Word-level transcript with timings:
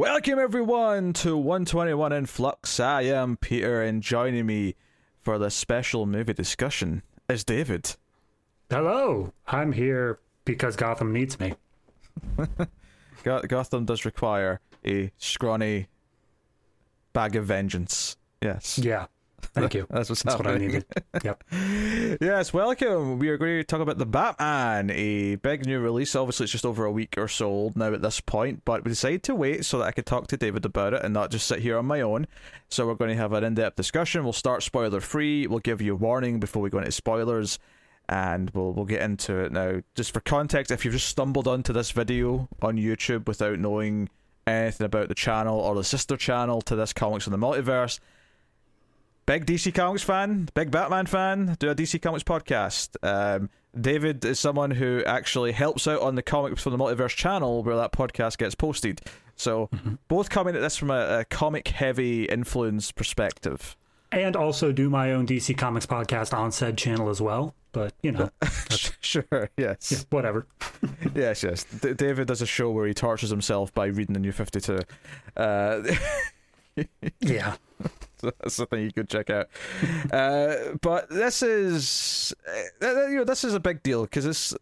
Welcome 0.00 0.38
everyone 0.38 1.12
to 1.12 1.36
121 1.36 2.10
in 2.12 2.24
Flux. 2.24 2.80
I 2.80 3.02
am 3.02 3.36
Peter, 3.36 3.82
and 3.82 4.02
joining 4.02 4.46
me 4.46 4.74
for 5.20 5.36
the 5.36 5.50
special 5.50 6.06
movie 6.06 6.32
discussion 6.32 7.02
is 7.28 7.44
David. 7.44 7.96
Hello, 8.70 9.34
I'm 9.46 9.72
here 9.72 10.18
because 10.46 10.74
Gotham 10.74 11.12
needs 11.12 11.38
me. 11.38 11.52
Gotham 13.24 13.84
does 13.84 14.06
require 14.06 14.60
a 14.86 15.12
scrawny 15.18 15.88
bag 17.12 17.36
of 17.36 17.44
vengeance. 17.44 18.16
Yes. 18.40 18.78
Yeah. 18.78 19.04
Thank 19.42 19.74
you. 19.74 19.86
That's 19.90 20.08
what's 20.08 20.22
That's 20.22 20.38
what 20.38 20.46
I 20.46 20.58
needed. 20.58 20.84
Yep. 21.24 21.44
Yes, 22.20 22.52
welcome. 22.52 23.18
We 23.18 23.28
are 23.28 23.36
going 23.36 23.58
to 23.58 23.64
talk 23.64 23.80
about 23.80 23.98
the 23.98 24.06
Batman, 24.06 24.90
a 24.90 25.34
big 25.36 25.66
new 25.66 25.80
release. 25.80 26.14
Obviously, 26.14 26.44
it's 26.44 26.52
just 26.52 26.64
over 26.64 26.84
a 26.84 26.92
week 26.92 27.16
or 27.18 27.28
so 27.28 27.46
old 27.46 27.76
now 27.76 27.92
at 27.92 28.00
this 28.00 28.20
point, 28.20 28.64
but 28.64 28.84
we 28.84 28.90
decided 28.90 29.22
to 29.24 29.34
wait 29.34 29.64
so 29.64 29.78
that 29.78 29.84
I 29.84 29.92
could 29.92 30.06
talk 30.06 30.28
to 30.28 30.36
David 30.36 30.64
about 30.64 30.94
it 30.94 31.02
and 31.02 31.12
not 31.12 31.30
just 31.30 31.46
sit 31.46 31.58
here 31.60 31.76
on 31.76 31.86
my 31.86 32.00
own. 32.00 32.26
So 32.68 32.86
we're 32.86 32.94
going 32.94 33.10
to 33.10 33.16
have 33.16 33.32
an 33.32 33.44
in-depth 33.44 33.76
discussion. 33.76 34.24
We'll 34.24 34.32
start 34.32 34.62
spoiler 34.62 35.00
free. 35.00 35.46
We'll 35.46 35.58
give 35.58 35.82
you 35.82 35.92
a 35.92 35.96
warning 35.96 36.40
before 36.40 36.62
we 36.62 36.70
go 36.70 36.78
into 36.78 36.92
spoilers, 36.92 37.58
and 38.08 38.50
we'll 38.50 38.72
we'll 38.72 38.86
get 38.86 39.02
into 39.02 39.36
it 39.40 39.52
now. 39.52 39.82
Just 39.94 40.12
for 40.12 40.20
context, 40.20 40.70
if 40.70 40.84
you've 40.84 40.94
just 40.94 41.08
stumbled 41.08 41.48
onto 41.48 41.72
this 41.72 41.90
video 41.90 42.48
on 42.62 42.76
YouTube 42.76 43.26
without 43.26 43.58
knowing 43.58 44.08
anything 44.46 44.84
about 44.84 45.08
the 45.08 45.14
channel 45.14 45.58
or 45.58 45.74
the 45.74 45.84
sister 45.84 46.16
channel 46.16 46.60
to 46.62 46.74
this 46.76 46.92
Comics 46.92 47.26
in 47.26 47.32
the 47.32 47.38
Multiverse 47.38 48.00
big 49.30 49.46
DC 49.46 49.72
Comics 49.72 50.02
fan, 50.02 50.48
big 50.54 50.72
Batman 50.72 51.06
fan, 51.06 51.56
do 51.60 51.70
a 51.70 51.74
DC 51.74 52.02
Comics 52.02 52.24
podcast. 52.24 52.96
Um, 53.00 53.48
David 53.80 54.24
is 54.24 54.40
someone 54.40 54.72
who 54.72 55.04
actually 55.06 55.52
helps 55.52 55.86
out 55.86 56.00
on 56.00 56.16
the 56.16 56.22
Comics 56.22 56.64
from 56.64 56.72
the 56.76 56.78
Multiverse 56.78 57.14
channel 57.14 57.62
where 57.62 57.76
that 57.76 57.92
podcast 57.92 58.38
gets 58.38 58.56
posted. 58.56 59.00
So 59.36 59.70
both 60.08 60.30
coming 60.30 60.56
at 60.56 60.60
this 60.62 60.76
from 60.76 60.90
a, 60.90 61.20
a 61.20 61.24
comic 61.26 61.68
heavy 61.68 62.24
influence 62.24 62.90
perspective. 62.90 63.76
And 64.10 64.34
also 64.34 64.72
do 64.72 64.90
my 64.90 65.12
own 65.12 65.28
DC 65.28 65.56
Comics 65.56 65.86
podcast 65.86 66.36
on 66.36 66.50
said 66.50 66.76
channel 66.76 67.08
as 67.08 67.20
well. 67.20 67.54
But, 67.70 67.94
you 68.02 68.10
know, 68.10 68.30
sure, 69.00 69.48
yes. 69.56 69.92
yeah, 69.92 69.98
whatever. 70.10 70.48
yes, 71.14 71.44
yes. 71.44 71.62
D- 71.62 71.94
David 71.94 72.26
does 72.26 72.42
a 72.42 72.46
show 72.46 72.72
where 72.72 72.88
he 72.88 72.94
tortures 72.94 73.30
himself 73.30 73.72
by 73.74 73.86
reading 73.86 74.14
the 74.14 74.18
new 74.18 74.32
52. 74.32 74.80
Uh, 75.36 75.82
Yeah. 77.20 77.56
That's 78.40 78.56
the 78.56 78.66
thing 78.66 78.82
you 78.82 78.92
could 78.92 79.08
check 79.08 79.30
out. 79.30 79.48
uh, 80.12 80.76
but 80.80 81.08
this 81.10 81.42
is, 81.42 82.34
uh, 82.82 83.06
you 83.08 83.16
know, 83.18 83.24
this 83.24 83.44
is 83.44 83.54
a 83.54 83.60
big 83.60 83.82
deal 83.82 84.02
because 84.02 84.26
it's. 84.26 84.54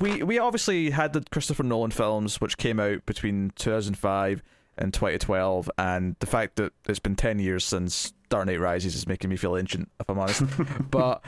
We 0.00 0.22
we 0.22 0.38
obviously 0.38 0.90
had 0.90 1.12
the 1.12 1.22
Christopher 1.30 1.62
Nolan 1.62 1.90
films, 1.90 2.40
which 2.40 2.56
came 2.56 2.80
out 2.80 3.04
between 3.06 3.52
2005 3.56 4.42
and 4.78 4.92
2012, 4.92 5.70
and 5.78 6.16
the 6.20 6.26
fact 6.26 6.56
that 6.56 6.72
it's 6.88 6.98
been 6.98 7.14
10 7.14 7.38
years 7.38 7.64
since 7.64 8.12
Dark 8.28 8.46
Knight 8.46 8.58
Rises 8.58 8.96
is 8.96 9.06
making 9.06 9.30
me 9.30 9.36
feel 9.36 9.56
ancient, 9.56 9.90
if 10.00 10.08
I'm 10.08 10.18
honest. 10.18 10.42
but 10.90 11.22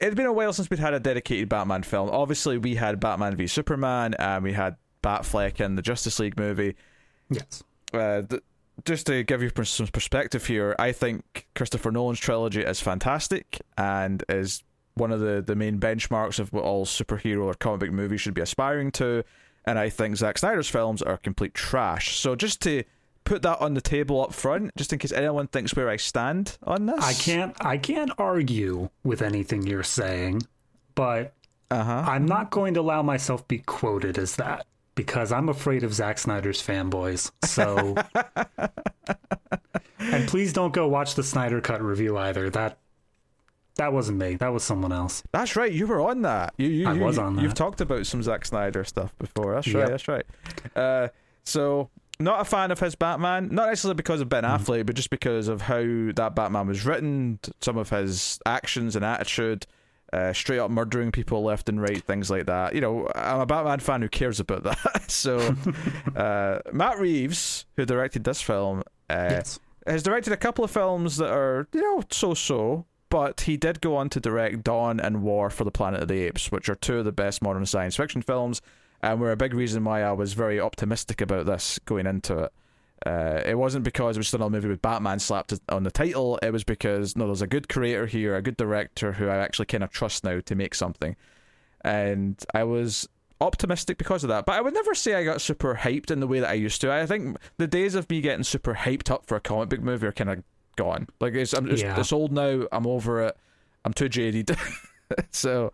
it's 0.00 0.14
been 0.16 0.26
a 0.26 0.32
while 0.32 0.52
since 0.52 0.68
we'd 0.68 0.80
had 0.80 0.92
a 0.92 1.00
dedicated 1.00 1.48
Batman 1.48 1.82
film. 1.84 2.10
Obviously, 2.10 2.58
we 2.58 2.74
had 2.74 2.98
Batman 3.00 3.36
v 3.36 3.46
Superman, 3.46 4.14
and 4.18 4.42
we 4.44 4.52
had 4.52 4.76
Batfleck 5.02 5.60
in 5.60 5.76
the 5.76 5.82
Justice 5.82 6.18
League 6.18 6.36
movie 6.38 6.74
Yes. 7.30 7.62
uh, 7.94 8.22
just 8.84 9.06
to 9.06 9.22
give 9.22 9.42
you 9.42 9.50
some 9.64 9.86
perspective 9.88 10.46
here, 10.46 10.74
I 10.78 10.92
think 10.92 11.46
Christopher 11.54 11.90
Nolan's 11.90 12.20
trilogy 12.20 12.62
is 12.62 12.80
fantastic 12.80 13.60
and 13.76 14.24
is 14.28 14.62
one 14.94 15.12
of 15.12 15.20
the, 15.20 15.42
the 15.42 15.54
main 15.54 15.78
benchmarks 15.78 16.38
of 16.38 16.52
what 16.52 16.64
all 16.64 16.84
superhero 16.84 17.44
or 17.44 17.54
comic 17.54 17.80
book 17.80 17.90
movies 17.90 18.20
should 18.20 18.34
be 18.34 18.42
aspiring 18.42 18.90
to. 18.92 19.24
And 19.64 19.78
I 19.78 19.88
think 19.88 20.16
Zack 20.16 20.38
Snyder's 20.38 20.68
films 20.68 21.02
are 21.02 21.16
complete 21.16 21.54
trash. 21.54 22.16
So 22.18 22.34
just 22.34 22.60
to 22.62 22.82
put 23.24 23.42
that 23.42 23.60
on 23.60 23.74
the 23.74 23.80
table 23.80 24.22
up 24.22 24.32
front, 24.34 24.72
just 24.76 24.92
in 24.92 24.98
case 24.98 25.12
anyone 25.12 25.46
thinks 25.46 25.74
where 25.76 25.88
I 25.88 25.96
stand 25.96 26.58
on 26.64 26.86
this, 26.86 27.02
I 27.04 27.12
can't 27.12 27.56
I 27.64 27.78
can't 27.78 28.10
argue 28.18 28.88
with 29.04 29.22
anything 29.22 29.66
you're 29.66 29.84
saying, 29.84 30.42
but 30.96 31.32
Uh 31.70 31.84
huh. 31.84 32.04
I'm 32.06 32.26
not 32.26 32.50
going 32.50 32.74
to 32.74 32.80
allow 32.80 33.02
myself 33.02 33.46
be 33.46 33.58
quoted 33.58 34.18
as 34.18 34.36
that 34.36 34.66
because 34.94 35.32
I'm 35.32 35.48
afraid 35.48 35.82
of 35.84 35.94
Zack 35.94 36.18
Snyder's 36.18 36.62
fanboys. 36.62 37.30
So 37.44 37.94
And 39.98 40.28
please 40.28 40.52
don't 40.52 40.72
go 40.72 40.88
watch 40.88 41.14
the 41.14 41.22
Snyder 41.22 41.60
Cut 41.60 41.80
review 41.82 42.18
either. 42.18 42.50
That 42.50 42.78
that 43.76 43.92
wasn't 43.92 44.18
me. 44.18 44.34
That 44.34 44.52
was 44.52 44.62
someone 44.64 44.92
else. 44.92 45.22
That's 45.32 45.56
right. 45.56 45.72
You 45.72 45.86
were 45.86 46.00
on 46.00 46.22
that. 46.22 46.52
You, 46.58 46.68
you, 46.68 46.88
I 46.88 46.92
you- 46.92 47.00
was 47.00 47.18
on 47.18 47.36
that. 47.36 47.42
You've 47.42 47.54
talked 47.54 47.80
about 47.80 48.04
some 48.06 48.22
Zack 48.22 48.44
Snyder 48.44 48.84
stuff 48.84 49.16
before. 49.18 49.54
That's 49.54 49.66
Yep. 49.68 49.76
right. 49.76 49.88
That's 49.88 50.08
right. 50.08 50.26
Uh, 50.76 51.08
so 51.44 51.88
not 52.20 52.40
a 52.40 52.44
fan 52.44 52.70
of 52.70 52.80
his 52.80 52.94
Batman. 52.94 53.48
Not 53.52 53.68
necessarily 53.68 53.94
because 53.94 54.20
of 54.20 54.28
Ben 54.28 54.44
Mm-hmm. 54.44 54.62
Affleck, 54.64 54.86
but 54.86 54.96
just 54.96 55.08
because 55.10 55.48
of 55.48 55.62
how 55.62 55.80
that 55.80 56.32
Batman 56.34 56.66
was 56.66 56.84
written, 56.84 57.38
some 57.60 57.78
of 57.78 57.88
his 57.90 58.38
actions 58.44 58.94
and 58.96 59.04
attitude. 59.04 59.66
Uh, 60.12 60.30
straight 60.34 60.58
up 60.58 60.70
murdering 60.70 61.10
people 61.10 61.42
left 61.42 61.70
and 61.70 61.80
right, 61.80 62.04
things 62.04 62.30
like 62.30 62.44
that. 62.44 62.74
You 62.74 62.82
know, 62.82 63.08
I'm 63.14 63.40
a 63.40 63.46
Batman 63.46 63.80
fan 63.80 64.02
who 64.02 64.10
cares 64.10 64.40
about 64.40 64.62
that. 64.64 65.04
so, 65.10 65.54
uh, 66.16 66.58
Matt 66.70 66.98
Reeves, 66.98 67.64
who 67.76 67.86
directed 67.86 68.24
this 68.24 68.42
film, 68.42 68.82
uh, 69.08 69.28
Yes. 69.30 69.58
has 69.86 70.02
directed 70.02 70.34
a 70.34 70.36
couple 70.36 70.64
of 70.64 70.70
films 70.70 71.16
that 71.16 71.30
are, 71.32 71.66
you 71.72 71.80
know, 71.80 72.02
so 72.10 72.34
so, 72.34 72.84
but 73.08 73.42
he 73.42 73.56
did 73.56 73.80
go 73.80 73.96
on 73.96 74.10
to 74.10 74.20
direct 74.20 74.62
Dawn 74.64 75.00
and 75.00 75.22
War 75.22 75.48
for 75.48 75.64
the 75.64 75.70
Planet 75.70 76.02
of 76.02 76.08
the 76.08 76.20
Apes, 76.24 76.52
which 76.52 76.68
are 76.68 76.74
two 76.74 76.98
of 76.98 77.04
the 77.06 77.12
best 77.12 77.40
modern 77.40 77.64
science 77.64 77.96
fiction 77.96 78.20
films, 78.20 78.60
and 79.00 79.18
were 79.18 79.32
a 79.32 79.36
big 79.36 79.54
reason 79.54 79.82
why 79.82 80.02
I 80.02 80.12
was 80.12 80.34
very 80.34 80.60
optimistic 80.60 81.22
about 81.22 81.46
this 81.46 81.78
going 81.86 82.06
into 82.06 82.38
it. 82.38 82.52
Uh, 83.04 83.42
it 83.44 83.56
wasn't 83.56 83.84
because 83.84 84.16
it 84.16 84.20
was 84.20 84.28
still 84.28 84.38
another 84.38 84.50
movie 84.52 84.68
with 84.68 84.82
Batman 84.82 85.18
slapped 85.18 85.52
on 85.68 85.82
the 85.82 85.90
title. 85.90 86.38
It 86.42 86.52
was 86.52 86.64
because 86.64 87.16
no, 87.16 87.26
there's 87.26 87.42
a 87.42 87.46
good 87.46 87.68
creator 87.68 88.06
here, 88.06 88.36
a 88.36 88.42
good 88.42 88.56
director 88.56 89.12
who 89.12 89.28
I 89.28 89.38
actually 89.38 89.66
kind 89.66 89.82
of 89.82 89.90
trust 89.90 90.24
now 90.24 90.40
to 90.40 90.54
make 90.54 90.74
something, 90.74 91.16
and 91.82 92.42
I 92.54 92.64
was 92.64 93.08
optimistic 93.40 93.98
because 93.98 94.22
of 94.22 94.28
that. 94.28 94.46
But 94.46 94.54
I 94.56 94.60
would 94.60 94.74
never 94.74 94.94
say 94.94 95.14
I 95.14 95.24
got 95.24 95.40
super 95.40 95.74
hyped 95.74 96.10
in 96.10 96.20
the 96.20 96.28
way 96.28 96.40
that 96.40 96.50
I 96.50 96.54
used 96.54 96.80
to. 96.82 96.92
I 96.92 97.06
think 97.06 97.36
the 97.56 97.66
days 97.66 97.94
of 97.96 98.08
me 98.08 98.20
getting 98.20 98.44
super 98.44 98.74
hyped 98.74 99.10
up 99.10 99.26
for 99.26 99.36
a 99.36 99.40
comic 99.40 99.70
book 99.70 99.80
movie 99.80 100.06
are 100.06 100.12
kind 100.12 100.30
of 100.30 100.44
gone. 100.76 101.08
Like 101.20 101.34
it's, 101.34 101.52
I'm, 101.52 101.68
it's, 101.68 101.82
Yeah. 101.82 101.98
it's 101.98 102.12
old 102.12 102.32
now. 102.32 102.66
I'm 102.70 102.86
over 102.86 103.22
it. 103.22 103.36
I'm 103.84 103.92
too 103.92 104.08
jaded. 104.08 104.56
so 105.32 105.72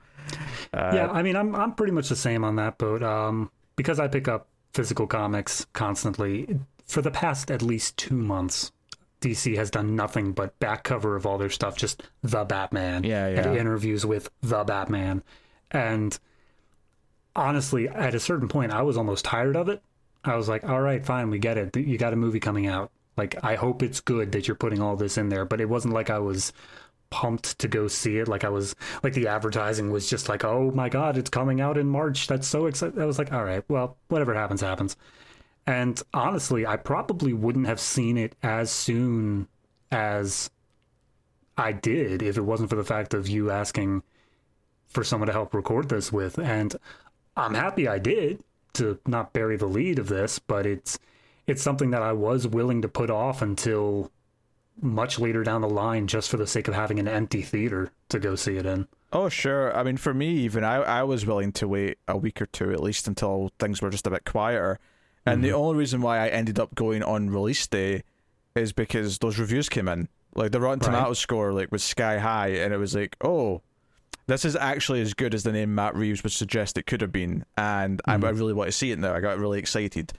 uh, 0.72 0.92
yeah, 0.94 1.10
I 1.10 1.22
mean, 1.22 1.36
I'm 1.36 1.54
I'm 1.54 1.74
pretty 1.74 1.92
much 1.92 2.08
the 2.08 2.16
same 2.16 2.42
on 2.42 2.56
that 2.56 2.78
boat. 2.78 3.02
Um, 3.02 3.50
because 3.76 4.00
I 4.00 4.08
pick 4.08 4.28
up 4.28 4.48
physical 4.72 5.06
comics 5.06 5.66
constantly 5.72 6.58
for 6.88 7.02
the 7.02 7.10
past 7.10 7.50
at 7.50 7.62
least 7.62 7.96
two 7.96 8.16
months. 8.16 8.72
DC 9.20 9.56
has 9.56 9.70
done 9.70 9.96
nothing 9.96 10.32
but 10.32 10.58
back 10.60 10.84
cover 10.84 11.16
of 11.16 11.26
all 11.26 11.38
their 11.38 11.50
stuff, 11.50 11.76
just 11.76 12.02
the 12.22 12.44
Batman. 12.44 13.04
Yeah, 13.04 13.28
yeah. 13.28 13.48
And 13.48 13.56
interviews 13.56 14.06
with 14.06 14.30
the 14.42 14.64
Batman, 14.64 15.22
and 15.70 16.18
honestly, 17.34 17.88
at 17.88 18.14
a 18.14 18.20
certain 18.20 18.48
point, 18.48 18.72
I 18.72 18.82
was 18.82 18.96
almost 18.96 19.24
tired 19.24 19.56
of 19.56 19.68
it. 19.68 19.82
I 20.24 20.36
was 20.36 20.48
like, 20.48 20.64
all 20.64 20.80
right, 20.80 21.04
fine, 21.04 21.30
we 21.30 21.38
get 21.38 21.56
it. 21.58 21.76
You 21.76 21.96
got 21.96 22.12
a 22.12 22.16
movie 22.16 22.40
coming 22.40 22.66
out. 22.66 22.90
Like, 23.16 23.36
I 23.42 23.54
hope 23.54 23.82
it's 23.82 24.00
good 24.00 24.32
that 24.32 24.46
you're 24.46 24.56
putting 24.56 24.82
all 24.82 24.96
this 24.96 25.16
in 25.18 25.28
there. 25.28 25.44
But 25.44 25.60
it 25.60 25.68
wasn't 25.68 25.94
like 25.94 26.10
I 26.10 26.18
was 26.18 26.52
pumped 27.10 27.58
to 27.60 27.68
go 27.68 27.88
see 27.88 28.18
it. 28.18 28.28
Like 28.28 28.44
I 28.44 28.48
was, 28.48 28.74
like 29.02 29.14
the 29.14 29.28
advertising 29.28 29.90
was 29.90 30.10
just 30.10 30.28
like, 30.28 30.44
oh 30.44 30.70
my 30.72 30.88
god, 30.88 31.16
it's 31.16 31.30
coming 31.30 31.60
out 31.60 31.78
in 31.78 31.88
March. 31.88 32.26
That's 32.26 32.46
so 32.46 32.66
exciting. 32.66 33.00
I 33.00 33.06
was 33.06 33.18
like, 33.18 33.32
all 33.32 33.44
right, 33.44 33.64
well, 33.68 33.96
whatever 34.08 34.34
happens, 34.34 34.60
happens. 34.60 34.96
And 35.68 36.02
honestly, 36.14 36.66
I 36.66 36.78
probably 36.78 37.34
wouldn't 37.34 37.66
have 37.66 37.78
seen 37.78 38.16
it 38.16 38.34
as 38.42 38.70
soon 38.70 39.48
as 39.92 40.48
I 41.58 41.72
did 41.72 42.22
if 42.22 42.38
it 42.38 42.42
wasn't 42.42 42.70
for 42.70 42.76
the 42.76 42.84
fact 42.84 43.12
of 43.12 43.28
you 43.28 43.50
asking 43.50 44.02
for 44.86 45.04
someone 45.04 45.26
to 45.26 45.32
help 45.34 45.52
record 45.52 45.90
this 45.90 46.10
with. 46.10 46.38
And 46.38 46.74
I'm 47.36 47.52
happy 47.52 47.86
I 47.86 47.98
did 47.98 48.42
to 48.74 48.98
not 49.06 49.34
bury 49.34 49.58
the 49.58 49.66
lead 49.66 49.98
of 49.98 50.08
this, 50.08 50.38
but 50.38 50.64
it's 50.64 50.98
it's 51.46 51.60
something 51.60 51.90
that 51.90 52.02
I 52.02 52.14
was 52.14 52.46
willing 52.46 52.80
to 52.80 52.88
put 52.88 53.10
off 53.10 53.42
until 53.42 54.10
much 54.80 55.18
later 55.18 55.42
down 55.42 55.60
the 55.60 55.68
line 55.68 56.06
just 56.06 56.30
for 56.30 56.38
the 56.38 56.46
sake 56.46 56.68
of 56.68 56.74
having 56.74 56.98
an 56.98 57.08
empty 57.08 57.42
theater 57.42 57.90
to 58.08 58.18
go 58.18 58.36
see 58.36 58.56
it 58.56 58.64
in. 58.64 58.88
Oh 59.12 59.28
sure. 59.28 59.76
I 59.76 59.82
mean, 59.82 59.98
for 59.98 60.14
me, 60.14 60.30
even 60.30 60.64
I, 60.64 60.76
I 60.76 61.02
was 61.02 61.26
willing 61.26 61.52
to 61.52 61.68
wait 61.68 61.98
a 62.08 62.16
week 62.16 62.40
or 62.40 62.46
two 62.46 62.72
at 62.72 62.82
least 62.82 63.06
until 63.06 63.50
things 63.58 63.82
were 63.82 63.90
just 63.90 64.06
a 64.06 64.10
bit 64.10 64.24
quieter. 64.24 64.78
And 65.32 65.44
the 65.44 65.48
mm-hmm. 65.48 65.56
only 65.56 65.76
reason 65.76 66.00
why 66.00 66.18
I 66.18 66.28
ended 66.28 66.58
up 66.58 66.74
going 66.74 67.02
on 67.02 67.30
release 67.30 67.66
day 67.66 68.02
is 68.54 68.72
because 68.72 69.18
those 69.18 69.38
reviews 69.38 69.68
came 69.68 69.88
in. 69.88 70.08
Like 70.34 70.52
the 70.52 70.60
Rotten 70.60 70.80
Right. 70.80 70.86
Tomatoes 70.86 71.18
score 71.18 71.52
like 71.52 71.72
was 71.72 71.82
sky 71.82 72.18
high, 72.18 72.48
and 72.48 72.72
it 72.72 72.76
was 72.76 72.94
like, 72.94 73.16
oh, 73.22 73.62
this 74.26 74.44
is 74.44 74.54
actually 74.54 75.00
as 75.00 75.14
good 75.14 75.34
as 75.34 75.42
the 75.42 75.52
name 75.52 75.74
Matt 75.74 75.96
Reeves 75.96 76.22
would 76.22 76.32
suggest 76.32 76.76
it 76.78 76.86
could 76.86 77.00
have 77.00 77.12
been. 77.12 77.44
And 77.56 78.00
I, 78.04 78.14
I 78.14 78.16
mm-hmm. 78.18 78.38
really 78.38 78.52
want 78.52 78.68
to 78.68 78.72
see 78.72 78.90
it 78.92 78.98
now. 78.98 79.14
I 79.14 79.20
got 79.20 79.38
really 79.38 79.58
excited. 79.58 80.12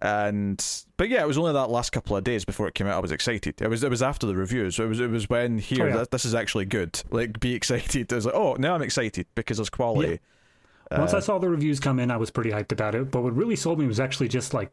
And 0.00 0.64
but 0.96 1.08
yeah, 1.08 1.22
it 1.22 1.26
was 1.26 1.38
only 1.38 1.52
that 1.52 1.70
last 1.70 1.90
couple 1.90 2.16
of 2.16 2.22
days 2.22 2.44
before 2.44 2.68
it 2.68 2.74
came 2.74 2.86
out. 2.86 2.94
I 2.94 3.00
was 3.00 3.10
excited. 3.10 3.60
It 3.60 3.68
was 3.68 3.82
it 3.82 3.90
was 3.90 4.02
after 4.02 4.26
the 4.26 4.36
reviews. 4.36 4.76
So 4.76 4.84
it 4.84 4.88
was 4.88 5.00
it 5.00 5.10
was 5.10 5.28
when 5.28 5.58
here 5.58 5.86
Oh, 5.86 5.88
yeah. 5.88 5.96
that, 5.96 6.10
this 6.10 6.24
is 6.24 6.34
actually 6.34 6.66
good. 6.66 7.00
Like 7.10 7.40
be 7.40 7.54
excited. 7.56 8.12
It 8.12 8.14
was 8.14 8.26
like, 8.26 8.34
oh, 8.34 8.54
now 8.58 8.74
I'm 8.74 8.82
excited 8.82 9.26
because 9.34 9.58
there's 9.58 9.70
quality. 9.70 10.20
Once 10.90 11.12
I 11.12 11.18
uh, 11.18 11.20
saw 11.20 11.38
the 11.38 11.48
reviews 11.48 11.80
come 11.80 11.98
in, 11.98 12.10
I 12.10 12.16
was 12.16 12.30
pretty 12.30 12.50
hyped 12.50 12.72
about 12.72 12.94
it. 12.94 13.10
But 13.10 13.22
what 13.22 13.36
really 13.36 13.56
sold 13.56 13.78
me 13.78 13.86
was 13.86 14.00
actually 14.00 14.28
just 14.28 14.54
like 14.54 14.70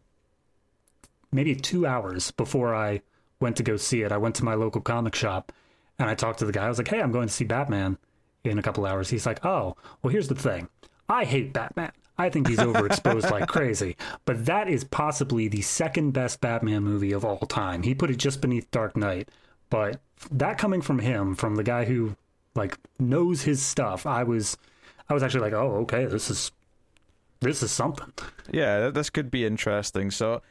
maybe 1.32 1.56
two 1.56 1.86
hours 1.86 2.32
before 2.32 2.74
I 2.74 3.02
went 3.40 3.58
to 3.58 3.64
go 3.64 3.76
see 3.76 4.02
it. 4.02 4.12
I 4.12 4.18
went 4.18 4.36
to 4.36 4.46
my 4.46 4.54
local 4.54 4.82
comic 4.82 5.14
shop 5.14 5.52
and 6.00 6.10
I 6.10 6.16
talked 6.16 6.40
to 6.40 6.46
the 6.46 6.52
guy. 6.52 6.66
I 6.66 6.70
was 6.70 6.78
like, 6.78 6.88
"Hey, 6.88 7.02
I'm 7.02 7.12
going 7.12 7.28
to 7.28 7.34
see 7.34 7.44
Batman 7.44 7.98
in 8.44 8.58
a 8.58 8.64
couple 8.64 8.86
hours." 8.86 9.10
He's 9.10 9.26
like, 9.26 9.46
"Oh, 9.46 9.76
well, 10.02 10.12
here's 10.12 10.30
the 10.30 10.36
thing. 10.36 10.70
I 11.10 11.26
hate 11.26 11.54
Batman. 11.54 11.92
I 12.18 12.30
think 12.30 12.48
he's 12.48 12.60
overexposed 12.60 13.30
like 13.30 13.48
crazy. 13.50 13.98
But 14.26 14.46
that 14.46 14.70
is 14.70 14.84
possibly 14.84 15.48
the 15.48 15.62
second 15.62 16.12
best 16.12 16.40
Batman 16.42 16.84
movie 16.84 17.12
of 17.12 17.26
all 17.26 17.40
time. 17.40 17.84
He 17.84 17.94
put 17.94 18.10
it 18.10 18.18
just 18.18 18.42
beneath 18.42 18.72
Dark 18.72 18.96
Knight. 18.96 19.30
But 19.70 20.00
that 20.32 20.58
coming 20.58 20.82
from 20.82 21.00
him, 21.00 21.36
from 21.36 21.56
the 21.56 21.64
guy 21.64 21.86
who 21.86 22.16
like 22.56 22.78
knows 23.00 23.42
his 23.42 23.62
stuff, 23.62 24.06
I 24.06 24.24
was 24.24 24.58
I 25.10 25.14
was 25.14 25.24
actually 25.24 25.42
like, 25.42 25.54
"Oh, 25.54 25.78
okay, 25.84 26.06
this 26.06 26.30
is 26.30 26.52
this 27.40 27.64
is 27.64 27.72
something." 27.72 28.12
Yeah, 28.52 28.90
this 28.90 29.10
could 29.10 29.32
be 29.32 29.46
interesting. 29.46 30.12
So 30.12 30.42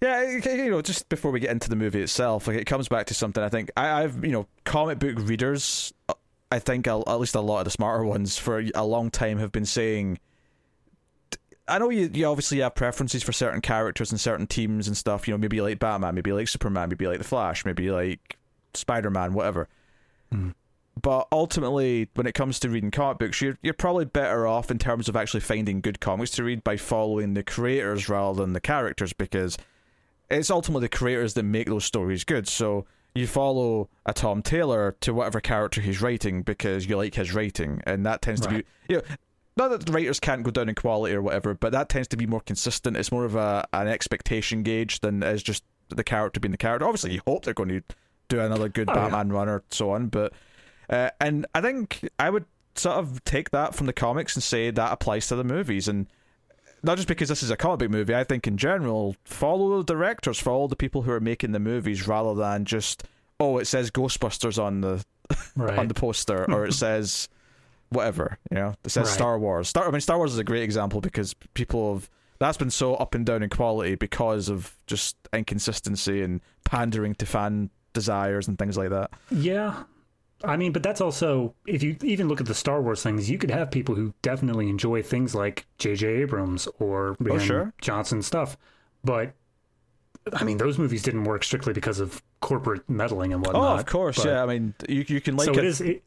yeah, 0.00 0.22
you 0.22 0.70
know, 0.70 0.82
just 0.82 1.08
before 1.08 1.30
we 1.30 1.40
get 1.40 1.50
into 1.50 1.70
the 1.70 1.76
movie 1.76 2.02
itself, 2.02 2.46
like 2.46 2.58
it 2.58 2.66
comes 2.66 2.88
back 2.88 3.06
to 3.06 3.14
something 3.14 3.42
I 3.42 3.48
think 3.48 3.70
I, 3.76 4.02
I've, 4.02 4.22
you 4.24 4.32
know, 4.32 4.46
comic 4.64 4.98
book 4.98 5.14
readers, 5.18 5.92
I 6.52 6.58
think 6.58 6.86
at 6.86 7.06
least 7.18 7.34
a 7.34 7.40
lot 7.40 7.60
of 7.60 7.64
the 7.64 7.70
smarter 7.70 8.04
ones 8.04 8.36
for 8.36 8.62
a 8.74 8.84
long 8.84 9.10
time 9.10 9.38
have 9.38 9.52
been 9.52 9.66
saying. 9.66 10.18
I 11.68 11.78
know 11.78 11.90
you, 11.90 12.08
you 12.12 12.26
obviously 12.26 12.60
have 12.60 12.76
preferences 12.76 13.24
for 13.24 13.32
certain 13.32 13.60
characters 13.60 14.12
and 14.12 14.20
certain 14.20 14.46
teams 14.46 14.86
and 14.86 14.96
stuff. 14.96 15.26
You 15.26 15.34
know, 15.34 15.38
maybe 15.38 15.56
you 15.56 15.64
like 15.64 15.80
Batman, 15.80 16.14
maybe 16.14 16.30
you 16.30 16.36
like 16.36 16.46
Superman, 16.46 16.90
maybe 16.90 17.04
you 17.04 17.08
like 17.08 17.18
the 17.18 17.24
Flash, 17.24 17.64
maybe 17.64 17.82
you 17.82 17.92
like 17.92 18.36
Spider 18.74 19.10
Man, 19.10 19.32
whatever. 19.32 19.68
Mm. 20.32 20.54
But 21.00 21.28
ultimately, 21.30 22.08
when 22.14 22.26
it 22.26 22.34
comes 22.34 22.58
to 22.60 22.70
reading 22.70 22.90
comic 22.90 23.18
books, 23.18 23.40
you're 23.42 23.58
you're 23.62 23.74
probably 23.74 24.06
better 24.06 24.46
off 24.46 24.70
in 24.70 24.78
terms 24.78 25.08
of 25.08 25.16
actually 25.16 25.40
finding 25.40 25.80
good 25.80 26.00
comics 26.00 26.30
to 26.32 26.44
read 26.44 26.64
by 26.64 26.76
following 26.76 27.34
the 27.34 27.42
creators 27.42 28.08
rather 28.08 28.40
than 28.40 28.54
the 28.54 28.60
characters 28.60 29.12
because 29.12 29.58
it's 30.30 30.50
ultimately 30.50 30.86
the 30.86 30.96
creators 30.96 31.34
that 31.34 31.42
make 31.42 31.68
those 31.68 31.84
stories 31.84 32.24
good. 32.24 32.48
So 32.48 32.86
you 33.14 33.26
follow 33.26 33.88
a 34.06 34.14
Tom 34.14 34.42
Taylor 34.42 34.96
to 35.00 35.12
whatever 35.12 35.40
character 35.40 35.80
he's 35.80 36.00
writing 36.00 36.42
because 36.42 36.86
you 36.86 36.96
like 36.96 37.14
his 37.14 37.34
writing, 37.34 37.82
and 37.86 38.06
that 38.06 38.22
tends 38.22 38.40
right. 38.46 38.50
to 38.50 38.56
be 38.58 38.64
you 38.88 38.96
know. 38.96 39.02
Not 39.58 39.68
that 39.68 39.86
the 39.86 39.92
writers 39.92 40.20
can't 40.20 40.42
go 40.42 40.50
down 40.50 40.68
in 40.68 40.74
quality 40.74 41.14
or 41.14 41.22
whatever, 41.22 41.54
but 41.54 41.72
that 41.72 41.88
tends 41.88 42.08
to 42.08 42.16
be 42.18 42.26
more 42.26 42.42
consistent. 42.42 42.94
It's 42.94 43.10
more 43.10 43.24
of 43.24 43.36
a 43.36 43.66
an 43.72 43.88
expectation 43.88 44.62
gauge 44.62 45.00
than 45.00 45.22
is 45.22 45.42
just 45.42 45.64
the 45.88 46.04
character 46.04 46.40
being 46.40 46.52
the 46.52 46.58
character. 46.58 46.86
Obviously, 46.86 47.14
you 47.14 47.22
hope 47.26 47.44
they're 47.44 47.54
going 47.54 47.70
to 47.70 47.82
do 48.28 48.40
another 48.40 48.68
good 48.68 48.90
oh, 48.90 48.94
Batman 48.94 49.28
yeah. 49.28 49.34
run 49.34 49.48
or 49.48 49.62
so 49.70 49.90
on, 49.90 50.08
but 50.08 50.32
uh, 50.88 51.10
and 51.20 51.46
I 51.54 51.60
think 51.60 52.08
I 52.18 52.30
would 52.30 52.44
sort 52.74 52.96
of 52.96 53.24
take 53.24 53.50
that 53.50 53.74
from 53.74 53.86
the 53.86 53.92
comics 53.92 54.36
and 54.36 54.42
say 54.42 54.70
that 54.70 54.92
applies 54.92 55.26
to 55.28 55.36
the 55.36 55.44
movies 55.44 55.88
and 55.88 56.06
not 56.82 56.96
just 56.96 57.08
because 57.08 57.28
this 57.28 57.42
is 57.42 57.50
a 57.50 57.56
comic 57.56 57.80
book 57.80 57.90
movie, 57.90 58.14
I 58.14 58.24
think 58.24 58.46
in 58.46 58.56
general, 58.56 59.16
follow 59.24 59.78
the 59.78 59.92
directors, 59.92 60.38
follow 60.38 60.68
the 60.68 60.76
people 60.76 61.02
who 61.02 61.10
are 61.10 61.20
making 61.20 61.52
the 61.52 61.58
movies 61.58 62.06
rather 62.06 62.34
than 62.34 62.64
just 62.64 63.04
oh, 63.40 63.58
it 63.58 63.66
says 63.66 63.90
Ghostbusters 63.90 64.62
on 64.62 64.80
the 64.80 65.04
right. 65.56 65.78
on 65.78 65.88
the 65.88 65.94
poster 65.94 66.50
or 66.50 66.66
it 66.66 66.74
says 66.74 67.28
whatever, 67.90 68.38
you 68.50 68.56
know, 68.56 68.74
it 68.84 68.90
says 68.90 69.06
right. 69.08 69.14
Star 69.14 69.38
Wars. 69.38 69.68
Star 69.68 69.86
I 69.86 69.90
mean 69.90 70.00
Star 70.00 70.16
Wars 70.16 70.32
is 70.32 70.38
a 70.38 70.44
great 70.44 70.62
example 70.62 71.00
because 71.00 71.34
people 71.54 71.94
have 71.94 72.10
that's 72.38 72.58
been 72.58 72.70
so 72.70 72.94
up 72.94 73.14
and 73.14 73.24
down 73.24 73.42
in 73.42 73.48
quality 73.48 73.94
because 73.94 74.48
of 74.48 74.76
just 74.86 75.16
inconsistency 75.32 76.22
and 76.22 76.40
pandering 76.64 77.14
to 77.16 77.26
fan 77.26 77.70
desires 77.92 78.46
and 78.46 78.58
things 78.58 78.76
like 78.76 78.90
that. 78.90 79.10
Yeah. 79.30 79.84
I 80.44 80.56
mean, 80.56 80.72
but 80.72 80.82
that's 80.82 81.00
also 81.00 81.54
if 81.66 81.82
you 81.82 81.96
even 82.02 82.28
look 82.28 82.40
at 82.40 82.46
the 82.46 82.54
Star 82.54 82.82
Wars 82.82 83.02
things, 83.02 83.30
you 83.30 83.38
could 83.38 83.50
have 83.50 83.70
people 83.70 83.94
who 83.94 84.12
definitely 84.22 84.68
enjoy 84.68 85.02
things 85.02 85.34
like 85.34 85.66
J.J. 85.78 86.06
Abrams 86.06 86.68
or 86.78 87.16
oh, 87.28 87.38
sure. 87.38 87.72
Johnson 87.80 88.22
stuff, 88.22 88.56
but 89.02 89.32
I 90.32 90.44
mean, 90.44 90.58
those 90.58 90.78
movies 90.78 91.02
didn't 91.02 91.24
work 91.24 91.44
strictly 91.44 91.72
because 91.72 92.00
of 92.00 92.22
corporate 92.40 92.88
meddling 92.88 93.32
and 93.32 93.46
oh, 93.46 93.48
whatnot. 93.48 93.76
Oh, 93.76 93.80
of 93.80 93.86
course, 93.86 94.16
but, 94.16 94.26
yeah. 94.26 94.42
I 94.42 94.46
mean, 94.46 94.74
you 94.88 95.04
you 95.08 95.20
can 95.20 95.36
like 95.36 95.46
so 95.46 95.52
it. 95.52 95.58
it 95.58 95.64
is, 95.64 95.80
it, 95.80 96.02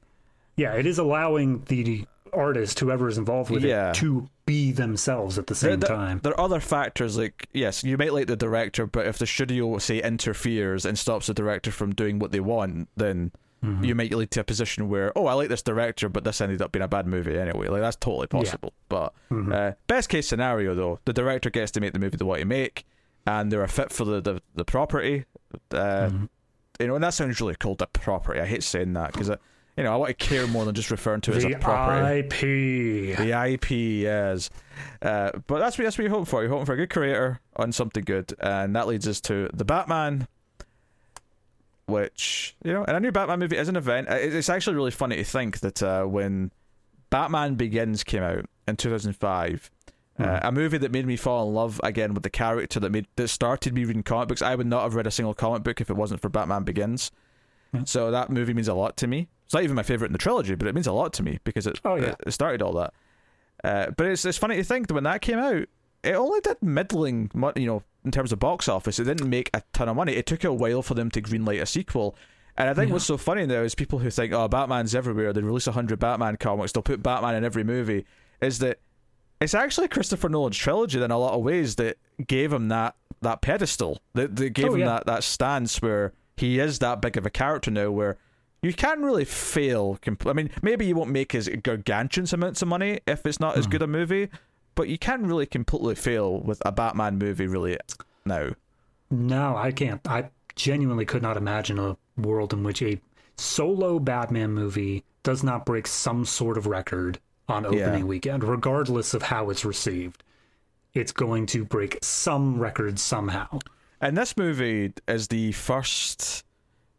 yeah, 0.58 0.74
it 0.74 0.86
is 0.86 1.00
allowing 1.00 1.64
the 1.64 2.06
artist, 2.34 2.80
whoever 2.80 3.08
is 3.08 3.18
involved 3.18 3.50
with 3.50 3.64
yeah. 3.64 3.90
it, 3.90 3.96
to 3.96 4.30
be 4.46 4.72
themselves 4.72 5.38
at 5.38 5.48
the 5.48 5.56
same 5.56 5.80
there, 5.80 5.90
time. 5.90 6.20
There 6.22 6.34
are 6.34 6.46
other 6.46 6.60
factors 6.60 7.18
like 7.18 7.48
yes, 7.54 7.84
you 7.84 7.98
might 7.98 8.14
like 8.14 8.28
the 8.28 8.36
director, 8.36 8.86
but 8.86 9.08
if 9.08 9.18
the 9.18 9.26
studio 9.26 9.78
say 9.80 10.02
interferes 10.02 10.86
and 10.86 11.00
stops 11.00 11.28
the 11.28 11.34
director 11.34 11.72
from 11.72 11.96
doing 11.96 12.20
what 12.20 12.32
they 12.32 12.40
want, 12.40 12.90
then 12.96 13.32
Mm-hmm. 13.64 13.84
You 13.84 13.96
might 13.96 14.14
lead 14.14 14.32
to 14.32 14.40
a 14.40 14.44
position 14.44 14.88
where, 14.88 15.12
oh, 15.18 15.26
I 15.26 15.34
like 15.34 15.50
this 15.50 15.62
director, 15.62 16.08
but 16.08 16.24
this 16.24 16.40
ended 16.40 16.62
up 16.62 16.72
being 16.72 16.84
a 16.84 16.88
bad 16.88 17.08
movie 17.08 17.38
anyway. 17.38 17.68
Like 17.68 17.82
that's 17.82 17.98
totally 17.98 18.28
possible. 18.28 18.74
Yeah. 18.74 18.86
But 18.88 19.14
mm-hmm. 19.32 19.52
uh, 19.52 19.72
best 19.88 20.10
case 20.10 20.28
scenario, 20.28 20.74
though, 20.74 21.00
the 21.06 21.14
director 21.14 21.50
gets 21.50 21.72
to 21.72 21.82
make 21.82 21.94
the 21.94 22.00
movie 22.00 22.18
they 22.18 22.26
want 22.26 22.40
to 22.40 22.46
make, 22.46 22.86
and 23.26 23.52
they're 23.52 23.64
a 23.64 23.68
fit 23.68 23.92
for 23.92 24.06
the 24.06 24.22
the, 24.22 24.42
the 24.56 24.66
property. 24.66 25.26
Uh, 25.72 25.78
mm-hmm. 25.78 26.26
You 26.80 26.88
know, 26.88 26.96
and 26.96 27.04
that 27.04 27.14
sounds 27.14 27.42
really 27.42 27.56
cool. 27.60 27.76
The 27.76 27.88
property. 27.88 28.40
I 28.40 28.46
hate 28.46 28.64
saying 28.64 28.94
that 28.94 29.14
because. 29.14 29.32
You 29.78 29.86
know, 29.86 29.94
I 29.94 29.96
want 29.96 30.10
to 30.10 30.26
care 30.26 30.46
more 30.46 30.66
than 30.66 30.76
just 30.76 30.92
referring 30.92 31.22
to 31.22 31.32
it 31.32 31.40
the 31.40 31.48
as 31.48 31.56
a 31.56 31.58
property. 31.58 32.20
IP. 32.20 33.18
The 33.18 33.50
IP, 33.54 33.72
yes. 33.72 34.50
Uh, 35.02 35.32
but 35.48 35.60
that's 35.60 35.78
what 35.78 35.86
that's 35.86 35.98
what 35.98 36.04
you're 36.04 36.10
hoping 36.10 36.26
for. 36.26 36.42
You're 36.42 36.52
hoping 36.52 36.66
for 36.66 36.74
a 36.74 36.76
good 36.76 36.90
creator 36.90 37.40
on 37.56 37.72
something 37.72 38.04
good, 38.04 38.34
and 38.42 38.76
that 38.76 38.88
leads 38.88 39.08
us 39.08 39.22
to 39.22 39.50
the 39.54 39.64
Batman 39.64 40.28
which 41.90 42.56
you 42.64 42.74
know, 42.74 42.84
and 42.84 42.96
a 42.96 43.00
new 43.00 43.12
Batman 43.12 43.40
movie 43.40 43.58
is 43.58 43.68
an 43.70 43.76
event. 43.76 44.08
It's 44.10 44.50
actually 44.50 44.76
really 44.76 44.92
funny 44.92 45.18
to 45.18 45.24
think 45.24 45.60
that 45.60 45.84
uh, 45.84 46.04
when 46.04 46.52
Batman 47.10 47.56
Begins 47.56 48.04
came 48.04 48.24
out 48.24 48.46
in 48.68 48.76
2005, 48.76 49.72
mm. 50.20 50.26
uh, 50.26 50.40
hmm. 50.40 50.48
a 50.48 50.52
movie 50.52 50.78
that 50.78 50.92
made 50.92 51.06
me 51.06 51.16
fall 51.16 51.48
in 51.48 51.54
love 51.54 51.82
again 51.84 52.14
with 52.14 52.24
the 52.24 52.30
character 52.30 52.80
that 52.80 52.92
made 52.92 53.08
that 53.16 53.28
started 53.28 53.74
me 53.74 53.86
reading 53.86 54.04
comic 54.04 54.30
books. 54.30 54.42
I 54.42 54.56
would 54.56 54.68
not 54.68 54.84
have 54.84 54.96
read 54.96 55.08
a 55.08 55.12
single 55.12 55.34
comic 55.34 55.64
book 55.64 55.82
if 55.82 55.90
it 55.90 55.96
wasn't 55.96 56.22
for 56.22 56.30
Batman 56.30 56.64
Begins. 56.64 57.12
Mm. 57.74 57.88
So 57.88 58.12
that 58.12 58.30
movie 58.30 58.54
means 58.54 58.68
a 58.68 58.74
lot 58.74 58.98
to 58.98 59.08
me. 59.08 59.28
It's 59.46 59.54
not 59.54 59.64
even 59.64 59.76
my 59.76 59.84
favorite 59.84 60.08
in 60.08 60.14
the 60.14 60.20
trilogy, 60.20 60.56
but 60.56 60.68
it 60.68 60.76
means 60.76 60.88
a 60.88 60.94
lot 60.94 61.14
to 61.14 61.24
me 61.24 61.40
because 61.44 61.68
it, 61.68 61.80
oh, 61.84 61.96
yeah. 61.96 62.16
it 62.26 62.32
started 62.32 62.62
all 62.62 62.74
that. 62.74 62.94
Uh, 63.64 63.92
but 63.92 64.06
it's 64.06 64.24
it's 64.26 64.38
funny 64.38 64.56
to 64.56 64.64
think 64.64 64.88
that 64.88 64.94
when 64.94 65.04
that 65.04 65.22
came 65.22 65.40
out, 65.40 65.68
it 66.04 66.14
only 66.14 66.40
did 66.42 66.62
middling, 66.62 67.30
you 67.56 67.66
know, 67.66 67.84
in 68.06 68.12
terms 68.12 68.32
of 68.32 68.40
box 68.40 68.68
office. 68.68 69.00
It 69.00 69.06
didn't 69.06 69.30
make 69.30 69.50
a 69.54 69.62
ton 69.74 69.90
of 69.90 69.96
money. 69.96 70.14
It 70.14 70.26
took 70.26 70.44
a 70.44 70.54
while 70.54 70.82
for 70.82 70.94
them 70.94 71.12
to 71.12 71.22
greenlight 71.22 71.62
a 71.62 71.66
sequel. 71.66 72.16
And 72.58 72.70
I 72.70 72.74
think 72.74 72.90
yeah. 72.90 72.94
what's 72.94 73.06
so 73.06 73.18
funny 73.18 73.46
now 73.46 73.62
is 73.62 73.76
people 73.76 74.00
who 74.00 74.10
think, 74.10 74.34
oh, 74.34 74.48
Batman's 74.48 74.96
everywhere. 74.96 75.34
They 75.34 75.42
release 75.42 75.68
100 75.68 76.00
Batman 76.00 76.38
comics. 76.38 76.72
They'll 76.72 76.84
put 76.84 77.04
Batman 77.04 77.36
in 77.36 77.44
every 77.44 77.64
movie. 77.64 78.06
Is 78.42 78.60
that 78.60 78.80
it's 79.42 79.54
actually 79.54 79.88
Christopher 79.88 80.30
Nolan's 80.30 80.58
trilogy 80.58 81.02
in 81.02 81.12
a 81.12 81.18
lot 81.18 81.34
of 81.34 81.42
ways 81.42 81.76
that 81.76 81.98
gave 82.26 82.52
him 82.52 82.68
that, 82.70 82.96
that 83.22 83.42
pedestal. 83.42 84.02
That, 84.14 84.36
that 84.36 84.50
gave 84.52 84.70
oh, 84.70 84.74
him 84.74 84.82
yeah. 84.82 84.88
that, 84.88 85.06
that 85.06 85.24
stance 85.24 85.82
where 85.82 86.14
he 86.38 86.60
is 86.60 86.80
that 86.80 87.02
big 87.02 87.18
of 87.18 87.26
a 87.26 87.30
character 87.30 87.72
now 87.72 87.92
where 87.92 88.18
you 88.62 88.74
can't 88.74 89.00
really 89.00 89.26
fail. 89.26 89.98
Compl- 90.02 90.30
I 90.30 90.34
mean, 90.34 90.50
maybe 90.62 90.86
you 90.86 90.96
won't 90.96 91.12
make 91.12 91.34
as 91.34 91.48
gargantuan 91.48 92.28
amounts 92.34 92.62
of 92.62 92.68
money 92.68 93.00
if 93.08 93.26
it's 93.26 93.40
not 93.40 93.56
mm. 93.56 93.60
as 93.60 93.66
hmm. 93.66 93.72
good 93.72 93.82
a 93.82 93.88
movie, 93.88 94.30
but 94.80 94.88
you 94.88 94.98
can't 94.98 95.24
really 95.24 95.46
completely 95.46 95.94
fail 95.94 96.40
with 96.40 96.62
a 96.66 96.72
Batman 96.72 97.18
movie 97.18 97.48
really 97.48 97.78
now. 98.24 98.52
No, 99.12 99.58
I 99.58 99.74
can't. 99.74 100.00
I 100.08 100.30
genuinely 100.56 101.04
could 101.04 101.22
not 101.22 101.36
imagine 101.36 101.78
a 101.78 101.98
world 102.16 102.54
in 102.54 102.64
which 102.64 102.82
a 102.82 103.02
solo 103.36 104.00
Batman 104.00 104.54
movie 104.54 105.04
does 105.22 105.44
not 105.44 105.66
break 105.66 105.86
some 105.86 106.24
sort 106.24 106.58
of 106.58 106.66
record 106.66 107.20
on 107.50 107.66
opening 107.66 108.04
yeah. 108.04 108.06
weekend, 108.06 108.42
regardless 108.42 109.14
of 109.14 109.24
how 109.24 109.50
it's 109.50 109.66
received. 109.66 110.24
It's 110.94 111.12
going 111.12 111.46
to 111.48 111.66
break 111.66 112.00
some 112.02 112.58
record 112.58 113.00
somehow. 113.00 113.60
And 114.00 114.18
this 114.18 114.38
movie 114.38 114.94
is 115.10 115.28
the 115.28 115.52
first 115.52 116.46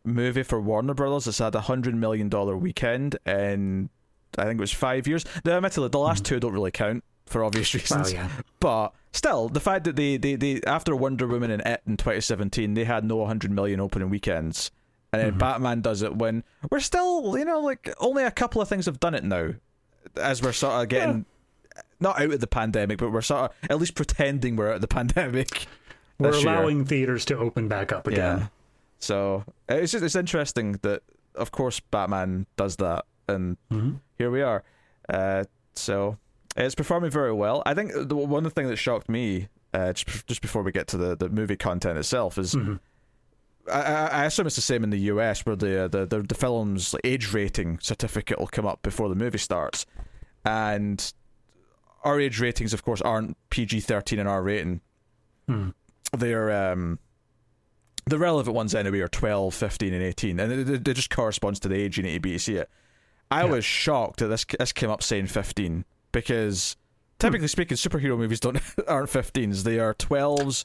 movie 0.05 0.43
for 0.43 0.61
Warner 0.61 0.93
Brothers 0.93 1.25
that's 1.25 1.39
had 1.39 1.55
a 1.55 1.63
hundred 1.63 1.95
million 1.95 2.29
dollar 2.29 2.59
weekend 2.59 3.17
in 3.25 3.89
I 4.37 4.45
think 4.45 4.59
it 4.59 4.61
was 4.61 4.71
five 4.71 5.09
years. 5.09 5.25
The 5.45 5.53
admittedly 5.53 5.89
the 5.89 5.99
last 5.99 6.25
mm. 6.25 6.27
two 6.27 6.41
don't 6.41 6.53
really 6.53 6.71
count 6.71 7.05
for 7.31 7.45
obvious 7.45 7.73
reasons. 7.75 8.13
Well, 8.13 8.25
yeah. 8.25 8.29
But 8.59 8.93
still, 9.13 9.49
the 9.49 9.61
fact 9.61 9.85
that 9.85 9.97
they, 9.97 10.17
they, 10.17 10.35
they 10.35 10.61
after 10.67 10.95
Wonder 10.95 11.27
Woman 11.27 11.51
and 11.51 11.63
It 11.65 11.83
in 11.87 11.97
2017, 11.97 12.75
they 12.75 12.85
had 12.85 13.05
no 13.05 13.17
100 13.17 13.51
million 13.51 13.81
opening 13.81 14.11
weekends. 14.11 14.71
And 15.13 15.21
then 15.21 15.31
mm-hmm. 15.31 15.39
Batman 15.39 15.81
does 15.81 16.03
it 16.03 16.15
when 16.15 16.45
we're 16.71 16.81
still, 16.81 17.37
you 17.37 17.45
know, 17.45 17.61
like 17.61 17.93
only 17.99 18.23
a 18.23 18.31
couple 18.31 18.63
of 18.63 18.69
things 18.69 18.87
have 18.87 19.01
done 19.01 19.15
it 19.15 19.25
now. 19.25 19.55
As 20.17 20.43
we're 20.43 20.53
sort 20.53 20.83
of 20.83 20.89
getting 20.89 21.27
yeah. 21.75 21.83
not 21.99 22.21
out 22.21 22.33
of 22.33 22.41
the 22.41 22.47
pandemic, 22.47 22.99
but 22.99 23.11
we're 23.11 23.21
sort 23.21 23.51
of 23.51 23.71
at 23.71 23.79
least 23.79 23.95
pretending 23.95 24.57
we're 24.57 24.69
out 24.69 24.77
of 24.77 24.81
the 24.81 24.89
pandemic. 24.89 25.67
We're 26.19 26.31
allowing 26.31 26.79
year. 26.79 26.87
theaters 26.87 27.25
to 27.27 27.39
open 27.39 27.67
back 27.67 27.93
up 27.93 28.07
again. 28.07 28.39
Yeah. 28.39 28.47
So 28.99 29.45
it's 29.69 29.93
just 29.93 30.05
it's 30.05 30.15
interesting 30.15 30.79
that 30.83 31.03
of 31.35 31.51
course 31.51 31.81
Batman 31.81 32.47
does 32.57 32.77
that, 32.77 33.07
and 33.27 33.57
mm-hmm. 33.71 33.93
here 34.19 34.31
we 34.31 34.43
are. 34.43 34.63
Uh, 35.09 35.45
so 35.75 36.19
it's 36.67 36.75
performing 36.75 37.11
very 37.11 37.33
well. 37.33 37.63
I 37.67 37.75
think 37.75 37.93
the 37.95 38.17
one 38.17 38.45
of 38.45 38.55
the 38.55 38.61
thing 38.61 38.69
that 38.69 38.77
shocked 38.77 39.09
me, 39.09 39.49
uh, 39.73 39.93
just, 39.93 40.27
just 40.27 40.43
before 40.43 40.63
we 40.63 40.73
get 40.73 40.87
to 40.89 40.97
the, 40.97 41.17
the 41.17 41.29
movie 41.29 41.57
content 41.57 41.99
itself, 41.99 42.39
is 42.39 42.55
mm-hmm. 42.55 42.75
I, 43.71 44.09
I, 44.09 44.25
assume 44.25 44.47
it's 44.47 44.57
the 44.57 44.63
same 44.63 44.85
in 44.85 44.91
the 44.91 44.99
US, 44.99 45.47
where 45.47 45.57
the 45.57 45.89
the 45.91 46.07
the, 46.07 46.23
the 46.23 46.35
film's 46.35 46.95
age 47.05 47.33
rating 47.33 47.79
certificate 47.81 48.39
will 48.39 48.47
come 48.47 48.67
up 48.67 48.83
before 48.83 49.09
the 49.09 49.15
movie 49.15 49.39
starts, 49.39 49.87
and 50.45 51.13
our 52.05 52.19
age 52.21 52.41
ratings, 52.41 52.73
of 52.73 52.85
course, 52.85 53.01
aren't 53.01 53.37
PG 53.51 53.81
thirteen 53.81 54.19
and 54.19 54.29
R 54.29 54.43
rating. 54.43 54.81
Hmm. 55.49 55.71
they're 56.17 56.73
um, 56.73 56.99
the 58.07 58.19
relevant 58.19 58.55
ones 58.55 58.75
anyway 58.75 59.01
are 59.01 59.09
12, 59.09 59.53
15, 59.55 59.95
and 59.95 60.03
18, 60.03 60.41
and 60.41 60.53
it, 60.53 60.89
it 60.89 60.95
just 60.95 61.11
corresponds 61.11 61.59
to 61.61 61.69
the 61.69 61.75
age 61.77 61.97
you 61.97 62.03
need 62.03 62.15
to 62.15 62.21
be 62.21 62.33
to 62.33 62.39
see 62.39 62.57
it. 62.57 62.71
I 63.31 63.45
Yeah. 63.45 63.51
was 63.51 63.65
shocked 63.65 64.21
that 64.21 64.29
this 64.29 64.45
this 64.59 64.73
came 64.73 64.91
up 64.91 65.03
saying 65.03 65.27
15 65.27 65.85
because 66.13 66.77
typically 67.19 67.49
speaking, 67.49 67.77
superhero 67.77 68.17
movies 68.19 68.41
don't 68.41 68.61
aren't 68.89 69.11
15s; 69.11 69.63
they 69.63 69.79
are 69.79 69.95
12s 69.95 70.65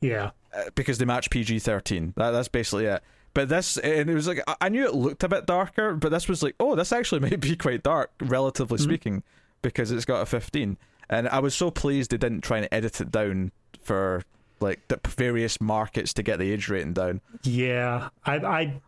Yeah. 0.00 0.30
uh, 0.56 0.64
because 0.74 0.98
they 0.98 1.04
match 1.04 1.30
PG 1.30 1.60
13. 1.60 2.14
That, 2.16 2.30
that's 2.32 2.48
basically 2.48 2.86
it. 2.86 3.02
But 3.32 3.48
this, 3.48 3.76
and 3.78 4.08
it 4.08 4.14
was 4.14 4.28
like, 4.28 4.40
I- 4.60 4.68
knew 4.68 4.84
it 4.86 4.94
looked 4.94 5.24
a 5.24 5.28
bit 5.28 5.44
darker, 5.46 5.94
but 5.94 6.10
this 6.10 6.28
was 6.28 6.42
like, 6.42 6.54
oh, 6.60 6.76
this 6.76 6.92
actually 6.92 7.20
may 7.28 7.34
be 7.36 7.56
quite 7.56 7.82
dark, 7.82 8.12
relatively 8.20 8.78
speaking, 8.78 9.22
because 9.60 9.90
it's 9.90 10.04
got 10.04 10.22
a 10.22 10.26
15. 10.26 10.76
And 11.10 11.28
I 11.28 11.40
was 11.40 11.54
so 11.54 11.70
pleased 11.70 12.12
they 12.12 12.16
didn't 12.16 12.42
try 12.42 12.58
and 12.58 12.68
edit 12.70 13.00
it 13.00 13.10
down 13.10 13.50
for 13.82 14.22
like 14.60 14.86
the 14.88 14.98
various 15.08 15.60
markets 15.60 16.14
to 16.14 16.22
get 16.22 16.38
the 16.38 16.50
age 16.50 16.68
rating 16.68 16.92
down. 16.94 17.20
Yeah. 17.42 18.08
I 18.24 18.36
I 18.36 18.80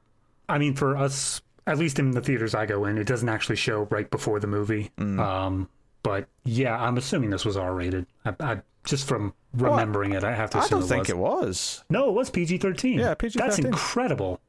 I 0.49 0.57
mean 0.59 0.75
for 0.75 0.97
us 0.97 1.43
at 1.67 1.77
least 1.77 1.99
in 1.99 2.13
the 2.13 2.23
theaters 2.23 2.55
I 2.55 2.65
go 2.65 2.87
in, 2.87 2.97
it 2.97 3.07
doesn't 3.07 3.29
actually 3.29 3.57
show 3.57 3.83
right 3.91 4.11
before 4.11 4.41
the 4.41 4.47
movie. 4.47 4.93
Mm. 4.97 5.19
Um 5.21 5.69
but 6.07 6.29
yeah, 6.45 6.77
I'm 6.81 6.97
assuming 6.97 7.31
this 7.31 7.45
was 7.45 7.57
R 7.57 7.75
rated. 7.75 8.07
I, 8.25 8.35
I 8.41 8.61
just 8.85 9.07
from 9.09 9.35
remembering 9.53 10.13
it, 10.13 10.23
I 10.25 10.35
have 10.35 10.51
to 10.51 10.59
I 10.59 10.61
assume 10.65 10.81
don't 10.81 10.87
it 10.87 10.89
think 10.89 11.03
was. 11.03 11.11
it 11.11 11.17
was. 11.19 11.85
No, 11.91 12.09
it 12.09 12.13
was 12.13 12.31
PG 12.31 12.59
thirteen. 12.59 12.99
Yeah, 12.99 13.15
That's 13.19 13.35
PG-13. 13.37 13.65
incredible. 13.67 14.41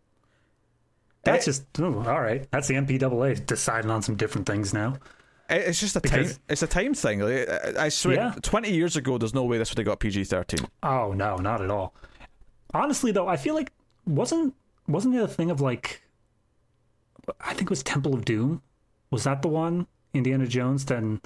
That's 1.23 1.45
just 1.45 1.65
oh, 1.79 2.03
all 2.07 2.21
right. 2.21 2.47
That's 2.51 2.67
the 2.67 2.75
MPAA 2.75 3.45
deciding 3.45 3.91
on 3.91 4.01
some 4.01 4.15
different 4.15 4.47
things 4.47 4.73
now. 4.73 4.97
It's 5.49 5.79
just 5.79 5.95
a 5.95 6.01
time. 6.01 6.19
Because- 6.23 6.39
It's 6.49 6.61
a 6.61 6.67
time 6.67 6.93
thing. 6.93 7.21
I 7.23 7.85
I 7.85 7.89
swear, 7.89 8.15
Yeah. 8.15 8.35
twenty 8.41 8.71
years 8.71 8.95
ago, 8.95 9.17
there's 9.17 9.33
no 9.33 9.43
way 9.43 9.57
this 9.57 9.71
would 9.71 9.77
have 9.79 9.85
got 9.85 9.99
PG 9.99 10.25
thirteen. 10.25 10.67
Oh 10.83 11.13
no, 11.13 11.37
not 11.37 11.61
at 11.61 11.71
all. 11.71 11.93
Honestly, 12.73 13.11
though, 13.11 13.27
I 13.27 13.37
feel 13.37 13.55
like 13.55 13.71
wasn't 14.05 14.53
wasn't 14.87 15.15
it 15.15 15.21
a 15.23 15.27
thing 15.27 15.49
of 15.51 15.59
like 15.61 16.03
I 17.41 17.49
think 17.53 17.63
it 17.63 17.69
was 17.69 17.83
Temple 17.83 18.13
of 18.13 18.23
Doom. 18.23 18.61
Was 19.09 19.23
that 19.25 19.41
the 19.41 19.47
one 19.47 19.87
Indiana 20.13 20.47
Jones 20.47 20.85
then 20.85 21.21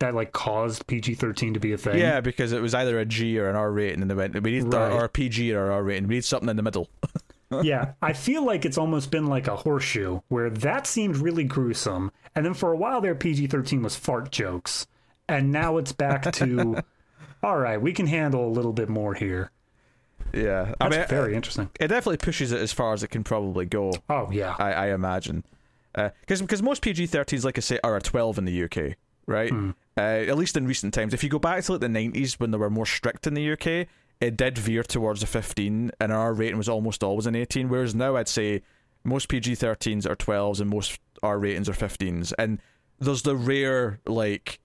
that 0.00 0.14
like 0.14 0.32
caused 0.32 0.86
PG 0.86 1.14
thirteen 1.14 1.54
to 1.54 1.60
be 1.60 1.72
a 1.72 1.78
thing? 1.78 1.98
Yeah, 1.98 2.20
because 2.20 2.52
it 2.52 2.60
was 2.62 2.74
either 2.74 2.98
a 2.98 3.04
G 3.04 3.38
or 3.38 3.48
an 3.48 3.56
R 3.56 3.70
rating, 3.70 4.02
and 4.02 4.10
they 4.10 4.14
went, 4.14 4.40
we 4.42 4.52
need 4.52 4.72
Right. 4.72 4.92
or 4.92 5.04
a 5.04 5.08
PG 5.08 5.52
or 5.54 5.70
R 5.70 5.82
rating. 5.82 6.08
We 6.08 6.16
need 6.16 6.24
something 6.24 6.48
in 6.48 6.56
the 6.56 6.62
middle. 6.62 6.88
yeah. 7.62 7.92
I 8.02 8.12
feel 8.12 8.44
like 8.44 8.64
it's 8.64 8.78
almost 8.78 9.10
been 9.10 9.26
like 9.26 9.48
a 9.48 9.56
horseshoe 9.56 10.20
where 10.28 10.50
that 10.50 10.86
seemed 10.86 11.16
really 11.16 11.44
gruesome, 11.44 12.12
and 12.34 12.44
then 12.44 12.54
for 12.54 12.72
a 12.72 12.76
while 12.76 13.00
there, 13.00 13.14
PG 13.14 13.46
thirteen 13.48 13.82
was 13.82 13.96
fart 13.96 14.30
jokes, 14.30 14.86
and 15.28 15.50
now 15.50 15.76
it's 15.78 15.92
back 15.92 16.30
to 16.32 16.82
all 17.42 17.58
right, 17.58 17.80
we 17.80 17.92
can 17.92 18.06
handle 18.06 18.46
a 18.46 18.50
little 18.52 18.72
bit 18.72 18.88
more 18.88 19.14
here. 19.14 19.50
Yeah, 20.34 20.74
I 20.80 20.88
That's 20.90 21.10
mean, 21.10 21.18
very 21.18 21.32
uh, 21.32 21.36
interesting. 21.36 21.70
it 21.80 21.88
definitely 21.88 22.18
pushes 22.18 22.52
it 22.52 22.60
as 22.60 22.70
far 22.72 22.92
as 22.92 23.02
it 23.02 23.08
can 23.08 23.24
probably 23.24 23.64
go. 23.64 23.92
Oh 24.10 24.28
yeah, 24.30 24.54
I, 24.58 24.72
I 24.72 24.86
imagine, 24.88 25.42
uh, 25.94 26.10
because 26.20 26.42
because 26.42 26.62
most 26.62 26.82
PG 26.82 27.08
13s, 27.08 27.44
like 27.44 27.56
I 27.56 27.62
say, 27.62 27.78
are 27.82 27.96
a 27.96 28.00
12 28.02 28.36
in 28.38 28.44
the 28.44 28.64
UK, 28.64 28.96
right? 29.28 29.50
Hmm. 29.50 29.70
Uh, 29.96 30.00
at 30.00 30.36
least 30.36 30.56
in 30.56 30.66
recent 30.66 30.92
times. 30.94 31.12
If 31.14 31.22
you 31.22 31.28
go 31.28 31.38
back 31.38 31.62
to 31.64 31.72
like 31.72 31.80
the 31.80 31.86
90s 31.88 32.34
when 32.40 32.50
they 32.50 32.58
were 32.58 32.70
more 32.70 32.86
strict 32.86 33.26
in 33.26 33.34
the 33.34 33.52
UK, 33.52 33.86
it 34.20 34.36
did 34.36 34.58
veer 34.58 34.82
towards 34.82 35.22
a 35.22 35.26
15, 35.26 35.92
and 36.00 36.12
our 36.12 36.32
rating 36.34 36.56
was 36.58 36.68
almost 36.68 37.04
always 37.04 37.26
an 37.26 37.34
18. 37.36 37.68
Whereas 37.68 37.94
now, 37.94 38.16
I'd 38.16 38.28
say 38.28 38.62
most 39.04 39.28
PG 39.28 39.52
13s 39.54 40.06
are 40.08 40.16
12s 40.16 40.60
and 40.60 40.68
most 40.70 40.98
R 41.22 41.38
ratings 41.38 41.68
are 41.68 41.72
15s, 41.72 42.32
and 42.38 42.60
there's 43.00 43.22
the 43.22 43.36
rare 43.36 44.00
like 44.06 44.58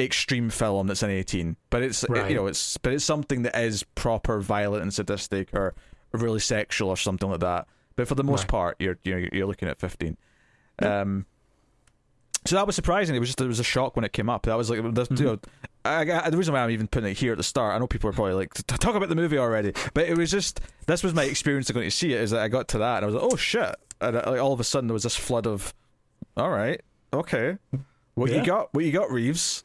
extreme 0.00 0.48
film 0.48 0.86
that's 0.86 1.02
an 1.02 1.10
18 1.10 1.56
but 1.70 1.82
it's 1.82 2.04
it- 2.04 2.30
you 2.30 2.36
know 2.36 2.46
it's 2.46 2.76
but 2.78 2.92
it's 2.92 3.04
something 3.04 3.42
that 3.42 3.56
is 3.58 3.82
proper 3.96 4.38
violent 4.38 4.80
and 4.80 4.94
sadistic 4.94 5.52
or 5.52 5.74
really 6.12 6.38
sexual 6.38 6.88
or 6.88 6.96
something 6.96 7.28
like 7.28 7.40
that 7.40 7.66
but 7.96 8.06
for 8.06 8.14
the 8.14 8.22
most 8.22 8.42
Right. 8.42 8.48
part 8.48 8.76
you're 8.78 8.96
you 9.02 9.12
know, 9.20 9.28
you're 9.32 9.46
looking 9.48 9.66
at 9.68 9.80
15 9.80 10.16
um 10.82 11.26
so 12.44 12.56
that 12.56 12.66
was 12.66 12.76
surprising. 12.76 13.14
It 13.14 13.18
was 13.18 13.28
just 13.28 13.40
it 13.40 13.46
was 13.46 13.60
a 13.60 13.64
shock 13.64 13.96
when 13.96 14.04
it 14.04 14.12
came 14.12 14.28
up. 14.28 14.44
That 14.44 14.56
was 14.56 14.70
like 14.70 14.82
the, 14.94 15.06
you 15.10 15.24
know 15.24 15.38
I, 15.84 16.00
I, 16.00 16.30
the 16.30 16.36
reason 16.36 16.54
why 16.54 16.60
I'm 16.60 16.70
even 16.70 16.86
putting 16.86 17.10
it 17.10 17.16
here 17.16 17.32
at 17.32 17.38
the 17.38 17.44
start 17.44 17.74
I 17.74 17.78
know 17.78 17.86
people 17.86 18.10
are 18.10 18.12
probably 18.12 18.34
like 18.34 18.54
"T- 18.54 18.62
talk 18.62 18.94
about 18.94 19.08
the 19.08 19.14
movie 19.14 19.38
already. 19.38 19.72
But 19.94 20.08
it 20.08 20.16
was 20.16 20.30
just 20.30 20.60
this 20.86 21.02
was 21.02 21.14
my 21.14 21.24
experience 21.24 21.68
of 21.70 21.74
going 21.74 21.86
to 21.86 21.90
see 21.90 22.12
it 22.12 22.20
is 22.20 22.30
that 22.30 22.40
I 22.40 22.48
got 22.48 22.68
to 22.68 22.78
that 22.78 22.96
and 22.96 23.04
I 23.04 23.06
was 23.06 23.14
like 23.14 23.24
oh 23.24 23.36
shit. 23.36 23.74
And 24.00 24.16
uh, 24.16 24.22
like, 24.26 24.40
all 24.40 24.52
of 24.52 24.60
a 24.60 24.64
sudden 24.64 24.88
there 24.88 24.94
was 24.94 25.02
this 25.02 25.16
flood 25.16 25.46
of 25.46 25.74
all 26.36 26.50
right 26.50 26.80
okay. 27.12 27.58
What 28.14 28.30
you 28.30 28.44
got? 28.44 28.74
What 28.74 28.84
you 28.84 28.92
got 28.92 29.10
Reeves? 29.10 29.64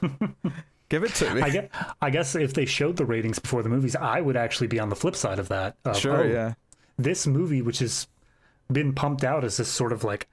Give 0.88 1.04
it 1.04 1.14
to 1.16 1.34
me. 1.34 1.42
I 1.42 1.50
guess, 1.50 1.68
I 2.02 2.10
guess 2.10 2.34
if 2.34 2.54
they 2.54 2.64
showed 2.64 2.96
the 2.96 3.04
ratings 3.04 3.38
before 3.38 3.62
the 3.62 3.68
movies, 3.68 3.94
I 3.94 4.20
would 4.20 4.36
actually 4.36 4.66
be 4.66 4.80
on 4.80 4.88
the 4.88 4.96
flip 4.96 5.14
side 5.14 5.38
of 5.38 5.48
that. 5.48 5.76
of, 5.84 5.96
sure 5.96 6.24
oh, 6.24 6.26
yeah. 6.26 6.54
This 6.98 7.26
movie, 7.26 7.62
which 7.62 7.78
has 7.78 8.08
been 8.72 8.92
pumped 8.92 9.22
out 9.22 9.44
as 9.44 9.56
this 9.56 9.68
sort 9.68 9.92
of 9.92 10.02
like 10.02 10.28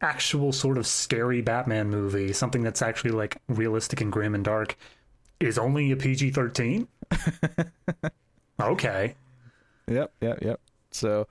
actual 0.00 0.52
sort 0.52 0.78
of 0.78 0.86
scary 0.86 1.42
Batman 1.42 1.90
movie, 1.90 2.32
something 2.32 2.62
that's 2.62 2.82
actually 2.82 3.10
like 3.10 3.36
realistic 3.48 4.00
and 4.00 4.10
grim 4.10 4.34
and 4.34 4.44
dark, 4.44 4.76
is 5.40 5.58
only 5.58 5.90
a 5.92 5.96
PG 5.96 6.30
13? 6.30 6.86
okay. 8.60 9.14
Yep, 9.88 10.12
yep, 10.20 10.42
yep. 10.42 10.60
So, 10.90 11.26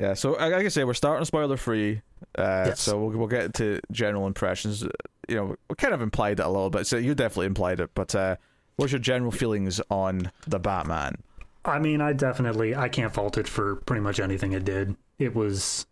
yeah. 0.00 0.14
So, 0.14 0.32
like 0.32 0.54
I 0.54 0.68
say, 0.68 0.84
we're 0.84 0.94
starting 0.94 1.24
spoiler 1.24 1.56
free. 1.56 2.02
Uh, 2.36 2.64
Yes. 2.68 2.80
So 2.80 2.98
we'll 2.98 3.18
we'll 3.18 3.28
get 3.28 3.54
to 3.54 3.80
general 3.90 4.26
impressions. 4.26 4.82
You 5.28 5.36
know, 5.36 5.56
we 5.68 5.76
kind 5.76 5.94
of 5.94 6.02
implied 6.02 6.40
it 6.40 6.46
a 6.46 6.48
little 6.48 6.70
bit. 6.70 6.86
So 6.86 6.96
you 6.96 7.14
definitely 7.14 7.46
implied 7.46 7.80
it. 7.80 7.90
But 7.94 8.14
uh, 8.14 8.36
what's 8.76 8.92
your 8.92 8.98
general 8.98 9.30
feelings 9.30 9.80
on 9.90 10.30
the 10.46 10.58
Batman? 10.58 11.16
I 11.64 11.78
mean, 11.78 12.00
I 12.00 12.12
definitely 12.12 12.74
I 12.74 12.88
can't 12.88 13.12
fault 13.12 13.38
it 13.38 13.46
for 13.46 13.76
pretty 13.76 14.00
much 14.00 14.20
anything 14.20 14.52
it 14.52 14.64
did. 14.64 14.96
It 15.18 15.34
was 15.34 15.86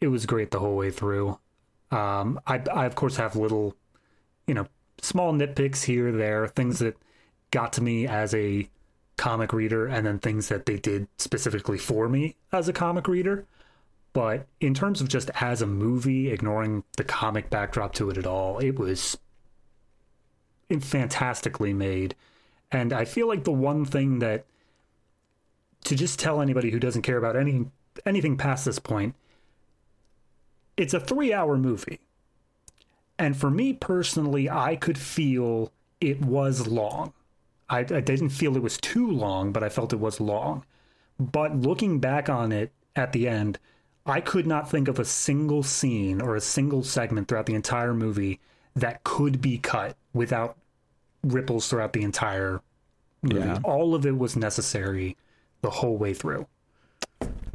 it 0.00 0.08
was 0.08 0.26
great 0.26 0.50
the 0.50 0.58
whole 0.58 0.76
way 0.76 0.90
through. 0.90 1.38
Um, 1.92 2.40
I 2.46 2.60
I 2.72 2.86
of 2.86 2.94
course 2.94 3.16
have 3.16 3.36
little, 3.36 3.76
you 4.46 4.54
know, 4.54 4.66
small 5.00 5.32
nitpicks 5.32 5.84
here 5.84 6.10
there, 6.10 6.48
things 6.48 6.78
that 6.78 6.96
got 7.50 7.72
to 7.74 7.82
me 7.82 8.06
as 8.06 8.34
a 8.34 8.68
comic 9.16 9.52
reader, 9.52 9.86
and 9.86 10.06
then 10.06 10.18
things 10.18 10.48
that 10.48 10.66
they 10.66 10.78
did 10.78 11.06
specifically 11.18 11.78
for 11.78 12.08
me 12.08 12.36
as 12.50 12.68
a 12.68 12.72
comic 12.72 13.06
reader. 13.06 13.44
But 14.12 14.46
in 14.60 14.74
terms 14.74 15.00
of 15.00 15.08
just 15.08 15.30
as 15.40 15.62
a 15.62 15.66
movie, 15.66 16.30
ignoring 16.30 16.84
the 16.96 17.04
comic 17.04 17.48
backdrop 17.50 17.94
to 17.94 18.10
it 18.10 18.18
at 18.18 18.26
all, 18.26 18.58
it 18.58 18.78
was 18.78 19.16
fantastically 20.80 21.72
made. 21.72 22.14
And 22.70 22.92
I 22.92 23.04
feel 23.04 23.28
like 23.28 23.44
the 23.44 23.52
one 23.52 23.84
thing 23.84 24.18
that 24.20 24.44
to 25.84 25.94
just 25.94 26.18
tell 26.18 26.40
anybody 26.40 26.70
who 26.70 26.78
doesn't 26.78 27.02
care 27.02 27.18
about 27.18 27.36
any 27.36 27.66
anything 28.06 28.36
past 28.36 28.64
this 28.64 28.78
point, 28.78 29.14
it's 30.76 30.94
a 30.94 31.00
three 31.00 31.32
hour 31.32 31.56
movie. 31.56 32.00
And 33.18 33.36
for 33.36 33.50
me 33.50 33.72
personally, 33.72 34.50
I 34.50 34.76
could 34.76 34.98
feel 34.98 35.70
it 36.00 36.20
was 36.20 36.66
long. 36.66 37.12
I, 37.68 37.80
I 37.80 38.00
didn't 38.00 38.30
feel 38.30 38.56
it 38.56 38.62
was 38.62 38.76
too 38.78 39.10
long, 39.10 39.52
but 39.52 39.62
I 39.62 39.68
felt 39.68 39.92
it 39.92 40.00
was 40.00 40.20
long. 40.20 40.64
But 41.18 41.56
looking 41.56 42.00
back 42.00 42.28
on 42.28 42.52
it 42.52 42.72
at 42.96 43.12
the 43.12 43.28
end, 43.28 43.58
I 44.04 44.20
could 44.20 44.46
not 44.46 44.68
think 44.68 44.88
of 44.88 44.98
a 44.98 45.04
single 45.04 45.62
scene 45.62 46.20
or 46.20 46.34
a 46.34 46.40
single 46.40 46.82
segment 46.82 47.28
throughout 47.28 47.46
the 47.46 47.54
entire 47.54 47.94
movie 47.94 48.40
that 48.74 49.04
could 49.04 49.40
be 49.40 49.58
cut 49.58 49.96
without 50.12 50.56
ripples 51.22 51.68
throughout 51.68 51.92
the 51.92 52.02
entire 52.02 52.60
movie. 53.22 53.38
Yeah. 53.46 53.58
All 53.62 53.94
of 53.94 54.04
it 54.04 54.18
was 54.18 54.34
necessary 54.34 55.16
the 55.60 55.70
whole 55.70 55.96
way 55.96 56.14
through. 56.14 56.46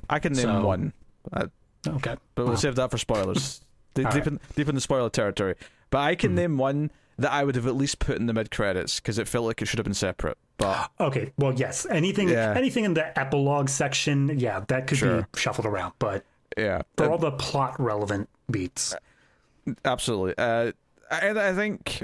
I 0.09 0.19
can 0.19 0.31
name 0.33 0.43
So- 0.43 0.65
one, 0.65 0.93
uh, 1.33 1.47
Okay. 1.85 2.15
but 2.35 2.45
we'll 2.45 2.57
save 2.57 2.75
that 2.75 2.91
for 2.91 2.97
spoilers. 2.97 3.61
deep, 3.93 4.05
right. 4.05 4.27
in, 4.27 4.39
deep 4.55 4.69
in 4.69 4.75
the 4.75 4.81
spoiler 4.81 5.09
territory. 5.09 5.55
But 5.89 5.99
I 5.99 6.15
can 6.15 6.31
hmm. 6.31 6.35
name 6.35 6.57
one 6.57 6.91
that 7.17 7.31
I 7.31 7.43
would 7.43 7.55
have 7.55 7.67
at 7.67 7.75
least 7.75 7.99
put 7.99 8.17
in 8.17 8.27
the 8.27 8.33
mid 8.33 8.51
credits 8.51 8.99
because 8.99 9.17
it 9.17 9.27
felt 9.27 9.45
like 9.45 9.61
it 9.61 9.65
should 9.65 9.79
have 9.79 9.85
been 9.85 9.93
separate. 9.93 10.37
But 10.57 10.91
Okay. 10.99 11.33
Well, 11.37 11.53
yes. 11.53 11.85
Anything 11.89 12.29
Yeah. 12.29 12.53
anything 12.55 12.85
in 12.85 12.93
the 12.93 13.17
epilogue 13.17 13.69
section, 13.69 14.39
yeah, 14.39 14.63
that 14.67 14.87
could 14.87 14.97
Sure. 14.97 15.21
be 15.21 15.39
shuffled 15.39 15.65
around. 15.65 15.93
But 15.99 16.23
yeah, 16.57 16.81
for 16.95 17.05
uh, 17.05 17.09
all 17.09 17.17
the 17.17 17.31
plot 17.31 17.79
relevant 17.79 18.29
beats. 18.49 18.93
Uh, 18.93 19.73
absolutely. 19.85 20.35
Uh, 20.37 20.71
I, 21.09 21.29
I 21.29 21.53
think 21.53 22.03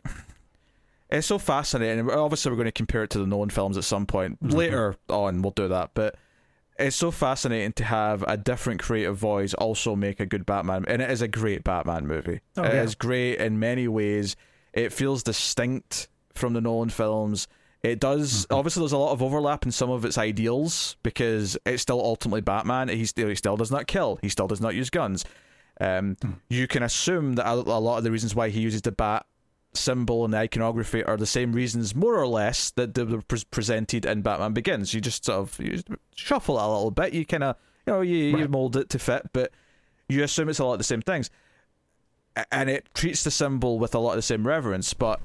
it's 1.10 1.28
so 1.28 1.38
fascinating. 1.38 2.10
Obviously, 2.10 2.52
we're 2.52 2.58
going 2.58 2.66
to 2.66 2.72
compare 2.72 3.04
it 3.04 3.10
to 3.12 3.20
the 3.20 3.28
Nolan 3.28 3.50
films 3.50 3.78
at 3.78 3.84
some 3.84 4.06
point 4.06 4.44
mm-hmm. 4.44 4.56
later 4.56 4.96
on. 5.10 5.42
We'll 5.42 5.52
do 5.52 5.68
that, 5.68 5.92
but 5.94 6.16
it's 6.84 6.96
so 6.96 7.10
fascinating 7.12 7.74
to 7.74 7.84
have 7.84 8.24
a 8.28 8.38
different 8.38 8.82
creative 8.82 9.18
voice 9.18 9.54
also 9.56 9.96
make 9.96 10.20
a 10.20 10.26
good 10.26 10.46
Batman, 10.46 10.86
and 10.88 11.02
it 11.02 11.10
is 11.10 11.22
a 11.22 11.28
great 11.28 11.64
Batman 11.64 12.06
movie. 12.08 12.42
Oh, 12.58 12.64
It 12.64 12.74
yeah. 12.74 12.84
is 12.84 12.96
great 12.96 13.40
in 13.40 13.60
many 13.60 13.88
ways. 13.88 14.36
It 14.74 14.94
feels 14.94 15.24
distinct 15.24 16.08
from 16.36 16.54
the 16.54 16.62
Nolan 16.62 16.90
films. 16.90 17.48
It 17.84 18.00
does. 18.00 18.48
Obviously, 18.50 18.82
there's 18.82 18.92
a 18.94 18.98
lot 18.98 19.12
of 19.12 19.22
overlap 19.22 19.66
in 19.66 19.72
some 19.72 19.90
of 19.90 20.06
its 20.06 20.18
ideals 20.18 20.96
because 21.04 21.58
it's 21.66 21.82
still 21.82 22.00
ultimately 22.00 22.42
Batman. 22.42 22.88
He 22.90 23.06
still, 23.06 23.28
he 23.28 23.36
still 23.36 23.58
does 23.58 23.72
not 23.72 23.88
kill. 23.88 24.20
He 24.22 24.30
still 24.30 24.48
does 24.48 24.62
not 24.62 24.74
use 24.74 24.90
guns. 24.90 25.26
Um, 25.82 26.18
You 26.50 26.68
can 26.68 26.82
assume 26.84 27.34
that 27.36 27.46
a, 27.46 27.54
a 27.54 27.80
lot 27.82 27.98
of 27.98 28.04
the 28.04 28.12
reasons 28.12 28.36
why 28.36 28.50
he 28.50 28.62
uses 28.62 28.82
the 28.84 28.92
bat 28.94 29.26
symbol 29.76 30.24
and 30.26 30.34
the 30.34 30.38
iconography 30.38 31.04
are 31.04 31.18
the 31.18 31.26
same 31.26 31.54
reasons, 31.54 31.96
more 31.96 32.16
or 32.16 32.28
less, 32.28 32.72
that 32.72 32.94
they 32.94 33.04
were 33.04 33.22
pre- 33.22 33.44
presented 33.52 34.06
in 34.06 34.22
Batman 34.22 34.54
Begins. 34.54 34.94
You 34.94 35.02
just 35.02 35.26
sort 35.26 35.40
of 35.40 35.60
you 35.60 35.82
shuffle 36.16 36.60
it 36.60 36.64
a 36.64 36.68
little 36.68 36.92
bit. 36.92 37.14
You 37.14 37.26
kind 37.26 37.44
of 37.44 37.56
you 37.86 37.94
know 37.94 38.02
you, 38.02 38.38
you 38.38 38.48
mold 38.48 38.76
it 38.76 38.90
to 38.90 39.00
fit, 39.00 39.30
but 39.34 39.52
you 40.08 40.24
assume 40.24 40.50
it's 40.50 40.60
a 40.60 40.66
lot 40.66 40.74
of 40.74 40.78
the 40.80 40.84
same 40.84 41.02
things, 41.02 41.30
and 42.52 42.70
it 42.70 42.88
treats 42.94 43.24
the 43.24 43.32
symbol 43.32 43.80
with 43.80 43.96
a 43.96 44.00
lot 44.00 44.12
of 44.12 44.18
the 44.18 44.22
same 44.22 44.46
reverence. 44.46 44.94
But 44.94 45.20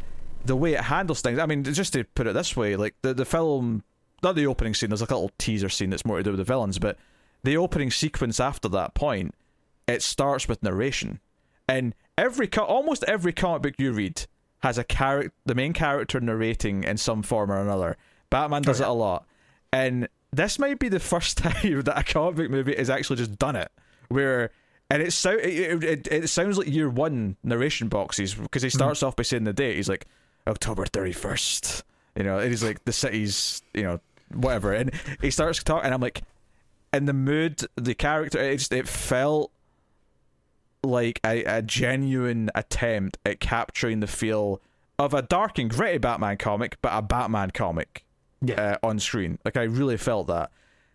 the 0.44 0.56
way 0.56 0.74
it 0.74 0.82
handles 0.82 1.20
things, 1.20 1.38
I 1.38 1.46
mean, 1.46 1.64
just 1.64 1.92
to 1.92 2.04
put 2.04 2.26
it 2.26 2.34
this 2.34 2.56
way, 2.56 2.76
like 2.76 2.94
the 3.02 3.14
the 3.14 3.24
film, 3.24 3.84
not 4.22 4.34
the 4.34 4.46
opening 4.46 4.74
scene. 4.74 4.90
There's 4.90 5.00
like 5.00 5.10
a 5.10 5.14
little 5.14 5.32
teaser 5.38 5.68
scene 5.68 5.90
that's 5.90 6.06
more 6.06 6.18
to 6.18 6.22
do 6.22 6.30
with 6.30 6.38
the 6.38 6.44
villains, 6.44 6.78
but 6.78 6.96
the 7.44 7.56
opening 7.56 7.90
sequence 7.90 8.40
after 8.40 8.68
that 8.70 8.94
point, 8.94 9.34
it 9.86 10.02
starts 10.02 10.48
with 10.48 10.62
narration, 10.62 11.20
and 11.68 11.94
every 12.16 12.48
almost 12.56 13.04
every 13.04 13.32
comic 13.32 13.62
book 13.62 13.74
you 13.78 13.92
read 13.92 14.26
has 14.60 14.78
a 14.78 14.84
character, 14.84 15.32
the 15.46 15.54
main 15.54 15.72
character 15.72 16.20
narrating 16.20 16.84
in 16.84 16.96
some 16.96 17.22
form 17.22 17.50
or 17.50 17.60
another. 17.60 17.96
Batman 18.30 18.62
does 18.62 18.80
Oh, 18.80 18.84
yeah. 18.84 18.88
it 18.88 18.90
a 18.90 18.94
lot, 18.94 19.26
and 19.72 20.08
this 20.32 20.58
might 20.58 20.78
be 20.78 20.88
the 20.88 21.00
first 21.00 21.38
time 21.38 21.82
that 21.82 21.98
a 21.98 22.02
comic 22.02 22.36
book 22.36 22.50
movie 22.50 22.74
has 22.76 22.90
actually 22.90 23.16
just 23.16 23.38
done 23.38 23.56
it, 23.56 23.70
where. 24.08 24.50
And 24.90 25.02
it, 25.02 25.12
so, 25.12 25.32
it, 25.32 25.84
it, 25.84 26.08
it 26.10 26.28
sounds 26.28 26.56
like 26.56 26.66
year 26.66 26.88
one 26.88 27.36
narration 27.44 27.88
boxes 27.88 28.34
because 28.34 28.62
he 28.62 28.68
mm-hmm. 28.68 28.78
starts 28.78 29.02
off 29.02 29.16
by 29.16 29.22
saying 29.22 29.44
the 29.44 29.52
date. 29.52 29.76
He's 29.76 29.86
like, 29.86 30.06
October 30.46 30.86
31st. 30.86 31.82
You 32.16 32.24
know, 32.24 32.38
It 32.38 32.50
is 32.50 32.62
like, 32.62 32.84
the 32.86 32.92
city's, 32.92 33.60
you 33.74 33.82
know, 33.82 34.00
whatever. 34.32 34.72
And 34.72 34.90
he 35.20 35.30
starts 35.30 35.62
talking, 35.62 35.84
and 35.84 35.94
I'm 35.94 36.00
like, 36.00 36.22
in 36.92 37.04
the 37.04 37.12
mood, 37.12 37.60
the 37.76 37.94
character, 37.94 38.38
it 38.38 38.56
just, 38.56 38.72
it 38.72 38.88
felt 38.88 39.52
like 40.82 41.20
a, 41.24 41.44
a 41.44 41.62
genuine 41.62 42.50
attempt 42.54 43.18
at 43.26 43.40
capturing 43.40 44.00
the 44.00 44.06
feel 44.06 44.60
of 44.98 45.14
a 45.14 45.22
dark 45.22 45.58
and 45.58 45.70
gritty 45.70 45.98
Batman 45.98 46.36
comic, 46.36 46.76
but 46.82 46.90
a 46.92 47.02
Batman 47.02 47.50
comic 47.50 48.04
Yeah. 48.42 48.76
uh, 48.82 48.86
on 48.86 48.98
screen. 48.98 49.38
Like 49.44 49.56
I 49.56 49.62
really 49.64 49.96
felt 49.96 50.26
that, 50.28 50.50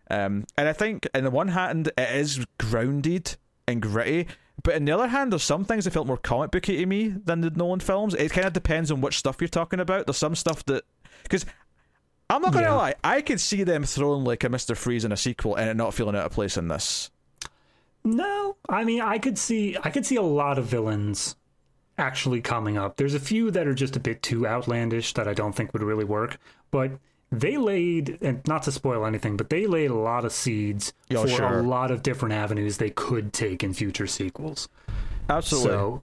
um, 0.10 0.46
and 0.58 0.68
I 0.68 0.74
think 0.74 1.08
in 1.14 1.24
the 1.24 1.32
one 1.32 1.50
hand 1.50 1.92
it 1.98 2.16
is 2.16 2.46
grounded 2.60 3.36
and 3.68 3.82
gritty, 3.82 4.28
but 4.64 4.76
in 4.76 4.86
the 4.86 4.92
other 4.92 5.08
hand, 5.08 5.32
there's 5.32 5.44
some 5.44 5.66
things 5.66 5.86
that 5.86 5.92
felt 5.92 6.08
more 6.08 6.18
comic 6.18 6.52
booky 6.52 6.78
to 6.78 6.86
me 6.86 7.08
than 7.10 7.42
the 7.42 7.50
Nolan 7.50 7.80
films. 7.80 8.14
It 8.14 8.32
kind 8.32 8.46
of 8.46 8.54
depends 8.54 8.92
on 8.92 9.02
which 9.02 9.18
stuff 9.18 9.38
you're 9.42 9.48
talking 9.48 9.80
about. 9.80 10.06
There's 10.06 10.18
some 10.18 10.36
stuff 10.36 10.64
that 10.66 10.84
because. 11.24 11.46
I'm 12.30 12.42
not 12.42 12.54
gonna 12.54 12.68
Yeah. 12.68 12.74
lie, 12.74 12.96
I 13.04 13.22
could 13.22 13.40
see 13.40 13.64
them 13.64 13.84
throwing 13.84 14.24
like 14.24 14.44
a 14.44 14.50
Mister 14.50 14.74
Freeze 14.76 15.06
in 15.06 15.12
a 15.12 15.18
sequel 15.18 15.56
and 15.56 15.70
it 15.70 15.76
not 15.76 15.94
feeling 15.94 16.16
out 16.16 16.26
of 16.26 16.32
place 16.32 16.58
in 16.58 16.68
this. 16.68 17.12
No, 18.04 18.58
I 18.68 18.84
mean 18.84 19.02
I 19.02 19.18
could 19.18 19.38
see 19.38 19.78
I 19.84 19.90
could 19.90 20.06
see 20.06 20.16
a 20.18 20.22
lot 20.22 20.58
of 20.58 20.66
villains 20.66 21.36
actually 21.98 22.42
coming 22.42 22.78
up. 22.78 22.98
There's 22.98 23.14
a 23.14 23.20
few 23.20 23.52
that 23.52 23.68
are 23.68 23.74
just 23.76 23.96
a 23.96 24.00
bit 24.00 24.22
too 24.22 24.46
outlandish 24.48 25.14
that 25.14 25.28
I 25.28 25.34
don't 25.34 25.54
think 25.54 25.74
would 25.74 25.84
really 25.84 26.06
work, 26.06 26.38
but 26.72 26.92
they 27.32 27.58
laid 27.58 28.18
and 28.22 28.46
not 28.48 28.64
to 28.64 28.72
spoil 28.72 29.06
anything, 29.06 29.38
but 29.38 29.50
they 29.50 29.66
laid 29.68 29.90
a 29.92 29.96
lot 29.96 30.26
of 30.26 30.32
seeds 30.32 30.94
Yeah, 31.10 31.22
for 31.22 31.28
sure. 31.30 31.60
a 31.60 31.64
lot 31.64 31.92
of 31.92 32.04
different 32.04 32.34
avenues 32.34 32.78
they 32.78 32.90
could 32.92 33.32
take 33.34 33.64
in 33.64 33.74
future 33.74 34.08
sequels. 34.08 34.70
Absolutely. 35.30 35.70
So 35.72 36.02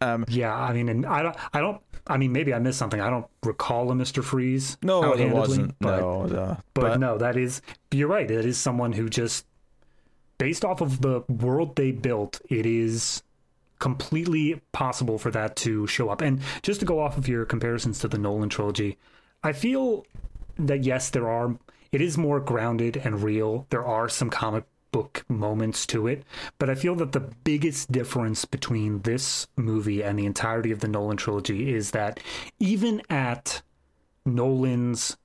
um, 0.00 0.24
yeah, 0.28 0.54
I 0.54 0.72
mean, 0.74 0.88
and 0.90 1.06
I 1.06 1.22
don't, 1.22 1.36
I 1.54 1.60
don't, 1.60 1.80
I 2.06 2.18
mean, 2.18 2.30
maybe 2.32 2.52
I 2.52 2.58
missed 2.58 2.78
something. 2.78 3.00
I 3.00 3.08
don't 3.08 3.26
recall 3.42 3.90
a 3.90 3.94
Mister 3.94 4.22
Freeze. 4.22 4.76
no, 4.82 5.00
outhandedly, 5.02 5.32
wasn't. 5.32 5.78
but- 5.78 6.00
no, 6.00 6.22
uh, 6.22 6.56
but, 6.74 7.00
no, 7.00 7.16
that 7.18 7.36
is 7.36 7.62
you're 7.90 8.08
right. 8.08 8.30
It 8.30 8.44
is 8.44 8.58
someone 8.58 8.92
who 8.92 9.08
just 9.08 9.46
based 10.38 10.64
off 10.64 10.80
of 10.80 11.00
the 11.00 11.22
world 11.28 11.76
they 11.76 11.90
built, 11.92 12.40
it 12.48 12.66
is 12.66 13.22
completely 13.78 14.60
possible 14.72 15.18
for 15.18 15.30
that 15.30 15.56
to 15.56 15.86
show 15.86 16.08
up. 16.08 16.20
And 16.20 16.40
just 16.62 16.80
to 16.80 16.86
go 16.86 17.00
off 17.00 17.18
of 17.18 17.28
your 17.28 17.44
comparisons 17.44 17.98
to 18.00 18.08
the 18.08 18.18
Nolan 18.18 18.48
trilogy, 18.48 18.96
I 19.42 19.52
feel 19.52 20.06
that 20.58 20.84
yes, 20.84 21.10
there 21.10 21.28
are 21.28 21.56
it 21.92 22.00
is 22.00 22.18
more 22.18 22.40
grounded 22.40 22.96
and 22.96 23.22
real. 23.22 23.66
There 23.70 23.84
are 23.84 24.08
some 24.08 24.28
comic 24.28 24.64
book 24.92 25.24
moments 25.28 25.86
to 25.86 26.06
it, 26.06 26.24
but 26.58 26.70
I 26.70 26.74
feel 26.74 26.94
that 26.96 27.12
the 27.12 27.20
biggest 27.44 27.92
difference 27.92 28.44
between 28.44 29.02
this 29.02 29.46
movie 29.56 30.02
and 30.02 30.18
the 30.18 30.26
entirety 30.26 30.72
of 30.72 30.80
the 30.80 30.88
Nolan 30.88 31.16
trilogy 31.16 31.74
is 31.74 31.92
that 31.92 32.20
even 32.58 33.02
at 33.10 33.62
Nolan's 34.24 35.16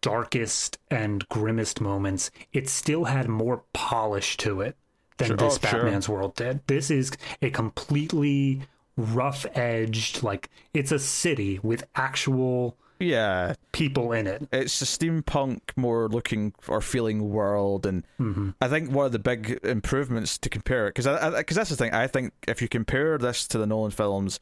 darkest 0.00 0.78
and 0.90 1.28
grimmest 1.28 1.80
moments, 1.80 2.30
it 2.52 2.68
still 2.68 3.04
had 3.04 3.28
more 3.28 3.64
polish 3.72 4.36
to 4.38 4.60
it 4.60 4.76
than 5.18 5.28
Sure. 5.28 5.36
this 5.36 5.58
Oh, 5.62 5.66
sure. 5.68 5.82
Batman's 5.82 6.08
world 6.08 6.34
did. 6.36 6.60
This 6.66 6.90
is 6.90 7.12
a 7.42 7.50
completely 7.50 8.62
rough 8.96 9.46
edged, 9.54 10.22
like 10.22 10.50
it's 10.72 10.92
a 10.92 10.98
city 10.98 11.58
with 11.62 11.86
actual 11.94 12.76
yeah, 12.98 13.54
people 13.72 14.12
in 14.12 14.26
it. 14.26 14.48
it's 14.52 14.80
a 14.80 14.86
steampunk 14.86 15.60
more 15.76 16.08
looking 16.08 16.54
or 16.66 16.80
feeling 16.80 17.28
world 17.28 17.84
and 17.84 18.04
mm-hmm. 18.18 18.50
i 18.62 18.68
think 18.68 18.90
one 18.90 19.04
of 19.04 19.12
the 19.12 19.18
big 19.18 19.60
improvements 19.62 20.38
to 20.38 20.48
compare 20.48 20.86
it 20.86 20.94
because 20.94 21.34
because 21.34 21.56
that's 21.56 21.68
the 21.68 21.76
thing 21.76 21.92
i 21.92 22.06
think 22.06 22.32
if 22.48 22.62
you 22.62 22.68
compare 22.68 23.18
this 23.18 23.46
to 23.46 23.58
the 23.58 23.66
nolan 23.66 23.90
films 23.90 24.40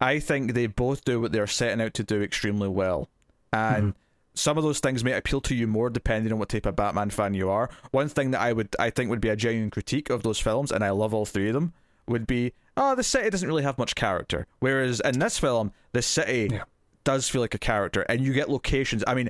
i 0.00 0.20
think 0.20 0.54
they 0.54 0.68
both 0.68 1.04
do 1.04 1.20
what 1.20 1.32
they're 1.32 1.48
setting 1.48 1.80
out 1.80 1.92
to 1.94 2.04
do 2.04 2.22
extremely 2.22 2.68
well 2.68 3.08
and 3.52 3.94
mm-hmm. 3.94 3.98
Some 4.38 4.56
of 4.56 4.64
those 4.64 4.78
things 4.80 5.02
may 5.04 5.12
appeal 5.12 5.40
to 5.40 5.54
you 5.54 5.66
more 5.66 5.90
depending 5.90 6.32
on 6.32 6.38
what 6.38 6.48
type 6.48 6.66
of 6.66 6.76
batman 6.76 7.10
fan 7.10 7.34
you 7.34 7.50
are 7.50 7.68
one 7.90 8.08
thing 8.08 8.30
that 8.30 8.40
i 8.40 8.52
would 8.52 8.68
i 8.78 8.88
think 8.90 9.10
would 9.10 9.20
be 9.20 9.28
a 9.28 9.36
genuine 9.36 9.70
critique 9.70 10.10
of 10.10 10.22
those 10.22 10.38
films 10.38 10.70
and 10.72 10.84
i 10.84 10.90
love 10.90 11.12
all 11.12 11.26
three 11.26 11.48
of 11.48 11.54
them 11.54 11.72
would 12.06 12.26
be 12.26 12.52
oh 12.76 12.94
the 12.94 13.02
city 13.02 13.28
doesn't 13.30 13.48
really 13.48 13.62
have 13.62 13.76
much 13.78 13.94
character 13.94 14.46
whereas 14.60 15.00
in 15.00 15.18
this 15.18 15.38
film 15.38 15.72
the 15.92 16.02
city 16.02 16.48
Yeah. 16.52 16.62
does 17.04 17.28
feel 17.28 17.40
like 17.40 17.54
a 17.54 17.58
character 17.58 18.02
and 18.02 18.20
you 18.20 18.32
get 18.32 18.48
locations 18.48 19.02
i 19.06 19.14
mean 19.14 19.28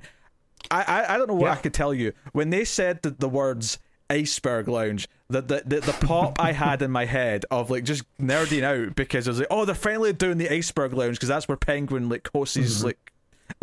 I, 0.70 0.82
I, 0.82 1.14
I 1.14 1.18
don't 1.18 1.28
know 1.28 1.34
what 1.34 1.46
Yeah. 1.46 1.52
I 1.52 1.56
could 1.56 1.74
tell 1.74 1.94
you 1.94 2.12
when 2.32 2.50
they 2.50 2.64
said 2.64 3.02
the, 3.02 3.10
the 3.10 3.28
words 3.28 3.78
iceberg 4.10 4.68
lounge 4.68 5.08
the, 5.30 5.42
the, 5.42 5.62
the, 5.66 5.80
the 5.80 5.92
pop 6.06 6.40
I 6.40 6.52
had 6.52 6.80
in 6.80 6.90
my 6.90 7.04
head 7.04 7.44
of 7.50 7.70
like 7.70 7.84
just 7.84 8.02
nerding 8.18 8.62
out 8.62 8.96
because 8.96 9.28
I 9.28 9.30
was 9.30 9.38
like 9.40 9.48
oh 9.50 9.64
they're 9.66 9.74
finally 9.74 10.12
doing 10.14 10.38
the 10.38 10.50
iceberg 10.52 10.94
lounge 10.94 11.16
because 11.16 11.28
that's 11.28 11.46
where 11.46 11.56
Penguin 11.58 12.08
like 12.08 12.28
hosts 12.32 12.56
Mm-hmm. 12.56 12.86
like 12.86 13.07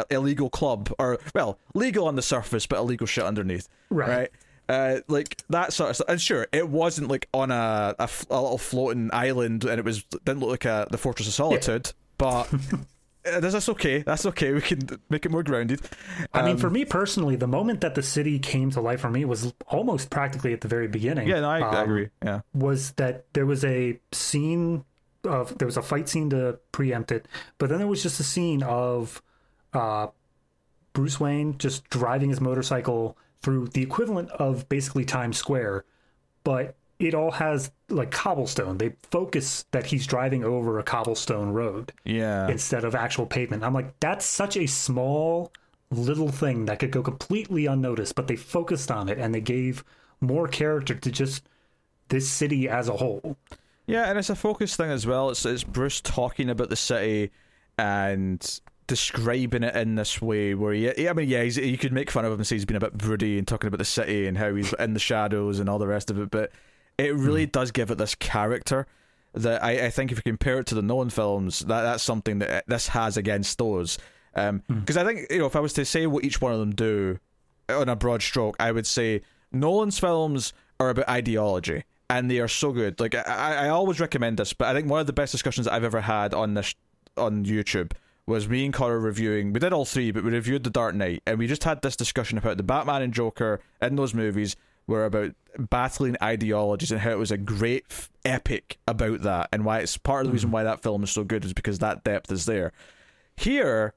illegal 0.10 0.50
club 0.50 0.92
or 1.00 1.18
well 1.34 1.58
legal 1.74 2.08
on 2.08 2.16
the 2.16 2.22
surface 2.22 2.66
but 2.66 2.78
illegal 2.80 3.08
shit 3.08 3.24
underneath 3.24 3.68
Right. 3.90 4.30
Uh, 4.68 4.98
like 5.08 5.38
that 5.50 5.74
sort 5.74 5.92
of 5.92 5.96
stuff. 5.98 6.10
And 6.10 6.20
sure, 6.20 6.48
it 6.52 6.68
wasn't 6.68 7.08
like 7.08 7.30
on 7.36 7.52
a 7.52 7.96
a 8.00 8.08
little 8.42 8.58
floating 8.58 9.12
island, 9.14 9.64
and 9.64 9.78
it 9.78 9.86
was 9.86 10.04
didn't 10.26 10.40
look 10.40 10.50
like 10.50 10.66
a, 10.66 10.88
the 10.90 10.98
Fortress 10.98 11.28
of 11.28 11.36
Solitude. 11.36 11.94
But 12.18 12.52
uh, 13.32 13.40
that's 13.42 13.70
okay. 13.70 14.02
That's 14.02 14.26
okay. 14.26 14.54
We 14.54 14.62
can 14.62 14.80
make 15.12 15.24
it 15.24 15.30
more 15.30 15.44
grounded. 15.44 15.82
I 16.34 16.42
mean, 16.42 16.54
Um, 16.54 16.58
for 16.58 16.72
me 16.72 16.84
personally, 16.84 17.36
the 17.36 17.46
moment 17.48 17.82
that 17.82 17.94
the 17.94 18.02
city 18.02 18.40
came 18.40 18.72
to 18.72 18.82
life 18.82 19.02
for 19.02 19.12
me 19.12 19.24
was 19.24 19.54
almost 19.68 20.10
practically 20.10 20.52
at 20.52 20.62
the 20.62 20.68
very 20.68 20.88
beginning. 20.88 21.28
Yeah, 21.28 21.42
no, 21.42 21.50
I, 21.52 21.60
I 21.60 21.78
Um, 21.82 21.84
agree. 21.84 22.10
Yeah, 22.24 22.42
was 22.56 22.94
that 22.94 23.26
there 23.34 23.46
was 23.46 23.64
a 23.64 24.00
scene 24.12 24.84
of 25.26 25.56
there 25.60 25.68
was 25.68 25.78
a 25.78 25.84
fight 25.84 26.10
scene 26.10 26.32
to 26.32 26.58
preempt 26.72 27.12
it, 27.12 27.28
but 27.60 27.70
then 27.70 27.78
there 27.78 27.88
was 27.88 28.02
just 28.02 28.20
a 28.20 28.24
scene 28.24 28.64
of 28.64 29.22
uh, 29.76 30.08
Bruce 30.94 31.20
Wayne 31.20 31.58
just 31.58 31.90
driving 31.90 32.30
his 32.30 32.42
motorcycle 32.42 33.18
through 33.42 33.68
the 33.68 33.82
equivalent 33.82 34.30
of 34.32 34.68
basically 34.70 35.06
Times 35.06 35.38
Square, 35.38 35.86
but 36.44 36.76
it 37.00 37.14
all 37.14 37.32
has 37.32 37.72
like 37.90 38.12
cobblestone. 38.12 38.78
They 38.78 38.94
focus 39.12 39.66
that 39.72 39.86
he's 39.86 40.08
driving 40.08 40.44
over 40.44 40.80
a 40.80 40.84
cobblestone 40.84 41.50
road 41.50 41.92
yeah. 42.04 42.48
instead 42.48 42.84
of 42.86 42.96
actual 42.96 43.26
pavement. 43.26 43.64
I'm 43.64 43.74
like, 43.74 44.00
that's 44.00 44.26
such 44.26 44.58
a 44.58 44.66
small 44.66 45.52
little 45.92 46.30
thing 46.30 46.66
that 46.66 46.80
could 46.80 46.92
go 46.92 47.04
completely 47.04 47.66
unnoticed, 47.66 48.16
but 48.16 48.28
they 48.28 48.36
focused 48.36 48.90
on 48.90 49.10
it 49.10 49.20
and 49.20 49.36
they 49.36 49.42
gave 49.42 49.84
more 50.22 50.48
character 50.48 50.96
to 50.96 51.12
just 51.12 51.48
this 52.10 52.30
city 52.30 52.70
as 52.70 52.88
a 52.88 52.94
whole. 52.94 53.38
Yeah, 53.88 54.10
and 54.10 54.18
it's 54.18 54.30
a 54.30 54.36
focus 54.36 54.76
thing 54.76 54.90
as 54.90 55.06
well. 55.06 55.30
It's 55.30 55.46
it's 55.46 55.64
Bruce 55.64 56.02
talking 56.02 56.50
about 56.50 56.70
the 56.70 56.76
city 56.76 57.32
and 57.78 58.60
describing 58.88 59.64
it 59.64 59.76
in 59.76 59.96
this 59.96 60.22
way 60.22 60.54
where 60.54 60.74
he, 60.74 61.10
I 61.10 61.14
mean, 61.14 61.30
yeah, 61.30 61.44
he's, 61.44 61.58
you 61.58 61.78
could 61.78 61.94
make 61.94 62.12
fun 62.12 62.26
of 62.26 62.32
him 62.32 62.40
and 62.40 62.48
say 62.48 62.56
he's 62.56 62.66
been 62.66 62.76
a 62.76 62.80
bit 62.80 62.98
broody 62.98 63.38
and 63.38 63.48
talking 63.48 63.68
about 63.68 63.80
the 63.80 63.86
city 63.86 64.28
and 64.28 64.38
how 64.38 64.54
he's 64.54 64.74
in 64.74 64.94
the 64.94 65.00
shadows 65.00 65.60
and 65.60 65.70
all 65.70 65.80
the 65.80 65.88
rest 65.88 66.12
of 66.12 66.20
it, 66.20 66.30
but 66.30 66.52
it 66.98 67.12
hmm. 67.12 67.26
really 67.26 67.46
does 67.46 67.72
give 67.72 67.92
it 67.92 67.98
this 67.98 68.16
character 68.16 68.88
that 69.34 69.64
I, 69.64 69.88
I 69.88 69.90
think 69.90 70.12
if 70.12 70.18
you 70.20 70.24
compare 70.24 70.60
it 70.60 70.68
to 70.68 70.76
the 70.76 70.82
Nolan 70.82 71.10
films, 71.10 71.60
that 71.60 71.82
that's 71.82 72.04
something 72.04 72.40
that 72.40 72.50
uh, 72.50 72.62
this 72.68 72.88
has 72.90 73.18
against 73.18 73.58
those. 73.58 73.98
Um, 74.36 74.64
hmm. 74.68 74.80
Because 74.80 74.98
I 74.98 75.04
think 75.04 75.28
you 75.30 75.40
know, 75.40 75.46
if 75.46 75.56
I 75.56 75.60
was 75.60 75.74
to 75.74 75.86
say 75.86 76.08
what 76.08 76.24
each 76.24 76.42
one 76.42 76.54
of 76.54 76.60
them 76.60 76.74
do 76.74 77.20
on 77.70 77.90
a 77.90 77.96
broad 77.96 78.22
stroke, 78.22 78.56
I 78.60 78.72
would 78.72 78.88
say 78.88 79.22
Nolan's 79.52 80.00
films 80.00 80.54
are 80.80 80.90
about 80.90 81.10
ideology, 81.10 81.84
and 82.10 82.30
they 82.30 82.40
are 82.40 82.48
so 82.48 82.72
good. 82.72 83.00
Like 83.00 83.16
I, 83.16 83.66
I 83.66 83.70
always 83.70 84.00
recommend 84.00 84.38
this, 84.38 84.54
but 84.54 84.68
I 84.68 84.74
think 84.74 84.90
one 84.90 85.02
of 85.02 85.08
the 85.08 85.14
best 85.14 85.32
discussions 85.32 85.68
I've 85.68 85.84
ever 85.84 86.02
had 86.02 86.34
on 86.34 86.54
this 86.54 86.76
on 87.18 87.46
YouTube 87.46 87.92
was 88.28 88.50
me 88.50 88.66
and 88.66 88.74
Connor 88.74 89.00
reviewing. 89.00 89.54
We 89.54 89.60
did 89.60 89.74
all 89.74 89.86
three, 89.86 90.12
but 90.12 90.24
we 90.24 90.32
reviewed 90.32 90.64
The 90.64 90.70
Dark 90.70 90.96
Knight, 90.96 91.22
and 91.26 91.38
we 91.38 91.48
just 91.48 91.64
had 91.64 91.82
this 91.82 91.96
discussion 91.96 92.38
about 92.38 92.58
the 92.58 92.64
Batman 92.64 93.02
and 93.02 93.14
Joker 93.14 93.62
in 93.82 93.96
those 93.96 94.14
movies 94.14 94.56
were 94.88 95.06
about 95.06 95.34
battling 95.58 96.16
ideologies 96.22 96.92
and 96.92 97.02
how 97.02 97.12
it 97.12 97.18
was 97.18 97.32
a 97.32 97.38
great 97.38 97.86
f- 97.90 98.10
epic 98.24 98.78
about 98.88 99.22
that, 99.22 99.50
and 99.52 99.66
why 99.66 99.80
it's 99.80 99.98
part 99.98 100.26
of 100.26 100.28
the 100.28 100.34
reason 100.34 100.50
mm. 100.50 100.54
why 100.54 100.64
that 100.64 100.82
film 100.82 101.04
is 101.04 101.12
so 101.12 101.24
good 101.24 101.46
is 101.46 101.54
because 101.54 101.80
that 101.80 102.04
depth 102.04 102.32
is 102.32 102.46
there. 102.46 102.72
Here, 103.38 103.94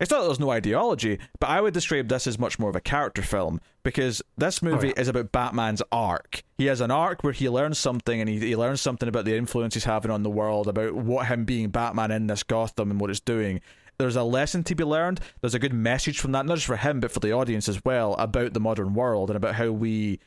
it's 0.00 0.10
not 0.10 0.20
that 0.20 0.26
there's 0.26 0.40
no 0.40 0.50
ideology, 0.50 1.18
but 1.38 1.50
I 1.50 1.60
would 1.60 1.74
describe 1.74 2.08
this 2.08 2.26
as 2.26 2.38
much 2.38 2.58
more 2.58 2.70
of 2.70 2.76
a 2.76 2.80
character 2.80 3.22
film 3.22 3.60
because 3.82 4.22
this 4.36 4.62
movie 4.62 4.88
yeah. 4.88 5.00
is 5.00 5.08
about 5.08 5.32
Batman's 5.32 5.82
arc. 5.92 6.42
He 6.58 6.66
has 6.66 6.80
an 6.80 6.90
arc 6.90 7.22
where 7.22 7.32
he 7.32 7.48
learns 7.48 7.78
something 7.78 8.20
and 8.20 8.28
he, 8.28 8.38
he 8.38 8.56
learns 8.56 8.80
something 8.80 9.08
about 9.08 9.24
the 9.24 9.36
influence 9.36 9.74
he's 9.74 9.84
having 9.84 10.10
on 10.10 10.22
the 10.22 10.30
world, 10.30 10.66
about 10.66 10.94
what 10.94 11.26
him 11.26 11.44
being 11.44 11.70
Batman 11.70 12.10
in 12.10 12.26
this 12.26 12.42
Gotham 12.42 12.90
and 12.90 13.00
what 13.00 13.10
it's 13.10 13.20
doing. 13.20 13.60
There's 13.98 14.16
a 14.16 14.24
lesson 14.24 14.64
to 14.64 14.74
be 14.74 14.82
learned. 14.82 15.20
There's 15.40 15.54
a 15.54 15.60
good 15.60 15.72
message 15.72 16.18
from 16.18 16.32
that, 16.32 16.46
not 16.46 16.56
just 16.56 16.66
for 16.66 16.76
him, 16.76 16.98
but 16.98 17.12
for 17.12 17.20
the 17.20 17.32
audience 17.32 17.68
as 17.68 17.84
well, 17.84 18.14
about 18.14 18.52
the 18.52 18.60
modern 18.60 18.94
world 18.94 19.30
and 19.30 19.36
about 19.36 19.54
how 19.54 19.70
we 19.70 20.18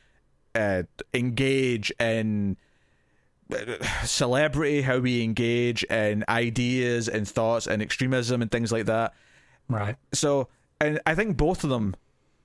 uh, 0.54 0.84
engage 1.12 1.92
in 2.00 2.56
celebrity, 4.04 4.80
how 4.80 4.98
we 4.98 5.22
engage 5.22 5.84
in 5.84 6.24
ideas 6.28 7.08
and 7.08 7.28
thoughts 7.28 7.66
and 7.66 7.82
extremism 7.82 8.40
and 8.40 8.50
things 8.50 8.72
like 8.72 8.86
that. 8.86 9.12
Right. 9.68 9.96
So, 10.12 10.48
and 10.80 11.00
I 11.06 11.14
think 11.14 11.36
both 11.36 11.64
of 11.64 11.70
them 11.70 11.94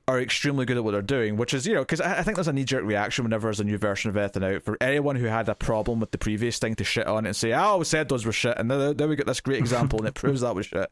are 0.08 0.20
extremely 0.20 0.66
good 0.66 0.76
at 0.76 0.84
what 0.84 0.92
they're 0.92 1.02
doing, 1.02 1.38
which 1.38 1.54
is, 1.54 1.66
you 1.66 1.74
know, 1.74 1.82
because 1.82 2.02
I, 2.02 2.20
I 2.20 2.24
think 2.24 2.36
there's 2.36 2.50
a 2.50 2.54
knee 2.54 2.66
jerk 2.66 2.84
reaction 2.84 3.24
whenever 3.24 3.48
there's 3.48 3.62
a 3.62 3.64
new 3.64 3.78
version 3.78 4.10
of 4.10 4.18
anything 4.18 4.44
out 4.44 4.64
for 4.64 4.78
anyone 4.82 5.16
who 5.16 5.28
had 5.28 5.48
a 5.48 5.56
problem 5.56 6.00
with 6.00 6.12
the 6.12 6.18
previous 6.18 6.60
thing 6.60 6.76
to 6.76 6.84
shit 6.84 7.08
on 7.08 7.26
it 7.26 7.30
and 7.30 7.36
say, 7.36 7.54
oh, 7.54 7.78
we 7.78 7.86
said 7.86 8.10
those 8.10 8.26
were 8.26 8.34
shit. 8.34 8.58
And 8.58 8.70
then, 8.70 8.98
then 8.98 9.10
we 9.10 9.16
get 9.16 9.28
this 9.28 9.40
great 9.40 9.60
example 9.60 10.00
and 10.00 10.08
it 10.08 10.14
proves 10.14 10.42
that 10.42 10.56
was 10.56 10.66
shit. 10.66 10.92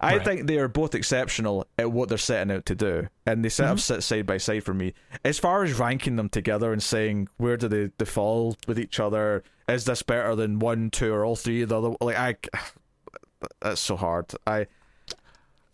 I 0.00 0.16
Right. 0.16 0.24
think 0.24 0.46
they 0.46 0.58
are 0.58 0.68
both 0.68 0.94
exceptional 0.94 1.66
at 1.76 1.90
what 1.90 2.08
they're 2.08 2.18
setting 2.18 2.54
out 2.54 2.66
to 2.66 2.76
do, 2.76 3.08
and 3.26 3.44
they 3.44 3.48
set 3.48 3.66
up 3.66 3.78
mm-hmm. 3.78 3.94
sit 3.94 4.02
side 4.02 4.26
by 4.26 4.38
side 4.38 4.62
for 4.62 4.72
me. 4.72 4.94
As 5.24 5.40
far 5.40 5.64
as 5.64 5.76
ranking 5.76 6.14
them 6.14 6.28
together 6.28 6.72
and 6.72 6.80
saying 6.80 7.28
where 7.36 7.56
do 7.56 7.66
they, 7.66 7.90
they 7.98 8.04
fall 8.04 8.56
with 8.68 8.78
each 8.78 9.00
other, 9.00 9.42
is 9.68 9.86
this 9.86 10.02
better 10.02 10.36
than 10.36 10.60
one, 10.60 10.90
two, 10.90 11.12
or 11.12 11.24
all 11.24 11.34
three 11.34 11.62
of 11.62 11.70
the 11.70 11.78
other? 11.78 11.96
Like 12.00 12.16
I, 12.16 12.36
that's 13.60 13.80
so 13.80 13.96
hard. 13.96 14.26
I 14.46 14.68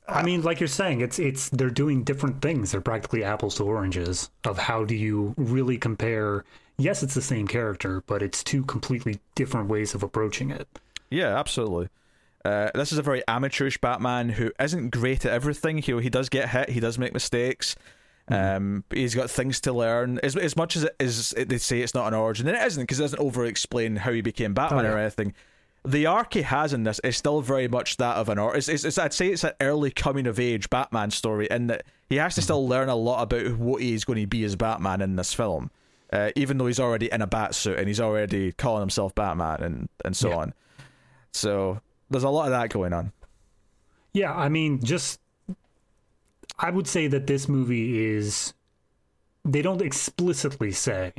I 0.06 0.22
mean, 0.22 0.42
like 0.42 0.60
you're 0.60 0.66
saying, 0.68 1.00
it's 1.00 1.18
it's 1.18 1.48
they're 1.48 1.70
doing 1.70 2.04
different 2.04 2.42
things. 2.42 2.72
They're 2.72 2.80
practically 2.80 3.24
apples 3.24 3.56
to 3.56 3.64
oranges 3.64 4.30
of 4.44 4.58
how 4.58 4.84
do 4.84 4.94
you 4.94 5.34
really 5.36 5.78
compare. 5.78 6.44
Yes, 6.76 7.02
it's 7.02 7.14
the 7.14 7.22
same 7.22 7.46
character, 7.46 8.02
but 8.06 8.22
it's 8.22 8.42
two 8.44 8.64
completely 8.64 9.20
different 9.34 9.68
ways 9.68 9.94
of 9.94 10.02
approaching 10.02 10.50
it. 10.50 10.66
Yeah, 11.10 11.38
absolutely. 11.38 11.88
Uh, 12.44 12.70
this 12.74 12.92
is 12.92 12.98
a 12.98 13.02
very 13.02 13.22
amateurish 13.28 13.78
Batman 13.80 14.28
who 14.28 14.52
isn't 14.60 14.90
great 14.90 15.24
at 15.24 15.32
everything. 15.32 15.78
He 15.78 15.98
he 16.02 16.10
does 16.10 16.28
get 16.28 16.50
hit. 16.50 16.68
He 16.70 16.80
does 16.80 16.98
make 16.98 17.14
mistakes. 17.14 17.74
Um, 18.28 18.84
but 18.88 18.96
he's 18.98 19.14
got 19.14 19.30
things 19.30 19.60
to 19.62 19.72
learn. 19.72 20.18
As 20.22 20.36
as 20.36 20.56
much 20.56 20.76
as 20.76 20.84
it 20.84 20.96
is, 20.98 21.34
they 21.36 21.58
say 21.58 21.80
it's 21.80 21.94
not 21.94 22.08
an 22.08 22.14
origin, 22.14 22.46
and 22.48 22.56
it 22.56 22.62
isn't 22.66 22.82
because 22.82 22.98
it 23.00 23.04
doesn't 23.04 23.20
over 23.20 23.44
explain 23.46 23.96
how 23.96 24.12
he 24.12 24.20
became 24.20 24.52
Batman 24.54 24.84
Oh, 24.86 24.88
yeah. 24.88 24.94
or 24.94 24.98
anything. 24.98 25.34
The 25.86 26.06
arc 26.06 26.32
he 26.34 26.42
has 26.42 26.72
in 26.72 26.84
this 26.84 26.98
is 27.04 27.16
still 27.16 27.42
very 27.42 27.68
much 27.68 27.98
that 27.98 28.16
of 28.16 28.28
an 28.30 28.38
or. 28.38 28.56
It's, 28.56 28.68
it's, 28.68 28.84
it's 28.84 28.96
I'd 28.98 29.12
say 29.12 29.28
it's 29.28 29.44
an 29.44 29.52
early 29.60 29.90
coming 29.90 30.26
of 30.26 30.40
age 30.40 30.70
Batman 30.70 31.10
story 31.10 31.46
in 31.50 31.66
that 31.66 31.84
he 32.08 32.16
has 32.16 32.34
to 32.36 32.42
still 32.42 32.66
learn 32.66 32.88
a 32.88 32.96
lot 32.96 33.22
about 33.22 33.58
what 33.58 33.82
he's 33.82 34.04
going 34.04 34.18
to 34.20 34.26
be 34.26 34.44
as 34.44 34.56
Batman 34.56 35.02
in 35.02 35.16
this 35.16 35.34
film. 35.34 35.70
Uh, 36.12 36.30
even 36.36 36.56
though 36.58 36.66
he's 36.66 36.80
already 36.80 37.10
in 37.12 37.20
a 37.20 37.26
bat 37.26 37.54
suit 37.54 37.76
and 37.78 37.88
he's 37.88 38.00
already 38.00 38.52
calling 38.52 38.80
himself 38.80 39.14
Batman 39.14 39.62
and, 39.62 39.88
and 40.04 40.16
so 40.16 40.28
Yeah. 40.30 40.36
on. 40.36 40.54
So 41.32 41.80
there's 42.08 42.22
a 42.24 42.28
lot 42.30 42.44
of 42.46 42.50
that 42.52 42.70
going 42.70 42.92
on. 42.92 43.12
Yeah, 44.12 44.32
I 44.32 44.48
mean, 44.48 44.82
just 44.82 45.20
I 46.58 46.70
would 46.70 46.86
say 46.86 47.08
that 47.08 47.26
this 47.26 47.48
movie 47.48 48.06
is 48.06 48.54
they 49.44 49.60
don't 49.60 49.82
explicitly 49.82 50.70
say 50.72 51.12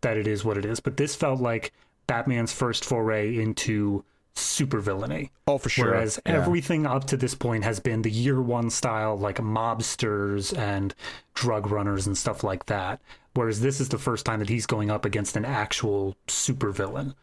that 0.00 0.16
it 0.16 0.26
is 0.26 0.44
what 0.44 0.58
it 0.58 0.64
is, 0.64 0.80
but 0.80 0.96
this 0.96 1.14
felt 1.14 1.40
like 1.40 1.72
Batman's 2.06 2.52
first 2.52 2.84
foray 2.84 3.38
into 3.40 4.04
supervillainy. 4.34 5.30
Oh, 5.46 5.58
for 5.58 5.68
sure. 5.68 5.86
Whereas 5.86 6.18
Yeah. 6.26 6.32
everything 6.34 6.86
up 6.86 7.04
to 7.08 7.16
this 7.16 7.34
point 7.34 7.64
has 7.64 7.80
been 7.80 8.02
the 8.02 8.10
year 8.10 8.40
one 8.40 8.70
style, 8.70 9.16
like 9.16 9.38
mobsters 9.38 10.56
and 10.56 10.94
drug 11.34 11.70
runners 11.70 12.06
and 12.06 12.16
stuff 12.16 12.42
like 12.44 12.66
that. 12.66 13.00
Whereas 13.34 13.60
this 13.60 13.80
is 13.80 13.88
the 13.88 13.98
first 13.98 14.26
time 14.26 14.40
that 14.40 14.48
he's 14.48 14.66
going 14.66 14.90
up 14.90 15.04
against 15.04 15.36
an 15.36 15.44
actual 15.44 16.16
supervillain. 16.26 17.14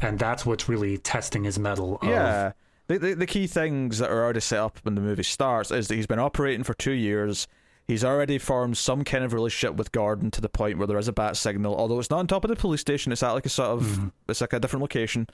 And 0.00 0.18
that's 0.18 0.44
what's 0.44 0.68
really 0.68 0.98
testing 0.98 1.44
his 1.44 1.58
mettle. 1.58 1.98
Of, 2.02 2.08
Yeah. 2.08 2.52
The, 2.88 2.98
the 2.98 3.14
the 3.14 3.26
key 3.26 3.46
things 3.46 3.98
that 3.98 4.10
are 4.10 4.24
already 4.24 4.40
set 4.40 4.58
up 4.58 4.78
when 4.82 4.96
the 4.96 5.00
movie 5.00 5.22
starts 5.22 5.70
is 5.70 5.88
that 5.88 5.94
he's 5.94 6.06
been 6.06 6.18
operating 6.18 6.64
for 6.64 6.74
two 6.74 6.92
years. 6.92 7.46
He's 7.86 8.04
already 8.04 8.38
formed 8.38 8.76
some 8.76 9.04
kind 9.04 9.24
of 9.24 9.32
relationship 9.32 9.76
with 9.76 9.92
Gordon 9.92 10.30
to 10.32 10.40
the 10.40 10.48
point 10.48 10.78
where 10.78 10.86
there 10.86 10.98
is 10.98 11.08
a 11.08 11.12
bat 11.12 11.36
signal, 11.36 11.74
although 11.76 11.98
it's 11.98 12.10
not 12.10 12.18
on 12.18 12.26
top 12.26 12.44
of 12.44 12.48
the 12.48 12.56
police 12.56 12.80
station. 12.80 13.12
It's 13.12 13.22
at 13.22 13.32
like 13.32 13.46
a 13.46 13.48
sort 13.48 13.70
of 13.70 13.82
mm-hmm. 13.84 14.08
it's 14.28 14.40
like 14.40 14.52
a 14.52 14.60
different 14.60 14.82
location. 14.82 15.28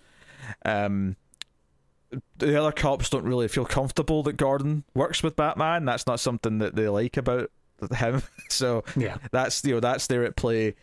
Um, 0.65 1.17
the 2.39 2.59
other 2.59 2.73
cops 2.73 3.11
don't 3.11 3.25
really 3.25 3.49
feel 3.49 3.67
comfortable 3.67 4.23
that 4.23 4.37
Gordon 4.39 4.85
works 4.95 5.23
with 5.23 5.37
Batman. 5.37 5.85
That's 5.85 6.07
not 6.07 6.21
something 6.21 6.59
that 6.59 6.75
they 6.75 6.89
like 6.89 7.17
about 7.19 7.51
him. 7.95 8.23
so 8.49 8.83
Yeah. 8.97 9.19
that's 9.31 9.63
you 9.65 9.75
know 9.75 9.81
that's 9.81 10.07
there 10.07 10.25
at 10.25 10.37
play 10.37 10.75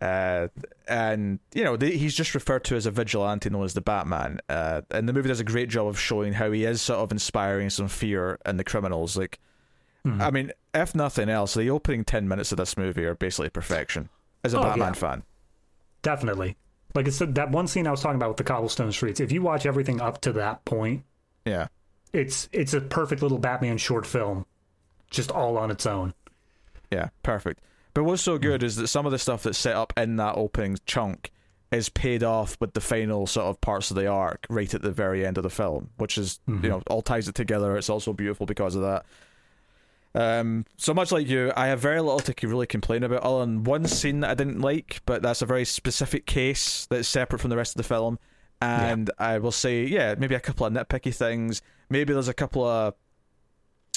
uh, 0.00 0.48
and 0.88 1.38
you 1.54 1.62
know 1.62 1.76
they, 1.76 1.96
he's 1.96 2.14
just 2.14 2.34
referred 2.34 2.64
to 2.64 2.74
as 2.74 2.84
a 2.86 2.90
vigilante 2.90 3.48
known 3.48 3.62
as 3.64 3.72
the 3.74 3.80
batman 3.80 4.40
uh, 4.48 4.82
and 4.90 5.08
the 5.08 5.12
movie 5.12 5.28
does 5.28 5.38
a 5.38 5.44
great 5.44 5.68
job 5.68 5.86
of 5.86 5.96
showing 5.98 6.32
how 6.32 6.50
he 6.50 6.64
is 6.64 6.82
sort 6.82 6.98
of 6.98 7.12
inspiring 7.12 7.70
some 7.70 7.86
fear 7.86 8.36
in 8.44 8.56
the 8.56 8.64
criminals 8.64 9.16
like 9.16 9.38
i 10.04 10.28
mean 10.32 10.50
if 10.74 10.92
nothing 10.96 11.28
else 11.28 11.54
the 11.54 11.70
opening 11.70 12.04
10 12.04 12.26
minutes 12.26 12.50
of 12.50 12.58
this 12.58 12.76
movie 12.76 13.04
are 13.04 13.14
basically 13.14 13.48
perfection 13.48 14.08
as 14.42 14.52
a 14.54 14.58
Oh, 14.58 14.62
batman 14.62 14.88
yeah. 14.88 14.92
fan 14.94 15.22
Definitely. 16.02 16.56
Like 16.94 17.06
I 17.06 17.10
said, 17.10 17.34
that 17.36 17.50
one 17.50 17.66
scene 17.66 17.86
I 17.86 17.90
was 17.90 18.00
talking 18.02 18.16
about 18.16 18.28
with 18.30 18.36
the 18.36 18.44
cobblestone 18.44 18.92
streets, 18.92 19.20
if 19.20 19.32
you 19.32 19.42
watch 19.42 19.64
everything 19.66 20.00
up 20.00 20.20
to 20.22 20.32
that 20.34 20.64
point, 20.64 21.04
yeah 21.44 21.68
it's 22.12 22.48
it's 22.52 22.74
a 22.74 22.80
perfect 22.80 23.22
little 23.22 23.38
Batman 23.38 23.78
short 23.78 24.04
film, 24.06 24.44
just 25.10 25.30
all 25.30 25.56
on 25.56 25.70
its 25.70 25.86
own. 25.86 26.12
yeah 26.90 27.08
perfect 27.22 27.60
but 27.94 28.04
what's 28.04 28.22
so 28.22 28.38
good 28.38 28.62
is 28.62 28.76
that 28.76 28.88
some 28.88 29.04
of 29.06 29.12
the 29.12 29.18
stuff 29.18 29.42
that's 29.42 29.58
set 29.58 29.74
up 29.76 29.92
in 29.96 30.16
that 30.16 30.36
opening 30.36 30.78
chunk 30.86 31.30
is 31.70 31.88
paid 31.88 32.22
off 32.22 32.56
with 32.60 32.72
the 32.74 32.80
final 32.80 33.26
sort 33.26 33.46
of 33.46 33.60
parts 33.62 33.90
of 33.90 33.96
the 33.96 34.06
arc 34.06 34.46
right 34.50 34.72
at 34.74 34.82
the 34.82 34.90
very 34.90 35.24
end 35.26 35.36
of 35.38 35.42
the 35.42 35.50
film, 35.50 35.88
which 35.96 36.18
is 36.18 36.38
Mm-hmm. 36.48 36.64
you 36.64 36.70
know 36.70 36.82
all 36.88 37.02
ties 37.02 37.28
it 37.28 37.34
together. 37.34 37.76
It's 37.76 37.88
also 37.90 38.12
beautiful 38.12 38.44
because 38.46 38.74
of 38.74 38.82
that. 38.82 39.04
Um, 40.14 40.66
so 40.76 40.92
much 40.92 41.10
like 41.10 41.26
you, 41.26 41.52
I 41.56 41.68
have 41.68 41.80
very 41.80 42.00
little 42.00 42.20
to 42.20 42.48
really 42.48 42.66
complain 42.66 43.02
about, 43.02 43.22
other 43.22 43.40
than 43.40 43.64
one 43.64 43.86
scene 43.86 44.20
that 44.20 44.30
I 44.30 44.34
didn't 44.34 44.60
like, 44.60 45.00
but 45.06 45.22
that's 45.22 45.42
a 45.42 45.46
very 45.46 45.64
specific 45.64 46.26
case 46.26 46.86
that's 46.90 47.08
separate 47.08 47.40
from 47.40 47.50
the 47.50 47.56
rest 47.56 47.72
of 47.72 47.78
the 47.78 47.88
film. 47.88 48.18
And 48.60 49.10
I 49.18 49.38
will 49.38 49.52
say, 49.52 49.84
yeah, 49.84 50.14
maybe 50.16 50.34
a 50.34 50.40
couple 50.40 50.66
of 50.66 50.72
nitpicky 50.72 51.14
things. 51.14 51.62
Maybe 51.90 52.12
there's 52.12 52.28
a 52.28 52.34
couple 52.34 52.64
of 52.64 52.94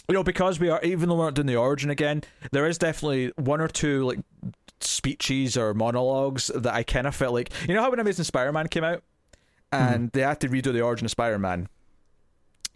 you 0.08 0.14
know, 0.14 0.24
because 0.24 0.60
we 0.60 0.70
are 0.70 0.82
even 0.84 1.10
though 1.10 1.16
we're 1.16 1.26
not 1.26 1.34
doing 1.34 1.48
the 1.48 1.56
origin 1.56 1.90
again, 1.90 2.24
there 2.52 2.68
is 2.68 2.78
definitely 2.78 3.32
one 3.38 3.60
or 3.60 3.68
two 3.68 4.06
like 4.06 4.20
speeches 4.80 5.58
or 5.58 5.74
monologues 5.74 6.52
that 6.54 6.74
I 6.74 6.84
kind 6.84 7.08
of 7.08 7.16
felt 7.16 7.34
like 7.34 7.52
you 7.68 7.74
know 7.74 7.82
how 7.82 7.90
when 7.90 8.00
Amazing 8.00 8.26
Spider-Man 8.26 8.68
came 8.68 8.84
out 8.84 9.04
and 9.72 10.12
they 10.12 10.22
had 10.22 10.40
to 10.42 10.50
redo 10.50 10.72
the 10.72 10.82
origin 10.82 11.06
of 11.06 11.12
Spider-Man 11.12 11.68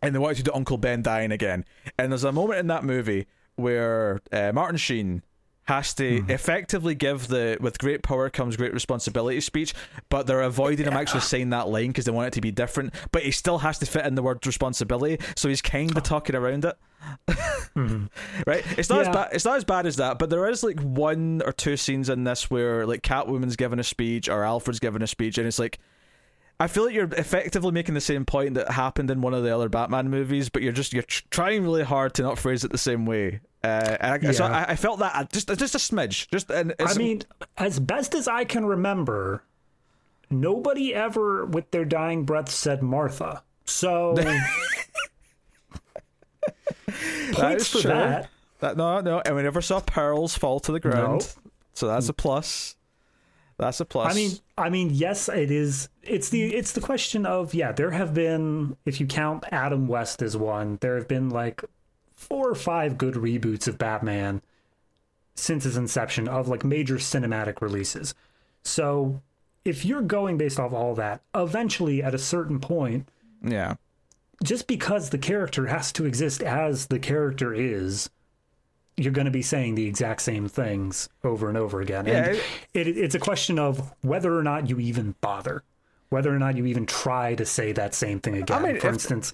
and 0.01 0.13
they 0.13 0.19
wanted 0.19 0.37
to 0.37 0.43
do 0.43 0.51
Uncle 0.53 0.77
Ben 0.77 1.01
dying 1.01 1.31
again, 1.31 1.65
and 1.97 2.11
there's 2.11 2.23
a 2.23 2.31
moment 2.31 2.59
in 2.59 2.67
that 2.67 2.83
movie 2.83 3.27
where 3.55 4.21
uh, 4.31 4.51
Martin 4.53 4.77
Sheen 4.77 5.23
has 5.69 5.93
to 5.93 6.25
effectively 6.29 6.95
give 6.95 7.27
the 7.27 7.55
with 7.61 7.77
great 7.77 8.01
power 8.01 8.27
comes 8.27 8.57
great 8.57 8.73
responsibility 8.73 9.39
speech, 9.39 9.75
but 10.09 10.25
they're 10.25 10.41
avoiding 10.41 10.87
him 10.87 10.93
actually 10.93 11.21
saying 11.21 11.51
that 11.51 11.67
line 11.67 11.87
because 11.89 12.05
they 12.05 12.11
want 12.11 12.27
it 12.27 12.33
to 12.33 12.41
be 12.41 12.49
different. 12.51 12.91
But 13.11 13.21
he 13.21 13.29
still 13.29 13.59
has 13.59 13.77
to 13.79 13.85
fit 13.85 14.03
in 14.07 14.15
the 14.15 14.23
word 14.23 14.45
responsibility, 14.47 15.23
so 15.35 15.47
he's 15.47 15.61
kind 15.61 15.95
of 15.95 16.01
talking 16.01 16.35
around 16.35 16.65
it. 16.65 16.75
right? 18.47 18.63
It's 18.79 18.89
not 18.89 19.01
as 19.01 19.09
bad. 19.09 19.29
It's 19.31 19.45
not 19.45 19.57
as 19.57 19.63
bad 19.63 19.85
as 19.85 19.97
that, 19.97 20.17
but 20.17 20.31
there 20.31 20.49
is 20.49 20.63
like 20.63 20.79
one 20.79 21.43
or 21.45 21.51
two 21.51 21.77
scenes 21.77 22.09
in 22.09 22.23
this 22.23 22.49
where 22.49 22.87
like 22.87 23.03
Catwoman's 23.03 23.55
giving 23.55 23.77
a 23.77 23.83
speech 23.83 24.27
or 24.27 24.43
Alfred's 24.43 24.79
giving 24.79 25.03
a 25.03 25.07
speech, 25.07 25.37
and 25.37 25.47
it's 25.47 25.59
like. 25.59 25.77
I 26.59 26.67
feel 26.67 26.85
like 26.85 26.93
you're 26.93 27.09
effectively 27.13 27.71
making 27.71 27.95
the 27.95 28.01
same 28.01 28.25
point 28.25 28.55
that 28.55 28.69
happened 28.69 29.09
in 29.09 29.21
one 29.21 29.33
of 29.33 29.43
the 29.43 29.55
other 29.55 29.69
Batman 29.69 30.09
movies, 30.09 30.49
but 30.49 30.61
you're 30.61 30.73
just 30.73 30.91
you're 30.93 31.03
tr- 31.03 31.23
trying 31.29 31.63
really 31.63 31.83
hard 31.83 32.13
to 32.15 32.21
not 32.21 32.37
phrase 32.37 32.65
it 32.65 32.71
the 32.71 32.77
same 32.77 33.05
way. 33.05 33.39
Uh, 33.63 33.97
and 33.99 34.27
I, 34.27 34.31
so 34.31 34.45
I, 34.45 34.71
I 34.71 34.75
felt 34.75 34.99
that 34.99 35.15
uh, 35.15 35.23
just 35.31 35.47
just 35.57 35.75
a 35.75 35.77
smidge. 35.77 36.29
Just 36.29 36.49
and 36.49 36.73
it's, 36.77 36.95
I 36.95 36.97
mean, 36.97 37.21
as 37.57 37.79
best 37.79 38.13
as 38.13 38.27
I 38.27 38.43
can 38.43 38.65
remember, 38.65 39.43
nobody 40.29 40.93
ever 40.93 41.45
with 41.45 41.71
their 41.71 41.85
dying 41.85 42.25
breath 42.25 42.49
said 42.49 42.83
Martha. 42.83 43.41
So 43.63 44.13
that 44.15 44.49
points 47.31 47.63
is 47.63 47.69
for 47.69 47.81
true. 47.81 47.91
that. 47.91 48.29
That 48.59 48.75
no 48.75 48.99
no, 48.99 49.21
and 49.21 49.35
we 49.35 49.43
never 49.43 49.61
saw 49.61 49.79
pearls 49.79 50.37
fall 50.37 50.59
to 50.61 50.73
the 50.73 50.79
ground, 50.81 51.33
so 51.73 51.87
that's 51.87 52.09
a 52.09 52.13
plus. 52.13 52.75
That's 53.59 53.81
a 53.81 53.85
plus. 53.85 54.09
I 54.09 54.15
mean, 54.15 54.31
I 54.57 54.69
mean, 54.69 54.89
yes, 54.89 55.27
it 55.27 55.51
is. 55.51 55.89
It's 56.01 56.29
the 56.29 56.55
it's 56.55 56.71
the 56.71 56.79
question 56.79 57.25
of 57.25 57.53
yeah. 57.53 57.73
There 57.73 57.91
have 57.91 58.13
been, 58.13 58.77
if 58.85 59.01
you 59.01 59.05
count 59.05 59.43
Adam 59.51 59.85
West 59.85 60.21
as 60.21 60.37
one, 60.37 60.77
there 60.79 60.95
have 60.95 61.09
been 61.09 61.29
like 61.29 61.65
four 62.15 62.49
or 62.49 62.55
five 62.55 62.97
good 62.97 63.15
reboots 63.15 63.67
of 63.67 63.77
Batman 63.77 64.41
since 65.35 65.65
its 65.65 65.75
inception 65.75 66.29
of 66.29 66.47
like 66.47 66.63
major 66.63 66.95
cinematic 66.95 67.61
releases. 67.61 68.15
So 68.63 69.21
if 69.65 69.83
you're 69.83 70.03
going 70.03 70.37
based 70.37 70.57
off 70.57 70.71
all 70.71 70.95
that, 70.95 71.21
eventually 71.35 72.01
at 72.01 72.15
a 72.15 72.19
certain 72.19 72.61
point, 72.61 73.09
yeah, 73.43 73.75
just 74.41 74.67
because 74.67 75.09
the 75.09 75.17
character 75.17 75.67
has 75.67 75.91
to 75.93 76.05
exist 76.05 76.41
as 76.41 76.87
the 76.87 76.99
character 76.99 77.53
is, 77.53 78.09
you're 78.99 79.13
going 79.13 79.25
to 79.25 79.31
be 79.31 79.41
saying 79.41 79.75
the 79.75 79.85
exact 79.87 80.21
same 80.21 80.47
things 80.47 81.09
over 81.23 81.47
and 81.49 81.57
over 81.57 81.81
again. 81.81 82.05
Yeah, 82.05 82.25
and 82.25 82.35
it- 82.73 82.87
it, 82.87 82.97
it's 82.97 83.15
a 83.15 83.19
question 83.19 83.57
of 83.59 83.93
whether 84.01 84.37
or 84.37 84.43
not 84.43 84.69
you 84.69 84.79
even 84.79 85.15
bother, 85.21 85.63
whether 86.09 86.33
or 86.33 86.39
not 86.39 86.55
you 86.57 86.65
even 86.65 86.85
try 86.85 87.35
to 87.35 87.45
say 87.45 87.71
that 87.73 87.93
same 87.95 88.19
thing 88.19 88.35
again. 88.37 88.61
mean, 88.61 88.79
For 88.79 88.87
if- 88.87 88.93
instance, 88.93 89.33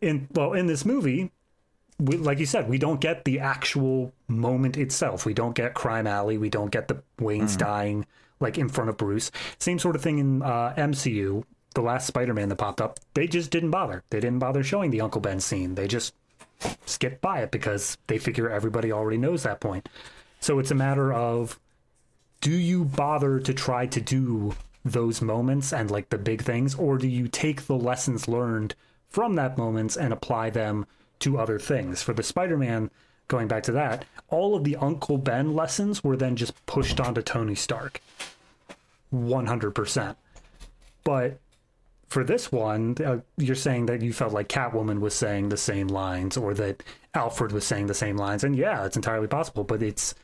in 0.00 0.28
well, 0.32 0.52
in 0.52 0.66
this 0.66 0.84
movie, 0.84 1.30
we, 1.98 2.16
like 2.16 2.38
you 2.38 2.46
said, 2.46 2.68
we 2.68 2.78
don't 2.78 3.00
get 3.00 3.24
the 3.24 3.40
actual 3.40 4.12
moment 4.28 4.76
itself. 4.76 5.24
We 5.26 5.34
don't 5.34 5.54
get 5.54 5.74
Crime 5.74 6.06
Alley. 6.06 6.38
We 6.38 6.48
don't 6.50 6.70
get 6.70 6.88
the 6.88 7.02
Wayne's 7.18 7.56
Mm-hmm. 7.56 7.64
dying 7.66 8.06
like 8.40 8.56
in 8.58 8.68
front 8.68 8.88
of 8.90 8.96
Bruce. 8.96 9.30
Same 9.58 9.78
sort 9.80 9.96
of 9.96 10.02
thing 10.02 10.18
in 10.18 10.42
uh, 10.42 10.74
MCU. 10.76 11.42
The 11.74 11.82
last 11.82 12.06
Spider-Man 12.06 12.48
that 12.50 12.56
popped 12.56 12.80
up, 12.80 12.98
they 13.14 13.26
just 13.26 13.50
didn't 13.50 13.70
bother. 13.70 14.02
They 14.10 14.20
didn't 14.20 14.38
bother 14.38 14.62
showing 14.64 14.90
the 14.90 15.00
Uncle 15.00 15.20
Ben 15.20 15.38
scene. 15.40 15.74
They 15.74 15.86
just 15.88 16.14
skipped 16.86 17.20
by 17.20 17.40
it 17.42 17.50
because 17.50 17.98
they 18.06 18.18
figure 18.18 18.50
everybody 18.50 18.92
already 18.92 19.18
knows 19.18 19.42
that 19.42 19.60
point. 19.60 19.88
So 20.40 20.58
it's 20.58 20.70
a 20.70 20.76
matter 20.76 21.12
of 21.12 21.58
do 22.40 22.52
you 22.52 22.84
bother 22.84 23.40
to 23.40 23.54
try 23.54 23.86
to 23.86 24.00
do 24.00 24.54
those 24.84 25.20
moments 25.20 25.72
and 25.72 25.90
like 25.90 26.08
the 26.08 26.18
big 26.18 26.42
things 26.42 26.74
or 26.74 26.98
do 26.98 27.08
you 27.08 27.28
take 27.28 27.66
the 27.66 27.76
lessons 27.76 28.28
learned 28.28 28.74
from 29.08 29.34
that 29.34 29.58
moments 29.58 29.96
and 29.96 30.12
apply 30.12 30.50
them 30.50 30.86
to 31.20 31.38
other 31.38 31.58
things? 31.58 32.02
For 32.02 32.12
the 32.12 32.22
spider-man 32.22 32.90
going 33.26 33.48
back 33.48 33.62
to 33.64 33.72
that 33.72 34.04
all 34.28 34.54
of 34.54 34.64
the 34.64 34.76
uncle 34.76 35.18
ben 35.18 35.54
lessons 35.54 36.02
were 36.02 36.16
then 36.16 36.36
just 36.36 36.64
pushed 36.66 37.00
onto 37.00 37.22
tony 37.22 37.54
stark. 37.54 38.00
100% 39.12 40.16
but 41.04 41.38
for 42.08 42.24
this 42.24 42.50
one 42.50 42.96
uh, 43.04 43.18
you're 43.36 43.54
saying 43.54 43.86
that 43.86 44.02
you 44.02 44.12
felt 44.12 44.32
like 44.32 44.48
catwoman 44.48 45.00
was 45.00 45.14
saying 45.14 45.48
the 45.48 45.56
same 45.56 45.88
lines 45.88 46.36
or 46.36 46.54
that 46.54 46.82
alfred 47.14 47.52
was 47.52 47.64
saying 47.64 47.86
the 47.86 47.94
same 47.94 48.16
lines 48.16 48.44
and 48.44 48.56
yeah 48.56 48.84
it's 48.84 48.96
entirely 48.96 49.26
possible 49.28 49.64
but 49.64 49.82
it's 49.82 50.14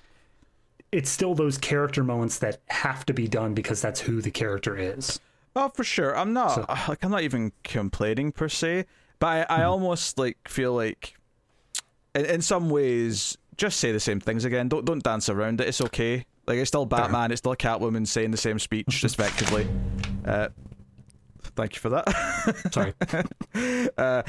it's 0.95 1.11
still 1.11 1.35
those 1.35 1.59
character 1.59 2.05
moments 2.05 2.39
that 2.39 2.61
have 2.69 3.05
to 3.07 3.13
be 3.13 3.27
done 3.27 3.53
because 3.53 3.83
that's 3.83 4.01
who 4.01 4.23
the 4.23 4.31
character 4.31 4.77
is. 4.77 5.19
Oh, 5.57 5.69
for 5.69 5.83
sure. 5.83 6.17
I'm 6.17 6.33
not 6.33 6.69
like 6.89 7.05
I'm 7.05 7.11
not 7.11 7.23
even 7.23 7.53
complaining 7.65 8.31
per 8.31 8.49
se, 8.49 8.87
but 9.19 9.51
I, 9.51 9.61
I 9.61 9.63
almost 9.65 10.19
like 10.19 10.39
feel 10.49 10.73
like, 10.73 11.17
in, 12.15 12.25
in 12.27 12.43
some 12.43 12.71
ways, 12.71 13.37
just 13.57 13.81
say 13.81 13.91
the 13.91 13.99
same 13.99 14.21
things 14.21 14.45
again. 14.45 14.69
Don't 14.69 14.85
don't 14.85 15.03
dance 15.03 15.29
around 15.29 15.61
it. 15.61 15.67
It's 15.67 15.81
okay. 15.81 16.25
Like 16.47 16.59
it's 16.59 16.69
still 16.69 16.87
Batman. 16.87 17.33
It's 17.33 17.41
still 17.41 17.57
Catwoman 17.57 18.07
saying 18.07 18.31
the 18.31 18.37
same 18.37 18.61
speech, 18.61 19.01
respectively. 19.03 19.67
Uh, 20.25 20.49
thank 21.55 21.75
you 21.75 21.81
for 21.81 21.91
that. 21.91 22.73
Sorry. 22.73 22.95
uh, 23.99 24.23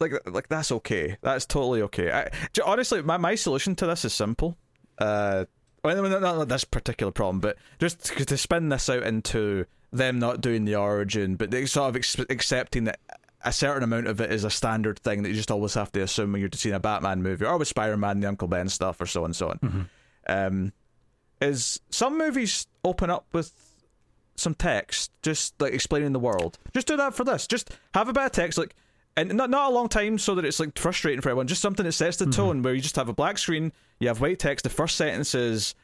like 0.00 0.12
like 0.26 0.48
that's 0.48 0.72
okay. 0.72 1.16
That's 1.20 1.46
totally 1.46 1.82
okay. 1.82 2.10
I, 2.10 2.28
honestly, 2.64 3.02
my, 3.02 3.16
my 3.16 3.34
solution 3.34 3.74
to 3.76 3.86
this 3.86 4.04
is 4.04 4.12
simple. 4.12 4.56
Uh, 4.98 5.44
not, 5.84 6.20
not 6.20 6.48
this 6.48 6.64
particular 6.64 7.12
problem, 7.12 7.40
but 7.40 7.56
just 7.78 8.04
to, 8.06 8.24
to 8.24 8.36
spin 8.36 8.68
this 8.68 8.88
out 8.88 9.04
into 9.04 9.64
them 9.92 10.18
not 10.18 10.40
doing 10.40 10.64
the 10.64 10.76
origin, 10.76 11.36
but 11.36 11.50
they 11.50 11.66
sort 11.66 11.90
of 11.90 11.96
ex- 11.96 12.18
accepting 12.28 12.84
that 12.84 13.00
a 13.44 13.52
certain 13.52 13.82
amount 13.84 14.08
of 14.08 14.20
it 14.20 14.32
is 14.32 14.44
a 14.44 14.50
standard 14.50 14.98
thing 14.98 15.22
that 15.22 15.28
you 15.28 15.34
just 15.34 15.50
always 15.50 15.74
have 15.74 15.92
to 15.92 16.00
assume 16.00 16.32
when 16.32 16.40
you're 16.40 16.50
seeing 16.54 16.74
a 16.74 16.80
Batman 16.80 17.22
movie 17.22 17.44
or 17.44 17.56
with 17.56 17.68
Spider-Man, 17.68 18.20
the 18.20 18.28
Uncle 18.28 18.48
Ben 18.48 18.68
stuff, 18.68 19.00
or 19.00 19.06
so 19.06 19.20
on 19.20 19.26
and 19.26 19.36
so 19.36 19.50
on. 19.50 19.88
Um, 20.26 20.72
is 21.40 21.80
some 21.90 22.18
movies 22.18 22.66
open 22.84 23.10
up 23.10 23.26
with 23.32 23.67
some 24.38 24.54
text, 24.54 25.10
just 25.22 25.60
like 25.60 25.72
explaining 25.72 26.12
the 26.12 26.18
world. 26.18 26.58
Just 26.74 26.86
do 26.86 26.96
that 26.96 27.14
for 27.14 27.24
this. 27.24 27.46
Just 27.46 27.76
have 27.94 28.08
a 28.08 28.12
bit 28.12 28.24
of 28.24 28.32
text, 28.32 28.58
like, 28.58 28.74
and 29.16 29.34
not 29.34 29.50
not 29.50 29.70
a 29.70 29.74
long 29.74 29.88
time 29.88 30.18
so 30.18 30.34
that 30.36 30.44
it's 30.44 30.60
like 30.60 30.78
frustrating 30.78 31.20
for 31.20 31.30
everyone. 31.30 31.46
Just 31.48 31.62
something 31.62 31.84
that 31.84 31.92
sets 31.92 32.18
the 32.18 32.26
tone 32.26 32.62
where 32.62 32.74
you 32.74 32.80
just 32.80 32.96
have 32.96 33.08
a 33.08 33.12
black 33.12 33.38
screen, 33.38 33.72
you 33.98 34.08
have 34.08 34.20
white 34.20 34.38
text. 34.38 34.62
The 34.62 34.70
first 34.70 34.96
sentence 34.96 35.34
is, 35.34 35.74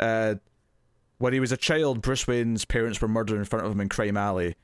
uh, 0.00 0.36
when 1.18 1.32
he 1.32 1.40
was 1.40 1.52
a 1.52 1.56
child, 1.56 2.00
Bruce 2.02 2.26
Wayne's 2.26 2.64
parents 2.64 3.00
were 3.00 3.08
murdered 3.08 3.38
in 3.38 3.44
front 3.44 3.66
of 3.66 3.72
him 3.72 3.80
in 3.80 3.88
Crime 3.88 4.16
Alley. 4.16 4.56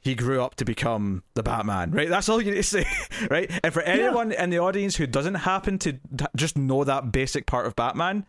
He 0.00 0.14
grew 0.14 0.40
up 0.42 0.54
to 0.56 0.64
become 0.64 1.24
the 1.34 1.42
Batman, 1.42 1.90
right? 1.90 2.08
That's 2.08 2.28
all 2.28 2.40
you 2.40 2.50
need 2.52 2.58
to 2.58 2.62
say, 2.62 2.86
right? 3.30 3.50
And 3.64 3.72
for 3.72 3.82
anyone 3.82 4.30
in 4.32 4.50
the 4.50 4.60
audience 4.60 4.94
who 4.96 5.06
doesn't 5.06 5.34
happen 5.34 5.78
to 5.80 5.98
just 6.36 6.56
know 6.56 6.84
that 6.84 7.10
basic 7.10 7.46
part 7.46 7.66
of 7.66 7.74
Batman, 7.74 8.24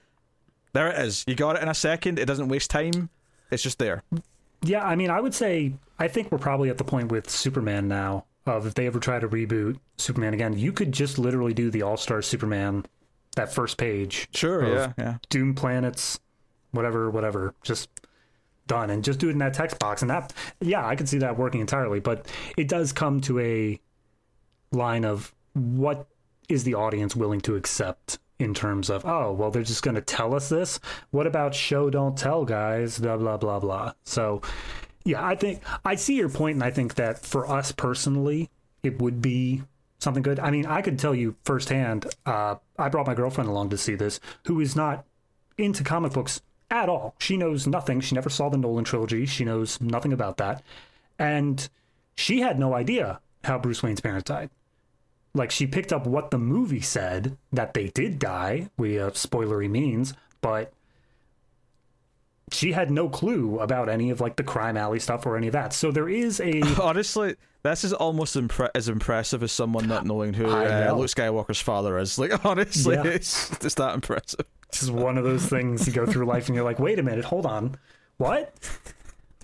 there 0.74 0.88
it 0.88 1.00
is. 1.00 1.24
You 1.28 1.36
got 1.36 1.56
it 1.56 1.62
in 1.62 1.70
a 1.70 1.74
second. 1.74 2.18
It 2.18 2.26
doesn't 2.26 2.48
waste 2.48 2.72
time. 2.72 3.10
It's 3.52 3.64
just 3.64 3.80
there. 3.80 4.04
Yeah, 4.64 4.86
I 4.86 4.96
mean, 4.96 5.10
I 5.10 5.22
would 5.22 5.34
say 5.34 5.74
I 6.00 6.08
think 6.08 6.32
we're 6.32 6.38
probably 6.38 6.70
at 6.70 6.78
the 6.78 6.84
point 6.84 7.12
with 7.12 7.30
Superman 7.30 7.88
now 7.88 8.26
of 8.46 8.66
if 8.66 8.74
they 8.74 8.88
ever 8.88 9.00
try 9.00 9.20
to 9.20 9.28
reboot 9.28 9.78
Superman 9.98 10.34
again, 10.34 10.58
you 10.58 10.72
could 10.72 10.92
just 10.92 11.20
literally 11.20 11.54
do 11.54 11.70
the 11.70 11.82
All 11.82 11.98
Star 11.98 12.22
Superman, 12.22 12.86
that 13.36 13.54
first 13.54 13.78
page. 13.78 14.28
Sure, 14.34 14.68
yeah, 14.68 14.94
yeah. 14.98 15.18
Doom 15.30 15.54
planets, 15.54 16.20
whatever, 16.72 17.10
whatever, 17.10 17.54
just 17.64 17.90
done, 18.68 18.90
and 18.90 19.04
just 19.04 19.20
do 19.20 19.30
it 19.30 19.32
in 19.32 19.38
that 19.40 19.54
text 19.54 19.80
box, 19.80 20.02
and 20.02 20.12
that, 20.12 20.34
yeah, 20.60 20.86
I 20.86 20.96
could 20.96 21.10
see 21.10 21.20
that 21.20 21.38
working 21.38 21.62
entirely. 21.62 22.00
But 22.00 22.28
it 22.58 22.68
does 22.68 22.92
come 22.92 23.22
to 23.22 23.40
a 23.40 23.82
line 24.72 25.06
of 25.06 25.34
what 25.54 26.08
is 26.50 26.64
the 26.64 26.76
audience 26.76 27.16
willing 27.16 27.42
to 27.42 27.56
accept 27.56 28.20
in 28.40 28.54
terms 28.54 28.90
of 28.90 29.06
oh 29.06 29.32
well 29.34 29.50
they're 29.50 29.64
just 29.64 29.84
going 29.84 29.96
to 29.96 30.02
tell 30.02 30.36
us 30.36 30.50
this? 30.50 30.80
What 31.12 31.28
about 31.28 31.56
show 31.56 31.90
don't 31.90 32.18
tell 32.18 32.46
guys? 32.46 33.00
Blah 33.00 33.18
blah 33.18 33.38
blah 33.38 33.60
blah. 33.60 33.94
So 34.04 34.42
yeah 35.08 35.26
i 35.26 35.36
think 35.36 35.62
i 35.86 35.96
see 35.96 36.16
your 36.18 36.30
point 36.30 36.56
and 36.56 36.64
i 36.64 36.70
think 36.70 36.96
that 36.96 37.26
for 37.26 37.50
us 37.50 37.72
personally 37.72 38.50
it 38.84 39.02
would 39.02 39.22
be 39.22 39.64
something 40.00 40.22
good. 40.22 40.40
I 40.40 40.52
mean 40.52 40.66
i 40.66 40.82
could 40.82 41.00
tell 41.00 41.16
you 41.16 41.36
firsthand 41.44 42.06
uh, 42.26 42.56
i 42.78 42.90
brought 42.90 43.08
my 43.08 43.16
girlfriend 43.16 43.50
along 43.50 43.70
to 43.70 43.78
see 43.78 43.96
this 43.96 44.20
who 44.46 44.60
is 44.60 44.76
not 44.76 45.06
into 45.58 45.84
comic 45.84 46.14
books 46.14 46.42
at 46.70 46.90
all. 46.90 47.16
She 47.20 47.38
knows 47.38 47.66
nothing. 47.66 48.02
She 48.02 48.14
never 48.14 48.30
saw 48.30 48.50
the 48.50 48.58
nolan 48.58 48.84
trilogy. 48.84 49.26
She 49.26 49.46
knows 49.46 49.80
nothing 49.80 50.12
about 50.12 50.36
that. 50.38 50.62
And 51.18 51.68
she 52.16 52.42
had 52.42 52.60
no 52.60 52.74
idea 52.74 53.22
how 53.46 53.58
bruce 53.58 53.82
wayne's 53.82 54.02
parents 54.02 54.28
died 54.28 54.50
like 55.38 55.52
she 55.52 55.66
picked 55.68 55.94
up 55.94 56.06
what 56.06 56.32
the 56.32 56.38
movie 56.38 56.82
said 56.82 57.38
that 57.54 57.74
they 57.74 57.88
did 57.88 58.20
die. 58.20 58.70
We 58.78 58.96
have 58.96 59.14
spoilery 59.14 59.70
means, 59.70 60.14
but 60.42 60.74
she 62.52 62.72
had 62.72 62.90
no 62.90 63.10
clue 63.10 63.60
about 63.60 63.90
any 63.90 64.10
of 64.10 64.22
like 64.22 64.36
the 64.38 64.44
crime 64.44 64.78
alley 64.78 65.00
stuff 65.00 65.26
or 65.26 65.36
any 65.38 65.48
of 65.48 65.54
that. 65.54 65.74
So 65.74 65.92
there 65.92 66.08
is 66.10 66.40
a 66.40 66.62
Honestly, 66.82 67.36
this 67.64 67.84
is 67.84 67.92
almost 67.94 68.36
impre- 68.36 68.70
as 68.74 68.88
impressive 68.88 69.44
as 69.44 69.52
someone 69.52 69.88
not 69.88 70.06
knowing 70.06 70.34
who 70.34 70.48
uh, 70.48 70.86
know. 70.86 70.98
Luke 71.00 71.10
Skywalker's 71.10 71.60
father 71.60 71.98
is. 71.98 72.18
Like, 72.18 72.46
honestly, 72.46 72.96
Yeah. 72.96 73.04
it's, 73.06 73.52
it's 73.64 73.76
that 73.76 73.96
impressive. 73.96 74.46
this 74.72 74.82
is 74.82 74.90
one 74.92 75.18
of 75.18 75.24
those 75.26 75.46
things 75.46 75.86
you 75.88 75.94
go 75.94 76.06
through 76.06 76.26
life 76.26 76.48
and 76.48 76.56
you're 76.56 76.64
like, 76.66 76.80
wait 76.80 77.00
a 77.00 77.04
minute, 77.04 77.26
hold 77.26 77.46
on, 77.46 77.76
what? 78.18 78.54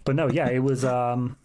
But 0.06 0.16
no, 0.16 0.30
yeah, 0.30 0.50
it 0.50 0.60
was. 0.60 0.84
um 0.86 1.38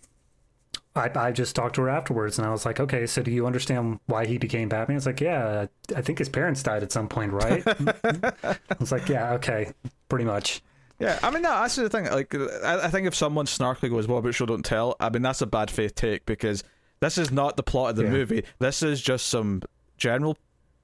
I, 0.98 1.28
I 1.28 1.32
just 1.32 1.56
talked 1.56 1.76
to 1.76 1.82
her 1.82 1.88
afterwards 1.88 2.38
and 2.38 2.46
I 2.46 2.50
was 2.50 2.66
like, 2.66 2.80
okay, 2.80 3.06
so 3.06 3.22
do 3.22 3.30
you 3.30 3.46
understand 3.46 4.00
why 4.06 4.26
he 4.26 4.38
became 4.38 4.68
Batman? 4.68 4.96
It's 4.96 5.06
like, 5.06 5.20
yeah, 5.20 5.66
I 5.94 6.02
think 6.02 6.18
his 6.18 6.28
parents 6.28 6.62
died 6.62 6.82
at 6.82 6.92
some 6.92 7.08
point, 7.08 7.32
right? 7.32 7.62
I 7.66 8.56
was 8.78 8.92
like, 8.92 9.08
yeah, 9.08 9.32
okay, 9.34 9.72
pretty 10.08 10.24
much. 10.24 10.62
Yeah, 10.98 11.18
I 11.22 11.30
mean, 11.30 11.42
no, 11.42 11.50
that's 11.50 11.76
the 11.76 11.88
thing. 11.88 12.06
Like, 12.06 12.34
I, 12.34 12.87
I 12.87 12.88
think 12.88 13.06
if 13.06 13.14
someone 13.14 13.46
snarkily 13.46 13.88
goes, 13.88 14.08
"What 14.08 14.16
about 14.16 14.34
show 14.34 14.46
don't 14.46 14.64
tell?" 14.64 14.96
I 14.98 15.08
mean, 15.11 15.22
that's 15.22 15.40
a 15.40 15.46
bad 15.46 15.70
faith 15.70 15.94
take 15.94 16.26
because 16.26 16.64
this 16.98 17.18
is 17.18 17.30
not 17.30 17.56
the 17.56 17.62
plot 17.62 17.90
of 17.90 17.96
the 17.96 18.02
Yeah. 18.02 18.11
movie. 18.11 18.44
This 18.58 18.82
is 18.82 19.00
just 19.00 19.28
some 19.28 19.62
general 19.96 20.37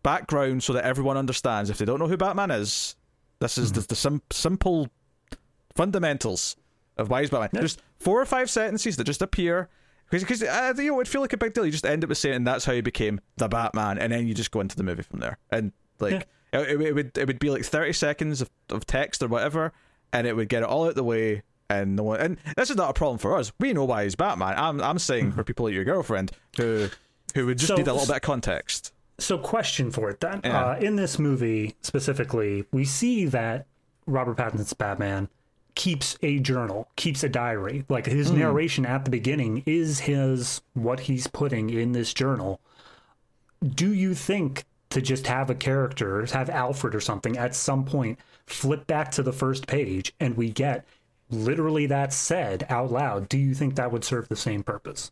background 0.05 0.63
so 0.63 0.73
that 0.75 0.85
everyone 0.85 1.17
understands. 1.17 1.69
If 1.69 1.79
they 1.79 1.85
don't 1.85 1.99
know 1.99 2.07
who 2.07 2.17
Batman 2.17 2.53
is, 2.53 2.95
this 3.41 3.59
is 3.59 3.73
the, 3.73 3.81
mm-hmm. 3.81 3.87
the 3.89 3.97
sim- 3.97 4.23
simple 4.31 4.89
fundamentals 5.75 6.55
of 6.97 7.11
why 7.11 7.23
he's 7.23 7.31
Batman. 7.31 7.63
Just 7.63 7.83
four 7.99 8.21
or 8.21 8.27
five 8.27 8.49
sentences 8.49 8.97
that 8.97 9.05
just 9.05 9.23
appear. 9.23 9.69
Because 10.11 10.43
uh, 10.43 10.75
you 10.77 10.85
know, 10.85 10.95
it 10.95 10.97
would 10.97 11.09
feel 11.09 11.21
like 11.21 11.33
a 11.33 11.37
big 11.37 11.55
deal. 11.55 11.65
You 11.65 11.73
just 11.73 11.87
end 11.87 12.05
up 12.05 12.09
with 12.09 12.19
saying 12.19 12.45
that's 12.45 12.65
how 12.65 12.73
he 12.73 12.81
became 12.81 13.21
the 13.37 13.49
Batman, 13.49 13.99
and 13.99 14.13
then 14.13 14.27
you 14.27 14.35
just 14.35 14.51
go 14.51 14.61
into 14.61 14.77
the 14.77 14.83
movie 14.83 15.03
from 15.03 15.21
there. 15.21 15.39
And 15.51 15.73
like, 15.99 16.29
it, 16.53 16.81
it, 16.81 16.95
would 16.95 17.17
it 17.19 17.27
would 17.27 17.39
be 17.39 17.51
like 17.51 17.65
thirty 17.65 17.93
seconds 17.93 18.41
of, 18.41 18.51
of 18.71 18.87
text 18.87 19.23
or 19.23 19.29
whatever, 19.29 19.73
and 20.13 20.27
it 20.27 20.37
would 20.37 20.49
get 20.49 20.63
it 20.63 20.69
all 20.69 20.87
out 20.87 20.95
the 20.95 21.05
way. 21.05 21.43
And 21.71 21.97
no 21.97 22.03
one, 22.03 22.21
and 22.21 22.37
this 22.57 22.69
is 22.69 22.77
not 22.77 22.91
a 22.91 22.93
problem 22.93 23.19
for 23.19 23.37
us. 23.39 23.51
We 23.59 23.73
know 23.73 23.87
why 23.87 24.05
he's 24.05 24.15
Batman. 24.15 24.55
I'm 24.57 24.81
I'm 24.83 24.99
saying 24.99 25.33
for 25.33 25.43
people 25.43 25.65
like 25.65 25.75
your 25.75 25.85
girlfriend 25.85 26.31
who 26.59 26.89
who 27.35 27.47
would 27.47 27.59
just 27.59 27.69
So- 27.69 27.77
need 27.77 27.89
a 27.89 27.93
little 27.93 28.07
bit 28.07 28.17
of 28.17 28.23
context. 28.23 28.93
So, 29.19 29.39
question 29.39 29.93
for 29.93 30.11
it 30.11 30.19
then. 30.19 30.41
Yeah. 30.43 30.71
Uh, 30.71 30.77
in 30.79 30.97
this 30.97 31.21
movie 31.21 31.77
specifically, 31.83 32.65
we 32.73 32.85
see 32.85 33.27
that 33.27 33.67
Robert 34.07 34.37
Pattinson's 34.37 34.73
Batman 34.73 35.29
keeps 35.75 36.17
a 36.23 36.39
journal, 36.39 36.89
keeps 36.97 37.23
a 37.23 37.29
diary. 37.29 37.85
Like 37.89 38.07
his 38.07 38.31
hmm. 38.31 38.39
narration 38.39 38.87
at 38.87 39.05
the 39.05 39.11
beginning 39.11 39.63
is 39.67 40.01
his 40.01 40.63
what 40.75 41.01
he's 41.01 41.27
putting 41.27 41.71
in 41.71 41.93
this 41.93 42.15
journal. 42.15 42.61
Do 43.67 43.93
you 43.93 44.15
think 44.15 44.65
to 44.91 45.01
just 45.01 45.27
have 45.27 45.51
a 45.51 45.55
character, 45.55 46.25
have 46.27 46.51
Alfred 46.51 46.95
or 46.95 47.01
something 47.01 47.37
at 47.37 47.55
some 47.55 47.85
point 47.85 48.19
flip 48.47 48.87
back 48.87 49.11
to 49.13 49.23
the 49.23 49.33
first 49.33 49.67
page 49.67 50.15
and 50.21 50.37
we 50.37 50.51
get 50.51 50.85
literally 51.31 51.87
that 51.87 52.13
said 52.13 52.67
out 52.69 52.93
loud? 52.93 53.29
Do 53.29 53.39
you 53.39 53.55
think 53.55 53.77
that 53.77 53.91
would 53.91 54.05
serve 54.05 54.29
the 54.29 54.37
same 54.37 54.63
purpose? 54.63 55.11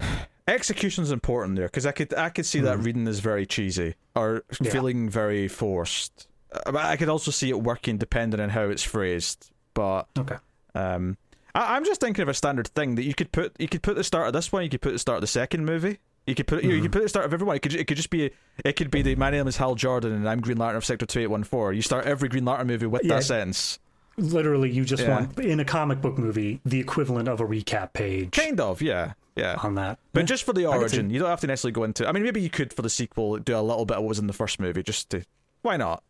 execution's 0.48 1.10
important 1.10 1.56
there 1.56 1.66
because 1.66 1.84
I 1.86 1.92
could 1.92 2.14
I 2.14 2.30
could 2.30 2.46
see 2.46 2.60
that 2.60 2.78
hmm. 2.78 2.84
reading 2.84 3.06
is 3.06 3.20
very 3.20 3.46
cheesy 3.46 3.94
or 4.16 4.44
Yeah. 4.60 4.70
feeling 4.70 5.08
very 5.08 5.46
forced. 5.46 6.26
But 6.64 6.76
I 6.76 6.96
could 6.96 7.08
also 7.08 7.30
see 7.30 7.50
it 7.50 7.60
working 7.60 7.98
depending 7.98 8.40
on 8.40 8.48
how 8.50 8.62
it's 8.64 8.82
phrased. 8.82 9.50
But 9.74 10.08
Okay. 10.18 10.36
um, 10.74 11.16
I, 11.54 11.76
I'm 11.76 11.84
just 11.84 12.00
thinking 12.00 12.22
of 12.22 12.28
a 12.28 12.34
standard 12.34 12.68
thing 12.68 12.94
that 12.96 13.04
you 13.04 13.14
could 13.14 13.32
put 13.32 13.52
you 13.60 13.68
could 13.68 13.82
put 13.82 13.96
the 13.96 14.04
start 14.04 14.26
of 14.26 14.32
this 14.32 14.50
one, 14.52 14.62
you 14.64 14.68
could 14.70 14.80
put 14.80 14.92
the 14.92 14.98
start 14.98 15.16
of 15.16 15.20
the 15.22 15.26
second 15.26 15.64
movie. 15.64 15.98
You 16.26 16.34
could 16.34 16.46
put 16.46 16.62
you 16.64 16.80
could 16.82 16.92
put 16.92 17.02
the 17.02 17.08
start 17.08 17.24
of 17.26 17.32
everyone. 17.32 17.56
It 17.56 17.60
could 17.62 17.74
it 17.74 17.86
could 17.86 17.96
just 17.96 18.10
be 18.10 18.30
it 18.64 18.74
could 18.76 18.90
be 18.90 19.02
the 19.02 19.14
my 19.16 19.30
name 19.30 19.46
is 19.46 19.56
Hal 19.56 19.74
Jordan 19.74 20.12
and 20.12 20.28
I'm 20.28 20.40
Green 20.40 20.58
Lantern 20.58 20.76
of 20.76 20.84
Sector 20.84 21.06
Two 21.06 21.20
Eight 21.20 21.26
One 21.28 21.44
Four. 21.44 21.72
You 21.72 21.82
start 21.82 22.06
every 22.06 22.28
Green 22.28 22.44
Lantern 22.44 22.66
movie 22.66 22.86
with 22.86 23.02
Yeah. 23.04 23.16
that 23.16 23.24
sentence. 23.24 23.78
Literally, 24.16 24.70
you 24.70 24.84
just 24.84 25.04
Yeah. 25.04 25.10
want 25.20 25.38
in 25.38 25.60
a 25.60 25.64
comic 25.64 26.00
book 26.00 26.18
movie 26.18 26.60
the 26.66 26.80
equivalent 26.80 27.28
of 27.28 27.40
a 27.40 27.46
recap 27.46 27.92
page 27.92 28.32
Kind 28.32 28.58
of, 28.60 28.82
yeah, 28.82 29.12
yeah. 29.36 29.56
on 29.62 29.76
that. 29.76 29.98
But 30.12 30.26
just 30.26 30.42
for 30.44 30.52
the 30.52 30.66
origin, 30.66 31.08
you 31.10 31.20
don't 31.20 31.28
have 31.30 31.40
to 31.42 31.46
necessarily 31.46 31.72
go 31.72 31.84
into. 31.84 32.06
I 32.06 32.12
mean, 32.12 32.24
maybe 32.24 32.40
you 32.42 32.50
could 32.50 32.72
for 32.72 32.82
the 32.82 32.90
sequel 32.90 33.38
do 33.38 33.56
a 33.56 33.62
little 33.62 33.86
bit 33.86 33.96
of 33.96 34.02
what 34.02 34.08
was 34.08 34.18
in 34.18 34.26
the 34.26 34.32
first 34.32 34.58
movie, 34.60 34.82
just 34.82 35.08
to. 35.10 35.22
Why 35.62 35.76
not? 35.76 36.02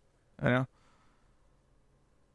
You 0.42 0.48
know. 0.50 0.66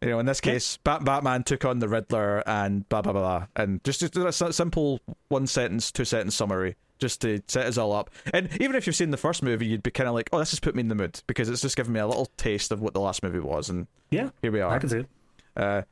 You 0.02 0.10
know, 0.10 0.20
in 0.20 0.26
this 0.26 0.42
Yeah. 0.44 0.54
case, 0.54 0.78
Bat- 0.84 1.06
Batman 1.06 1.44
took 1.44 1.64
on 1.64 1.80
the 1.80 1.88
Riddler 1.88 2.44
and 2.46 2.88
blah 2.90 3.02
blah 3.02 3.14
blah, 3.14 3.22
blah. 3.40 3.48
and 3.56 3.82
just 3.86 4.02
just 4.02 4.42
a 4.42 4.52
simple 4.54 5.00
one 5.30 5.48
sentence, 5.48 5.92
two 5.94 6.04
sentence 6.04 6.36
summary, 6.36 6.76
just 7.00 7.22
to 7.22 7.42
set 7.48 7.68
us 7.68 7.78
all 7.78 7.94
up. 7.94 8.10
And 8.34 8.50
even 8.60 8.76
if 8.76 8.86
you've 8.86 8.98
seen 8.98 9.12
the 9.12 9.18
first 9.18 9.42
movie, 9.42 9.66
you'd 9.66 9.82
be 9.84 9.92
kind 9.92 10.10
of 10.10 10.14
like, 10.16 10.30
"Oh, 10.34 10.40
this 10.40 10.52
has 10.52 10.60
put 10.60 10.76
me 10.76 10.82
in 10.82 10.90
the 10.90 10.96
mood," 10.96 11.22
because 11.26 11.48
it's 11.48 11.62
just 11.62 11.78
given 11.78 11.94
me 11.94 12.02
a 12.02 12.08
little 12.08 12.26
taste 12.36 12.72
of 12.74 12.82
what 12.82 12.94
the 12.94 13.00
last 13.00 13.24
movie 13.24 13.40
was, 13.40 13.70
and 13.70 13.88
yeah, 14.12 14.30
here 14.42 14.52
we 14.52 14.60
are. 14.60 14.74
I 14.74 14.80
can 14.80 14.90
see 14.90 14.98
it. 15.00 15.08
Uh, 15.56 15.84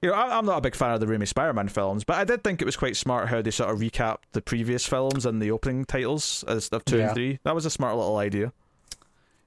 you 0.00 0.08
know, 0.08 0.14
I- 0.14 0.38
I'm 0.38 0.46
not 0.46 0.56
a 0.56 0.60
big 0.62 0.74
fan 0.74 0.92
of 0.92 1.00
the 1.00 1.06
Raimi 1.06 1.28
Spider-Man 1.28 1.68
films, 1.68 2.04
but 2.04 2.16
I 2.16 2.24
did 2.24 2.42
think 2.42 2.62
it 2.62 2.64
was 2.64 2.76
quite 2.76 2.96
smart 2.96 3.28
how 3.28 3.42
they 3.42 3.50
sort 3.50 3.68
of 3.68 3.78
recapped 3.80 4.22
the 4.32 4.40
previous 4.40 4.86
films 4.86 5.26
and 5.26 5.42
the 5.42 5.50
opening 5.50 5.84
titles 5.84 6.44
as 6.48 6.70
of 6.70 6.82
two 6.86 6.96
Yeah. 6.96 7.06
and 7.08 7.14
three. 7.14 7.38
That 7.44 7.54
was 7.54 7.66
a 7.66 7.70
smart 7.70 7.96
little 7.96 8.16
idea. 8.16 8.54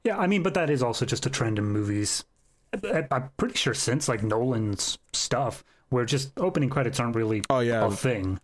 Yeah, 0.03 0.17
I 0.17 0.27
mean, 0.27 0.43
but 0.43 0.53
that 0.55 0.69
is 0.69 0.83
also 0.83 1.05
just 1.05 1.25
a 1.25 1.29
trend 1.29 1.57
in 1.59 1.65
movies. 1.65 2.23
I- 2.83 3.07
I'm 3.11 3.29
pretty 3.37 3.55
sure 3.55 3.73
since 3.73 4.07
like 4.07 4.23
Nolan's 4.23 4.97
stuff, 5.13 5.63
where 5.89 6.05
just 6.05 6.31
opening 6.37 6.69
credits 6.69 6.99
aren't 6.99 7.15
really 7.15 7.43
Oh 7.49 7.59
yeah, 7.59 7.85
a 7.85 7.91
thing. 7.91 8.39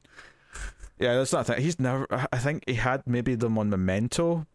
yeah. 1.00 1.16
That's 1.16 1.34
not 1.34 1.42
a 1.50 1.54
thing. 1.54 1.62
He's 1.64 1.80
never. 1.80 2.06
I 2.32 2.38
think 2.38 2.64
he 2.68 2.76
had 2.76 3.04
maybe 3.08 3.36
them 3.36 3.58
on 3.58 3.70
Memento. 3.70 4.46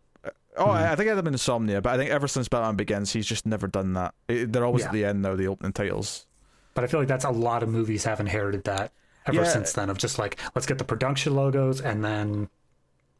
Oh, 0.56 0.64
hmm. 0.66 0.70
I 0.70 0.92
I 0.92 0.96
think 0.96 1.02
he 1.02 1.08
had 1.08 1.18
them 1.18 1.26
in 1.26 1.34
Insomnia, 1.34 1.82
but 1.82 1.92
I 1.92 1.96
think 1.96 2.10
ever 2.10 2.28
since 2.28 2.48
Batman 2.48 2.76
Begins, 2.76 3.12
he's 3.12 3.26
just 3.26 3.44
never 3.46 3.66
done 3.66 3.94
that. 3.94 4.14
They're 4.28 4.64
always 4.64 4.82
Yeah. 4.82 4.86
at 4.88 4.92
the 4.92 5.04
end 5.04 5.22
now, 5.22 5.34
the 5.34 5.48
opening 5.48 5.72
titles. 5.72 6.26
But 6.74 6.84
I 6.84 6.86
feel 6.86 7.00
like 7.00 7.08
that's 7.08 7.24
a 7.24 7.30
lot 7.30 7.62
of 7.62 7.68
movies 7.68 8.04
have 8.04 8.20
inherited 8.20 8.64
that 8.64 8.92
ever 9.26 9.42
Yeah. 9.42 9.48
since 9.48 9.72
then 9.72 9.90
of 9.90 9.98
just 9.98 10.18
like 10.18 10.38
let's 10.54 10.66
get 10.66 10.78
the 10.78 10.84
production 10.84 11.34
logos 11.34 11.80
and 11.80 12.04
then 12.04 12.48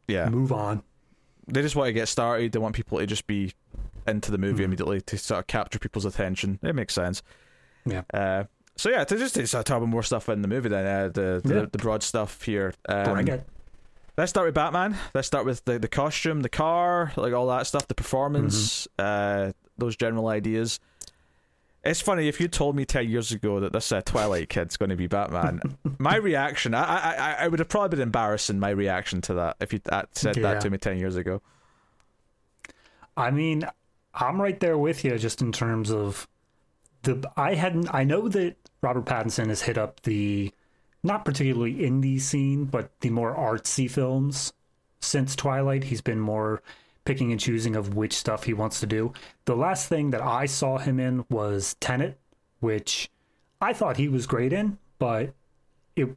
Yeah, 0.07 0.29
move 0.29 0.51
on. 0.53 0.83
they 1.47 1.61
just 1.61 1.75
want 1.75 1.87
to 1.89 1.93
get 1.93 2.07
started. 2.07 2.51
They 2.53 2.59
want 2.59 2.75
people 2.75 2.99
to 2.99 3.05
just 3.05 3.27
be 3.27 3.53
into 4.07 4.31
the 4.31 4.37
movie 4.37 4.63
immediately 4.63 5.01
to 5.01 5.17
sort 5.17 5.39
of 5.39 5.47
capture 5.47 5.79
people's 5.79 6.05
attention. 6.05 6.59
It 6.63 6.75
makes 6.75 6.93
sense. 6.93 7.21
Yeah. 7.85 8.03
Uh, 8.13 8.43
so 8.75 8.89
yeah, 8.89 9.03
to 9.03 9.17
just 9.17 9.35
to 9.35 9.45
sort 9.47 9.59
of 9.59 9.65
talk 9.65 9.77
about 9.77 9.89
more 9.89 10.03
stuff 10.03 10.27
in 10.29 10.41
the 10.41 10.47
movie, 10.47 10.69
then 10.69 10.85
uh, 10.85 11.07
the, 11.09 11.41
the 11.43 11.55
Yeah. 11.55 11.65
the 11.71 11.77
broad 11.77 12.03
stuff 12.03 12.41
here. 12.43 12.73
Um. 12.89 13.25
Let's 14.17 14.29
start 14.29 14.45
with 14.47 14.55
Batman. 14.55 14.95
Let's 15.13 15.27
start 15.27 15.45
with 15.45 15.65
the 15.65 15.77
the 15.77 15.87
costume, 15.89 16.41
the 16.41 16.49
car, 16.49 17.11
like 17.17 17.33
all 17.33 17.47
that 17.47 17.67
stuff, 17.67 17.87
the 17.87 17.95
performance, 17.95 18.87
Mm-hmm. 18.97 19.49
uh, 19.49 19.51
those 19.77 19.95
general 19.97 20.27
ideas. 20.29 20.79
It's 21.83 22.01
funny 22.01 22.27
if 22.27 22.39
you 22.39 22.47
told 22.47 22.75
me 22.77 22.85
ten 22.85 23.09
years 23.09 23.31
ago 23.33 23.59
that 23.59 23.73
this 23.73 23.91
uh, 23.91 24.01
Twilight 24.01 24.47
kid's 24.49 24.77
going 24.77 24.89
to 24.89 24.95
be 24.95 25.07
Batman. 25.07 25.59
my 25.99 26.15
reaction, 26.15 26.73
I, 26.73 26.83
I 26.83 27.13
I 27.13 27.31
I 27.43 27.47
would 27.49 27.59
have 27.59 27.67
probably 27.69 27.89
been 27.97 28.01
embarrassing. 28.03 28.57
My 28.57 28.69
reaction 28.69 29.19
to 29.21 29.33
that 29.35 29.57
if 29.59 29.71
you 29.73 29.79
uh, 29.89 30.03
said 30.13 30.37
Yeah. 30.37 30.43
that 30.53 30.61
to 30.61 30.69
me 30.69 30.77
ten 30.77 30.97
years 30.97 31.15
ago. 31.17 31.41
I 33.17 33.31
mean, 33.31 33.67
I'm 34.15 34.41
right 34.41 34.59
there 34.59 34.77
with 34.77 35.03
you 35.03 35.17
just 35.17 35.41
in 35.41 35.51
terms 35.51 35.91
of 35.91 36.27
the 37.03 37.29
I 37.35 37.55
hadn't 37.55 37.93
I 37.93 38.03
know 38.03 38.27
that 38.29 38.55
Robert 38.81 39.05
Pattinson 39.05 39.47
has 39.47 39.61
hit 39.61 39.77
up 39.77 40.01
the 40.01 40.51
not 41.03 41.25
particularly 41.25 41.75
indie 41.75 42.19
scene, 42.19 42.65
but 42.65 42.89
the 43.01 43.09
more 43.11 43.35
artsy 43.35 43.89
films 43.89 44.53
since 45.01 45.35
Twilight. 45.35 45.85
He's 45.85 46.01
been 46.01 46.19
more 46.19 46.63
picking 47.05 47.31
and 47.31 47.39
choosing 47.39 47.75
of 47.75 47.93
which 47.93 48.13
stuff 48.13 48.43
he 48.43 48.53
wants 48.53 48.79
to 48.79 48.87
do. 48.87 49.13
The 49.45 49.55
last 49.55 49.87
thing 49.87 50.09
that 50.09 50.21
I 50.21 50.47
saw 50.47 50.79
him 50.79 50.99
in 50.99 51.25
was 51.29 51.75
Tenet, 51.79 52.17
which 52.59 53.11
I 53.61 53.73
thought 53.73 53.97
he 53.97 54.07
was 54.07 54.25
great 54.25 54.51
in, 54.51 54.79
but 54.97 55.33
it 55.95 56.15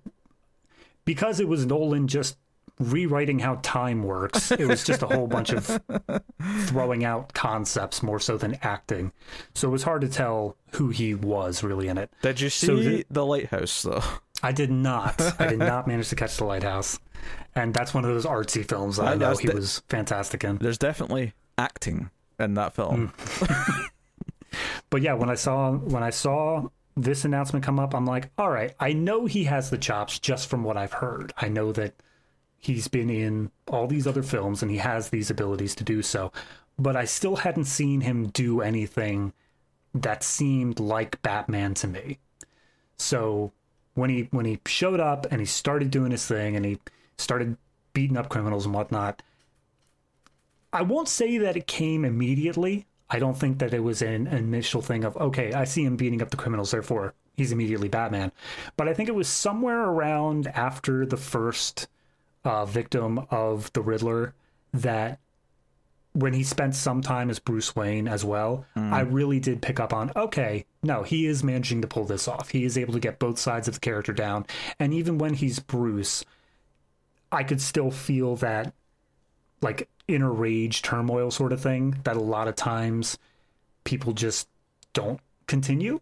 because 1.05 1.41
it 1.41 1.49
was 1.49 1.67
Nolan 1.67 2.09
just 2.09 2.37
rewriting 2.79 3.39
how 3.39 3.59
time 3.63 4.03
works. 4.03 4.51
It 4.53 4.67
was 4.67 4.85
just 4.85 5.03
a 5.03 5.07
whole 5.07 5.27
bunch 5.27 5.51
of 5.51 5.81
throwing 6.67 7.05
out 7.05 7.33
concepts 7.35 8.03
more 8.03 8.21
so 8.21 8.37
than 8.37 8.57
acting. 8.63 9.13
So 9.55 9.69
it 9.69 9.73
was 9.73 9.83
hard 9.83 10.03
to 10.03 10.09
tell 10.09 10.57
who 10.73 10.89
he 10.91 11.15
was 11.15 11.63
really 11.63 11.89
in 11.89 11.99
it. 11.99 12.11
Did 12.23 12.41
you 12.41 12.51
see 12.51 12.67
So 12.67 12.77
the- 12.77 13.07
the 13.11 13.25
lighthouse 13.27 13.83
though? 13.83 14.03
I 14.43 14.53
did 14.53 14.71
not. 14.71 15.21
I 15.41 15.49
did 15.49 15.59
not 15.59 15.87
manage 15.89 16.09
to 16.11 16.17
catch 16.17 16.37
the 16.37 16.45
lighthouse. 16.45 16.99
And 17.55 17.75
that's 17.75 17.93
one 17.93 18.05
of 18.05 18.11
those 18.11 18.25
artsy 18.25 18.65
films 18.67 18.97
that 18.99 19.07
I 19.09 19.15
know 19.17 19.35
he 19.37 19.49
the- 19.49 19.55
was 19.55 19.83
fantastic 19.89 20.45
in. 20.45 20.59
There's 20.59 20.79
definitely 20.79 21.33
acting 21.57 22.11
in 22.39 22.55
that 22.55 22.75
film. 22.75 23.13
Mm. 23.17 23.89
But 24.91 25.03
yeah, 25.03 25.13
when 25.13 25.29
I 25.29 25.35
saw 25.35 25.73
when 25.73 26.03
I 26.03 26.09
saw 26.11 26.69
this 26.97 27.25
announcement 27.27 27.65
come 27.65 27.79
up, 27.79 27.95
I'm 27.95 28.07
like, 28.07 28.31
all 28.39 28.51
right, 28.51 28.75
I 28.81 28.93
know 28.95 29.27
he 29.27 29.45
has 29.45 29.69
the 29.69 29.77
chops 29.77 30.19
just 30.19 30.49
from 30.49 30.65
what 30.65 30.77
I've 30.79 30.95
heard. 30.95 31.33
I 31.37 31.49
know 31.49 31.71
that 31.73 31.95
he's 32.59 32.89
been 32.89 33.09
in 33.09 33.51
all 33.69 33.87
these 33.87 34.07
other 34.07 34.23
films 34.23 34.63
and 34.63 34.71
he 34.71 34.79
has 34.79 35.09
these 35.09 35.31
abilities 35.31 35.75
to 35.77 35.85
do 35.85 36.03
so. 36.03 36.33
But 36.79 36.97
I 36.97 37.05
still 37.05 37.37
hadn't 37.37 37.65
seen 37.65 38.03
him 38.03 38.29
do 38.29 38.61
anything 38.61 39.33
that 39.95 40.23
seemed 40.23 40.79
like 40.79 41.23
Batman 41.23 41.75
to 41.75 41.87
me. 41.87 42.19
So 42.97 43.53
when 43.95 44.11
he 44.11 44.29
when 44.31 44.45
he 44.45 44.61
showed 44.67 45.01
up 45.01 45.27
and 45.31 45.41
he 45.41 45.47
started 45.47 45.91
doing 45.91 46.11
his 46.11 46.27
thing 46.27 46.57
and 46.57 46.65
he 46.65 46.79
started 47.17 47.57
beating 47.93 48.17
up 48.17 48.29
criminals 48.29 48.65
and 48.65 48.75
whatnot, 48.75 49.23
I 50.73 50.83
won't 50.83 51.09
say 51.09 51.39
that 51.39 51.57
it 51.57 51.67
came 51.67 52.05
immediately. 52.05 52.87
I 53.11 53.19
don't 53.19 53.37
think 53.37 53.59
that 53.59 53.73
it 53.73 53.83
was 53.83 54.03
an 54.03 54.27
initial 54.27 54.83
thing 54.83 55.05
of 55.05 55.17
okay, 55.17 55.53
I 55.53 55.65
see 55.65 55.85
him 55.85 55.97
beating 55.97 56.23
up 56.23 56.31
the 56.31 56.37
criminals, 56.37 56.71
therefore 56.71 57.15
he's 57.37 57.53
immediately 57.53 57.89
Batman. 57.89 58.33
But 58.77 58.89
I 58.89 58.95
think 58.95 59.09
it 59.09 59.15
was 59.15 59.29
somewhere 59.29 59.85
around 59.85 60.49
after 60.49 61.07
the 61.07 61.17
first 61.17 61.89
uh, 62.45 62.65
victim 62.65 63.27
of 63.31 63.73
the 63.73 63.83
Riddler 63.83 64.35
that 64.73 65.19
when 66.13 66.33
he 66.33 66.43
spent 66.43 66.75
some 66.75 67.01
time 67.01 67.31
as 67.31 67.39
Bruce 67.39 67.77
Wayne 67.77 68.09
as 68.09 68.25
well, 68.25 68.65
I 68.75 69.01
really 69.01 69.39
did 69.41 69.63
pick 69.63 69.79
up 69.79 69.93
on 69.93 70.11
okay, 70.17 70.65
no, 70.83 71.03
he 71.03 71.27
is 71.27 71.45
managing 71.45 71.83
to 71.83 71.89
pull 71.89 72.05
this 72.05 72.27
off. 72.27 72.49
He 72.51 72.65
is 72.65 72.77
able 72.77 72.95
to 72.95 73.01
get 73.01 73.19
both 73.19 73.39
sides 73.39 73.69
of 73.69 73.75
the 73.75 73.81
character 73.81 74.13
down. 74.13 74.47
And 74.81 74.93
even 74.95 75.19
when 75.19 75.35
he's 75.35 75.59
Bruce, 75.61 76.25
I 77.31 77.45
could 77.45 77.61
still 77.61 77.91
feel 77.91 78.37
that 78.37 78.73
like 79.61 79.89
inner 80.07 80.33
rage 80.33 80.83
turmoil 80.83 81.31
sort 81.31 81.53
of 81.53 81.61
thing 81.61 82.01
that 82.05 82.17
a 82.17 82.21
lot 82.21 82.49
of 82.49 82.57
times 82.57 83.19
people 83.85 84.13
just 84.13 84.49
don't 84.93 85.21
continue 85.47 86.01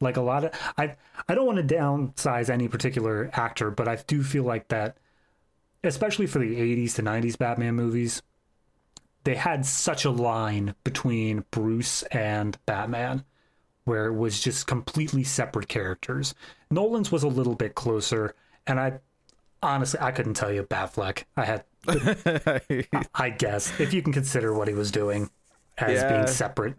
like 0.00 0.16
a 0.16 0.20
lot 0.20 0.44
of 0.44 0.52
i 0.78 0.94
i 1.28 1.34
don't 1.34 1.46
want 1.46 1.56
to 1.68 1.74
downsize 1.74 2.48
any 2.48 2.68
particular 2.68 3.30
actor 3.32 3.70
but 3.70 3.86
i 3.88 3.96
do 4.06 4.22
feel 4.22 4.42
like 4.42 4.68
that 4.68 4.96
especially 5.86 6.26
for 6.26 6.38
the 6.38 6.56
80s 6.56 6.94
to 6.96 7.02
90s 7.02 7.38
batman 7.38 7.74
movies 7.74 8.22
they 9.24 9.34
had 9.36 9.64
such 9.64 10.04
a 10.04 10.10
line 10.10 10.74
between 10.84 11.44
bruce 11.50 12.02
and 12.04 12.58
batman 12.66 13.24
where 13.84 14.06
it 14.06 14.14
was 14.14 14.40
just 14.40 14.66
completely 14.66 15.24
separate 15.24 15.68
characters 15.68 16.34
nolan's 16.70 17.10
was 17.12 17.22
a 17.22 17.28
little 17.28 17.54
bit 17.54 17.74
closer 17.74 18.34
and 18.66 18.78
i 18.80 18.98
honestly 19.62 20.00
i 20.00 20.10
couldn't 20.10 20.34
tell 20.34 20.52
you 20.52 20.62
batfleck 20.62 21.24
i 21.36 21.44
had 21.44 21.64
I 23.14 23.28
guess, 23.28 23.78
if 23.78 23.92
you 23.92 24.00
can 24.00 24.14
consider 24.14 24.54
what 24.54 24.68
he 24.68 24.74
was 24.74 24.90
doing 24.90 25.28
as 25.76 26.00
Yeah. 26.00 26.08
being 26.08 26.26
separate. 26.26 26.76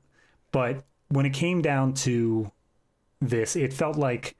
But 0.51 0.83
when 1.09 1.27
it 1.27 1.33
came 1.33 1.61
down 1.61 1.93
to 2.05 2.51
this, 3.21 3.55
it 3.55 3.71
felt 3.71 3.97
like 3.97 4.35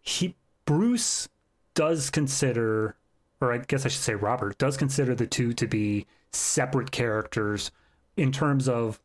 he 0.00 0.34
Bruce 0.64 1.28
does 1.74 2.10
consider 2.10 2.96
or 3.40 3.52
I 3.52 3.58
guess 3.58 3.84
I 3.86 3.88
should 3.88 4.02
say 4.02 4.14
Robert 4.14 4.58
does 4.58 4.76
consider 4.76 5.14
the 5.14 5.26
two 5.26 5.52
to 5.54 5.66
be 5.66 6.06
separate 6.32 6.90
characters 6.90 7.70
in 8.16 8.32
terms 8.32 8.68
of 8.68 9.00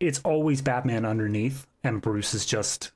it's 0.00 0.20
always 0.24 0.62
Batman 0.62 1.04
underneath 1.04 1.66
and 1.84 2.00
Bruce 2.00 2.34
is 2.34 2.44
just 2.46 2.92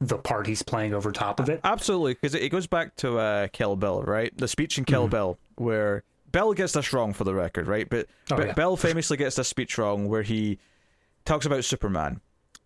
the 0.00 0.18
part 0.18 0.46
he's 0.46 0.62
playing 0.62 0.92
over 0.92 1.12
top 1.12 1.40
of 1.40 1.48
it. 1.48 1.60
Absolutely, 1.64 2.14
because 2.14 2.34
it 2.34 2.48
goes 2.50 2.66
back 2.66 2.94
to 2.96 3.18
uh, 3.18 3.46
Kill 3.48 3.76
Bill, 3.76 4.02
right? 4.02 4.36
The 4.36 4.48
speech 4.48 4.76
in 4.78 4.84
Kill 4.84 5.08
Bill, 5.08 5.38
where 5.56 6.02
Bill 6.32 6.52
gets 6.52 6.72
this 6.72 6.92
wrong 6.92 7.12
for 7.12 7.24
the 7.24 7.34
record, 7.34 7.68
right? 7.68 7.88
But, 7.88 8.08
Oh, 8.30 8.36
but 8.36 8.46
yeah. 8.48 8.52
Bill 8.54 8.76
famously 8.76 9.16
gets 9.16 9.36
this 9.36 9.48
speech 9.48 9.78
wrong 9.78 10.08
where 10.08 10.22
he 10.22 10.58
talks 11.24 11.46
about 11.46 11.64
Superman, 11.64 12.20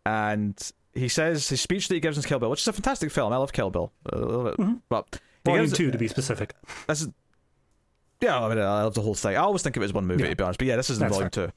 and 0.07 0.59
he 0.95 1.09
says 1.09 1.49
his 1.49 1.61
speech 1.61 1.89
that 1.89 1.95
he 1.95 2.01
gives 2.01 2.17
in 2.17 2.25
Kill 2.25 2.39
Bill, 2.39 2.51
which 2.51 2.63
is 2.63 2.69
a 2.69 2.73
fantastic 2.73 3.11
film. 3.11 3.33
I 3.33 3.37
love 3.37 3.53
Kill 3.53 3.71
Bill. 3.71 3.93
I 4.11 4.17
love 4.17 4.47
it. 4.59 4.79
But 4.89 5.07
he 5.13 5.19
Volume 5.45 5.65
gives- 5.67 5.77
two 5.77 5.91
to 5.91 5.99
be 5.99 6.09
specific. 6.09 6.55
this 6.87 7.03
is 7.03 7.09
Yeah, 8.21 8.41
I 8.43 8.49
mean, 8.49 8.59
I 8.59 8.83
love 8.83 8.95
the 8.95 9.03
whole 9.03 9.15
thing. 9.15 9.37
I 9.37 9.41
always 9.41 9.63
think 9.63 9.77
of 9.77 9.83
it 9.83 9.87
as 9.87 9.93
one 9.93 10.07
movie, 10.07 10.25
Yeah. 10.25 10.31
to 10.31 10.37
be 10.37 10.43
honest. 10.45 10.59
But 10.59 10.67
yeah, 10.67 10.77
this 10.77 10.91
is 10.91 10.99
in 10.99 11.03
That's 11.05 11.15
volume 11.15 11.31
two. 11.31 11.53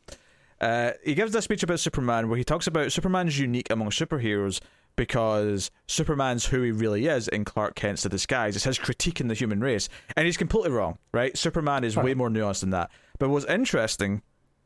Uh, 0.59 0.91
he 1.03 1.15
gives 1.15 1.31
this 1.33 1.43
speech 1.45 1.63
about 1.63 1.79
Superman 1.79 2.29
where 2.29 2.37
he 2.37 2.43
talks 2.43 2.67
about 2.67 2.91
Superman's 2.91 3.39
unique 3.39 3.71
among 3.71 3.89
superheroes 3.89 4.59
because 4.95 5.71
Superman's 5.87 6.45
who 6.47 6.61
he 6.61 6.71
really 6.71 7.07
is 7.07 7.27
in 7.27 7.45
Clark 7.45 7.73
Kent's 7.73 8.03
The 8.03 8.09
Disguise. 8.09 8.55
It's 8.55 8.65
his 8.65 8.77
critique 8.77 9.19
in 9.19 9.27
the 9.27 9.33
human 9.33 9.59
race. 9.61 9.89
And 10.15 10.27
he's 10.27 10.37
completely 10.37 10.69
wrong, 10.69 10.99
right? 11.13 11.35
Superman 11.35 11.83
is 11.83 11.95
way 11.97 12.13
more 12.13 12.29
nuanced 12.29 12.59
than 12.59 12.69
that. 12.71 12.91
But 13.17 13.29
what's 13.29 13.45
interesting 13.45 14.21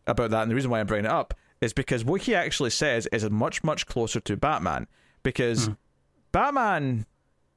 about 0.05 0.31
that, 0.31 0.41
and 0.41 0.51
the 0.51 0.55
reason 0.55 0.69
why 0.69 0.81
I'm 0.81 0.87
bringing 0.87 1.05
it 1.05 1.11
up, 1.11 1.33
is 1.61 1.71
because 1.71 2.03
what 2.03 2.23
he 2.23 2.35
actually 2.35 2.71
says 2.71 3.07
is 3.13 3.29
much, 3.29 3.63
much 3.63 3.85
closer 3.85 4.19
to 4.19 4.35
Batman. 4.35 4.87
Because 5.23 5.69
Batman 6.33 7.05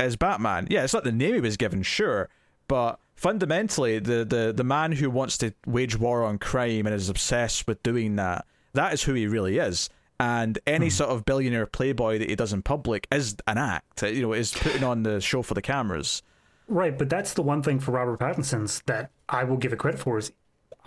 is 0.00 0.16
Batman. 0.16 0.66
Yeah, 0.70 0.84
it's 0.84 0.94
not 0.94 1.04
the 1.04 1.12
name 1.12 1.34
he 1.34 1.40
was 1.40 1.56
given, 1.56 1.82
sure, 1.82 2.28
but 2.66 2.98
fundamentally, 3.16 3.98
the, 3.98 4.24
the, 4.24 4.52
the 4.56 4.64
man 4.64 4.92
who 4.92 5.10
wants 5.10 5.38
to 5.38 5.52
wage 5.66 5.98
war 5.98 6.24
on 6.24 6.38
crime 6.38 6.86
and 6.86 6.94
is 6.94 7.08
obsessed 7.08 7.66
with 7.66 7.82
doing 7.82 8.16
that, 8.16 8.46
that 8.74 8.92
is 8.92 9.02
who 9.02 9.14
he 9.14 9.26
really 9.26 9.58
is. 9.58 9.90
And 10.20 10.58
any 10.66 10.86
hmm. 10.86 10.90
sort 10.90 11.10
of 11.10 11.24
billionaire 11.24 11.66
playboy 11.66 12.18
that 12.18 12.28
he 12.28 12.36
does 12.36 12.52
in 12.52 12.62
public 12.62 13.06
is 13.12 13.36
an 13.46 13.58
act. 13.58 14.02
You 14.02 14.22
know, 14.22 14.32
is 14.32 14.52
putting 14.52 14.82
on 14.82 15.04
the 15.04 15.20
show 15.20 15.42
for 15.42 15.54
the 15.54 15.62
cameras. 15.62 16.22
Right, 16.66 16.96
but 16.96 17.08
that's 17.08 17.32
the 17.34 17.42
one 17.42 17.62
thing 17.62 17.80
for 17.80 17.92
Robert 17.92 18.18
Pattinson's 18.18 18.82
that 18.86 19.10
I 19.28 19.44
will 19.44 19.56
give 19.56 19.72
it 19.72 19.78
credit 19.78 19.98
for 19.98 20.18
is 20.18 20.32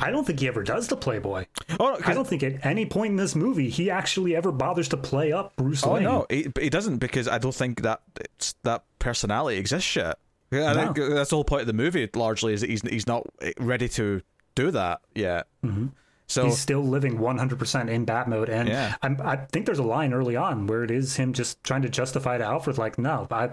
I 0.02 0.12
don't 0.12 0.26
think 0.26 0.40
he 0.40 0.48
ever 0.48 0.64
does 0.64 0.88
the 0.88 0.98
Playboy. 0.98 1.46
Oh, 1.80 1.98
I 2.06 2.14
don't 2.14 2.28
think 2.28 2.44
at 2.44 2.66
any 2.66 2.86
point 2.86 3.12
in 3.12 3.16
this 3.18 3.36
movie 3.36 3.70
he 3.70 3.90
actually 3.90 4.36
ever 4.36 4.52
bothers 4.52 4.88
to 4.90 4.98
play 4.98 5.32
up 5.32 5.56
Bruce 5.56 5.86
Oh 5.86 5.94
Wayne. 5.94 6.04
no, 6.04 6.26
he, 6.30 6.48
he 6.60 6.70
doesn't 6.70 6.98
because 6.98 7.28
I 7.28 7.38
don't 7.38 7.54
think 7.56 7.82
that 7.84 8.02
it's, 8.20 8.56
that 8.64 8.84
personality 9.00 9.58
exists 9.58 9.96
yet. 9.96 10.18
Yeah, 10.50 10.72
I 10.72 10.74
No. 10.74 10.94
think 10.94 11.14
that's 11.14 11.30
the 11.30 11.36
whole 11.38 11.44
point 11.46 11.62
of 11.62 11.68
the 11.68 11.74
movie. 11.74 12.10
Largely, 12.14 12.54
is 12.54 12.62
that 12.62 12.70
he's 12.70 12.82
he's 12.82 13.08
not 13.08 13.26
ready 13.60 13.88
to 13.90 14.22
do 14.56 14.72
that 14.72 15.00
yet. 15.16 15.48
Mm-hmm. 15.64 15.88
So 16.28 16.46
He's 16.46 16.60
still 16.60 16.82
living 16.82 17.18
100% 17.18 17.90
in 17.90 18.06
bat 18.06 18.30
mode. 18.30 18.50
And 18.50 18.70
Yeah. 18.70 18.96
I'm, 19.02 19.20
I 19.22 19.36
think 19.36 19.66
there's 19.66 19.80
a 19.80 19.84
line 19.84 20.14
early 20.14 20.38
on 20.38 20.66
where 20.66 20.82
it 20.84 20.90
is 20.90 21.18
him 21.18 21.34
just 21.34 21.62
trying 21.64 21.82
to 21.82 21.90
justify 21.90 22.38
to 22.38 22.46
Alfred, 22.46 22.78
like, 22.78 22.98
no, 22.98 23.28
I, 23.30 23.50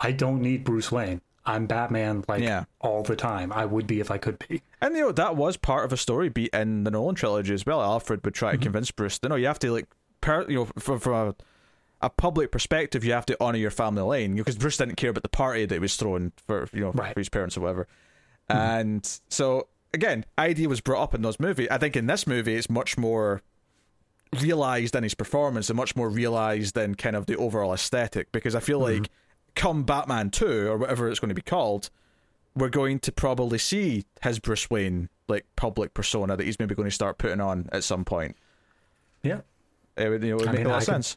I 0.00 0.10
don't 0.10 0.40
need 0.42 0.64
Bruce 0.64 0.90
Wayne. 0.90 1.20
I'm 1.46 1.66
Batman, 1.66 2.24
like, 2.28 2.42
Yeah. 2.42 2.64
all 2.80 3.02
the 3.02 3.16
time. 3.16 3.52
I 3.52 3.64
would 3.64 3.86
be 3.86 4.00
if 4.00 4.10
I 4.10 4.18
could 4.18 4.38
be. 4.48 4.62
And 4.80 4.96
you 4.96 5.02
know 5.02 5.12
that 5.12 5.36
was 5.36 5.56
part 5.56 5.84
of 5.84 5.92
a 5.92 5.96
story 5.96 6.28
beat 6.28 6.52
in 6.52 6.84
the 6.84 6.90
Nolan 6.90 7.14
trilogy 7.14 7.54
as 7.54 7.64
well. 7.64 7.80
Alfred 7.80 8.24
would 8.24 8.34
try 8.34 8.50
to 8.50 8.56
mm-hmm. 8.56 8.64
convince 8.64 8.90
Bruce, 8.90 9.18
you 9.22 9.28
know, 9.28 9.36
you 9.36 9.46
have 9.46 9.58
to 9.60 9.72
like, 9.72 9.86
per, 10.20 10.48
you 10.48 10.56
know, 10.56 10.64
from, 10.78 10.98
from 10.98 11.12
a, 11.14 11.34
a 12.02 12.10
public 12.10 12.50
perspective, 12.50 13.04
you 13.04 13.12
have 13.12 13.26
to 13.26 13.36
honor 13.40 13.58
your 13.58 13.70
family 13.70 14.02
line 14.02 14.36
because 14.36 14.56
Bruce 14.56 14.76
didn't 14.76 14.96
care 14.96 15.10
about 15.10 15.22
the 15.22 15.28
party 15.28 15.64
that 15.64 15.74
he 15.74 15.78
was 15.78 15.96
throwing 15.96 16.32
for 16.46 16.68
you 16.72 16.80
know 16.80 16.92
Right. 16.92 17.14
for 17.14 17.20
his 17.20 17.28
parents 17.28 17.56
or 17.56 17.60
whatever. 17.62 17.88
Mm-hmm. 18.50 18.60
And 18.60 19.20
so 19.28 19.68
again, 19.94 20.24
idea 20.38 20.68
was 20.68 20.80
brought 20.80 21.02
up 21.02 21.14
in 21.14 21.22
those 21.22 21.40
movies. 21.40 21.68
I 21.70 21.78
think 21.78 21.96
in 21.96 22.06
this 22.06 22.26
movie, 22.26 22.54
it's 22.54 22.68
much 22.68 22.98
more 22.98 23.42
realized 24.40 24.94
in 24.94 25.02
his 25.02 25.14
performance 25.14 25.70
and 25.70 25.76
much 25.76 25.96
more 25.96 26.08
realized 26.08 26.76
in 26.76 26.94
kind 26.94 27.16
of 27.16 27.26
the 27.26 27.36
overall 27.36 27.72
aesthetic 27.72 28.30
because 28.32 28.54
I 28.54 28.60
feel 28.60 28.80
mm-hmm. 28.80 29.02
like 29.02 29.10
come 29.56 29.82
Batman 29.82 30.30
2 30.30 30.68
or 30.68 30.76
whatever 30.76 31.08
it's 31.08 31.18
going 31.18 31.30
to 31.30 31.34
be 31.34 31.42
called 31.42 31.90
we're 32.54 32.68
going 32.70 32.98
to 33.00 33.12
probably 33.12 33.58
see 33.58 34.04
his 34.22 34.38
Bruce 34.38 34.70
Wayne 34.70 35.10
like 35.28 35.44
public 35.56 35.92
persona 35.92 36.36
that 36.36 36.44
he's 36.44 36.58
maybe 36.58 36.74
going 36.74 36.88
to 36.88 36.94
start 36.94 37.18
putting 37.18 37.40
on 37.40 37.68
at 37.70 37.84
some 37.84 38.02
point. 38.04 38.34
Yeah. 39.22 39.40
It 39.96 40.08
would, 40.08 40.22
you 40.22 40.30
know, 40.30 40.36
it 40.36 40.38
would 40.40 40.48
I 40.48 40.52
make 40.52 40.58
mean, 40.60 40.66
a 40.66 40.70
lot 40.70 40.74
I 40.76 40.78
of 40.78 40.84
could- 40.86 40.92
sense. 40.92 41.16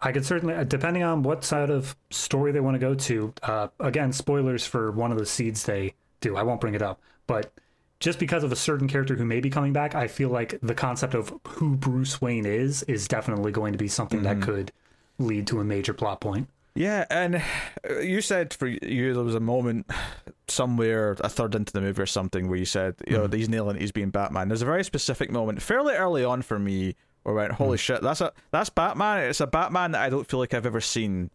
I 0.00 0.10
could 0.12 0.24
certainly, 0.24 0.54
uh, 0.54 0.64
depending 0.64 1.02
on 1.02 1.22
what 1.22 1.44
side 1.44 1.70
of 1.70 1.94
story 2.10 2.50
they 2.52 2.60
want 2.60 2.74
to 2.74 2.78
go 2.78 2.94
to. 2.94 3.34
Uh, 3.42 3.68
again, 3.78 4.12
spoilers 4.12 4.66
for 4.66 4.90
one 4.90 5.12
of 5.12 5.18
the 5.18 5.26
seeds 5.26 5.64
they 5.64 5.94
do. 6.20 6.36
I 6.36 6.42
won't 6.42 6.60
bring 6.60 6.74
it 6.74 6.82
up, 6.82 7.00
but 7.26 7.52
just 8.00 8.18
because 8.18 8.42
of 8.42 8.50
a 8.50 8.56
certain 8.56 8.88
character 8.88 9.14
who 9.14 9.24
may 9.24 9.38
be 9.40 9.48
coming 9.50 9.72
back, 9.72 9.94
I 9.94 10.08
feel 10.08 10.28
like 10.30 10.58
the 10.60 10.74
concept 10.74 11.14
of 11.14 11.32
who 11.46 11.76
Bruce 11.76 12.20
Wayne 12.20 12.46
is 12.46 12.82
is 12.84 13.06
definitely 13.06 13.52
going 13.52 13.72
to 13.74 13.78
be 13.78 13.86
something 13.86 14.22
that 14.22 14.40
could 14.42 14.72
lead 15.18 15.46
to 15.48 15.60
a 15.60 15.64
major 15.64 15.92
plot 15.94 16.20
point. 16.20 16.48
Yeah, 16.74 17.04
and 17.10 17.42
uh, 17.88 17.98
you 17.98 18.22
said 18.22 18.54
for 18.54 18.66
you 18.66 19.12
there 19.14 19.22
was 19.22 19.34
a 19.34 19.40
moment 19.40 19.90
somewhere 20.48 21.16
a 21.20 21.28
third 21.28 21.54
into 21.54 21.72
the 21.72 21.80
movie 21.80 22.00
or 22.00 22.06
something 22.06 22.48
where 22.48 22.58
you 22.58 22.64
said 22.64 22.94
you 23.06 23.16
know 23.16 23.26
he's 23.26 23.48
nailing 23.48 23.76
it, 23.76 23.82
he's 23.82 23.92
being 23.92 24.10
Batman. 24.10 24.48
There's 24.48 24.62
a 24.62 24.66
very 24.66 24.84
specific 24.84 25.30
moment 25.30 25.60
fairly 25.60 25.94
early 25.94 26.24
on 26.24 26.42
for 26.42 26.58
me 26.58 26.94
where 27.22 27.38
I 27.38 27.42
went, 27.42 27.52
holy 27.52 27.78
shit, 27.78 28.02
that's 28.02 28.20
a 28.20 28.32
that's 28.50 28.70
Batman. 28.70 29.28
It's 29.28 29.40
a 29.40 29.46
Batman 29.46 29.92
that 29.92 30.02
I 30.02 30.08
don't 30.08 30.26
feel 30.26 30.40
like 30.40 30.54
I've 30.54 30.66
ever 30.66 30.80
seen 30.80 31.30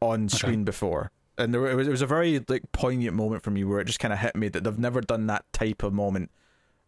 on 0.00 0.28
screen 0.28 0.64
before. 0.64 1.10
And 1.38 1.54
there, 1.54 1.66
it 1.68 1.74
was 1.74 1.88
it 1.88 1.90
was 1.90 2.02
a 2.02 2.06
very 2.06 2.44
like 2.48 2.70
poignant 2.72 3.14
moment 3.14 3.42
for 3.42 3.50
me 3.50 3.64
where 3.64 3.80
it 3.80 3.86
just 3.86 4.00
kind 4.00 4.12
of 4.12 4.18
hit 4.18 4.36
me 4.36 4.48
that 4.48 4.64
they've 4.64 4.78
never 4.78 5.00
done 5.00 5.26
that 5.28 5.44
type 5.52 5.82
of 5.82 5.92
moment 5.92 6.30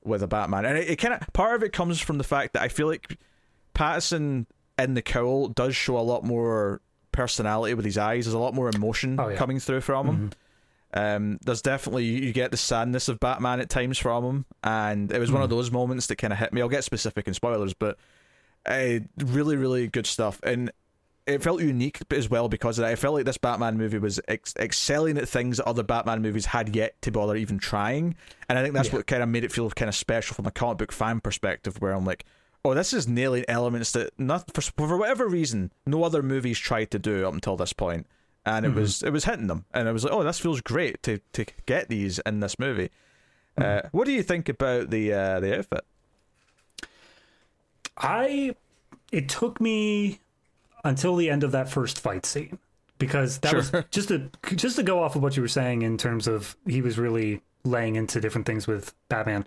with 0.04 0.22
a 0.22 0.26
Batman. 0.26 0.64
And 0.64 0.78
it, 0.78 0.90
it 0.90 0.96
kind 0.96 1.14
of 1.14 1.32
part 1.32 1.54
of 1.54 1.62
it 1.62 1.72
comes 1.72 2.00
from 2.00 2.18
the 2.18 2.24
fact 2.24 2.54
that 2.54 2.62
I 2.62 2.68
feel 2.68 2.88
like 2.88 3.18
Pattinson 3.74 4.46
in 4.78 4.94
the 4.94 5.02
cowl 5.02 5.48
does 5.48 5.76
show 5.76 5.96
a 5.96 6.00
lot 6.00 6.24
more 6.24 6.80
personality 7.12 7.74
with 7.74 7.84
his 7.84 7.98
eyes. 7.98 8.24
There's 8.24 8.34
a 8.34 8.38
lot 8.38 8.54
more 8.54 8.68
emotion 8.68 9.18
Oh, 9.20 9.28
yeah. 9.28 9.36
coming 9.36 9.60
through 9.60 9.82
from 9.82 10.06
him. 10.06 10.30
Um, 10.94 11.38
there's 11.44 11.62
definitely 11.62 12.04
you 12.04 12.32
get 12.32 12.50
the 12.50 12.56
sadness 12.58 13.08
of 13.08 13.18
Batman 13.18 13.60
at 13.60 13.70
times 13.70 13.96
from 13.98 14.24
him, 14.24 14.44
and 14.62 15.10
it 15.10 15.18
was 15.18 15.32
one 15.32 15.42
of 15.42 15.48
those 15.50 15.70
moments 15.70 16.06
that 16.08 16.16
kind 16.16 16.32
of 16.32 16.38
hit 16.38 16.52
me. 16.52 16.60
I'll 16.60 16.68
get 16.68 16.84
specific 16.84 17.26
in 17.26 17.32
spoilers, 17.34 17.72
but 17.72 17.96
uh, 18.66 18.98
really, 19.18 19.56
really 19.56 19.86
good 19.88 20.06
stuff, 20.06 20.38
and 20.42 20.70
it 21.26 21.42
felt 21.42 21.62
unique 21.62 22.00
as 22.10 22.28
well 22.28 22.48
because. 22.48 22.78
I 22.78 22.94
felt 22.96 23.14
like 23.14 23.24
this 23.24 23.38
Batman 23.38 23.78
movie 23.78 23.98
was 23.98 24.20
ex- 24.28 24.54
excelling 24.58 25.16
at 25.16 25.28
things 25.28 25.56
that 25.56 25.66
other 25.66 25.82
Batman 25.82 26.20
movies 26.20 26.46
had 26.46 26.76
yet 26.76 27.00
to 27.02 27.10
bother 27.10 27.36
even 27.36 27.58
trying, 27.58 28.14
and 28.50 28.58
I 28.58 28.62
think 28.62 28.74
that's 28.74 28.88
Yeah. 28.90 28.96
what 28.96 29.06
kind 29.06 29.22
of 29.22 29.30
made 29.30 29.44
it 29.44 29.52
feel 29.52 29.70
kind 29.70 29.88
of 29.88 29.94
special 29.94 30.34
from 30.34 30.46
a 30.46 30.50
comic 30.50 30.76
book 30.78 30.92
fan 30.92 31.20
perspective, 31.20 31.80
where 31.80 31.92
I'm 31.92 32.04
like. 32.04 32.24
Oh, 32.64 32.74
this 32.74 32.92
is 32.92 33.08
nailing 33.08 33.44
elements 33.48 33.90
that 33.92 34.12
not 34.18 34.52
for, 34.54 34.60
for 34.62 34.96
whatever 34.96 35.26
reason 35.26 35.72
no 35.84 36.04
other 36.04 36.22
movies 36.22 36.58
tried 36.58 36.92
to 36.92 36.98
do 36.98 37.26
up 37.26 37.34
until 37.34 37.56
this 37.56 37.72
point, 37.72 38.06
and 38.46 38.64
it 38.64 38.72
was 38.74 39.02
it 39.02 39.10
was 39.10 39.24
hitting 39.24 39.48
them, 39.48 39.64
and 39.74 39.88
I 39.88 39.92
was 39.92 40.04
like, 40.04 40.12
oh, 40.12 40.22
this 40.22 40.38
feels 40.38 40.60
great 40.60 41.02
to 41.02 41.18
to 41.32 41.44
get 41.66 41.88
these 41.88 42.20
in 42.20 42.40
this 42.40 42.58
movie. 42.58 42.90
Uh, 43.58 43.82
what 43.90 44.06
do 44.06 44.12
you 44.12 44.22
think 44.22 44.48
about 44.48 44.90
the 44.90 45.12
uh, 45.12 45.40
the 45.40 45.58
outfit? 45.58 45.84
I 47.98 48.54
it 49.10 49.28
took 49.28 49.60
me 49.60 50.20
until 50.84 51.16
the 51.16 51.30
end 51.30 51.44
of 51.44 51.52
that 51.52 51.68
first 51.68 51.98
fight 52.00 52.24
scene 52.26 52.58
because 52.98 53.38
that 53.38 53.54
was 53.54 53.72
just 53.90 54.08
to 54.08 54.30
just 54.54 54.76
to 54.76 54.82
go 54.82 55.02
off 55.02 55.16
of 55.16 55.22
what 55.22 55.36
you 55.36 55.42
were 55.42 55.48
saying 55.48 55.82
in 55.82 55.98
terms 55.98 56.26
of 56.26 56.56
he 56.66 56.80
was 56.80 56.98
really 56.98 57.42
laying 57.64 57.96
into 57.96 58.20
different 58.20 58.46
things 58.46 58.66
with 58.66 58.94
Batman. 59.08 59.44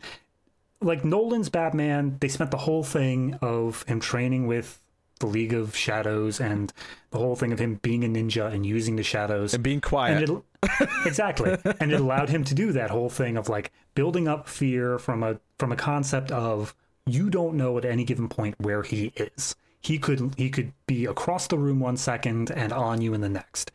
Like 0.82 1.04
Nolan's 1.04 1.50
Batman, 1.50 2.18
they 2.20 2.28
spent 2.28 2.52
the 2.52 2.58
whole 2.58 2.84
thing 2.84 3.38
of 3.42 3.84
him 3.84 4.00
training 4.00 4.48
with 4.48 4.82
the 5.20 5.28
League 5.28 5.54
of 5.54 5.76
Shadows 5.76 6.40
and 6.40 6.74
the 7.12 7.18
whole 7.18 7.36
thing 7.36 7.52
of 7.52 7.60
him 7.60 7.76
being 7.82 8.04
a 8.04 8.08
ninja 8.08 8.52
and 8.52 8.66
using 8.66 8.96
the 8.96 9.04
shadows. 9.04 9.54
And 9.54 9.64
being 9.64 9.82
quiet. 9.82 10.30
and 10.30 10.38
it 10.38 10.90
exactly. 11.06 11.58
And 11.80 11.92
it 11.92 12.00
allowed 12.00 12.30
him 12.30 12.44
to 12.46 12.56
do 12.56 12.72
that 12.74 12.90
whole 12.90 13.10
thing 13.10 13.38
of 13.38 13.50
like 13.50 13.72
building 13.94 14.28
up 14.28 14.48
fear 14.48 15.00
from 15.00 15.24
a 15.24 15.40
from 15.58 15.72
a 15.72 15.76
concept 15.76 16.32
of 16.32 16.76
you 17.06 17.30
don't 17.30 17.56
know 17.56 17.78
at 17.78 17.86
any 17.86 18.04
given 18.04 18.28
point 18.28 18.56
where 18.58 18.84
he 18.84 19.14
is. 19.16 19.56
He 19.80 20.00
could 20.00 20.34
he 20.38 20.50
could 20.50 20.74
be 20.88 21.06
across 21.06 21.48
the 21.48 21.58
room 21.58 21.80
one 21.80 21.98
second 21.98 22.52
and 22.52 22.74
on 22.74 23.02
you 23.02 23.14
in 23.14 23.22
the 23.22 23.30
next. 23.30 23.72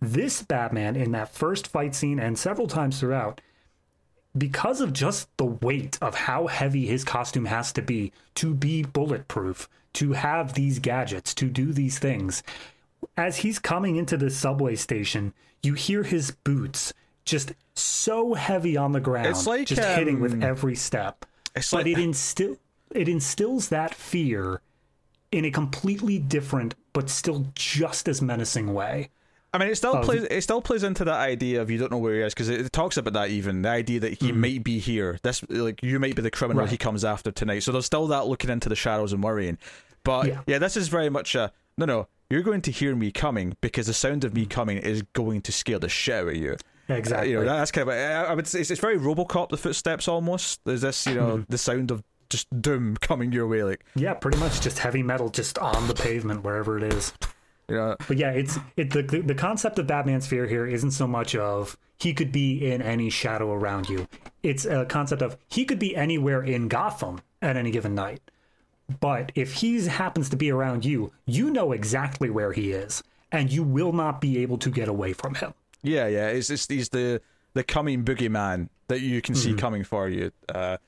This 0.00 0.42
batman 0.42 0.94
in 0.94 1.10
that 1.12 1.34
first 1.34 1.66
fight 1.66 1.94
scene 1.94 2.20
and 2.20 2.38
several 2.38 2.68
times 2.68 3.00
throughout 3.00 3.40
because 4.36 4.80
of 4.80 4.92
just 4.92 5.28
the 5.36 5.44
weight 5.46 5.98
of 6.00 6.14
how 6.14 6.46
heavy 6.46 6.86
his 6.86 7.04
costume 7.04 7.46
has 7.46 7.72
to 7.72 7.82
be 7.82 8.12
to 8.36 8.54
be 8.54 8.82
bulletproof, 8.82 9.68
to 9.94 10.12
have 10.12 10.54
these 10.54 10.78
gadgets, 10.78 11.34
to 11.34 11.46
do 11.48 11.72
these 11.72 11.98
things. 11.98 12.42
As 13.16 13.38
he's 13.38 13.58
coming 13.58 13.96
into 13.96 14.16
the 14.16 14.30
subway 14.30 14.76
station, 14.76 15.32
you 15.62 15.74
hear 15.74 16.02
his 16.02 16.30
boots 16.30 16.92
just 17.24 17.52
so 17.74 18.34
heavy 18.34 18.76
on 18.76 18.92
the 18.92 19.00
ground, 19.00 19.28
It's 19.28 19.46
like, 19.46 19.66
just 19.66 19.82
hitting 19.82 20.20
with 20.20 20.32
um, 20.34 20.42
every 20.42 20.74
step. 20.74 21.26
it's 21.54 21.70
but 21.70 21.78
like- 21.84 21.86
it 21.86 21.98
instill 21.98 22.56
it 22.94 23.06
instills 23.08 23.68
that 23.68 23.94
fear 23.94 24.62
in 25.30 25.44
a 25.44 25.50
completely 25.50 26.18
different 26.18 26.74
but 26.94 27.10
still 27.10 27.46
just 27.54 28.08
as 28.08 28.22
menacing 28.22 28.72
way. 28.72 29.10
I 29.52 29.58
mean, 29.58 29.68
it 29.68 29.76
still 29.76 29.96
Oh, 29.96 30.02
plays. 30.02 30.24
It 30.24 30.42
still 30.42 30.60
plays 30.60 30.82
into 30.82 31.04
that 31.04 31.18
idea 31.18 31.62
of 31.62 31.70
you 31.70 31.78
don't 31.78 31.90
know 31.90 31.98
where 31.98 32.14
he 32.14 32.20
is 32.20 32.34
because 32.34 32.48
it, 32.48 32.60
it 32.60 32.72
talks 32.72 32.96
about 32.96 33.14
that 33.14 33.30
even 33.30 33.62
the 33.62 33.68
idea 33.70 34.00
that 34.00 34.20
he 34.20 34.28
mm-hmm. 34.28 34.40
might 34.40 34.64
be 34.64 34.78
here. 34.78 35.18
This 35.22 35.42
like 35.48 35.82
you 35.82 35.98
might 35.98 36.16
be 36.16 36.22
the 36.22 36.30
criminal 36.30 36.62
Right. 36.62 36.70
he 36.70 36.76
comes 36.76 37.04
after 37.04 37.30
tonight. 37.30 37.60
So 37.60 37.72
there's 37.72 37.86
still 37.86 38.06
that 38.08 38.26
looking 38.26 38.50
into 38.50 38.68
the 38.68 38.76
shadows 38.76 39.12
and 39.12 39.22
worrying. 39.22 39.58
But 40.04 40.26
Yeah. 40.26 40.40
yeah, 40.46 40.58
this 40.58 40.76
is 40.76 40.88
very 40.88 41.08
much 41.08 41.34
a 41.34 41.52
no, 41.76 41.86
no. 41.86 42.08
You're 42.30 42.42
going 42.42 42.60
to 42.62 42.70
hear 42.70 42.94
me 42.94 43.10
coming 43.10 43.56
because 43.62 43.86
the 43.86 43.94
sound 43.94 44.24
of 44.24 44.34
me 44.34 44.44
mm. 44.44 44.50
coming 44.50 44.76
is 44.76 45.02
going 45.14 45.40
to 45.42 45.52
scare 45.52 45.78
the 45.78 45.88
shit 45.88 46.14
out 46.14 46.28
of 46.28 46.36
you. 46.36 46.56
Exactly. 46.90 47.30
You 47.30 47.40
know, 47.40 47.46
that's 47.46 47.70
kind 47.70 47.88
of. 47.88 47.94
I 47.94 48.34
would 48.34 48.46
say 48.46 48.60
it's, 48.60 48.70
it's 48.70 48.80
very 48.80 48.98
RoboCop. 48.98 49.48
The 49.48 49.56
footsteps 49.56 50.08
almost. 50.08 50.60
There's 50.64 50.82
this, 50.82 51.06
you 51.06 51.14
know, 51.14 51.36
mm-hmm. 51.38 51.42
the 51.48 51.58
sound 51.58 51.90
of 51.90 52.02
just 52.28 52.48
doom 52.60 52.96
coming 53.00 53.32
your 53.32 53.46
way. 53.46 53.62
Like 53.62 53.84
yeah, 53.94 54.14
pretty 54.14 54.38
much 54.38 54.60
just 54.60 54.78
heavy 54.78 55.02
metal 55.02 55.30
just 55.30 55.58
on 55.58 55.88
the 55.88 55.94
pavement 55.94 56.44
wherever 56.44 56.76
it 56.76 56.92
is. 56.92 57.12
Know, 57.76 57.96
But 58.06 58.16
yeah, 58.16 58.30
it's 58.30 58.58
it 58.76 58.90
the 58.90 59.02
the 59.02 59.34
concept 59.34 59.78
of 59.78 59.86
Batman's 59.86 60.26
fear 60.26 60.46
here 60.46 60.66
isn't 60.66 60.92
so 60.92 61.06
much 61.06 61.34
of 61.34 61.76
he 61.98 62.14
could 62.14 62.32
be 62.32 62.70
in 62.70 62.80
any 62.80 63.10
shadow 63.10 63.52
around 63.52 63.88
you. 63.88 64.06
It's 64.42 64.64
a 64.64 64.86
concept 64.86 65.22
of 65.22 65.36
he 65.48 65.64
could 65.64 65.78
be 65.78 65.96
anywhere 65.96 66.42
in 66.42 66.68
Gotham 66.68 67.20
at 67.42 67.56
any 67.56 67.70
given 67.70 67.94
night. 67.94 68.20
But 69.00 69.32
if 69.34 69.54
he 69.54 69.84
happens 69.86 70.30
to 70.30 70.36
be 70.36 70.50
around 70.50 70.84
you, 70.84 71.12
you 71.26 71.50
know 71.50 71.72
exactly 71.72 72.30
where 72.30 72.52
he 72.52 72.72
is, 72.72 73.02
and 73.30 73.52
you 73.52 73.62
will 73.62 73.92
not 73.92 74.20
be 74.20 74.38
able 74.38 74.56
to 74.58 74.70
get 74.70 74.88
away 74.88 75.12
from 75.12 75.34
him. 75.34 75.52
Yeah, 75.82 76.06
yeah. 76.06 76.28
It's 76.28 76.48
it's 76.50 76.66
he's 76.66 76.88
the 76.88 77.20
the 77.54 77.64
coming 77.64 78.04
boogeyman 78.04 78.68
that 78.88 79.00
you 79.00 79.20
can 79.20 79.34
see 79.34 79.54
coming 79.54 79.84
for 79.84 80.08
you. 80.08 80.32
Uh, 80.48 80.78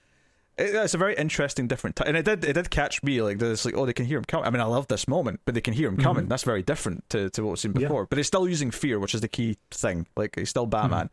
it, 0.60 0.74
it's 0.74 0.94
a 0.94 0.98
very 0.98 1.14
interesting, 1.14 1.66
different, 1.66 1.96
t- 1.96 2.04
and 2.06 2.16
it 2.16 2.24
did 2.24 2.44
it 2.44 2.52
did 2.52 2.70
catch 2.70 3.02
me 3.02 3.22
like 3.22 3.38
this, 3.38 3.64
like 3.64 3.74
oh 3.76 3.86
they 3.86 3.92
can 3.92 4.06
hear 4.06 4.18
him 4.18 4.24
coming. 4.24 4.46
I 4.46 4.50
mean, 4.50 4.60
I 4.60 4.64
love 4.64 4.86
this 4.88 5.08
moment, 5.08 5.40
but 5.44 5.54
they 5.54 5.60
can 5.60 5.74
hear 5.74 5.88
him 5.88 5.96
coming. 5.96 6.28
That's 6.28 6.42
very 6.42 6.62
different 6.62 7.08
to 7.10 7.30
to 7.30 7.42
what 7.42 7.50
we've 7.50 7.58
seen 7.58 7.72
before. 7.72 8.06
But 8.06 8.18
it's 8.18 8.28
still 8.28 8.48
using 8.48 8.70
fear, 8.70 8.98
which 8.98 9.14
is 9.14 9.20
the 9.20 9.28
key 9.28 9.56
thing. 9.70 10.06
Like 10.16 10.36
he's 10.36 10.50
still 10.50 10.66
Batman. 10.66 11.10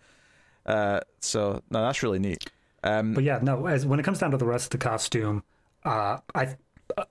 Uh, 0.66 1.00
so 1.22 1.62
no, 1.70 1.82
that's 1.82 2.04
really 2.04 2.20
neat. 2.20 2.50
Um, 2.84 3.14
But 3.14 3.24
yeah, 3.24 3.39
no. 3.41 3.66
As 3.68 3.86
when 3.86 4.00
it 4.00 4.04
comes 4.04 4.20
down 4.20 4.32
to 4.32 4.38
the 4.38 4.45
rest 4.45 4.66
of 4.66 4.80
the 4.80 4.89
costume, 4.89 5.43
uh, 5.84 6.18
I, 6.36 6.56
uh, 6.98 7.06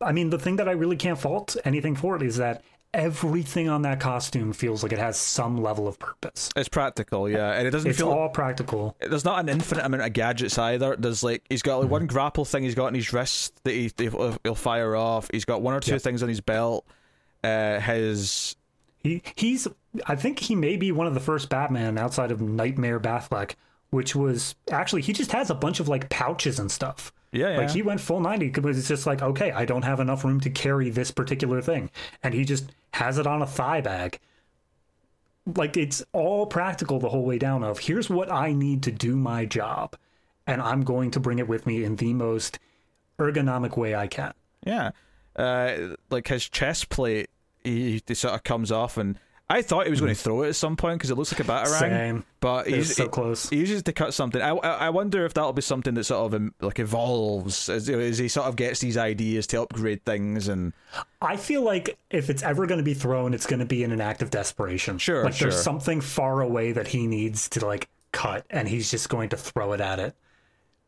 I 0.00 0.12
mean, 0.12 0.30
the 0.30 0.38
thing 0.38 0.56
that 0.56 0.68
I 0.68 0.72
really 0.72 0.96
can't 0.96 1.18
fault 1.18 1.56
anything 1.64 1.96
for 1.96 2.16
it 2.16 2.22
is 2.22 2.36
that 2.36 2.62
everything 2.94 3.68
on 3.68 3.82
that 3.82 4.00
costume 4.00 4.52
feels 4.52 4.82
like 4.82 4.92
it 4.92 4.98
has 4.98 5.16
some 5.16 5.56
level 5.62 5.88
of 5.88 5.98
purpose. 5.98 6.50
it's 6.56 6.68
practical, 6.68 7.28
yeah, 7.28 7.52
and 7.52 7.66
it 7.66 7.70
doesn't 7.70 7.90
It's 7.90 7.98
feel 7.98 8.10
all 8.10 8.28
practical. 8.28 8.96
there's 9.00 9.24
not 9.24 9.40
an 9.40 9.48
infinite 9.48 9.84
amount 9.84 10.02
of 10.02 10.12
gadgets 10.12 10.58
either. 10.58 10.96
There's 10.96 11.22
like 11.22 11.44
he's 11.48 11.62
got 11.62 11.80
like 11.80 11.90
one 11.90 12.06
grapple 12.06 12.44
thing 12.44 12.62
he's 12.64 12.74
got 12.74 12.88
in 12.88 12.94
his 12.94 13.12
wrist 13.12 13.54
that 13.64 13.72
he 13.72 13.90
he'll, 13.96 14.54
fire 14.54 14.94
off. 14.96 15.28
He's 15.32 15.44
got 15.44 15.62
one 15.62 15.74
or 15.74 15.80
two 15.80 15.92
Yeah. 15.92 15.98
things 15.98 16.22
on 16.22 16.28
his 16.28 16.40
belt. 16.40 16.86
Uh, 17.42 17.80
his 17.80 18.56
He 18.98 19.22
he's 19.36 19.66
I 20.06 20.14
think 20.16 20.38
he 20.38 20.54
may 20.54 20.76
be 20.76 20.92
one 20.92 21.06
of 21.06 21.14
the 21.14 21.20
first 21.20 21.48
Batman 21.48 21.98
outside 21.98 22.30
of 22.30 22.40
Nightmare 22.40 23.00
Batfleck, 23.00 23.54
which 23.90 24.14
was 24.14 24.54
actually 24.70 25.02
he 25.02 25.12
just 25.12 25.32
has 25.32 25.50
a 25.50 25.54
bunch 25.54 25.80
of 25.80 25.88
like 25.88 26.08
pouches 26.08 26.58
and 26.58 26.70
stuff. 26.70 27.12
yeah, 27.32 27.52
yeah. 27.52 27.56
Like 27.58 27.70
he 27.70 27.82
went 27.82 28.00
full 28.00 28.20
90 28.20 28.50
because 28.50 28.78
it's 28.78 28.88
just 28.88 29.06
like, 29.06 29.22
okay, 29.22 29.50
I 29.52 29.64
don't 29.64 29.82
have 29.82 29.98
enough 30.00 30.24
room 30.24 30.38
to 30.40 30.50
carry 30.50 30.88
this 30.90 31.10
particular 31.10 31.60
thing. 31.62 31.90
And 32.22 32.32
he 32.34 32.44
just 32.44 32.70
has 32.92 33.18
it 33.18 33.26
on 33.26 33.42
a 33.42 33.46
thigh 33.46 33.80
bag. 33.80 34.18
Like 35.56 35.76
it's 35.76 36.04
all 36.12 36.46
practical 36.46 37.00
the 37.00 37.08
whole 37.08 37.24
way 37.24 37.38
down 37.38 37.64
of 37.64 37.80
here's 37.80 38.08
what 38.08 38.30
I 38.30 38.52
need 38.52 38.82
to 38.84 38.92
do 38.92 39.16
my 39.16 39.44
job. 39.44 39.96
And 40.46 40.60
I'm 40.60 40.82
going 40.82 41.10
to 41.12 41.20
bring 41.20 41.38
it 41.38 41.48
with 41.48 41.66
me 41.66 41.84
in 41.84 41.96
the 41.96 42.14
most 42.14 42.58
ergonomic 43.18 43.76
way 43.76 43.94
I 43.94 44.06
can. 44.06 44.34
Yeah, 44.64 44.90
uh, 45.36 45.94
like 46.10 46.28
his 46.28 46.48
chest 46.48 46.88
plate, 46.88 47.30
he, 47.64 48.02
he 48.06 48.14
sort 48.14 48.34
of 48.34 48.44
comes 48.44 48.70
off, 48.70 48.96
and 48.96 49.18
I 49.52 49.60
thought 49.60 49.84
he 49.84 49.90
was 49.90 50.00
going 50.00 50.14
to 50.14 50.20
throw 50.20 50.42
it 50.42 50.48
at 50.48 50.56
some 50.56 50.76
point 50.76 50.98
because 50.98 51.10
it 51.10 51.16
looks 51.16 51.30
like 51.30 51.40
a 51.40 51.44
batarang. 51.44 51.78
Same. 51.78 52.24
But 52.40 52.68
he's 52.68 52.96
so 52.96 53.06
close. 53.06 53.50
He 53.50 53.56
uses 53.56 53.80
it 53.80 53.84
to 53.84 53.92
cut 53.92 54.14
something. 54.14 54.40
I, 54.40 54.50
I 54.50 54.88
wonder 54.88 55.26
if 55.26 55.34
that'll 55.34 55.52
be 55.52 55.60
something 55.60 55.92
that 55.94 56.04
sort 56.04 56.32
of 56.32 56.52
like 56.60 56.78
evolves 56.78 57.68
as, 57.68 57.88
as 57.90 58.16
he 58.16 58.28
sort 58.28 58.46
of 58.48 58.56
gets 58.56 58.80
these 58.80 58.96
ideas 58.96 59.46
to 59.48 59.60
upgrade 59.60 60.04
things 60.04 60.48
and 60.48 60.72
I 61.20 61.36
feel 61.36 61.62
like 61.62 61.98
if 62.10 62.30
it's 62.30 62.42
ever 62.42 62.66
going 62.66 62.78
to 62.78 62.84
be 62.84 62.94
thrown, 62.94 63.34
it's 63.34 63.46
going 63.46 63.60
to 63.60 63.66
be 63.66 63.84
in 63.84 63.92
an 63.92 64.00
act 64.00 64.22
of 64.22 64.30
desperation. 64.30 64.96
Sure, 64.98 65.24
Like 65.24 65.36
there's 65.36 65.62
something 65.62 66.00
far 66.00 66.40
away 66.40 66.72
that 66.72 66.88
he 66.88 67.06
needs 67.06 67.48
to 67.50 67.64
like 67.64 67.88
cut, 68.12 68.44
and 68.50 68.66
he's 68.66 68.90
just 68.90 69.08
going 69.08 69.28
to 69.30 69.36
throw 69.36 69.72
it 69.72 69.80
at 69.80 69.98
it 69.98 70.16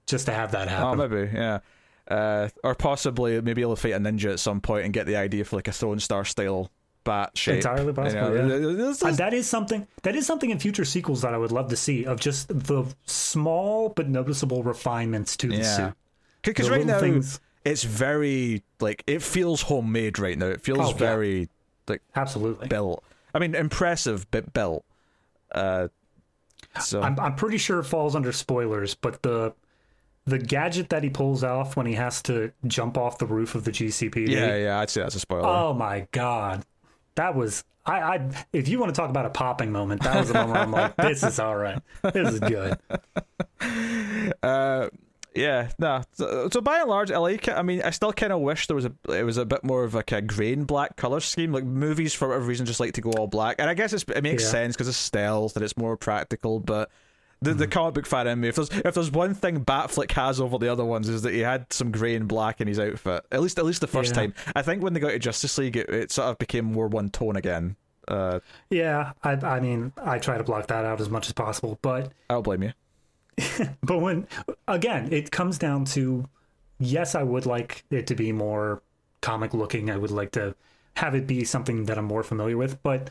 just 0.06 0.26
to 0.26 0.32
have 0.32 0.52
that 0.52 0.68
happen. 0.68 1.00
oh 1.00 1.02
happen. 1.02 1.20
maybe 1.20 1.36
yeah. 1.36 1.58
Uh, 2.06 2.48
or 2.62 2.74
possibly 2.74 3.40
maybe 3.40 3.62
he'll 3.62 3.76
fight 3.76 3.94
a 3.94 3.98
ninja 3.98 4.32
at 4.32 4.40
some 4.40 4.60
point 4.60 4.84
and 4.84 4.92
get 4.92 5.06
the 5.06 5.16
idea 5.16 5.44
for 5.44 5.56
like 5.56 5.68
a 5.68 5.72
throwing 5.72 5.98
star 5.98 6.24
style 6.24 6.70
bat 7.04 7.36
shape. 7.36 7.56
Entirely 7.56 7.92
possible, 7.92 8.36
You 8.36 8.42
know, 8.42 8.68
yeah. 8.70 9.08
Uh, 9.08 9.12
that 9.12 9.32
is 9.34 9.48
something 9.48 9.86
that 10.02 10.16
is 10.16 10.26
something 10.26 10.50
in 10.50 10.58
future 10.58 10.84
sequels 10.84 11.22
that 11.22 11.34
I 11.34 11.38
would 11.38 11.52
love 11.52 11.68
to 11.68 11.76
see 11.76 12.04
of 12.06 12.18
just 12.20 12.48
the 12.48 12.84
small 13.04 13.90
but 13.90 14.08
noticeable 14.08 14.62
refinements 14.62 15.36
to 15.38 15.48
the 15.48 15.56
Yeah. 15.56 15.76
suit. 15.76 15.94
Because 16.42 16.68
right 16.70 16.84
now 16.84 17.00
things- 17.00 17.40
it's 17.64 17.84
very 17.84 18.62
like 18.80 19.02
it 19.06 19.22
feels 19.22 19.62
homemade 19.62 20.18
right 20.18 20.36
now. 20.38 20.46
It 20.46 20.60
feels 20.62 20.78
Oh, 20.80 20.90
yeah. 20.90 20.96
very 20.96 21.48
like 21.88 22.02
Absolutely. 22.16 22.68
built. 22.68 23.02
I 23.34 23.38
mean, 23.38 23.54
impressive, 23.54 24.30
but 24.30 24.52
built. 24.52 24.84
Uh, 25.54 25.88
so 26.80 27.00
I'm 27.02 27.18
I'm 27.20 27.34
pretty 27.36 27.58
sure 27.58 27.78
it 27.78 27.84
falls 27.84 28.14
under 28.16 28.32
spoilers, 28.32 28.94
but 28.94 29.22
the 29.22 29.54
the 30.26 30.38
gadget 30.38 30.88
that 30.88 31.02
he 31.02 31.10
pulls 31.10 31.44
off 31.44 31.76
when 31.76 31.84
he 31.86 31.92
has 31.94 32.22
to 32.22 32.50
jump 32.66 32.96
off 32.96 33.18
the 33.18 33.26
roof 33.26 33.54
of 33.54 33.64
the 33.64 33.70
GCPD. 33.70 34.28
yeah, 34.30 34.56
yeah, 34.56 34.80
I'd 34.80 34.88
say 34.90 35.02
that's 35.02 35.14
a 35.14 35.20
spoiler. 35.20 35.46
Oh 35.46 35.74
my 35.74 36.06
god, 36.12 36.64
that 37.16 37.34
was 37.34 37.64
I. 37.86 38.00
I 38.00 38.30
if 38.52 38.68
you 38.68 38.78
want 38.78 38.94
to 38.94 38.98
talk 39.00 39.10
about 39.10 39.26
a 39.26 39.30
popping 39.30 39.70
moment, 39.72 40.02
that 40.02 40.16
was 40.18 40.30
a 40.30 40.34
moment 40.34 40.58
I'm 40.58 40.70
like, 40.72 40.96
this 40.96 41.22
is 41.22 41.38
all 41.38 41.56
right. 41.56 41.80
This 42.12 42.34
is 42.34 42.40
good. 42.40 42.78
Uh, 44.42 44.88
yeah, 45.34 45.68
no. 45.78 46.02
So, 46.12 46.48
so 46.52 46.60
by 46.60 46.80
and 46.80 46.88
large, 46.88 47.10
I 47.10 47.18
like 47.18 47.48
it. 47.48 47.54
I 47.54 47.62
mean, 47.62 47.82
I 47.82 47.90
still 47.90 48.12
kind 48.12 48.32
of 48.32 48.40
wish 48.40 48.66
there 48.68 48.76
was 48.76 48.84
a 48.86 48.92
it 49.08 49.24
was 49.24 49.36
a 49.36 49.44
bit 49.44 49.64
more 49.64 49.84
of 49.84 49.94
like 49.94 50.12
a 50.12 50.22
grain 50.22 50.64
black 50.64 50.96
color 50.96 51.20
scheme. 51.20 51.52
Like 51.52 51.64
movies, 51.64 52.14
for 52.14 52.28
whatever 52.28 52.44
reason, 52.46 52.66
just 52.66 52.80
like 52.80 52.92
to 52.94 53.00
go 53.00 53.10
all 53.12 53.26
black, 53.26 53.56
and 53.58 53.68
I 53.68 53.74
guess 53.74 53.92
it's, 53.92 54.04
it 54.04 54.22
makes 54.22 54.44
Yeah. 54.44 54.50
sense 54.50 54.74
because 54.76 54.88
it's 54.88 54.96
stealth 54.96 55.56
and 55.56 55.64
it's 55.64 55.76
more 55.76 55.96
practical. 55.96 56.60
But 56.60 56.90
the 57.44 57.50
Mm-hmm. 57.50 57.58
the 57.60 57.66
comic 57.68 57.94
book 57.94 58.06
fan 58.06 58.26
in 58.26 58.40
me, 58.40 58.48
if 58.48 58.56
there's 58.56 58.70
if 58.70 58.94
there's 58.94 59.10
one 59.12 59.34
thing 59.34 59.64
Batfleck 59.64 60.10
has 60.12 60.40
over 60.40 60.58
the 60.58 60.68
other 60.70 60.84
ones, 60.84 61.08
is 61.08 61.22
that 61.22 61.32
he 61.34 61.40
had 61.40 61.72
some 61.72 61.90
grey 61.92 62.14
and 62.16 62.26
black 62.26 62.60
in 62.60 62.68
his 62.68 62.78
outfit. 62.80 63.24
At 63.30 63.40
least 63.42 63.58
at 63.58 63.64
least 63.64 63.80
the 63.80 63.86
first 63.86 64.10
Yeah. 64.14 64.22
time. 64.22 64.34
I 64.56 64.62
think 64.62 64.82
when 64.82 64.92
they 64.94 65.00
got 65.00 65.10
to 65.10 65.18
Justice 65.18 65.56
League, 65.58 65.76
it, 65.76 65.88
it 65.88 66.10
sort 66.12 66.28
of 66.28 66.38
became 66.38 66.64
more 66.64 66.88
one 66.88 67.10
tone 67.10 67.36
again. 67.36 67.76
Uh, 68.08 68.40
Yeah, 68.70 69.12
I, 69.22 69.32
I 69.32 69.60
mean, 69.60 69.92
I 70.02 70.18
try 70.18 70.36
to 70.36 70.44
block 70.44 70.66
that 70.66 70.84
out 70.84 71.00
as 71.00 71.08
much 71.08 71.26
as 71.26 71.32
possible, 71.32 71.78
but 71.80 72.12
I'll 72.28 72.42
blame 72.42 72.62
you. 72.64 72.72
but 73.82 73.98
when 73.98 74.26
again, 74.68 75.12
it 75.12 75.30
comes 75.30 75.58
down 75.58 75.84
to 75.86 76.28
yes, 76.78 77.14
I 77.14 77.22
would 77.22 77.46
like 77.46 77.84
it 77.90 78.06
to 78.08 78.14
be 78.14 78.30
more 78.32 78.82
comic 79.20 79.54
looking. 79.54 79.90
I 79.90 79.96
would 79.96 80.10
like 80.10 80.32
to 80.32 80.54
have 80.96 81.14
it 81.14 81.26
be 81.26 81.44
something 81.44 81.86
that 81.86 81.98
I'm 81.98 82.04
more 82.04 82.22
familiar 82.22 82.56
with, 82.56 82.82
but 82.82 83.10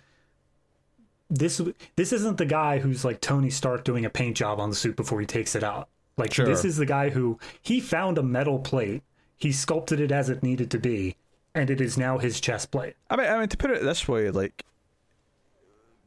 this 1.29 1.61
this 1.95 2.13
isn't 2.13 2.37
the 2.37 2.45
guy 2.45 2.79
who's 2.79 3.03
like 3.03 3.21
Tony 3.21 3.49
Stark 3.49 3.83
doing 3.83 4.05
a 4.05 4.09
paint 4.09 4.37
job 4.37 4.59
on 4.59 4.69
the 4.69 4.75
suit 4.75 4.95
before 4.95 5.19
he 5.19 5.25
takes 5.25 5.55
it 5.55 5.63
out. 5.63 5.89
Like 6.17 6.33
Sure. 6.33 6.45
this 6.45 6.63
is 6.63 6.77
the 6.77 6.85
guy 6.85 7.09
who 7.09 7.39
he 7.61 7.79
found 7.79 8.17
a 8.17 8.23
metal 8.23 8.59
plate, 8.59 9.03
he 9.37 9.51
sculpted 9.51 9.99
it 9.99 10.11
as 10.11 10.29
it 10.29 10.43
needed 10.43 10.69
to 10.71 10.79
be, 10.79 11.15
and 11.55 11.69
it 11.69 11.81
is 11.81 11.97
now 11.97 12.17
his 12.17 12.39
chest 12.39 12.71
plate. 12.71 12.95
I 13.09 13.15
mean, 13.15 13.27
I 13.27 13.39
mean 13.39 13.47
to 13.49 13.57
put 13.57 13.71
it 13.71 13.81
this 13.81 14.07
way, 14.07 14.29
like 14.29 14.63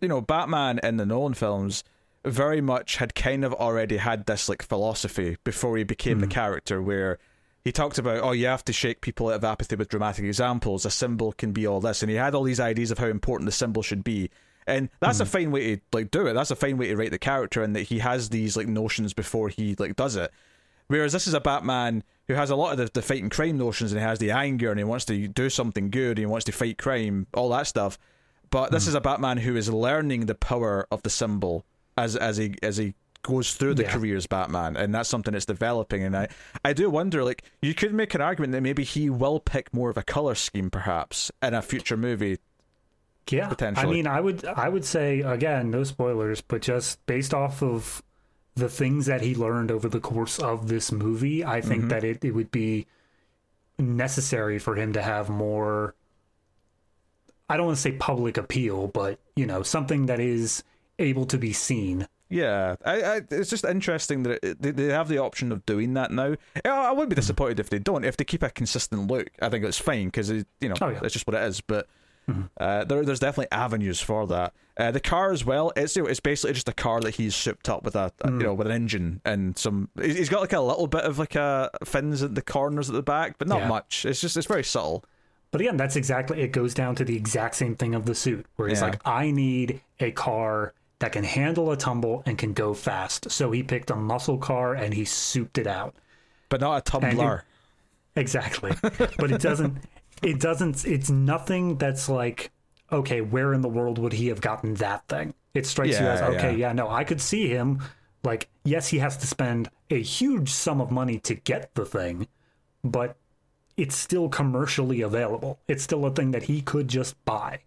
you 0.01 0.09
know, 0.09 0.21
Batman 0.21 0.79
in 0.83 0.97
the 0.97 1.07
Nolan 1.07 1.35
films 1.35 1.83
very 2.25 2.61
much 2.61 2.97
had 2.97 3.15
kind 3.15 3.45
of 3.45 3.55
already 3.55 3.99
had 3.99 4.27
this 4.27 4.49
like 4.49 4.63
philosophy 4.63 5.37
before 5.45 5.77
he 5.77 5.85
became 5.85 6.21
the 6.21 6.27
hmm. 6.27 6.33
character, 6.33 6.83
where 6.83 7.19
he 7.65 7.73
talked 7.73 7.99
about, 7.99 8.23
oh, 8.23 8.33
you 8.33 8.47
have 8.47 8.65
to 8.65 8.73
shake 8.73 9.01
people 9.01 9.29
out 9.29 9.35
of 9.35 9.45
apathy 9.45 9.75
with 9.77 9.89
dramatic 9.89 10.25
examples. 10.25 10.85
A 10.85 10.91
symbol 10.91 11.33
can 11.33 11.53
be 11.53 11.67
all 11.67 11.81
this, 11.81 12.03
and 12.03 12.11
he 12.11 12.17
had 12.17 12.35
all 12.35 12.43
these 12.43 12.61
ideas 12.61 12.91
of 12.91 12.99
how 12.99 13.07
important 13.07 13.47
the 13.47 13.53
symbol 13.53 13.83
should 13.83 14.05
be. 14.05 14.31
And 14.67 14.89
that's 15.01 15.21
a 15.21 15.25
hmm. 15.25 15.31
fine 15.31 15.51
way 15.53 15.77
to 15.77 15.83
like 15.93 16.11
do 16.11 16.27
it. 16.27 16.33
That's 16.33 16.51
a 16.51 16.57
fine 16.57 16.77
way 16.77 16.89
to 16.89 16.97
write 16.97 17.11
the 17.13 17.19
character, 17.19 17.63
and 17.63 17.77
that 17.77 17.83
he 17.83 18.01
has 18.01 18.31
these 18.31 18.57
like 18.57 18.67
notions 18.67 19.13
before 19.13 19.49
he 19.49 19.75
like 19.79 19.97
does 19.97 20.17
it. 20.17 20.33
Whereas 20.89 21.13
this 21.13 21.27
is 21.27 21.35
a 21.35 21.41
Batman 21.41 22.05
who 22.29 22.35
has 22.35 22.51
a 22.51 22.57
lot 22.57 22.73
of 22.73 22.79
the, 22.79 22.91
the 22.93 23.03
fighting 23.03 23.29
crime 23.29 23.59
notions 23.59 23.93
and 23.93 24.01
he 24.01 24.07
has 24.07 24.19
the 24.19 24.31
anger 24.31 24.71
and 24.71 24.79
he 24.79 24.85
wants 24.85 25.05
to 25.07 25.29
do 25.29 25.51
something 25.51 25.91
good 25.91 26.11
and 26.11 26.19
he 26.19 26.27
wants 26.27 26.45
to 26.45 26.53
fight 26.53 26.79
crime, 26.79 27.27
all 27.35 27.49
that 27.51 27.67
stuff. 27.67 27.99
But 28.51 28.71
this 28.71 28.85
hmm. 28.85 28.91
is 28.91 28.95
a 28.95 29.01
Batman 29.01 29.39
who 29.39 29.57
is 29.57 29.69
learning 29.69 30.27
the 30.27 30.35
power 30.35 30.87
of 30.91 31.03
the 31.03 31.11
symbol 31.11 31.65
as 31.97 32.17
as 32.17 32.37
he 32.37 32.55
as 32.63 32.77
he 32.77 32.95
goes 33.23 33.55
through 33.55 33.75
the 33.75 33.83
Yeah. 33.83 33.93
career 33.93 34.17
as 34.17 34.27
Batman, 34.27 34.77
and 34.77 34.95
that's 34.95 35.09
something 35.09 35.33
that's 35.33 35.47
developing. 35.47 36.05
And 36.05 36.17
I 36.17 36.29
I 36.65 36.73
do 36.73 36.89
wonder, 36.89 37.25
like 37.25 37.43
you 37.61 37.75
could 37.75 37.93
make 37.93 38.15
an 38.15 38.21
argument 38.21 38.53
that 38.53 38.63
maybe 38.63 38.85
he 38.85 39.11
will 39.11 39.41
pick 39.41 39.75
more 39.75 39.91
of 39.91 39.97
a 39.97 40.03
color 40.03 40.35
scheme, 40.35 40.71
perhaps 40.71 41.31
in 41.43 41.55
a 41.55 41.63
future 41.63 41.97
movie. 41.97 42.39
Yeah, 43.31 43.53
I 43.61 43.87
mean, 43.87 44.07
I 44.07 44.21
would 44.21 44.45
I 44.45 44.69
would 44.69 44.85
say 44.85 45.21
again, 45.21 45.71
no 45.71 45.83
spoilers, 45.85 46.41
but 46.41 46.63
just 46.63 47.05
based 47.07 47.35
off 47.35 47.63
of 47.63 48.03
the 48.55 48.69
things 48.69 49.07
that 49.07 49.21
he 49.21 49.35
learned 49.35 49.71
over 49.71 49.89
the 49.89 50.01
course 50.01 50.39
of 50.39 50.69
this 50.69 50.93
movie, 50.93 51.45
I 51.45 51.61
think 51.61 51.81
Mm-hmm. 51.83 51.89
that 51.89 52.05
it, 52.05 52.25
it 52.25 52.31
would 52.31 52.51
be 52.51 52.87
necessary 53.79 54.59
for 54.59 54.77
him 54.77 54.93
to 54.95 55.03
have 55.03 55.29
more. 55.29 55.95
I 57.49 57.57
don't 57.57 57.67
want 57.67 57.77
to 57.77 57.83
say 57.83 57.93
public 57.93 58.37
appeal, 58.39 58.89
but 58.89 59.19
you 59.37 59.47
know, 59.47 59.63
something 59.63 60.07
that 60.07 60.21
is 60.21 60.65
able 60.99 61.27
to 61.27 61.39
be 61.39 61.53
seen. 61.53 62.07
Yeah, 62.29 62.75
I, 62.85 63.03
I, 63.03 63.21
it's 63.31 63.51
just 63.51 63.65
interesting 63.65 64.25
that 64.25 64.45
it, 64.45 64.61
they, 64.61 64.73
they 64.73 64.87
have 64.87 65.07
the 65.09 65.19
option 65.19 65.53
of 65.53 65.65
doing 65.65 65.95
that 65.95 66.11
now. 66.11 66.35
I, 66.65 66.69
I 66.69 66.91
wouldn't 66.91 67.11
be 67.11 67.15
disappointed 67.17 67.61
if 67.61 67.71
they 67.71 67.79
don't. 67.79 68.05
If 68.05 68.17
they 68.17 68.25
keep 68.25 68.43
a 68.43 68.51
consistent 68.51 69.09
look, 69.09 69.29
I 69.41 69.49
think 69.49 69.65
it's 69.65 69.79
fine 69.79 70.07
because 70.07 70.31
you 70.31 70.45
know 70.63 70.75
Oh, 70.81 70.89
yeah. 70.89 71.01
it's 71.05 71.13
just 71.13 71.27
what 71.29 71.35
it 71.37 71.43
is. 71.45 71.61
But 71.61 71.87
uh, 72.59 72.85
there, 72.85 73.05
there's 73.05 73.21
definitely 73.21 73.51
avenues 73.53 74.01
for 74.01 74.27
that. 74.27 74.53
Uh, 74.77 74.91
the 74.91 75.01
car 75.01 75.33
as 75.33 75.45
well. 75.45 75.73
It's 75.77 75.97
it's 75.97 76.21
basically 76.21 76.53
just 76.55 76.69
a 76.69 76.73
car 76.73 77.01
that 77.01 77.15
he's 77.15 77.35
souped 77.35 77.69
up 77.69 77.83
with 77.85 77.97
a, 77.97 78.13
a- 78.23 78.31
you 78.31 78.39
know 78.39 78.55
with 78.55 78.67
an 78.67 78.73
engine 78.73 79.21
and 79.25 79.57
some. 79.57 79.89
he's- 80.01 80.29
got 80.29 80.41
like 80.41 80.53
a 80.53 80.61
little 80.61 80.87
bit 80.87 81.03
of 81.05 81.19
like 81.19 81.35
a 81.35 81.71
fins 81.85 82.23
at 82.23 82.35
the 82.35 82.43
corners 82.43 82.89
at 82.91 82.95
the 82.95 83.03
back, 83.03 83.39
but 83.39 83.49
not 83.49 83.61
Yeah. 83.61 83.69
much. 83.69 84.05
It's 84.05 84.21
just 84.21 84.37
it's 84.37 84.47
very 84.47 84.65
subtle. 84.65 85.05
But 85.53 85.61
again, 85.61 85.77
that's 85.79 85.97
exactly 85.97 86.41
it 86.43 86.49
goes 86.49 86.75
down 86.75 86.95
to 86.97 87.05
the 87.05 87.17
exact 87.17 87.55
same 87.55 87.75
thing 87.77 87.95
of 87.95 88.05
the 88.05 88.15
suit, 88.15 88.45
where 88.57 88.69
he's 88.69 88.81
Yeah. 88.81 88.87
like, 88.89 89.01
I 89.07 89.31
need 89.31 89.81
a 90.01 90.11
car 90.11 90.75
that 90.99 91.13
can 91.13 91.25
handle 91.25 91.71
a 91.71 91.77
tumble 91.77 92.23
and 92.27 92.37
can 92.37 92.53
go 92.53 92.75
fast. 92.75 93.31
So 93.31 93.53
he 93.53 93.63
picked 93.63 93.91
a 93.91 93.97
muscle 93.97 94.37
car 94.39 94.75
and 94.75 94.93
he 94.93 95.05
souped 95.05 95.57
it 95.59 95.67
out. 95.67 95.95
But 96.49 96.61
not 96.61 96.77
a 96.79 96.81
tumbler. 96.83 97.45
Exactly. 98.17 98.73
but 99.19 99.31
it 99.31 99.41
doesn't 99.41 99.79
it 100.23 100.41
doesn't 100.41 100.85
it's 100.87 101.11
nothing 101.11 101.77
that's 101.77 102.09
like 102.09 102.51
okay, 102.93 103.21
where 103.21 103.53
in 103.53 103.63
the 103.63 103.69
world 103.69 103.99
would 103.99 104.13
he 104.13 104.29
have 104.29 104.41
gotten 104.41 104.75
that 104.75 105.07
thing? 105.09 105.35
It 105.55 105.67
strikes 105.67 105.99
you 105.99 106.07
as 106.07 106.21
okay, 106.21 106.53
yeah. 106.53 106.69
yeah, 106.69 106.73
no, 106.73 106.89
I 106.89 107.05
could 107.05 107.21
see 107.21 107.49
him 107.49 107.83
like 108.23 108.49
yes, 108.65 108.89
he 108.89 108.99
has 108.99 109.17
to 109.19 109.27
spend 109.27 109.71
a 109.91 110.03
huge 110.03 110.51
sum 110.51 110.81
of 110.81 110.91
money 110.91 111.19
to 111.21 111.35
get 111.35 111.75
the 111.75 111.85
thing, 111.85 112.29
but 112.83 113.17
it's 113.77 113.97
still 113.97 114.29
commercially 114.29 115.01
available. 115.03 115.59
It's 115.69 115.83
still 115.83 116.05
a 116.07 116.11
thing 116.11 116.31
that 116.31 116.45
he 116.45 116.61
could 116.61 116.89
just 116.89 117.23
buy. 117.25 117.61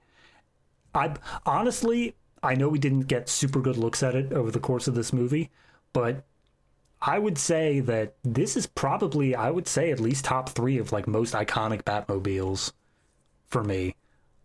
I 0.93 1.16
honestly, 1.45 2.16
I 2.41 2.56
know 2.56 2.70
we 2.70 2.80
didn't 2.80 3.02
get 3.02 3.30
super 3.30 3.62
good 3.62 3.78
looks 3.78 4.02
at 4.02 4.16
it 4.16 4.34
over 4.34 4.52
the 4.52 4.60
course 4.60 4.88
of 4.88 4.95
this 4.95 5.14
movie, 5.14 5.50
but 5.93 6.24
I 7.02 7.18
would 7.20 7.38
say 7.38 7.80
that 7.82 8.16
this 8.24 8.58
is 8.58 8.68
probably, 8.68 9.34
I 9.36 9.50
would 9.52 9.68
say, 9.68 9.91
at 9.91 10.00
least 10.00 10.26
top 10.26 10.50
three 10.50 10.78
of 10.80 10.91
like 10.91 11.08
most 11.08 11.34
iconic 11.34 11.84
Batmobiles 11.84 12.74
for 13.47 13.64
me, 13.64 13.95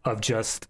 of 0.05 0.21
just 0.21 0.69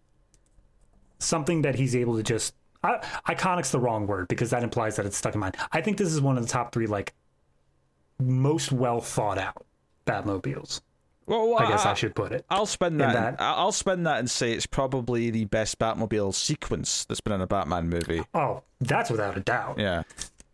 something 1.18 1.62
that 1.62 1.74
he's 1.74 1.94
able 1.94 2.16
to 2.16 2.22
just. 2.22 2.54
I, 2.82 2.98
iconic's 3.28 3.70
the 3.70 3.80
wrong 3.80 4.06
word 4.06 4.28
because 4.28 4.50
that 4.50 4.62
implies 4.62 4.96
that 4.96 5.06
it's 5.06 5.16
stuck 5.16 5.34
in 5.34 5.40
mind. 5.40 5.56
I 5.72 5.80
think 5.80 5.96
this 5.96 6.12
is 6.12 6.20
one 6.20 6.36
of 6.36 6.42
the 6.42 6.48
top 6.50 6.72
three, 6.72 6.86
like 6.86 7.14
most 8.18 8.72
well 8.72 9.00
thought 9.00 9.38
out 9.38 9.64
Batmobiles. 10.06 10.80
Well, 11.26 11.48
well, 11.48 11.58
I 11.58 11.70
guess 11.70 11.86
I 11.86 11.94
should 11.94 12.14
put 12.14 12.32
it. 12.32 12.44
I'll 12.50 12.66
spend 12.66 13.00
that. 13.00 13.14
that- 13.14 13.40
I- 13.40 13.54
I'll 13.54 13.72
spend 13.72 14.06
that 14.06 14.18
and 14.18 14.30
say 14.30 14.52
it's 14.52 14.66
probably 14.66 15.30
the 15.30 15.46
best 15.46 15.78
Batmobile 15.78 16.34
sequence 16.34 17.06
that's 17.06 17.22
been 17.22 17.32
in 17.32 17.40
a 17.40 17.46
Batman 17.46 17.88
movie. 17.88 18.22
Oh, 18.34 18.62
that's 18.82 19.08
without 19.10 19.36
a 19.38 19.40
doubt. 19.40 19.78
Yeah. 19.78 20.02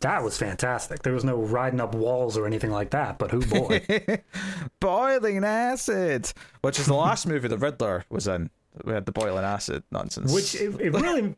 That 0.01 0.25
was 0.25 0.39
fantastic. 0.39 1.03
There 1.03 1.13
was 1.13 1.25
no 1.25 1.37
riding 1.37 1.81
up 1.81 1.95
walls 1.95 2.39
or 2.39 2.47
anything 2.47 2.71
like 2.71 2.91
that, 2.91 3.19
but 3.19 3.31
who 3.31 3.41
boy? 3.41 3.83
Boiling 4.81 5.45
acid, 5.45 6.33
which 6.63 6.79
is 6.79 6.87
the 6.87 6.95
last 6.95 7.27
movie 7.27 7.49
the 7.49 7.59
Riddler 7.59 8.05
was 8.09 8.27
in. 8.27 8.51
We 8.85 8.93
had 8.93 9.05
the 9.05 9.13
boiling 9.13 9.45
acid 9.45 9.83
nonsense. 9.91 10.33
Which 10.33 10.55
it, 10.55 10.81
it 10.81 10.91
really 10.93 11.35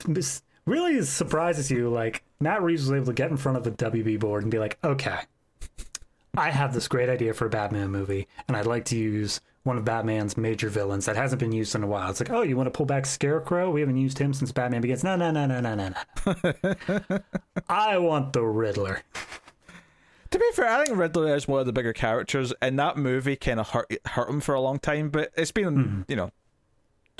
really 0.65 1.03
surprises 1.03 1.71
you. 1.71 1.89
Like 1.89 2.23
Matt 2.41 2.63
Reeves 2.63 2.83
was 2.83 2.93
able 2.93 3.07
to 3.07 3.13
get 3.13 3.31
in 3.31 3.37
front 3.37 3.59
of 3.59 3.65
the 3.65 3.73
WB 3.73 4.21
board 4.21 4.43
and 4.43 4.53
be 4.53 4.59
like, 4.59 4.79
"Okay, 4.85 5.19
I 6.37 6.51
have 6.51 6.73
this 6.73 6.89
great 6.89 7.09
idea 7.09 7.35
for 7.35 7.47
a 7.47 7.51
Batman 7.51 7.91
movie, 7.91 8.27
and 8.49 8.57
I'd 8.57 8.67
like 8.67 8.85
to 8.87 8.97
use 8.97 9.41
one 9.65 9.79
of 9.79 9.85
Batman's 9.85 10.37
major 10.37 10.69
villains 10.69 11.07
that 11.07 11.17
hasn't 11.17 11.41
been 11.41 11.53
used 11.53 11.75
in 11.75 11.83
a 11.83 11.87
while." 11.87 12.11
It's 12.11 12.21
like, 12.21 12.31
"Oh, 12.31 12.43
you 12.43 12.57
want 12.57 12.67
to 12.67 12.71
pull 12.71 12.87
back 12.87 13.07
Scarecrow? 13.07 13.71
We 13.71 13.81
haven't 13.81 13.97
used 13.97 14.19
him 14.19 14.33
since 14.33 14.53
Batman 14.53 14.81
Begins." 14.81 15.05
No, 15.05 15.17
no, 15.17 15.31
no, 15.31 15.47
no, 15.47 15.61
no, 15.61 15.75
no, 15.75 15.89
no. 15.89 17.19
I 17.69 17.99
want 17.99 18.33
the 18.33 18.43
Riddler. 18.43 19.03
To 20.33 20.39
be 20.39 20.51
fair, 20.55 20.67
I 20.67 20.85
think 20.85 20.97
Riddler 20.97 21.37
is 21.37 21.47
one 21.47 21.61
of 21.61 21.67
the 21.67 21.75
bigger 21.75 21.93
characters, 21.93 22.55
and 22.63 22.79
that 22.79 22.97
movie 22.97 23.37
kind 23.37 23.61
of 23.61 23.69
hurt 23.69 23.93
hurt 24.07 24.31
him 24.31 24.41
for 24.41 24.55
a 24.55 24.61
long 24.61 24.79
time. 24.79 25.11
But 25.11 25.31
it's 25.37 25.53
been, 25.53 25.77
mm-hmm. 25.77 26.03
you 26.09 26.17
know, 26.17 26.31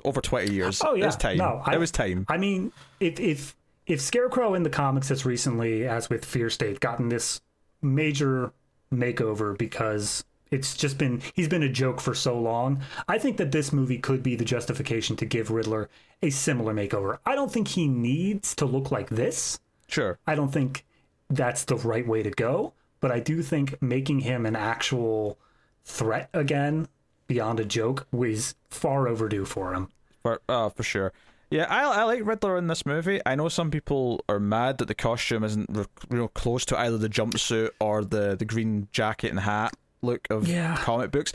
over 0.05 0.23
twenty 0.23 0.53
years. 0.53 0.81
Oh 0.83 0.95
yeah, 0.95 1.05
it 1.05 1.07
was 1.07 1.17
time. 1.17 1.37
No, 1.37 1.63
I, 1.65 1.75
it 1.75 1.79
was 1.79 1.91
time. 1.91 2.25
I 2.29 2.39
mean, 2.39 2.73
if 3.01 3.21
if 3.21 3.55
if 3.87 4.01
Scarecrow 4.01 4.55
in 4.55 4.63
the 4.63 4.71
comics 4.71 5.11
has 5.11 5.27
recently, 5.27 5.87
as 5.87 6.09
with 6.09 6.25
Fear 6.25 6.49
State, 6.49 6.81
gotten 6.81 7.11
this 7.11 7.43
major 7.83 8.53
makeover 8.93 9.59
because 9.59 10.25
it's 10.53 10.77
just 10.77 10.99
been 10.99 11.21
he's 11.35 11.49
been 11.49 11.65
a 11.65 11.69
joke 11.69 12.01
for 12.01 12.15
so 12.15 12.39
long. 12.39 12.83
I 13.09 13.19
think 13.19 13.39
that 13.39 13.51
this 13.51 13.73
movie 13.73 13.99
could 13.99 14.23
be 14.23 14.37
the 14.37 14.45
justification 14.45 15.17
to 15.17 15.27
give 15.27 15.51
Riddler 15.51 15.89
a 16.23 16.31
similar 16.31 16.73
makeover. 16.73 17.19
I 17.27 17.35
don't 17.35 17.51
think 17.51 17.69
he 17.69 17.89
needs 17.89 18.55
to 18.57 18.67
look 18.67 18.93
like 18.93 19.09
this. 19.09 19.59
Sure. 19.89 20.19
I 20.27 20.35
don't 20.35 20.53
think 20.53 20.85
that's 21.29 21.65
the 21.65 21.77
right 21.77 22.07
way 22.07 22.23
to 22.23 22.31
go. 22.31 22.75
But 23.01 23.11
I 23.11 23.19
do 23.19 23.43
think 23.43 23.83
making 23.83 24.21
him 24.21 24.47
an 24.47 24.55
actual 24.55 25.39
threat 25.85 26.29
again, 26.33 26.87
beyond 27.27 27.59
a 27.59 27.65
joke, 27.65 28.07
was 28.13 28.55
far 28.71 29.09
overdue 29.09 29.45
for 29.45 29.75
him. 29.75 29.89
For, 30.23 30.41
uh, 30.49 30.69
for 30.69 30.85
sure. 30.85 31.13
Yeah, 31.51 31.67
I, 31.69 31.83
I 31.83 32.05
like 32.05 32.25
Riddler 32.25 32.57
in 32.57 32.69
this 32.69 32.87
movie. 32.87 33.21
I 33.27 33.35
know 33.35 33.49
some 33.49 33.71
people 33.71 34.25
are 34.29 34.39
mad 34.39 34.79
that 34.79 34.87
the 34.87 34.95
costume 34.95 35.43
isn't 35.45 35.67
re- 35.69 35.85
real 36.09 36.29
close 36.29 36.65
to 36.67 36.79
either 36.79 36.97
the 36.97 37.09
jumpsuit 37.09 37.71
or 37.81 38.05
the, 38.05 38.37
the 38.37 38.45
green 38.45 38.89
jacket 38.93 39.31
and 39.31 39.41
hat 39.41 39.75
look 40.03 40.27
of 40.31 40.47
Yeah. 40.49 40.77
comic 40.77 41.11
books. 41.11 41.33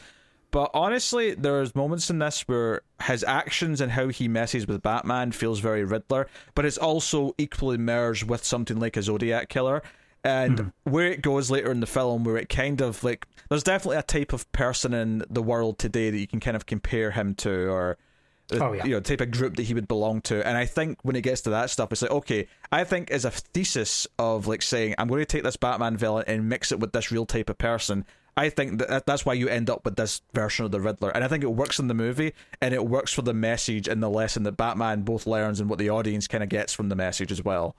But 0.51 0.71
honestly, 0.73 1.33
there's 1.33 1.75
moments 1.75 2.09
in 2.09 2.19
this 2.19 2.47
where 2.47 2.81
his 3.03 3.23
actions 3.23 3.81
and 3.81 3.91
how 3.91 4.07
he 4.07 4.27
messes 4.27 4.65
with 4.67 4.81
Batman 4.81 5.31
feels 5.31 5.59
very 5.59 5.83
Riddler, 5.83 6.27
but 6.55 6.65
it's 6.65 6.77
also 6.77 7.35
equally 7.37 7.77
merged 7.77 8.29
with 8.29 8.45
something 8.45 8.79
like 8.79 8.95
a 8.95 9.03
Zodiac 9.03 9.49
killer. 9.49 9.83
And 10.23 10.57
mm-hmm. 10.57 10.91
where 10.91 11.07
it 11.07 11.21
goes 11.21 11.51
later 11.51 11.71
in 11.71 11.79
the 11.79 11.85
film, 11.85 12.23
where 12.23 12.37
it 12.37 12.49
kind 12.49 12.81
of 12.81 13.03
like, 13.03 13.27
there's 13.49 13.63
definitely 13.63 13.97
a 13.97 14.03
type 14.03 14.33
of 14.33 14.51
person 14.51 14.93
in 14.93 15.23
the 15.29 15.43
world 15.43 15.79
today 15.79 16.09
that 16.09 16.17
you 16.17 16.27
can 16.27 16.39
kind 16.39 16.55
of 16.55 16.65
compare 16.65 17.11
him 17.11 17.35
to, 17.35 17.69
or 17.69 17.97
uh, 18.51 18.57
Oh, 18.59 18.73
yeah. 18.73 18.85
you 18.85 18.91
know, 18.91 18.99
type 18.99 19.21
of 19.21 19.31
group 19.31 19.55
that 19.57 19.63
he 19.63 19.73
would 19.73 19.87
belong 19.87 20.21
to. 20.21 20.45
And 20.45 20.57
I 20.57 20.65
think 20.65 20.97
when 21.03 21.15
it 21.15 21.21
gets 21.21 21.41
to 21.41 21.49
that 21.51 21.69
stuff, 21.69 21.91
it's 21.91 22.01
like, 22.01 22.11
okay, 22.11 22.47
I 22.71 22.83
think 22.83 23.11
as 23.11 23.25
a 23.25 23.31
thesis 23.31 24.07
of 24.17 24.47
like 24.47 24.61
saying, 24.61 24.95
I'm 24.97 25.07
going 25.07 25.19
to 25.19 25.25
take 25.25 25.43
this 25.43 25.57
Batman 25.57 25.97
villain 25.97 26.23
and 26.27 26.49
mix 26.49 26.71
it 26.71 26.79
with 26.79 26.93
this 26.93 27.11
real 27.11 27.25
type 27.25 27.49
of 27.49 27.57
person. 27.57 28.05
I 28.37 28.49
think 28.49 28.79
that 28.79 29.07
that's 29.07 29.25
why 29.25 29.33
you 29.33 29.49
end 29.49 29.67
up 29.67 29.83
with 29.83 29.95
this 29.95 30.21
version 30.31 30.63
of 30.63 30.71
the 30.71 30.79
Riddler, 30.79 31.09
and 31.09 31.23
I 31.23 31.27
think 31.27 31.43
it 31.43 31.51
works 31.51 31.79
in 31.79 31.87
the 31.87 31.95
movie, 31.95 32.33
and 32.61 32.71
it 32.71 32.85
works 32.85 33.11
for 33.11 33.23
the 33.23 33.33
message 33.33 33.87
and 33.87 34.01
the 34.01 34.09
lesson 34.09 34.43
that 34.43 34.55
Batman 34.55 35.01
both 35.01 35.25
learns 35.25 35.59
and 35.59 35.67
what 35.69 35.79
the 35.79 35.89
audience 35.89 36.27
kind 36.27 36.43
of 36.43 36.49
gets 36.49 36.71
from 36.71 36.89
the 36.89 36.95
message 36.95 37.31
as 37.31 37.43
well. 37.43 37.75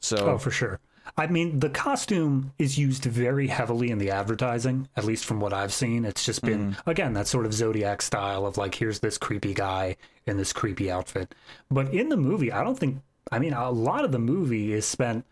So, 0.00 0.16
Oh, 0.16 0.38
for 0.38 0.50
sure. 0.50 0.80
I 1.16 1.26
mean, 1.26 1.60
the 1.60 1.70
costume 1.70 2.52
is 2.58 2.78
used 2.78 3.04
very 3.04 3.48
heavily 3.48 3.90
in 3.90 3.98
the 3.98 4.10
advertising, 4.10 4.88
at 4.96 5.04
least 5.04 5.24
from 5.24 5.40
what 5.40 5.52
I've 5.52 5.72
seen. 5.72 6.04
It's 6.04 6.24
just 6.24 6.42
been, 6.42 6.72
mm-hmm. 6.72 6.90
again, 6.90 7.12
that 7.14 7.26
sort 7.26 7.46
of 7.46 7.52
Zodiac 7.52 8.02
style 8.02 8.46
of 8.46 8.56
like, 8.56 8.74
here's 8.74 9.00
this 9.00 9.18
creepy 9.18 9.54
guy 9.54 9.96
in 10.26 10.36
this 10.36 10.52
creepy 10.52 10.90
outfit. 10.90 11.34
But 11.70 11.92
in 11.92 12.08
the 12.08 12.16
movie, 12.16 12.52
I 12.52 12.62
don't 12.62 12.78
think, 12.78 12.98
I 13.32 13.38
mean, 13.38 13.52
a 13.52 13.70
lot 13.70 14.04
of 14.04 14.12
the 14.12 14.18
movie 14.18 14.72
is 14.72 14.86
spent 14.86 15.24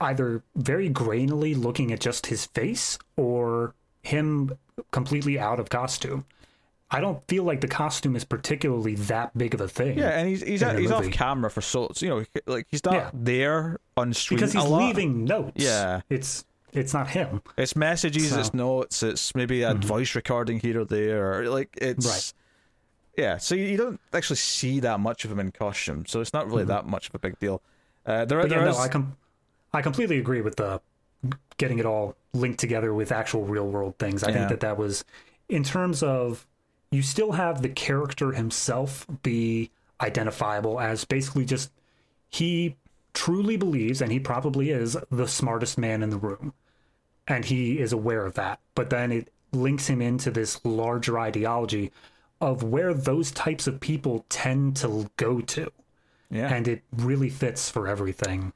either 0.00 0.42
very 0.56 0.88
grainily 0.88 1.56
looking 1.56 1.92
at 1.92 2.00
just 2.00 2.26
his 2.26 2.46
face 2.46 2.98
or 3.16 3.74
him 4.08 4.56
completely 4.90 5.38
out 5.38 5.60
of 5.60 5.68
costume. 5.70 6.24
I 6.90 7.00
don't 7.00 7.22
feel 7.28 7.44
like 7.44 7.60
the 7.60 7.68
costume 7.68 8.16
is 8.16 8.24
particularly 8.24 8.94
that 8.94 9.36
big 9.36 9.52
of 9.54 9.60
a 9.60 9.68
thing. 9.68 9.98
yeah, 9.98 10.18
and 10.18 10.26
he's 10.28 10.42
he's, 10.42 10.60
the 10.60 10.80
he's 10.80 10.90
off 10.90 11.10
camera 11.10 11.50
for 11.50 11.60
so 11.60 11.90
you 11.98 12.08
know 12.08 12.24
like 12.46 12.66
he's 12.70 12.82
not 12.84 12.94
Yeah. 12.94 13.10
there 13.12 13.78
on 13.96 14.14
screen 14.14 14.38
because 14.38 14.52
he's 14.54 14.64
leaving 14.64 15.24
notes. 15.24 15.52
Yeah. 15.62 16.00
It's 16.08 16.44
it's 16.72 16.94
not 16.94 17.08
him. 17.08 17.42
It's 17.58 17.76
messages, 17.76 18.28
So- 18.28 18.36
Mm-hmm. 18.36 18.40
it's 18.40 18.54
notes, 18.54 19.02
it's 19.02 19.34
maybe 19.34 19.62
a 19.62 19.74
voice 19.74 20.14
recording 20.14 20.60
here 20.60 20.80
or 20.80 20.84
there, 20.86 21.40
or 21.40 21.48
like 21.50 21.76
it's 21.80 22.06
Right. 22.06 22.32
Yeah, 23.18 23.36
so 23.38 23.54
you 23.54 23.76
don't 23.76 24.00
actually 24.14 24.36
see 24.36 24.78
that 24.80 25.00
much 25.00 25.24
of 25.24 25.32
him 25.32 25.40
in 25.40 25.50
costume, 25.50 26.06
so 26.06 26.20
it's 26.20 26.32
not 26.32 26.46
really 26.46 26.64
that 26.66 26.86
much 26.86 27.08
of 27.08 27.14
a 27.16 27.18
big 27.18 27.38
deal. 27.40 27.60
Uh, 28.06 28.24
there, 28.24 28.38
Mm-hmm. 28.38 28.42
But 28.44 28.48
there 28.50 28.60
yeah, 28.64 28.70
is- 28.70 28.76
no, 28.78 28.82
I 28.82 28.88
com- 28.88 29.16
I 29.74 29.82
completely 29.82 30.18
agree 30.18 30.40
with 30.40 30.56
the 30.56 30.80
getting 31.56 31.78
it 31.78 31.86
all 31.86 32.16
linked 32.32 32.60
together 32.60 32.94
with 32.94 33.10
actual 33.12 33.44
real 33.44 33.66
world 33.66 33.98
things. 33.98 34.22
I 34.22 34.28
Yeah. 34.28 34.34
think 34.38 34.48
that 34.50 34.60
that 34.60 34.78
was 34.78 35.04
in 35.48 35.64
terms 35.64 36.02
of 36.02 36.46
you 36.90 37.02
still 37.02 37.32
have 37.32 37.62
the 37.62 37.68
character 37.68 38.32
himself 38.32 39.06
be 39.22 39.70
identifiable 40.00 40.80
as 40.80 41.04
basically 41.04 41.44
just 41.44 41.70
he 42.30 42.76
truly 43.14 43.56
believes 43.56 44.00
and 44.00 44.12
he 44.12 44.20
probably 44.20 44.70
is 44.70 44.96
the 45.10 45.26
smartest 45.26 45.76
man 45.78 46.02
in 46.02 46.10
the 46.10 46.16
room. 46.16 46.52
And 47.26 47.44
he 47.44 47.78
is 47.78 47.92
aware 47.92 48.24
of 48.24 48.34
that. 48.34 48.60
But 48.74 48.90
then 48.90 49.12
it 49.12 49.30
links 49.52 49.88
him 49.88 50.00
into 50.00 50.30
this 50.30 50.64
larger 50.64 51.18
ideology 51.18 51.90
of 52.40 52.62
where 52.62 52.94
those 52.94 53.30
types 53.32 53.66
of 53.66 53.80
people 53.80 54.24
tend 54.28 54.76
to 54.76 55.10
go 55.16 55.40
to. 55.40 55.70
Yeah, 56.30 56.52
and 56.52 56.68
it 56.68 56.82
really 56.94 57.30
fits 57.30 57.70
for 57.70 57.88
everything 57.88 58.52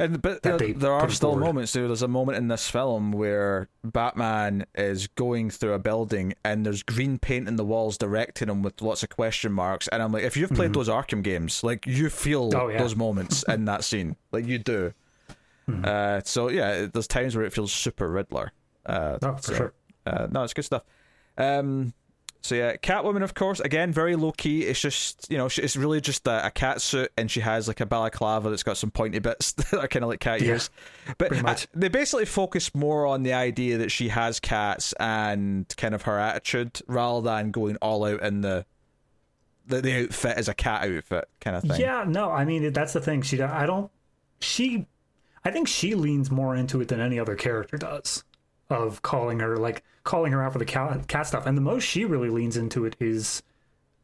And 0.00 0.22
but 0.22 0.42
there, 0.42 0.56
there 0.58 0.92
are 0.92 1.10
still 1.10 1.30
forward. 1.30 1.44
moments. 1.44 1.72
There, 1.72 1.86
there's 1.88 2.02
a 2.02 2.08
moment 2.08 2.38
in 2.38 2.46
this 2.48 2.70
film 2.70 3.10
where 3.10 3.68
Batman 3.82 4.64
is 4.76 5.08
going 5.08 5.50
through 5.50 5.72
a 5.72 5.78
building 5.80 6.34
and 6.44 6.64
there's 6.64 6.84
green 6.84 7.18
paint 7.18 7.48
in 7.48 7.56
the 7.56 7.64
walls 7.64 7.98
directing 7.98 8.48
him 8.48 8.62
with 8.62 8.80
lots 8.80 9.02
of 9.02 9.08
question 9.08 9.50
marks. 9.52 9.88
And 9.88 10.00
I'm 10.02 10.12
like, 10.12 10.22
if 10.22 10.36
you've 10.36 10.50
played 10.50 10.72
those 10.72 10.88
Arkham 10.88 11.22
games, 11.24 11.64
like 11.64 11.86
you 11.86 12.10
feel 12.10 12.50
Mm-hmm. 12.50 12.60
Oh, 12.60 12.68
yeah. 12.68 12.78
those 12.78 12.94
moments 12.94 13.42
in 13.48 13.64
that 13.64 13.82
scene, 13.88 14.14
like 14.30 14.46
you 14.46 14.58
do. 14.58 14.92
Mm-hmm. 15.68 15.84
Uh, 15.84 16.20
so 16.24 16.48
yeah, 16.48 16.86
there's 16.86 17.08
times 17.08 17.34
where 17.34 17.44
it 17.44 17.52
feels 17.52 17.72
super 17.72 18.08
Riddler. 18.08 18.52
Uh, 18.86 19.18
Oh, 19.20 19.34
for 19.36 19.42
so, 19.42 19.54
sure. 19.54 19.72
Uh, 20.06 20.28
no, 20.30 20.44
it's 20.44 20.54
good 20.54 20.64
stuff. 20.64 20.84
Um, 21.36 21.92
so 22.40 22.54
yeah, 22.54 22.76
Catwoman, 22.76 23.22
of 23.22 23.34
course, 23.34 23.60
again 23.60 23.92
very 23.92 24.14
low 24.16 24.32
key. 24.32 24.62
It's 24.62 24.80
just 24.80 25.26
you 25.30 25.36
know, 25.38 25.46
it's 25.46 25.76
really 25.76 26.00
just 26.00 26.26
a, 26.26 26.46
a 26.46 26.50
cat 26.50 26.80
suit, 26.80 27.10
and 27.18 27.30
she 27.30 27.40
has 27.40 27.68
like 27.68 27.80
a 27.80 27.86
balaclava 27.86 28.48
that's 28.50 28.62
got 28.62 28.76
some 28.76 28.90
pointy 28.90 29.18
bits 29.18 29.52
that 29.54 29.74
are 29.74 29.88
kind 29.88 30.04
of 30.04 30.08
like 30.08 30.20
cat 30.20 30.40
Yeah, 30.40 30.48
ears. 30.52 30.70
But 31.18 31.42
much. 31.42 31.64
uh, 31.64 31.66
they 31.74 31.88
basically 31.88 32.26
focus 32.26 32.74
more 32.74 33.06
on 33.06 33.22
the 33.22 33.32
idea 33.32 33.78
that 33.78 33.90
she 33.90 34.08
has 34.08 34.38
cats 34.40 34.92
and 35.00 35.66
kind 35.76 35.94
of 35.94 36.02
her 36.02 36.18
attitude, 36.18 36.80
rather 36.86 37.22
than 37.22 37.50
going 37.50 37.76
all 37.76 38.04
out 38.04 38.22
in 38.22 38.40
the 38.40 38.64
the, 39.66 39.80
the 39.82 40.04
outfit 40.04 40.36
as 40.38 40.48
a 40.48 40.54
cat 40.54 40.88
outfit 40.88 41.28
kind 41.40 41.56
of 41.56 41.62
thing. 41.62 41.80
Yeah, 41.80 42.04
no, 42.06 42.30
I 42.30 42.44
mean 42.44 42.72
that's 42.72 42.92
the 42.94 43.00
thing. 43.00 43.22
She, 43.22 43.42
I 43.42 43.66
don't, 43.66 43.90
she, 44.40 44.86
I 45.44 45.50
think 45.50 45.68
she 45.68 45.94
leans 45.94 46.30
more 46.30 46.56
into 46.56 46.80
it 46.80 46.88
than 46.88 47.00
any 47.00 47.18
other 47.18 47.34
character 47.34 47.76
does, 47.76 48.24
of 48.70 49.02
calling 49.02 49.40
her 49.40 49.56
like 49.56 49.82
calling 50.08 50.32
her 50.32 50.42
out 50.42 50.52
for 50.54 50.58
the 50.58 50.64
cat, 50.64 51.06
cat 51.06 51.26
stuff. 51.26 51.44
And 51.46 51.56
the 51.56 51.62
most 51.62 51.84
she 51.84 52.04
really 52.04 52.30
leans 52.30 52.56
into 52.56 52.84
it 52.86 52.96
is 52.98 53.42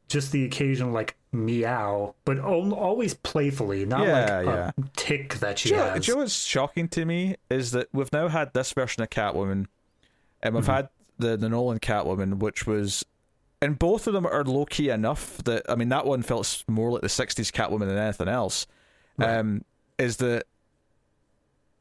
just 0.06 0.32
the 0.32 0.44
occasional 0.44 0.92
like 0.92 1.16
meow, 1.32 2.14
but 2.26 2.38
al- 2.38 2.74
always 2.74 3.14
playfully, 3.14 3.86
not 3.86 4.06
Yeah, 4.06 4.36
like 4.40 4.46
yeah. 4.46 4.70
a 4.76 4.82
tick 4.96 5.36
that 5.36 5.58
she 5.58 5.70
Do 5.70 5.74
you, 5.76 5.80
know, 5.80 5.90
has. 5.90 6.04
do 6.04 6.10
you 6.12 6.16
know 6.16 6.22
what's 6.22 6.44
shocking 6.44 6.88
to 6.88 7.04
me 7.06 7.36
is 7.48 7.70
that 7.72 7.88
we've 7.92 8.12
now 8.12 8.28
had 8.28 8.52
this 8.52 8.72
version 8.72 9.02
of 9.02 9.08
Catwoman, 9.10 9.66
and 10.42 10.54
we've 10.54 10.66
had 10.66 10.90
the 11.18 11.36
the 11.38 11.48
Nolan 11.48 11.78
Catwoman, 11.80 12.38
which 12.38 12.66
was, 12.66 13.04
and 13.62 13.78
both 13.78 14.06
of 14.06 14.12
them 14.12 14.26
are 14.26 14.44
low 14.44 14.66
key 14.66 14.90
enough 14.90 15.38
that 15.44 15.62
I 15.70 15.74
mean 15.74 15.88
that 15.88 16.04
one 16.04 16.20
felt 16.22 16.64
more 16.68 16.92
like 16.92 17.00
the 17.00 17.08
'60s 17.08 17.50
Catwoman 17.50 17.88
than 17.88 17.96
anything 17.96 18.28
else. 18.28 18.66
Um, 19.18 19.64
is 19.98 20.18
that 20.18 20.44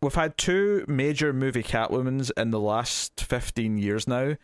we've 0.03 0.13
had 0.13 0.37
two 0.37 0.85
major 0.87 1.33
movie 1.33 1.63
Catwomans 1.63 2.31
in 2.37 2.51
the 2.51 2.59
last 2.59 3.21
15 3.21 3.77
years 3.77 4.07
now, 4.07 4.35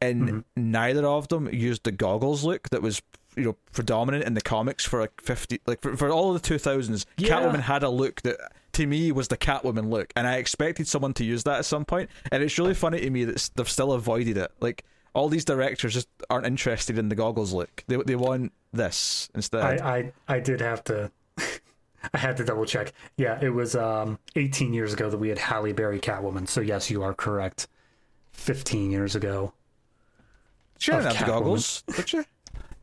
and 0.00 0.22
mm-hmm. 0.22 0.40
neither 0.56 1.06
of 1.06 1.28
them 1.28 1.52
used 1.52 1.84
the 1.84 1.92
goggles 1.92 2.44
look 2.44 2.70
that 2.70 2.82
was 2.82 3.02
you 3.36 3.44
know 3.44 3.56
predominant 3.72 4.24
in 4.24 4.34
the 4.34 4.40
comics 4.40 4.84
for 4.84 5.00
like 5.00 5.20
50 5.20 5.60
like 5.66 5.80
for, 5.80 5.96
for 5.96 6.10
all 6.10 6.34
of 6.34 6.42
the 6.42 6.58
2000s 6.58 7.04
Yeah. 7.18 7.28
catwoman 7.28 7.60
had 7.60 7.84
a 7.84 7.88
look 7.88 8.22
that 8.22 8.36
to 8.72 8.86
me 8.86 9.12
was 9.12 9.28
the 9.28 9.36
catwoman 9.36 9.90
look 9.90 10.12
and 10.16 10.26
i 10.26 10.36
expected 10.36 10.88
someone 10.88 11.12
to 11.14 11.24
use 11.24 11.44
that 11.44 11.58
at 11.58 11.64
some 11.64 11.84
point 11.84 12.10
and 12.32 12.42
it's 12.42 12.58
really 12.58 12.74
funny 12.74 13.00
to 13.00 13.10
me 13.10 13.24
that 13.24 13.50
they've 13.54 13.68
still 13.68 13.92
avoided 13.92 14.36
it. 14.38 14.50
Like 14.60 14.84
all 15.14 15.28
these 15.28 15.44
directors 15.44 15.94
just 15.94 16.08
aren't 16.30 16.46
interested 16.46 16.98
in 16.98 17.08
the 17.08 17.14
goggles 17.14 17.52
look. 17.52 17.84
They, 17.88 17.96
they 17.96 18.14
want 18.14 18.52
this 18.72 19.28
instead. 19.34 19.80
I, 19.80 20.12
I 20.28 20.36
I 20.36 20.40
did 20.40 20.60
have 20.60 20.84
to 20.84 21.10
I 22.14 22.18
had 22.18 22.36
to 22.36 22.44
double 22.44 22.64
check. 22.64 22.92
Yeah, 23.16 23.38
it 23.42 23.48
was 23.50 23.74
um 23.76 24.18
18 24.36 24.72
years 24.72 24.92
ago 24.92 25.10
that 25.10 25.18
we 25.18 25.28
had 25.28 25.38
Halle 25.38 25.72
Berry 25.72 25.98
Catwoman. 26.00 26.48
So 26.48 26.60
yes, 26.60 26.90
you 26.90 27.02
are 27.02 27.12
correct. 27.14 27.66
15 28.32 28.90
years 28.90 29.14
ago. 29.16 29.52
she 30.78 30.92
didn't 30.92 31.06
have 31.06 31.18
the 31.18 31.24
goggles 31.26 31.82
did 31.96 32.08
she 32.08 32.20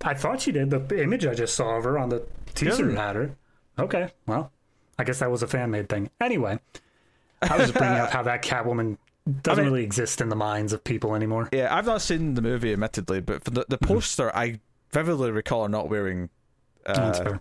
I 0.03 0.13
thought 0.13 0.41
she 0.41 0.51
did. 0.51 0.69
The 0.69 1.01
image 1.01 1.25
I 1.25 1.33
just 1.33 1.55
saw 1.55 1.77
of 1.77 1.83
her 1.85 1.97
on 1.97 2.09
the 2.09 2.23
teaser 2.53 2.91
had 2.95 3.15
her. 3.15 3.35
Okay, 3.79 4.09
well, 4.27 4.51
I 4.99 5.03
guess 5.03 5.19
that 5.19 5.31
was 5.31 5.41
a 5.43 5.47
fan 5.47 5.71
made 5.71 5.89
thing. 5.89 6.09
Anyway, 6.21 6.59
I 7.41 7.57
was 7.57 7.71
bringing 7.71 7.97
up 7.97 8.11
how 8.11 8.21
that 8.23 8.43
Catwoman 8.43 8.97
doesn't 9.41 9.63
mean- 9.63 9.73
really 9.73 9.83
exist 9.85 10.19
in 10.21 10.29
the 10.29 10.35
minds 10.35 10.73
of 10.73 10.83
people 10.83 11.15
anymore. 11.15 11.49
yeah 11.51 11.75
i've 11.75 11.87
not 11.87 11.99
seen 12.01 12.35
the 12.35 12.41
movie 12.43 12.71
admittedly 12.73 13.19
but 13.21 13.43
for 13.43 13.49
the, 13.51 13.65
the 13.69 13.77
Mm-hmm. 13.79 13.93
poster 13.95 14.35
i 14.35 14.59
vividly 14.91 15.31
recall 15.31 15.63
her 15.63 15.69
not 15.69 15.89
wearing 15.89 16.29
uh. 16.85 17.37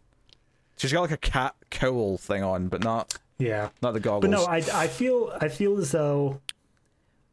She's 0.77 0.93
got 0.93 1.01
like 1.03 1.11
a 1.11 1.17
cat 1.17 1.55
cowl 1.71 2.17
thing 2.19 2.43
on 2.43 2.69
but 2.69 2.83
not 2.83 3.15
Yeah, 3.39 3.71
not 3.83 3.93
the 3.95 4.01
goggles 4.01 4.23
But 4.23 4.31
no, 4.31 4.45
I 4.45 4.57
I 4.85 4.87
feel 4.89 5.37
I 5.41 5.49
feel 5.49 5.79
as 5.79 5.93
though 5.93 6.41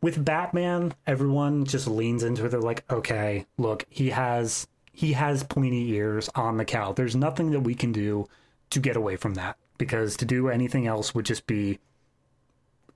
with 0.02 0.24
Batman, 0.26 0.94
everyone 1.06 1.64
just 1.66 1.88
leans 1.88 2.24
into 2.24 2.44
it. 2.46 2.50
They're 2.50 2.60
like, 2.60 2.84
okay, 2.92 3.46
look, 3.58 3.86
he 3.90 4.10
has 4.10 4.68
he 4.92 5.14
has 5.14 5.44
pointy 5.44 5.92
ears 5.92 6.30
on 6.36 6.58
the 6.58 6.66
cowl. 6.66 6.94
There's 6.94 7.16
nothing 7.16 7.52
that 7.52 7.60
we 7.62 7.76
can 7.76 7.92
do 7.92 8.28
to 8.72 8.80
get 8.80 8.96
away 8.96 9.16
from 9.16 9.36
that 9.36 9.58
because 9.78 10.18
to 10.18 10.26
do 10.26 10.50
anything 10.50 10.88
else 10.88 11.14
would 11.16 11.26
just 11.26 11.46
be 11.48 11.80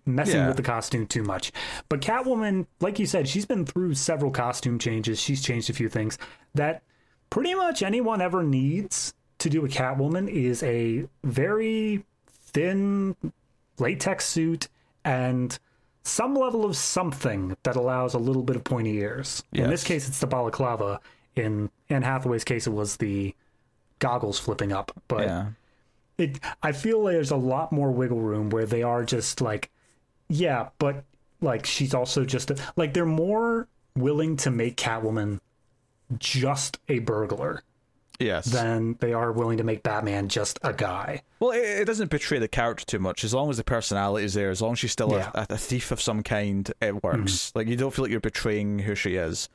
messing 0.06 0.36
Yeah. 0.36 0.48
with 0.48 0.58
the 0.58 0.64
costume 0.64 1.08
too 1.08 1.24
much. 1.24 1.52
But 1.90 2.02
Catwoman, 2.02 2.68
like 2.80 3.00
you 3.00 3.06
said, 3.06 3.28
she's 3.28 3.46
been 3.46 3.66
through 3.66 3.96
several 3.96 4.32
costume 4.32 4.78
changes. 4.78 5.20
She's 5.20 5.42
changed 5.42 5.70
a 5.70 5.74
few 5.74 5.90
things 5.90 6.18
that 6.54 6.84
pretty 7.30 7.56
much 7.56 7.82
anyone 7.82 8.22
ever 8.22 8.44
needs 8.44 9.14
to 9.40 9.50
do 9.50 9.66
a 9.66 9.68
Catwoman 9.68 10.30
is 10.30 10.64
a 10.64 11.08
very 11.24 12.04
thin 12.28 13.16
latex 13.80 14.26
suit 14.26 14.68
and 15.04 15.58
some 16.04 16.36
level 16.36 16.66
of 16.66 16.78
something 16.78 17.58
that 17.64 17.76
allows 17.76 18.14
a 18.14 18.20
little 18.20 18.44
bit 18.44 18.56
of 18.56 18.64
pointy 18.64 18.98
ears. 18.98 19.44
In 19.66 19.70
this 19.70 19.84
case, 19.84 20.08
it's 20.08 20.20
the 20.20 20.28
balaclava. 20.28 21.00
In 21.36 21.70
Anne 21.90 22.04
Hathaway's 22.04 22.44
case, 22.44 22.68
it 22.68 22.72
was 22.72 22.98
the 22.98 23.36
goggles 24.00 24.40
flipping 24.40 24.72
up. 24.72 24.92
But 25.08 25.28
yeah 25.28 25.48
it, 26.18 26.40
I 26.64 26.72
feel 26.72 27.04
like 27.04 27.14
there's 27.14 27.32
a 27.32 27.36
lot 27.36 27.72
more 27.72 27.92
wiggle 27.92 28.22
room 28.22 28.50
where 28.50 28.66
they 28.66 28.84
are 28.84 29.04
just 29.04 29.42
like, 29.42 29.70
yeah, 30.30 30.70
but 30.80 31.04
like 31.42 31.66
she's 31.66 31.94
also 31.94 32.26
just 32.26 32.52
a, 32.52 32.58
like 32.76 32.94
they're 32.94 33.06
more 33.06 33.68
willing 33.96 34.38
to 34.38 34.52
make 34.52 34.78
Catwoman 34.78 35.40
just 36.18 36.80
a 36.88 37.00
burglar 37.00 37.64
yes 38.20 38.46
than 38.46 38.96
they 39.00 39.14
are 39.14 39.32
willing 39.32 39.58
to 39.58 39.64
make 39.64 39.84
Batman 39.84 40.30
just 40.30 40.60
a 40.64 40.74
guy. 40.74 41.22
Well, 41.40 41.52
it, 41.52 41.60
it 41.64 41.86
doesn't 41.86 42.10
betray 42.10 42.40
the 42.40 42.48
character 42.48 42.86
too 42.86 43.00
much. 43.00 43.24
As 43.24 43.34
long 43.34 43.50
as 43.50 43.58
the 43.58 43.64
personality 43.64 44.26
is 44.26 44.34
there, 44.34 44.50
as 44.50 44.62
long 44.62 44.74
as 44.74 44.80
she's 44.80 44.92
still 44.92 45.12
Yeah. 45.12 45.32
a, 45.34 45.48
a 45.52 45.58
thief 45.58 45.92
of 45.92 46.02
some 46.02 46.24
kind, 46.24 46.72
it 46.82 47.04
works. 47.04 47.18
Mm-hmm. 47.50 47.58
Like 47.60 47.68
you 47.68 47.76
don't 47.76 47.94
feel 47.94 48.04
like 48.06 48.12
you're 48.12 48.20
betraying 48.20 48.80
who 48.80 48.96
she 48.96 49.16
is. 49.16 49.50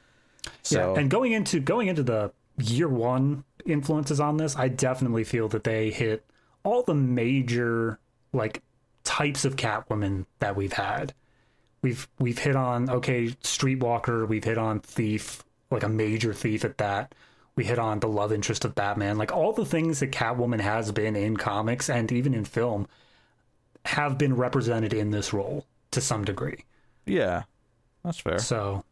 So 0.63 0.95
Yeah, 0.95 1.01
and 1.01 1.11
going 1.11 1.33
into 1.33 1.61
going 1.61 1.89
into 1.89 2.03
the 2.03 2.33
year 2.59 2.89
one 2.89 3.45
influences 3.67 4.21
on 4.21 4.37
this, 4.37 4.57
I 4.57 4.69
definitely 4.69 5.25
feel 5.25 5.49
that 5.49 5.65
they 5.65 5.91
hit 5.91 6.25
all 6.63 6.83
the 6.83 6.95
major 6.95 7.99
like 8.33 8.63
types 9.05 9.45
of 9.45 9.57
Catwoman 9.57 10.27
that 10.41 10.57
we've 10.57 10.73
had. 10.73 11.15
We've 11.83 12.07
we've 12.19 12.39
hit 12.39 12.57
on 12.57 12.91
okay, 12.91 13.29
streetwalker. 13.43 14.29
We've 14.29 14.45
hit 14.45 14.59
on 14.59 14.81
thief, 14.81 15.43
like 15.71 15.83
a 15.83 15.89
major 15.89 16.35
thief 16.35 16.65
at 16.65 16.77
that. 16.79 17.15
We 17.61 17.67
hit 17.67 17.79
on 17.79 18.01
the 18.01 18.09
love 18.09 18.33
interest 18.33 18.65
of 18.65 18.75
Batman, 18.75 19.19
like 19.19 19.33
all 19.33 19.53
the 19.53 19.67
things 19.67 20.01
that 20.01 20.13
Catwoman 20.13 20.61
has 20.61 20.91
been 20.93 21.15
in 21.15 21.37
comics 21.37 21.91
and 21.91 22.11
even 22.11 22.33
in 22.33 22.47
film 22.47 22.89
have 23.85 24.17
been 24.17 24.35
represented 24.35 24.95
in 24.95 25.11
this 25.11 25.35
role 25.35 25.67
to 25.91 26.01
some 26.01 26.25
degree. 26.25 26.65
yeah, 27.05 27.43
that's 28.03 28.19
fair. 28.19 28.39
So 28.39 28.83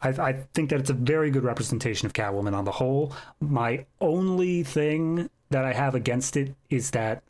I, 0.00 0.08
I 0.08 0.32
think 0.54 0.70
that 0.70 0.80
it's 0.80 0.88
a 0.88 0.94
very 0.94 1.30
good 1.30 1.44
representation 1.44 2.06
of 2.06 2.14
Catwoman 2.14 2.54
on 2.54 2.64
the 2.64 2.72
whole. 2.72 3.12
My 3.38 3.84
only 4.00 4.62
thing 4.62 5.28
that 5.50 5.66
I 5.66 5.74
have 5.74 5.94
against 5.94 6.38
it 6.38 6.54
is 6.70 6.92
that 6.92 7.22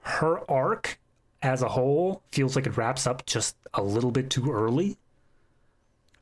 her 0.00 0.50
arc 0.50 0.98
as 1.42 1.60
a 1.60 1.68
whole 1.68 2.22
feels 2.32 2.56
like 2.56 2.66
it 2.66 2.78
wraps 2.78 3.06
up 3.06 3.26
just 3.26 3.54
a 3.74 3.82
little 3.82 4.10
bit 4.10 4.30
too 4.30 4.50
early. 4.50 4.96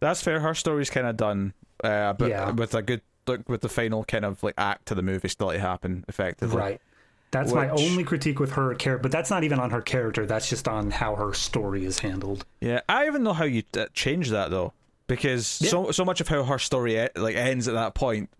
That's 0.00 0.20
fair. 0.20 0.40
Her 0.40 0.54
story's 0.56 0.90
kind 0.90 1.06
of 1.06 1.16
done, 1.16 1.52
uh, 1.84 2.14
but 2.14 2.28
Yeah. 2.28 2.50
with 2.50 2.74
a 2.74 2.82
good 2.82 3.02
like 3.26 3.48
with 3.48 3.60
the 3.60 3.68
final 3.68 4.04
kind 4.04 4.24
of 4.24 4.42
like 4.42 4.54
act 4.58 4.86
to 4.86 4.94
the 4.94 5.02
movie 5.02 5.28
still 5.28 5.50
to 5.50 5.58
happen 5.58 6.04
effectively. 6.08 6.56
Right. 6.56 6.80
That's 7.32 7.52
my 7.52 7.68
only 7.68 8.02
critique 8.02 8.40
with 8.40 8.52
her 8.52 8.74
character, 8.74 9.00
but 9.02 9.12
that's 9.12 9.30
not 9.30 9.44
even 9.44 9.60
on 9.60 9.70
her 9.70 9.80
character. 9.80 10.26
That's 10.26 10.48
just 10.50 10.66
on 10.66 10.90
how 10.90 11.14
her 11.14 11.32
story 11.32 11.84
is 11.84 12.00
handled. 12.00 12.44
Yeah, 12.60 12.80
I 12.88 13.06
even 13.06 13.22
know 13.22 13.32
how 13.34 13.44
you 13.44 13.62
uh, 13.78 13.86
change 13.94 14.30
that 14.30 14.50
though, 14.50 14.72
because 15.06 15.46
so 15.46 15.92
so 15.92 16.04
much 16.04 16.20
of 16.20 16.26
how 16.26 16.42
her 16.42 16.58
story 16.58 16.98
e- 17.00 17.08
like 17.14 17.36
ends 17.36 17.68
at 17.68 17.74
that 17.74 17.94
point 17.94 18.30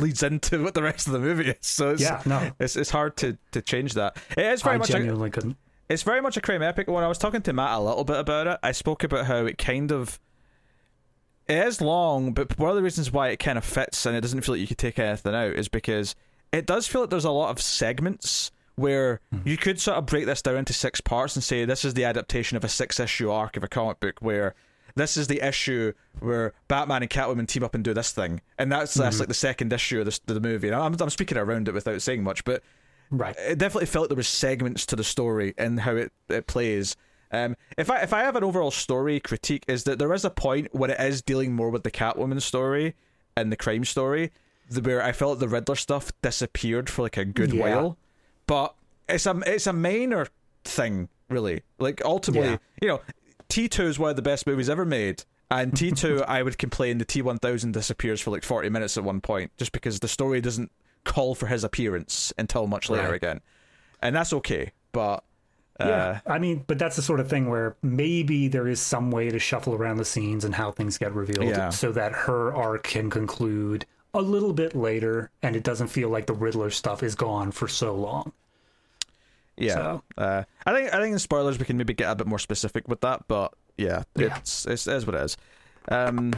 leads 0.00 0.22
into 0.22 0.62
what 0.62 0.74
the 0.74 0.82
rest 0.82 1.06
of 1.06 1.12
the 1.14 1.18
movie 1.18 1.50
is. 1.50 1.56
So 1.62 1.90
it's, 1.90 2.02
Yeah, 2.02 2.20
no. 2.26 2.50
it's 2.60 2.76
it's 2.76 2.90
hard 2.90 3.16
to 3.18 3.38
to 3.52 3.62
change 3.62 3.94
that. 3.94 4.16
It 4.36 4.44
is 4.44 4.60
very 4.60 4.74
I 4.74 4.78
much 4.78 4.90
a, 4.90 4.94
genuinely 4.94 5.30
couldn't. 5.30 5.56
it's 5.88 6.02
very 6.02 6.20
much 6.20 6.36
a 6.36 6.40
crime 6.42 6.62
epic. 6.62 6.88
When 6.88 7.04
I 7.04 7.08
was 7.08 7.16
talking 7.18 7.40
to 7.42 7.52
Matt 7.54 7.78
a 7.78 7.80
little 7.80 8.04
bit 8.04 8.18
about 8.18 8.46
it, 8.46 8.58
I 8.62 8.72
spoke 8.72 9.02
about 9.04 9.24
how 9.26 9.46
it 9.46 9.56
kind 9.56 9.90
of 9.92 10.20
it 11.48 11.66
is 11.66 11.80
long, 11.80 12.32
but 12.32 12.58
one 12.58 12.70
of 12.70 12.76
the 12.76 12.82
reasons 12.82 13.12
why 13.12 13.28
it 13.28 13.38
kind 13.38 13.58
of 13.58 13.64
fits 13.64 14.06
and 14.06 14.16
it 14.16 14.20
doesn't 14.20 14.42
feel 14.42 14.54
like 14.54 14.60
you 14.60 14.66
could 14.66 14.78
take 14.78 14.98
anything 14.98 15.34
out 15.34 15.52
is 15.54 15.68
because 15.68 16.14
it 16.52 16.66
does 16.66 16.86
feel 16.86 17.02
like 17.02 17.10
there's 17.10 17.24
a 17.24 17.30
lot 17.30 17.50
of 17.50 17.60
segments 17.60 18.50
where 18.76 19.20
hmm. 19.30 19.38
you 19.44 19.56
could 19.56 19.80
sort 19.80 19.98
of 19.98 20.06
break 20.06 20.26
this 20.26 20.42
down 20.42 20.56
into 20.56 20.72
six 20.72 21.00
parts 21.00 21.36
and 21.36 21.44
say 21.44 21.64
this 21.64 21.84
is 21.84 21.94
the 21.94 22.04
adaptation 22.04 22.56
of 22.56 22.64
a 22.64 22.68
six 22.68 22.98
issue 22.98 23.30
arc 23.30 23.56
of 23.56 23.62
a 23.62 23.68
comic 23.68 24.00
book 24.00 24.18
where 24.20 24.54
this 24.96 25.16
is 25.16 25.26
the 25.26 25.46
issue 25.46 25.92
where 26.20 26.52
Batman 26.68 27.02
and 27.02 27.10
Catwoman 27.10 27.48
team 27.48 27.64
up 27.64 27.74
and 27.74 27.82
do 27.82 27.92
this 27.92 28.12
thing, 28.12 28.40
and 28.58 28.70
that's 28.70 28.94
that's 28.94 29.16
hmm. 29.16 29.20
like 29.20 29.28
the 29.28 29.34
second 29.34 29.72
issue 29.72 30.00
of 30.00 30.06
the, 30.06 30.34
the 30.34 30.40
movie. 30.40 30.68
And 30.68 30.76
I'm 30.76 30.94
I'm 31.00 31.10
speaking 31.10 31.36
around 31.36 31.68
it 31.68 31.74
without 31.74 32.00
saying 32.00 32.22
much, 32.22 32.44
but 32.44 32.62
Right. 33.10 33.36
it 33.38 33.58
definitely 33.58 33.86
felt 33.86 34.08
there 34.08 34.16
was 34.16 34.28
segments 34.28 34.86
to 34.86 34.96
the 34.96 35.04
story 35.04 35.54
and 35.58 35.80
how 35.80 35.94
it, 35.96 36.12
it 36.28 36.46
plays. 36.46 36.96
Um, 37.34 37.56
if 37.76 37.90
I 37.90 38.00
if 38.02 38.12
I 38.12 38.20
have 38.22 38.36
an 38.36 38.44
overall 38.44 38.70
story 38.70 39.18
critique, 39.20 39.64
is 39.68 39.84
that 39.84 39.98
there 39.98 40.12
is 40.14 40.24
a 40.24 40.30
point 40.30 40.68
when 40.74 40.90
it 40.90 41.00
is 41.00 41.20
dealing 41.22 41.52
more 41.54 41.70
with 41.70 41.82
the 41.82 41.90
Catwoman 41.90 42.40
story 42.40 42.94
and 43.36 43.50
the 43.50 43.56
crime 43.56 43.84
story, 43.84 44.30
the, 44.70 44.80
where 44.80 45.02
I 45.02 45.12
felt 45.12 45.40
the 45.40 45.48
Riddler 45.48 45.74
stuff 45.76 46.12
disappeared 46.22 46.88
for 46.88 47.02
like 47.02 47.16
a 47.16 47.24
good 47.24 47.52
Yeah. 47.52 47.62
while, 47.62 47.98
but 48.46 48.74
it's 49.08 49.26
a 49.26 49.40
it's 49.46 49.66
a 49.66 49.72
minor 49.72 50.28
thing 50.64 51.08
really. 51.28 51.62
Like 51.78 52.02
ultimately, 52.04 52.50
Yeah. 52.50 52.56
you 52.80 52.88
know, 52.88 53.00
T 53.48 53.68
two 53.68 53.86
is 53.86 53.98
one 53.98 54.10
of 54.10 54.16
the 54.16 54.22
best 54.22 54.46
movies 54.46 54.70
ever 54.70 54.84
made. 54.84 55.24
And 55.50 55.76
T 55.76 55.90
two, 55.90 56.22
I 56.28 56.42
would 56.42 56.56
complain 56.58 56.98
the 56.98 57.04
T 57.04 57.20
one 57.22 57.38
thousand 57.38 57.72
disappears 57.72 58.20
for 58.20 58.30
like 58.30 58.44
forty 58.44 58.68
minutes 58.68 58.96
at 58.96 59.04
one 59.04 59.20
point, 59.20 59.50
just 59.56 59.72
because 59.72 60.00
the 60.00 60.08
story 60.08 60.40
doesn't 60.40 60.70
call 61.04 61.34
for 61.34 61.46
his 61.48 61.64
appearance 61.64 62.32
until 62.38 62.66
much 62.66 62.88
later 62.88 63.08
Right. 63.08 63.14
again, 63.16 63.40
and 64.00 64.14
that's 64.16 64.32
okay. 64.32 64.72
But 64.92 65.22
uh, 65.80 65.86
Yeah, 65.86 66.20
I 66.26 66.38
mean, 66.38 66.64
but 66.66 66.78
that's 66.78 66.96
the 66.96 67.02
sort 67.02 67.20
of 67.20 67.28
thing 67.28 67.48
where 67.48 67.76
maybe 67.82 68.48
there 68.48 68.68
is 68.68 68.80
some 68.80 69.10
way 69.10 69.28
to 69.30 69.38
shuffle 69.38 69.74
around 69.74 69.96
the 69.96 70.04
scenes 70.04 70.44
and 70.44 70.54
how 70.54 70.70
things 70.70 70.98
get 70.98 71.12
revealed 71.14 71.48
Yeah. 71.48 71.70
so 71.70 71.90
that 71.92 72.12
her 72.12 72.54
arc 72.54 72.84
can 72.84 73.10
conclude 73.10 73.84
a 74.12 74.20
little 74.22 74.52
bit 74.52 74.76
later, 74.76 75.30
and 75.42 75.56
it 75.56 75.64
doesn't 75.64 75.88
feel 75.88 76.08
like 76.08 76.26
the 76.26 76.32
Riddler 76.34 76.70
stuff 76.70 77.02
is 77.02 77.14
gone 77.16 77.50
for 77.50 77.66
so 77.66 77.94
long. 77.94 78.32
Yeah, 79.56 79.74
So- 79.74 80.02
uh, 80.18 80.42
I 80.66 80.72
think 80.72 80.92
I 80.94 81.00
think 81.00 81.12
in 81.12 81.18
spoilers 81.18 81.58
we 81.58 81.64
can 81.64 81.76
maybe 81.76 81.94
get 81.94 82.10
a 82.10 82.14
bit 82.14 82.26
more 82.26 82.38
specific 82.38 82.88
with 82.88 83.00
that, 83.02 83.26
but 83.28 83.54
yeah, 83.76 84.02
Yeah. 84.16 84.36
it's 84.38 84.66
it's 84.66 84.86
it 84.86 84.94
is 84.96 85.06
what 85.06 85.14
it 85.16 85.22
is. 85.22 85.36
Um, 85.88 86.34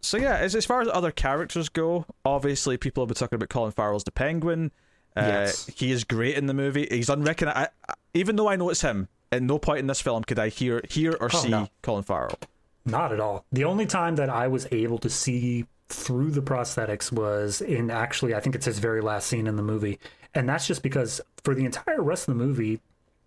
so 0.00 0.16
yeah, 0.16 0.36
as 0.36 0.54
as 0.54 0.64
far 0.66 0.80
as 0.80 0.88
other 0.92 1.10
characters 1.10 1.68
go, 1.68 2.06
obviously 2.24 2.76
people 2.76 3.02
have 3.02 3.08
been 3.08 3.16
talking 3.16 3.36
about 3.36 3.48
Colin 3.48 3.72
Farrell's 3.72 4.04
the 4.04 4.12
Penguin. 4.12 4.70
Uh, 5.16 5.20
Yes. 5.26 5.66
he 5.74 5.90
is 5.92 6.04
great 6.04 6.36
in 6.36 6.46
the 6.46 6.54
movie. 6.54 6.86
He's 6.90 7.08
unrecognized. 7.08 7.70
Even 8.14 8.36
though 8.36 8.48
I 8.48 8.56
know 8.56 8.70
it's 8.70 8.80
him, 8.80 9.08
at 9.32 9.42
no 9.42 9.58
point 9.58 9.80
in 9.80 9.86
this 9.86 10.00
film 10.00 10.24
could 10.24 10.38
I 10.38 10.48
hear 10.48 10.80
hear 10.88 11.12
or 11.20 11.28
Oh, 11.32 11.38
see 11.38 11.48
no. 11.48 11.68
Colin 11.82 12.02
Farrell. 12.04 12.38
Not 12.84 13.12
at 13.12 13.20
all. 13.20 13.44
The 13.52 13.64
only 13.64 13.86
time 13.86 14.16
that 14.16 14.28
I 14.28 14.46
was 14.48 14.66
able 14.72 14.98
to 14.98 15.08
see 15.10 15.66
through 15.88 16.30
the 16.32 16.42
prosthetics 16.42 17.10
was 17.12 17.60
in 17.60 17.90
actually, 17.90 18.34
I 18.34 18.40
think 18.40 18.54
it's 18.54 18.66
his 18.66 18.78
very 18.78 19.00
last 19.00 19.26
scene 19.28 19.46
in 19.46 19.56
the 19.56 19.62
movie. 19.62 19.98
And 20.34 20.48
that's 20.48 20.66
just 20.66 20.82
because 20.82 21.20
for 21.44 21.54
the 21.54 21.64
entire 21.64 22.02
rest 22.02 22.28
of 22.28 22.36
the 22.36 22.44
movie, 22.44 22.80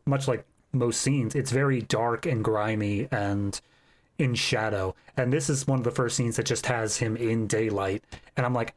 much 0.06 0.28
like 0.28 0.46
most 0.74 1.02
scenes, 1.02 1.36
it's 1.36 1.52
very 1.52 1.82
dark 1.82 2.26
and 2.26 2.44
grimy 2.44 3.08
and 3.12 3.60
in 4.18 4.36
shadow. 4.36 4.94
And 5.16 5.32
this 5.32 5.50
is 5.50 5.66
one 5.68 5.80
of 5.80 5.86
the 5.86 5.92
first 5.92 6.18
scenes 6.18 6.36
that 6.36 6.46
just 6.46 6.66
has 6.66 6.98
him 6.98 7.16
in 7.16 7.48
daylight. 7.48 8.04
And 8.36 8.46
I'm 8.46 8.54
like, 8.54 8.74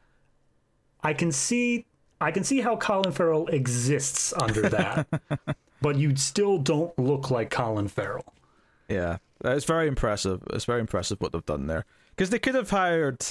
I 1.03 1.13
can 1.13 1.31
see. 1.31 1.85
I 2.21 2.31
can 2.31 2.43
see 2.43 2.61
how 2.61 2.77
Colin 2.77 3.11
Farrell 3.11 3.47
exists 3.47 4.33
under 4.33 4.61
that, 4.69 5.07
but 5.81 5.95
you 5.97 6.15
still 6.15 6.57
don't 6.59 6.97
look 6.99 7.31
like 7.31 7.49
Colin 7.49 7.87
Farrell. 7.87 8.33
Yeah, 8.87 9.17
it's 9.43 9.65
very 9.65 9.87
impressive. 9.87 10.41
It's 10.51 10.65
very 10.65 10.79
impressive 10.81 11.19
what 11.19 11.31
they've 11.31 11.45
done 11.45 11.67
there 11.67 11.85
because 12.11 12.29
they 12.29 12.39
could 12.39 12.55
have 12.55 12.69
hired, 12.69 13.25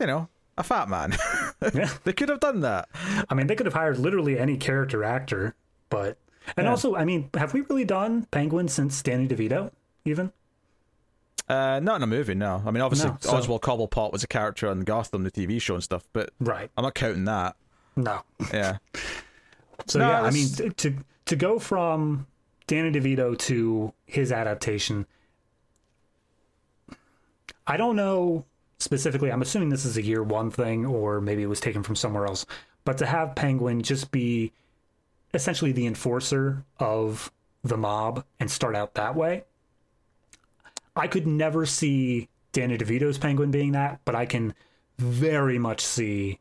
you 0.00 0.06
know, 0.06 0.28
a 0.56 0.62
fat 0.62 0.88
man. 0.88 1.16
Yeah. 1.74 1.90
they 2.04 2.14
could 2.14 2.30
have 2.30 2.40
done 2.40 2.60
that. 2.60 2.88
I 3.28 3.34
mean, 3.34 3.46
they 3.46 3.54
could 3.54 3.66
have 3.66 3.74
hired 3.74 3.98
literally 3.98 4.38
any 4.38 4.56
character 4.56 5.04
actor, 5.04 5.54
but 5.90 6.16
and 6.56 6.64
Yeah. 6.64 6.70
also, 6.70 6.96
I 6.96 7.04
mean, 7.04 7.28
have 7.34 7.52
we 7.52 7.60
really 7.60 7.84
done 7.84 8.24
Penguin 8.30 8.66
since 8.68 9.02
Danny 9.02 9.28
DeVito? 9.28 9.70
Even 10.06 10.32
Uh, 11.50 11.80
not 11.82 11.96
in 11.96 12.02
a 12.02 12.06
movie, 12.06 12.34
no. 12.34 12.62
I 12.64 12.70
mean, 12.70 12.80
obviously, 12.80 13.10
No, 13.10 13.16
so- 13.20 13.36
Oswald 13.36 13.60
Cobblepot 13.60 14.10
was 14.10 14.22
a 14.24 14.26
character 14.26 14.68
on 14.68 14.80
Gotham, 14.80 15.22
the 15.24 15.30
TV 15.30 15.60
show 15.60 15.74
and 15.74 15.84
stuff, 15.84 16.04
but 16.14 16.30
right? 16.40 16.70
I'm 16.78 16.82
not 16.84 16.94
counting 16.94 17.24
that. 17.26 17.56
No. 17.96 18.22
Yeah, 18.52 18.78
So 19.86 19.98
No, 19.98 20.08
yeah, 20.08 20.22
I 20.22 20.30
mean, 20.30 20.48
to 20.76 20.94
to 21.26 21.36
go 21.36 21.58
from 21.58 22.26
Danny 22.66 22.90
DeVito 22.92 23.36
to 23.38 23.92
his 24.06 24.32
adaptation, 24.32 25.06
I 27.66 27.76
don't 27.76 27.96
know 27.96 28.44
specifically. 28.78 29.30
I'm 29.30 29.42
assuming 29.42 29.68
this 29.68 29.84
is 29.84 29.96
a 29.96 30.02
year 30.02 30.22
one 30.22 30.50
thing, 30.50 30.86
or 30.86 31.20
maybe 31.20 31.42
it 31.42 31.48
was 31.48 31.60
taken 31.60 31.82
from 31.82 31.96
somewhere 31.96 32.26
else. 32.26 32.46
But 32.84 32.98
to 32.98 33.06
have 33.06 33.34
Penguin 33.34 33.82
just 33.82 34.10
be 34.10 34.52
essentially 35.34 35.72
the 35.72 35.86
enforcer 35.86 36.64
of 36.78 37.30
the 37.62 37.76
mob 37.76 38.24
and 38.38 38.50
start 38.50 38.74
out 38.74 38.94
that 38.94 39.14
way, 39.14 39.44
I 40.96 41.06
could 41.06 41.26
never 41.26 41.66
see 41.66 42.28
Danny 42.52 42.78
DeVito's 42.78 43.18
Penguin 43.18 43.50
being 43.50 43.72
that, 43.72 44.00
but 44.04 44.14
I 44.14 44.26
can 44.26 44.54
very 44.98 45.58
much 45.58 45.84
see 45.84 46.38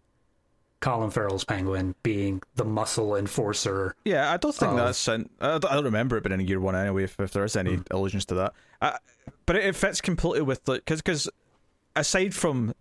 Colin 0.81 1.09
Farrell's 1.11 1.43
Penguin 1.43 1.93
being 2.03 2.41
the 2.55 2.63
muscle 2.65 3.15
enforcer. 3.15 3.95
yeah. 4.05 4.31
I 4.31 4.37
don't 4.37 4.55
think 4.55 4.71
Oh. 4.73 4.77
that's. 4.77 5.07
In, 5.07 5.29
I, 5.41 5.47
don't, 5.57 5.65
I 5.65 5.73
don't 5.75 5.83
remember 5.85 6.17
it 6.17 6.23
being 6.23 6.39
in 6.39 6.47
year 6.47 6.59
one 6.59 6.75
anyway. 6.75 7.03
If, 7.03 7.19
if 7.19 7.31
there 7.33 7.43
is 7.43 7.55
any 7.55 7.79
allusions 7.91 8.25
to 8.25 8.35
that, 8.35 8.53
uh, 8.81 8.97
but 9.45 9.55
it, 9.57 9.65
it 9.65 9.75
fits 9.75 9.99
completely 10.01 10.41
with 10.43 10.67
like 10.67 10.85
because 10.85 11.01
because 11.01 11.29
aside 11.95 12.33
from 12.33 12.73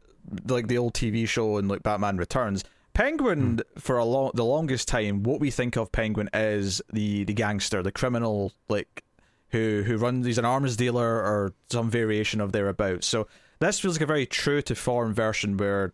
like 0.47 0.69
the 0.69 0.79
old 0.79 0.95
TV 0.95 1.27
show 1.29 1.57
and 1.57 1.69
like 1.69 1.83
Batman 1.83 2.17
Returns, 2.19 2.63
Penguin 2.95 3.61
for 3.79 3.97
a 3.99 4.05
long 4.05 4.31
the 4.35 4.45
longest 4.45 4.89
time, 4.89 5.23
what 5.23 5.41
we 5.41 5.51
think 5.51 5.77
of 5.77 5.91
Penguin 5.93 6.29
is 6.35 6.81
the 6.93 7.25
the 7.25 7.35
gangster, 7.35 7.83
the 7.83 7.93
criminal, 7.93 8.53
like 8.69 9.03
who 9.51 9.83
who 9.87 9.97
runs. 9.97 10.27
He's 10.27 10.39
an 10.39 10.45
arms 10.45 10.77
dealer 10.77 11.17
or 11.23 11.53
some 11.71 11.91
variation 11.91 12.41
of 12.41 12.53
thereabouts. 12.53 13.07
So 13.07 13.27
this 13.61 13.81
feels 13.81 13.97
like 13.97 14.03
a 14.03 14.07
very 14.07 14.27
true 14.27 14.63
to 14.63 14.75
form 14.75 15.15
version 15.15 15.57
where 15.57 15.93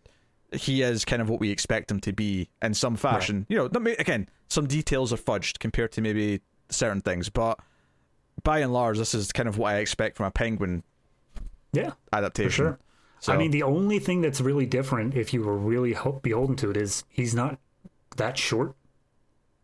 he 0.55 0.81
is 0.81 1.05
kind 1.05 1.21
of 1.21 1.29
what 1.29 1.39
we 1.39 1.49
expect 1.51 1.89
him 1.91 1.99
to 2.01 2.13
be 2.13 2.49
in 2.61 2.73
some 2.73 2.95
fashion. 2.95 3.45
You 3.49 3.57
know, 3.57 3.65
again, 3.99 4.27
some 4.49 4.67
details 4.67 5.11
are 5.13 5.17
fudged 5.17 5.59
compared 5.59 5.91
to 5.93 6.01
maybe 6.01 6.41
certain 6.69 7.01
things, 7.01 7.29
but 7.29 7.59
by 8.43 8.59
and 8.59 8.73
large, 8.73 8.97
this 8.97 9.13
is 9.13 9.31
kind 9.31 9.47
of 9.49 9.57
what 9.57 9.73
I 9.73 9.77
expect 9.79 10.17
from 10.17 10.25
a 10.27 10.31
Penguin 10.31 10.83
Yeah, 11.73 11.91
adaptation. 12.13 12.51
sure. 12.65 12.79
So, 13.21 13.33
I 13.33 13.37
mean, 13.37 13.51
the 13.51 13.63
only 13.63 13.97
thing 13.99 14.21
that's 14.21 14.39
really 14.41 14.65
different, 14.65 15.15
if 15.15 15.33
you 15.33 15.41
were 15.43 15.57
really 15.57 15.95
beholden 16.21 16.55
to 16.57 16.69
it, 16.69 16.77
is 16.77 17.03
he's 17.09 17.33
not 17.33 17.57
that 18.17 18.37
short. 18.37 18.75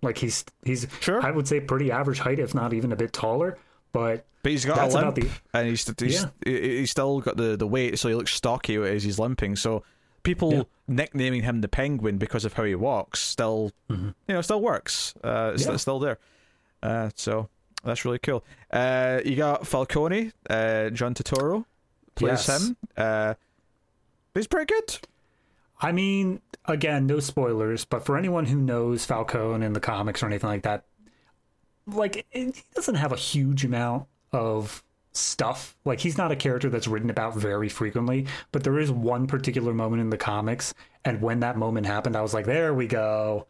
Like 0.01 0.17
he's 0.17 0.43
he's 0.65 0.87
Sure. 0.99 1.21
I 1.23 1.29
would 1.29 1.47
say 1.47 1.59
pretty 1.59 1.91
average 1.91 2.17
height, 2.19 2.39
if 2.39 2.55
not 2.55 2.73
even 2.73 2.91
a 2.91 2.95
bit 2.95 3.13
taller. 3.13 3.59
But 3.93 4.25
but 4.41 4.51
he's 4.51 4.65
got 4.65 4.77
that's 4.77 4.95
a 4.95 4.97
about 4.97 5.15
limp, 5.17 5.29
the 5.29 5.57
and 5.59 5.67
he's 5.67 5.85
he's, 5.99 6.25
he- 6.43 6.77
he's 6.79 6.89
still 6.91 7.19
got 7.19 7.37
the, 7.37 7.55
the 7.55 7.67
weight, 7.67 7.99
so 7.99 8.09
he 8.09 8.15
looks 8.15 8.33
stocky 8.33 8.77
as 8.77 9.03
he's 9.03 9.19
limping. 9.19 9.55
So 9.57 9.83
people 10.23 10.53
Yeah. 10.53 10.63
nicknaming 10.87 11.43
him 11.43 11.61
the 11.61 11.67
Penguin 11.67 12.17
because 12.17 12.45
of 12.45 12.53
how 12.53 12.63
he 12.63 12.75
walks 12.75 13.19
still, 13.19 13.71
you 13.89 14.13
know, 14.27 14.41
still 14.41 14.61
works. 14.61 15.13
Uh, 15.23 15.51
it's, 15.53 15.63
Mm-hmm. 15.63 15.69
Yeah. 15.69 15.73
it's 15.73 15.81
still 15.81 15.99
there. 15.99 16.17
Uh, 16.83 17.09
so 17.15 17.49
that's 17.83 18.05
really 18.05 18.19
cool. 18.19 18.43
Uh, 18.71 19.21
you 19.25 19.35
got 19.35 19.65
Falcone, 19.67 20.31
uh, 20.49 20.89
John 20.89 21.13
Turturro 21.13 21.65
plays 22.15 22.47
Yes. 22.47 22.67
him. 22.67 22.77
Uh, 22.97 23.33
he's 24.33 24.47
pretty 24.47 24.65
good. 24.73 24.99
I 25.83 25.91
mean, 25.91 26.41
again, 26.65 27.07
no 27.07 27.19
spoilers, 27.19 27.85
but 27.85 28.05
for 28.05 28.17
anyone 28.17 28.45
who 28.45 28.57
knows 28.57 29.03
Falcone 29.05 29.65
in 29.65 29.73
the 29.73 29.79
comics 29.79 30.21
or 30.21 30.27
anything 30.27 30.49
like 30.49 30.63
that, 30.63 30.83
like 31.87 32.25
he 32.29 32.53
doesn't 32.75 32.95
have 32.95 33.11
a 33.11 33.15
huge 33.17 33.65
amount 33.65 34.05
of 34.31 34.83
stuff. 35.13 35.75
Like 35.85 35.99
he's 35.99 36.17
not 36.17 36.31
a 36.31 36.35
character 36.35 36.69
that's 36.69 36.87
written 36.87 37.09
about 37.09 37.35
very 37.35 37.69
frequently, 37.69 38.27
but 38.51 38.63
there 38.63 38.79
is 38.79 38.91
one 38.91 39.27
particular 39.27 39.73
moment 39.73 40.01
in 40.01 40.09
the 40.09 40.17
comics, 40.17 40.73
and 41.03 41.21
when 41.21 41.41
that 41.41 41.57
moment 41.57 41.85
happened, 41.85 42.15
I 42.15 42.21
was 42.21 42.33
like, 42.33 42.45
"There 42.45 42.73
we 42.73 42.87
go." 42.87 43.47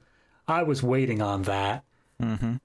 I 0.47 0.63
was 0.63 0.83
waiting 0.83 1.21
on 1.21 1.43
that, 1.43 1.83
mm-hmm. 2.21 2.55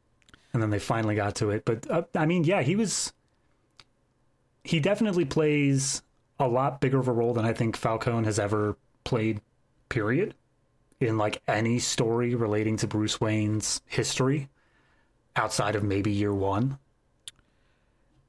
and 0.53 0.63
then 0.63 0.71
they 0.71 0.79
finally 0.79 1.15
got 1.15 1.37
to 1.37 1.51
it. 1.51 1.65
But 1.65 1.91
uh, 1.91 2.03
I 2.15 2.27
mean, 2.27 2.45
yeah, 2.45 2.63
he 2.63 2.77
was. 2.77 3.13
He 4.65 4.81
definitely 4.81 5.25
plays 5.25 6.03
a 6.41 6.49
lot 6.49 6.81
bigger 6.81 6.99
of 6.99 7.07
a 7.07 7.13
role 7.13 7.33
than 7.33 7.45
I 7.45 7.53
think 7.53 7.77
Falcone 7.77 8.25
has 8.25 8.39
ever 8.39 8.77
played. 9.05 9.41
Period. 9.89 10.35
In 10.99 11.19
like 11.19 11.43
any 11.47 11.79
story 11.79 12.35
relating 12.35 12.79
to 12.79 12.87
Bruce 12.87 13.21
Wayne's 13.21 13.83
history, 13.87 14.49
outside 15.37 15.77
of 15.77 15.85
maybe 15.85 16.11
year 16.11 16.35
one. 16.35 16.79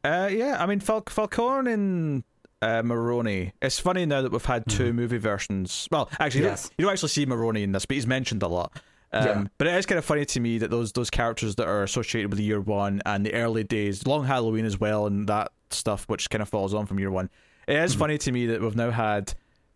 Uh, 0.08 0.28
yeah, 0.28 0.58
I 0.62 0.66
mean 0.66 0.80
Fal- 0.80 1.04
Falcone 1.08 1.72
and 1.72 2.24
uh, 2.62 2.82
Maroni. 2.84 3.54
It's 3.62 3.80
funny 3.80 4.06
now 4.06 4.22
that 4.22 4.32
we've 4.32 4.44
had 4.46 4.66
2 4.68 4.94
movie 4.94 5.18
versions. 5.18 5.88
Well, 5.92 6.10
actually, 6.20 6.42
you, 6.42 6.48
don't, 6.48 6.70
you 6.78 6.86
don't 6.86 6.94
actually 6.94 7.10
see 7.10 7.26
Maroni 7.26 7.64
in 7.64 7.72
this, 7.72 7.86
but 7.86 7.96
he's 7.96 8.08
mentioned 8.08 8.42
a 8.44 8.48
lot. 8.48 8.72
Um, 9.12 9.26
Yeah. 9.26 9.44
But 9.58 9.68
it 9.68 9.76
is 9.76 9.86
kind 9.86 10.00
of 10.00 10.06
funny 10.06 10.26
to 10.26 10.40
me 10.40 10.58
that 10.60 10.70
those 10.72 10.92
those 10.94 11.10
characters 11.10 11.56
that 11.56 11.68
are 11.68 11.84
associated 11.84 12.30
with 12.32 12.40
year 12.40 12.60
one 12.62 13.02
and 13.06 13.26
the 13.26 13.34
early 13.34 13.64
days, 13.64 14.06
Long 14.08 14.26
Halloween 14.26 14.66
as 14.66 14.80
well, 14.80 15.08
and 15.08 15.28
that 15.28 15.52
stuff, 15.72 16.06
which 16.08 16.30
kind 16.30 16.42
of 16.42 16.50
falls 16.50 16.74
on 16.74 16.86
from 16.86 17.00
year 17.00 17.12
one. 17.12 17.30
It 17.68 17.76
is 17.76 17.94
funny 17.94 18.18
to 18.20 18.32
me 18.32 18.46
that 18.48 18.62
we've 18.62 18.76
now 18.78 18.92
had 18.92 19.34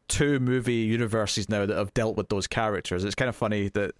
two 0.07 0.39
movie 0.39 0.75
universes 0.75 1.49
now 1.49 1.65
that 1.65 1.77
have 1.77 1.93
dealt 1.93 2.15
with 2.15 2.29
those 2.29 2.47
characters. 2.47 3.03
It's 3.03 3.15
kind 3.15 3.27
of 3.29 3.35
funny 3.35 3.67
that 3.69 3.91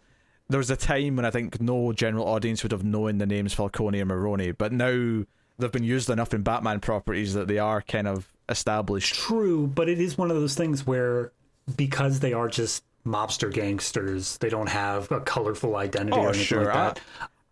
there 0.49 0.57
was 0.57 0.69
a 0.69 0.77
time 0.77 1.17
when 1.17 1.25
I 1.25 1.29
think 1.29 1.61
no 1.61 1.91
general 1.93 2.25
audience 2.25 2.63
would 2.63 2.71
have 2.71 2.84
known 2.86 3.17
the 3.17 3.25
names 3.25 3.53
Falcone 3.53 3.99
and 3.99 4.07
Maroni, 4.09 4.51
but 4.51 4.71
now 4.71 5.23
they've 5.62 5.72
been 5.72 5.84
used 5.84 6.09
enough 6.09 6.34
in 6.34 6.41
Batman 6.43 6.80
properties 6.80 7.34
that 7.34 7.47
they 7.47 7.59
are 7.59 7.82
kind 7.82 8.07
of 8.07 8.32
established. 8.49 9.16
True, 9.16 9.68
but 9.68 9.88
it 9.88 9.99
is 9.99 10.18
one 10.18 10.30
of 10.30 10.38
those 10.38 10.55
things 10.55 10.86
where 10.86 11.32
because 11.78 12.20
they 12.20 12.34
are 12.34 12.47
just 12.47 12.84
mobster 13.05 13.51
gangsters, 13.51 14.38
they 14.38 14.49
don't 14.49 14.70
have 14.70 15.12
a 15.12 15.22
colorful 15.22 15.76
identity 15.76 16.18
Oh, 16.18 16.22
or 16.22 16.28
anything 16.30 16.43
sure. 16.43 16.66
like 16.66 16.74
that. 16.74 16.99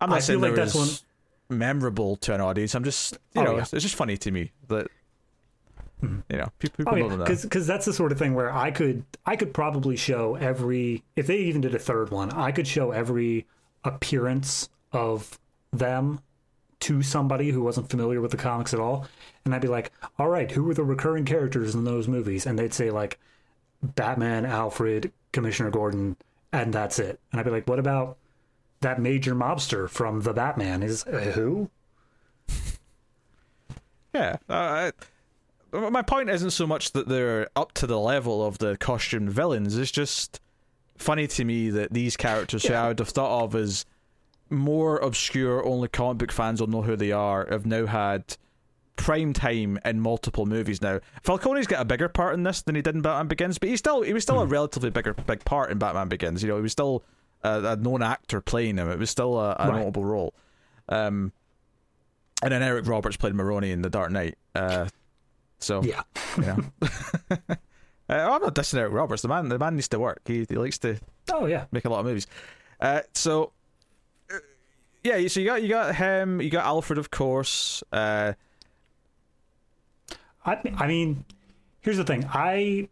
I'm 0.01 0.09
not 0.09 0.17
I 0.17 0.19
saying 0.19 0.41
like 0.41 0.55
that's 0.55 0.75
was 0.75 1.03
memorable 1.49 2.15
to 2.17 2.33
an 2.33 2.41
audience. 2.41 2.75
I'm 2.75 2.83
just, 2.83 3.13
you 3.33 3.41
Oh, 3.41 3.43
know, 3.45 3.55
yeah. 3.55 3.61
it's, 3.61 3.71
just 3.71 3.95
funny 3.95 4.17
to 4.17 4.31
me 4.31 4.51
that 4.67 4.87
mm-hmm. 6.03 6.19
you 6.29 6.37
know 6.37 6.49
people, 6.59 6.77
people 6.77 6.93
Oh 6.93 6.95
know 6.97 7.09
yeah, 7.09 7.15
that. 7.25 7.41
because 7.41 7.67
that's 7.67 7.85
the 7.85 7.93
sort 7.93 8.11
of 8.11 8.19
thing 8.19 8.33
where 8.33 8.51
I 8.53 8.71
could 8.71 9.03
I 9.25 9.35
could 9.35 9.53
probably 9.53 9.95
show 9.95 10.35
every 10.35 11.03
if 11.15 11.27
they 11.27 11.37
even 11.37 11.61
did 11.61 11.75
a 11.75 11.79
third 11.79 12.11
one, 12.11 12.31
I 12.31 12.51
could 12.51 12.67
show 12.67 12.91
every 12.91 13.45
appearance 13.83 14.69
of 14.91 15.39
them 15.71 16.19
to 16.81 17.01
somebody 17.01 17.51
who 17.51 17.61
wasn't 17.61 17.89
familiar 17.89 18.21
with 18.21 18.31
the 18.31 18.37
comics 18.37 18.73
at 18.73 18.79
all, 18.79 19.05
and 19.45 19.53
I'd 19.53 19.61
be 19.61 19.67
like, 19.67 19.91
"All 20.17 20.29
right, 20.29 20.49
who 20.51 20.63
were 20.63 20.73
the 20.73 20.83
recurring 20.83 21.25
characters 21.25 21.75
in 21.75 21.83
those 21.83 22.07
movies?" 22.07 22.45
And 22.45 22.57
they'd 22.57 22.73
say 22.73 22.89
like 22.91 23.19
Batman, 23.83 24.45
Alfred, 24.45 25.11
Commissioner 25.31 25.69
Gordon, 25.71 26.15
and 26.51 26.73
that's 26.73 26.99
it. 26.99 27.19
And 27.31 27.39
I'd 27.39 27.45
be 27.45 27.51
like, 27.51 27.67
"What 27.67 27.79
about 27.79 28.17
that 28.81 29.01
major 29.01 29.35
mobster 29.35 29.89
from 29.89 30.21
the 30.21 30.33
Batman? 30.33 30.83
Is 30.83 31.05
uh, 31.05 31.31
who?" 31.35 31.69
Yeah, 34.13 34.37
uh, 34.49 34.91
I- 35.73 35.89
my 35.91 36.01
point 36.01 36.31
isn't 36.31 36.49
so 36.49 36.65
much 36.65 36.93
that 36.93 37.07
they're 37.07 37.47
up 37.55 37.73
to 37.73 37.85
the 37.85 37.99
level 37.99 38.43
of 38.43 38.57
the 38.57 38.75
costume 38.77 39.29
villains. 39.29 39.77
It's 39.77 39.91
just 39.91 40.39
funny 40.97 41.27
to 41.27 41.45
me 41.45 41.69
that 41.69 41.93
these 41.93 42.17
characters, 42.17 42.63
who 42.65 42.73
I 42.73 42.87
would 42.87 42.97
have 42.97 43.09
thought 43.09 43.43
of 43.43 43.53
as 43.55 43.85
more 44.49 44.97
obscure, 44.97 45.65
only 45.65 45.87
comic 45.87 46.17
book 46.17 46.31
fans 46.31 46.59
will 46.59 46.67
know 46.67 46.81
who 46.81 46.95
they 46.95 47.11
are, 47.11 47.47
have 47.49 47.65
now 47.65 47.85
had 47.85 48.37
prime 48.95 49.31
time 49.33 49.79
in 49.85 49.99
multiple 50.01 50.45
movies 50.45 50.81
now. 50.81 50.99
Falcone's 51.23 51.67
got 51.67 51.81
a 51.81 51.85
bigger 51.85 52.09
part 52.09 52.33
in 52.33 52.43
this 52.43 52.61
than 52.61 52.75
he 52.75 52.81
did 52.81 52.95
in 52.95 53.01
Batman 53.01 53.27
Begins, 53.27 53.57
but 53.57 53.69
he 53.69 53.77
still 53.77 54.01
he 54.01 54.13
was 54.13 54.23
still 54.23 54.41
a 54.41 54.45
relatively 54.45 54.89
bigger 54.89 55.13
big 55.13 55.43
part 55.45 55.71
in 55.71 55.77
Batman 55.77 56.09
Begins. 56.09 56.43
You 56.43 56.49
know, 56.49 56.55
he 56.57 56.61
was 56.61 56.71
still 56.73 57.03
a, 57.43 57.63
a 57.63 57.75
known 57.77 58.01
actor 58.03 58.41
playing 58.41 58.77
him. 58.77 58.89
It 58.89 58.99
was 58.99 59.09
still 59.09 59.39
a, 59.39 59.55
a 59.59 59.69
Right. 59.69 59.79
notable 59.79 60.03
role. 60.03 60.33
Um, 60.89 61.31
and 62.41 62.51
then 62.51 62.61
Eric 62.63 62.87
Roberts 62.87 63.15
played 63.17 63.35
Maroni 63.35 63.71
in 63.71 63.81
The 63.81 63.89
Dark 63.89 64.11
Knight. 64.11 64.37
Uh, 64.55 64.87
so 65.59 65.81
Yeah. 65.83 66.01
you 66.37 66.43
know. 66.43 66.57
uh, 67.31 67.55
I'm 68.09 68.41
not 68.41 68.55
dissing 68.55 68.79
Eric 68.79 68.93
Roberts. 68.93 69.21
The 69.21 69.27
man, 69.27 69.49
the 69.49 69.59
man 69.59 69.75
needs 69.75 69.87
to 69.89 69.99
work. 69.99 70.21
He, 70.25 70.45
he 70.49 70.55
likes 70.55 70.77
to 70.79 70.97
Oh 71.31 71.45
yeah. 71.45 71.65
make 71.71 71.85
a 71.85 71.89
lot 71.89 71.99
of 71.99 72.05
movies. 72.05 72.27
Uh, 72.81 73.01
so 73.13 73.51
yeah, 75.03 75.27
so 75.27 75.39
you 75.39 75.45
got 75.45 75.61
you 75.61 75.69
got 75.69 75.95
him, 75.95 76.41
you 76.41 76.49
got 76.49 76.65
Alfred, 76.65 76.97
of 76.97 77.11
course. 77.11 77.83
Uh, 77.91 78.33
I 80.45 80.57
I 80.77 80.87
mean, 80.87 81.25
here's 81.81 81.97
the 81.97 82.03
thing. 82.03 82.25
I 82.29 82.89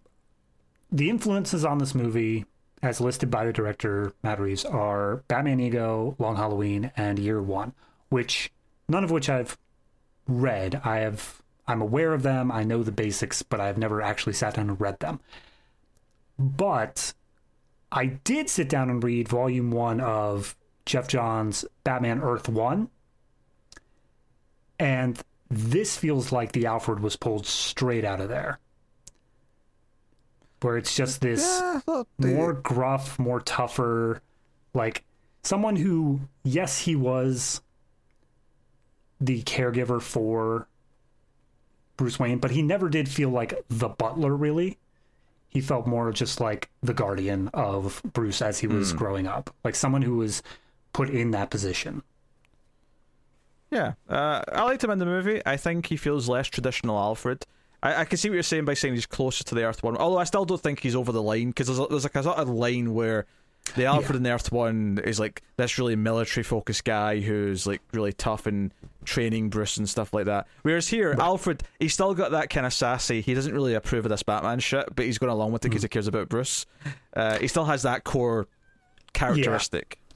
the 0.92 1.10
influences 1.10 1.66
on 1.66 1.80
this 1.80 1.94
movie, 1.94 2.46
as 2.82 3.02
listed 3.02 3.30
by 3.30 3.46
the 3.46 3.54
director 3.54 4.14
Matt 4.24 4.40
Reeves, 4.40 4.66
are 4.66 5.18
Batman 5.28 5.60
Ego, 5.60 6.16
Long 6.20 6.36
Halloween, 6.36 6.92
and 6.96 7.20
Year 7.20 7.42
One, 7.42 7.74
which 8.10 8.52
none 8.88 9.04
of 9.04 9.12
which 9.12 9.30
I've 9.30 9.58
read. 10.28 10.82
I 10.84 10.98
have 11.00 11.42
I'm 11.68 11.82
aware 11.82 12.14
of 12.14 12.24
them. 12.24 12.52
I 12.52 12.64
know 12.64 12.84
the 12.84 12.92
basics, 12.92 13.42
but 13.42 13.60
I've 13.60 13.78
never 13.78 14.02
actually 14.02 14.34
sat 14.34 14.54
down 14.54 14.70
and 14.70 14.80
read 14.80 15.00
them. 15.00 15.20
But 16.40 17.14
I 17.92 18.06
did 18.06 18.50
sit 18.50 18.70
down 18.70 18.90
and 18.90 19.04
read 19.04 19.28
Volume 19.28 19.72
One 19.72 20.00
of 20.00 20.56
Geoff 20.88 21.08
Johns' 21.08 21.66
Batman 21.84 22.22
Earth 22.22 22.50
One, 22.50 22.90
and 24.80 25.22
this 25.50 25.98
feels 25.98 26.32
like 26.32 26.52
the 26.52 26.66
Alfred 26.66 27.00
was 27.00 27.16
pulled 27.16 27.46
straight 27.46 28.04
out 28.04 28.22
of 28.22 28.30
there. 28.30 28.60
Where 30.62 30.78
it's 30.78 30.96
just 30.96 31.22
this 31.22 31.42
yeah, 31.44 31.82
well, 31.86 32.08
the- 32.18 32.28
more 32.28 32.54
gruff, 32.54 33.20
more 33.20 33.40
tougher, 33.40 34.22
like 34.74 35.04
someone 35.44 35.76
who, 35.76 36.22
yes, 36.44 36.80
he 36.80 36.96
was 36.96 37.62
the 39.22 39.44
caregiver 39.44 40.02
for 40.02 40.68
Bruce 41.96 42.20
Wayne, 42.20 42.40
but 42.40 42.52
he 42.52 42.62
never 42.62 42.90
did 42.90 43.10
feel 43.10 43.30
like 43.30 43.54
the 43.70 43.90
butler, 43.90 44.36
really. 44.36 44.78
He 45.50 45.62
felt 45.62 45.88
more 45.88 46.12
just 46.12 46.40
like 46.40 46.70
the 46.84 46.94
guardian 46.94 47.50
of 47.54 48.02
Bruce 48.14 48.42
as 48.42 48.60
he 48.60 48.68
was 48.68 48.92
hmm. 48.92 48.98
growing 48.98 49.28
up, 49.28 49.54
like 49.64 49.76
someone 49.76 50.02
who 50.02 50.18
was 50.18 50.44
put 50.98 51.10
in 51.10 51.32
that 51.32 51.50
position. 51.50 52.02
Yeah, 53.72 53.94
uh, 54.10 54.42
I 54.52 54.64
liked 54.64 54.84
him 54.84 54.92
in 54.92 55.00
the 55.00 55.06
movie. 55.06 55.42
I 55.46 55.58
think 55.58 55.88
he 55.88 55.98
feels 55.98 56.30
less 56.30 56.48
traditional 56.48 56.98
Alfred. 56.98 57.46
I, 57.84 58.02
I 58.02 58.06
can 58.06 58.18
see 58.18 58.30
what 58.30 58.36
you're 58.36 58.44
saying 58.44 58.66
by 58.66 58.74
saying 58.74 58.94
he's 58.96 59.06
closer 59.06 59.44
to 59.44 59.56
the 59.56 59.64
Earth 59.66 59.84
one, 59.84 59.98
although 59.98 60.18
I 60.18 60.24
still 60.24 60.46
don't 60.46 60.60
think 60.62 60.80
he's 60.80 60.96
over 60.96 61.12
the 61.12 61.22
line 61.22 61.50
because 61.50 61.68
there's, 61.68 61.80
a- 61.80 61.88
there's 61.90 62.04
like 62.04 62.16
a 62.16 62.24
sort 62.24 62.38
of 62.38 62.50
line 62.50 62.94
where 62.94 63.26
the 63.76 63.84
Alfred 63.86 64.16
in 64.16 64.24
the 64.24 64.32
Earth 64.32 64.52
one 64.54 65.00
is 65.04 65.20
like 65.20 65.42
this 65.58 65.78
really 65.78 65.98
military 65.98 66.44
focused 66.46 66.86
guy 66.86 67.20
who's 67.20 67.68
like 67.68 67.82
really 67.92 68.14
tough 68.14 68.48
and 68.48 68.72
training 69.04 69.50
Bruce 69.50 69.76
and 69.76 69.90
stuff 69.90 70.14
like 70.14 70.26
that. 70.26 70.48
Whereas 70.62 70.88
here, 70.88 71.14
Alfred, 71.20 71.62
he's 71.78 71.94
still 71.94 72.14
got 72.14 72.32
that 72.32 72.50
kind 72.50 72.66
of 72.66 72.72
sassy. 72.74 73.20
He 73.20 73.34
doesn't 73.34 73.54
really 73.54 73.74
approve 73.74 74.06
of 74.06 74.10
this 74.10 74.24
Batman 74.24 74.60
shit, 74.60 74.96
but 74.96 75.04
he's 75.06 75.18
going 75.18 75.32
along 75.34 75.52
with 75.52 75.66
it 75.66 75.70
because 75.70 75.84
he 75.84 75.90
cares 75.90 76.08
about 76.08 76.30
Bruce. 76.30 76.66
Uh, 77.14 77.38
he 77.40 77.50
still 77.50 77.66
has 77.66 77.82
that 77.84 78.06
core 78.06 78.48
characteristic. 79.14 80.00
Yeah. 80.00 80.07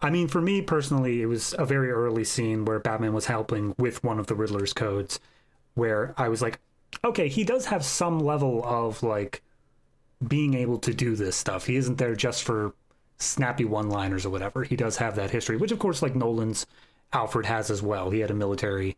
I 0.00 0.10
mean, 0.10 0.28
for 0.28 0.40
me 0.40 0.62
personally, 0.62 1.22
it 1.22 1.26
was 1.26 1.54
a 1.58 1.64
very 1.64 1.90
early 1.90 2.24
scene 2.24 2.64
where 2.64 2.78
Batman 2.78 3.12
was 3.12 3.26
helping 3.26 3.74
with 3.78 4.02
one 4.04 4.18
of 4.18 4.26
the 4.26 4.34
Riddler's 4.34 4.72
codes, 4.72 5.20
where 5.74 6.14
I 6.16 6.28
was 6.28 6.42
like, 6.42 6.60
okay, 7.04 7.28
he 7.28 7.44
does 7.44 7.66
have 7.66 7.84
some 7.84 8.20
level 8.20 8.64
of 8.64 9.02
like 9.02 9.42
being 10.26 10.54
able 10.54 10.78
to 10.78 10.94
do 10.94 11.16
this 11.16 11.36
stuff. 11.36 11.66
He 11.66 11.76
isn't 11.76 11.98
there 11.98 12.14
just 12.14 12.44
for 12.44 12.74
snappy 13.18 13.64
one 13.64 13.88
liners 13.88 14.26
or 14.26 14.30
whatever. 14.30 14.62
He 14.64 14.76
does 14.76 14.96
have 14.98 15.16
that 15.16 15.30
history, 15.30 15.56
which 15.56 15.72
of 15.72 15.78
course, 15.78 16.02
like 16.02 16.14
Nolan's 16.14 16.66
Alfred 17.12 17.46
has 17.46 17.70
as 17.70 17.82
well. 17.82 18.10
He 18.10 18.20
had 18.20 18.30
a 18.30 18.34
military 18.34 18.96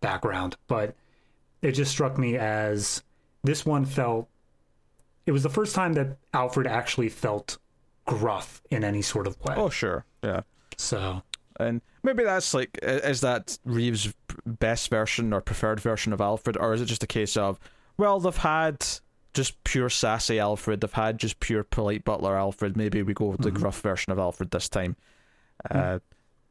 background, 0.00 0.56
but 0.66 0.94
it 1.62 1.72
just 1.72 1.90
struck 1.90 2.18
me 2.18 2.36
as 2.36 3.02
this 3.42 3.64
one 3.64 3.84
felt. 3.84 4.28
It 5.24 5.32
was 5.32 5.42
the 5.42 5.50
first 5.50 5.74
time 5.74 5.94
that 5.94 6.18
Alfred 6.32 6.66
actually 6.66 7.08
felt 7.08 7.58
gruff 8.06 8.62
in 8.70 8.84
any 8.84 9.02
sort 9.02 9.26
of 9.26 9.38
way. 9.40 9.54
Oh, 9.56 9.68
sure. 9.68 10.04
Yeah. 10.22 10.40
So 10.78 11.22
And 11.58 11.80
maybe 12.02 12.22
that's 12.24 12.54
like, 12.54 12.78
is 12.82 13.20
that 13.22 13.58
Reeves' 13.64 14.12
best 14.44 14.90
version 14.90 15.32
or 15.32 15.40
preferred 15.40 15.80
version 15.80 16.12
of 16.12 16.20
Alfred, 16.20 16.56
or 16.58 16.72
is 16.74 16.80
it 16.82 16.86
just 16.86 17.02
a 17.02 17.06
case 17.06 17.36
of, 17.36 17.58
well, 17.98 18.20
they've 18.20 18.36
had 18.36 18.84
just 19.34 19.62
pure 19.64 19.88
sassy 19.90 20.38
Alfred, 20.38 20.80
they've 20.80 20.92
had 20.92 21.18
just 21.18 21.40
pure 21.40 21.62
polite 21.64 22.04
butler 22.04 22.36
Alfred. 22.36 22.76
Maybe 22.76 23.02
we 23.02 23.12
go 23.14 23.26
with 23.26 23.40
the 23.42 23.50
gruff 23.50 23.80
version 23.80 24.12
of 24.12 24.18
Alfred 24.18 24.50
this 24.50 24.68
time. 24.68 24.96
Uh, 25.70 25.98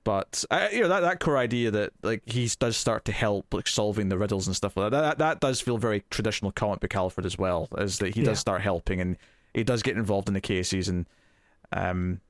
but 0.04 0.44
you 0.72 0.82
know 0.82 0.88
that 0.88 1.00
that 1.00 1.20
core 1.20 1.38
idea 1.38 1.72
that 1.72 1.92
like 2.04 2.22
he 2.28 2.48
does 2.60 2.78
start 2.78 3.06
to 3.06 3.12
help 3.12 3.52
like 3.54 3.68
solving 3.68 4.10
the 4.10 4.18
riddles 4.20 4.46
and 4.46 4.56
stuff 4.56 4.78
like 4.78 4.92
that. 4.92 5.02
That 5.02 5.18
that 5.18 5.40
does 5.40 5.62
feel 5.62 5.78
very 5.80 6.04
traditional 6.12 6.52
comic 6.52 6.80
book 6.80 6.96
Alfred 6.96 7.26
as 7.26 7.40
well. 7.40 7.68
Is 7.80 7.98
that 8.00 8.14
he 8.14 8.22
Yeah. 8.22 8.28
does 8.28 8.40
start 8.40 8.62
helping 8.62 9.02
and 9.02 9.18
he 9.56 9.64
does 9.64 9.82
get 9.82 9.98
involved 9.98 10.28
in 10.28 10.36
the 10.36 10.42
cases 10.42 10.90
and 10.90 11.08
um. 11.76 12.22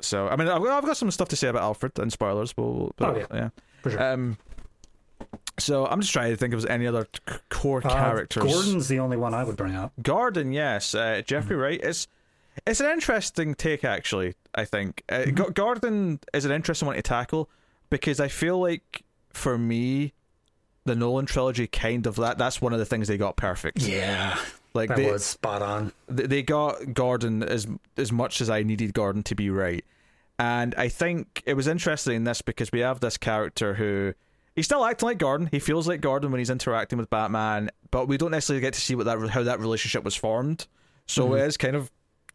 So 0.00 0.28
I 0.28 0.36
mean 0.36 0.48
I've, 0.48 0.62
I've 0.62 0.84
got 0.86 0.96
some 0.96 1.10
stuff 1.10 1.28
to 1.28 1.36
say 1.36 1.48
about 1.48 1.62
Alfred 1.62 1.98
and 1.98 2.12
spoilers, 2.12 2.52
but, 2.52 2.62
we'll- 2.62 2.94
but 2.96 3.08
Oh, 3.08 3.16
yeah. 3.18 3.26
yeah. 3.32 3.48
for 3.82 3.90
sure. 3.90 4.02
Um. 4.12 4.38
So 5.58 5.86
I'm 5.86 6.00
just 6.00 6.12
trying 6.12 6.30
to 6.30 6.36
think 6.36 6.54
of 6.54 6.64
any 6.66 6.86
other 6.86 7.06
c- 7.28 7.34
core 7.50 7.82
Uh, 7.84 7.90
characters. 7.90 8.44
Gordon's 8.44 8.86
the 8.88 9.00
only 9.00 9.16
one 9.16 9.34
I 9.34 9.42
would 9.42 9.56
bring 9.56 9.74
up. 9.74 9.92
Gordon, 10.00 10.52
yes, 10.52 10.94
uh, 10.94 11.20
Jeffrey 11.26 11.54
Mm-hmm. 11.56 11.62
Wright. 11.62 11.80
It's 11.82 12.06
it's 12.66 12.80
an 12.80 12.86
interesting 12.90 13.54
take, 13.54 13.84
actually. 13.84 14.34
I 14.54 14.64
think 14.64 15.02
uh, 15.08 15.14
Mm-hmm. 15.18 15.34
Go- 15.34 15.50
Gordon 15.50 16.20
is 16.32 16.44
an 16.44 16.52
interesting 16.52 16.86
one 16.86 16.94
to 16.96 17.02
tackle 17.02 17.50
because 17.90 18.20
I 18.20 18.28
feel 18.28 18.60
like 18.60 19.02
for 19.30 19.58
me, 19.58 20.12
the 20.84 20.94
Nolan 20.94 21.26
trilogy 21.26 21.66
kind 21.66 22.06
of 22.06 22.14
that. 22.16 22.38
That's 22.38 22.60
one 22.62 22.72
of 22.72 22.78
the 22.78 22.86
things 22.86 23.08
they 23.08 23.18
got 23.18 23.36
perfect. 23.36 23.80
Yeah, 23.82 24.38
like 24.78 24.88
that 24.88 24.96
they, 24.96 25.10
was 25.10 25.24
spot 25.24 25.62
on. 25.62 25.92
they 26.08 26.42
got 26.42 26.94
Gordon 26.94 27.42
as 27.42 27.66
as 27.96 28.10
much 28.10 28.40
as 28.40 28.48
I 28.48 28.62
needed 28.62 28.94
Gordon 28.94 29.22
to 29.24 29.34
be 29.34 29.50
right. 29.50 29.84
And 30.38 30.74
I 30.76 30.88
think 30.88 31.42
it 31.46 31.54
was 31.54 31.66
interesting 31.66 32.16
in 32.16 32.24
this 32.24 32.42
because 32.42 32.70
we 32.70 32.80
have 32.80 33.00
this 33.00 33.16
character 33.16 33.74
who 33.74 34.14
he's 34.54 34.66
still 34.66 34.84
acting 34.84 35.08
like 35.08 35.18
Gordon. 35.18 35.48
He 35.50 35.58
feels 35.58 35.88
like 35.88 36.00
Gordon 36.00 36.30
when 36.30 36.38
he's 36.38 36.50
interacting 36.50 36.98
with 36.98 37.10
Batman, 37.10 37.70
but 37.90 38.06
we 38.06 38.16
don't 38.16 38.30
necessarily 38.30 38.60
get 38.60 38.74
to 38.74 38.80
see 38.80 38.94
what 38.94 39.06
that 39.06 39.18
how 39.30 39.42
that 39.42 39.60
relationship 39.60 40.04
was 40.04 40.14
formed. 40.14 40.66
So 41.06 41.26
mm-hmm. 41.26 41.38
it 41.38 41.46
is 41.46 41.56
kind 41.56 41.76
of 41.76 41.90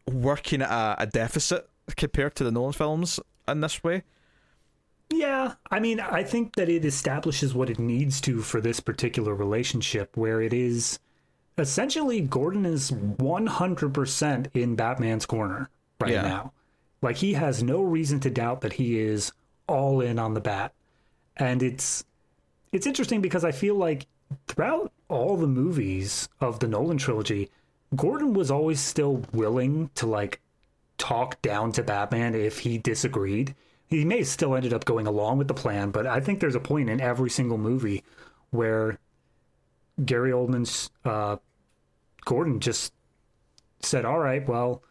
working 0.06 0.62
at 0.62 0.70
a, 0.70 1.02
a 1.02 1.06
deficit 1.06 1.68
compared 1.96 2.34
to 2.36 2.44
the 2.44 2.52
Nolan 2.52 2.72
films 2.72 3.20
in 3.48 3.60
this 3.60 3.82
way. 3.82 4.02
Yeah, 5.10 5.54
I 5.70 5.80
mean, 5.80 6.00
I 6.00 6.24
think 6.24 6.56
that 6.56 6.68
it 6.68 6.84
establishes 6.84 7.54
what 7.54 7.70
it 7.70 7.78
needs 7.78 8.20
to 8.22 8.40
for 8.40 8.60
this 8.60 8.80
particular 8.80 9.34
relationship, 9.34 10.16
where 10.16 10.40
it 10.40 10.52
is 10.52 10.98
essentially 11.58 12.20
Gordon 12.20 12.66
is 12.66 12.90
100% 12.90 14.46
in 14.54 14.74
Batman's 14.76 15.26
corner 15.26 15.68
right 16.00 16.12
Yeah. 16.12 16.22
now. 16.22 16.52
Like, 17.02 17.16
he 17.16 17.34
has 17.34 17.62
no 17.62 17.82
reason 17.82 18.20
to 18.20 18.30
doubt 18.30 18.62
that 18.62 18.74
he 18.74 18.98
is 18.98 19.32
all 19.68 20.00
in 20.00 20.18
on 20.18 20.34
the 20.34 20.40
bat. 20.40 20.72
And 21.36 21.62
it's 21.62 22.04
it's 22.72 22.86
interesting 22.86 23.20
because 23.20 23.44
I 23.44 23.52
feel 23.52 23.74
like 23.76 24.06
throughout 24.48 24.92
all 25.08 25.36
the 25.36 25.46
movies 25.46 26.28
of 26.40 26.58
the 26.58 26.66
Nolan 26.66 26.98
trilogy, 26.98 27.50
Gordon 27.94 28.34
was 28.34 28.50
always 28.50 28.80
still 28.80 29.22
willing 29.32 29.90
to 29.96 30.06
like 30.06 30.40
talk 30.98 31.40
down 31.42 31.70
to 31.72 31.82
Batman 31.82 32.34
if 32.34 32.60
he 32.60 32.78
disagreed. 32.78 33.54
He 33.86 34.04
may 34.04 34.18
have 34.18 34.26
still 34.26 34.54
ended 34.56 34.72
up 34.72 34.84
going 34.86 35.06
along 35.06 35.38
with 35.38 35.46
the 35.48 35.54
plan, 35.54 35.90
but 35.90 36.06
I 36.06 36.18
think 36.20 36.40
there's 36.40 36.54
a 36.56 36.60
point 36.60 36.88
in 36.90 37.00
every 37.00 37.30
single 37.30 37.58
movie 37.58 38.02
where 38.50 38.98
Gary 40.04 40.30
Oldman's 40.30 40.90
uh, 41.04 41.36
Gordon 42.24 42.60
just 42.60 42.92
said, 43.80 44.04
"All 44.04 44.18
right, 44.18 44.46
well, 44.48 44.82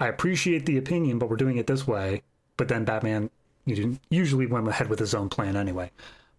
I 0.00 0.06
appreciate 0.08 0.66
the 0.66 0.78
opinion, 0.78 1.18
but 1.18 1.28
we're 1.28 1.36
doing 1.36 1.56
it 1.58 1.66
this 1.66 1.86
way." 1.86 2.22
But 2.56 2.68
then 2.68 2.84
Batman 2.84 3.30
you 3.64 3.76
didn't, 3.76 4.00
usually 4.10 4.46
went 4.46 4.66
ahead 4.68 4.88
with 4.88 4.98
his 4.98 5.14
own 5.14 5.28
plan 5.28 5.56
anyway. 5.56 5.90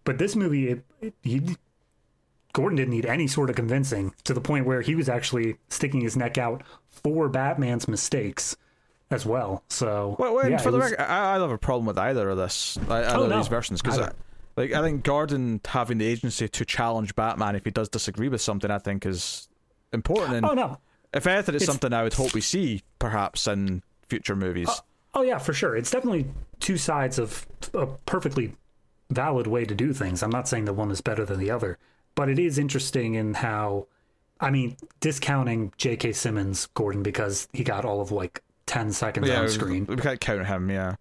But 0.04 0.18
this 0.18 0.36
movie, 0.36 0.68
it, 0.68 0.84
it, 1.00 1.14
he, 1.22 1.56
Gordon 2.52 2.76
didn't 2.76 2.92
need 2.92 3.06
any 3.06 3.26
sort 3.26 3.50
of 3.50 3.56
convincing 3.56 4.14
to 4.24 4.34
the 4.34 4.40
point 4.40 4.66
where 4.66 4.82
he 4.82 4.94
was 4.94 5.08
actually 5.08 5.56
sticking 5.68 6.02
his 6.02 6.16
neck 6.16 6.36
out 6.38 6.62
for 6.90 7.28
Batman's 7.28 7.88
mistakes 7.88 8.56
as 9.10 9.24
well. 9.24 9.64
So, 9.68 10.16
Well, 10.18 10.34
well 10.34 10.50
yeah, 10.50 10.58
for 10.58 10.70
the 10.70 10.78
was- 10.78 10.90
record, 10.90 11.04
I, 11.04 11.34
I 11.34 11.38
don't 11.38 11.48
have 11.48 11.56
a 11.56 11.58
problem 11.58 11.86
with 11.86 11.98
either 11.98 12.28
of 12.28 12.36
this, 12.36 12.76
either 12.88 13.16
Oh, 13.16 13.24
of 13.24 13.30
no. 13.30 13.38
these 13.38 13.48
versions, 13.48 13.80
because. 13.80 14.10
Like 14.56 14.72
I 14.72 14.80
think 14.82 15.02
Gordon 15.04 15.60
having 15.64 15.98
the 15.98 16.06
agency 16.06 16.48
to 16.48 16.64
challenge 16.64 17.14
Batman 17.14 17.56
if 17.56 17.64
he 17.64 17.70
does 17.70 17.88
disagree 17.88 18.28
with 18.28 18.40
something, 18.40 18.70
I 18.70 18.78
think 18.78 19.04
is 19.06 19.48
important. 19.92 20.34
And 20.36 20.46
Oh 20.46 20.52
no. 20.54 20.78
if 21.12 21.26
anything, 21.26 21.54
it's, 21.54 21.64
It's- 21.64 21.66
something 21.66 21.92
I 21.92 22.02
would 22.02 22.14
hope 22.14 22.34
we 22.34 22.40
see 22.40 22.82
perhaps 22.98 23.46
in 23.46 23.82
future 24.08 24.36
movies. 24.36 24.68
Uh, 24.68 24.74
oh 25.14 25.22
yeah, 25.22 25.38
for 25.38 25.52
sure. 25.52 25.76
It's 25.76 25.90
definitely 25.90 26.26
two 26.60 26.76
sides 26.76 27.18
of 27.18 27.46
a 27.72 27.86
perfectly 27.86 28.54
valid 29.10 29.46
way 29.46 29.64
to 29.64 29.74
do 29.74 29.92
things. 29.92 30.22
I'm 30.22 30.30
not 30.30 30.46
saying 30.48 30.64
that 30.66 30.74
one 30.74 30.90
is 30.90 31.00
better 31.00 31.24
than 31.24 31.38
the 31.38 31.50
other, 31.50 31.78
but 32.14 32.28
it 32.28 32.38
is 32.38 32.58
interesting 32.58 33.14
in 33.14 33.34
how 33.34 33.86
I 34.40 34.50
mean, 34.50 34.76
discounting 35.00 35.72
J.K. 35.78 36.12
Simmons 36.12 36.66
Gordon 36.74 37.02
because 37.02 37.48
he 37.52 37.62
got 37.64 37.84
all 37.84 38.00
of 38.00 38.10
like 38.12 38.42
10 38.66 38.92
seconds 38.92 39.28
yeah, 39.28 39.40
on 39.40 39.48
screen. 39.48 39.86
we 39.86 39.96
can't 39.96 40.20
count 40.20 40.46
him. 40.46 40.68
Yeah, 40.70 40.96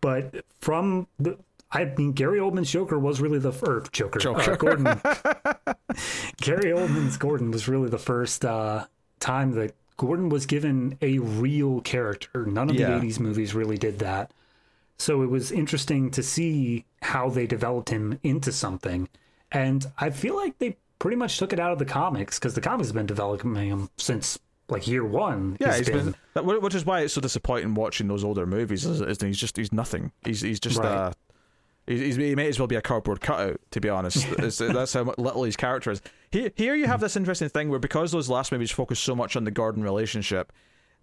But 0.00 0.44
from 0.60 1.06
the 1.18 1.38
I 1.74 1.92
mean, 1.98 2.12
Gary 2.12 2.38
Oldman's 2.38 2.70
Joker 2.70 2.98
was 2.98 3.20
really 3.20 3.38
the 3.40 3.52
first 3.52 3.92
Joker. 3.92 4.18
Joker. 4.20 4.52
Uh, 4.52 4.56
Gordon. 4.56 4.84
Gary 6.40 6.70
Oldman's 6.72 7.16
Gordon 7.16 7.50
was 7.50 7.68
really 7.68 7.88
the 7.88 7.98
first 7.98 8.44
uh, 8.44 8.86
time 9.20 9.52
that 9.52 9.74
Gordon 9.96 10.28
was 10.28 10.46
given 10.46 10.96
a 11.02 11.18
real 11.18 11.80
character. 11.80 12.46
None 12.46 12.70
of 12.70 12.76
Yeah. 12.76 12.98
the 12.98 13.06
'80s 13.06 13.18
movies 13.20 13.54
really 13.54 13.76
did 13.78 13.98
that. 14.00 14.30
So 14.98 15.22
it 15.22 15.26
was 15.30 15.50
interesting 15.50 16.10
to 16.12 16.22
see 16.22 16.84
how 17.02 17.28
they 17.28 17.46
developed 17.46 17.88
him 17.90 18.18
into 18.22 18.52
something, 18.52 19.08
and 19.50 19.84
I 19.98 20.10
feel 20.10 20.36
like 20.36 20.58
they 20.58 20.76
pretty 21.00 21.16
much 21.16 21.38
took 21.38 21.52
it 21.52 21.58
out 21.58 21.72
of 21.72 21.78
the 21.78 21.84
comics 21.84 22.38
because 22.38 22.54
the 22.54 22.60
comics 22.60 22.88
have 22.88 22.94
been 22.94 23.06
developing 23.06 23.54
him 23.56 23.90
since 23.98 24.38
like 24.68 24.86
year 24.86 25.04
one. 25.04 25.56
yeah. 25.60 25.76
he's 25.76 25.90
been, 25.90 26.14
that, 26.32 26.44
which 26.46 26.74
is 26.74 26.86
why 26.86 27.00
it's 27.00 27.12
so 27.12 27.20
disappointing 27.20 27.74
watching 27.74 28.08
those 28.08 28.24
older 28.24 28.46
movies. 28.46 28.86
Is, 28.86 29.20
he's 29.20 29.36
just 29.38 29.56
he's 29.56 29.72
nothing. 29.72 30.12
He's 30.24 30.40
he's 30.40 30.60
just 30.60 30.78
Right. 30.78 30.86
uh, 30.86 31.12
he's, 31.86 32.16
he 32.16 32.34
may 32.34 32.48
as 32.48 32.58
well 32.58 32.66
be 32.66 32.76
a 32.76 32.82
cardboard 32.82 33.20
cutout. 33.20 33.60
To 33.72 33.80
be 33.80 33.88
honest, 33.88 34.26
uh, 34.38 34.72
that's 34.72 34.92
how 34.92 35.14
little 35.18 35.44
his 35.44 35.56
character 35.56 35.90
is. 35.90 36.02
Here, 36.30 36.50
here 36.56 36.74
you 36.74 36.86
have 36.86 37.00
this 37.00 37.16
interesting 37.16 37.48
thing 37.48 37.68
where 37.68 37.78
because 37.78 38.12
those 38.12 38.28
last 38.28 38.52
movies 38.52 38.70
focus 38.70 38.98
so 38.98 39.14
much 39.14 39.36
on 39.36 39.44
the 39.44 39.50
Gordon 39.50 39.82
relationship, 39.82 40.52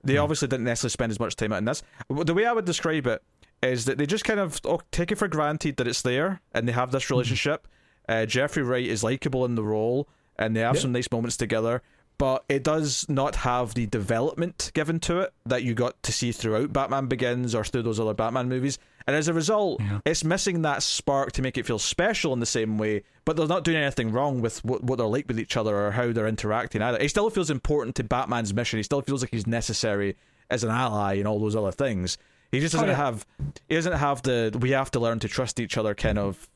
they 0.04 0.16
hmm. 0.16 0.22
obviously 0.22 0.48
didn't 0.48 0.66
necessarily 0.66 0.92
spend 0.92 1.12
as 1.12 1.20
much 1.20 1.36
time 1.36 1.54
on 1.54 1.66
this. 1.66 1.84
The 2.10 2.34
way 2.34 2.46
I 2.46 2.54
would 2.54 2.66
describe 2.66 3.08
it 3.08 3.22
is 3.64 3.86
that 3.86 3.98
they 3.98 4.06
just 4.06 4.24
kind 4.24 4.40
of 4.40 4.60
oh, 4.66 4.82
take 4.92 5.12
it 5.12 5.18
for 5.18 5.28
granted 5.28 5.78
that 5.78 5.88
it's 5.88 6.02
there 6.02 6.42
and 6.54 6.68
they 6.68 6.74
have 6.74 6.92
this 6.92 7.08
hmm. 7.08 7.14
relationship. 7.14 7.68
Uh, 8.10 8.26
Jeffrey 8.26 8.64
Wright 8.64 8.86
is 8.86 9.04
likable 9.04 9.46
in 9.46 9.56
the 9.56 9.64
role 9.64 10.08
and 10.38 10.56
they 10.56 10.62
have 10.62 10.76
Yeah. 10.76 10.82
some 10.82 10.92
nice 10.92 11.12
moments 11.12 11.38
together, 11.38 11.82
but 12.18 12.44
it 12.50 12.64
does 12.64 13.06
not 13.08 13.38
have 13.38 13.74
the 13.74 13.86
development 13.86 14.72
given 14.74 15.00
to 15.02 15.20
it 15.20 15.34
that 15.46 15.64
you 15.64 15.74
got 15.74 16.02
to 16.04 16.12
see 16.12 16.32
throughout 16.32 16.74
Batman 16.74 17.08
Begins 17.08 17.54
or 17.54 17.64
through 17.64 17.84
those 17.84 18.00
other 18.00 18.14
Batman 18.14 18.50
movies. 18.50 18.80
And 19.08 19.16
as 19.16 19.28
a 19.28 19.34
result, 19.34 19.82
Yeah. 19.82 20.00
it's 20.06 20.24
missing 20.24 20.62
that 20.62 20.84
spark 20.84 21.32
to 21.34 21.42
make 21.42 21.58
it 21.58 21.66
feel 21.66 21.80
special 21.80 22.34
in 22.34 22.40
the 22.40 22.46
same 22.46 22.78
way, 22.78 23.04
but 23.26 23.36
they're 23.36 23.48
not 23.48 23.64
doing 23.64 23.78
anything 23.78 24.12
wrong 24.12 24.42
with 24.42 24.64
what, 24.64 24.84
what 24.84 24.98
they're 24.98 25.08
like 25.08 25.28
with 25.28 25.40
each 25.40 25.58
other 25.58 25.76
or 25.76 25.92
how 25.92 26.12
they're 26.12 26.28
interacting 26.28 26.82
either. 26.82 26.98
It 26.98 27.10
still 27.10 27.30
feels 27.30 27.50
important 27.50 27.96
to 27.98 28.04
Batman's 28.04 28.54
mission. 28.54 28.78
He 28.78 28.84
still 28.84 29.02
feels 29.02 29.22
like 29.22 29.32
he's 29.32 29.48
necessary 29.48 30.16
as 30.50 30.64
an 30.64 30.70
ally 30.70 31.16
and 31.16 31.28
all 31.28 31.40
those 31.40 31.56
other 31.56 31.72
things. 31.72 32.18
He 32.52 32.60
just 32.60 32.76
oh, 32.76 32.80
doesn't 32.80 32.90
yeah. 32.90 32.96
have 32.96 33.26
he 33.70 33.76
doesn't 33.76 33.94
have 33.94 34.22
the 34.24 34.56
we 34.60 34.72
have 34.72 34.92
to 34.92 35.00
learn 35.00 35.20
to 35.20 35.30
trust 35.30 35.60
each 35.60 35.78
other 35.78 35.96
kind 35.96 36.20
of 36.20 36.50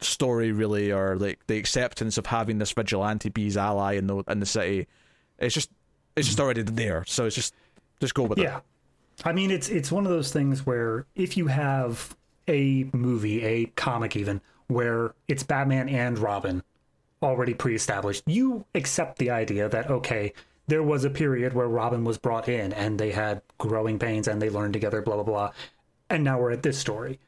story 0.00 0.52
really 0.52 0.92
or 0.92 1.16
like 1.16 1.44
the 1.46 1.56
acceptance 1.56 2.18
of 2.18 2.26
having 2.26 2.58
this 2.58 2.72
vigilante 2.72 3.30
be 3.30 3.44
his 3.44 3.56
ally 3.56 3.94
in 3.94 4.06
the 4.06 4.18
in 4.28 4.40
the 4.40 4.46
city. 4.46 4.86
It's 5.38 5.54
just 5.54 5.70
it's 6.16 6.26
just 6.26 6.38
mm-hmm. 6.38 6.44
already 6.44 6.62
there. 6.62 7.04
So 7.06 7.24
it's 7.24 7.34
just 7.34 7.54
just 8.00 8.14
go 8.14 8.24
with 8.24 8.38
it. 8.38 8.44
I 9.24 9.32
mean, 9.32 9.50
it's 9.50 9.68
it's 9.68 9.90
one 9.90 10.06
of 10.06 10.12
those 10.12 10.32
things 10.32 10.64
where 10.64 11.06
if 11.14 11.36
you 11.36 11.48
have 11.48 12.16
a 12.46 12.88
movie, 12.92 13.44
a 13.44 13.66
comic 13.66 14.16
even, 14.16 14.40
where 14.68 15.14
it's 15.26 15.42
Batman 15.42 15.88
and 15.88 16.18
Robin 16.18 16.62
already 17.22 17.54
pre-established, 17.54 18.22
you 18.26 18.64
accept 18.74 19.18
the 19.18 19.30
idea 19.30 19.68
that 19.68 19.90
okay, 19.90 20.32
there 20.68 20.82
was 20.82 21.04
a 21.04 21.10
period 21.10 21.52
where 21.52 21.68
Robin 21.68 22.04
was 22.04 22.18
brought 22.18 22.48
in 22.48 22.72
and 22.72 22.98
they 22.98 23.10
had 23.10 23.42
growing 23.58 23.98
pains 23.98 24.28
and 24.28 24.40
they 24.40 24.50
learned 24.50 24.72
together, 24.72 25.02
blah 25.02 25.16
blah 25.16 25.24
blah, 25.24 25.52
and 26.10 26.22
now 26.22 26.38
we're 26.38 26.52
at 26.52 26.62
this 26.62 26.78
story. 26.78 27.18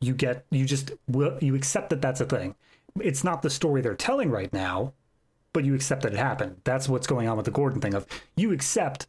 You 0.00 0.14
get 0.14 0.46
you 0.50 0.64
just 0.64 0.92
you 1.40 1.54
accept 1.54 1.90
that 1.90 2.00
that's 2.02 2.20
a 2.20 2.26
thing. 2.26 2.54
It's 3.00 3.24
not 3.24 3.42
the 3.42 3.50
story 3.50 3.80
they're 3.80 3.94
telling 3.94 4.30
right 4.30 4.52
now, 4.52 4.92
but 5.52 5.64
you 5.64 5.74
accept 5.74 6.02
that 6.02 6.12
it 6.12 6.18
happened. 6.18 6.60
That's 6.64 6.88
what's 6.88 7.06
going 7.06 7.28
on 7.28 7.36
with 7.36 7.44
the 7.44 7.50
Gordon 7.50 7.80
thing 7.80 7.94
of 7.94 8.06
you 8.36 8.52
accept 8.52 9.06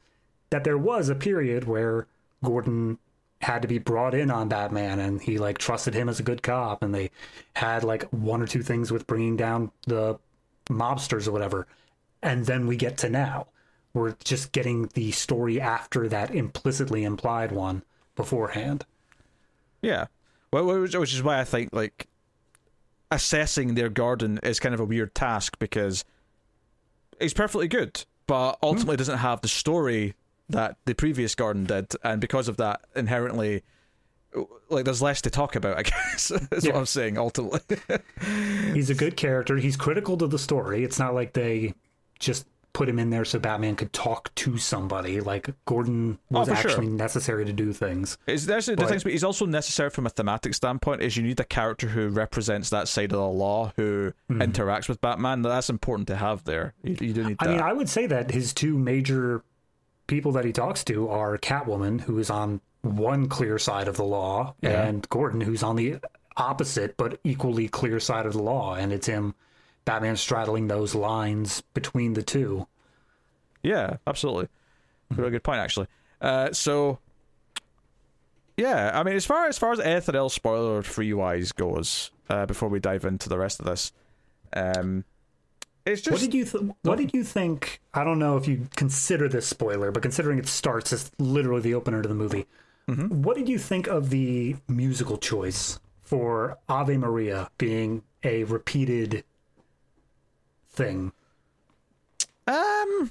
that 0.50 0.64
there 0.64 0.78
was 0.78 1.10
a 1.10 1.16
period 1.16 1.66
where 1.66 2.08
Gordon 2.44 2.98
had 3.42 3.62
to 3.62 3.68
be 3.68 3.78
brought 3.78 4.14
in 4.14 4.32
on 4.32 4.48
Batman 4.48 5.00
and 5.00 5.22
he 5.22 5.38
like 5.38 5.58
trusted 5.58 5.94
him 5.94 6.10
as 6.10 6.20
a 6.20 6.24
good 6.24 6.42
cop 6.42 6.82
and 6.82 6.96
they 6.96 7.12
had 7.56 7.84
like 7.84 8.04
one 8.10 8.42
or 8.42 8.48
two 8.48 8.64
things 8.64 8.92
with 8.92 9.06
bringing 9.08 9.36
down 9.38 9.72
the 9.88 10.18
mobsters 10.70 11.28
or 11.28 11.32
whatever. 11.32 11.68
And 12.24 12.46
then 12.46 12.66
we 12.66 12.76
get 12.76 12.98
to 13.00 13.10
now. 13.10 13.48
We're 13.94 14.16
just 14.24 14.52
getting 14.52 14.88
the 14.94 15.12
story 15.12 15.62
after 15.62 16.10
that 16.10 16.34
implicitly 16.34 17.04
implied 17.04 17.52
one 17.52 17.84
beforehand. 18.16 18.86
Yeah. 19.82 20.08
Well, 20.52 20.82
which 20.82 21.14
is 21.14 21.24
why 21.24 21.40
I 21.40 21.44
think 21.44 21.70
like 21.72 22.08
assessing 23.12 23.76
their 23.76 23.90
Gordon 23.90 24.40
is 24.44 24.60
kind 24.60 24.74
of 24.74 24.82
a 24.82 24.86
weird 24.86 25.14
task 25.14 25.60
because 25.60 26.04
he's 27.20 27.34
perfectly 27.34 27.68
good, 27.68 28.04
but 28.28 28.58
ultimately 28.64 28.98
doesn't 28.98 29.20
have 29.20 29.42
the 29.42 29.48
story 29.48 30.16
that 30.50 30.78
the 30.86 30.94
previous 30.94 31.36
Gordon 31.36 31.66
did, 31.66 31.94
and 32.04 32.22
because 32.22 32.48
of 32.48 32.58
that, 32.58 32.82
inherently, 32.96 33.64
like 34.70 34.86
there's 34.86 35.02
less 35.02 35.22
to 35.22 35.30
talk 35.30 35.56
about. 35.56 35.78
I 35.78 35.84
guess 36.12 36.32
is 36.32 36.66
what 36.66 36.76
I'm 36.76 36.86
saying. 36.86 37.18
Ultimately, 37.18 37.60
He's 38.74 38.90
a 38.90 38.96
good 38.96 39.18
character. 39.18 39.58
He's 39.58 39.78
critical 39.78 40.18
to 40.18 40.28
the 40.28 40.40
story. 40.40 40.84
It's 40.84 41.00
not 41.00 41.14
like 41.14 41.34
they 41.34 41.74
just 42.20 42.46
put 42.74 42.90
him 42.90 43.00
in 43.00 43.10
there 43.10 43.24
so 43.24 43.40
Batman 43.40 43.78
could 43.78 43.94
talk 43.94 44.36
to 44.36 44.58
somebody. 44.58 45.22
Like 45.22 45.50
Gordon 45.66 46.20
oh, 46.34 46.40
was 46.40 46.50
Oh, 46.50 46.56
for 46.56 46.62
sure. 46.62 46.72
actually 46.72 46.88
necessary 46.90 47.46
to 47.46 47.54
do 47.54 47.72
things. 47.72 48.18
It's 48.28 48.46
there's 48.46 48.66
the 48.66 48.76
things, 48.76 49.04
but 49.04 49.14
he's 49.14 49.24
also 49.24 49.46
necessary 49.46 49.90
from 49.90 50.06
a 50.06 50.10
thematic 50.10 50.54
standpoint. 50.54 51.02
Is 51.02 51.16
you 51.16 51.24
need 51.24 51.40
a 51.40 51.46
character 51.46 51.88
who 51.88 52.10
represents 52.10 52.70
that 52.72 52.88
side 52.88 53.14
of 53.14 53.20
the 53.20 53.28
law, 53.28 53.72
who 53.78 54.12
mm-hmm. 54.30 54.42
interacts 54.42 54.90
with 54.90 55.00
Batman. 55.02 55.42
That's 55.42 55.70
important 55.70 56.08
to 56.10 56.18
have 56.18 56.44
there. 56.44 56.74
You, 56.84 56.98
you 57.00 57.14
do 57.14 57.24
need 57.24 57.38
I 57.40 57.46
that. 57.46 57.52
mean, 57.52 57.62
I 57.62 57.74
would 57.74 57.90
say 57.90 58.08
that 58.08 58.32
his 58.32 58.54
two 58.54 58.78
major 58.78 59.44
people 60.08 60.32
that 60.34 60.46
he 60.46 60.52
talks 60.54 60.84
to 60.86 61.10
are 61.10 61.38
Catwoman, 61.38 62.02
who 62.02 62.20
is 62.20 62.30
on 62.30 62.62
one 62.82 63.28
clear 63.28 63.58
side 63.58 63.88
of 63.88 63.98
the 63.98 64.04
law, 64.04 64.54
Yeah. 64.62 64.84
and 64.84 65.08
Gordon, 65.10 65.42
who's 65.42 65.64
on 65.64 65.76
the 65.76 65.98
opposite 66.38 66.98
but 66.98 67.20
equally 67.24 67.68
clear 67.68 68.00
side 68.00 68.26
of 68.26 68.34
the 68.34 68.42
law. 68.44 68.76
And 68.76 68.92
it's 68.94 69.08
him, 69.08 69.34
Batman, 69.86 70.18
straddling 70.18 70.68
those 70.68 70.94
lines 70.94 71.62
between 71.74 72.14
the 72.14 72.24
two. 72.24 72.68
Yeah, 73.64 73.98
absolutely. 74.06 74.50
Really 75.16 75.32
good 75.32 75.44
point, 75.44 75.60
actually. 75.60 75.88
Uh, 76.22 76.52
so, 76.54 77.00
yeah, 78.58 78.92
I 78.94 79.04
mean, 79.04 79.16
as 79.16 79.26
far 79.26 79.48
as 79.48 79.58
far 79.58 79.72
as 79.72 79.80
anything 79.80 80.16
else 80.16 80.34
spoiler 80.34 80.82
free 80.82 81.14
wise 81.14 81.52
goes, 81.52 82.12
uh, 82.30 82.46
before 82.46 82.70
we 82.70 82.80
dive 82.80 83.06
into 83.06 83.30
the 83.30 83.38
rest 83.38 83.60
of 83.60 83.66
this, 83.66 83.92
um, 84.54 85.04
it's 85.86 86.02
just 86.02 86.12
What 86.14 86.22
did 86.22 86.34
you 86.34 86.46
th- 86.46 86.64
What 86.84 86.98
did 86.98 87.14
you 87.14 87.24
think? 87.24 87.82
I 87.94 88.04
don't 88.04 88.20
know 88.20 88.38
if 88.38 88.48
you 88.48 88.68
consider 88.76 89.28
this 89.30 89.46
spoiler, 89.48 89.92
but 89.92 90.02
considering 90.04 90.40
it 90.40 90.48
starts 90.48 90.92
as 90.94 91.12
literally 91.20 91.62
the 91.62 91.74
opener 91.76 92.02
to 92.02 92.08
the 92.10 92.16
movie, 92.16 92.46
Mm-hmm. 92.90 93.24
what 93.24 93.36
did 93.36 93.50
you 93.50 93.58
think 93.58 93.88
of 93.88 94.12
the 94.12 94.58
musical 94.68 95.18
choice 95.18 95.80
for 96.04 96.58
Ave 96.70 96.98
Maria 96.98 97.50
being 97.58 98.04
a 98.24 98.44
repeated 98.44 99.24
thing? 100.70 101.12
um, 102.48 103.10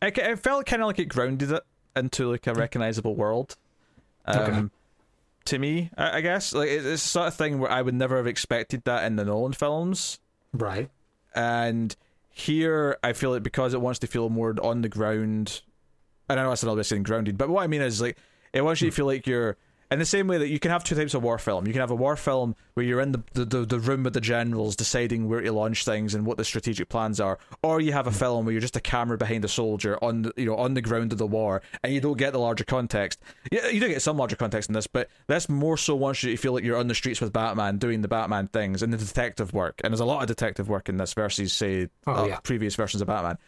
I, 0.00 0.34
felt 0.40 0.64
kind 0.64 0.80
of 0.82 0.86
like 0.86 0.98
it 0.98 1.06
grounded 1.10 1.50
it 1.52 1.62
into 1.94 2.30
like 2.30 2.46
a 2.46 2.54
recognizable 2.54 3.14
world. 3.14 3.56
Um, 4.24 4.38
Okay. 4.40 4.62
to 5.46 5.58
me, 5.58 5.90
I, 5.96 6.18
I 6.18 6.20
guess 6.22 6.54
like 6.54 6.68
it- 6.70 6.86
it's 6.86 7.02
the 7.02 7.08
sort 7.08 7.26
of 7.28 7.34
thing 7.34 7.58
where 7.58 7.70
I 7.70 7.82
would 7.82 7.94
never 7.94 8.16
have 8.16 8.26
expected 8.26 8.84
that 8.84 9.04
in 9.04 9.16
the 9.16 9.24
Nolan 9.26 9.52
films. 9.52 10.18
Right. 10.52 10.90
and 11.34 11.94
here 12.30 12.96
I 13.02 13.12
feel 13.12 13.34
it 13.34 13.42
because 13.42 13.74
it 13.74 13.80
wants 13.80 13.98
to 14.00 14.06
feel 14.06 14.28
more 14.30 14.54
on 14.62 14.82
the 14.82 14.88
ground. 14.88 15.62
And 16.28 16.38
I 16.38 16.42
know 16.44 16.50
that's 16.50 16.62
another 16.62 16.76
way 16.76 16.80
of 16.80 16.86
saying 16.86 17.02
grounded, 17.02 17.36
but 17.36 17.50
what 17.50 17.62
I 17.62 17.66
mean 17.66 17.82
is 17.82 18.00
like 18.00 18.16
it 18.52 18.62
wants 18.62 18.80
you 18.80 18.88
to 18.88 18.94
hmm. 18.94 18.96
feel 18.96 19.06
like 19.06 19.26
you're 19.26 19.56
in 19.90 19.98
the 19.98 20.06
same 20.06 20.28
way 20.28 20.38
that 20.38 20.48
you 20.48 20.60
can 20.60 20.70
have 20.70 20.84
two 20.84 20.94
types 20.94 21.14
of 21.14 21.22
war 21.22 21.38
film. 21.38 21.66
You 21.66 21.72
can 21.72 21.80
have 21.80 21.90
a 21.90 21.96
war 21.96 22.16
film 22.16 22.54
where 22.74 22.86
you're 22.86 23.00
in 23.00 23.12
the 23.12 23.22
the, 23.32 23.64
the, 23.64 23.78
room 23.78 24.04
with 24.04 24.14
the 24.14 24.20
generals 24.20 24.76
deciding 24.76 25.28
where 25.28 25.40
to 25.40 25.52
launch 25.52 25.84
things 25.84 26.14
and 26.14 26.24
what 26.24 26.36
the 26.36 26.44
strategic 26.44 26.88
plans 26.88 27.18
are, 27.20 27.38
or 27.62 27.80
you 27.80 27.92
have 27.92 28.06
a 28.06 28.12
film 28.12 28.44
where 28.44 28.52
you're 28.52 28.60
just 28.60 28.76
a 28.76 28.80
camera 28.80 29.18
behind 29.18 29.44
a 29.44 29.48
soldier 29.48 29.98
on 30.02 30.22
the, 30.22 30.32
you 30.36 30.46
know 30.46 30.56
on 30.56 30.74
the 30.74 30.82
ground 30.82 31.12
of 31.12 31.18
the 31.18 31.26
war 31.26 31.62
and 31.82 31.92
you 31.92 32.00
don't 32.00 32.18
get 32.18 32.32
the 32.32 32.38
larger 32.38 32.64
context. 32.64 33.20
Yeah, 33.50 33.68
you 33.68 33.80
do 33.80 33.88
get 33.88 34.02
some 34.02 34.16
larger 34.16 34.36
context 34.36 34.68
in 34.68 34.74
this, 34.74 34.86
but 34.86 35.08
this 35.26 35.48
more 35.48 35.76
so 35.76 35.94
wants 35.94 36.22
you 36.22 36.30
to 36.30 36.36
feel 36.36 36.52
like 36.52 36.64
you're 36.64 36.78
on 36.78 36.88
the 36.88 36.94
streets 36.94 37.20
with 37.20 37.32
Batman 37.32 37.78
doing 37.78 38.02
the 38.02 38.08
Batman 38.08 38.48
things 38.48 38.82
and 38.82 38.92
the 38.92 38.98
detective 38.98 39.52
work. 39.52 39.80
And 39.82 39.92
there's 39.92 40.00
a 40.00 40.04
lot 40.04 40.22
of 40.22 40.28
detective 40.28 40.68
work 40.68 40.88
in 40.88 40.96
this 40.96 41.14
versus 41.14 41.52
say 41.52 41.88
Oh, 42.06 42.24
uh, 42.24 42.26
yeah. 42.26 42.38
previous 42.42 42.74
versions 42.74 43.00
of 43.00 43.08
Batman. 43.08 43.38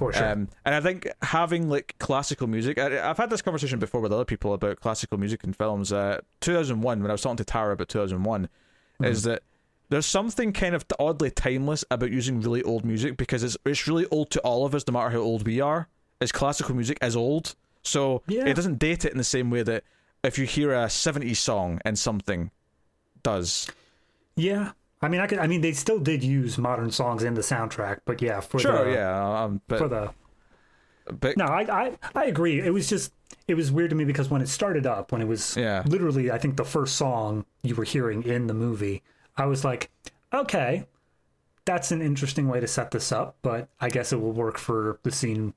For 0.00 0.12
sure. 0.14 0.32
Um, 0.32 0.48
and 0.64 0.74
I 0.74 0.80
think 0.80 1.06
having 1.20 1.68
like 1.68 1.94
classical 1.98 2.46
music, 2.46 2.78
I, 2.78 3.08
I've 3.10 3.18
had 3.18 3.28
this 3.28 3.42
conversation 3.42 3.78
before 3.78 4.00
with 4.00 4.12
other 4.14 4.24
people 4.24 4.54
about 4.54 4.80
classical 4.80 5.18
music 5.18 5.44
in 5.44 5.52
films. 5.52 5.92
Uh, 5.92 6.20
2001, 6.40 7.02
when 7.02 7.10
I 7.10 7.12
was 7.14 7.20
talking 7.20 7.36
to 7.36 7.44
Tara 7.44 7.74
about 7.74 7.88
2001, 7.90 8.48
is 9.02 9.24
that 9.24 9.42
there's 9.90 10.06
something 10.06 10.54
kind 10.54 10.74
of 10.74 10.86
oddly 10.98 11.30
timeless 11.30 11.84
about 11.90 12.10
using 12.10 12.40
really 12.40 12.62
old 12.62 12.84
music 12.84 13.18
because 13.18 13.42
it's 13.42 13.58
it's 13.66 13.86
really 13.86 14.06
old 14.10 14.30
to 14.30 14.40
all 14.40 14.64
of 14.64 14.74
us, 14.74 14.86
no 14.88 14.92
matter 14.92 15.10
how 15.10 15.18
old 15.18 15.46
we 15.46 15.60
are. 15.60 15.86
As 16.22 16.32
classical 16.32 16.74
music 16.74 16.96
is 17.02 17.14
old, 17.14 17.54
so 17.82 18.22
Yeah. 18.26 18.46
it 18.46 18.54
doesn't 18.54 18.78
date 18.78 19.04
it 19.04 19.12
in 19.12 19.18
the 19.18 19.24
same 19.24 19.50
way 19.50 19.62
that 19.64 19.84
if 20.24 20.38
you 20.38 20.46
hear 20.46 20.72
a 20.72 20.86
'70s 20.86 21.36
song 21.36 21.78
and 21.84 21.98
something 21.98 22.50
does. 23.22 23.68
Yeah. 24.34 24.72
I 25.02 25.08
mean, 25.08 25.20
I 25.20 25.26
could. 25.26 25.38
I 25.38 25.46
mean, 25.46 25.60
they 25.62 25.72
still 25.72 25.98
did 25.98 26.22
use 26.22 26.58
modern 26.58 26.90
songs 26.90 27.22
in 27.22 27.34
the 27.34 27.40
soundtrack, 27.40 28.00
but 28.04 28.20
yeah, 28.20 28.40
for 28.40 28.58
Sure, 28.58 28.84
the, 28.84 28.92
yeah, 28.92 29.42
um, 29.44 29.60
but 29.66 29.78
for 29.78 29.88
the 29.88 30.10
but 31.20 31.36
no, 31.36 31.44
I, 31.44 31.86
I 31.86 31.98
I 32.14 32.24
agree. 32.26 32.60
It 32.60 32.72
was 32.72 32.88
just 32.88 33.12
it 33.48 33.54
was 33.54 33.72
weird 33.72 33.90
to 33.90 33.96
me 33.96 34.04
because 34.04 34.28
when 34.28 34.42
it 34.42 34.48
started 34.48 34.86
up, 34.86 35.12
when 35.12 35.20
it 35.20 35.28
was 35.28 35.56
Yeah. 35.56 35.82
literally, 35.86 36.30
I 36.30 36.38
think 36.38 36.56
the 36.56 36.64
first 36.64 36.96
song 36.96 37.44
you 37.62 37.74
were 37.74 37.84
hearing 37.84 38.22
in 38.22 38.46
the 38.46 38.54
movie, 38.54 39.02
I 39.36 39.46
was 39.46 39.64
like, 39.64 39.90
okay, 40.32 40.86
that's 41.64 41.92
an 41.92 42.02
interesting 42.02 42.48
way 42.48 42.60
to 42.60 42.66
set 42.68 42.90
this 42.90 43.12
up, 43.12 43.36
but 43.42 43.68
I 43.80 43.88
guess 43.88 44.12
it 44.12 44.20
will 44.20 44.32
work 44.32 44.58
for 44.58 44.98
the 45.02 45.10
scene 45.12 45.54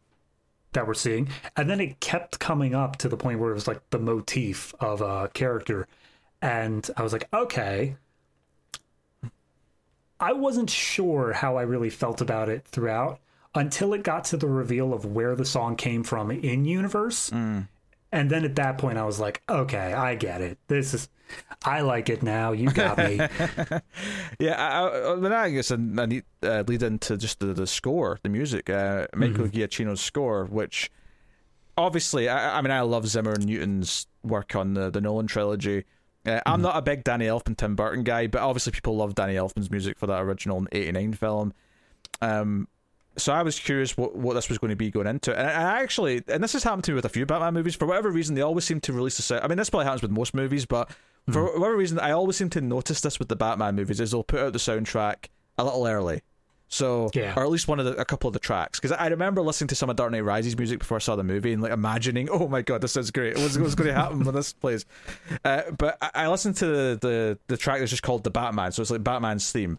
that 0.73 0.87
we're 0.87 0.93
seeing. 0.95 1.29
And 1.55 1.69
then 1.69 1.79
it 1.79 1.99
kept 1.99 2.39
coming 2.39 2.75
up 2.75 2.97
to 2.97 3.09
the 3.09 3.17
point 3.17 3.39
where 3.39 3.51
it 3.51 3.55
was 3.55 3.67
like 3.67 3.81
the 3.91 3.99
motif 3.99 4.73
of 4.79 5.01
a 5.01 5.29
character, 5.33 5.87
and 6.41 6.89
I 6.97 7.03
was 7.03 7.13
like, 7.13 7.27
okay. 7.33 7.97
I 10.23 10.31
wasn't 10.31 10.69
sure 10.69 11.33
how 11.33 11.57
I 11.57 11.63
really 11.63 11.89
felt 11.89 12.21
about 12.21 12.47
it 12.47 12.65
throughout 12.65 13.19
until 13.53 13.93
it 13.93 14.03
got 14.03 14.23
to 14.25 14.37
the 14.37 14.47
reveal 14.47 14.93
of 14.93 15.03
where 15.05 15.35
the 15.35 15.43
song 15.43 15.75
came 15.75 16.01
from 16.03 16.31
in 16.31 16.63
universe. 16.63 17.29
And 18.13 18.29
then 18.31 18.45
at 18.45 18.55
that 18.55 18.77
point, 18.77 18.97
I 18.97 19.03
was 19.03 19.19
like, 19.19 19.41
okay, 19.49 19.91
I 19.91 20.15
get 20.15 20.39
it. 20.39 20.59
This 20.67 20.93
is, 20.93 21.09
I 21.65 21.81
like 21.81 22.09
it 22.09 22.23
now. 22.23 22.53
You 22.53 22.71
got 22.71 22.97
me. 22.97 23.19
Yeah, 24.39 24.55
I, 24.55 25.11
I, 25.11 25.15
then 25.15 25.33
I 25.33 25.49
guess 25.49 25.71
I, 25.71 25.75
I 25.75 26.05
need 26.05 26.23
uh, 26.41 26.63
lead 26.67 26.83
into 26.83 27.17
just 27.17 27.39
the, 27.39 27.47
the 27.47 27.67
score, 27.67 28.19
the 28.23 28.29
music, 28.29 28.69
uh, 28.69 29.07
Michael 29.15 29.47
Giacchino's 29.47 30.01
score, 30.01 30.45
which 30.45 30.89
obviously, 31.77 32.29
I, 32.29 32.59
I 32.59 32.61
mean, 32.61 32.71
I 32.71 32.81
love 32.81 33.07
Zimmer 33.07 33.33
and 33.33 33.45
Newton's 33.45 34.07
work 34.23 34.55
on 34.55 34.73
the, 34.73 34.89
the 34.89 35.01
Nolan 35.01 35.27
trilogy. 35.27 35.83
Uh, 36.25 36.39
I'm 36.45 36.61
not 36.61 36.77
a 36.77 36.81
big 36.81 37.03
Danny 37.03 37.25
Elfman, 37.25 37.57
Tim 37.57 37.75
Burton 37.75 38.03
guy, 38.03 38.27
but 38.27 38.41
obviously 38.41 38.71
people 38.71 38.95
love 38.95 39.13
Danny 39.15 39.35
Elfman's 39.35 39.69
music 39.69 39.97
for 39.97 40.07
that 40.07 40.21
original 40.21 40.65
'89 40.71 41.13
film. 41.13 41.53
Um, 42.21 42.67
so 43.17 43.33
I 43.33 43.43
was 43.43 43.59
curious 43.59 43.95
what, 43.97 44.15
what 44.15 44.33
this 44.33 44.49
was 44.49 44.57
going 44.57 44.69
to 44.69 44.75
be 44.75 44.89
going 44.89 45.07
into. 45.07 45.37
And 45.37 45.47
I 45.47 45.81
actually, 45.81 46.23
and 46.27 46.43
this 46.43 46.53
has 46.53 46.63
happened 46.63 46.85
to 46.85 46.91
me 46.91 46.95
with 46.95 47.05
a 47.05 47.09
few 47.09 47.25
Batman 47.25 47.53
movies, 47.53 47.75
for 47.75 47.85
whatever 47.85 48.09
reason, 48.09 48.35
they 48.35 48.41
always 48.41 48.65
seem 48.65 48.79
to 48.81 48.93
release 48.93 49.17
the 49.17 49.23
set. 49.23 49.43
I 49.43 49.47
mean, 49.47 49.57
this 49.57 49.69
probably 49.69 49.85
happens 49.85 50.01
with 50.01 50.11
most 50.11 50.33
movies, 50.33 50.65
but 50.65 50.89
for 51.31 51.45
whatever 51.59 51.77
reason, 51.77 51.99
I 51.99 52.11
always 52.11 52.37
seem 52.37 52.49
to 52.51 52.61
notice 52.61 53.01
this 53.01 53.19
with 53.19 53.29
the 53.29 53.35
Batman 53.35 53.75
movies 53.75 53.99
is 53.99 54.11
they'll 54.11 54.23
put 54.23 54.39
out 54.39 54.53
the 54.53 54.59
soundtrack 54.59 55.27
a 55.57 55.63
little 55.63 55.85
early. 55.85 56.21
So, 56.69 57.11
Yeah. 57.13 57.33
or 57.37 57.43
at 57.43 57.49
least 57.51 57.67
one 57.67 57.79
of 57.79 57.85
the, 57.85 57.95
a 57.97 58.05
couple 58.05 58.27
of 58.27 58.33
the 58.33 58.39
tracks, 58.39 58.79
because 58.79 58.91
I 58.91 59.07
remember 59.07 59.41
listening 59.43 59.67
to 59.67 59.75
some 59.75 59.91
of 59.91 59.95
Dark 59.95 60.11
Knight 60.11 60.23
Rises 60.23 60.57
music 60.57 60.79
before 60.79 60.95
I 60.95 60.99
saw 60.99 61.15
the 61.15 61.23
movie 61.23 61.53
and 61.53 61.61
like 61.61 61.71
imagining, 61.71 62.29
oh 62.31 62.47
my 62.47 62.63
god, 62.63 62.81
this 62.81 62.97
is 62.97 63.11
great. 63.11 63.37
What's, 63.37 63.57
what's 63.59 63.75
going 63.75 63.89
to 63.89 63.93
happen 63.93 64.23
when 64.23 64.33
this 64.33 64.53
plays? 64.53 64.85
Uh, 65.45 65.61
but 65.77 65.97
I, 66.01 66.09
I 66.15 66.27
listened 66.29 66.55
to 66.57 66.65
the, 66.65 66.97
the 67.01 67.39
the 67.47 67.57
track 67.57 67.79
that's 67.79 67.91
just 67.91 68.01
called 68.01 68.23
the 68.23 68.31
Batman, 68.31 68.71
so 68.71 68.81
it's 68.81 68.89
like 68.91 69.03
Batman's 69.03 69.51
theme. 69.51 69.77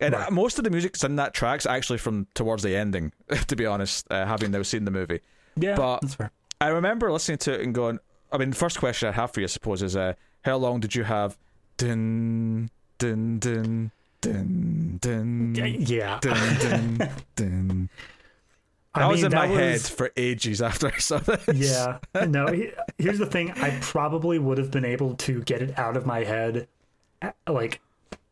And 0.00 0.12
Right. 0.12 0.30
most 0.32 0.58
of 0.58 0.64
the 0.64 0.70
music 0.70 0.92
that's 0.92 1.04
in 1.04 1.16
that 1.16 1.32
track's 1.34 1.64
actually 1.66 1.98
from 1.98 2.26
towards 2.34 2.62
the 2.62 2.76
ending, 2.76 3.12
to 3.46 3.56
be 3.56 3.64
honest, 3.64 4.06
uh, 4.10 4.26
having 4.26 4.50
now 4.50 4.62
seen 4.62 4.84
the 4.84 4.90
movie. 4.90 5.20
Yeah, 5.56 5.76
But- 5.76 6.00
that's 6.02 6.14
fair. 6.16 6.30
I 6.60 6.68
remember 6.68 7.10
listening 7.12 7.38
to 7.38 7.54
it 7.54 7.60
and 7.62 7.74
going, 7.74 8.00
I 8.32 8.36
mean, 8.38 8.50
the 8.50 8.56
first 8.56 8.78
question 8.78 9.08
I 9.08 9.12
have 9.12 9.32
for 9.32 9.40
you, 9.40 9.44
I 9.44 9.48
suppose, 9.48 9.82
is 9.82 9.96
uh, 9.96 10.14
how 10.44 10.56
long 10.56 10.80
did 10.80 10.94
you 10.94 11.04
have? 11.04 11.36
Dun, 11.76 12.70
dun, 12.98 13.38
dun, 13.38 13.90
dun, 14.32 14.98
dun, 15.00 15.54
Yeah. 15.80 16.18
dun, 16.20 17.10
dun. 17.36 17.88
I 18.96 19.00
That 19.00 19.10
was 19.10 19.22
mean, 19.22 19.32
in 19.32 19.36
my 19.36 19.46
that 19.48 19.54
head 19.56 19.80
for 19.80 20.10
ages 20.16 20.62
after 20.62 20.86
I 20.86 20.98
saw 20.98 21.18
this. 21.18 21.42
Yeah. 21.52 21.98
No, 22.28 22.46
he- 22.46 22.70
here's 22.98 23.18
the 23.18 23.26
thing. 23.26 23.50
I 23.52 23.76
probably 23.80 24.38
would 24.38 24.58
have 24.58 24.70
been 24.70 24.84
able 24.84 25.14
to 25.16 25.42
get 25.42 25.62
it 25.62 25.76
out 25.78 25.96
of 25.96 26.06
my 26.06 26.22
head, 26.22 26.68
like 27.48 27.80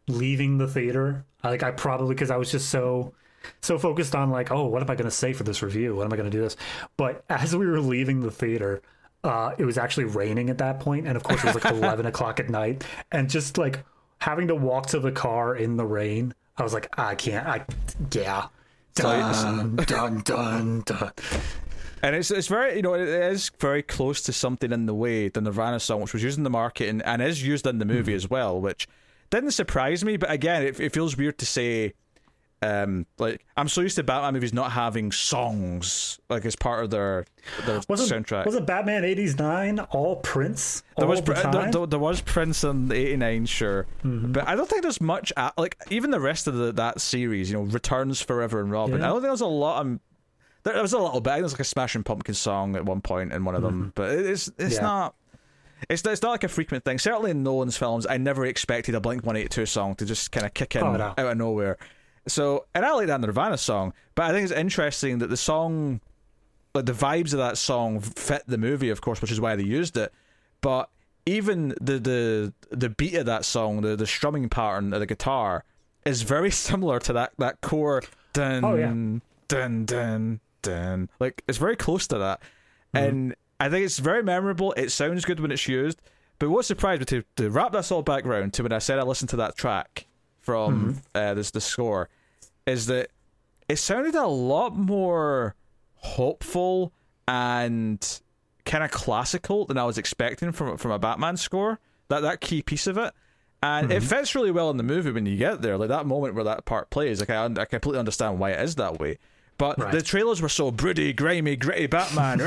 leaving 0.07 0.59
the 0.59 0.69
theater. 0.69 1.25
Like 1.43 1.65
I 1.65 1.73
probably 1.73 2.15
because 2.15 2.31
I 2.31 2.37
was 2.37 2.51
just 2.53 2.69
so 2.71 3.13
so 3.61 3.77
focused 3.77 4.15
on 4.15 4.31
like, 4.31 4.53
oh, 4.53 4.67
what 4.67 4.83
am 4.83 4.91
I 4.91 4.95
going 4.95 5.07
to 5.07 5.11
say 5.11 5.33
for 5.33 5.43
this 5.43 5.63
review? 5.63 5.97
What 5.97 6.05
am 6.07 6.13
I 6.13 6.17
going 6.17 6.31
to 6.31 6.37
do 6.37 6.41
this? 6.43 6.57
But 6.97 7.25
as 7.29 7.57
we 7.57 7.67
were 7.67 7.81
leaving 7.81 8.21
the 8.21 8.31
theater, 8.31 8.83
uh, 9.25 9.53
it 9.59 9.65
was 9.65 9.77
actually 9.79 10.05
raining 10.05 10.49
at 10.49 10.59
that 10.59 10.79
point, 10.79 11.09
and 11.09 11.17
of 11.17 11.25
course 11.25 11.43
it 11.43 11.47
was 11.53 11.57
like 11.57 11.65
eleven 11.75 12.07
o'clock 12.07 12.39
at 12.39 12.49
night, 12.51 12.85
and 13.11 13.29
just 13.29 13.59
like 13.59 13.81
having 14.23 14.47
to 14.47 14.55
walk 14.55 14.87
to 14.87 15.01
the 15.01 15.11
car 15.11 15.57
in 15.57 15.77
the 15.77 15.85
rain. 15.85 16.33
I 16.57 16.63
was 16.63 16.73
like, 16.73 16.89
I 16.97 17.17
can't. 17.17 17.45
I 17.45 17.65
yeah. 18.13 18.47
Dun 18.95 19.77
dun 19.77 20.21
dun 20.21 20.83
dun. 20.87 21.13
And 22.03 22.15
it's 22.15 22.31
it's 22.31 22.47
very 22.47 22.77
you 22.77 22.83
know 22.83 22.95
it 22.95 23.01
is 23.01 23.51
very 23.59 23.83
close 23.83 24.23
to 24.23 24.33
something 24.33 24.71
in 24.71 24.87
the 24.87 24.95
way 24.95 25.29
the 25.29 25.41
Nirvana 25.41 25.81
song, 25.81 26.03
which 26.03 26.13
was 26.13 26.23
used 26.23 26.39
in 26.39 26.45
the 26.45 26.51
marketing 26.51 27.03
and 27.05 27.21
is 27.21 27.45
used 27.45 27.67
in 27.67 27.79
the 27.79 27.85
movie 27.85 28.13
mm-hmm. 28.13 28.17
as 28.17 28.31
well, 28.31 28.61
which 28.61 28.87
didn't 29.31 29.53
surprise 29.53 30.05
me. 30.05 30.17
But 30.17 30.31
again, 30.31 30.63
it, 30.63 30.79
it 30.79 30.93
feels 30.93 31.17
weird 31.17 31.39
to 31.39 31.47
say. 31.47 31.95
Um, 32.63 33.07
like 33.19 33.45
I'm 33.57 33.67
so 33.69 33.81
used 33.81 33.97
to 33.97 34.05
Batman 34.05 34.35
movies 34.35 34.53
not 34.55 34.71
having 34.71 35.11
songs 35.11 36.21
like 36.31 36.45
as 36.45 36.55
part 36.55 36.85
of 36.85 36.91
their 36.91 37.27
their 37.67 37.81
Wasn't, 37.89 38.27
soundtrack. 38.27 38.47
Was 38.47 38.55
it 38.55 38.65
Batman 38.67 39.05
'89 39.05 39.81
all 39.91 40.17
Prince? 40.17 40.85
there 40.97 41.07
all 41.07 41.11
was 41.11 41.21
the 41.23 41.33
there, 41.33 41.71
there, 41.73 41.87
there 41.87 41.99
was 41.99 42.21
Prince 42.21 42.63
in 42.63 42.91
'89, 42.93 43.47
sure, 43.47 43.87
Mm-hmm. 44.05 44.33
but 44.33 44.47
I 44.47 44.55
don't 44.55 44.69
think 44.69 44.83
there's 44.83 45.01
much 45.01 45.33
at, 45.37 45.59
like 45.59 45.77
even 45.91 46.13
the 46.13 46.21
rest 46.21 46.47
of 46.47 46.55
the, 46.55 46.73
that 46.75 47.01
series. 47.01 47.51
You 47.51 47.57
know, 47.59 47.63
Returns 47.65 48.21
Forever 48.21 48.61
and 48.61 48.71
Robin. 48.71 49.01
Yeah. 49.01 49.07
I 49.07 49.09
don't 49.09 49.17
think 49.23 49.31
there's 49.31 49.41
a 49.41 49.47
lot. 49.47 49.81
Um, 49.81 50.01
there, 50.63 50.75
there 50.75 50.83
was 50.83 50.93
a 50.93 50.99
little 51.01 51.21
bit. 51.21 51.31
I 51.31 51.35
think 51.35 51.39
There 51.41 51.45
was 51.47 51.53
like 51.55 51.61
a 51.61 51.65
Smashing 51.65 52.05
Pumpkin 52.05 52.35
song 52.37 52.77
at 52.77 52.85
one 52.85 53.01
point 53.01 53.33
in 53.33 53.45
one 53.45 53.57
of 53.57 53.63
them, 53.63 53.91
but 53.97 54.11
it's 54.13 54.47
it's 54.57 54.57
Mm-hmm. 54.57 54.73
Yeah. 54.75 54.81
not. 54.81 55.15
It's, 55.91 56.07
it's 56.07 56.23
not 56.23 56.31
like 56.31 56.45
a 56.45 56.49
frequent 56.49 56.85
thing. 56.85 57.01
Certainly 57.01 57.33
in 57.33 57.43
Nolan's 57.43 57.77
films, 57.77 58.07
I 58.09 58.17
never 58.17 58.47
expected 58.47 58.95
a 58.95 59.01
Blink 59.01 59.27
One 59.27 59.35
Eight 59.37 59.51
Two 59.51 59.67
song 59.67 59.97
to 59.97 60.05
just 60.05 60.31
kind 60.31 60.47
of 60.47 60.55
kick 60.55 60.77
in 60.77 60.83
Oh, 60.85 60.93
no. 60.97 61.07
out 61.07 61.19
of 61.19 61.37
nowhere. 61.37 61.77
So, 62.27 62.67
and 62.75 62.85
I 62.85 62.93
like 62.93 63.09
that 63.09 63.21
Nirvana 63.21 63.59
song, 63.59 63.93
but 64.15 64.25
I 64.25 64.33
think 64.33 64.45
it's 64.45 64.53
interesting 64.53 65.19
that 65.19 65.29
the 65.29 65.37
song, 65.37 66.01
like 66.75 66.87
the 66.87 66.93
vibes 66.93 67.33
of 67.33 67.39
that 67.39 67.59
song, 67.59 68.01
fit 68.01 68.43
the 68.47 68.59
movie, 68.59 68.91
of 68.91 69.01
course, 69.01 69.21
which 69.21 69.33
is 69.33 69.41
why 69.41 69.57
they 69.57 69.65
used 69.65 69.97
it. 69.97 70.13
But 70.61 70.89
even 71.27 71.75
the 71.81 71.99
the 71.99 72.53
the 72.71 72.89
beat 72.89 73.15
of 73.15 73.27
that 73.27 73.45
song, 73.45 73.81
the 73.81 73.97
the 73.97 74.07
strumming 74.07 74.49
pattern 74.49 74.93
of 74.93 75.01
the 75.01 75.07
guitar, 75.07 75.65
is 76.05 76.23
very 76.23 76.51
similar 76.69 76.99
to 77.01 77.13
that 77.15 77.33
that 77.39 77.61
core 77.61 78.03
dun 78.33 78.65
Oh, 78.65 78.75
yeah. 78.77 78.93
dun 79.49 79.85
dun 79.85 80.41
dun. 80.63 81.09
Like 81.19 81.43
it's 81.49 81.59
very 81.59 81.77
close 81.77 82.07
to 82.09 82.19
that, 82.19 82.41
mm-hmm. 82.95 82.97
and 83.05 83.35
I 83.59 83.69
think 83.69 83.85
it's 83.85 83.99
very 83.99 84.23
memorable. 84.23 84.73
It 84.73 84.91
sounds 84.91 85.25
good 85.25 85.41
when 85.41 85.51
it's 85.51 85.67
used. 85.69 86.01
But 86.39 86.51
what 86.51 86.65
surprised 86.65 87.01
me 87.01 87.05
to, 87.07 87.25
to 87.37 87.51
wrap 87.51 87.71
this 87.71 87.93
all 87.93 88.03
back 88.03 88.27
round 88.27 88.53
to 88.55 88.65
when 88.65 88.73
I 88.73 88.79
said 88.79 88.99
I 88.99 89.03
listened 89.03 89.31
to 89.31 89.37
that 89.37 89.55
track 89.57 90.07
from 90.43 91.01
uh, 91.15 91.35
this 91.35 91.51
the 91.51 91.61
score 91.61 92.09
is 92.67 92.87
that 92.87 93.09
it 93.69 93.77
sounded 93.77 94.15
a 94.15 94.27
lot 94.27 94.77
more 94.77 95.55
hopeful 95.97 96.93
and 97.29 98.21
kind 98.65 98.85
of 98.85 98.91
classical 98.91 99.65
than 99.67 99.79
I 99.79 99.85
was 99.85 99.99
expecting 99.99 100.53
from 100.53 100.77
from 100.77 100.91
a 100.91 100.99
Batman 100.99 101.37
score. 101.37 101.79
That 102.09 102.21
that 102.21 102.41
key 102.41 102.61
piece 102.63 102.87
of 102.87 102.99
it, 102.99 103.15
and 103.63 103.91
it 103.91 104.03
fits 104.03 104.35
really 104.35 104.51
well 104.51 104.69
in 104.71 104.77
the 104.77 104.83
movie 104.83 105.11
when 105.13 105.25
you 105.25 105.37
get 105.37 105.63
there. 105.63 105.79
Like 105.79 105.89
that 105.89 106.05
moment 106.07 106.35
where 106.35 106.45
that 106.45 106.65
part 106.67 106.91
plays, 106.91 107.21
like 107.21 107.31
I, 107.31 107.45
I 107.47 107.65
completely 107.65 107.99
understand 108.01 108.39
why 108.39 108.51
it 108.51 108.61
is 108.61 108.75
that 108.75 108.99
way. 109.01 109.19
But 109.59 109.79
Right. 109.79 109.93
the 109.93 110.03
trailers 110.03 110.43
were 110.43 110.49
so 110.49 110.71
broody, 110.71 111.13
grimy, 111.13 111.57
gritty 111.57 111.87
Batman. 111.87 112.39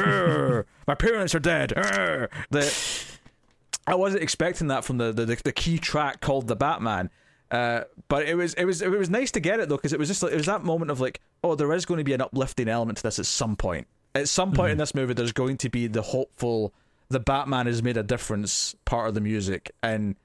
My 0.87 0.95
parents 0.95 1.33
are 1.33 1.39
dead. 1.39 1.73
urgh," 1.75 2.29
that 2.51 3.17
I 3.87 3.95
wasn't 3.95 4.21
expecting 4.23 4.67
that 4.67 4.83
from 4.85 4.97
the 4.97 5.11
the, 5.11 5.25
the 5.43 5.51
key 5.53 5.77
track 5.79 6.19
called 6.21 6.47
the 6.47 6.55
Batman. 6.55 7.09
Uh, 7.51 7.81
but 8.07 8.27
it 8.27 8.35
was 8.35 8.53
it 8.55 8.65
was 8.65 8.81
it 8.81 8.89
was 8.89 9.09
nice 9.09 9.31
to 9.31 9.39
get 9.39 9.59
it 9.59 9.69
though 9.69 9.77
because 9.77 9.93
it 9.93 9.99
was 9.99 10.07
just 10.07 10.23
like 10.23 10.31
it 10.31 10.35
was 10.37 10.47
that 10.47 10.63
moment 10.63 10.89
of 10.91 10.99
like 10.99 11.21
oh 11.43 11.53
there 11.55 11.71
is 11.73 11.85
going 11.85 11.99
to 11.99 12.03
be 12.03 12.13
an 12.13 12.21
uplifting 12.21 12.67
element 12.67 12.97
to 12.97 13.03
this 13.03 13.19
at 13.19 13.25
some 13.25 13.55
point. 13.55 13.87
At 14.15 14.29
some 14.29 14.51
point 14.53 14.71
in 14.71 14.77
this 14.77 14.95
movie, 14.95 15.13
there's 15.13 15.33
going 15.33 15.57
to 15.57 15.69
be 15.69 15.87
the 15.87 16.01
hopeful 16.01 16.73
the 17.09 17.19
Batman 17.19 17.67
has 17.67 17.83
made 17.83 17.97
a 17.97 18.03
difference 18.03 18.75
part 18.85 19.09
of 19.09 19.13
the 19.13 19.21
music, 19.21 19.71
and 19.83 20.15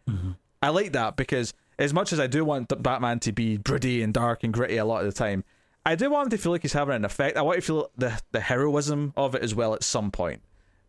I 0.62 0.68
like 0.70 0.92
that 0.92 1.16
because 1.16 1.52
as 1.78 1.92
much 1.92 2.12
as 2.12 2.20
I 2.20 2.26
do 2.26 2.44
want 2.44 2.68
the 2.68 2.76
Batman 2.76 3.20
to 3.20 3.32
be 3.32 3.56
broody 3.56 4.02
and 4.02 4.14
dark 4.14 4.44
and 4.44 4.52
gritty 4.52 4.76
a 4.76 4.84
lot 4.84 5.00
of 5.04 5.06
the 5.06 5.18
time, 5.18 5.44
I 5.84 5.94
do 5.94 6.10
want 6.10 6.26
him 6.26 6.30
to 6.30 6.38
feel 6.38 6.52
like 6.52 6.62
he's 6.62 6.72
having 6.72 6.94
an 6.94 7.04
effect. 7.04 7.36
I 7.36 7.42
want 7.42 7.56
to 7.56 7.62
feel 7.62 7.90
the 7.98 8.18
the 8.32 8.40
heroism 8.40 9.12
of 9.16 9.34
it 9.34 9.42
as 9.42 9.54
well 9.54 9.74
at 9.74 9.82
some 9.82 10.10
point. 10.10 10.40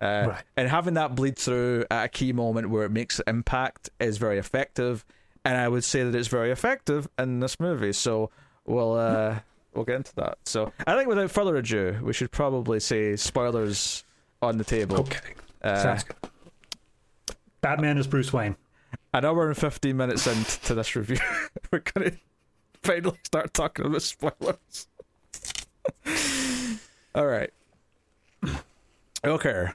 Uh, 0.02 0.26
Right. 0.30 0.44
And 0.58 0.70
having 0.70 0.94
that 0.95 1.16
bleed 1.16 1.38
through 1.38 1.86
at 1.91 2.06
a 2.06 2.08
key 2.10 2.34
moment 2.34 2.70
where 2.70 2.84
it 2.86 2.91
makes 2.91 3.20
impact 3.28 3.90
is 3.99 4.18
very 4.18 4.38
effective. 4.38 5.06
And 5.43 5.57
I 5.57 5.68
would 5.68 5.84
say 5.84 6.03
that 6.03 6.13
it's 6.13 6.27
very 6.27 6.51
effective 6.51 7.07
in 7.18 7.39
this 7.39 7.59
movie. 7.59 7.93
So 7.93 8.30
we'll 8.65 8.93
uh, 8.93 9.39
we'll 9.73 9.85
get 9.85 9.95
into 9.95 10.13
that. 10.15 10.38
So 10.45 10.72
I 10.85 10.95
think 10.95 11.09
without 11.09 11.31
further 11.31 11.55
ado, 11.55 11.99
we 12.03 12.13
should 12.13 12.31
probably 12.31 12.80
say 12.80 13.15
spoilers 13.15 14.03
on 14.41 14.57
the 14.57 14.63
table. 14.63 14.99
Okay. 14.99 15.34
Uh, 15.63 15.81
Sounds 15.81 16.03
good. 16.03 16.15
Batman 17.61 17.97
is 17.97 18.07
Bruce 18.07 18.31
Wayne. 18.34 18.55
an 19.13 19.26
hour 19.26 19.47
and 19.47 19.57
15 19.57 19.95
minutes 19.95 20.26
into 20.27 20.73
this 20.76 20.95
review, 20.95 21.18
we're 21.72 21.80
going 21.80 22.11
to 22.11 22.18
finally 22.84 23.18
start 23.23 23.53
talking 23.53 23.85
about 23.85 24.01
spoilers. 24.01 24.88
All 27.15 27.26
right. 27.26 27.51
Okay. 29.23 29.68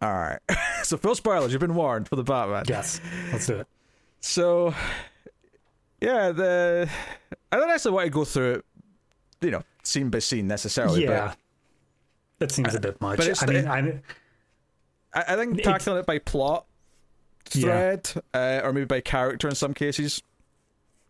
All 0.00 0.12
right. 0.12 0.38
So, 0.82 0.96
full 0.96 1.14
spoilers. 1.14 1.52
You've 1.52 1.60
been 1.60 1.74
warned 1.74 2.08
for 2.08 2.16
the 2.16 2.22
Batman. 2.22 2.64
Yes, 2.68 3.00
let's 3.32 3.46
do 3.46 3.56
it. 3.56 3.66
So, 4.20 4.74
yeah, 6.00 6.32
the 6.32 6.88
I 7.52 7.56
don't 7.56 7.70
actually 7.70 7.92
want 7.92 8.06
to 8.06 8.10
go 8.10 8.24
through 8.24 8.52
it, 8.54 8.64
you 9.40 9.50
know, 9.50 9.62
scene 9.82 10.10
by 10.10 10.18
scene 10.18 10.46
necessarily. 10.46 11.04
Yeah, 11.04 11.34
that 12.38 12.50
seems 12.52 12.74
a 12.74 12.80
bit 12.80 13.00
much. 13.00 13.18
but 13.18 13.42
I 13.42 13.46
mean, 13.46 13.64
the- 13.64 14.02
I, 15.14 15.32
I, 15.34 15.36
think 15.36 15.62
tackling 15.62 15.98
it 15.98 16.06
by 16.06 16.18
plot 16.18 16.66
Yeah. 17.54 17.96
thread, 17.96 18.12
uh, 18.34 18.60
or 18.62 18.72
maybe 18.72 18.86
by 18.86 19.00
character 19.00 19.48
in 19.48 19.54
some 19.54 19.72
cases, 19.74 20.22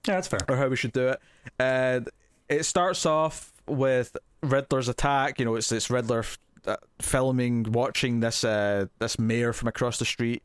yeah, 0.06 0.14
that's 0.14 0.28
fair. 0.28 0.40
or 0.48 0.56
how 0.56 0.68
we 0.68 0.76
should 0.76 0.92
do 0.92 1.08
it. 1.08 1.20
And 1.58 2.08
it 2.48 2.64
starts 2.64 3.04
off 3.04 3.52
with 3.66 4.16
Riddler's 4.42 4.88
attack. 4.88 5.38
You 5.38 5.44
know, 5.46 5.56
it's 5.56 5.72
it's 5.72 5.90
Riddler 5.90 6.24
uh, 6.66 6.76
filming, 7.00 7.64
watching 7.72 8.20
this 8.20 8.44
uh, 8.44 8.86
this 9.00 9.18
mayor 9.18 9.52
from 9.52 9.68
across 9.68 9.98
the 9.98 10.04
street, 10.04 10.42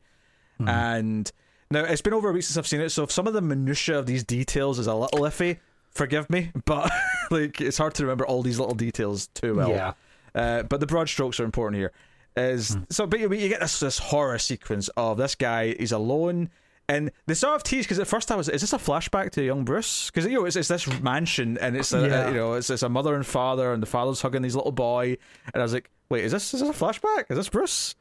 and 0.66 1.30
now 1.70 1.84
it's 1.84 2.02
been 2.02 2.14
over 2.14 2.30
a 2.30 2.32
week 2.32 2.42
since 2.44 2.56
I've 2.56 2.66
seen 2.66 2.80
it. 2.80 2.90
So 2.90 3.02
if 3.04 3.10
some 3.12 3.26
of 3.26 3.32
the 3.34 3.40
minutia 3.40 3.98
of 3.98 4.06
these 4.06 4.22
details 4.24 4.78
is 4.78 4.86
a 4.86 4.94
little 4.94 5.20
iffy, 5.20 5.58
forgive 5.90 6.28
me. 6.30 6.50
But 6.64 6.90
like, 7.30 7.60
it's 7.60 7.78
hard 7.78 7.94
to 7.94 8.02
remember 8.04 8.26
all 8.26 8.42
these 8.42 8.58
little 8.58 8.74
details 8.74 9.28
too 9.28 9.54
well. 9.56 9.70
Yeah, 9.70 9.92
Uh, 10.34 10.62
but 10.64 10.80
the 10.80 10.86
broad 10.86 11.08
strokes 11.08 11.38
are 11.40 11.44
important 11.44 11.78
here. 11.80 11.92
Is 12.36 12.74
Hmm. 12.74 12.80
so, 12.90 13.06
but 13.06 13.20
you, 13.20 13.32
you 13.32 13.48
get 13.48 13.60
this 13.60 13.78
this 13.80 13.98
horror 13.98 14.38
sequence 14.38 14.88
of 14.96 15.16
this 15.18 15.34
guy. 15.36 15.74
He's 15.78 15.92
alone, 15.92 16.50
and 16.88 17.12
they 17.26 17.34
sort 17.34 17.54
of 17.54 17.62
tease 17.62 17.84
because 17.86 18.00
at 18.00 18.08
first 18.08 18.32
I 18.32 18.34
was, 18.34 18.48
is 18.48 18.60
this 18.60 18.72
a 18.72 18.78
flashback 18.78 19.30
to 19.32 19.42
young 19.44 19.64
Bruce? 19.64 20.10
Because 20.10 20.28
you 20.28 20.38
know 20.40 20.44
it's, 20.44 20.56
it's 20.56 20.66
this 20.66 20.86
mansion, 21.00 21.56
and 21.58 21.76
it's 21.76 21.92
a, 21.92 22.00
Yeah. 22.08 22.28
you 22.30 22.34
know 22.34 22.54
it's, 22.54 22.70
it's 22.70 22.82
a 22.82 22.88
mother 22.88 23.14
and 23.14 23.24
father, 23.24 23.72
and 23.72 23.80
the 23.80 23.86
father's 23.86 24.20
hugging 24.20 24.42
his 24.42 24.56
little 24.56 24.72
boy, 24.72 25.16
and 25.52 25.60
I 25.60 25.62
was 25.62 25.72
like, 25.72 25.88
wait, 26.08 26.24
is 26.24 26.32
this 26.32 26.52
is 26.54 26.60
this 26.60 26.68
a 26.68 26.72
flashback? 26.72 27.30
Is 27.30 27.36
this 27.36 27.48
Bruce? 27.48 27.94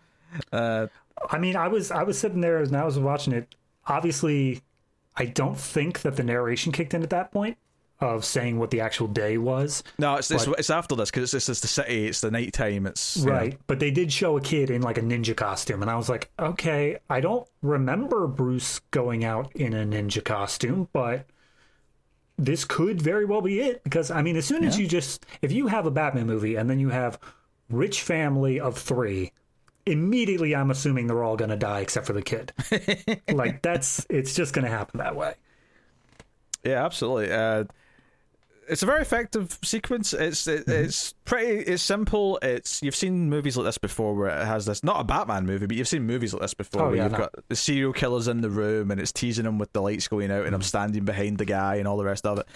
Uh, 0.51 0.87
I 1.29 1.37
mean, 1.37 1.55
I 1.55 1.67
was 1.67 1.91
I 1.91 2.03
was 2.03 2.17
sitting 2.17 2.41
there 2.41 2.57
and 2.57 2.75
I 2.75 2.85
was 2.85 2.99
watching 2.99 3.33
it. 3.33 3.55
Obviously, 3.87 4.61
I 5.15 5.25
don't 5.25 5.57
think 5.57 6.01
that 6.01 6.15
the 6.15 6.23
narration 6.23 6.71
kicked 6.71 6.93
in 6.93 7.03
at 7.03 7.09
that 7.11 7.31
point 7.31 7.57
of 7.99 8.25
saying 8.25 8.59
what 8.59 8.69
the 8.71 8.81
actual 8.81 9.07
day 9.07 9.37
was. 9.37 9.83
no, 9.97 10.15
it's 10.15 10.29
it's, 10.29 10.45
But- 10.45 10.59
it's 10.59 10.69
after 10.69 10.95
this 10.95 11.09
because 11.09 11.33
it's, 11.33 11.47
it's 11.47 11.61
the 11.61 11.67
city, 11.67 12.07
it's 12.07 12.19
the 12.21 12.31
nighttime, 12.31 12.85
it's 12.85 13.23
know, 13.23 13.31
Right. 13.31 13.57
But 13.67 13.79
they 13.79 13.91
did 13.91 14.11
show 14.11 14.35
a 14.37 14.41
kid 14.41 14.69
in 14.69 14.81
like 14.81 14.97
a 14.97 15.01
ninja 15.01 15.35
costume, 15.35 15.81
and 15.81 15.89
I 15.89 15.95
was 15.95 16.09
like, 16.09 16.29
okay, 16.37 16.97
I 17.09 17.21
don't 17.21 17.47
remember 17.61 18.27
Bruce 18.27 18.79
going 18.91 19.23
out 19.23 19.55
in 19.55 19.73
a 19.73 19.85
ninja 19.85 20.23
costume, 20.23 20.89
but 20.91 21.25
this 22.37 22.65
could 22.65 23.01
very 23.01 23.25
well 23.25 23.41
be 23.41 23.61
it. 23.61 23.83
Because, 23.83 24.11
I 24.11 24.21
mean, 24.21 24.35
as 24.35 24.45
soon 24.45 24.65
as 24.65 24.77
you 24.77 24.87
just, 24.87 25.25
if 25.41 25.51
you 25.51 25.67
have 25.67 25.85
a 25.85 25.91
Batman 25.91 26.27
movie 26.27 26.55
and 26.55 26.69
then 26.69 26.79
you 26.79 26.89
have 26.89 27.19
rich 27.69 28.01
family 28.01 28.59
of 28.59 28.77
three, 28.77 29.31
immediately 29.85 30.55
I'm 30.55 30.71
assuming 30.71 31.07
they're 31.07 31.23
all 31.23 31.37
going 31.37 31.49
to 31.51 31.57
die 31.57 31.81
except 31.81 32.05
for 32.05 32.13
the 32.13 32.21
kid. 32.21 32.53
like, 33.31 33.61
that's, 33.61 34.05
it's 34.09 34.33
just 34.33 34.53
going 34.53 34.65
to 34.65 34.71
happen 34.71 34.99
that 34.99 35.15
way. 35.15 35.33
Yeah, 36.63 36.85
absolutely. 36.85 37.31
Uh, 37.31 37.65
it's 38.69 38.81
a 38.83 38.85
very 38.85 39.01
effective 39.01 39.59
sequence. 39.61 40.13
It's 40.13 40.47
it, 40.47 40.63
it's 40.67 41.13
pretty. 41.25 41.59
It's 41.69 41.83
simple. 41.83 42.39
It's 42.41 42.81
you've 42.81 42.95
seen 42.95 43.29
movies 43.29 43.57
like 43.57 43.65
this 43.65 43.77
before 43.77 44.15
where 44.15 44.29
it 44.29 44.45
has 44.45 44.65
this. 44.65 44.81
Not 44.85 45.01
a 45.01 45.03
Batman 45.03 45.45
movie, 45.45 45.65
but 45.65 45.75
you've 45.75 45.89
seen 45.89 46.03
movies 46.07 46.33
like 46.33 46.41
this 46.41 46.53
before 46.53 46.83
Oh, 46.83 46.85
where 46.87 46.95
yeah, 46.95 47.03
you've 47.03 47.11
no. 47.11 47.17
got 47.17 47.33
the 47.49 47.57
serial 47.57 47.91
killers 47.91 48.29
in 48.29 48.39
the 48.39 48.49
room 48.49 48.89
and 48.89 49.01
it's 49.01 49.11
teasing 49.11 49.43
them 49.43 49.59
with 49.59 49.73
the 49.73 49.81
lights 49.81 50.07
going 50.07 50.31
out 50.31 50.45
and 50.45 50.55
I'm 50.55 50.61
standing 50.61 51.03
behind 51.03 51.39
the 51.39 51.45
guy 51.45 51.75
and 51.75 51.87
all 51.89 51.97
the 51.97 52.05
rest 52.05 52.25
of 52.25 52.39
it. 52.39 52.47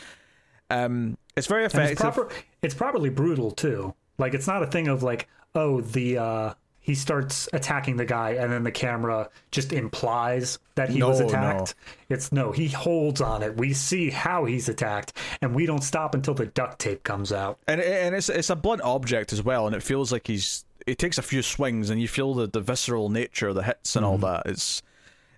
Um, 0.70 1.18
it's 1.36 1.48
very 1.48 1.66
effective. 1.66 1.92
it's 1.92 2.02
proper 2.02 2.30
it's 2.62 2.74
properly 2.74 3.10
brutal 3.10 3.52
too 3.52 3.94
like 4.18 4.34
it's 4.34 4.48
not 4.48 4.64
a 4.64 4.68
thing 4.68 4.88
of 4.90 5.02
like 5.04 5.28
oh 5.56 5.80
the 5.82 6.18
uh 6.18 6.54
he 6.88 6.96
starts 6.96 7.48
attacking 7.52 7.98
the 7.98 8.06
guy 8.06 8.32
and 8.32 8.52
then 8.52 8.64
the 8.64 8.72
camera 8.72 9.30
just 9.52 9.74
implies 9.74 10.58
that 10.76 10.90
he 10.90 11.04
was 11.04 11.20
attacked 11.20 11.76
No, 12.10 12.16
it's 12.16 12.32
no 12.32 12.52
he 12.54 12.70
holds 12.70 13.20
on 13.22 13.44
it 13.44 13.58
we 13.58 13.74
see 13.74 14.10
how 14.10 14.46
he's 14.46 14.70
attacked 14.70 15.12
and 15.42 15.54
we 15.54 15.66
don't 15.66 15.84
stop 15.84 16.16
until 16.16 16.34
the 16.34 16.46
duct 16.46 16.80
tape 16.80 17.04
comes 17.04 17.32
out 17.34 17.60
and 17.68 17.82
and 17.82 18.16
it's 18.16 18.30
it's 18.30 18.50
a 18.50 18.56
blunt 18.56 18.82
object 18.82 19.34
as 19.34 19.44
well, 19.44 19.68
and 19.68 19.76
it 19.76 19.84
feels 19.84 20.12
like 20.12 20.26
he's 20.26 20.64
it 20.88 20.98
takes 20.98 21.18
a 21.18 21.22
few 21.22 21.42
swings, 21.42 21.90
and 21.90 22.00
you 22.02 22.08
feel 22.08 22.34
the, 22.34 22.48
the 22.48 22.62
visceral 22.62 23.10
nature 23.10 23.50
of 23.50 23.56
the 23.56 23.64
hits 23.64 23.98
and 23.98 24.06
all 24.06 24.18
that. 24.20 24.44
It's 24.46 24.82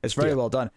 it's 0.03 0.13
very 0.13 0.29
Yeah. 0.29 0.35
well 0.35 0.49
done. 0.49 0.69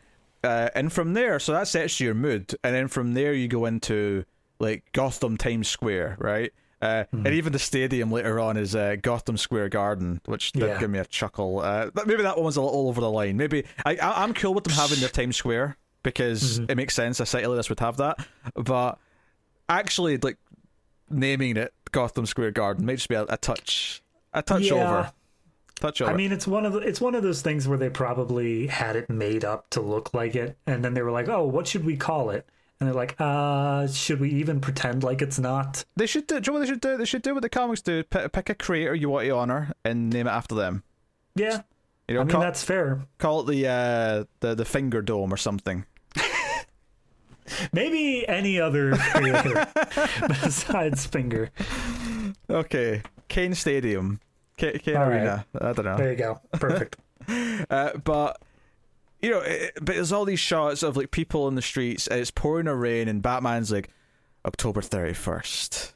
Uh, 0.43 0.71
and 0.75 0.91
from 0.91 1.13
there, 1.13 1.39
so 1.39 1.53
that 1.53 1.69
sets 1.69 2.01
your 2.01 2.15
mood, 2.15 2.55
and 2.65 2.75
then 2.75 2.89
from 2.89 3.13
there 3.13 3.35
you 3.35 3.47
go 3.49 3.67
into 3.67 4.25
like 4.59 4.83
Gotham 4.93 5.37
Times 5.37 5.69
Square, 5.69 6.17
right? 6.19 6.53
Uh, 6.83 7.05
And 7.13 7.29
even 7.29 7.53
the 7.53 7.59
stadium 7.59 8.11
later 8.11 8.41
on 8.41 8.57
is 8.57 8.75
uh, 8.75 8.97
Gotham 9.01 9.37
Square 9.37 9.69
Garden, 9.71 10.21
which 10.27 10.53
did 10.53 10.63
Yeah. 10.63 10.79
give 10.81 10.91
me 10.91 10.99
a 10.99 11.05
chuckle. 11.05 11.61
Uh, 11.61 11.91
but 11.95 12.07
maybe 12.07 12.23
that 12.25 12.37
one 12.37 12.45
was 12.45 12.57
a 12.57 12.63
little 12.63 12.89
over 12.89 13.01
the 13.01 13.11
line. 13.11 13.37
Maybe 13.37 13.65
I, 13.87 13.97
I 13.97 14.23
I'm 14.25 14.35
cool 14.35 14.53
with 14.53 14.65
them 14.65 14.75
having 14.75 14.99
their 15.01 15.09
Times 15.09 15.37
Square 15.37 15.77
because 16.03 16.59
it 16.59 16.75
makes 16.77 16.95
sense. 16.95 17.21
A 17.21 17.27
city 17.27 17.47
like 17.47 17.57
this 17.57 17.69
would 17.69 17.79
have 17.81 17.99
that, 17.99 18.19
but 18.55 18.99
actually, 19.69 20.19
like 20.19 20.37
naming 21.11 21.57
it 21.57 21.73
Gotham 21.93 22.27
Square 22.27 22.53
Garden 22.53 22.85
may 22.85 22.97
just 22.97 23.09
be 23.09 23.15
a, 23.15 23.25
a 23.29 23.37
touch, 23.37 24.03
a 24.33 24.43
touch 24.43 24.63
Yeah. 24.63 24.75
over, 24.75 25.13
touch 25.79 26.01
over. 26.03 26.11
I 26.11 26.17
mean, 26.17 26.33
it's 26.33 26.47
one 26.47 26.65
of 26.67 26.73
the, 26.73 26.79
it's 26.81 27.01
one 27.01 27.15
of 27.15 27.23
those 27.23 27.43
things 27.43 27.69
where 27.69 27.79
they 27.79 27.91
probably 27.91 28.67
had 28.67 28.97
it 28.97 29.09
made 29.11 29.45
up 29.45 29.71
to 29.71 29.81
look 29.81 30.13
like 30.15 30.35
it, 30.35 30.57
and 30.67 30.85
then 30.85 30.95
they 30.95 31.03
were 31.03 31.13
like, 31.13 31.29
"Oh, 31.29 31.45
what 31.47 31.67
should 31.69 31.85
we 31.85 31.97
call 31.97 32.31
it?" 32.31 32.47
And 32.83 32.89
they're 32.89 32.97
like, 32.97 33.15
"Uh, 33.21 33.87
should 33.87 34.19
we 34.19 34.29
even 34.31 34.61
pretend 34.61 35.05
like 35.05 35.23
it's 35.23 35.39
not?" 35.39 35.85
they 35.95 36.07
should 36.07 36.27
do. 36.27 36.41
Do 36.41 36.51
you 36.51 36.53
know 36.53 36.59
what 36.59 36.67
they 36.67 36.73
should 36.73 36.81
do? 36.81 36.97
They 36.97 37.05
should 37.05 37.23
do 37.23 37.33
what 37.33 37.43
the 37.45 37.49
comics 37.49 37.81
do. 37.81 38.03
Pick, 38.03 38.33
pick 38.33 38.51
a 38.51 38.57
creator 38.57 38.93
you 38.93 39.09
want 39.09 39.25
to 39.27 39.31
honor 39.37 39.73
and 39.85 40.11
name 40.11 40.27
it 40.27 40.31
after 40.31 40.57
them. 40.57 40.83
Yeah, 41.37 41.61
You 42.09 42.17
know, 42.17 42.23
I 42.23 42.25
mean 42.25 42.33
call, 42.33 42.41
that's 42.41 42.65
fair. 42.65 43.03
call 43.19 43.43
it 43.43 43.47
the 43.55 43.69
uh, 43.69 44.25
the 44.41 44.57
the 44.57 44.65
Finger 44.65 45.01
Dome 45.01 45.33
or 45.33 45.37
something. 45.37 45.87
Maybe 47.73 48.27
any 48.29 48.61
other 48.61 48.97
creator 48.97 49.67
besides 50.29 51.07
Finger. 51.07 51.51
Okay, 52.51 53.03
Kane 53.29 53.55
Stadium, 53.55 54.19
K- 54.57 54.79
Kane 54.81 54.97
All 54.97 55.03
right. 55.09 55.19
Arena. 55.19 55.47
I 55.61 55.73
don't 55.73 55.85
know. 55.85 55.97
There 55.97 56.11
you 56.11 56.17
go. 56.19 56.41
Perfect. 56.55 56.97
Uh, 57.71 57.97
but 58.03 58.43
you 59.23 59.31
know, 59.31 59.41
it, 59.41 59.73
but 59.77 59.95
there's 59.95 60.13
all 60.13 60.25
these 60.25 60.41
shots 60.41 60.83
of 60.83 60.97
like 60.97 61.11
people 61.11 61.49
in 61.49 61.55
the 61.55 61.63
streets. 61.63 62.07
And 62.09 62.21
it's 62.21 62.31
pouring 62.31 62.67
a 62.67 62.75
rain, 62.75 63.09
and 63.09 63.23
Batman's 63.23 63.71
like, 63.73 63.89
October 64.45 64.83
thirty 64.83 65.15
first, 65.15 65.95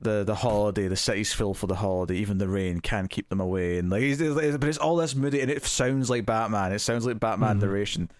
the 0.00 0.24
the 0.24 0.34
holiday. 0.34 0.88
The 0.88 0.96
city's 0.96 1.32
full 1.32 1.54
for 1.54 1.66
the 1.68 1.76
holiday. 1.76 2.16
Even 2.16 2.38
the 2.38 2.48
rain 2.48 2.80
can't 2.80 3.08
keep 3.08 3.28
them 3.28 3.40
away. 3.40 3.78
And 3.78 3.88
like, 3.90 4.02
he's, 4.02 4.18
he's- 4.18 4.34
but 4.58 4.68
it's 4.68 4.78
all 4.78 4.96
this 4.96 5.14
moody, 5.14 5.40
and 5.40 5.50
it 5.50 5.64
sounds 5.64 6.10
like 6.10 6.26
Batman. 6.26 6.72
It 6.72 6.80
sounds 6.80 7.06
like 7.06 7.20
Batman 7.20 7.58
narration. 7.60 8.10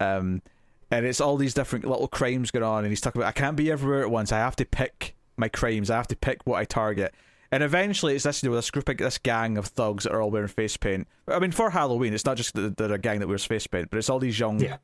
Um, 0.00 0.42
and 0.90 1.04
it's 1.04 1.20
all 1.20 1.36
these 1.36 1.54
different 1.54 1.84
little 1.84 2.08
crimes 2.08 2.50
going 2.50 2.62
on, 2.64 2.84
and 2.84 2.88
he's 2.90 3.00
talking 3.00 3.20
about 3.20 3.28
I 3.28 3.32
can't 3.32 3.56
be 3.56 3.70
everywhere 3.70 4.02
at 4.02 4.10
once. 4.10 4.30
I 4.32 4.38
have 4.38 4.56
to 4.56 4.64
pick 4.64 5.14
my 5.36 5.48
crimes. 5.48 5.90
I 5.90 5.96
have 5.96 6.08
to 6.08 6.16
pick 6.16 6.46
what 6.46 6.58
I 6.58 6.64
target. 6.64 7.14
And 7.50 7.62
eventually, 7.62 8.14
it's 8.14 8.24
this 8.24 8.42
you 8.42 8.50
know 8.50 8.56
this 8.56 8.70
group, 8.70 8.88
of, 8.88 8.98
this 8.98 9.16
gang 9.18 9.56
of 9.56 9.66
thugs 9.66 10.04
that 10.04 10.12
are 10.12 10.20
all 10.20 10.30
wearing 10.30 10.48
face 10.48 10.76
paint. 10.76 11.08
I 11.26 11.38
mean, 11.38 11.50
for 11.52 11.70
Halloween, 11.70 12.12
it's 12.12 12.24
not 12.26 12.36
just 12.36 12.54
that 12.54 12.76
they're 12.76 12.92
a 12.92 12.98
gang 12.98 13.20
that 13.20 13.28
wears 13.28 13.44
face 13.44 13.66
paint, 13.66 13.88
but 13.90 13.96
it's 13.98 14.10
all 14.10 14.18
these 14.18 14.38
young 14.38 14.60
Yeah. 14.60 14.76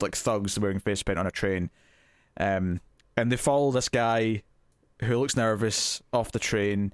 like 0.00 0.16
thugs 0.16 0.58
wearing 0.58 0.78
face 0.80 1.02
paint 1.02 1.18
on 1.18 1.26
a 1.26 1.30
train. 1.30 1.70
Um, 2.38 2.80
and 3.16 3.30
they 3.32 3.36
follow 3.36 3.70
this 3.72 3.88
guy 3.88 4.42
who 5.02 5.18
looks 5.18 5.36
nervous 5.36 6.02
off 6.12 6.32
the 6.32 6.38
train, 6.38 6.92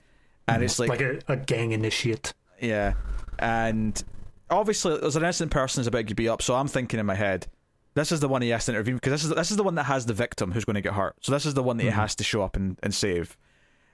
and 0.49 0.63
it's 0.65 0.79
like, 0.79 0.89
Like 0.91 1.01
a, 1.01 1.19
a 1.29 1.37
gang 1.37 1.73
initiate. 1.73 2.35
yeah, 2.61 2.95
and 3.39 4.03
obviously 4.51 4.99
there's 4.99 5.17
an 5.17 5.23
innocent 5.23 5.51
person 5.51 5.81
who's 5.81 5.87
about 5.87 6.09
to 6.09 6.15
be 6.15 6.29
up, 6.29 6.43
so 6.43 6.55
I'm 6.55 6.69
thinking 6.69 6.99
in 6.99 7.07
my 7.07 7.15
head, 7.15 7.47
this 7.95 8.11
is 8.11 8.21
the 8.21 8.29
one 8.29 8.43
he 8.43 8.49
has 8.51 8.65
to 8.67 8.73
intervene 8.73 8.97
because 8.97 9.13
this 9.13 9.25
is 9.25 9.31
this 9.31 9.51
is 9.53 9.57
the 9.57 9.63
one 9.63 9.77
that 9.77 9.85
has 9.85 10.07
the 10.07 10.13
victim 10.15 10.51
who's 10.53 10.65
going 10.65 10.75
to 10.75 10.81
get 10.81 10.95
hurt. 10.95 11.15
So 11.21 11.31
this 11.31 11.47
is 11.47 11.55
the 11.55 11.63
one 11.63 11.77
that 11.77 11.85
he 11.85 11.91
has 11.91 12.15
to 12.17 12.25
show 12.25 12.43
up 12.43 12.57
and, 12.57 12.77
and 12.83 12.93
save. 12.93 13.37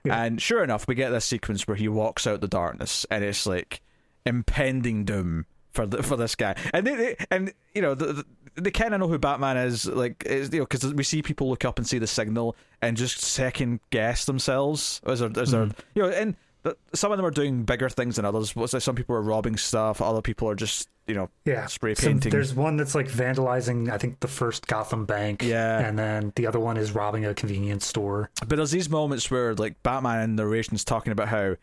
Yeah. 0.04 0.22
And 0.22 0.40
sure 0.40 0.64
enough, 0.64 0.86
we 0.88 0.94
get 0.94 1.10
this 1.10 1.24
sequence 1.24 1.66
where 1.68 1.76
he 1.76 1.88
walks 1.88 2.26
out 2.26 2.40
the 2.40 2.48
darkness, 2.48 3.06
and 3.10 3.22
it's 3.24 3.46
like 3.46 3.82
impending 4.24 5.04
doom 5.04 5.46
for 5.72 5.86
the, 5.86 6.02
for 6.02 6.16
this 6.16 6.34
guy. 6.34 6.54
And 6.72 6.86
they, 6.86 6.96
they 6.96 7.16
and 7.30 7.52
you 7.74 7.82
know 7.82 7.94
the, 7.94 8.12
the, 8.12 8.24
they 8.60 8.70
kind 8.70 8.94
of 8.94 9.00
know 9.00 9.08
who 9.08 9.18
Batman 9.18 9.56
is, 9.56 9.86
like 9.86 10.24
is, 10.26 10.52
you 10.52 10.60
know 10.60 10.66
because 10.66 10.94
we 10.94 11.04
see 11.04 11.22
people 11.22 11.48
look 11.48 11.64
up 11.64 11.78
and 11.78 11.86
see 11.86 11.98
the 11.98 12.06
signal 12.06 12.56
and 12.80 12.96
just 12.96 13.20
second 13.20 13.80
guess 13.90 14.24
themselves 14.24 15.00
as 15.06 15.20
there, 15.20 15.30
as 15.36 15.50
there, 15.50 15.66
mm-hmm. 15.66 15.80
you 15.94 16.02
know 16.02 16.08
and. 16.08 16.36
Some 16.92 17.10
of 17.10 17.16
them 17.16 17.24
are 17.24 17.30
doing 17.30 17.62
bigger 17.62 17.88
things 17.88 18.16
than 18.16 18.26
others. 18.26 18.54
What's 18.54 18.74
like 18.74 18.82
some 18.82 18.94
people 18.94 19.16
are 19.16 19.22
robbing 19.22 19.56
stuff. 19.56 20.02
Other 20.02 20.20
people 20.20 20.46
are 20.46 20.54
just, 20.54 20.90
you 21.10 21.16
know, 21.16 21.28
Yeah. 21.44 21.66
spray 21.66 21.94
painting. 21.94 22.30
there's 22.30 22.54
one 22.54 22.76
that's 22.78 22.94
like 22.94 23.08
vandalizing, 23.08 23.90
I 23.90 23.98
think, 23.98 24.20
the 24.20 24.28
first 24.28 24.66
Gotham 24.66 25.04
bank. 25.04 25.42
Yeah. 25.42 25.78
And 25.80 25.98
then 25.98 26.32
the 26.36 26.46
other 26.46 26.58
one 26.60 26.76
is 26.78 26.92
robbing 26.92 27.26
a 27.26 27.34
convenience 27.34 27.84
store. 27.84 28.30
But 28.46 28.56
there's 28.56 28.70
these 28.70 28.88
moments 28.88 29.30
where 29.30 29.54
like 29.54 29.82
Batman 29.82 30.22
in 30.22 30.36
narration's 30.36 30.84
talking 30.84 31.12
about 31.12 31.28
how 31.28 31.56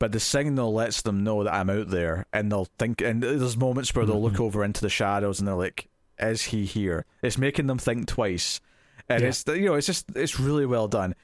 but 0.00 0.12
the 0.12 0.20
signal 0.20 0.72
lets 0.72 1.02
them 1.02 1.24
know 1.24 1.42
that 1.44 1.52
I'm 1.52 1.68
out 1.70 1.90
there 1.90 2.26
and 2.32 2.50
they'll 2.50 2.68
think 2.78 3.00
and 3.00 3.22
there's 3.22 3.56
moments 3.56 3.94
where 3.94 4.06
they'll 4.06 4.22
look 4.22 4.40
over 4.40 4.64
into 4.64 4.80
the 4.80 4.88
shadows 4.88 5.38
and 5.40 5.46
they're 5.46 5.54
like 5.54 5.88
is 6.20 6.42
he 6.44 6.64
here? 6.64 7.04
It's 7.22 7.38
making 7.38 7.68
them 7.68 7.78
think 7.78 8.08
twice, 8.08 8.60
and 9.08 9.22
Yeah. 9.22 9.28
it's 9.28 9.44
you 9.46 9.66
know 9.66 9.74
it's 9.74 9.86
just 9.86 10.06
it's 10.16 10.40
really 10.40 10.66
well 10.66 10.88
done. 10.88 11.14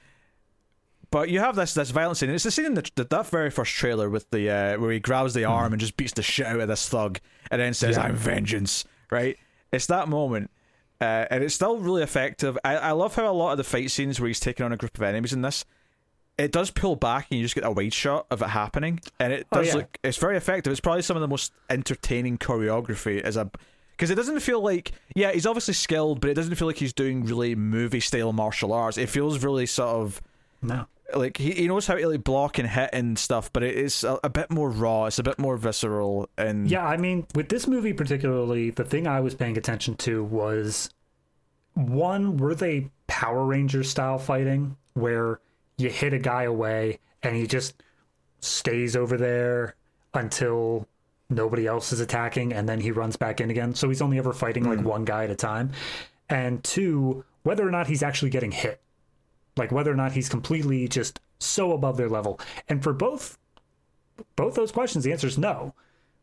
But 1.10 1.28
you 1.28 1.38
have 1.38 1.54
this 1.54 1.74
this 1.74 1.90
violence 1.90 2.18
scene. 2.18 2.30
It's 2.30 2.42
the 2.44 2.50
scene 2.50 2.64
in 2.66 2.74
the, 2.74 2.90
the, 2.96 3.04
that 3.04 3.26
very 3.28 3.50
first 3.50 3.72
trailer 3.74 4.10
with 4.10 4.28
the 4.30 4.50
uh, 4.50 4.78
where 4.80 4.90
he 4.90 4.98
grabs 4.98 5.32
the 5.34 5.44
arm 5.44 5.72
and 5.72 5.78
just 5.80 5.96
beats 5.96 6.12
the 6.12 6.22
shit 6.22 6.46
out 6.46 6.58
of 6.58 6.66
this 6.68 6.88
thug, 6.88 7.20
and 7.54 7.62
then 7.62 7.74
says, 7.74 7.96
Yeah. 7.96 8.02
"I'm 8.04 8.16
vengeance." 8.16 8.84
Right? 9.10 9.38
It's 9.72 9.86
that 9.86 10.08
moment, 10.08 10.50
uh, 11.00 11.26
and 11.30 11.42
it's 11.42 11.54
still 11.54 11.78
really 11.78 12.02
effective. 12.02 12.58
I, 12.64 12.76
I 12.76 12.90
love 12.92 13.14
how 13.14 13.30
a 13.30 13.32
lot 13.32 13.52
of 13.52 13.58
the 13.58 13.64
fight 13.64 13.90
scenes 13.90 14.20
where 14.20 14.28
he's 14.28 14.40
taking 14.40 14.64
on 14.64 14.72
a 14.72 14.76
group 14.76 14.96
of 14.96 15.02
enemies 15.02 15.32
in 15.32 15.42
this, 15.42 15.64
it 16.38 16.52
does 16.52 16.70
pull 16.70 16.96
back 16.96 17.28
and 17.30 17.38
you 17.38 17.44
just 17.44 17.54
get 17.54 17.64
a 17.64 17.70
wide 17.70 17.92
shot 17.92 18.26
of 18.30 18.42
it 18.42 18.48
happening, 18.48 19.00
and 19.18 19.32
it 19.32 19.46
Oh, 19.52 19.58
does 19.58 19.68
yeah. 19.68 19.74
look. 19.74 19.98
It's 20.04 20.18
very 20.18 20.36
effective. 20.36 20.70
It's 20.70 20.80
probably 20.80 21.02
some 21.02 21.16
of 21.16 21.20
the 21.22 21.28
most 21.28 21.52
entertaining 21.70 22.38
choreography 22.38 23.20
as 23.20 23.36
a. 23.36 23.50
Because 23.92 24.10
it 24.10 24.16
doesn't 24.16 24.40
feel 24.40 24.60
like, 24.60 24.90
yeah, 25.14 25.30
he's 25.30 25.46
obviously 25.46 25.74
skilled, 25.74 26.20
but 26.20 26.28
it 26.30 26.34
doesn't 26.34 26.56
feel 26.56 26.66
like 26.66 26.78
he's 26.78 26.92
doing 26.92 27.24
really 27.24 27.54
movie 27.54 28.00
style 28.00 28.32
martial 28.32 28.72
arts. 28.72 28.98
It 28.98 29.08
feels 29.08 29.38
really 29.44 29.66
sort 29.66 29.88
of 29.90 30.20
No. 30.62 30.86
Like 31.14 31.36
he, 31.36 31.52
he 31.52 31.68
knows 31.68 31.86
how 31.86 31.94
to 31.94 32.08
like 32.08 32.24
block 32.24 32.58
and 32.58 32.68
hit 32.68 32.90
and 32.92 33.18
stuff, 33.18 33.52
but 33.52 33.62
it 33.62 33.74
is 33.74 34.04
a, 34.04 34.18
a 34.24 34.30
bit 34.30 34.50
more 34.50 34.70
raw. 34.70 35.06
It's 35.06 35.18
a 35.18 35.22
bit 35.22 35.38
more 35.38 35.56
visceral, 35.56 36.28
and 36.38 36.70
Yeah, 36.70 36.86
I 36.86 36.96
mean, 36.96 37.26
with 37.34 37.48
this 37.48 37.66
movie 37.66 37.92
particularly, 37.92 38.70
the 38.70 38.84
thing 38.84 39.06
I 39.06 39.20
was 39.20 39.34
paying 39.34 39.58
attention 39.58 39.96
to 39.96 40.24
was 40.24 40.90
one, 41.74 42.36
were 42.36 42.54
they 42.54 42.90
Power 43.06 43.44
Ranger 43.44 43.82
style 43.82 44.18
fighting 44.18 44.76
where 44.94 45.40
you 45.76 45.90
hit 45.90 46.12
a 46.12 46.18
guy 46.18 46.44
away 46.44 47.00
and 47.22 47.36
he 47.36 47.46
just 47.46 47.82
stays 48.40 48.96
over 48.96 49.16
there 49.16 49.74
until 50.14 50.86
nobody 51.30 51.66
else 51.66 51.92
is 51.92 52.00
attacking 52.00 52.52
and 52.52 52.68
then 52.68 52.80
he 52.80 52.92
runs 52.92 53.16
back 53.16 53.40
in 53.40 53.50
again. 53.50 53.74
So 53.74 53.88
he's 53.88 54.02
only 54.02 54.18
ever 54.18 54.32
fighting 54.32 54.64
like 54.64 54.80
hmm. 54.80 54.86
one 54.86 55.04
guy 55.04 55.24
at 55.24 55.30
a 55.30 55.36
time. 55.36 55.72
And 56.28 56.62
two, 56.62 57.24
whether 57.42 57.66
or 57.66 57.70
not 57.70 57.86
he's 57.86 58.02
actually 58.02 58.30
getting 58.30 58.52
hit. 58.52 58.80
Like 59.56 59.70
whether 59.72 59.92
or 59.92 59.96
not 59.96 60.12
he's 60.12 60.28
completely 60.28 60.88
just 60.88 61.20
so 61.38 61.72
above 61.72 61.96
their 61.96 62.08
level. 62.08 62.40
And 62.68 62.82
for 62.82 62.92
both 62.92 63.38
both 64.36 64.54
those 64.54 64.72
questions, 64.72 65.04
the 65.04 65.12
answer 65.12 65.26
is 65.26 65.38
no. 65.38 65.74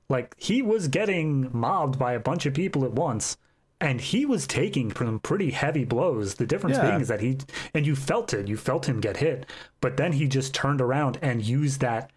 Like 0.09 0.35
he 0.37 0.61
was 0.61 0.87
getting 0.87 1.49
mobbed 1.57 1.97
by 1.97 2.13
a 2.13 2.19
bunch 2.19 2.45
of 2.45 2.53
people 2.53 2.83
at 2.85 2.91
once, 2.91 3.37
and 3.79 4.01
he 4.01 4.25
was 4.25 4.45
taking 4.45 4.93
some 4.93 5.19
pretty 5.19 5.51
heavy 5.51 5.85
blows. 5.85 6.35
The 6.35 6.45
difference 6.45 6.75
Yeah. 6.77 6.89
being 6.89 7.01
is 7.01 7.07
that 7.07 7.21
he 7.21 7.37
and 7.73 7.85
you 7.85 7.95
felt 7.95 8.33
it, 8.33 8.47
you 8.47 8.57
felt 8.57 8.87
him 8.87 8.99
get 8.99 9.17
hit, 9.17 9.45
but 9.79 9.95
then 9.97 10.11
he 10.13 10.27
just 10.27 10.53
turned 10.53 10.81
around 10.81 11.17
and 11.21 11.41
used 11.41 11.79
that 11.81 12.11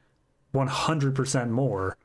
100% 0.53 1.51
more 1.51 1.97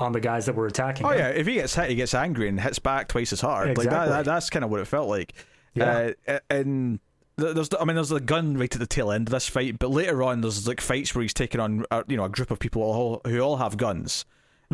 on 0.00 0.12
the 0.12 0.20
guys 0.20 0.46
that 0.46 0.54
were 0.56 0.66
attacking 0.66 1.06
Oh 1.06 1.10
him. 1.10 1.18
yeah, 1.18 1.28
if 1.28 1.46
he 1.46 1.54
gets 1.54 1.74
hit, 1.74 1.88
he 1.90 1.94
gets 1.94 2.14
angry 2.14 2.48
and 2.48 2.60
hits 2.60 2.78
back 2.78 3.08
twice 3.08 3.32
as 3.32 3.40
hard. 3.40 3.68
Like 3.68 3.76
that, 3.76 3.84
Exactly. 3.86 4.12
that 4.12 4.24
that's 4.24 4.50
kind 4.50 4.64
of 4.64 4.70
what 4.70 4.80
it 4.80 4.86
felt 4.86 5.08
like. 5.08 5.32
Yeah. 5.74 6.10
Uh, 6.26 6.38
and 6.50 6.98
there's, 7.36 7.68
the- 7.70 7.80
I 7.80 7.84
mean, 7.84 7.96
there's 7.96 8.08
the 8.10 8.20
gun 8.20 8.56
right 8.56 8.72
at 8.74 8.78
the 8.80 8.86
tail 8.86 9.10
end 9.10 9.28
of 9.28 9.32
this 9.32 9.48
fight, 9.48 9.78
but 9.78 9.90
later 9.90 10.22
on, 10.22 10.40
there's 10.40 10.66
like 10.68 10.80
fights 10.80 11.14
where 11.14 11.22
he's 11.22 11.34
taking 11.34 11.60
on, 11.60 11.84
uh, 11.90 12.02
you 12.08 12.16
know, 12.16 12.24
a 12.24 12.28
group 12.28 12.50
of 12.50 12.58
people 12.58 12.82
all, 12.82 13.20
who 13.26 13.40
all 13.40 13.56
have 13.56 13.76
guns, 13.76 14.24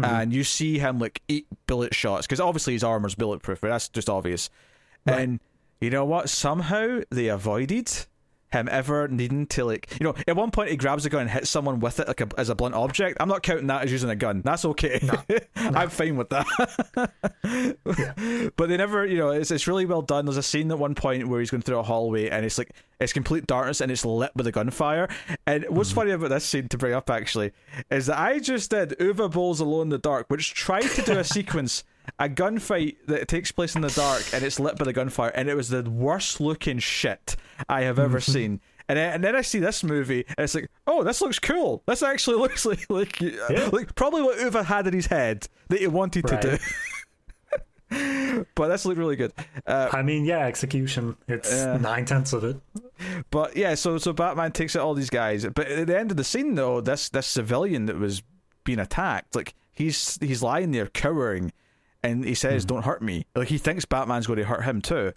and 0.01 0.33
you 0.33 0.45
see 0.45 0.79
him 0.79 0.99
like 1.01 1.21
eat 1.27 1.47
bullet 1.67 1.93
shots 1.95 2.27
because 2.27 2.39
obviously 2.41 2.73
his 2.75 2.85
armor's 2.85 3.17
bulletproof. 3.17 3.63
Right? 3.65 3.71
That's 3.71 3.89
just 3.89 4.09
obvious. 4.09 4.49
And 5.07 5.41
you 5.81 5.91
know 5.91 6.05
what? 6.05 6.29
Somehow 6.31 7.01
they 7.11 7.27
avoided 7.29 7.91
him 8.51 8.69
ever 8.71 9.09
needing 9.09 9.47
to 9.47 9.65
like 9.65 9.89
you 10.01 10.05
know 10.05 10.15
at 10.27 10.37
one 10.37 10.51
point 10.51 10.71
he 10.71 10.77
grabs 10.77 11.05
a 11.05 11.11
gun 11.11 11.23
and 11.23 11.31
hits 11.31 11.51
someone 11.51 11.81
with 11.81 12.01
it 12.01 12.09
like 12.09 12.21
a, 12.21 12.29
as 12.37 12.49
a 12.49 12.55
blunt 12.55 12.75
object. 12.75 13.19
I'm 13.21 13.29
not 13.29 13.43
counting 13.43 13.67
that 13.69 13.83
as 13.83 13.93
using 13.93 14.11
a 14.11 14.17
gun. 14.17 14.43
That's 14.43 14.65
okay. 14.65 15.01
I'm 15.57 15.91
fine 15.91 16.17
with 16.17 16.31
that. 16.31 16.47
But 18.57 18.69
they 18.69 18.77
never 18.77 19.07
you 19.07 19.19
know 19.19 19.31
it's, 19.31 19.51
it's 19.51 19.67
really 19.67 19.87
well 19.87 20.03
done. 20.03 20.27
There's 20.27 20.37
a 20.37 20.43
scene 20.43 20.71
at 20.71 20.79
one 20.79 20.95
point 20.95 21.29
where 21.29 21.41
he's 21.41 21.51
going 21.51 21.63
through 21.63 21.79
a 21.79 21.83
hallway 21.83 22.29
and 22.29 22.45
it's 22.45 22.59
like 22.59 22.73
it's 23.01 23.13
complete 23.13 23.47
darkness 23.47 23.81
and 23.81 23.93
it's 23.93 24.05
lit 24.05 24.33
with 24.35 24.47
a 24.47 24.53
gunfire. 24.53 25.09
And 25.47 25.65
what's 25.69 25.91
mm-hmm. 25.91 26.01
funny 26.01 26.11
about 26.13 26.31
this 26.31 26.45
scene 26.45 26.69
to 26.69 26.79
bring 26.79 26.95
up 26.95 27.11
actually 27.11 27.53
is 27.91 28.07
that 28.07 28.19
i 28.19 28.39
just 28.39 28.71
did 28.71 28.91
Uwe 28.99 29.31
Boll's 29.31 29.61
alone 29.61 29.83
in 29.83 29.89
the 29.91 29.99
dark 29.99 30.27
which 30.29 30.55
tried 30.55 30.83
to 30.83 31.03
do 31.03 31.19
a 31.19 31.25
sequence 31.39 31.85
a 32.19 32.29
gunfight 32.29 32.97
that 33.07 33.29
takes 33.29 33.53
place 33.53 33.75
in 33.75 33.83
the 33.83 33.91
dark 33.91 34.23
and 34.33 34.43
it's 34.45 34.59
lit 34.61 34.77
by 34.77 34.85
the 34.85 34.93
gunfire 34.93 35.31
and 35.31 35.49
it 35.49 35.55
was 35.55 35.69
the 35.69 35.83
worst 35.83 36.41
looking 36.41 36.79
shit 36.79 37.37
i 37.69 37.83
have 37.83 37.99
ever 37.99 38.21
seen 38.21 38.61
and 38.89 38.97
then, 38.97 39.13
and 39.15 39.25
then 39.25 39.37
I 39.37 39.43
see 39.43 39.59
this 39.59 39.85
movie, 39.85 40.25
and 40.29 40.45
it's 40.45 40.55
like, 40.55 40.71
oh, 40.87 41.05
this 41.05 41.21
looks 41.21 41.39
cool. 41.39 41.83
This 41.87 42.03
actually 42.03 42.37
looks 42.41 42.65
like 42.65 42.89
like, 42.89 43.21
like 43.71 43.95
probably 43.95 44.23
what 44.23 44.39
Uwe 44.39 44.65
had 44.65 44.87
in 44.87 44.95
his 44.95 45.07
head 45.07 45.47
that 45.69 45.81
he 45.81 45.87
wanted 45.87 46.31
Right. 46.31 46.41
to 46.41 46.57
do. 47.91 48.45
but 48.55 48.69
this 48.69 48.87
looked 48.87 48.99
really 48.99 49.17
good. 49.17 49.33
Uh, 49.67 49.91
I 49.93 50.03
mean, 50.03 50.25
yeah, 50.25 50.47
execution. 50.47 51.17
It's 51.27 51.53
nine 51.53 52.07
tenths 52.07 52.33
of 52.33 52.45
it. 52.45 52.57
but 53.31 53.57
yeah, 53.57 53.75
so 53.75 53.99
so 53.99 54.13
Batman 54.15 54.53
takes 54.53 54.75
out 54.75 54.83
all 54.85 54.95
these 54.95 55.11
guys. 55.11 55.45
But 55.45 55.69
at 55.69 55.87
the 55.87 55.99
end 55.99 56.11
of 56.11 56.17
the 56.17 56.25
scene, 56.25 56.55
though, 56.55 56.81
this 56.81 57.11
this 57.11 57.27
civilian 57.27 57.87
that 57.87 57.97
was 57.99 58.23
being 58.65 58.79
attacked, 58.79 59.37
like 59.37 59.55
he's 59.73 60.19
he's 60.23 60.43
lying 60.43 60.71
there 60.71 60.87
cowering, 60.87 61.53
and 62.03 62.25
he 62.25 62.35
says, 62.35 62.65
mm-hmm. 62.65 62.75
"Don't 62.75 62.85
hurt 62.85 63.03
me." 63.03 63.27
Like 63.35 63.49
he 63.49 63.59
thinks 63.59 63.85
Batman's 63.85 64.27
going 64.27 64.39
to 64.39 64.45
hurt 64.45 64.65
him 64.65 64.81
too. 64.81 65.13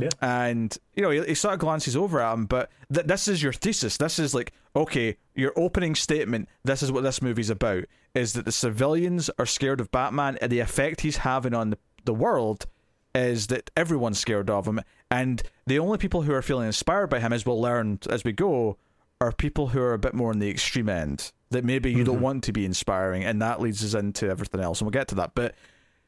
Yeah. 0.00 0.10
and 0.20 0.76
you 0.94 1.02
know 1.02 1.10
he, 1.10 1.22
he 1.24 1.34
sort 1.34 1.54
of 1.54 1.60
glances 1.60 1.96
over 1.96 2.20
at 2.20 2.32
him 2.32 2.46
but 2.46 2.70
th- 2.92 3.06
this 3.06 3.26
is 3.26 3.42
your 3.42 3.52
thesis 3.52 3.96
this 3.96 4.18
is 4.18 4.34
like 4.34 4.52
okay 4.76 5.16
your 5.34 5.52
opening 5.56 5.94
statement 5.94 6.48
this 6.64 6.82
is 6.82 6.92
what 6.92 7.02
this 7.02 7.20
movie's 7.20 7.50
about 7.50 7.84
is 8.14 8.32
that 8.34 8.44
the 8.44 8.52
civilians 8.52 9.30
are 9.38 9.46
scared 9.46 9.80
of 9.80 9.90
batman 9.90 10.38
and 10.40 10.52
the 10.52 10.60
effect 10.60 11.00
he's 11.00 11.18
having 11.18 11.54
on 11.54 11.70
the, 11.70 11.78
the 12.04 12.14
world 12.14 12.66
is 13.14 13.48
that 13.48 13.70
everyone's 13.76 14.18
scared 14.18 14.50
of 14.50 14.66
him 14.66 14.80
and 15.10 15.42
the 15.66 15.78
only 15.78 15.98
people 15.98 16.22
who 16.22 16.32
are 16.32 16.42
feeling 16.42 16.66
inspired 16.66 17.08
by 17.08 17.18
him 17.18 17.32
as 17.32 17.44
we'll 17.44 17.60
learn 17.60 17.98
as 18.08 18.22
we 18.22 18.32
go 18.32 18.76
are 19.20 19.32
people 19.32 19.68
who 19.68 19.80
are 19.80 19.94
a 19.94 19.98
bit 19.98 20.14
more 20.14 20.30
on 20.30 20.38
the 20.38 20.50
extreme 20.50 20.88
end 20.88 21.32
that 21.50 21.64
maybe 21.64 21.90
you 21.90 22.04
don't 22.04 22.16
mm-hmm. 22.16 22.24
want 22.24 22.44
to 22.44 22.52
be 22.52 22.64
inspiring 22.64 23.24
and 23.24 23.42
that 23.42 23.60
leads 23.60 23.82
us 23.82 23.98
into 23.98 24.28
everything 24.28 24.60
else 24.60 24.80
and 24.80 24.86
we'll 24.86 24.92
get 24.92 25.08
to 25.08 25.16
that 25.16 25.34
but 25.34 25.54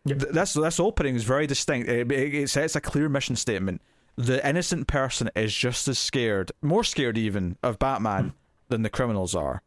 Th- 0.07 0.19
this 0.19 0.55
this 0.55 0.81
opening 0.81 1.15
is 1.15 1.25
very 1.25 1.47
distinct. 1.47 1.89
It, 1.89 2.11
it, 2.11 2.35
it 2.35 2.51
sets 2.51 2.77
a 2.77 2.81
clear 2.81 3.09
mission 3.09 3.37
statement. 3.37 3.83
The 4.17 4.47
innocent 4.47 4.87
person 4.87 5.31
is 5.35 5.55
just 5.55 5.89
as 5.89 5.99
scared, 5.99 6.53
more 6.63 6.85
scared 6.85 7.17
even, 7.17 7.57
of 7.63 7.79
Batman 7.79 8.25
hmm. 8.25 8.31
than 8.69 8.83
the 8.83 8.91
criminals 8.91 9.35
are. 9.35 9.63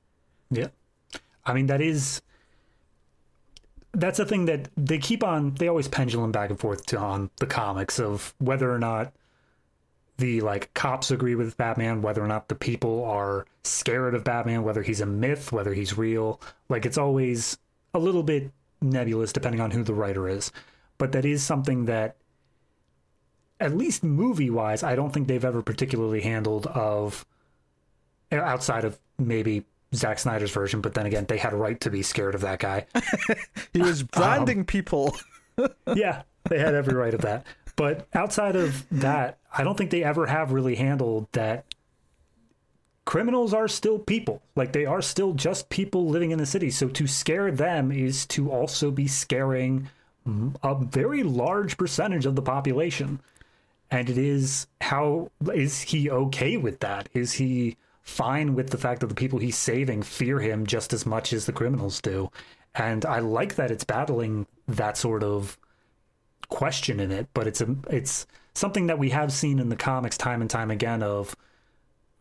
Yeah. 0.51 0.67
I 1.45 1.53
mean, 1.53 1.67
that 1.67 1.81
is. 1.81 2.21
That's 3.95 4.17
the 4.17 4.25
thing 4.25 4.45
that 4.45 4.69
they 4.75 4.97
keep 4.97 5.23
on. 5.23 5.53
They 5.53 5.67
always 5.67 5.87
pendulum 5.87 6.31
back 6.31 6.49
and 6.49 6.59
forth 6.59 6.85
to 6.87 6.97
on 6.97 7.29
the 7.37 7.45
comics 7.45 7.99
of 7.99 8.33
whether 8.39 8.71
or 8.71 8.79
not 8.79 9.13
the 10.17 10.41
like 10.41 10.73
cops 10.73 11.11
agree 11.11 11.35
with 11.35 11.57
Batman, 11.57 12.01
whether 12.01 12.23
or 12.23 12.27
not 12.27 12.47
the 12.47 12.55
people 12.55 13.03
are 13.05 13.45
scared 13.63 14.15
of 14.15 14.23
Batman, 14.23 14.63
whether 14.63 14.81
he's 14.81 15.01
a 15.01 15.05
myth, 15.05 15.51
whether 15.51 15.73
he's 15.73 15.97
real. 15.97 16.41
Like 16.69 16.85
it's 16.85 16.97
always 16.97 17.57
a 17.93 17.99
little 17.99 18.23
bit 18.23 18.51
nebulous 18.83 19.33
depending 19.33 19.61
on 19.61 19.71
who 19.71 19.83
the 19.83 19.93
writer 19.93 20.27
is. 20.27 20.51
But 20.97 21.11
that 21.13 21.25
is 21.25 21.43
something 21.43 21.85
that 21.85 22.17
at 23.59 23.75
least 23.75 24.03
movie 24.03 24.49
wise, 24.49 24.83
I 24.83 24.95
don't 24.95 25.11
think 25.13 25.27
they've 25.27 25.43
ever 25.43 25.61
particularly 25.61 26.21
handled 26.21 26.67
of 26.67 27.25
uh, 28.31 28.35
outside 28.37 28.83
of 28.83 28.99
maybe 29.17 29.65
Zack 29.95 30.19
Snyder's 30.19 30.51
version, 30.51 30.81
but 30.81 30.93
then 30.93 31.05
again, 31.05 31.25
they 31.27 31.37
had 31.37 31.53
a 31.53 31.57
right 31.57 31.79
to 31.81 31.89
be 31.89 32.01
scared 32.01 32.35
of 32.35 32.41
that 32.41 32.59
guy. 32.59 32.85
He 33.73 33.81
was 33.81 34.03
branding 34.03 34.59
um, 34.59 34.65
people. 34.65 35.15
yeah, 35.95 36.23
they 36.47 36.59
had 36.59 36.75
every 36.75 36.93
right 36.93 37.13
of 37.13 37.21
that. 37.21 37.43
But 37.75 38.07
outside 38.13 38.55
of 38.55 38.85
that, 38.91 39.39
I 39.51 39.63
don't 39.63 39.75
think 39.75 39.89
they 39.89 40.03
ever 40.03 40.27
have 40.27 40.51
really 40.51 40.75
handled 40.75 41.27
that 41.31 41.72
criminals 43.05 43.53
are 43.53 43.67
still 43.67 43.99
people. 43.99 44.41
Like 44.55 44.73
they 44.73 44.85
are 44.85 45.01
still 45.01 45.33
just 45.33 45.69
people 45.69 46.07
living 46.07 46.31
in 46.31 46.39
the 46.39 46.45
city. 46.45 46.71
So 46.71 46.87
to 46.89 47.07
scare 47.07 47.51
them 47.51 47.91
is 47.91 48.25
to 48.27 48.51
also 48.51 48.91
be 48.91 49.07
scaring 49.07 49.89
a 50.63 50.75
very 50.75 51.23
large 51.23 51.77
percentage 51.77 52.25
of 52.25 52.35
the 52.35 52.41
population. 52.41 53.19
And 53.91 54.09
it 54.09 54.17
is 54.17 54.67
how 54.81 55.29
is 55.53 55.81
he 55.81 56.09
okay 56.09 56.57
with 56.57 56.79
that? 56.79 57.09
Is 57.13 57.33
he 57.33 57.77
fine 58.01 58.55
with 58.55 58.69
the 58.69 58.77
fact 58.77 59.01
that 59.01 59.07
the 59.07 59.15
people 59.15 59.39
he's 59.39 59.57
saving 59.57 60.03
fear 60.03 60.39
him 60.39 60.65
just 60.65 60.93
as 60.93 61.05
much 61.05 61.33
as 61.33 61.45
the 61.45 61.53
criminals 61.53 62.01
do? 62.01 62.31
And 62.75 63.05
I 63.05 63.19
like 63.19 63.55
that 63.55 63.69
it's 63.69 63.83
battling 63.83 64.47
that 64.67 64.97
sort 64.97 65.23
of 65.23 65.57
question 66.49 66.99
in 66.99 67.11
it, 67.11 67.27
but 67.33 67.47
it's 67.47 67.61
a 67.61 67.75
it's 67.89 68.25
something 68.53 68.87
that 68.87 68.99
we 68.99 69.09
have 69.09 69.31
seen 69.33 69.59
in 69.59 69.69
the 69.69 69.75
comics 69.75 70.17
time 70.17 70.41
and 70.41 70.49
time 70.49 70.71
again 70.71 71.03
of 71.03 71.35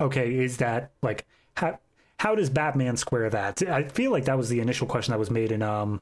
okay, 0.03 0.35
is 0.35 0.59
that 0.59 0.91
like 1.03 1.27
how 1.57 1.79
how 2.19 2.35
does 2.35 2.51
Batman 2.51 2.97
square 2.97 3.31
that? 3.31 3.63
I 3.63 3.85
feel 3.85 4.11
like 4.11 4.27
that 4.27 4.37
was 4.37 4.49
the 4.49 4.61
initial 4.61 4.87
question 4.87 5.13
that 5.13 5.19
was 5.19 5.31
made 5.31 5.53
in 5.53 5.63
um 5.63 6.01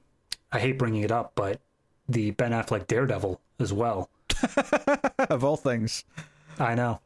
I 0.52 0.58
hate 0.58 0.78
bringing 0.78 1.02
it 1.02 1.12
up, 1.12 1.32
but 1.34 1.60
the 2.08 2.32
Ben 2.32 2.52
Affleck 2.52 2.86
Daredevil 2.86 3.40
as 3.60 3.72
well. 3.72 4.10
of 5.18 5.44
all 5.44 5.56
things. 5.56 6.04
I 6.58 6.74
know. 6.74 7.00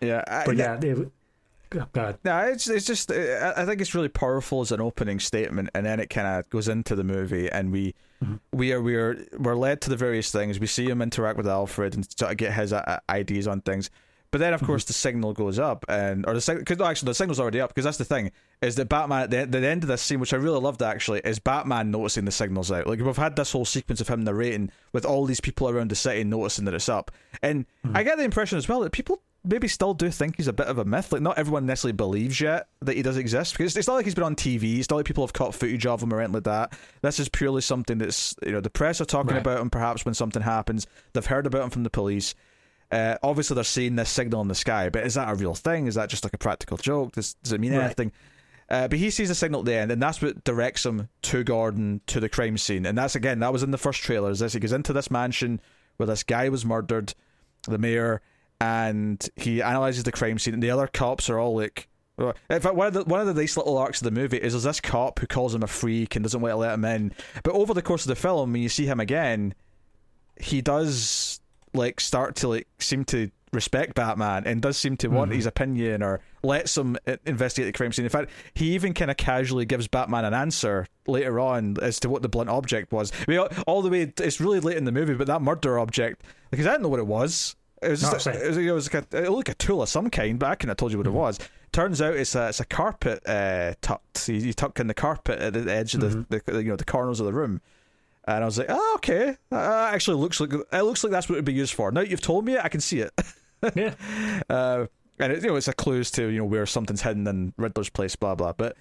Yeah. 0.00 0.22
I, 0.26 0.44
But 0.46 0.56
yeah, 0.56 0.78
it, 0.80 1.10
God. 1.92 2.18
No, 2.24 2.38
it's 2.38 2.68
it's 2.68 2.86
just 2.86 3.10
I 3.10 3.52
I 3.56 3.64
think 3.64 3.80
it's 3.80 3.94
really 3.94 4.08
powerful 4.08 4.60
as 4.60 4.70
an 4.70 4.80
opening 4.80 5.18
statement, 5.18 5.70
and 5.74 5.84
then 5.84 5.98
it 5.98 6.08
kind 6.08 6.26
of 6.26 6.48
goes 6.50 6.68
into 6.68 6.94
the 6.94 7.04
movie, 7.04 7.50
and 7.50 7.72
we 7.72 7.94
we 8.52 8.72
are 8.72 8.80
we 8.80 8.94
are 8.94 9.26
we're 9.38 9.56
led 9.56 9.80
to 9.82 9.90
the 9.90 9.96
various 9.96 10.30
things. 10.30 10.60
We 10.60 10.66
see 10.66 10.88
him 10.88 11.02
interact 11.02 11.36
with 11.36 11.48
Alfred 11.48 11.94
and 11.94 12.06
sort 12.18 12.30
of 12.30 12.36
get 12.36 12.52
his 12.52 12.72
uh, 12.72 13.00
ideas 13.08 13.46
on 13.46 13.60
things. 13.60 13.90
But 14.34 14.40
then, 14.40 14.52
of 14.52 14.62
mm-hmm. 14.62 14.66
course, 14.66 14.82
the 14.82 14.92
signal 14.92 15.32
goes 15.32 15.60
up, 15.60 15.84
and 15.88 16.26
or 16.26 16.34
the 16.34 16.40
signal 16.40 16.64
because 16.64 16.80
actually 16.80 17.06
the 17.06 17.14
signal's 17.14 17.38
already 17.38 17.60
up 17.60 17.70
because 17.70 17.84
that's 17.84 17.98
the 17.98 18.04
thing 18.04 18.32
is 18.60 18.74
that 18.74 18.88
Batman 18.88 19.22
at 19.22 19.30
the, 19.30 19.46
the 19.60 19.64
end 19.64 19.84
of 19.84 19.88
this 19.88 20.02
scene, 20.02 20.18
which 20.18 20.32
I 20.32 20.38
really 20.38 20.58
loved 20.58 20.82
actually, 20.82 21.20
is 21.20 21.38
Batman 21.38 21.92
noticing 21.92 22.24
the 22.24 22.32
signals 22.32 22.72
out. 22.72 22.88
Like 22.88 22.98
we've 22.98 23.16
had 23.16 23.36
this 23.36 23.52
whole 23.52 23.64
sequence 23.64 24.00
of 24.00 24.08
him 24.08 24.24
narrating 24.24 24.72
with 24.92 25.04
all 25.04 25.24
these 25.24 25.40
people 25.40 25.68
around 25.68 25.88
the 25.92 25.94
city 25.94 26.24
noticing 26.24 26.64
that 26.64 26.74
it's 26.74 26.88
up, 26.88 27.12
and 27.42 27.64
I 27.84 27.86
mm-hmm. 27.86 28.02
get 28.02 28.18
the 28.18 28.24
impression 28.24 28.58
as 28.58 28.68
well 28.68 28.80
that 28.80 28.90
people 28.90 29.22
maybe 29.44 29.68
still 29.68 29.94
do 29.94 30.10
think 30.10 30.36
he's 30.36 30.48
a 30.48 30.52
bit 30.52 30.66
of 30.66 30.78
a 30.78 30.84
myth. 30.84 31.12
Like 31.12 31.22
not 31.22 31.38
everyone 31.38 31.64
necessarily 31.66 31.92
believes 31.92 32.40
yet 32.40 32.66
that 32.82 32.96
he 32.96 33.02
does 33.02 33.16
exist 33.16 33.56
because 33.56 33.76
it's 33.76 33.86
not 33.86 33.94
like 33.94 34.04
he's 34.04 34.16
been 34.16 34.24
on 34.24 34.34
TV. 34.34 34.80
It's 34.80 34.90
not 34.90 34.96
like 34.96 35.06
people 35.06 35.24
have 35.24 35.32
caught 35.32 35.54
footage 35.54 35.86
of 35.86 36.02
him 36.02 36.12
or 36.12 36.18
anything 36.18 36.34
like 36.34 36.42
that. 36.42 36.76
This 37.02 37.20
is 37.20 37.28
purely 37.28 37.60
something 37.60 37.98
that's 37.98 38.34
you 38.44 38.50
know 38.50 38.60
the 38.60 38.68
press 38.68 39.00
are 39.00 39.04
talking 39.04 39.30
Right. 39.34 39.40
about 39.40 39.60
him. 39.60 39.70
Perhaps 39.70 40.04
when 40.04 40.14
something 40.14 40.42
happens, 40.42 40.88
they've 41.12 41.24
heard 41.24 41.46
about 41.46 41.62
him 41.62 41.70
from 41.70 41.84
the 41.84 41.90
police. 41.90 42.34
Uh, 42.90 43.16
obviously, 43.22 43.54
they're 43.54 43.64
seeing 43.64 43.96
this 43.96 44.10
signal 44.10 44.40
in 44.40 44.48
the 44.48 44.54
sky, 44.54 44.88
but 44.88 45.04
is 45.04 45.14
that 45.14 45.28
a 45.28 45.34
real 45.34 45.54
thing? 45.54 45.86
Is 45.86 45.94
that 45.96 46.08
just 46.08 46.24
like 46.24 46.34
a 46.34 46.38
practical 46.38 46.76
joke? 46.76 47.12
Does, 47.12 47.34
does 47.42 47.52
it 47.52 47.60
mean 47.60 47.72
Right. 47.74 47.84
anything? 47.86 48.12
Uh, 48.70 48.88
but 48.88 48.98
he 48.98 49.10
sees 49.10 49.28
the 49.28 49.34
signal 49.34 49.60
at 49.60 49.66
the 49.66 49.74
end, 49.74 49.90
and 49.92 50.00
that's 50.02 50.22
what 50.22 50.42
directs 50.44 50.86
him 50.86 51.08
to 51.22 51.44
Gordon 51.44 52.00
to 52.06 52.18
the 52.20 52.28
crime 52.28 52.56
scene. 52.56 52.86
And 52.86 52.96
that's 52.96 53.14
again, 53.14 53.40
that 53.40 53.52
was 53.52 53.62
in 53.62 53.70
the 53.72 53.78
first 53.78 54.00
trailer. 54.00 54.30
Is 54.30 54.38
this 54.38 54.54
he 54.54 54.60
goes 54.60 54.72
into 54.72 54.92
this 54.92 55.10
mansion 55.10 55.60
where 55.96 56.06
this 56.06 56.22
guy 56.22 56.48
was 56.48 56.64
murdered, 56.64 57.14
the 57.68 57.78
mayor, 57.78 58.22
and 58.60 59.28
he 59.36 59.60
analyzes 59.60 60.04
the 60.04 60.12
crime 60.12 60.38
scene. 60.38 60.54
And 60.54 60.62
the 60.62 60.70
other 60.70 60.86
cops 60.86 61.28
are 61.28 61.38
all 61.38 61.54
like, 61.56 61.88
in 62.48 62.60
fact, 62.60 62.74
one 62.74 62.86
of 62.86 62.94
the 62.94 63.04
one 63.04 63.20
of 63.20 63.26
the 63.26 63.34
nice 63.34 63.56
little 63.56 63.76
arcs 63.76 64.00
of 64.00 64.04
the 64.06 64.18
movie 64.18 64.38
is 64.38 64.54
there's 64.54 64.62
this 64.62 64.80
cop 64.80 65.18
who 65.18 65.26
calls 65.26 65.54
him 65.54 65.62
a 65.62 65.66
freak 65.66 66.16
and 66.16 66.22
doesn't 66.24 66.40
want 66.40 66.52
to 66.52 66.56
let 66.56 66.72
him 66.74 66.84
in. 66.86 67.12
But 67.42 67.54
over 67.54 67.74
the 67.74 67.82
course 67.82 68.04
of 68.04 68.08
the 68.08 68.16
film, 68.16 68.52
when 68.52 68.62
you 68.62 68.68
see 68.70 68.86
him 68.86 68.98
again, 69.00 69.54
he 70.40 70.62
does 70.62 71.40
like 71.74 72.00
start 72.00 72.36
to 72.36 72.48
like 72.48 72.68
seem 72.78 73.04
to 73.06 73.30
respect 73.54 73.94
Batman 73.94 74.44
and 74.46 74.60
does 74.60 74.76
seem 74.76 74.96
to 74.98 75.08
want 75.08 75.30
mm-hmm. 75.30 75.36
his 75.36 75.46
opinion 75.46 76.02
or 76.02 76.20
lets 76.42 76.76
him 76.76 76.96
uh, 77.06 77.16
investigate 77.24 77.72
the 77.72 77.76
crime 77.76 77.92
scene. 77.92 78.04
In 78.04 78.10
fact, 78.10 78.30
he 78.54 78.74
even 78.74 78.92
kind 78.92 79.10
of 79.10 79.16
casually 79.16 79.64
gives 79.64 79.88
Batman 79.88 80.24
an 80.24 80.34
answer 80.34 80.86
later 81.06 81.38
on 81.40 81.76
as 81.80 82.00
to 82.00 82.08
what 82.08 82.22
the 82.22 82.28
blunt 82.28 82.50
object 82.50 82.92
was. 82.92 83.12
I 83.26 83.30
mean, 83.30 83.38
all, 83.66 83.82
the 83.82 83.88
way, 83.88 84.12
it's 84.18 84.40
really 84.40 84.60
late 84.60 84.76
in 84.76 84.84
the 84.84 84.92
movie, 84.92 85.14
but 85.14 85.26
that 85.28 85.40
murder 85.40 85.78
object, 85.78 86.22
because 86.50 86.66
I 86.66 86.72
didn't 86.72 86.82
know 86.82 86.88
what 86.88 87.00
it 87.00 87.06
was. 87.06 87.56
It 87.82 87.90
was 87.90 88.00
just 88.00 88.24
same. 88.24 88.34
it 88.34 88.48
was, 88.48 88.56
it 88.56 88.70
was 88.70 88.92
like 88.92 89.12
a, 89.12 89.24
it 89.24 89.30
looked 89.30 89.48
like 89.48 89.56
a 89.56 89.58
tool 89.58 89.82
of 89.82 89.88
some 89.88 90.08
kind, 90.08 90.38
but 90.38 90.46
I 90.46 90.54
couldn't 90.54 90.70
have 90.70 90.76
told 90.78 90.92
you 90.92 90.98
what 90.98 91.06
it 91.06 91.10
mm-hmm. 91.10 91.18
was. 91.18 91.38
Turns 91.72 92.00
out 92.00 92.14
it's 92.14 92.34
a 92.34 92.48
it's 92.48 92.60
a 92.60 92.64
carpet 92.64 93.26
uh, 93.26 93.74
tucked. 93.82 94.28
You, 94.28 94.36
you 94.36 94.52
tuck 94.54 94.80
in 94.80 94.86
the 94.86 94.94
carpet 94.94 95.38
at 95.38 95.52
the 95.52 95.70
edge 95.70 95.94
of 95.94 96.00
the, 96.00 96.06
mm-hmm. 96.06 96.50
the 96.50 96.62
you 96.62 96.70
know 96.70 96.76
the 96.76 96.84
corners 96.84 97.20
of 97.20 97.26
the 97.26 97.32
room. 97.32 97.60
And 98.26 98.42
I 98.42 98.46
was 98.46 98.58
like, 98.58 98.68
oh, 98.70 98.92
okay. 98.96 99.36
That 99.50 99.94
actually 99.94 100.16
looks 100.16 100.40
like 100.40 100.52
it 100.52 100.82
looks 100.82 101.04
like 101.04 101.10
that's 101.10 101.28
what 101.28 101.34
it 101.34 101.38
would 101.38 101.44
be 101.44 101.52
used 101.52 101.74
for. 101.74 101.90
Now 101.92 102.00
you've 102.00 102.22
told 102.22 102.44
me 102.44 102.54
it, 102.54 102.64
I 102.64 102.68
can 102.68 102.80
see 102.80 103.00
it. 103.00 103.12
Yeah. 103.74 103.94
uh, 104.50 104.84
and 105.18 105.32
it, 105.32 105.42
you 105.42 105.48
know, 105.48 105.56
it's 105.56 105.68
a 105.68 105.72
clues 105.72 106.10
to 106.12 106.26
you 106.26 106.38
know 106.38 106.44
where 106.44 106.66
something's 106.66 107.00
hidden 107.00 107.26
in 107.26 107.54
Riddler's 107.56 107.88
place, 107.88 108.14
blah 108.14 108.34
blah. 108.34 108.52
But 108.52 108.76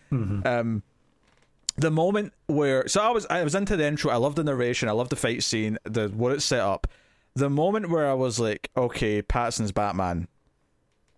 um, 0.45 0.84
the 1.78 1.91
moment 1.91 2.34
where 2.48 2.88
so 2.88 3.02
I 3.02 3.10
was 3.11 3.26
I 3.28 3.44
was 3.44 3.56
into 3.56 3.78
the 3.78 3.86
intro. 3.86 4.11
I 4.11 4.18
loved 4.18 4.36
the 4.36 4.44
narration. 4.44 4.90
I 4.90 4.91
loved 4.91 5.11
the 5.11 5.15
fight 5.15 5.44
scene. 5.44 5.78
The 5.84 6.10
what 6.10 6.34
it 6.34 6.41
set 6.41 6.60
up. 6.60 6.88
The 7.36 7.49
moment 7.49 7.90
where 7.90 8.10
I 8.10 8.14
was 8.14 8.40
like, 8.40 8.70
okay, 8.78 9.22
Pattinson's 9.22 9.72
Batman. 9.72 10.28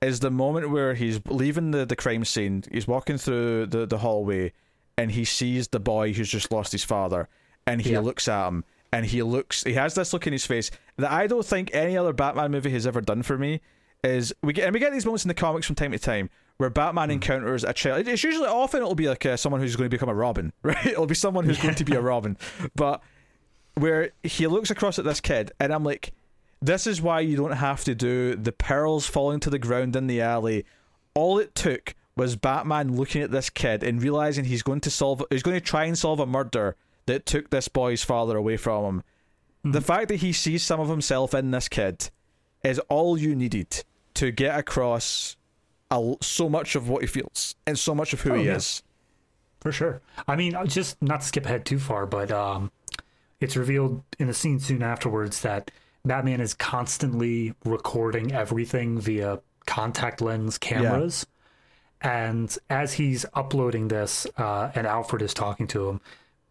Is 0.02 0.20
the 0.20 0.30
moment 0.30 0.70
where 0.70 0.94
he's 0.94 1.20
leaving 1.26 1.72
the, 1.72 1.86
the 1.86 1.96
crime 1.96 2.26
scene. 2.26 2.64
He's 2.72 2.88
walking 2.88 3.18
through 3.18 3.68
the, 3.68 3.88
the 3.88 3.98
hallway, 3.98 4.54
and 4.98 5.10
he 5.10 5.26
sees 5.26 5.70
the 5.70 5.80
boy 5.80 6.14
who's 6.14 6.30
just 6.30 6.52
lost 6.52 6.74
his 6.74 6.84
father, 6.84 7.28
and 7.68 7.82
he 7.82 7.92
Yeah. 7.94 8.00
looks 8.00 8.28
at 8.28 8.48
him, 8.48 8.64
and 8.92 9.06
he 9.06 9.22
looks. 9.24 9.64
He 9.64 9.74
has 9.74 9.96
this 9.96 10.14
look 10.14 10.26
in 10.28 10.34
his 10.34 10.46
face 10.46 10.72
that 10.98 11.12
I 11.12 11.28
don't 11.28 11.46
think 11.46 11.72
any 11.74 11.98
other 11.98 12.14
Batman 12.14 12.52
movie 12.52 12.72
has 12.72 12.86
ever 12.88 13.02
done 13.02 13.24
for 13.24 13.38
me. 13.38 13.62
Is 14.04 14.34
we 14.44 14.54
get 14.54 14.66
and 14.66 14.74
we 14.74 14.80
get 14.80 14.92
these 14.94 15.06
moments 15.06 15.26
in 15.26 15.30
the 15.30 15.34
comics 15.34 15.66
from 15.66 15.76
time 15.76 15.92
to 15.92 16.00
time 16.00 16.30
where 16.58 16.70
Batman 16.70 17.10
encounters 17.12 17.64
a 17.64 17.74
child. 17.74 18.08
It's 18.08 18.24
usually 18.24 18.48
often 18.48 18.82
it'll 18.82 18.94
be 18.96 19.10
like 19.10 19.26
uh, 19.26 19.36
someone 19.36 19.60
who's 19.62 19.76
going 19.76 19.90
to 19.90 19.94
become 19.94 20.10
a 20.10 20.14
Robin, 20.14 20.54
right? 20.64 20.86
It'll 20.86 21.08
be 21.08 21.16
someone 21.16 21.44
who's 21.46 21.60
going 21.60 21.76
to 21.76 21.84
be 21.84 21.96
a 21.96 22.02
Robin, 22.02 22.38
but 22.76 23.02
where 23.76 24.12
he 24.24 24.48
looks 24.48 24.70
across 24.70 24.98
at 25.00 25.06
this 25.06 25.20
kid, 25.20 25.52
and 25.60 25.74
I'm 25.74 25.84
like, 25.84 26.14
this 26.62 26.88
is 26.88 27.02
why 27.02 27.20
you 27.20 27.36
don't 27.36 27.52
have 27.52 27.84
to 27.86 27.96
do 27.96 28.36
the 28.36 28.52
pearls 28.54 29.06
falling 29.08 29.40
to 29.42 29.50
the 29.50 29.60
ground 29.60 29.96
in 29.96 30.08
the 30.08 30.22
alley. 30.22 30.66
All 31.14 31.40
it 31.40 31.54
took 31.56 31.94
was 32.16 32.36
Batman 32.38 32.96
looking 32.96 33.22
at 33.22 33.32
this 33.32 33.50
kid 33.50 33.84
and 33.84 34.02
realizing 34.02 34.46
he's 34.46 34.64
going 34.64 34.80
to 34.82 34.90
solve, 34.92 35.24
he's 35.30 35.44
going 35.44 35.58
to 35.58 35.62
try 35.66 35.84
and 35.86 35.98
solve 35.98 36.20
a 36.22 36.26
murder 36.26 36.76
that 37.08 37.26
took 37.26 37.50
this 37.50 37.68
boy's 37.68 38.04
father 38.04 38.38
away 38.38 38.58
from 38.58 38.86
him. 38.86 39.04
The 39.72 39.82
fact 39.82 40.10
that 40.10 40.18
he 40.18 40.32
sees 40.34 40.64
some 40.64 40.80
of 40.80 40.90
himself 40.90 41.34
in 41.34 41.52
this 41.52 41.68
kid 41.68 42.10
is 42.64 42.80
all 42.90 43.18
you 43.18 43.36
needed 43.36 43.84
to 44.16 44.32
get 44.32 44.58
across 44.58 45.36
a, 45.92 46.16
so 46.22 46.50
much 46.50 46.76
of 46.76 46.88
what 46.90 47.02
he 47.02 47.08
feels 47.08 47.56
and 47.68 47.78
so 47.78 47.94
much 47.96 48.14
of 48.14 48.22
who 48.22 48.32
Oh, 48.34 48.36
he 48.36 48.46
yeah. 48.46 48.56
is. 48.56 48.84
For 49.62 49.72
sure. 49.72 50.02
I 50.28 50.36
mean, 50.36 50.56
uh, 50.56 50.66
just 50.66 51.02
not 51.02 51.22
to 51.22 51.28
skip 51.28 51.46
ahead 51.46 51.66
too 51.66 51.80
far, 51.80 52.06
but 52.06 52.32
um, 52.32 52.72
it's 53.40 53.56
revealed 53.58 54.04
in 54.20 54.30
a 54.30 54.34
scene 54.34 54.60
soon 54.60 54.84
afterwards 54.84 55.42
that 55.42 55.72
Batman 56.04 56.40
is 56.42 56.54
constantly 56.54 57.56
recording 57.66 58.32
everything 58.32 59.00
via 59.00 59.40
contact 59.66 60.22
lens 60.22 60.60
cameras. 60.60 61.26
And 62.02 62.56
as 62.70 62.94
he's 62.94 63.26
uploading 63.34 63.88
this, 63.88 64.28
uh, 64.38 64.72
and 64.76 64.86
Alfred 64.86 65.24
is 65.24 65.34
talking 65.34 65.66
to 65.68 65.90
him, 65.90 66.02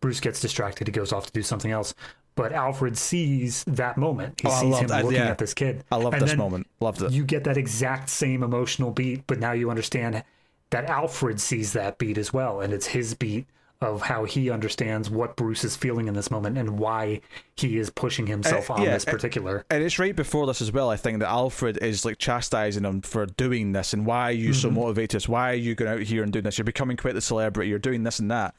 Bruce 0.04 0.20
gets 0.20 0.38
distracted. 0.38 0.86
He 0.86 0.92
goes 0.92 1.14
off 1.14 1.24
to 1.24 1.32
do 1.32 1.40
something 1.42 1.70
else. 1.70 1.94
But 2.34 2.52
Alfred 2.52 2.98
sees 2.98 3.64
that 3.66 3.96
moment. 3.96 4.38
He 4.42 4.48
Oh, 4.48 4.60
sees 4.60 4.78
him 4.78 4.88
that, 4.88 5.02
looking 5.02 5.18
yeah. 5.18 5.28
at 5.30 5.38
this 5.38 5.54
kid. 5.54 5.82
I 5.90 5.96
love 5.96 6.12
And 6.12 6.20
this 6.22 6.36
moment. 6.36 6.66
Loved 6.78 7.00
it. 7.00 7.10
You 7.12 7.24
get 7.24 7.44
that 7.44 7.56
exact 7.56 8.10
same 8.10 8.42
emotional 8.42 8.90
beat, 8.90 9.26
but 9.26 9.38
now 9.38 9.52
you 9.52 9.70
understand 9.70 10.22
that 10.68 10.84
Alfred 10.90 11.40
sees 11.40 11.72
that 11.72 11.96
beat 11.96 12.18
as 12.18 12.34
well, 12.34 12.60
and 12.60 12.74
it's 12.74 12.88
his 12.88 13.14
beat 13.14 13.46
of 13.80 14.02
how 14.02 14.24
he 14.24 14.50
understands 14.50 15.08
what 15.08 15.36
Bruce 15.36 15.64
is 15.64 15.74
feeling 15.74 16.06
in 16.06 16.12
this 16.12 16.30
moment 16.30 16.58
and 16.58 16.78
why 16.78 17.22
he 17.56 17.78
is 17.78 17.88
pushing 17.88 18.26
himself 18.26 18.70
Uh, 18.70 18.74
on 18.74 18.82
yeah, 18.82 18.92
this 18.92 19.06
uh, 19.06 19.10
particular. 19.10 19.64
And 19.70 19.82
it's 19.82 19.98
right 19.98 20.14
before 20.14 20.46
this 20.46 20.60
as 20.60 20.70
well, 20.70 20.90
I 20.90 20.96
think, 20.96 21.20
that 21.20 21.28
Alfred 21.30 21.78
is 21.82 22.04
like 22.04 22.18
chastising 22.18 22.84
him 22.84 23.00
for 23.00 23.24
doing 23.24 23.72
this 23.72 23.94
and 23.94 24.04
why 24.04 24.28
are 24.28 24.32
you 24.32 24.52
so 24.52 24.70
motivated? 24.70 25.26
Why 25.28 25.52
are 25.52 25.54
you 25.54 25.74
going 25.74 25.90
out 25.90 26.00
here 26.02 26.22
and 26.22 26.30
doing 26.30 26.44
this? 26.44 26.58
You're 26.58 26.64
becoming 26.64 26.98
quite 26.98 27.14
the 27.14 27.20
celebrity, 27.22 27.70
you're 27.70 27.78
doing 27.78 28.02
this 28.02 28.18
and 28.18 28.30
that. 28.30 28.54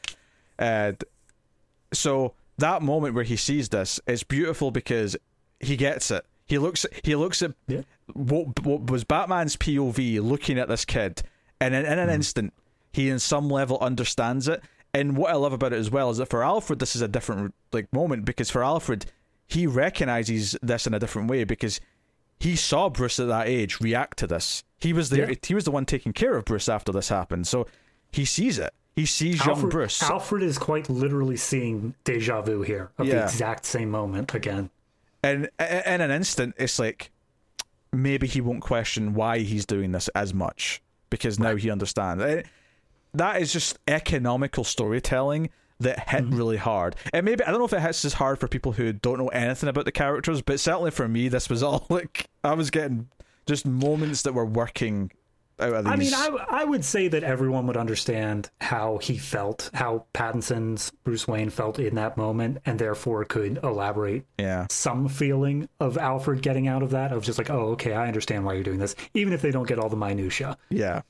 Uh, 0.57 0.93
so 1.95 2.34
that 2.57 2.81
moment 2.81 3.15
where 3.15 3.23
he 3.23 3.35
sees 3.35 3.69
this 3.69 3.99
is 4.07 4.23
beautiful 4.23 4.72
because 4.72 5.15
he 5.59 5.76
gets 5.76 6.11
it. 6.11 6.26
He 6.47 6.57
looks 6.57 6.85
he 7.03 7.15
looks 7.15 7.41
at 7.41 7.53
Yeah. 7.67 7.81
what, 8.13 8.63
what 8.63 8.89
was 8.89 9.03
Batman's 9.03 9.55
POV 9.57 10.22
looking 10.22 10.59
at 10.59 10.67
this 10.67 10.85
kid, 10.85 11.23
and 11.59 11.73
in, 11.73 11.85
in 11.85 11.93
an 11.93 11.99
mm-hmm. 11.99 12.15
instant, 12.15 12.53
he 12.93 13.09
in 13.09 13.19
some 13.19 13.49
level 13.49 13.80
understands 13.80 14.47
it. 14.47 14.61
And 14.93 15.17
what 15.17 15.31
I 15.31 15.35
love 15.35 15.51
about 15.51 15.73
it 15.73 15.80
as 15.80 15.91
well 15.91 16.09
is 16.09 16.17
that 16.17 16.27
for 16.27 16.43
Alfred, 16.43 16.80
this 16.80 16.95
is 16.95 17.01
a 17.01 17.07
different 17.07 17.53
like 17.73 17.91
moment 17.91 18.23
because 18.23 18.49
for 18.49 18.63
Alfred, 18.63 19.05
he 19.47 19.67
recognizes 19.67 20.55
this 20.61 20.88
in 20.88 20.93
a 20.93 20.99
different 20.99 21.30
way 21.30 21.43
because 21.43 21.81
he 22.39 22.55
saw 22.55 22.89
Bruce 22.89 23.19
at 23.19 23.27
that 23.27 23.47
age 23.47 23.80
react 23.81 24.17
to 24.19 24.27
this. 24.27 24.63
He 24.80 24.93
was 24.93 25.09
there. 25.09 25.30
Yeah. 25.30 25.35
He 25.41 25.55
was 25.55 25.65
the 25.65 25.72
one 25.72 25.85
taking 25.85 26.13
care 26.13 26.38
of 26.38 26.45
Bruce 26.45 26.69
after 26.69 26.91
this 26.91 27.09
happened, 27.09 27.47
so 27.47 27.67
he 28.11 28.23
sees 28.23 28.59
it. 28.59 28.73
He 28.95 29.05
sees 29.05 29.45
young 29.45 29.67
Bruce. 29.69 30.01
Alfred 30.01 30.41
is 30.41 30.57
quite 30.57 30.89
literally 30.89 31.35
seeing 31.35 31.95
deja 32.05 32.41
vu 32.41 32.61
here 32.61 32.91
of 32.97 33.07
the 33.07 33.23
exact 33.23 33.65
same 33.65 33.91
moment 33.91 34.34
again. 34.34 34.69
and 35.22 35.49
in 35.59 36.01
an 36.01 36.11
instant 36.11 36.55
it's 36.57 36.80
like 36.80 37.11
maybe 37.91 38.27
he 38.27 38.41
won't 38.41 38.61
question 38.61 39.13
why 39.13 39.39
he's 39.39 39.65
doing 39.65 39.91
this 39.91 40.07
as 40.09 40.34
much 40.34 40.81
because 41.09 41.39
now 41.39 41.55
he 41.55 41.69
understands. 41.69 42.23
That 43.13 43.41
is 43.41 43.51
just 43.51 43.80
economical 43.88 44.63
storytelling 44.63 45.49
that 45.80 46.09
hit 46.09 46.23
mm-hmm. 46.23 46.38
really 46.38 46.57
hard. 46.57 46.95
And 47.13 47.26
maybe 47.26 47.43
i 47.43 47.51
don't 47.51 47.59
know 47.59 47.65
if 47.65 47.73
it 47.73 47.81
hits 47.81 48.05
as 48.05 48.13
hard 48.13 48.39
for 48.39 48.47
people 48.47 48.73
who 48.73 48.93
don't 48.93 49.17
know 49.17 49.27
anything 49.30 49.67
about 49.67 49.85
the 49.85 49.91
characters 49.91 50.41
but 50.41 50.59
certainly 50.59 50.91
for 50.91 51.07
me 51.07 51.27
this 51.27 51.49
was 51.49 51.63
all 51.63 51.85
like 51.89 52.30
i 52.45 52.53
was 52.53 52.69
getting 52.72 53.09
just 53.45 53.65
moments 53.65 54.22
that 54.23 54.34
were 54.34 54.45
working 54.45 55.11
out 55.11 55.11
of 55.11 55.11
these 55.11 55.24
I 55.57 55.95
mean, 55.95 56.14
I, 56.14 56.30
I 56.49 56.64
would 56.65 56.84
say 56.84 57.07
that 57.07 57.23
everyone 57.23 57.65
would 57.68 57.77
understand 57.77 58.49
how 58.60 58.98
he 58.98 59.18
felt, 59.18 59.69
how 59.73 60.06
Pattinson's 60.14 60.91
Bruce 61.03 61.27
Wayne 61.27 61.49
felt 61.49 61.80
in 61.80 61.95
that 61.95 62.18
moment, 62.18 62.57
and 62.65 62.77
therefore 62.77 63.23
could 63.26 63.60
elaborate 63.64 64.26
yeah 64.38 64.68
some 64.69 65.07
feeling 65.07 65.69
of 65.80 65.98
Alfred 65.98 66.41
getting 66.41 66.68
out 66.68 66.84
of 66.84 66.91
that, 66.91 67.11
of 67.14 67.23
just 67.23 67.38
like, 67.38 67.49
oh, 67.49 67.69
okay, 67.69 67.94
I 67.94 68.07
understand 68.07 68.45
why 68.45 68.53
you're 68.53 68.64
doing 68.64 68.80
this, 68.80 68.95
even 69.14 69.32
if 69.34 69.41
they 69.41 69.52
don't 69.52 69.68
get 69.68 69.80
all 69.80 69.90
the 69.90 69.95
minutia. 69.95 70.57
Yeah, 70.69 71.02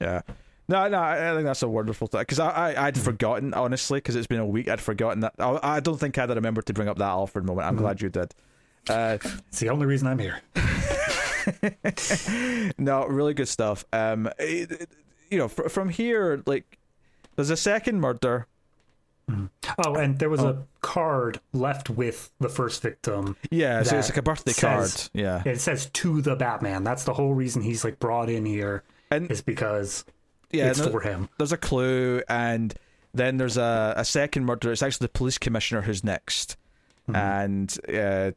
yeah. 0.00 0.20
No, 0.68 0.88
no, 0.88 1.00
I 1.00 1.32
think 1.32 1.44
that's 1.44 1.62
a 1.62 1.68
wonderful 1.68 2.08
thing 2.08 2.22
because 2.22 2.40
I, 2.40 2.72
I, 2.72 2.86
I'd 2.88 2.98
forgotten 2.98 3.54
honestly 3.54 3.98
because 3.98 4.16
it's 4.16 4.26
been 4.26 4.40
a 4.40 4.46
week. 4.46 4.68
I'd 4.68 4.80
forgotten 4.80 5.20
that. 5.20 5.34
I, 5.38 5.58
I 5.62 5.80
don't 5.80 5.96
think 5.98 6.18
I'd 6.18 6.28
remembered 6.28 6.66
to 6.66 6.72
bring 6.72 6.88
up 6.88 6.98
that 6.98 7.04
Alfred 7.04 7.44
moment. 7.44 7.68
I'm 7.68 7.76
glad 7.76 8.02
you 8.02 8.08
did. 8.08 8.34
Uh, 8.88 9.18
It's 9.48 9.60
the 9.60 9.68
only 9.70 9.86
reason 9.86 10.08
I'm 10.08 10.18
here. 10.18 10.40
no, 12.78 13.06
really 13.06 13.34
good 13.34 13.48
stuff. 13.48 13.84
Um, 13.92 14.28
it- 14.38 14.70
it- 14.72 14.90
you 15.30 15.38
know, 15.38 15.48
fr- 15.48 15.68
from 15.68 15.88
here, 15.88 16.42
like, 16.46 16.78
there's 17.34 17.50
a 17.50 17.56
second 17.56 18.00
murder. 18.00 18.46
Oh, 19.84 19.96
and 19.96 20.20
there 20.20 20.30
was 20.30 20.40
a 20.40 20.62
card 20.82 21.40
left 21.52 21.90
with 21.90 22.30
the 22.38 22.48
first 22.48 22.80
victim. 22.80 23.36
Yeah, 23.50 23.82
so 23.82 23.98
it's 23.98 24.08
like 24.08 24.18
a 24.18 24.22
birthday 24.22 24.52
says- 24.52 25.10
card. 25.12 25.20
Yeah, 25.20 25.42
It 25.44 25.60
says 25.60 25.86
to 25.94 26.22
the 26.22 26.36
Batman. 26.36 26.84
That's 26.84 27.02
the 27.02 27.12
whole 27.14 27.34
reason 27.34 27.62
he's 27.62 27.82
like 27.82 27.98
brought 27.98 28.30
in 28.30 28.46
here 28.46 28.84
and 29.10 29.28
is 29.28 29.42
because 29.42 30.04
yeah, 30.52 30.70
it's 30.70 30.80
for 30.80 31.00
him. 31.00 31.28
there's 31.38 31.50
a 31.50 31.56
clue, 31.56 32.22
and 32.28 32.72
then 33.14 33.36
there's 33.38 33.56
a, 33.56 33.94
a 33.96 34.04
second 34.04 34.44
murder. 34.44 34.70
It's 34.70 34.82
actually 34.82 35.06
the 35.06 35.12
police 35.12 35.38
commissioner 35.38 35.82
who's 35.82 36.04
next, 36.04 36.56
and 37.12 37.76
uh, 37.92 37.96
uh, 37.96 38.30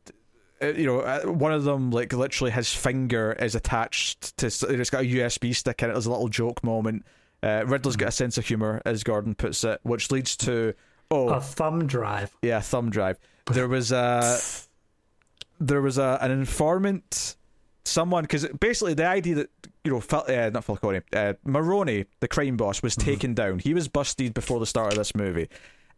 you 0.62 0.86
know, 0.86 1.00
uh, 1.00 1.22
one 1.24 1.52
of 1.54 1.64
them 1.64 1.92
like 1.92 2.12
literally 2.14 2.52
his 2.52 2.74
finger 2.74 3.34
is 3.34 3.56
attached 3.56 4.38
to. 4.38 4.48
It's 4.48 4.90
got 4.90 5.02
a 5.04 5.08
USB 5.08 5.56
stick 5.56 5.82
in 5.84 5.90
it. 5.90 5.94
There's 5.94 6.06
a 6.06 6.12
little 6.12 6.28
joke 6.30 6.64
moment. 6.64 7.06
Uh, 7.42 7.64
Riddler's 7.66 7.96
got 7.96 8.10
a 8.10 8.12
sense 8.12 8.38
of 8.38 8.46
humor, 8.46 8.82
as 8.86 9.04
Gordon 9.04 9.34
puts 9.36 9.64
it, 9.64 9.80
which 9.84 10.12
leads 10.12 10.36
to 10.38 10.74
oh 11.12 11.30
A 11.30 11.40
thumb 11.42 11.88
drive. 11.88 12.36
yeah, 12.42 12.60
thumb 12.60 12.90
drive. 12.90 13.18
There 13.52 13.68
was 13.68 13.92
a 13.92 14.38
there 15.60 15.82
was 15.82 15.98
a 15.98 16.18
an 16.22 16.32
informant, 16.32 17.36
someone 17.86 18.24
because 18.24 18.46
basically 18.60 18.94
the 18.94 19.06
idea 19.08 19.36
that 19.36 19.50
you 19.84 19.92
know, 19.94 20.02
Fal- 20.02 20.26
uh, 20.28 20.50
not 20.50 20.66
Falcone, 20.66 21.02
uh, 21.14 21.34
Maroni, 21.46 22.06
the 22.20 22.28
crime 22.28 22.58
boss, 22.58 22.84
was 22.84 22.96
taken 22.96 23.34
down. 23.34 23.60
He 23.60 23.74
was 23.74 23.88
busted 23.88 24.34
before 24.34 24.60
the 24.60 24.66
start 24.66 24.92
of 24.92 24.98
this 24.98 25.16
movie, 25.16 25.48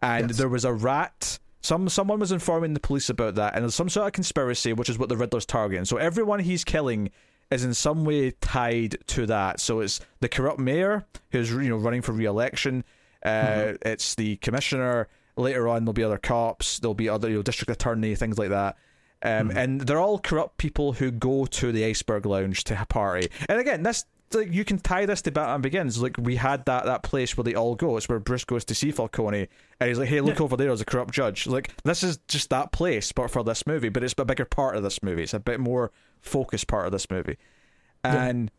and 0.02 0.30
Yes. 0.30 0.38
there 0.38 0.50
was 0.50 0.66
a 0.66 0.72
rat. 0.74 1.40
Some 1.62 1.90
someone 1.90 2.20
was 2.20 2.32
informing 2.32 2.74
the 2.74 2.80
police 2.80 3.10
about 3.10 3.36
that, 3.36 3.54
and 3.56 3.64
there's 3.64 3.76
some 3.76 3.90
sort 3.90 4.08
of 4.08 4.14
conspiracy, 4.14 4.74
which 4.74 4.90
is 4.90 4.98
what 4.98 5.10
the 5.10 5.18
Riddler's 5.18 5.46
targeting. 5.46 5.86
So 5.86 5.98
everyone 5.98 6.40
he's 6.40 6.64
killing 6.64 7.12
is 7.52 7.64
in 7.64 7.74
some 7.74 8.06
way 8.06 8.32
tied 8.32 8.98
to 9.08 9.26
that. 9.28 9.60
So 9.60 9.80
it's 9.82 10.00
the 10.22 10.30
corrupt 10.30 10.60
mayor 10.60 11.06
who's 11.32 11.52
you 11.52 11.70
know 11.70 11.78
running 11.78 12.02
for 12.02 12.14
re-election. 12.14 12.84
Uh, 13.24 13.74
It's 13.84 14.16
the 14.16 14.38
commissioner. 14.38 15.08
Later 15.38 15.68
on, 15.68 15.86
there'll 15.86 15.94
be 15.94 16.04
other 16.04 16.18
cops. 16.18 16.80
There'll 16.80 16.94
be 16.94 17.08
other 17.08 17.30
you 17.30 17.38
know, 17.38 17.42
district 17.42 17.72
attorney 17.72 18.16
things 18.16 18.38
like 18.38 18.50
that. 18.50 18.76
Um, 19.24 19.52
And 19.56 19.82
they're 19.82 20.00
all 20.00 20.20
corrupt 20.20 20.58
people 20.58 20.94
who 20.94 21.12
go 21.12 21.46
to 21.46 21.72
the 21.72 21.86
Iceberg 21.86 22.26
Lounge 22.26 22.64
to 22.66 22.86
party. 22.90 23.30
And 23.48 23.60
again, 23.60 23.84
this 23.84 24.06
like 24.36 24.52
you 24.52 24.66
can 24.66 24.80
tie 24.80 25.06
this 25.06 25.22
to 25.24 25.32
Batman 25.32 25.62
Begins. 25.62 26.02
Like 26.02 26.18
we 26.18 26.36
had 26.36 26.66
that 26.66 26.86
that 26.86 27.04
place 27.04 27.36
where 27.38 27.44
they 27.44 27.56
all 27.56 27.76
go. 27.76 27.98
It's 27.98 28.10
where 28.10 28.20
Bruce 28.20 28.46
goes 28.46 28.66
to 28.66 28.76
see 28.76 28.92
Falcone, 28.92 29.48
and 29.80 29.88
he's 29.88 29.98
like, 29.98 30.10
"Hey, 30.10 30.22
look 30.22 30.42
over 30.42 30.58
there. 30.58 30.68
There's 30.68 30.82
a 30.82 30.86
corrupt 30.86 31.14
judge." 31.14 31.48
Like 31.48 31.72
this 31.84 32.04
is 32.04 32.20
just 32.28 32.50
that 32.50 32.72
place, 32.72 33.12
but 33.12 33.30
for 33.30 33.44
this 33.44 33.66
movie. 33.68 33.90
But 33.90 34.04
it's 34.04 34.14
a 34.18 34.26
bigger 34.26 34.46
part 34.46 34.76
of 34.76 34.84
this 34.84 35.02
movie. 35.04 35.24
It's 35.24 35.34
a 35.34 35.40
bit 35.40 35.60
more 35.60 35.92
focused 36.22 36.68
part 36.68 36.86
of 36.86 36.92
this 36.92 37.10
movie, 37.10 37.38
and 38.04 38.52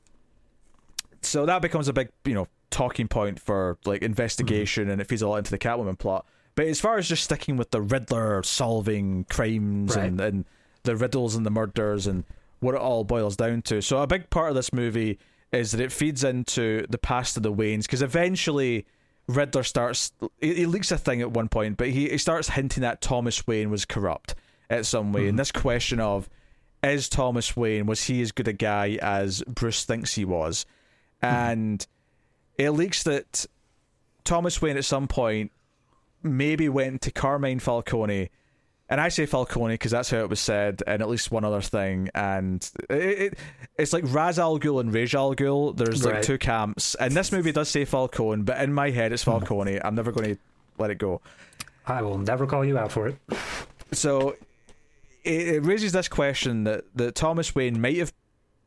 so 1.22 1.46
that 1.46 1.62
becomes 1.62 1.88
a 1.88 1.92
big 1.92 2.10
you 2.24 2.34
know 2.34 2.48
talking 2.70 3.08
point 3.08 3.40
for 3.40 3.78
like 3.84 4.02
investigation, 4.02 4.84
mm-hmm. 4.84 4.92
and 4.92 5.00
it 5.00 5.08
feeds 5.08 5.22
a 5.22 5.28
lot 5.28 5.38
into 5.38 5.50
the 5.50 5.58
Catwoman 5.58 5.98
plot. 5.98 6.26
But 6.54 6.66
as 6.66 6.80
far 6.80 6.98
as 6.98 7.08
just 7.08 7.24
sticking 7.24 7.56
with 7.56 7.70
the 7.70 7.80
Riddler 7.80 8.42
solving 8.42 9.24
crimes 9.30 9.96
and, 9.96 10.20
and 10.20 10.44
the 10.82 10.96
riddles 10.96 11.34
and 11.34 11.46
the 11.46 11.50
murders 11.50 12.06
and 12.06 12.24
what 12.60 12.74
it 12.74 12.80
all 12.80 13.04
boils 13.04 13.36
down 13.36 13.62
to, 13.62 13.80
so 13.80 14.02
a 14.02 14.06
big 14.06 14.28
part 14.28 14.50
of 14.50 14.54
this 14.54 14.72
movie 14.72 15.18
is 15.52 15.72
that 15.72 15.80
it 15.80 15.92
feeds 15.92 16.24
into 16.24 16.86
the 16.88 16.98
past 16.98 17.36
of 17.36 17.42
the 17.42 17.52
Waynes 17.52 17.82
because 17.82 18.02
eventually 18.02 18.86
Riddler 19.28 19.62
starts 19.62 20.12
he, 20.40 20.54
he 20.54 20.66
leaks 20.66 20.90
a 20.90 20.98
thing 20.98 21.20
at 21.20 21.30
one 21.30 21.48
point, 21.48 21.76
but 21.76 21.88
he, 21.90 22.08
he 22.08 22.18
starts 22.18 22.48
hinting 22.48 22.82
that 22.82 23.00
Thomas 23.00 23.46
Wayne 23.46 23.70
was 23.70 23.84
corrupt 23.84 24.34
at 24.70 24.86
some 24.86 25.12
way, 25.12 25.22
and 25.22 25.30
mm-hmm. 25.30 25.36
this 25.36 25.52
question 25.52 26.00
of 26.00 26.28
is 26.82 27.08
Thomas 27.08 27.56
Wayne 27.56 27.86
was 27.86 28.02
he 28.04 28.22
as 28.22 28.32
good 28.32 28.48
a 28.48 28.52
guy 28.52 28.98
as 29.00 29.42
Bruce 29.46 29.84
thinks 29.84 30.14
he 30.14 30.24
was, 30.24 30.66
mm-hmm. 31.22 31.34
and 31.34 31.86
it 32.58 32.70
leaks 32.70 33.02
that 33.04 33.46
Thomas 34.24 34.60
Wayne 34.62 34.76
at 34.76 34.84
some 34.84 35.06
point 35.06 35.52
maybe 36.22 36.68
went 36.68 37.02
to 37.02 37.10
Carmine 37.10 37.60
Falcone. 37.60 38.30
And 38.92 39.00
I 39.00 39.08
say 39.08 39.24
Falcone 39.24 39.72
because 39.72 39.90
that's 39.90 40.10
how 40.10 40.18
it 40.18 40.28
was 40.28 40.38
said, 40.38 40.82
and 40.86 41.00
at 41.00 41.08
least 41.08 41.30
one 41.30 41.46
other 41.46 41.62
thing. 41.62 42.10
And 42.14 42.70
it, 42.90 42.94
it 42.94 43.38
it's 43.78 43.94
like 43.94 44.04
Raz 44.06 44.38
Al 44.38 44.58
Ghul 44.58 44.80
and 44.80 44.92
Raj 44.92 45.14
Al 45.14 45.34
Ghul. 45.34 45.74
There's 45.74 46.04
like 46.04 46.16
Right. 46.16 46.22
two 46.22 46.36
camps, 46.36 46.94
and 46.96 47.14
this 47.14 47.32
movie 47.32 47.52
does 47.52 47.70
say 47.70 47.86
Falcone, 47.86 48.42
but 48.42 48.60
in 48.60 48.74
my 48.74 48.90
head 48.90 49.10
it's 49.14 49.24
hmm. 49.24 49.30
Falcone. 49.30 49.80
I'm 49.82 49.94
never 49.94 50.12
going 50.12 50.34
to 50.34 50.40
let 50.76 50.90
it 50.90 50.96
go. 50.96 51.22
I 51.86 52.02
will 52.02 52.18
never 52.18 52.46
call 52.46 52.66
you 52.66 52.76
out 52.76 52.92
for 52.92 53.08
it. 53.08 53.16
So 53.92 54.36
it, 55.24 55.48
it 55.48 55.64
raises 55.64 55.92
this 55.92 56.08
question 56.08 56.64
that, 56.64 56.84
that 56.94 57.14
Thomas 57.14 57.54
Wayne 57.54 57.80
might 57.80 57.96
have 57.96 58.12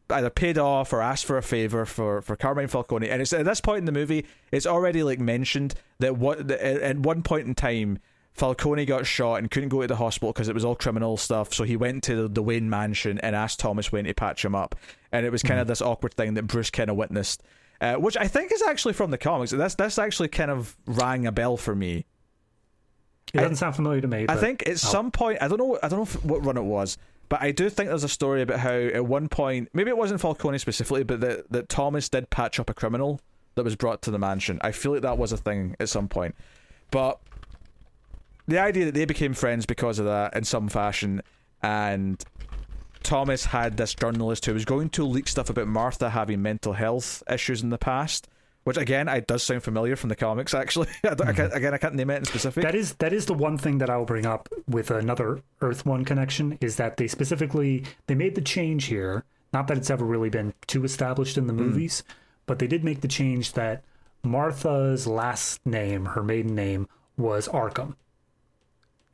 either 0.10 0.32
paid 0.32 0.58
off 0.58 0.92
or 0.92 1.04
asked 1.04 1.26
for 1.26 1.38
a 1.38 1.44
favor 1.44 1.86
for 1.86 2.24
for 2.24 2.36
Carmine 2.36 2.68
Falcone, 2.68 3.12
and 3.12 3.22
it's 3.22 3.32
at 3.32 3.46
this 3.46 3.62
point 3.62 3.78
in 3.78 3.86
the 3.86 3.92
movie, 3.92 4.26
it's 4.52 4.66
already 4.66 5.04
like 5.04 5.20
mentioned 5.20 5.76
that 6.00 6.18
what 6.18 6.48
that 6.48 6.66
at 6.66 6.82
at 6.82 6.98
one 6.98 7.22
point 7.22 7.46
in 7.46 7.54
time. 7.54 8.00
Falcone 8.36 8.86
got 8.86 9.06
shot 9.06 9.36
and 9.36 9.50
couldn't 9.50 9.70
go 9.70 9.82
to 9.82 9.88
the 9.88 9.96
hospital 9.96 10.32
because 10.34 10.50
it 10.50 10.54
was 10.54 10.64
all 10.66 10.76
criminal 10.76 11.18
stuff. 11.18 11.54
So 11.54 11.64
he 11.64 11.78
went 11.78 12.04
to 12.04 12.16
the, 12.24 12.28
the 12.28 12.44
Wayne 12.44 12.70
mansion 12.70 13.18
and 13.20 13.36
asked 13.36 13.60
Thomas 13.60 13.92
Wayne 13.92 14.06
to 14.06 14.14
patch 14.14 14.46
him 14.46 14.54
up. 14.54 14.76
And 15.12 15.26
it 15.26 15.32
was 15.32 15.42
kind 15.42 15.60
of 15.60 15.68
this 15.68 15.82
awkward 15.82 16.14
thing 16.14 16.34
that 16.36 16.44
Bruce 16.44 16.70
kind 16.70 16.90
of 16.90 16.98
witnessed, 16.98 17.42
uh, 17.82 17.96
which 17.96 18.18
I 18.18 18.28
think 18.28 18.52
is 18.52 18.62
actually 18.62 18.94
from 18.94 19.12
the 19.12 19.18
comics. 19.18 19.52
That's 19.52 19.76
that's 19.76 19.98
actually 19.98 20.28
kind 20.28 20.52
of 20.52 20.76
rang 20.86 21.26
a 21.26 21.32
bell 21.32 21.58
for 21.58 21.74
me 21.76 22.06
It 23.34 23.40
doesn't 23.40 23.58
sound 23.58 23.76
familiar 23.76 24.02
to 24.02 24.08
me. 24.08 24.26
I 24.30 24.36
think 24.36 24.68
at 24.68 24.80
some 24.80 25.12
point, 25.12 25.40
I 25.42 25.48
don't 25.48 25.58
know, 25.58 25.78
I 25.84 25.88
don't 25.90 26.00
know 26.00 26.20
what 26.22 26.46
run 26.46 26.58
it 26.58 26.64
was, 26.64 26.98
but 27.30 27.42
I 27.42 27.52
do 27.52 27.70
think 27.70 27.90
there's 27.90 28.04
a 28.04 28.10
story 28.10 28.42
about 28.42 28.60
how 28.60 28.72
at 28.72 29.06
one 29.06 29.28
point, 29.30 29.70
maybe 29.74 29.90
it 29.90 29.98
wasn't 29.98 30.22
Falcone 30.22 30.58
specifically, 30.58 31.04
but 31.04 31.22
that 31.22 31.52
that 31.52 31.70
Thomas 31.70 32.08
did 32.10 32.30
patch 32.30 32.60
up 32.60 32.70
a 32.70 32.74
criminal 32.74 33.20
that 33.56 33.64
was 33.64 33.76
brought 33.76 34.02
to 34.04 34.12
the 34.12 34.20
mansion. 34.20 34.60
I 34.62 34.72
feel 34.72 34.92
like 34.94 35.02
that 35.02 35.18
was 35.18 35.32
a 35.32 35.38
thing 35.38 35.76
at 35.80 35.90
some 35.90 36.08
point, 36.08 36.36
but 36.92 37.20
the 38.48 38.60
idea 38.60 38.86
that 38.86 38.94
they 38.94 39.06
became 39.06 39.34
friends 39.34 39.66
because 39.66 40.00
of 40.00 40.06
that 40.06 40.36
in 40.36 40.44
some 40.44 40.70
fashion, 40.70 41.22
and 41.62 42.24
Thomas 43.04 43.46
had 43.46 43.78
this 43.78 43.94
journalist 43.94 44.46
who 44.46 44.54
was 44.54 44.66
going 44.66 44.90
to 44.90 45.06
leak 45.06 45.28
stuff 45.28 45.50
about 45.50 45.68
Martha 45.68 46.10
having 46.10 46.42
mental 46.42 46.74
health 46.74 47.24
issues 47.30 47.62
in 47.62 47.70
the 47.70 47.78
past. 47.78 48.28
Which 48.64 48.78
again, 48.78 49.08
it 49.08 49.28
does 49.28 49.44
sound 49.44 49.62
familiar 49.62 49.96
from 49.96 50.10
the 50.10 50.16
comics. 50.16 50.56
Actually, 50.56 50.88
I 51.04 51.14
don't- 51.14 51.22
I 51.22 51.34
can't, 51.34 51.50
mm-hmm. 51.50 51.58
again, 51.58 51.74
I 51.76 51.78
can't 51.78 51.94
name 51.94 52.10
it 52.10 52.18
in 52.18 52.26
specific. 52.26 52.64
That 52.64 52.74
is 52.74 52.96
that 52.96 53.14
is 53.14 53.28
the 53.28 53.36
one 53.36 53.60
thing 53.60 53.78
that 53.78 53.92
I 53.92 53.98
will 53.98 54.06
bring 54.06 54.26
up 54.26 54.50
with 54.68 54.90
another 54.90 55.40
Earth 55.62 55.86
One 55.86 56.04
connection 56.04 56.58
is 56.62 56.78
that 56.78 56.98
they 56.98 57.06
specifically 57.06 57.84
they 58.08 58.16
made 58.16 58.34
the 58.34 58.42
change 58.42 58.86
here. 58.86 59.24
Not 59.54 59.68
that 59.68 59.78
it's 59.78 59.92
ever 59.92 60.04
really 60.04 60.32
been 60.32 60.52
too 60.66 60.84
established 60.84 61.38
in 61.38 61.46
the 61.46 61.54
mm. 61.54 61.58
movies, 61.58 62.04
but 62.48 62.58
they 62.58 62.66
did 62.66 62.84
make 62.84 63.02
the 63.02 63.08
change 63.08 63.54
that 63.54 63.84
Martha's 64.24 65.06
last 65.06 65.64
name, 65.64 66.06
her 66.06 66.24
maiden 66.24 66.56
name, 66.56 66.88
was 67.18 67.48
Arkham, 67.50 67.94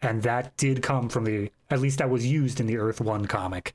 and 0.01 0.23
that 0.23 0.55
did 0.57 0.81
come 0.81 1.09
from 1.09 1.25
the 1.25 1.51
at 1.69 1.79
least 1.79 1.99
that 1.99 2.09
was 2.09 2.25
used 2.25 2.59
in 2.59 2.67
the 2.67 2.77
Earth 2.77 3.01
One 3.01 3.25
comic 3.25 3.73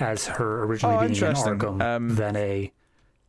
as 0.00 0.26
her 0.26 0.64
originally 0.64 0.96
Oh, 0.96 1.00
being 1.08 1.22
an. 1.22 1.34
Arkham 1.34 1.82
Um, 1.82 2.14
than 2.14 2.36
a 2.36 2.72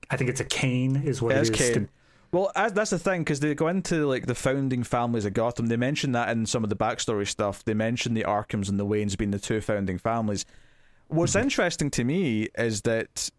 I 0.10 0.18
think 0.18 0.30
it's 0.30 0.40
a 0.40 0.46
Kane 0.46 0.96
is 0.96 1.22
what 1.22 1.36
it 1.36 1.42
is. 1.42 1.50
Kane. 1.50 1.90
Well, 2.32 2.52
as, 2.56 2.74
that's 2.74 2.92
the 2.92 3.00
thing 3.00 3.22
because 3.22 3.40
they 3.40 3.56
go 3.56 3.68
into 3.68 4.06
like 4.08 4.28
the 4.28 4.36
founding 4.36 4.84
families 4.84 5.26
of 5.26 5.34
Gotham. 5.34 5.68
They 5.68 5.78
mention 5.78 6.12
that 6.12 6.30
in 6.30 6.46
some 6.46 6.64
of 6.64 6.70
the 6.70 6.76
backstory 6.76 7.28
stuff. 7.28 7.64
They 7.64 7.74
mention 7.74 8.14
the 8.14 8.24
Arkhams 8.24 8.70
and 8.70 8.80
the 8.80 8.86
Waynes 8.86 9.18
being 9.18 9.32
the 9.32 9.40
two 9.40 9.62
founding 9.62 9.98
families. 9.98 10.46
What's 11.08 11.36
interesting 11.36 11.90
to 11.92 12.04
me 12.04 12.50
is 12.56 12.84
that 12.84 13.32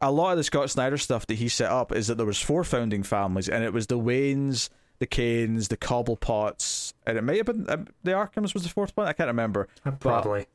a 0.00 0.12
lot 0.12 0.30
of 0.30 0.36
the 0.36 0.44
Scott 0.44 0.70
Snyder 0.70 0.96
stuff 0.96 1.26
that 1.26 1.34
he 1.34 1.48
set 1.48 1.70
up 1.72 1.90
is 1.90 2.06
that 2.06 2.16
there 2.16 2.26
was 2.26 2.40
four 2.40 2.62
founding 2.62 3.02
families, 3.02 3.48
and 3.48 3.64
it 3.64 3.72
was 3.72 3.88
the 3.88 3.98
Waynes, 3.98 4.68
the 4.98 5.06
Kanes, 5.06 5.68
the 5.68 5.76
Cobblepots, 5.76 6.94
and 7.06 7.18
it 7.18 7.22
may 7.22 7.36
have 7.36 7.46
been 7.46 7.68
um, 7.68 7.86
the 8.02 8.12
Arkhams 8.12 8.54
was 8.54 8.62
the 8.62 8.68
fourth 8.68 8.96
one. 8.96 9.06
I 9.06 9.12
can't 9.12 9.28
remember. 9.28 9.68
But 9.84 10.00
Probably. 10.00 10.46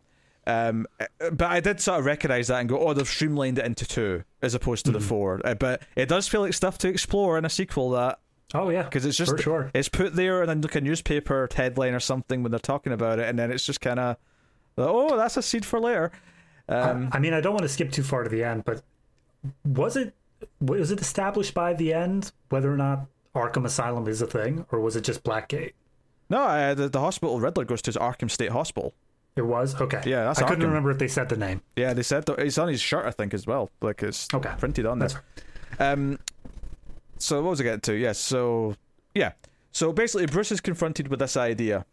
um, 0.48 0.88
but 1.32 1.52
I 1.52 1.60
did 1.60 1.80
sort 1.80 2.00
of 2.00 2.06
recognize 2.06 2.48
that 2.48 2.60
and 2.60 2.70
go, 2.70 2.80
oh, 2.80 2.94
they've 2.94 3.08
streamlined 3.08 3.60
it 3.60 3.66
into 3.66 3.86
two 3.86 4.24
as 4.42 4.54
opposed 4.56 4.86
to 4.86 4.92
the 4.92 5.00
four. 5.00 5.42
Uh, 5.44 5.54
but 5.56 5.84
it 5.96 6.10
does 6.10 6.28
feel 6.28 6.42
like 6.42 6.54
stuff 6.54 6.78
to 6.80 6.88
explore 6.88 7.38
in 7.38 7.46
a 7.46 7.50
sequel 7.50 7.92
that 7.92 8.20
Oh 8.54 8.70
yeah, 8.70 8.84
because 8.84 9.06
it's 9.06 9.18
just 9.18 9.40
sure. 9.40 9.72
it's 9.74 9.88
put 9.88 10.16
there 10.16 10.42
and 10.42 10.50
then 10.50 10.62
like 10.62 10.76
a 10.76 10.82
newspaper 10.82 11.48
headline 11.54 11.94
or 11.94 12.00
something 12.00 12.44
when 12.44 12.52
they're 12.52 12.60
talking 12.60 12.92
about 12.92 13.20
it, 13.20 13.30
and 13.30 13.40
then 13.40 13.52
it's 13.52 13.66
just 13.66 13.80
kind 13.80 14.00
of, 14.00 14.18
oh, 14.78 15.16
that's 15.16 15.38
a 15.38 15.42
seed 15.42 15.66
for 15.66 15.80
later. 15.80 16.12
Um, 16.68 17.10
I 17.12 17.20
mean, 17.20 17.34
I 17.34 17.42
don't 17.42 17.54
want 17.54 17.64
to 17.64 17.70
skip 17.70 17.92
too 17.92 18.04
far 18.04 18.24
to 18.24 18.30
the 18.30 18.44
end, 18.44 18.66
but 18.66 18.82
was 19.64 19.96
it 19.96 20.14
was 20.60 20.92
it 20.92 21.00
established 21.00 21.54
by 21.54 21.74
the 21.74 21.94
end 21.94 22.32
whether 22.50 22.72
or 22.72 22.78
not 22.78 23.06
Arkham 23.36 23.66
Asylum 23.66 24.08
is 24.08 24.22
a 24.22 24.28
thing, 24.28 24.66
or 24.72 24.80
was 24.80 24.96
it 24.96 25.04
just 25.04 25.24
Blackgate? 25.24 25.74
no, 26.30 26.44
uh, 26.44 26.74
the, 26.74 26.88
the 26.90 27.00
hospital 27.00 27.40
Riddler 27.40 27.66
goes 27.66 27.82
to 27.84 27.90
is 27.90 27.98
Arkham 27.98 28.30
State 28.32 28.52
Hospital. 28.52 28.94
It 29.36 29.42
was 29.44 29.80
okay. 29.80 30.02
Yeah, 30.06 30.26
that's 30.26 30.42
I 30.42 30.48
couldn't 30.48 30.66
remember 30.68 30.92
if 30.92 30.98
they 30.98 31.08
said 31.08 31.30
the 31.30 31.38
name. 31.38 31.62
Yeah, 31.78 31.94
they 31.94 32.04
said 32.04 32.26
that 32.26 32.40
it's 32.40 32.58
on 32.58 32.68
his 32.68 32.82
shirt, 32.82 33.06
I 33.06 33.12
think, 33.12 33.34
as 33.34 33.48
well. 33.48 33.70
Like 33.82 34.04
it's 34.04 34.28
Okay. 34.34 34.52
printed 34.58 34.86
on 34.86 35.00
there. 35.00 35.10
Um, 35.80 36.20
so 37.18 37.42
what 37.42 37.52
was 37.52 37.62
I 37.62 37.64
getting 37.64 37.80
to? 37.82 37.94
Yes, 37.94 38.18
so 38.20 38.76
yeah, 39.16 39.32
so 39.72 39.94
basically 39.94 40.26
Bruce 40.26 40.52
is 40.52 40.60
confronted 40.60 41.08
with 41.08 41.20
this 41.20 41.38
idea 41.38 41.86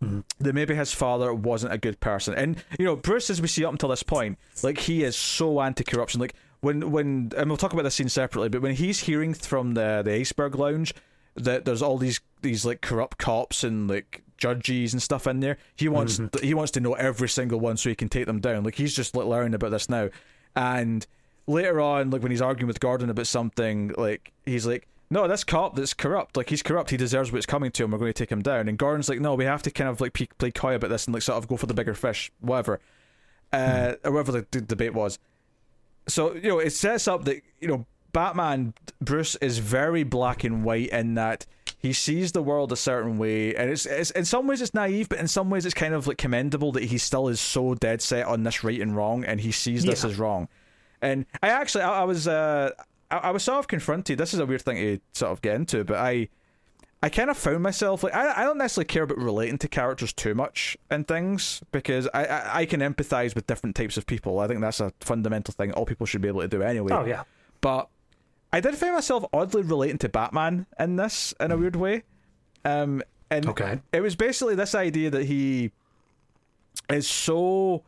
that 0.00 0.52
maybe 0.54 0.74
his 0.74 0.92
father 0.92 1.32
wasn't 1.34 1.72
a 1.72 1.78
good 1.78 1.98
person. 2.00 2.34
And 2.34 2.62
you 2.78 2.84
know, 2.84 2.96
Bruce, 2.96 3.30
as 3.30 3.40
we 3.40 3.48
see 3.48 3.64
up 3.64 3.72
until 3.72 3.88
this 3.88 4.02
point, 4.02 4.38
like 4.62 4.78
he 4.78 5.02
is 5.04 5.16
so 5.16 5.60
anti-corruption. 5.60 6.20
Like 6.20 6.34
when 6.60 6.90
when 6.90 7.32
and 7.36 7.48
we'll 7.48 7.56
talk 7.56 7.72
about 7.72 7.82
this 7.82 7.94
scene 7.94 8.08
separately, 8.08 8.48
but 8.48 8.62
when 8.62 8.74
he's 8.74 9.00
hearing 9.00 9.34
from 9.34 9.74
the 9.74 10.02
the 10.04 10.12
iceberg 10.14 10.54
lounge 10.54 10.94
that 11.34 11.64
there's 11.64 11.82
all 11.82 11.98
these 11.98 12.20
these 12.42 12.64
like 12.64 12.80
corrupt 12.80 13.18
cops 13.18 13.62
and 13.62 13.88
like 13.88 14.22
judges 14.36 14.92
and 14.92 15.02
stuff 15.02 15.26
in 15.26 15.40
there, 15.40 15.58
he 15.76 15.88
wants 15.88 16.20
he 16.42 16.54
wants 16.54 16.72
to 16.72 16.80
know 16.80 16.94
every 16.94 17.28
single 17.28 17.60
one 17.60 17.76
so 17.76 17.88
he 17.88 17.94
can 17.94 18.08
take 18.08 18.26
them 18.26 18.40
down. 18.40 18.64
Like 18.64 18.74
he's 18.74 18.94
just 18.94 19.14
like 19.14 19.26
learning 19.26 19.54
about 19.54 19.70
this 19.70 19.88
now, 19.88 20.08
and 20.56 21.06
later 21.46 21.80
on, 21.80 22.10
like 22.10 22.22
when 22.22 22.30
he's 22.30 22.42
arguing 22.42 22.68
with 22.68 22.80
Gordon 22.80 23.10
about 23.10 23.26
something, 23.26 23.94
like 23.96 24.32
he's 24.44 24.66
like. 24.66 24.86
No, 25.10 25.26
this 25.26 25.42
cop 25.42 25.74
that's 25.74 25.94
corrupt. 25.94 26.36
Like 26.36 26.50
he's 26.50 26.62
corrupt. 26.62 26.90
He 26.90 26.98
deserves 26.98 27.32
what's 27.32 27.46
coming 27.46 27.70
to 27.70 27.82
him. 27.82 27.92
We're 27.92 27.96
going 27.96 28.12
to 28.12 28.12
take 28.12 28.30
him 28.30 28.42
down. 28.42 28.68
And 28.68 28.76
Gordon's 28.76 29.08
like, 29.08 29.20
no, 29.20 29.34
we 29.36 29.46
have 29.46 29.62
to 29.62 29.70
kind 29.70 29.88
of 29.88 30.02
like 30.02 30.12
play 30.12 30.50
coy 30.50 30.74
about 30.74 30.90
this 30.90 31.06
and 31.06 31.14
like 31.14 31.22
sort 31.22 31.38
of 31.38 31.48
go 31.48 31.56
for 31.56 31.64
the 31.64 31.72
bigger 31.72 31.94
fish, 31.94 32.30
whatever, 32.42 32.78
uh, 33.50 33.94
or 34.04 34.12
whatever 34.12 34.32
the 34.32 34.42
d- 34.42 34.60
debate 34.60 34.92
was 34.92 35.18
so 36.08 36.34
you 36.34 36.48
know 36.48 36.58
it 36.58 36.70
sets 36.70 37.06
up 37.06 37.24
that 37.26 37.42
you 37.60 37.68
know 37.68 37.86
Batman 38.12 38.74
Bruce 39.00 39.36
is 39.36 39.58
very 39.58 40.02
black 40.02 40.42
and 40.44 40.64
white 40.64 40.88
in 40.88 41.14
that 41.14 41.46
he 41.80 41.92
sees 41.92 42.32
the 42.32 42.42
world 42.42 42.72
a 42.72 42.76
certain 42.76 43.18
way 43.18 43.54
and 43.54 43.70
it's, 43.70 43.86
it's 43.86 44.10
in 44.12 44.24
some 44.24 44.46
ways 44.48 44.60
it's 44.60 44.74
naive 44.74 45.08
but 45.08 45.18
in 45.18 45.28
some 45.28 45.50
ways 45.50 45.64
it's 45.64 45.74
kind 45.74 45.94
of 45.94 46.06
like 46.08 46.18
commendable 46.18 46.72
that 46.72 46.84
he 46.84 46.98
still 46.98 47.28
is 47.28 47.40
so 47.40 47.74
dead 47.74 48.02
set 48.02 48.26
on 48.26 48.42
this 48.42 48.64
right 48.64 48.80
and 48.80 48.96
wrong 48.96 49.24
and 49.24 49.40
he 49.40 49.52
sees 49.52 49.84
this 49.84 50.02
Yeah. 50.02 50.10
as 50.10 50.18
wrong 50.18 50.48
and 51.02 51.26
I 51.42 51.50
actually 51.50 51.84
I, 51.84 52.00
I 52.00 52.04
was 52.04 52.26
uh 52.26 52.70
I, 53.10 53.16
I 53.18 53.30
was 53.30 53.44
sort 53.44 53.58
of 53.60 53.68
confronted 53.68 54.18
this 54.18 54.34
is 54.34 54.40
a 54.40 54.46
weird 54.46 54.62
thing 54.62 54.76
to 54.76 55.00
sort 55.12 55.30
of 55.32 55.42
get 55.42 55.54
into 55.54 55.84
but 55.84 55.98
I 55.98 56.28
I 57.02 57.08
kind 57.10 57.30
of 57.30 57.36
found 57.36 57.62
myself 57.62 58.02
like 58.02 58.14
I, 58.14 58.42
I 58.42 58.44
don't 58.44 58.58
necessarily 58.58 58.86
care 58.86 59.04
about 59.04 59.18
relating 59.18 59.56
to 59.58 59.68
characters 59.68 60.12
too 60.12 60.34
much 60.34 60.76
and 60.90 61.06
things 61.06 61.62
because 61.70 62.08
I, 62.12 62.24
I 62.24 62.58
I 62.60 62.66
can 62.66 62.80
empathize 62.80 63.34
with 63.36 63.46
different 63.46 63.76
types 63.76 63.96
of 63.96 64.06
people. 64.06 64.40
I 64.40 64.48
think 64.48 64.60
that's 64.60 64.80
a 64.80 64.92
fundamental 65.00 65.54
thing 65.54 65.72
all 65.72 65.86
people 65.86 66.06
should 66.06 66.22
be 66.22 66.28
able 66.28 66.40
to 66.40 66.48
do 66.48 66.60
anyway. 66.62 66.92
Oh 66.92 67.04
yeah. 67.04 67.22
But 67.60 67.88
I 68.52 68.60
did 68.60 68.74
find 68.74 68.94
myself 68.94 69.24
oddly 69.32 69.62
relating 69.62 69.98
to 69.98 70.08
Batman 70.08 70.66
in 70.78 70.96
this 70.96 71.34
in 71.38 71.52
a 71.52 71.56
weird 71.56 71.76
way. 71.76 72.02
Um, 72.64 73.02
and 73.30 73.46
Okay. 73.46 73.78
it 73.92 74.00
was 74.00 74.16
basically 74.16 74.54
this 74.56 74.74
idea 74.74 75.10
that 75.10 75.24
he 75.26 75.70
is 76.90 77.06
so 77.06 77.84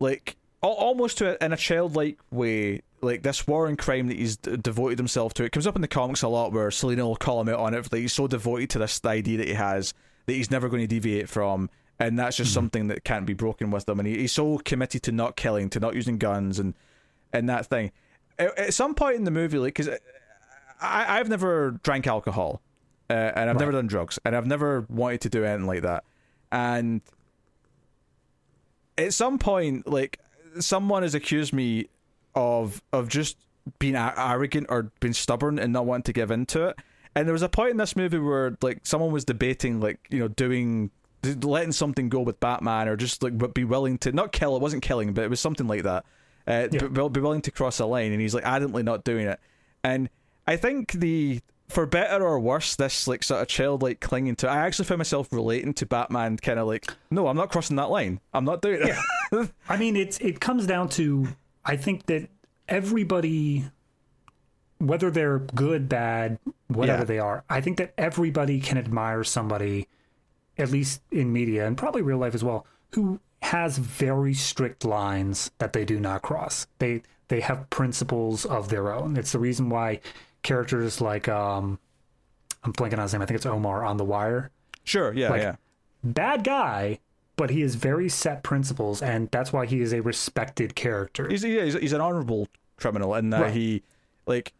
like 0.00 0.36
almost 0.62 1.18
to 1.18 1.36
a, 1.40 1.44
in 1.44 1.52
a 1.52 1.56
childlike 1.56 2.18
way 2.30 2.82
like 3.02 3.22
this 3.22 3.46
war 3.46 3.66
and 3.66 3.76
crime 3.76 4.06
that 4.06 4.16
he's 4.16 4.36
d- 4.36 4.56
devoted 4.56 4.98
himself 4.98 5.34
to 5.34 5.44
it 5.44 5.52
comes 5.52 5.66
up 5.66 5.74
in 5.76 5.82
the 5.82 5.88
comics 5.88 6.22
a 6.22 6.28
lot 6.28 6.52
where 6.52 6.70
Selina 6.70 7.04
will 7.04 7.16
call 7.16 7.40
him 7.40 7.48
out 7.48 7.58
on 7.58 7.74
it 7.74 7.90
that 7.90 7.98
he's 7.98 8.12
so 8.12 8.26
devoted 8.26 8.70
to 8.70 8.78
this 8.78 9.04
idea 9.04 9.38
that 9.38 9.48
he 9.48 9.54
has 9.54 9.92
that 10.26 10.34
he's 10.34 10.50
never 10.50 10.68
going 10.68 10.82
to 10.82 10.86
deviate 10.86 11.28
from 11.28 11.68
and 11.98 12.18
that's 12.18 12.36
just 12.36 12.52
something 12.52 12.88
that 12.88 13.04
can't 13.04 13.26
be 13.26 13.34
broken 13.34 13.70
with 13.70 13.88
him 13.88 13.98
and 13.98 14.08
he, 14.08 14.18
he's 14.18 14.32
so 14.32 14.58
committed 14.58 15.02
to 15.02 15.12
not 15.12 15.36
killing 15.36 15.68
to 15.68 15.80
not 15.80 15.94
using 15.94 16.16
guns 16.16 16.58
and 16.58 16.74
and 17.32 17.48
that 17.48 17.66
thing. 17.66 17.90
At, 18.38 18.58
at 18.58 18.74
some 18.74 18.94
point 18.94 19.16
in 19.16 19.24
the 19.24 19.30
movie 19.30 19.58
like 19.58 19.74
because 19.74 19.88
I, 20.80 21.18
I've 21.18 21.28
never 21.28 21.72
drank 21.82 22.06
alcohol 22.06 22.62
uh, 23.10 23.32
and 23.34 23.50
I've 23.50 23.58
never 23.58 23.72
done 23.72 23.86
drugs 23.88 24.18
and 24.24 24.34
I've 24.34 24.46
never 24.46 24.86
wanted 24.88 25.22
to 25.22 25.28
do 25.28 25.44
anything 25.44 25.66
like 25.66 25.82
that 25.82 26.04
and 26.50 27.02
at 28.96 29.12
some 29.12 29.38
point 29.38 29.86
like 29.86 30.20
someone 30.60 31.02
has 31.02 31.14
accused 31.14 31.52
me 31.52 31.88
of 32.34 32.82
of 32.92 33.08
just 33.08 33.36
being 33.78 33.94
a- 33.94 34.14
arrogant 34.16 34.66
or 34.70 34.90
being 35.00 35.12
stubborn 35.14 35.58
and 35.58 35.72
not 35.72 35.86
wanting 35.86 36.02
to 36.04 36.12
give 36.12 36.30
into 36.30 36.66
it. 36.66 36.76
And 37.14 37.28
there 37.28 37.32
was 37.32 37.42
a 37.42 37.48
point 37.48 37.70
in 37.72 37.76
this 37.76 37.94
movie 37.94 38.18
where 38.18 38.56
like 38.62 38.80
someone 38.84 39.12
was 39.12 39.24
debating 39.24 39.80
like 39.80 40.00
you 40.10 40.18
know 40.20 40.28
doing 40.28 40.90
letting 41.42 41.70
something 41.70 42.08
go 42.08 42.20
with 42.20 42.40
batman 42.40 42.88
or 42.88 42.96
just 42.96 43.22
like 43.22 43.54
be 43.54 43.62
willing 43.62 43.96
to 43.98 44.10
not 44.10 44.32
kill 44.32 44.56
it 44.56 44.62
wasn't 44.62 44.82
killing 44.82 45.12
but 45.12 45.22
it 45.22 45.30
was 45.30 45.38
something 45.40 45.68
like 45.68 45.82
that. 45.84 46.04
Uh, 46.48 46.66
Yeah. 46.72 46.88
be, 46.88 47.08
be 47.08 47.20
willing 47.20 47.42
to 47.42 47.52
cross 47.52 47.78
a 47.78 47.86
line 47.86 48.10
and 48.10 48.20
he's 48.20 48.34
like 48.34 48.42
adamantly 48.44 48.82
not 48.82 49.04
doing 49.04 49.26
it. 49.28 49.38
And 49.84 50.08
i 50.48 50.56
think 50.56 50.92
the 50.92 51.40
for 51.68 51.86
better 51.86 52.24
or 52.26 52.40
worse 52.40 52.74
this 52.74 53.06
like 53.06 53.22
sort 53.22 53.40
of 53.40 53.46
childlike 53.48 54.00
clinging 54.00 54.34
to 54.36 54.48
i 54.48 54.56
actually 54.58 54.84
found 54.84 54.98
myself 54.98 55.32
relating 55.32 55.72
to 55.72 55.86
batman 55.86 56.36
kind 56.36 56.58
of 56.58 56.66
like 56.66 56.92
no 57.10 57.28
i'm 57.28 57.36
not 57.36 57.50
crossing 57.52 57.76
that 57.76 57.88
line. 57.90 58.18
I'm 58.34 58.44
not 58.44 58.60
doing 58.60 58.80
it. 58.82 59.50
I 59.68 59.76
mean, 59.76 59.94
it's 59.96 60.18
it 60.18 60.40
comes 60.40 60.66
down 60.66 60.88
to 60.90 61.28
I 61.64 61.76
think 61.76 62.06
that 62.06 62.28
everybody, 62.68 63.64
whether 64.78 65.10
they're 65.10 65.38
good, 65.38 65.88
bad, 65.88 66.38
whatever 66.68 67.00
Yeah. 67.00 67.04
they 67.04 67.18
are, 67.18 67.44
I 67.48 67.60
think 67.60 67.76
that 67.78 67.94
everybody 67.96 68.60
can 68.60 68.78
admire 68.78 69.22
somebody, 69.24 69.88
at 70.58 70.70
least 70.70 71.02
in 71.10 71.32
media 71.32 71.66
and 71.66 71.76
probably 71.76 72.02
real 72.02 72.18
life 72.18 72.34
as 72.34 72.42
well, 72.44 72.66
who 72.94 73.20
has 73.42 73.78
very 73.78 74.34
strict 74.34 74.84
lines 74.84 75.50
that 75.58 75.72
they 75.72 75.84
do 75.84 75.98
not 76.00 76.22
cross. 76.22 76.66
They 76.78 77.02
they 77.28 77.40
have 77.40 77.70
principles 77.70 78.44
of 78.44 78.68
their 78.68 78.92
own. 78.92 79.16
It's 79.16 79.32
the 79.32 79.38
reason 79.38 79.70
why 79.70 80.00
characters 80.42 81.00
like 81.00 81.28
um, 81.28 81.78
I'm 82.62 82.72
blanking 82.74 82.94
on 82.94 83.00
his 83.04 83.12
name. 83.14 83.22
I 83.22 83.26
think 83.26 83.36
it's 83.36 83.46
Omar 83.46 83.84
on 83.84 83.96
The 83.96 84.04
Wire 84.04 84.50
sure 84.84 85.12
yeah 85.14 85.30
Like- 85.30 85.42
yeah 85.42 85.56
bad 86.04 86.42
guy, 86.44 86.98
but 87.36 87.50
he 87.50 87.60
has 87.62 87.74
very 87.74 88.08
set 88.08 88.42
principles, 88.42 89.02
and 89.02 89.30
that's 89.30 89.52
why 89.52 89.66
he 89.66 89.80
is 89.80 89.92
a 89.92 90.00
respected 90.02 90.74
character. 90.74 91.28
he's 91.28 91.44
yeah, 91.44 91.64
he's, 91.64 91.74
he's 91.74 91.92
an 91.92 92.00
honorable 92.00 92.48
criminal 92.76 93.14
and 93.14 93.32
that 93.32 93.40
Right. 93.42 93.52
he 93.54 93.82
like 94.26 94.52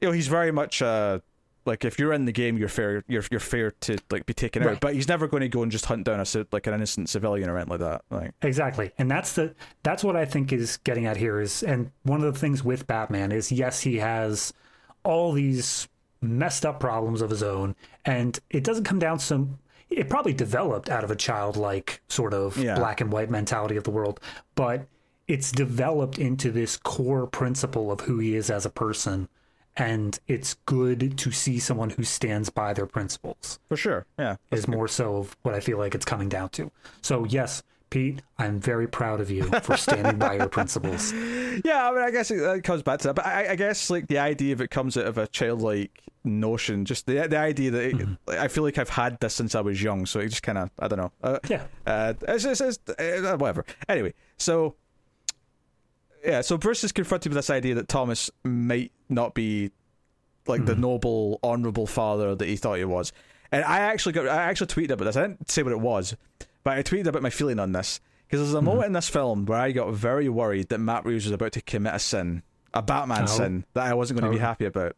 you 0.00 0.08
know 0.08 0.12
he's 0.12 0.28
very 0.28 0.52
much 0.52 0.80
uh 0.80 1.18
like 1.66 1.84
if 1.84 1.98
you're 1.98 2.12
in 2.12 2.24
the 2.24 2.30
game 2.32 2.56
you're 2.56 2.68
fair 2.68 3.02
you're 3.08 3.24
you're 3.32 3.40
fair 3.40 3.72
to 3.72 3.98
like 4.10 4.24
be 4.26 4.32
taken 4.32 4.62
out 4.62 4.78
but 4.80 4.94
he's 4.94 5.08
never 5.08 5.26
going 5.26 5.40
to 5.40 5.48
go 5.48 5.62
and 5.62 5.72
just 5.72 5.86
hunt 5.86 6.04
down 6.04 6.20
a 6.20 6.46
like 6.52 6.66
an 6.68 6.74
innocent 6.74 7.08
civilian 7.08 7.50
or 7.50 7.56
anything 7.58 7.70
like 7.70 7.80
that 7.80 8.02
like 8.10 8.32
Exactly, 8.42 8.92
and 8.96 9.10
that's 9.10 9.32
the 9.34 9.54
that's 9.82 10.04
what 10.04 10.14
I 10.16 10.24
think 10.24 10.52
is 10.52 10.76
getting 10.78 11.04
at 11.06 11.16
here 11.16 11.40
is, 11.40 11.62
and 11.64 11.90
one 12.04 12.22
of 12.22 12.32
the 12.32 12.38
things 12.38 12.62
with 12.62 12.86
Batman 12.86 13.32
is, 13.32 13.50
yes, 13.50 13.80
he 13.80 13.96
has 13.96 14.52
all 15.04 15.32
these 15.32 15.88
messed 16.20 16.64
up 16.64 16.78
problems 16.80 17.20
of 17.22 17.28
his 17.30 17.42
own, 17.42 17.74
and 18.04 18.38
it 18.50 18.62
doesn't 18.64 18.84
come 18.84 18.98
down 19.00 19.18
some. 19.18 19.58
It 19.90 20.08
probably 20.08 20.32
developed 20.34 20.88
out 20.90 21.04
of 21.04 21.10
a 21.10 21.16
childlike 21.16 22.02
sort 22.08 22.34
of 22.34 22.56
Yeah. 22.56 22.76
black 22.76 23.00
and 23.00 23.10
white 23.12 23.30
mentality 23.30 23.76
of 23.76 23.84
the 23.84 23.90
world, 23.90 24.20
but 24.54 24.86
it's 25.26 25.50
developed 25.52 26.18
into 26.18 26.50
this 26.50 26.76
core 26.76 27.26
principle 27.26 27.90
of 27.92 28.00
who 28.02 28.18
he 28.18 28.34
is 28.34 28.50
as 28.50 28.64
a 28.64 28.70
person, 28.70 29.28
and 29.76 30.18
it's 30.26 30.54
good 30.66 31.16
to 31.18 31.30
see 31.30 31.58
someone 31.58 31.90
who 31.90 32.02
stands 32.04 32.50
by 32.50 32.72
their 32.72 32.86
principles 32.86 33.60
for 33.68 33.76
sure 33.76 34.06
yeah 34.18 34.34
is 34.50 34.66
more 34.66 34.88
so 34.88 35.16
of 35.18 35.36
what 35.42 35.54
I 35.54 35.60
feel 35.60 35.78
like 35.78 35.94
it's 35.94 36.04
coming 36.06 36.28
down 36.28 36.48
to. 36.50 36.70
So 37.02 37.24
yes, 37.24 37.62
Pete, 37.90 38.22
I'm 38.38 38.60
very 38.60 38.86
proud 38.86 39.20
of 39.20 39.30
you 39.30 39.44
for 39.62 39.76
standing 39.76 40.18
by 40.18 40.34
your 40.34 40.48
principles. 40.48 41.12
yeah 41.64 41.88
I 41.88 41.92
mean 41.92 42.02
I 42.02 42.10
guess 42.10 42.30
it, 42.30 42.40
it 42.40 42.64
comes 42.64 42.82
back 42.82 43.00
to 43.00 43.08
that 43.08 43.14
but 43.14 43.26
I, 43.26 43.50
I 43.52 43.56
guess 43.56 43.90
like 43.90 44.08
the 44.08 44.18
idea 44.18 44.52
of 44.52 44.60
it 44.60 44.70
comes 44.70 44.96
out 44.96 45.06
of 45.06 45.18
a 45.18 45.26
childlike 45.26 46.02
notion 46.24 46.84
just 46.84 47.06
the 47.06 47.26
the 47.28 47.38
idea 47.38 47.70
that 47.70 47.82
it, 47.82 47.96
Mm-hmm. 47.96 48.14
I 48.28 48.48
feel 48.48 48.62
like 48.64 48.78
I've 48.78 48.90
had 48.90 49.18
this 49.20 49.34
since 49.34 49.54
I 49.54 49.60
was 49.60 49.82
young 49.82 50.06
so 50.06 50.20
it 50.20 50.28
just 50.28 50.42
kind 50.42 50.58
of 50.58 50.70
I 50.78 50.88
don't 50.88 50.98
know 50.98 51.12
uh, 51.22 51.38
Yeah. 51.48 51.64
Uh, 51.86 52.14
it's, 52.28 52.44
it's, 52.44 52.60
it's, 52.60 52.78
uh, 52.98 53.36
whatever. 53.38 53.64
Anyway, 53.88 54.14
so 54.36 54.76
yeah, 56.24 56.40
so 56.40 56.56
Bruce 56.58 56.84
is 56.84 56.92
confronted 56.92 57.30
with 57.30 57.36
this 57.36 57.50
idea 57.50 57.74
that 57.76 57.88
Thomas 57.88 58.30
might 58.44 58.92
not 59.08 59.34
be 59.34 59.70
like 60.46 60.64
the 60.64 60.74
noble, 60.74 61.38
honorable 61.42 61.86
father 61.86 62.34
that 62.34 62.48
he 62.48 62.56
thought 62.56 62.78
he 62.78 62.84
was. 62.84 63.12
And 63.52 63.64
I 63.64 63.80
actually 63.80 64.12
got, 64.12 64.26
I 64.28 64.44
actually 64.44 64.66
tweeted 64.66 64.90
about 64.90 65.04
this. 65.06 65.16
I 65.16 65.22
didn't 65.22 65.50
say 65.50 65.62
what 65.62 65.72
it 65.72 65.80
was, 65.80 66.16
but 66.64 66.76
I 66.78 66.82
tweeted 66.82 67.06
about 67.06 67.22
my 67.22 67.30
feeling 67.30 67.58
on 67.58 67.72
this 67.72 68.00
because 68.26 68.40
there's 68.40 68.54
a 68.54 68.58
mm-hmm. 68.58 68.66
moment 68.66 68.86
in 68.86 68.92
this 68.92 69.08
film 69.08 69.46
where 69.46 69.58
I 69.58 69.72
got 69.72 69.92
very 69.92 70.28
worried 70.28 70.68
that 70.68 70.78
Matt 70.78 71.04
Reeves 71.04 71.24
was 71.24 71.32
about 71.32 71.52
to 71.52 71.62
commit 71.62 71.94
a 71.94 71.98
sin, 71.98 72.42
a 72.74 72.82
Batman 72.82 73.24
Oh. 73.24 73.26
sin 73.26 73.64
that 73.74 73.86
I 73.86 73.94
wasn't 73.94 74.20
going 74.20 74.30
to 74.30 74.36
be 74.36 74.42
Oh. 74.42 74.46
happy 74.46 74.66
about. 74.66 74.96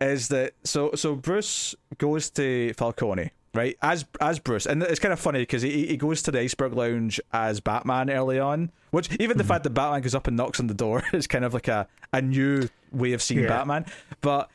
Is 0.00 0.28
that 0.28 0.52
so? 0.64 0.90
So 0.94 1.14
Bruce 1.14 1.74
goes 1.98 2.28
to 2.30 2.72
Falcone, 2.74 3.30
right? 3.54 3.76
As 3.80 4.04
as 4.20 4.38
Bruce, 4.38 4.66
and 4.66 4.82
it's 4.82 4.98
kind 4.98 5.12
of 5.12 5.20
funny 5.20 5.40
because 5.40 5.62
he 5.62 5.86
he 5.86 5.96
goes 5.96 6.20
to 6.22 6.32
the 6.32 6.40
Iceberg 6.40 6.74
Lounge 6.74 7.20
as 7.32 7.60
Batman 7.60 8.10
early 8.10 8.38
on. 8.38 8.70
Which 8.90 9.10
even 9.18 9.38
the 9.38 9.44
mm-hmm. 9.44 9.48
fact 9.48 9.64
that 9.64 9.70
Batman 9.70 10.02
goes 10.02 10.14
up 10.14 10.26
and 10.26 10.36
knocks 10.36 10.60
on 10.60 10.66
the 10.66 10.74
door 10.74 11.02
is 11.12 11.26
kind 11.26 11.44
of 11.44 11.54
like 11.54 11.68
a 11.68 11.88
a 12.12 12.20
new 12.20 12.68
way 12.92 13.12
of 13.12 13.22
seeing 13.22 13.42
Yeah. 13.42 13.48
Batman. 13.48 13.86
But 14.20 14.50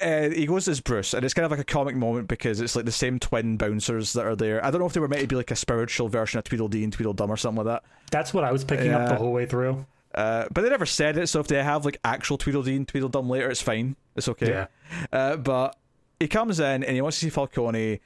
uh, 0.00 0.28
he 0.30 0.46
goes 0.46 0.68
as 0.68 0.80
Bruce, 0.80 1.14
and 1.14 1.24
it's 1.24 1.34
kind 1.34 1.44
of 1.44 1.50
like 1.50 1.60
a 1.60 1.64
comic 1.64 1.96
moment 1.96 2.28
because 2.28 2.60
it's 2.60 2.76
like 2.76 2.84
the 2.84 2.92
same 2.92 3.18
twin 3.18 3.56
bouncers 3.56 4.12
that 4.12 4.26
are 4.26 4.36
there. 4.36 4.64
I 4.64 4.70
don't 4.70 4.80
know 4.80 4.86
if 4.86 4.92
they 4.92 5.00
were 5.00 5.08
meant 5.08 5.22
to 5.22 5.28
be 5.28 5.36
like 5.36 5.50
a 5.50 5.56
spiritual 5.56 6.08
version 6.08 6.38
of 6.38 6.44
Tweedledee 6.44 6.84
and 6.84 6.92
Tweedledum 6.92 7.30
or 7.30 7.36
something 7.36 7.64
like 7.64 7.82
that. 7.82 7.90
That's 8.10 8.34
what 8.34 8.44
I 8.44 8.52
was 8.52 8.64
picking 8.64 8.92
up 8.92 9.08
the 9.08 9.16
whole 9.16 9.32
way 9.32 9.46
through. 9.46 9.86
Uh, 10.14 10.46
but 10.50 10.62
they 10.62 10.70
never 10.70 10.86
said 10.86 11.18
it, 11.18 11.26
so 11.28 11.40
if 11.40 11.48
they 11.48 11.62
have 11.62 11.84
like 11.84 11.98
actual 12.04 12.38
Tweedledee 12.38 12.76
and 12.76 12.88
Tweedledum 12.88 13.28
later, 13.28 13.50
it's 13.50 13.62
fine. 13.62 13.96
It's 14.16 14.28
okay. 14.28 14.48
Yeah. 14.48 14.66
Uh, 15.12 15.36
but 15.36 15.76
he 16.18 16.28
comes 16.28 16.60
in 16.60 16.84
and 16.84 16.94
he 16.94 17.00
wants 17.00 17.18
to 17.20 17.26
see 17.26 17.30
Falcone, 17.30 18.00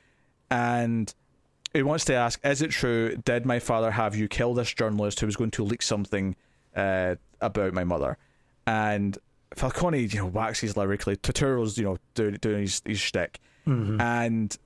and 0.50 1.14
he 1.72 1.82
wants 1.82 2.04
to 2.06 2.14
ask, 2.14 2.44
"Is 2.44 2.62
it 2.62 2.70
true? 2.70 3.16
Did 3.24 3.46
my 3.46 3.58
father 3.58 3.92
have 3.92 4.16
you 4.16 4.28
kill 4.28 4.54
this 4.54 4.72
journalist 4.72 5.20
who 5.20 5.26
was 5.26 5.36
going 5.36 5.52
to 5.52 5.64
leak 5.64 5.82
something 5.82 6.34
uh, 6.74 7.16
about 7.40 7.74
my 7.74 7.84
mother?" 7.84 8.16
And 8.66 9.16
Falcone, 9.54 10.04
you 10.04 10.18
know, 10.18 10.26
waxes 10.26 10.76
lyrically. 10.76 11.16
Turturro's, 11.16 11.76
you 11.76 11.84
know, 11.84 11.98
doing 12.14 12.34
doing 12.40 12.62
his 12.62 12.82
his 12.84 13.00
shtick, 13.00 13.40
mm-hmm. 13.66 14.00
and 14.00 14.56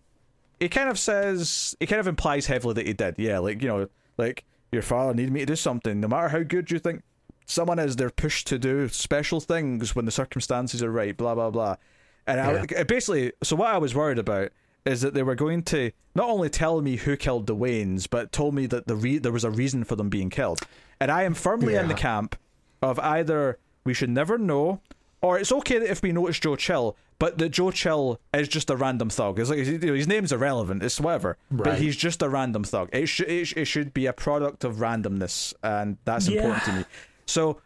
he 0.60 0.68
kind 0.68 0.88
of 0.88 0.98
says 0.98 1.76
he 1.80 1.86
kind 1.86 2.00
of 2.00 2.06
implies 2.06 2.46
heavily 2.46 2.74
that 2.74 2.86
he 2.86 2.92
did. 2.92 3.14
Yeah, 3.18 3.38
like 3.38 3.62
you 3.62 3.68
know, 3.68 3.88
like 4.18 4.44
your 4.72 4.82
father 4.82 5.14
needed 5.14 5.32
me 5.32 5.40
to 5.40 5.46
do 5.46 5.56
something. 5.56 6.00
No 6.00 6.08
matter 6.08 6.28
how 6.28 6.42
good 6.42 6.70
you 6.70 6.78
think 6.78 7.02
someone 7.46 7.78
is, 7.78 7.96
they're 7.96 8.10
pushed 8.10 8.46
to 8.48 8.58
do 8.58 8.88
special 8.88 9.40
things 9.40 9.94
when 9.94 10.04
the 10.04 10.10
circumstances 10.10 10.82
are 10.82 10.90
right. 10.90 11.16
Blah 11.16 11.34
blah 11.34 11.50
blah. 11.50 11.76
And 12.26 12.40
I, 12.40 12.84
basically, 12.84 13.32
so 13.42 13.54
what 13.56 13.68
I 13.68 13.78
was 13.78 13.94
worried 13.94 14.18
about 14.18 14.50
is 14.86 15.00
that 15.02 15.14
they 15.14 15.22
were 15.22 15.34
going 15.34 15.62
to 15.62 15.90
not 16.14 16.28
only 16.28 16.48
tell 16.48 16.80
me 16.80 16.96
who 16.96 17.16
killed 17.16 17.46
the 17.46 17.56
Waynes, 17.56 18.08
but 18.08 18.32
told 18.32 18.54
me 18.54 18.66
that 18.66 18.86
the 18.86 18.96
re- 18.96 19.18
there 19.18 19.32
was 19.32 19.44
a 19.44 19.50
reason 19.50 19.84
for 19.84 19.96
them 19.96 20.08
being 20.08 20.30
killed. 20.30 20.60
And 21.00 21.10
I 21.10 21.24
am 21.24 21.34
firmly 21.34 21.74
in 21.74 21.88
the 21.88 21.94
camp 21.94 22.36
of 22.80 22.98
either 22.98 23.58
we 23.84 23.94
should 23.94 24.10
never 24.10 24.38
know, 24.38 24.80
or 25.20 25.38
it's 25.38 25.52
okay 25.52 25.78
that 25.78 25.90
if 25.90 26.02
we 26.02 26.12
know 26.12 26.26
it's 26.26 26.38
Joe 26.38 26.56
Chill, 26.56 26.96
but 27.18 27.38
that 27.38 27.50
Joe 27.50 27.70
Chill 27.70 28.20
is 28.34 28.48
just 28.48 28.70
a 28.70 28.76
random 28.76 29.10
thug. 29.10 29.38
It's 29.38 29.50
like 29.50 29.60
you 29.60 29.78
know, 29.78 29.94
his 29.94 30.08
name's 30.08 30.32
irrelevant. 30.32 30.82
It's 30.82 31.00
whatever, 31.00 31.36
but 31.50 31.78
he's 31.78 31.96
just 31.96 32.22
a 32.22 32.28
random 32.28 32.64
thug. 32.64 32.88
It 32.92 33.06
should 33.06 33.28
it, 33.28 33.44
sh- 33.46 33.54
it 33.56 33.64
should 33.66 33.94
be 33.94 34.06
a 34.06 34.12
product 34.12 34.64
of 34.64 34.76
randomness, 34.76 35.54
and 35.62 35.96
that's 36.04 36.28
important 36.28 36.64
to 36.64 36.72
me. 36.72 36.84
So 37.26 37.60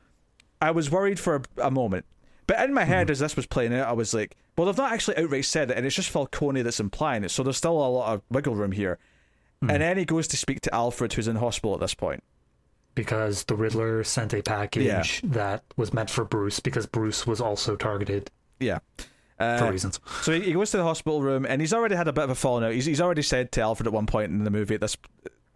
I 0.61 0.70
was 0.70 0.90
worried 0.90 1.19
for 1.19 1.36
a, 1.36 1.66
a 1.66 1.70
moment. 1.70 2.05
But 2.47 2.61
in 2.61 2.73
my 2.73 2.85
head, 2.85 3.11
as 3.11 3.19
this 3.19 3.36
was 3.36 3.47
playing 3.47 3.74
out, 3.74 3.89
I 3.89 3.93
was 3.93 4.15
like, 4.15 4.35
well, 4.57 4.66
they've 4.66 4.77
not 4.77 4.93
actually 4.93 5.19
outright 5.19 5.45
said 5.45 5.70
it, 5.70 5.77
and 5.77 5.85
it's 5.85 5.95
just 5.95 6.09
Falcone 6.09 6.62
that's 6.62 6.81
implying 6.81 7.23
it, 7.23 7.31
so 7.31 7.43
there's 7.43 7.59
still 7.59 7.73
a 7.73 7.86
lot 7.89 8.15
of 8.15 8.23
wiggle 8.31 8.55
room 8.55 8.73
here. 8.73 8.99
Mm-hmm. 9.62 9.70
And 9.70 9.82
then 9.82 9.99
he 9.99 10.05
goes 10.05 10.27
to 10.28 10.36
speak 10.36 10.62
to 10.62 10.74
Alfred, 10.74 11.12
who's 11.12 11.28
in 11.28 11.36
hospital 11.36 11.74
at 11.74 11.81
this 11.81 11.95
point. 11.95 12.23
Because 12.99 13.45
the 13.45 13.55
Riddler 13.55 14.03
sent 14.05 14.35
a 14.35 14.43
package 14.43 14.85
Yeah. 14.87 15.31
that 15.33 15.65
was 15.77 15.93
meant 15.95 16.11
for 16.11 16.25
Bruce 16.25 16.59
because 16.61 16.87
Bruce 16.87 17.27
was 17.27 17.41
also 17.41 17.77
targeted 17.77 18.31
Yeah. 18.61 18.81
for 19.39 19.45
Uh, 19.45 19.70
reasons. 19.70 20.01
so 20.23 20.33
he, 20.33 20.41
he 20.41 20.53
goes 20.53 20.70
to 20.73 20.77
the 20.79 20.83
hospital 20.83 21.23
room, 21.23 21.47
and 21.47 21.61
he's 21.61 21.73
already 21.73 21.95
had 21.95 22.09
a 22.09 22.12
bit 22.12 22.25
of 22.25 22.31
a 22.31 22.35
falling 22.35 22.65
out. 22.65 22.73
He's, 22.73 22.87
he's 22.87 23.01
already 23.01 23.23
said 23.23 23.53
to 23.53 23.61
Alfred 23.62 23.87
at 23.87 23.93
one 23.93 24.07
point 24.07 24.33
in 24.33 24.43
the 24.45 24.51
movie, 24.51 24.75
at 24.75 24.81
this 24.81 24.97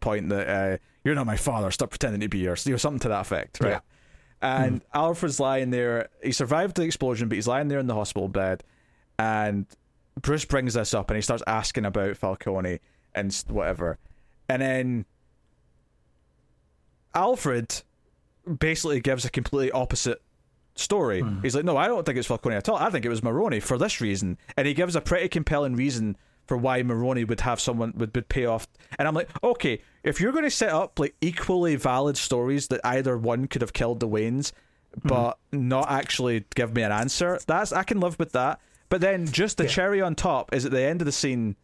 point, 0.00 0.28
that 0.28 0.48
uh, 0.48 0.76
you're 1.04 1.14
not 1.16 1.26
my 1.26 1.36
father, 1.36 1.70
stop 1.72 1.90
pretending 1.90 2.20
to 2.20 2.28
be 2.28 2.38
yours. 2.38 2.64
You 2.64 2.72
know, 2.72 2.76
something 2.78 3.00
to 3.00 3.08
that 3.08 3.20
effect, 3.22 3.58
right? 3.60 3.70
Yeah. 3.70 3.80
And 4.40 4.82
Alfred's 4.94 5.38
lying 5.40 5.70
there. 5.70 6.08
He 6.22 6.32
survived 6.32 6.76
the 6.76 6.82
explosion, 6.82 7.28
but 7.28 7.34
he's 7.36 7.46
lying 7.48 7.68
there 7.68 7.78
in 7.78 7.86
the 7.88 7.94
hospital 7.94 8.28
bed. 8.28 8.64
And 9.18 9.66
Bruce 10.20 10.44
brings 10.44 10.74
this 10.74 10.94
up 10.94 11.10
and 11.10 11.16
he 11.16 11.22
starts 11.22 11.42
asking 11.46 11.84
about 11.84 12.16
Falcone 12.16 12.80
and 13.14 13.32
whatever. 13.48 13.98
And 14.48 14.60
then 14.62 15.04
Alfred 17.14 17.82
basically 18.58 19.00
gives 19.00 19.24
a 19.24 19.30
completely 19.30 19.70
opposite 19.70 20.22
story. 20.74 21.20
Hmm. 21.20 21.40
He's 21.42 21.54
like, 21.54 21.64
no, 21.64 21.76
I 21.76 21.86
don't 21.86 22.04
think 22.04 22.18
it's 22.18 22.26
Falcone 22.26 22.56
at 22.56 22.68
all. 22.68 22.76
I 22.76 22.90
think 22.90 23.04
it 23.04 23.08
was 23.08 23.22
Maroni 23.22 23.60
for 23.60 23.78
this 23.78 24.00
reason. 24.00 24.38
And 24.56 24.66
he 24.66 24.74
gives 24.74 24.96
a 24.96 25.00
pretty 25.00 25.28
compelling 25.28 25.76
reason 25.76 26.16
for 26.46 26.56
why 26.56 26.82
Maroni 26.82 27.24
would 27.24 27.40
have 27.40 27.60
someone 27.60 27.92
would, 27.96 28.14
would 28.14 28.28
pay 28.28 28.46
off. 28.46 28.66
And 28.98 29.06
I'm 29.06 29.14
like, 29.14 29.30
okay, 29.44 29.80
if 30.02 30.20
you're 30.20 30.32
going 30.32 30.44
to 30.44 30.50
set 30.50 30.70
up 30.70 30.98
like 30.98 31.14
equally 31.20 31.76
valid 31.76 32.16
stories 32.16 32.68
that 32.68 32.80
either 32.84 33.16
one 33.16 33.46
could 33.46 33.62
have 33.62 33.72
killed 33.72 34.00
the 34.00 34.08
Waynes, 34.08 34.52
hmm. 35.00 35.08
but 35.08 35.38
not 35.52 35.90
actually 35.90 36.44
give 36.54 36.74
me 36.74 36.82
an 36.82 36.92
answer, 36.92 37.38
that's 37.46 37.72
I 37.72 37.84
can 37.84 38.00
live 38.00 38.18
with 38.18 38.32
that. 38.32 38.60
But 38.88 39.00
then 39.00 39.26
just 39.26 39.56
the 39.56 39.64
Yeah. 39.64 39.70
cherry 39.70 40.02
on 40.02 40.14
top 40.14 40.52
is 40.52 40.66
at 40.66 40.72
the 40.72 40.82
end 40.82 41.00
of 41.00 41.06
the 41.06 41.12
scene. 41.12 41.56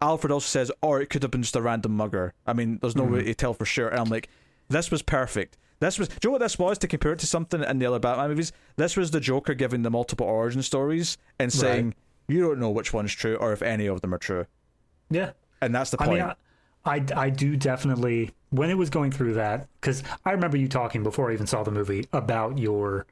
Alfred 0.00 0.32
also 0.32 0.46
says, 0.46 0.72
or 0.80 1.00
it 1.00 1.10
could 1.10 1.22
have 1.22 1.30
been 1.30 1.42
just 1.42 1.56
a 1.56 1.62
random 1.62 1.96
mugger. 1.96 2.34
I 2.46 2.52
mean, 2.52 2.78
there's 2.80 2.96
no 2.96 3.04
hmm. 3.04 3.14
way 3.14 3.24
to 3.24 3.34
tell 3.34 3.52
for 3.52 3.64
sure. 3.64 3.88
And 3.88 3.98
I'm 4.00 4.08
like, 4.08 4.28
this 4.68 4.90
was 4.90 5.02
perfect. 5.02 5.56
This 5.80 5.98
was. 5.98 6.08
Do 6.08 6.14
you 6.22 6.28
know 6.28 6.32
what 6.32 6.40
this 6.40 6.58
was 6.58 6.78
to 6.78 6.88
compare 6.88 7.12
it 7.12 7.20
to 7.20 7.26
something 7.26 7.62
in 7.62 7.78
the 7.78 7.86
other 7.86 7.98
Batman 7.98 8.28
movies? 8.30 8.52
This 8.76 8.96
was 8.96 9.10
the 9.10 9.20
Joker 9.20 9.54
giving 9.54 9.82
the 9.82 9.90
multiple 9.90 10.26
origin 10.26 10.62
stories 10.62 11.18
and 11.38 11.52
saying 11.52 11.94
you 12.28 12.40
don't 12.42 12.58
know 12.58 12.70
which 12.70 12.92
one's 12.92 13.12
true 13.12 13.36
or 13.36 13.52
if 13.52 13.62
any 13.62 13.86
of 13.86 14.00
them 14.00 14.14
are 14.14 14.18
true. 14.18 14.46
Yeah. 15.10 15.30
And 15.60 15.74
that's 15.74 15.90
the 15.90 16.00
I 16.00 16.06
point. 16.06 16.20
mean, 16.20 16.34
I, 16.84 16.94
I, 16.94 17.04
I 17.16 17.30
do 17.30 17.56
definitely, 17.56 18.30
when 18.50 18.70
it 18.70 18.74
was 18.74 18.90
going 18.90 19.10
through 19.10 19.34
that, 19.34 19.66
because 19.80 20.02
I 20.24 20.32
remember 20.32 20.56
you 20.56 20.68
talking 20.68 21.02
before 21.02 21.30
I 21.30 21.34
even 21.34 21.46
saw 21.46 21.62
the 21.62 21.70
movie 21.70 22.06
about 22.12 22.58
your, 22.58 23.06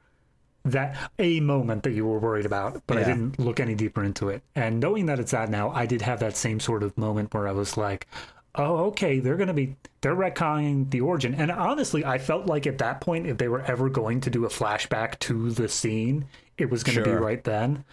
that 0.65 1.11
a 1.19 1.39
moment 1.39 1.83
that 1.83 1.91
you 1.91 2.05
were 2.05 2.19
worried 2.19 2.45
about, 2.45 2.81
but 2.87 2.97
I 2.97 3.03
didn't 3.03 3.39
look 3.39 3.59
any 3.59 3.73
deeper 3.73 4.03
into 4.03 4.29
it. 4.29 4.43
And 4.55 4.79
knowing 4.79 5.07
that 5.07 5.19
it's 5.19 5.31
that 5.31 5.49
now, 5.49 5.71
I 5.71 5.85
did 5.85 6.01
have 6.03 6.19
that 6.19 6.37
same 6.37 6.59
sort 6.59 6.83
of 6.83 6.97
moment 6.97 7.33
where 7.33 7.47
I 7.47 7.51
was 7.51 7.75
like, 7.75 8.07
oh, 8.57 8.85
okay, 8.87 9.19
they're 9.19 9.37
going 9.37 9.47
to 9.47 9.53
be, 9.53 9.75
they're 10.01 10.15
retconning 10.15 10.89
the 10.89 11.01
origin. 11.01 11.33
And 11.35 11.51
honestly, 11.51 12.03
I 12.03 12.17
felt 12.17 12.47
like 12.47 12.67
at 12.67 12.79
that 12.79 12.99
point, 13.01 13.27
if 13.27 13.37
they 13.37 13.47
were 13.47 13.61
ever 13.61 13.89
going 13.89 14.21
to 14.21 14.29
do 14.29 14.45
a 14.45 14.49
flashback 14.49 15.19
to 15.19 15.51
the 15.51 15.69
scene, 15.69 16.25
it 16.57 16.69
was 16.69 16.83
going 16.83 16.97
to 16.97 17.03
Sure. 17.03 17.17
be 17.19 17.23
right 17.23 17.43
then. 17.43 17.83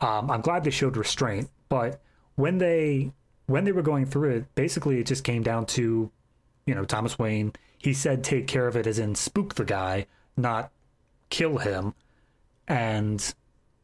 Um, 0.00 0.30
I'm 0.30 0.40
glad 0.42 0.64
they 0.64 0.70
showed 0.70 0.96
restraint, 0.96 1.48
but 1.68 2.00
when 2.36 2.58
they 2.58 3.12
when 3.46 3.64
they 3.64 3.72
were 3.72 3.82
going 3.82 4.06
through 4.06 4.30
it, 4.36 4.54
basically 4.54 4.98
it 4.98 5.06
just 5.06 5.22
came 5.24 5.42
down 5.42 5.64
to, 5.66 6.10
you 6.66 6.74
know, 6.74 6.84
Thomas 6.84 7.18
Wayne. 7.18 7.52
He 7.78 7.92
said 7.94 8.22
take 8.24 8.46
care 8.46 8.66
of 8.66 8.76
it 8.76 8.86
as 8.86 8.98
in 8.98 9.14
spook 9.14 9.54
the 9.54 9.64
guy, 9.64 10.06
not 10.36 10.70
kill 11.30 11.58
him, 11.58 11.94
and 12.68 13.34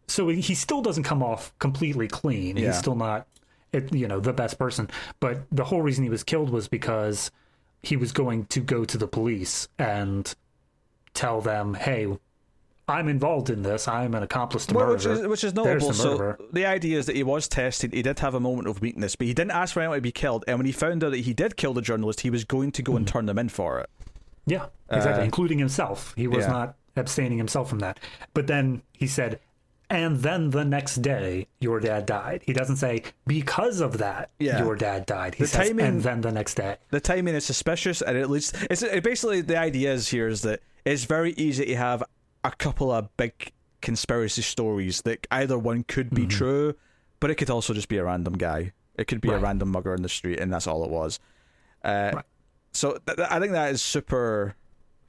so 0.08 0.28
he 0.28 0.54
still 0.54 0.82
doesn't 0.82 1.04
come 1.04 1.22
off 1.22 1.56
completely 1.58 2.08
clean. 2.08 2.56
Yeah. 2.56 2.66
He's 2.66 2.78
still 2.78 2.96
not, 2.96 3.26
it, 3.72 3.92
you 3.94 4.06
know, 4.08 4.20
the 4.20 4.32
best 4.32 4.58
person. 4.58 4.88
But 5.20 5.42
the 5.50 5.64
whole 5.64 5.82
reason 5.82 6.04
he 6.04 6.10
was 6.10 6.22
killed 6.24 6.50
was 6.50 6.68
because 6.68 7.30
he 7.82 7.96
was 7.96 8.12
going 8.12 8.46
to 8.46 8.60
go 8.60 8.84
to 8.84 8.98
the 8.98 9.08
police 9.08 9.68
and 9.78 10.32
tell 11.14 11.40
them, 11.40 11.74
"Hey, 11.74 12.06
I'm 12.88 13.08
involved 13.08 13.48
in 13.50 13.62
this. 13.62 13.88
I'm 13.88 14.14
an 14.14 14.22
accomplice 14.22 14.66
to 14.66 14.74
Well, 14.74 14.86
murder." 14.88 15.10
which 15.10 15.18
is 15.20 15.26
which 15.26 15.44
is 15.44 15.54
notable. 15.54 15.88
the 15.88 15.94
So 15.94 16.36
the 16.52 16.66
idea 16.66 16.98
is 16.98 17.06
that 17.06 17.16
he 17.16 17.22
was 17.22 17.48
tested. 17.48 17.92
He 17.92 18.02
did 18.02 18.18
have 18.20 18.34
a 18.34 18.40
moment 18.40 18.68
of 18.68 18.80
weakness, 18.80 19.16
but 19.16 19.26
he 19.26 19.34
didn't 19.34 19.52
ask 19.52 19.74
for 19.74 19.80
anyone 19.80 19.98
to 19.98 20.02
be 20.02 20.12
killed. 20.12 20.44
And 20.46 20.58
when 20.58 20.66
he 20.66 20.72
found 20.72 21.02
out 21.04 21.10
that 21.10 21.20
he 21.20 21.32
did 21.32 21.56
kill 21.56 21.74
the 21.74 21.82
journalist, 21.82 22.20
he 22.20 22.30
was 22.30 22.44
going 22.44 22.72
to 22.72 22.82
go 22.82 22.96
and 22.96 23.06
turn 23.06 23.26
them 23.26 23.38
in 23.38 23.48
for 23.48 23.80
it. 23.80 23.88
Yeah, 24.46 24.66
exactly, 24.90 25.22
Uh, 25.22 25.24
including 25.24 25.58
himself. 25.58 26.12
He 26.16 26.26
was 26.26 26.44
yeah. 26.44 26.50
not 26.50 26.76
abstaining 26.96 27.38
himself 27.38 27.68
from 27.70 27.78
that. 27.78 28.00
But 28.34 28.48
then 28.48 28.82
he 28.92 29.06
said, 29.06 29.38
and 29.92 30.18
then 30.20 30.50
the 30.50 30.64
next 30.64 30.96
day, 31.02 31.46
your 31.60 31.78
dad 31.80 32.06
died. 32.06 32.42
He 32.46 32.52
doesn't 32.52 32.76
say, 32.76 33.02
because 33.26 33.80
of 33.80 33.98
that, 33.98 34.30
Yeah. 34.38 34.62
your 34.64 34.74
dad 34.76 35.06
died. 35.06 35.34
He 35.34 35.44
The 35.44 35.48
says, 35.48 35.68
timing- 35.68 35.86
and 35.86 36.02
then 36.02 36.20
the 36.22 36.32
next 36.32 36.54
day. 36.54 36.76
the 36.90 37.00
timing 37.00 37.34
is 37.34 37.44
suspicious, 37.44 38.00
and 38.02 38.16
at 38.16 38.30
least 38.30 38.56
it's 38.70 38.82
it 38.82 39.04
basically 39.04 39.40
the 39.42 39.58
idea 39.58 39.92
is 39.92 40.08
here 40.08 40.28
is 40.28 40.40
that 40.42 40.60
it's 40.84 41.04
very 41.04 41.32
easy 41.34 41.66
to 41.66 41.76
have 41.76 42.02
a 42.42 42.50
couple 42.52 42.90
of 42.90 43.14
big 43.16 43.52
conspiracy 43.82 44.42
stories 44.42 45.02
that 45.02 45.26
either 45.30 45.58
one 45.58 45.82
could 45.84 46.10
be 46.10 46.26
true, 46.26 46.74
but 47.20 47.30
it 47.30 47.34
could 47.36 47.50
also 47.50 47.74
just 47.74 47.88
be 47.88 47.98
a 47.98 48.04
random 48.04 48.34
guy. 48.34 48.72
It 48.96 49.06
could 49.08 49.20
be 49.20 49.30
a 49.30 49.38
random 49.38 49.68
mugger 49.70 49.94
in 49.94 50.02
the 50.02 50.08
street, 50.08 50.40
and 50.40 50.52
that's 50.52 50.66
all 50.66 50.84
it 50.84 50.90
was. 50.90 51.20
Uh, 51.84 52.12
Right. 52.14 52.24
So 52.72 52.92
th- 53.06 53.16
th- 53.18 53.28
I 53.30 53.38
think 53.40 53.52
that 53.52 53.70
is 53.72 53.82
super 53.82 54.54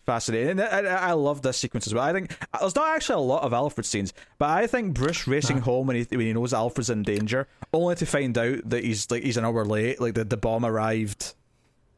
fascinating. 0.05 0.59
And 0.59 0.61
I, 0.61 1.09
I 1.09 1.11
love 1.13 1.41
this 1.41 1.57
sequence 1.57 1.87
as 1.87 1.93
well. 1.93 2.03
I 2.03 2.13
think 2.13 2.35
there's 2.59 2.75
not 2.75 2.95
actually 2.95 3.15
a 3.15 3.27
lot 3.27 3.43
of 3.43 3.53
Alfred 3.53 3.85
scenes, 3.85 4.13
but 4.37 4.49
I 4.49 4.67
think 4.67 4.93
Bruce 4.93 5.27
racing 5.27 5.59
home 5.59 5.87
when 5.87 5.95
he 5.95 6.03
when 6.09 6.27
he 6.27 6.33
knows 6.33 6.53
Alfred's 6.53 6.89
in 6.89 7.03
danger, 7.03 7.47
only 7.73 7.95
to 7.95 8.05
find 8.05 8.37
out 8.37 8.69
that 8.69 8.83
he's 8.83 9.09
like 9.09 9.23
he's 9.23 9.37
an 9.37 9.45
hour 9.45 9.65
late, 9.65 9.99
like 9.99 10.13
the, 10.13 10.23
the 10.23 10.37
bomb 10.37 10.65
arrived 10.65 11.33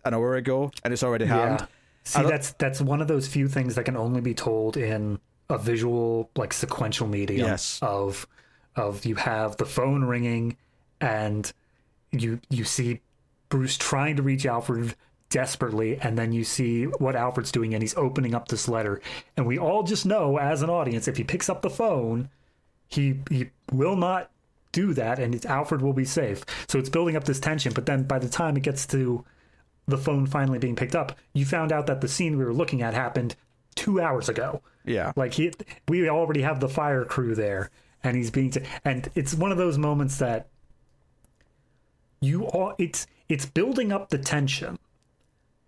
an 0.04 0.14
hour 0.14 0.36
ago 0.36 0.72
and 0.84 0.94
it's 0.94 1.04
already 1.04 1.26
happened. 1.26 1.62
Yeah. 1.62 1.68
See, 2.04 2.22
that's 2.22 2.52
that's 2.54 2.82
one 2.82 3.02
of 3.02 3.08
those 3.08 3.28
few 3.28 3.48
things 3.48 3.76
that 3.76 3.86
can 3.86 3.98
only 3.98 4.22
be 4.22 4.36
told 4.36 4.78
in 4.78 5.20
a 5.50 5.58
visual, 5.58 6.30
like 6.36 6.54
sequential 6.54 7.08
medium. 7.08 7.48
Yes. 7.48 7.80
Of 7.82 8.28
of 8.76 9.06
you 9.06 9.16
have 9.16 9.58
the 9.58 9.66
phone 9.66 10.04
ringing, 10.04 10.58
and 11.02 11.52
you 12.12 12.40
you 12.50 12.64
see 12.64 13.02
Bruce 13.50 13.78
trying 13.78 14.18
to 14.18 14.24
reach 14.24 14.46
Alfred 14.46 14.96
desperately, 15.30 15.98
and 16.02 16.18
then 16.18 16.32
you 16.32 16.44
see 16.44 16.86
what 16.86 17.16
Alfred's 17.16 17.52
doing, 17.52 17.74
and 17.74 17.84
he's 17.84 17.96
opening 17.96 18.36
up 18.36 18.48
this 18.48 18.68
letter, 18.68 19.02
and 19.36 19.46
we 19.46 19.58
all 19.58 19.84
just 19.84 20.06
know 20.06 20.38
as 20.38 20.62
an 20.62 20.70
audience, 20.70 21.08
if 21.08 21.18
he 21.18 21.24
picks 21.24 21.50
up 21.50 21.62
the 21.62 21.70
phone, 21.70 22.30
he 22.88 23.20
he 23.30 23.50
will 23.72 23.96
not 23.96 24.32
do 24.72 24.94
that, 24.94 25.20
and 25.20 25.34
it's, 25.34 25.46
Alfred 25.46 25.82
will 25.82 25.94
be 25.94 26.06
safe. 26.06 26.46
So 26.68 26.78
it's 26.78 26.90
building 26.90 27.16
up 27.16 27.24
this 27.24 27.40
tension, 27.40 27.74
but 27.74 27.86
then 27.86 28.04
by 28.04 28.20
the 28.20 28.30
time 28.30 28.58
it 28.58 28.64
gets 28.64 28.86
to 28.88 29.24
the 29.88 29.98
phone 29.98 30.26
finally 30.26 30.60
being 30.60 30.76
picked 30.76 30.96
up, 30.96 31.18
you 31.34 31.46
found 31.46 31.72
out 31.72 31.88
that 31.88 32.02
the 32.02 32.08
scene 32.08 32.38
we 32.38 32.44
were 32.44 32.54
looking 32.54 32.82
at 32.82 32.94
happened 32.94 33.36
two 33.76 34.02
hours 34.02 34.30
ago. 34.30 34.62
Yeah. 34.84 35.14
Like 35.16 35.34
he, 35.34 35.54
we 35.88 36.10
already 36.10 36.42
have 36.42 36.60
the 36.60 36.70
fire 36.70 37.06
crew 37.06 37.36
there, 37.36 37.70
and 38.04 38.16
he's 38.18 38.32
being, 38.32 38.52
t- 38.52 38.62
and 38.84 39.10
it's 39.16 39.34
one 39.34 39.52
of 39.52 39.58
those 39.58 39.78
moments 39.78 40.18
that 40.18 40.48
you 42.22 42.46
all, 42.46 42.74
it's 42.78 43.08
it's 43.30 43.46
building 43.46 43.92
up 43.92 44.10
the 44.10 44.18
tension, 44.18 44.78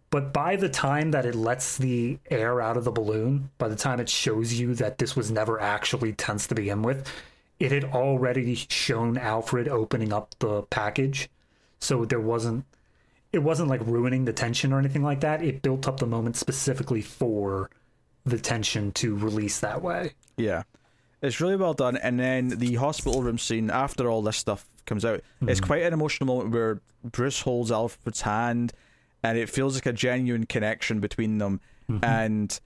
but 0.10 0.32
by 0.32 0.56
the 0.56 0.70
time 0.70 1.12
that 1.12 1.26
it 1.26 1.36
lets 1.36 1.78
the 1.78 2.20
air 2.30 2.62
out 2.62 2.78
of 2.78 2.86
the 2.86 2.92
balloon, 2.92 3.50
by 3.58 3.68
the 3.68 3.76
time 3.76 4.00
it 4.00 4.10
shows 4.10 4.54
you 4.54 4.74
that 4.76 4.98
this 4.98 5.16
was 5.16 5.32
never 5.32 5.60
actually 5.60 6.14
tense 6.14 6.48
to 6.48 6.56
begin 6.56 6.82
with, 6.82 7.12
it 7.60 7.72
had 7.72 7.84
already 7.86 8.56
shown 8.56 9.18
Alfred 9.18 9.68
opening 9.68 10.14
up 10.14 10.36
the 10.40 10.64
package, 10.64 11.30
so 11.80 12.06
there 12.06 12.22
wasn't 12.22 12.66
it 13.34 13.40
wasn't 13.40 13.70
like 13.70 13.86
ruining 13.86 14.26
the 14.26 14.34
tension 14.34 14.72
or 14.72 14.80
anything 14.80 15.04
like 15.04 15.20
that. 15.22 15.44
It 15.44 15.62
built 15.62 15.88
up 15.88 16.00
the 16.00 16.06
moment 16.06 16.38
specifically 16.38 17.02
for 17.02 17.70
the 18.26 18.40
tension 18.40 18.92
to 18.94 19.16
release 19.16 19.60
that 19.60 19.82
way. 19.82 20.14
Yeah. 20.38 20.64
It's 21.22 21.42
really 21.42 21.56
well 21.56 21.74
done. 21.74 21.98
And 21.98 22.20
then 22.20 22.50
the 22.50 22.76
hospital 22.76 23.22
room 23.22 23.38
scene 23.38 23.70
after 23.70 24.10
all 24.10 24.22
this 24.22 24.38
stuff 24.38 24.66
comes 24.86 25.04
out, 25.04 25.22
it's 25.42 25.60
mm-hmm. 25.60 25.68
quite 25.68 25.84
an 25.84 25.94
emotional 25.94 26.28
moment 26.28 26.54
where 26.54 26.80
Bruce 27.04 27.42
holds 27.42 27.72
Alfred's 27.72 28.22
hand, 28.22 28.74
and 29.28 29.38
it 29.38 29.50
feels 29.50 29.76
like 29.76 29.86
a 29.86 29.94
genuine 29.94 30.46
connection 30.46 31.02
between 31.02 31.38
them. 31.38 31.60
Mm-hmm. 31.92 32.06
And 32.06 32.60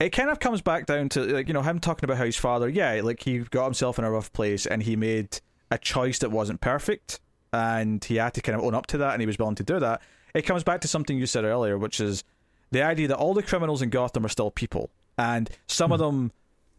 it 0.00 0.10
kind 0.10 0.30
of 0.30 0.40
comes 0.40 0.62
back 0.62 0.86
down 0.86 1.10
to 1.10 1.20
like 1.20 1.48
you 1.48 1.54
know 1.54 1.62
him 1.62 1.78
talking 1.78 2.04
about 2.04 2.16
how 2.16 2.24
his 2.24 2.36
father, 2.36 2.68
yeah, 2.68 3.00
like 3.02 3.22
he 3.22 3.38
got 3.38 3.64
himself 3.64 3.98
in 3.98 4.04
a 4.04 4.10
rough 4.10 4.32
place 4.32 4.66
and 4.66 4.82
he 4.82 4.96
made 4.96 5.40
a 5.70 5.78
choice 5.78 6.18
that 6.20 6.30
wasn't 6.30 6.60
perfect, 6.60 7.20
and 7.52 8.02
he 8.04 8.16
had 8.16 8.34
to 8.34 8.40
kind 8.40 8.58
of 8.58 8.64
own 8.64 8.74
up 8.74 8.86
to 8.88 8.98
that, 8.98 9.12
and 9.12 9.20
he 9.20 9.26
was 9.26 9.38
willing 9.38 9.54
to 9.56 9.64
do 9.64 9.78
that. 9.78 10.00
It 10.34 10.42
comes 10.42 10.64
back 10.64 10.80
to 10.82 10.88
something 10.88 11.18
you 11.18 11.26
said 11.26 11.44
earlier, 11.44 11.78
which 11.78 12.00
is 12.00 12.24
the 12.70 12.82
idea 12.82 13.08
that 13.08 13.16
all 13.16 13.34
the 13.34 13.42
criminals 13.42 13.82
in 13.82 13.90
Gotham 13.90 14.24
are 14.24 14.30
still 14.30 14.50
people, 14.50 14.90
and 15.18 15.50
some 15.66 15.92
of 15.92 16.00
mm-hmm. 16.00 16.18
them 16.18 16.32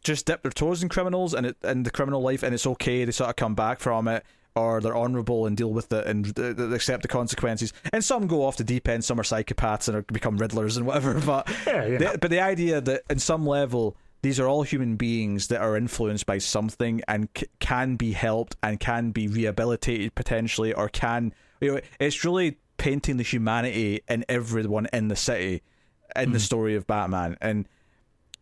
just 0.04 0.26
dip 0.26 0.42
their 0.42 0.52
toes 0.52 0.82
in 0.82 0.90
criminals 0.90 1.34
and 1.34 1.48
it 1.48 1.58
and 1.62 1.86
the 1.86 1.92
criminal 1.92 2.22
life, 2.22 2.42
and 2.42 2.56
it's 2.56 2.66
okay. 2.66 3.06
They 3.06 3.12
sort 3.12 3.30
of 3.30 3.36
come 3.36 3.54
back 3.54 3.80
from 3.80 4.08
it, 4.08 4.26
or 4.58 4.82
they're 4.82 4.98
honourable 4.98 5.46
and 5.46 5.56
deal 5.56 5.72
with 5.72 5.92
it 5.94 6.06
and 6.08 6.38
uh, 6.40 6.70
accept 6.74 7.04
the 7.04 7.08
consequences. 7.08 7.72
And 7.94 8.04
some 8.04 8.28
go 8.28 8.44
off 8.44 8.58
the 8.58 8.64
deep 8.64 8.88
end. 8.88 9.06
Some 9.06 9.20
are 9.20 9.24
psychopaths 9.24 9.88
and 9.88 9.98
are, 9.98 10.02
become 10.02 10.38
riddlers 10.38 10.76
and 10.78 10.86
whatever. 10.86 11.14
But 11.26 11.48
Yeah, 11.66 11.86
yeah. 11.86 11.98
the- 11.98 12.18
but 12.20 12.30
the 12.32 12.42
idea 12.42 12.82
that 12.82 13.04
in 13.10 13.20
some 13.20 13.46
level 13.46 13.96
these 14.24 14.40
are 14.40 14.48
all 14.48 14.64
human 14.64 14.96
beings 14.96 15.48
that 15.50 15.62
are 15.62 15.78
influenced 15.78 16.26
by 16.26 16.40
something 16.40 17.02
and 17.08 17.30
c- 17.38 17.46
can 17.60 17.96
be 17.98 18.14
helped 18.14 18.56
and 18.64 18.80
can 18.80 19.12
be 19.12 19.28
rehabilitated 19.28 20.16
potentially, 20.16 20.74
or 20.74 20.90
can 20.90 21.34
you 21.62 21.76
know 21.76 21.82
it's 22.00 22.26
really 22.26 22.58
painting 22.78 23.18
the 23.18 23.24
humanity 23.24 24.02
in 24.10 24.26
everyone 24.28 24.88
in 24.92 25.08
the 25.08 25.16
city 25.16 25.62
in 26.16 26.32
the 26.32 26.40
story 26.40 26.76
of 26.76 26.88
Batman 26.88 27.38
and 27.42 27.68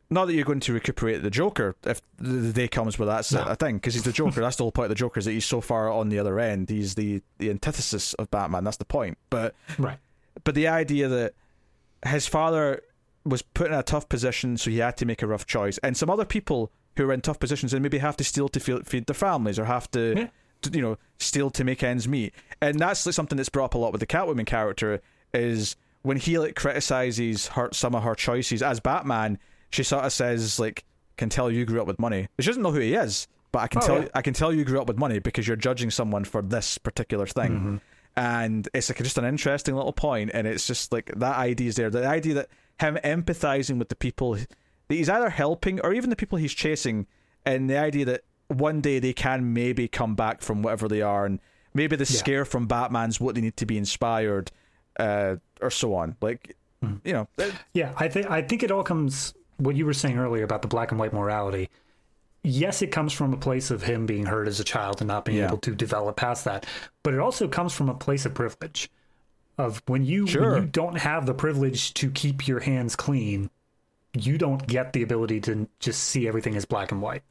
not 0.10 0.26
that 0.26 0.34
you're 0.34 0.46
going 0.46 0.60
to 0.62 0.74
recuperate 0.74 1.24
the 1.24 1.30
Joker 1.32 1.76
if 1.84 2.02
the 2.18 2.54
day 2.54 2.68
comes 2.68 3.00
where 3.00 3.08
that's 3.08 3.32
No. 3.34 3.44
a 3.44 3.56
thing, 3.56 3.76
because 3.78 3.94
he's 3.96 4.04
the 4.04 4.12
Joker. 4.12 4.42
that's 4.42 4.56
the 4.58 4.64
whole 4.64 4.72
point 4.72 4.86
of 4.86 4.90
the 4.90 4.96
Joker 4.96 5.20
is 5.20 5.26
that 5.26 5.32
he's 5.32 5.46
so 5.46 5.62
far 5.62 5.90
on 5.92 6.10
the 6.10 6.20
other 6.20 6.40
end. 6.40 6.70
He's 6.70 6.96
the 6.96 7.22
the 7.40 7.50
antithesis 7.50 8.14
of 8.16 8.30
Batman. 8.32 8.64
That's 8.64 8.78
the 8.78 8.86
point. 8.86 9.18
But 9.30 9.56
Right. 9.80 9.98
but 10.44 10.54
the 10.56 10.68
idea 10.68 11.08
that 11.08 11.34
his 12.08 12.28
father 12.28 12.82
was 13.24 13.42
put 13.42 13.68
in 13.68 13.74
a 13.74 13.82
tough 13.84 14.08
position, 14.08 14.58
so 14.58 14.70
he 14.70 14.78
had 14.78 14.96
to 14.98 15.06
make 15.06 15.22
a 15.24 15.28
rough 15.28 15.48
choice, 15.48 15.80
and 15.80 15.98
some 15.98 16.10
other 16.10 16.26
people 16.26 16.72
who 16.98 17.10
are 17.10 17.14
in 17.14 17.22
tough 17.22 17.40
positions 17.40 17.74
and 17.74 17.82
maybe 17.82 17.98
have 17.98 18.16
to 18.18 18.24
steal 18.24 18.48
to 18.50 18.60
feed, 18.60 18.86
feed 18.88 19.06
their 19.08 19.16
families 19.16 19.58
or 19.58 19.66
have 19.66 19.90
to, 19.92 20.14
Yeah. 20.16 20.28
to, 20.62 20.70
you 20.72 20.82
know, 20.82 20.98
steal 21.18 21.50
to 21.50 21.64
make 21.64 21.82
ends 21.84 22.08
meet, 22.08 22.34
and 22.62 22.80
that's 22.80 23.06
like 23.06 23.14
something 23.16 23.38
that's 23.38 23.50
brought 23.50 23.66
up 23.66 23.74
a 23.74 23.78
lot 23.80 23.92
with 23.92 24.00
the 24.02 24.08
Catwoman 24.08 24.46
character 24.46 25.02
is 25.34 25.76
when 26.04 26.18
he 26.18 26.38
like 26.38 26.56
criticizes 26.56 27.48
her 27.48 27.70
some 27.74 27.96
of 27.96 28.04
her 28.04 28.14
choices 28.16 28.62
as 28.62 28.80
Batman, 28.80 29.40
she 29.72 29.84
sort 29.84 30.06
of 30.06 30.12
says 30.14 30.60
like, 30.60 30.84
"Can 31.18 31.30
tell 31.30 31.50
you 31.52 31.66
grew 31.66 31.82
up 31.82 31.88
with 31.88 32.00
money." 32.00 32.28
She 32.40 32.48
doesn't 32.48 32.62
know 32.64 32.72
who 32.72 32.80
he 32.80 32.94
is, 32.94 33.28
but 33.52 33.60
I 33.60 33.68
can 33.68 33.82
Oh, 33.84 33.86
tell 33.88 34.02
yeah. 34.04 34.08
I 34.14 34.22
can 34.22 34.34
tell 34.34 34.54
you 34.54 34.64
grew 34.66 34.80
up 34.82 34.88
with 34.88 34.98
money 34.98 35.20
because 35.20 35.48
you're 35.48 35.58
judging 35.58 35.92
someone 35.92 36.24
for 36.26 36.42
this 36.42 36.78
particular 36.78 37.26
thing. 37.28 37.52
Mm-hmm. 37.52 37.76
And 38.18 38.70
it's 38.74 38.90
like 38.90 38.98
just 39.00 39.18
an 39.18 39.26
interesting 39.26 39.76
little 39.76 39.92
point. 39.94 40.32
and 40.34 40.48
it's 40.48 40.66
just 40.68 40.92
like 40.94 41.12
that 41.18 41.36
idea 41.38 41.68
is 41.70 41.76
there. 41.76 41.90
The 41.90 42.08
idea 42.08 42.34
that 42.36 42.50
him 42.80 42.98
empathizing 43.04 43.78
with 43.78 43.90
the 43.90 43.96
people 43.96 44.34
that 44.36 44.48
he's 44.90 45.10
either 45.10 45.30
helping 45.30 45.80
or 45.82 45.94
even 45.94 46.10
the 46.10 46.16
people 46.16 46.38
he's 46.38 46.54
chasing, 46.54 47.08
and 47.46 47.70
the 47.70 47.78
idea 47.78 48.06
that 48.06 48.22
one 48.48 48.80
day 48.80 49.00
they 49.00 49.14
can 49.14 49.54
maybe 49.54 49.88
come 49.88 50.16
back 50.16 50.42
from 50.42 50.62
whatever 50.62 50.88
they 50.88 51.02
are, 51.02 51.26
and 51.26 51.40
maybe 51.74 51.96
the 51.96 52.04
Yeah. 52.04 52.18
scare 52.20 52.46
from 52.46 52.68
Batman's 52.68 53.20
what 53.20 53.36
they 53.36 53.42
need 53.42 53.58
to 53.58 53.66
be 53.66 53.78
inspired, 53.78 54.52
uh, 55.00 55.36
or 55.62 55.72
so 55.72 55.94
on. 55.96 56.16
Like, 56.22 56.56
Hmm. 56.82 56.96
you 57.04 57.14
know, 57.14 57.28
Yeah, 57.74 57.94
I 57.98 58.08
think 58.08 58.30
I 58.30 58.42
think 58.42 58.64
it 58.64 58.72
all 58.72 58.84
comes 58.84 59.34
what 59.58 59.76
you 59.76 59.86
were 59.86 59.94
saying 59.94 60.18
earlier 60.18 60.44
about 60.44 60.62
the 60.62 60.68
black 60.68 60.92
and 60.92 61.00
white 61.00 61.14
morality. 61.14 61.70
Yes, 62.44 62.82
it 62.82 62.88
comes 62.92 63.12
from 63.14 63.34
a 63.34 63.38
place 63.38 63.72
of 63.72 63.82
him 63.84 64.06
being 64.06 64.26
hurt 64.26 64.48
as 64.48 64.60
a 64.60 64.64
child 64.64 65.02
and 65.02 65.08
not 65.08 65.26
being 65.26 65.40
Yeah. 65.40 65.48
able 65.48 65.58
to 65.60 65.74
develop 65.74 66.16
past 66.18 66.46
that, 66.46 66.66
but 67.04 67.14
it 67.14 67.20
also 67.20 67.48
comes 67.48 67.74
from 67.74 67.90
a 67.90 67.94
place 67.96 68.26
of 68.26 68.34
privilege. 68.34 68.90
Of 69.58 69.82
when 69.88 70.04
you 70.04 70.28
Sure. 70.28 70.52
when 70.54 70.64
you 70.64 70.68
don't 70.68 70.98
have 70.98 71.26
the 71.26 71.34
privilege 71.34 71.94
to 71.96 72.12
keep 72.12 72.48
your 72.48 72.60
hands 72.60 72.96
clean, 72.96 73.50
you 74.14 74.38
don't 74.38 74.68
get 74.68 74.92
the 74.94 75.02
ability 75.02 75.40
to 75.42 75.68
just 75.80 76.04
see 76.04 76.28
everything 76.28 76.56
as 76.56 76.66
black 76.66 76.92
and 76.92 77.02
white. 77.02 77.24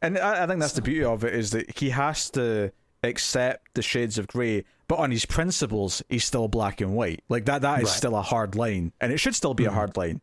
And 0.00 0.16
I, 0.18 0.44
I 0.44 0.46
think 0.46 0.60
that's 0.60 0.74
the 0.74 0.82
beauty 0.82 1.04
of 1.04 1.24
it 1.24 1.34
is 1.34 1.50
that 1.50 1.78
he 1.78 1.90
has 1.90 2.30
to 2.30 2.70
accept 3.02 3.74
the 3.74 3.82
shades 3.82 4.16
of 4.16 4.26
grey, 4.28 4.64
but 4.88 4.96
on 5.00 5.10
his 5.10 5.26
principles, 5.26 6.02
he's 6.08 6.24
still 6.24 6.46
black 6.48 6.80
and 6.80 6.94
white. 6.94 7.22
Like 7.28 7.46
that, 7.46 7.62
that 7.62 7.78
is 7.80 7.84
Right. 7.84 7.90
Mm-hmm. 7.90 7.96
still 7.96 8.16
a 8.16 8.22
hard 8.22 8.54
line, 8.54 8.92
and 9.00 9.12
it 9.12 9.18
should 9.18 9.34
still 9.34 9.54
be 9.54 9.64
a 9.64 9.70
hard 9.70 9.96
line. 9.96 10.20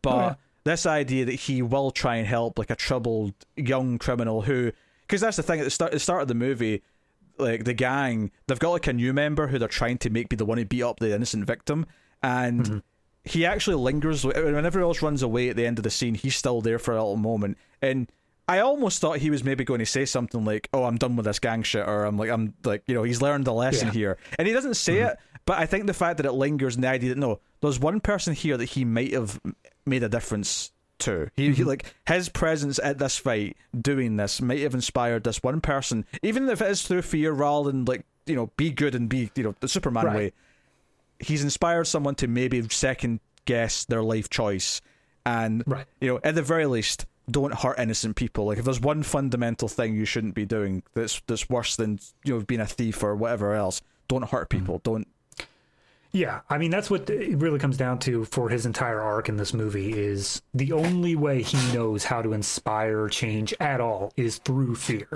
But 0.00 0.10
Oh, 0.10 0.18
yeah. 0.20 0.34
This 0.64 0.86
idea 0.86 1.24
that 1.24 1.32
he 1.34 1.62
will 1.62 1.90
try 1.90 2.16
and 2.16 2.26
help 2.26 2.58
like 2.58 2.70
a 2.70 2.76
troubled 2.76 3.34
young 3.56 3.98
criminal 3.98 4.42
who, 4.42 4.72
because 5.06 5.20
that's 5.20 5.36
the 5.36 5.42
thing 5.42 5.60
at 5.60 5.64
the 5.64 5.70
start, 5.70 5.92
the 5.92 5.98
start 5.98 6.22
of 6.22 6.28
the 6.28 6.34
movie, 6.34 6.82
like 7.38 7.64
the 7.64 7.74
gang, 7.74 8.30
they've 8.46 8.58
got 8.58 8.70
like 8.70 8.86
a 8.86 8.92
new 8.92 9.12
member 9.12 9.48
who 9.48 9.58
they're 9.58 9.68
trying 9.68 9.98
to 9.98 10.10
make 10.10 10.28
be 10.28 10.36
the 10.36 10.44
one 10.44 10.58
who 10.58 10.64
beat 10.64 10.82
up 10.82 11.00
the 11.00 11.14
innocent 11.14 11.44
victim, 11.46 11.86
and 12.22 12.64
Mm-hmm. 12.64 12.78
he 13.24 13.46
actually 13.46 13.76
lingers 13.76 14.24
when 14.24 14.36
everyone 14.36 14.82
else 14.82 15.02
runs 15.02 15.22
away 15.22 15.48
at 15.48 15.56
the 15.56 15.66
end 15.66 15.78
of 15.78 15.82
the 15.84 15.90
scene. 15.90 16.14
He's 16.14 16.36
still 16.36 16.60
there 16.60 16.78
for 16.78 16.92
a 16.92 16.96
little 17.02 17.16
moment, 17.16 17.58
and 17.80 18.10
I 18.48 18.58
almost 18.58 19.00
thought 19.00 19.18
he 19.18 19.30
was 19.30 19.42
maybe 19.44 19.64
going 19.64 19.78
to 19.80 19.86
say 19.86 20.04
something 20.04 20.44
like, 20.44 20.68
"Oh, 20.72 20.84
I'm 20.84 20.96
done 20.98 21.16
with 21.16 21.26
this 21.26 21.38
gang 21.38 21.62
shit," 21.62 21.86
or 21.86 22.04
"I'm 22.04 22.16
like, 22.18 22.30
I'm 22.30 22.54
like, 22.64 22.82
you 22.86 22.94
know, 22.94 23.02
he's 23.02 23.22
learned 23.22 23.46
a 23.48 23.52
lesson 23.52 23.88
Yeah. 23.88 23.92
here," 23.94 24.18
and 24.38 24.46
he 24.46 24.52
doesn't 24.54 24.74
say 24.74 24.98
it. 25.00 25.16
But 25.44 25.58
I 25.58 25.66
think 25.66 25.86
the 25.86 25.94
fact 25.94 26.18
that 26.18 26.26
it 26.26 26.32
lingers 26.32 26.74
and 26.76 26.84
the 26.84 26.88
idea 26.88 27.08
that 27.10 27.18
no, 27.18 27.40
there's 27.60 27.80
one 27.80 27.98
person 28.00 28.32
here 28.34 28.56
that 28.56 28.66
he 28.70 28.84
might 28.84 29.12
have 29.12 29.40
made 29.86 30.02
a 30.02 30.08
difference 30.08 30.72
to. 31.00 31.30
He, 31.34 31.46
he 31.46 31.50
mm-hmm. 31.52 31.68
like 31.68 31.94
his 32.06 32.28
presence 32.28 32.78
at 32.82 32.98
this 32.98 33.18
fight, 33.18 33.56
doing 33.78 34.16
this, 34.16 34.40
might 34.40 34.60
have 34.60 34.74
inspired 34.74 35.24
this 35.24 35.42
one 35.42 35.60
person, 35.60 36.04
even 36.22 36.48
if 36.48 36.60
it 36.62 36.70
is 36.70 36.82
through 36.82 37.02
fear 37.02 37.32
rather 37.32 37.70
than 37.70 37.84
like 37.84 38.04
you 38.26 38.36
know, 38.36 38.50
be 38.56 38.70
good 38.70 38.94
and 38.94 39.08
be 39.08 39.30
you 39.34 39.42
know 39.42 39.54
the 39.60 39.68
Superman 39.68 40.06
Right. 40.06 40.16
way 40.16 40.32
he's 41.22 41.42
inspired 41.42 41.84
someone 41.84 42.14
to 42.16 42.26
maybe 42.26 42.62
second 42.68 43.20
guess 43.44 43.84
their 43.84 44.02
life 44.02 44.28
choice 44.28 44.80
and 45.24 45.62
Right. 45.66 45.86
you 46.00 46.08
know 46.08 46.20
at 46.22 46.34
the 46.34 46.42
very 46.42 46.66
least 46.66 47.06
don't 47.30 47.54
hurt 47.54 47.78
innocent 47.78 48.16
people 48.16 48.46
like 48.46 48.58
if 48.58 48.64
there's 48.64 48.80
one 48.80 49.02
fundamental 49.02 49.68
thing 49.68 49.94
you 49.94 50.04
shouldn't 50.04 50.34
be 50.34 50.44
doing 50.44 50.82
that's 50.94 51.22
that's 51.26 51.48
worse 51.48 51.76
than 51.76 52.00
you 52.24 52.34
know 52.34 52.44
being 52.44 52.60
a 52.60 52.66
thief 52.66 53.02
or 53.02 53.14
whatever 53.14 53.54
else 53.54 53.80
don't 54.08 54.28
hurt 54.30 54.48
mm-hmm. 54.50 54.58
people 54.58 54.80
don't 54.82 55.06
Yeah, 56.12 56.40
I 56.50 56.58
mean 56.58 56.70
that's 56.70 56.90
what 56.90 57.08
it 57.08 57.38
really 57.38 57.58
comes 57.58 57.78
down 57.78 57.98
to 58.00 58.26
for 58.26 58.50
his 58.50 58.66
entire 58.66 59.00
arc 59.00 59.30
in 59.30 59.36
this 59.36 59.54
movie 59.54 59.98
is 59.98 60.42
the 60.52 60.72
only 60.72 61.16
way 61.16 61.42
he 61.42 61.72
knows 61.72 62.04
how 62.04 62.20
to 62.20 62.34
inspire 62.34 63.08
change 63.08 63.54
at 63.58 63.80
all 63.80 64.12
is 64.16 64.36
through 64.38 64.74
fear. 64.74 65.08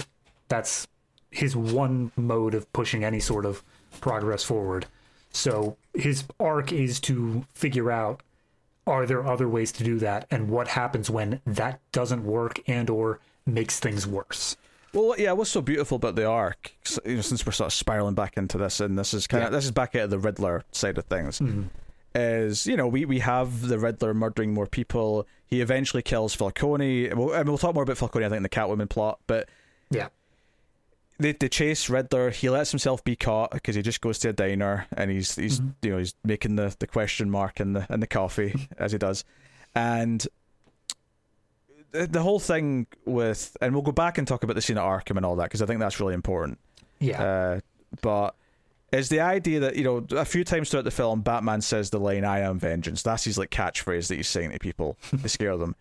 That's 0.48 0.88
his 1.30 1.54
one 1.54 2.12
mode 2.16 2.54
of 2.54 2.72
pushing 2.72 3.04
any 3.04 3.20
sort 3.20 3.44
of 3.44 3.62
progress 4.00 4.42
forward. 4.42 4.86
So 5.32 5.76
his 5.92 6.24
arc 6.40 6.72
is 6.72 6.98
to 7.00 7.44
figure 7.52 7.90
out 7.90 8.22
are 8.86 9.04
there 9.04 9.26
other 9.26 9.48
ways 9.48 9.72
to 9.72 9.84
do 9.84 9.98
that 9.98 10.26
and 10.30 10.48
what 10.48 10.68
happens 10.68 11.10
when 11.10 11.40
that 11.44 11.80
doesn't 11.92 12.24
work 12.24 12.60
and 12.66 12.88
or 12.88 13.20
makes 13.44 13.78
things 13.78 14.06
worse. 14.06 14.56
Well 14.96 15.14
yeah 15.18 15.32
what's 15.32 15.50
so 15.50 15.60
beautiful 15.60 15.96
about 15.96 16.16
the 16.16 16.24
arc 16.26 16.72
you 17.04 17.16
know 17.16 17.20
since 17.20 17.44
we're 17.46 17.52
sort 17.52 17.66
of 17.66 17.72
spiraling 17.72 18.14
back 18.14 18.36
into 18.36 18.58
this 18.58 18.80
and 18.80 18.98
this 18.98 19.14
is 19.14 19.26
kind 19.26 19.44
of 19.44 19.52
Yeah. 19.52 19.56
this 19.56 19.64
is 19.66 19.70
back 19.70 19.94
out 19.94 20.04
of 20.04 20.10
the 20.10 20.18
riddler 20.18 20.64
side 20.72 20.98
of 20.98 21.04
things 21.04 21.38
mm-hmm. 21.38 21.64
is 22.14 22.66
you 22.66 22.76
know 22.76 22.88
we 22.88 23.04
we 23.04 23.18
have 23.20 23.68
the 23.68 23.78
Riddler 23.78 24.14
murdering 24.14 24.54
more 24.54 24.66
people. 24.66 25.26
He 25.46 25.60
eventually 25.60 26.02
kills 26.02 26.34
Falcone. 26.34 27.12
We'll, 27.14 27.32
and 27.32 27.48
we'll 27.48 27.58
talk 27.58 27.74
more 27.74 27.84
about 27.84 27.98
Falcone, 27.98 28.24
I 28.24 28.28
think, 28.28 28.38
in 28.38 28.42
the 28.42 28.48
Catwoman 28.48 28.88
plot. 28.88 29.20
But 29.28 29.48
Yeah. 29.90 30.08
they, 31.18 31.32
they 31.32 31.48
chase 31.48 31.88
Riddler. 31.88 32.30
He 32.30 32.50
lets 32.50 32.72
himself 32.72 33.04
be 33.04 33.14
caught 33.14 33.52
because 33.52 33.76
he 33.76 33.82
just 33.82 34.00
goes 34.00 34.18
to 34.20 34.30
a 34.30 34.32
diner 34.32 34.86
and 34.96 35.10
he's 35.10 35.36
he's 35.36 35.60
mm-hmm. 35.60 35.70
you 35.82 35.90
know 35.92 35.98
he's 35.98 36.14
making 36.24 36.56
the, 36.56 36.74
the 36.78 36.86
question 36.86 37.30
mark 37.30 37.60
in 37.60 37.74
the 37.74 37.86
in 37.90 38.00
the 38.00 38.06
coffee 38.08 38.68
as 38.78 38.92
he 38.92 38.98
does, 38.98 39.24
and 39.74 40.26
the, 41.92 42.06
the 42.06 42.22
whole 42.22 42.40
thing 42.40 42.86
with 43.04 43.56
and 43.60 43.74
we'll 43.74 43.82
go 43.82 43.92
back 43.92 44.18
and 44.18 44.26
talk 44.26 44.42
about 44.42 44.54
the 44.54 44.62
scene 44.62 44.78
at 44.78 44.84
Arkham 44.84 45.16
and 45.16 45.26
all 45.26 45.36
that 45.36 45.44
because 45.44 45.62
I 45.62 45.66
think 45.66 45.80
that's 45.80 46.00
really 46.00 46.14
important. 46.14 46.58
Yeah. 46.98 47.22
Uh, 47.22 47.60
but 48.02 48.34
is 48.92 49.08
the 49.08 49.20
idea 49.20 49.60
that 49.60 49.76
you 49.76 49.84
know 49.84 50.06
a 50.16 50.24
few 50.24 50.44
times 50.44 50.70
throughout 50.70 50.84
the 50.84 50.90
film, 50.90 51.20
Batman 51.20 51.60
says 51.60 51.90
the 51.90 51.98
line 51.98 52.24
"I 52.24 52.40
am 52.40 52.58
vengeance." 52.58 53.02
That's 53.02 53.24
his 53.24 53.38
like 53.38 53.50
catchphrase 53.50 54.08
that 54.08 54.16
he's 54.16 54.28
saying 54.28 54.52
to 54.52 54.58
people 54.58 54.96
to 55.22 55.28
scare 55.28 55.56
them. 55.56 55.74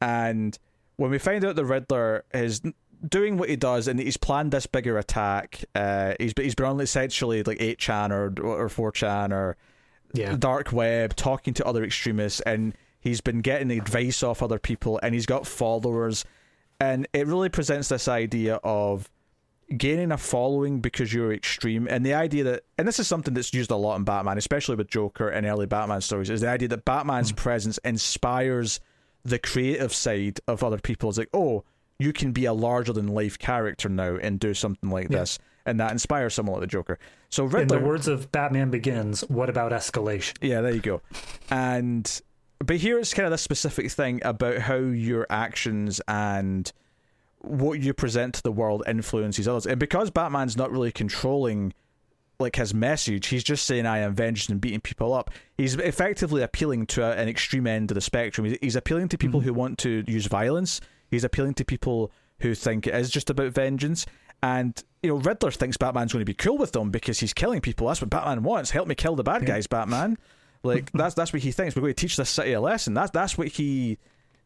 And 0.00 0.58
when 0.96 1.10
we 1.10 1.18
find 1.18 1.44
out 1.44 1.56
the 1.56 1.64
Riddler 1.64 2.24
is 2.34 2.60
doing 3.08 3.36
what 3.36 3.48
he 3.48 3.56
does 3.56 3.88
and 3.88 3.98
he's 3.98 4.16
planned 4.16 4.52
this 4.52 4.66
bigger 4.66 4.98
attack, 4.98 5.64
uh, 5.74 6.14
he's 6.18 6.32
he's 6.36 6.54
been 6.54 6.66
on 6.66 6.80
essentially 6.80 7.42
like 7.42 7.58
8chan 7.58 8.10
or 8.10 8.44
or 8.44 8.68
4chan 8.68 9.32
or 9.32 9.56
yeah. 10.14 10.36
dark 10.36 10.72
web, 10.72 11.16
talking 11.16 11.54
to 11.54 11.64
other 11.64 11.84
extremists, 11.84 12.40
and 12.42 12.76
he's 13.02 13.20
been 13.20 13.42
getting 13.42 13.70
advice 13.70 14.22
off 14.22 14.42
other 14.42 14.58
people, 14.58 14.98
and 15.02 15.14
he's 15.14 15.26
got 15.26 15.46
followers, 15.46 16.24
and 16.80 17.06
it 17.12 17.26
really 17.26 17.50
presents 17.50 17.88
this 17.88 18.08
idea 18.08 18.56
of 18.64 19.10
gaining 19.76 20.12
a 20.12 20.18
following 20.18 20.80
because 20.80 21.12
you're 21.12 21.32
extreme, 21.32 21.86
and 21.90 22.06
the 22.06 22.14
idea 22.14 22.44
that, 22.44 22.64
and 22.78 22.88
this 22.88 22.98
is 22.98 23.06
something 23.06 23.34
that's 23.34 23.52
used 23.52 23.70
a 23.70 23.76
lot 23.76 23.96
in 23.96 24.04
Batman, 24.04 24.38
especially 24.38 24.76
with 24.76 24.88
Joker 24.88 25.28
and 25.28 25.44
early 25.46 25.66
Batman 25.66 26.00
stories, 26.00 26.30
is 26.30 26.40
the 26.40 26.48
idea 26.48 26.68
that 26.68 26.84
Batman's 26.84 27.30
hmm. 27.30 27.36
presence 27.36 27.78
inspires 27.84 28.80
the 29.24 29.38
creative 29.38 29.92
side 29.92 30.40
of 30.48 30.64
other 30.64 30.78
people. 30.78 31.08
It's 31.08 31.18
like, 31.18 31.28
oh, 31.32 31.64
you 31.98 32.12
can 32.12 32.32
be 32.32 32.44
a 32.44 32.52
larger 32.52 32.92
than 32.92 33.08
life 33.08 33.38
character 33.38 33.88
now 33.88 34.16
and 34.16 34.40
do 34.40 34.54
something 34.54 34.90
like 34.90 35.08
Yeah. 35.10 35.20
this, 35.20 35.38
and 35.64 35.78
that 35.80 35.92
inspires 35.92 36.34
someone 36.34 36.54
like 36.54 36.62
the 36.62 36.66
Joker. 36.66 36.98
So 37.28 37.46
In 37.56 37.68
the 37.68 37.78
words 37.78 38.08
of 38.08 38.32
Batman 38.32 38.70
Begins, 38.70 39.22
what 39.28 39.48
about 39.48 39.72
escalation? 39.72 40.34
yeah, 40.40 40.60
there 40.60 40.74
you 40.74 40.80
go. 40.80 41.00
And 41.50 42.20
but 42.62 42.76
here 42.76 42.98
it's 42.98 43.14
kind 43.14 43.26
of 43.26 43.30
this 43.30 43.42
specific 43.42 43.90
thing 43.90 44.20
about 44.24 44.58
how 44.58 44.76
your 44.76 45.26
actions 45.30 46.00
and 46.08 46.72
what 47.38 47.80
you 47.80 47.92
present 47.92 48.34
to 48.34 48.42
the 48.42 48.52
world 48.52 48.82
influences 48.86 49.48
others. 49.48 49.66
And 49.66 49.78
because 49.78 50.10
Batman's 50.10 50.56
not 50.56 50.70
really 50.70 50.92
controlling 50.92 51.72
like 52.38 52.56
his 52.56 52.72
message, 52.72 53.26
he's 53.28 53.44
just 53.44 53.66
saying 53.66 53.86
I 53.86 53.98
am 53.98 54.14
vengeance 54.14 54.48
and 54.48 54.60
beating 54.60 54.80
people 54.80 55.12
up. 55.12 55.30
He's 55.56 55.74
effectively 55.74 56.42
appealing 56.42 56.86
to 56.86 57.04
a, 57.04 57.12
an 57.12 57.28
extreme 57.28 57.66
end 57.66 57.90
of 57.90 57.94
the 57.96 58.00
spectrum. 58.00 58.46
He's, 58.46 58.58
he's 58.60 58.76
appealing 58.76 59.08
to 59.08 59.18
people 59.18 59.40
mm-hmm. 59.40 59.48
who 59.48 59.54
want 59.54 59.78
to 59.78 60.04
use 60.06 60.26
violence. 60.26 60.80
He's 61.10 61.24
appealing 61.24 61.54
to 61.54 61.64
people 61.64 62.12
who 62.40 62.54
think 62.54 62.86
it 62.86 62.94
is 62.94 63.10
just 63.10 63.30
about 63.30 63.52
vengeance. 63.52 64.06
And 64.42 64.80
you 65.02 65.10
know, 65.10 65.16
Riddler 65.16 65.50
thinks 65.50 65.76
Batman's 65.76 66.12
going 66.12 66.20
to 66.20 66.30
be 66.30 66.34
cool 66.34 66.58
with 66.58 66.72
them 66.72 66.90
because 66.90 67.20
he's 67.20 67.32
killing 67.32 67.60
people. 67.60 67.88
That's 67.88 68.00
what 68.00 68.10
Batman 68.10 68.42
wants. 68.42 68.70
Help 68.70 68.88
me 68.88 68.94
kill 68.94 69.16
the 69.16 69.22
bad 69.22 69.46
guys, 69.46 69.66
Batman. 69.66 70.16
Like 70.62 70.90
that's 70.92 71.14
that's 71.14 71.32
what 71.32 71.42
he 71.42 71.50
thinks. 71.52 71.74
We're 71.74 71.82
going 71.82 71.94
to 71.94 72.00
teach 72.00 72.16
this 72.16 72.30
city 72.30 72.52
a 72.52 72.60
lesson. 72.60 72.94
That's 72.94 73.10
that's 73.10 73.36
what 73.36 73.48
he 73.48 73.98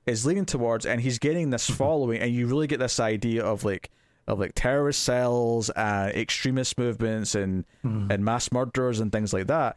is 0.06 0.24
leaning 0.24 0.46
towards, 0.46 0.86
and 0.86 1.00
he's 1.00 1.18
getting 1.18 1.50
this 1.50 1.68
following. 1.68 2.20
And 2.20 2.32
you 2.32 2.46
really 2.46 2.66
get 2.66 2.78
this 2.78 2.98
idea 3.00 3.44
of 3.44 3.64
like 3.64 3.90
of 4.26 4.38
like 4.40 4.52
terrorist 4.54 5.02
cells, 5.02 5.70
uh, 5.70 6.10
extremist 6.14 6.78
movements, 6.78 7.34
and 7.34 7.64
and 7.82 8.24
mass 8.24 8.50
murderers 8.52 9.00
and 9.00 9.12
things 9.12 9.32
like 9.32 9.46
that. 9.48 9.76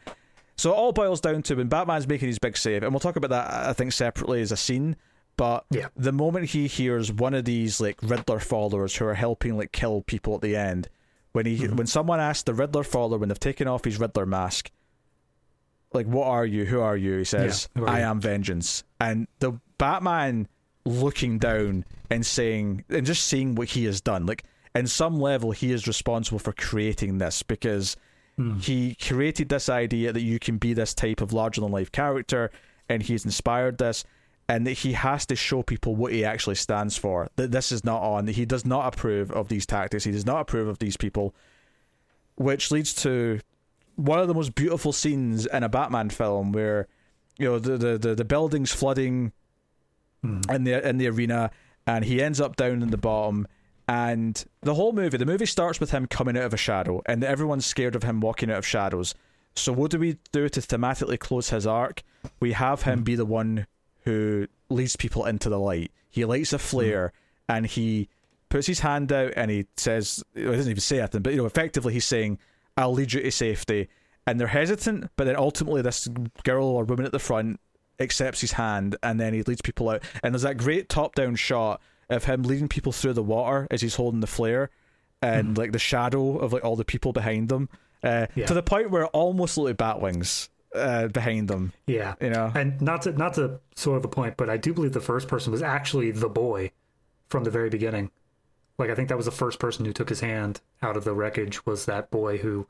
So 0.55 0.71
it 0.71 0.75
all 0.75 0.91
boils 0.91 1.21
down 1.21 1.41
to 1.43 1.55
when 1.55 1.67
Batman's 1.69 2.07
making 2.07 2.27
his 2.27 2.39
big 2.39 2.57
save, 2.57 2.83
and 2.83 2.91
we'll 2.91 2.99
talk 2.99 3.15
about 3.15 3.29
that 3.31 3.67
I 3.69 3.73
think 3.73 3.91
separately 3.93 4.41
as 4.41 4.51
a 4.51 4.57
scene. 4.57 4.95
But 5.37 5.63
Yeah. 5.71 5.87
the 5.95 6.11
moment 6.11 6.47
he 6.49 6.67
hears 6.67 7.13
one 7.13 7.33
of 7.33 7.45
these 7.45 7.79
like 7.79 7.97
Riddler 8.01 8.39
followers 8.41 8.95
who 8.95 9.05
are 9.05 9.13
helping 9.13 9.55
like 9.57 9.71
kill 9.71 10.01
people 10.01 10.35
at 10.35 10.41
the 10.41 10.55
end, 10.57 10.89
when 11.31 11.45
he 11.45 11.65
when 11.67 11.87
someone 11.87 12.19
asks 12.19 12.43
the 12.43 12.53
Riddler 12.53 12.83
follower 12.83 13.17
when 13.17 13.29
they've 13.29 13.39
taken 13.39 13.67
off 13.67 13.85
his 13.85 13.99
Riddler 13.99 14.25
mask, 14.25 14.69
like 15.93 16.07
what 16.07 16.27
are 16.27 16.45
you? 16.45 16.65
Who 16.65 16.81
are 16.81 16.97
you? 16.97 17.17
He 17.17 17.23
says, 17.23 17.69
Yeah, 17.75 17.83
I 17.85 17.99
you?" 17.99 18.05
am 18.05 18.21
vengeance. 18.21 18.83
And 18.99 19.27
the 19.39 19.53
Batman 19.77 20.47
looking 20.85 21.39
down 21.39 21.85
and 22.09 22.25
saying 22.25 22.85
and 22.89 23.05
just 23.05 23.25
seeing 23.25 23.55
what 23.55 23.69
he 23.69 23.85
has 23.85 24.01
done, 24.01 24.25
like 24.25 24.43
in 24.75 24.87
some 24.87 25.19
level 25.19 25.51
he 25.51 25.71
is 25.71 25.87
responsible 25.87 26.39
for 26.39 26.53
creating 26.53 27.17
this 27.17 27.43
because 27.43 27.97
hmm. 28.37 28.57
he 28.59 28.95
created 28.95 29.49
this 29.49 29.69
idea 29.69 30.11
that 30.11 30.21
you 30.21 30.39
can 30.39 30.57
be 30.57 30.73
this 30.73 30.93
type 30.93 31.21
of 31.21 31.33
larger 31.33 31.61
than 31.61 31.71
life 31.71 31.91
character 31.91 32.51
and 32.87 33.03
he's 33.03 33.25
inspired 33.25 33.77
this 33.77 34.03
and 34.47 34.65
that 34.65 34.73
he 34.73 34.93
has 34.93 35.25
to 35.27 35.35
show 35.35 35.61
people 35.61 35.95
what 35.95 36.11
he 36.11 36.25
actually 36.25 36.55
stands 36.55 36.97
for 36.97 37.29
that 37.35 37.51
this 37.51 37.71
is 37.71 37.83
not 37.83 38.01
on 38.01 38.25
that 38.25 38.35
he 38.35 38.45
does 38.45 38.65
not 38.65 38.93
approve 38.93 39.31
of 39.31 39.47
these 39.47 39.65
tactics 39.65 40.03
he 40.03 40.11
does 40.11 40.25
not 40.25 40.41
approve 40.41 40.67
of 40.67 40.79
these 40.79 40.97
people 40.97 41.33
which 42.35 42.71
leads 42.71 42.93
to 42.93 43.39
one 43.99 44.19
of 44.19 44.27
the 44.27 44.33
most 44.33 44.55
beautiful 44.55 44.93
scenes 44.93 45.45
in 45.45 45.63
a 45.63 45.69
batman 45.69 46.09
film 46.09 46.51
where 46.51 46.87
you 47.37 47.45
know 47.45 47.59
the 47.59 47.77
the, 47.77 47.97
the, 47.97 48.15
the 48.15 48.25
buildings 48.25 48.71
flooding 48.71 49.31
hmm. 50.23 50.39
in 50.49 50.63
the 50.63 50.87
in 50.87 50.97
the 50.97 51.07
arena 51.07 51.51
and 51.85 52.05
he 52.05 52.21
ends 52.21 52.39
up 52.39 52.55
down 52.55 52.81
in 52.81 52.91
the 52.91 52.97
bottom 52.97 53.47
and 53.87 54.45
the 54.61 54.75
whole 54.75 54.93
movie 54.93 55.17
the 55.17 55.25
movie 55.25 55.45
starts 55.45 55.79
with 55.79 55.91
him 55.91 56.05
coming 56.05 56.37
out 56.37 56.43
of 56.43 56.53
a 56.53 56.57
shadow 56.57 57.01
and 57.07 57.23
everyone's 57.23 57.65
scared 57.65 57.95
of 57.95 58.03
him 58.03 58.21
walking 58.21 58.51
out 58.51 58.59
of 58.59 58.65
shadows. 58.65 59.15
So 59.55 59.73
what 59.73 59.89
do 59.91 59.97
we 59.97 60.17
do 60.31 60.47
to 60.47 60.61
thematically 60.61 61.19
close 61.19 61.49
his 61.49 61.65
arc? 61.65 62.03
We 62.39 62.53
have 62.53 62.83
him 62.83 62.99
hmm. 62.99 63.03
be 63.03 63.15
the 63.15 63.25
one 63.25 63.65
who 64.03 64.47
leads 64.69 64.95
people 64.95 65.25
into 65.25 65.49
the 65.49 65.59
light. 65.59 65.91
He 66.09 66.23
lights 66.23 66.53
a 66.53 66.57
hmm. 66.57 66.63
flare 66.63 67.13
and 67.49 67.65
he 67.65 68.09
puts 68.49 68.67
his 68.67 68.79
hand 68.79 69.11
out 69.11 69.33
and 69.35 69.49
he 69.51 69.65
says 69.75 70.23
he 70.35 70.43
doesn't 70.43 70.69
even 70.69 70.81
say 70.81 70.99
anything 70.99 71.21
but 71.21 71.33
you 71.33 71.37
know 71.37 71.45
effectively 71.45 71.93
he's 71.93 72.05
saying 72.05 72.39
i'll 72.79 72.93
lead 72.93 73.11
you 73.13 73.21
to 73.21 73.31
safety 73.31 73.87
and 74.25 74.39
they're 74.39 74.47
hesitant 74.47 75.09
but 75.15 75.25
then 75.25 75.35
ultimately 75.35 75.81
this 75.81 76.07
girl 76.43 76.65
or 76.67 76.83
woman 76.85 77.05
at 77.05 77.11
the 77.11 77.19
front 77.19 77.59
accepts 77.99 78.41
his 78.41 78.53
hand 78.53 78.95
and 79.03 79.19
then 79.19 79.33
he 79.33 79.43
leads 79.43 79.61
people 79.61 79.89
out 79.89 80.01
and 80.23 80.33
there's 80.33 80.43
that 80.43 80.57
great 80.57 80.87
top 80.89 81.13
down 81.15 81.35
shot 81.35 81.81
of 82.09 82.23
him 82.23 82.43
leading 82.43 82.67
people 82.67 82.91
through 82.91 83.13
the 83.13 83.23
water 83.23 83.67
as 83.71 83.81
he's 83.81 83.95
holding 83.95 84.19
the 84.21 84.27
flare 84.27 84.69
and 85.21 85.57
like 85.57 85.73
the 85.73 85.79
shadow 85.79 86.37
of 86.37 86.53
like 86.53 86.63
all 86.63 86.75
the 86.77 86.85
people 86.85 87.11
behind 87.11 87.49
them 87.49 87.67
uh, 88.03 88.25
Yeah. 88.35 88.45
to 88.45 88.53
the 88.53 88.63
point 88.63 88.89
where 88.89 89.03
it 89.03 89.09
almost 89.13 89.57
looked 89.57 89.67
like 89.67 89.77
bat 89.77 89.99
wings 90.01 90.49
uh, 90.73 91.07
behind 91.07 91.49
them 91.49 91.73
Yeah. 91.87 92.15
you 92.21 92.29
know 92.29 92.51
And 92.55 92.79
not 92.81 93.01
to 93.01 93.11
not 93.11 93.33
to 93.33 93.59
sort 93.75 93.97
of 93.97 94.05
a 94.05 94.07
point, 94.07 94.37
but 94.37 94.49
I 94.49 94.55
do 94.57 94.73
believe 94.73 94.93
the 94.93 95.01
first 95.01 95.27
person 95.27 95.51
was 95.51 95.61
actually 95.61 96.11
the 96.11 96.29
boy 96.29 96.71
from 97.27 97.43
the 97.43 97.51
very 97.51 97.69
beginning. 97.69 98.11
Like 98.79 98.89
I 98.89 98.95
think 98.95 99.09
that 99.09 99.17
was 99.17 99.25
the 99.25 99.31
first 99.31 99.59
person 99.59 99.85
who 99.85 99.93
took 99.93 100.09
his 100.09 100.21
hand 100.21 100.61
out 100.81 100.97
of 100.97 101.03
the 101.03 101.13
wreckage 101.13 101.65
was 101.65 101.85
that 101.85 102.09
boy 102.09 102.37
who 102.37 102.65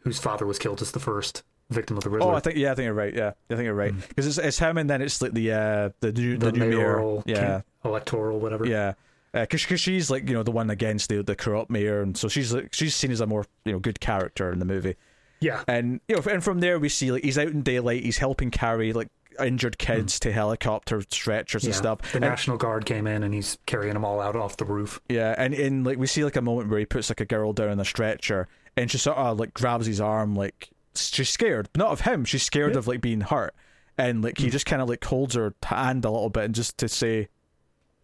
whose 0.00 0.18
father 0.18 0.46
was 0.46 0.58
killed 0.58 0.82
as 0.82 0.92
the 0.92 1.00
first 1.00 1.42
victim 1.70 1.96
of 1.96 2.04
the 2.04 2.10
Riddler. 2.10 2.30
Oh, 2.30 2.36
I 2.36 2.40
think 2.40 2.56
yeah, 2.56 2.72
I 2.72 2.74
think 2.74 2.84
you're 2.84 2.94
right. 2.94 3.14
Yeah, 3.14 3.32
I 3.50 3.54
think 3.54 3.64
you're 3.64 3.74
right 3.74 3.92
because 4.08 4.26
it's, 4.26 4.38
it's 4.38 4.58
him, 4.58 4.78
and 4.78 4.88
then 4.88 5.02
it's 5.02 5.20
like 5.20 5.32
the 5.32 5.52
uh, 5.52 5.90
the 6.00 6.12
new 6.12 6.36
the, 6.36 6.52
the, 6.52 6.58
new 6.58 6.70
mayoral, 6.70 7.22
mayor. 7.26 7.36
Yeah, 7.36 7.60
electoral, 7.84 8.38
whatever. 8.38 8.66
yeah. 8.66 8.94
Because 9.32 9.66
cause 9.66 9.80
she's 9.80 10.10
like 10.10 10.28
you 10.28 10.34
know 10.34 10.42
the 10.42 10.50
one 10.50 10.70
against 10.70 11.08
the 11.10 11.22
the 11.22 11.36
corrupt 11.36 11.70
mayor, 11.70 12.00
and 12.00 12.16
so 12.16 12.28
she's 12.28 12.54
like 12.54 12.72
she's 12.72 12.94
seen 12.94 13.10
as 13.10 13.20
a 13.20 13.26
more 13.26 13.44
you 13.64 13.72
know 13.72 13.78
good 13.78 14.00
character 14.00 14.50
in 14.50 14.60
the 14.60 14.64
movie. 14.64 14.94
yeah, 15.40 15.62
And 15.68 16.00
you 16.08 16.16
know, 16.16 16.22
and 16.30 16.42
from 16.42 16.60
there 16.60 16.78
we 16.78 16.88
see 16.88 17.12
like 17.12 17.24
he's 17.24 17.36
out 17.36 17.48
in 17.48 17.62
daylight, 17.62 18.02
he's 18.02 18.18
helping 18.18 18.50
carry 18.50 18.92
like 18.94 19.08
injured 19.40 19.78
kids 19.78 20.16
hmm. 20.16 20.22
to 20.22 20.32
helicopter 20.32 21.02
stretchers 21.10 21.64
and 21.64 21.74
stuff. 21.74 22.00
The 22.12 22.18
And- 22.18 22.20
National 22.22 22.56
Guard 22.56 22.86
came 22.86 23.06
in 23.06 23.22
and 23.22 23.32
he's 23.34 23.58
carrying 23.66 23.94
them 23.94 24.04
all 24.04 24.20
out 24.20 24.36
off 24.36 24.56
the 24.56 24.64
roof. 24.64 25.00
Yeah, 25.08 25.34
and 25.36 25.54
in 25.54 25.84
like 25.84 25.98
we 25.98 26.06
see 26.06 26.24
like 26.24 26.36
a 26.36 26.42
moment 26.42 26.68
where 26.68 26.78
he 26.78 26.86
puts 26.86 27.10
like 27.10 27.20
a 27.20 27.24
girl 27.24 27.52
down 27.52 27.70
on 27.70 27.80
a 27.80 27.84
stretcher, 27.84 28.48
and 28.76 28.90
she 28.90 28.98
sort 28.98 29.16
of 29.16 29.38
like 29.38 29.54
grabs 29.54 29.86
his 29.86 30.00
arm, 30.00 30.34
like 30.34 30.70
she's 30.94 31.30
scared, 31.30 31.68
not 31.76 31.90
of 31.90 32.00
him, 32.02 32.24
she's 32.24 32.42
scared 32.42 32.72
Yeah. 32.72 32.78
of 32.78 32.86
like 32.86 33.00
being 33.00 33.20
hurt, 33.20 33.54
and 33.98 34.22
like 34.22 34.38
he 34.38 34.44
hmm. 34.44 34.50
just 34.50 34.66
kind 34.66 34.82
of 34.82 34.88
like 34.88 35.04
holds 35.04 35.34
her 35.34 35.54
hand 35.64 36.04
a 36.04 36.10
little 36.10 36.30
bit, 36.30 36.44
and 36.44 36.54
just 36.54 36.78
to 36.78 36.88
say, 36.88 37.28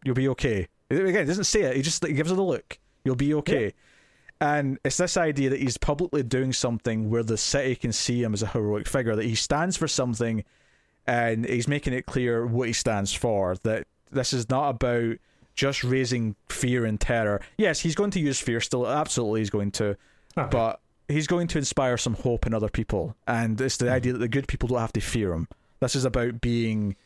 "You'll 0.04 0.14
be 0.14 0.28
okay." 0.28 0.68
Again, 0.90 1.06
he 1.06 1.24
doesn't 1.24 1.44
say 1.44 1.62
it; 1.62 1.76
he 1.76 1.82
just 1.82 2.02
like, 2.02 2.14
gives 2.14 2.30
her 2.30 2.36
the 2.36 2.42
look. 2.42 2.78
You'll 3.04 3.16
be 3.16 3.34
okay. 3.34 3.72
And 4.42 4.80
it's 4.84 4.96
this 4.96 5.16
idea 5.16 5.50
that 5.50 5.60
he's 5.60 5.78
publicly 5.78 6.24
doing 6.24 6.52
something 6.52 7.08
where 7.08 7.22
the 7.22 7.38
city 7.38 7.76
can 7.76 7.92
see 7.92 8.24
him 8.24 8.34
as 8.34 8.42
a 8.42 8.48
heroic 8.48 8.88
figure, 8.88 9.14
that 9.14 9.24
he 9.24 9.36
stands 9.36 9.76
for 9.76 9.86
something, 9.86 10.42
and 11.06 11.44
he's 11.46 11.68
making 11.68 11.92
it 11.92 12.06
clear 12.06 12.46
what 12.46 12.66
he 12.68 12.72
stands 12.72 13.12
for. 13.12 13.56
That 13.62 13.86
this 14.10 14.32
is 14.32 14.48
not 14.50 14.70
about 14.70 15.16
just 15.54 15.84
raising 15.84 16.34
fear 16.48 16.84
and 16.84 17.00
terror. 17.00 17.40
Yes, 17.58 17.80
he's 17.80 17.94
going 17.94 18.10
to 18.12 18.20
use 18.20 18.40
fear 18.40 18.60
still, 18.60 18.86
absolutely, 18.86 19.40
he's 19.40 19.50
going 19.50 19.70
to, 19.72 19.96
Oh, 20.36 20.46
but 20.50 20.80
he's 21.08 21.26
going 21.26 21.46
to 21.48 21.58
inspire 21.58 21.98
some 21.98 22.14
hope 22.14 22.46
in 22.46 22.54
other 22.54 22.70
people. 22.70 23.14
And 23.26 23.60
it's 23.60 23.76
the 23.76 23.90
idea 23.90 24.12
that 24.14 24.18
the 24.18 24.28
good 24.28 24.48
people 24.48 24.68
don't 24.68 24.78
have 24.78 24.92
to 24.94 25.00
fear 25.00 25.32
him. 25.32 25.48
This 25.80 25.94
is 25.94 26.04
about 26.06 26.40
being 26.40 26.96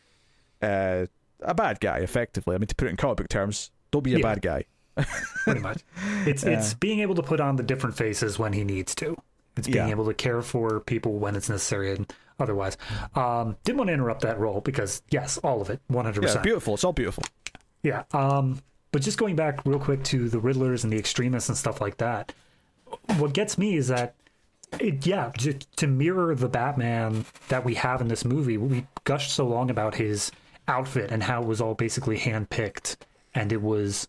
uh, 0.62 1.06
a 1.40 1.54
bad 1.54 1.80
guy, 1.80 1.98
effectively. 1.98 2.54
I 2.54 2.58
mean, 2.58 2.68
to 2.68 2.74
put 2.76 2.86
it 2.86 2.90
in 2.92 2.96
comic 2.96 3.16
book 3.16 3.28
terms, 3.28 3.70
don't 3.90 4.02
be 4.04 4.14
a 4.14 4.18
Yeah. 4.18 4.22
bad 4.22 4.42
guy. 4.42 4.64
pretty 5.44 5.60
much. 5.60 5.82
It's 6.26 6.42
it's 6.44 6.74
being 6.74 7.00
able 7.00 7.14
to 7.16 7.22
put 7.22 7.40
on 7.40 7.56
the 7.56 7.62
different 7.62 7.96
faces 7.96 8.38
when 8.38 8.52
he 8.52 8.64
needs 8.64 8.94
to. 8.96 9.16
It's 9.56 9.66
being 9.66 9.86
Yeah. 9.86 9.90
able 9.90 10.06
to 10.06 10.14
care 10.14 10.40
for 10.42 10.80
people 10.80 11.14
when 11.18 11.34
it's 11.36 11.48
necessary 11.48 11.92
and 11.94 12.12
otherwise. 12.38 12.76
Um, 13.14 13.56
didn't 13.64 13.78
want 13.78 13.88
to 13.88 13.94
interrupt 13.94 14.22
that 14.22 14.38
role 14.38 14.60
because 14.60 15.02
yes, 15.10 15.38
all 15.38 15.60
of 15.60 15.70
it, 15.70 15.80
one 15.88 16.04
hundred 16.04 16.22
Yeah, 16.22 16.28
percent. 16.28 16.44
beautiful. 16.44 16.74
It's 16.74 16.84
all 16.84 16.92
beautiful. 16.92 17.24
Yeah. 17.82 18.04
Um, 18.12 18.60
but 18.92 19.02
just 19.02 19.18
going 19.18 19.36
back 19.36 19.64
real 19.64 19.78
quick 19.78 20.02
to 20.04 20.28
the 20.28 20.38
Riddlers 20.38 20.84
and 20.84 20.92
the 20.92 20.98
extremists 20.98 21.48
and 21.48 21.58
stuff 21.58 21.80
like 21.80 21.98
that, 21.98 22.32
what 23.18 23.32
gets 23.32 23.58
me 23.58 23.76
is 23.76 23.88
that, 23.88 24.14
it, 24.80 25.06
yeah, 25.06 25.30
to, 25.38 25.52
to 25.76 25.86
mirror 25.86 26.34
the 26.34 26.48
Batman 26.48 27.24
that 27.48 27.64
we 27.64 27.74
have 27.74 28.00
in 28.00 28.08
this 28.08 28.24
movie, 28.24 28.56
we 28.56 28.86
gushed 29.04 29.32
so 29.32 29.46
long 29.46 29.70
about 29.70 29.94
his 29.96 30.32
outfit 30.68 31.10
and 31.12 31.22
how 31.22 31.42
it 31.42 31.46
was 31.46 31.60
all 31.60 31.74
basically 31.74 32.18
handpicked 32.18 32.96
and 33.34 33.52
it 33.52 33.62
was 33.62 34.08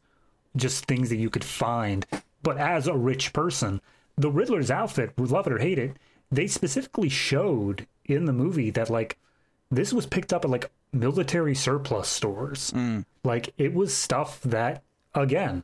just 0.55 0.85
things 0.85 1.09
that 1.09 1.17
you 1.17 1.29
could 1.29 1.43
find. 1.43 2.05
But 2.41 2.57
as 2.57 2.87
a 2.87 2.95
rich 2.95 3.33
person, 3.33 3.81
the 4.17 4.31
Riddler's 4.31 4.71
outfit, 4.71 5.11
love 5.19 5.45
it 5.47 5.53
or 5.53 5.59
hate 5.59 5.77
it, 5.77 5.97
they 6.31 6.47
specifically 6.47 7.09
showed 7.09 7.85
in 8.07 8.25
the 8.25 8.33
movie 8.33 8.69
that, 8.71 8.89
like, 8.89 9.17
this 9.71 9.93
was 9.93 10.05
picked 10.05 10.33
up 10.33 10.45
at 10.45 10.51
like 10.51 10.69
military 10.93 11.55
surplus 11.55 12.07
stores. 12.07 12.71
Mm. 12.71 13.05
Like 13.23 13.53
it 13.57 13.73
was 13.73 13.93
stuff 13.93 14.41
that 14.41 14.83
again 15.13 15.63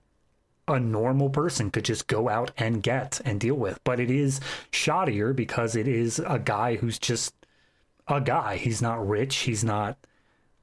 a 0.67 0.79
normal 0.79 1.29
person 1.29 1.71
could 1.71 1.83
just 1.83 2.07
go 2.07 2.29
out 2.29 2.51
and 2.57 2.81
get 2.81 3.19
and 3.25 3.39
deal 3.39 3.55
with. 3.55 3.79
But 3.83 3.99
it 3.99 4.09
is 4.09 4.39
shoddier 4.71 5.35
because 5.35 5.75
it 5.75 5.87
is 5.87 6.19
a 6.19 6.39
guy 6.39 6.75
who's 6.75 6.99
just 6.99 7.33
a 8.07 8.21
guy. 8.21 8.57
He's 8.57 8.81
not 8.81 9.05
rich, 9.07 9.35
he's 9.37 9.63
not 9.63 9.97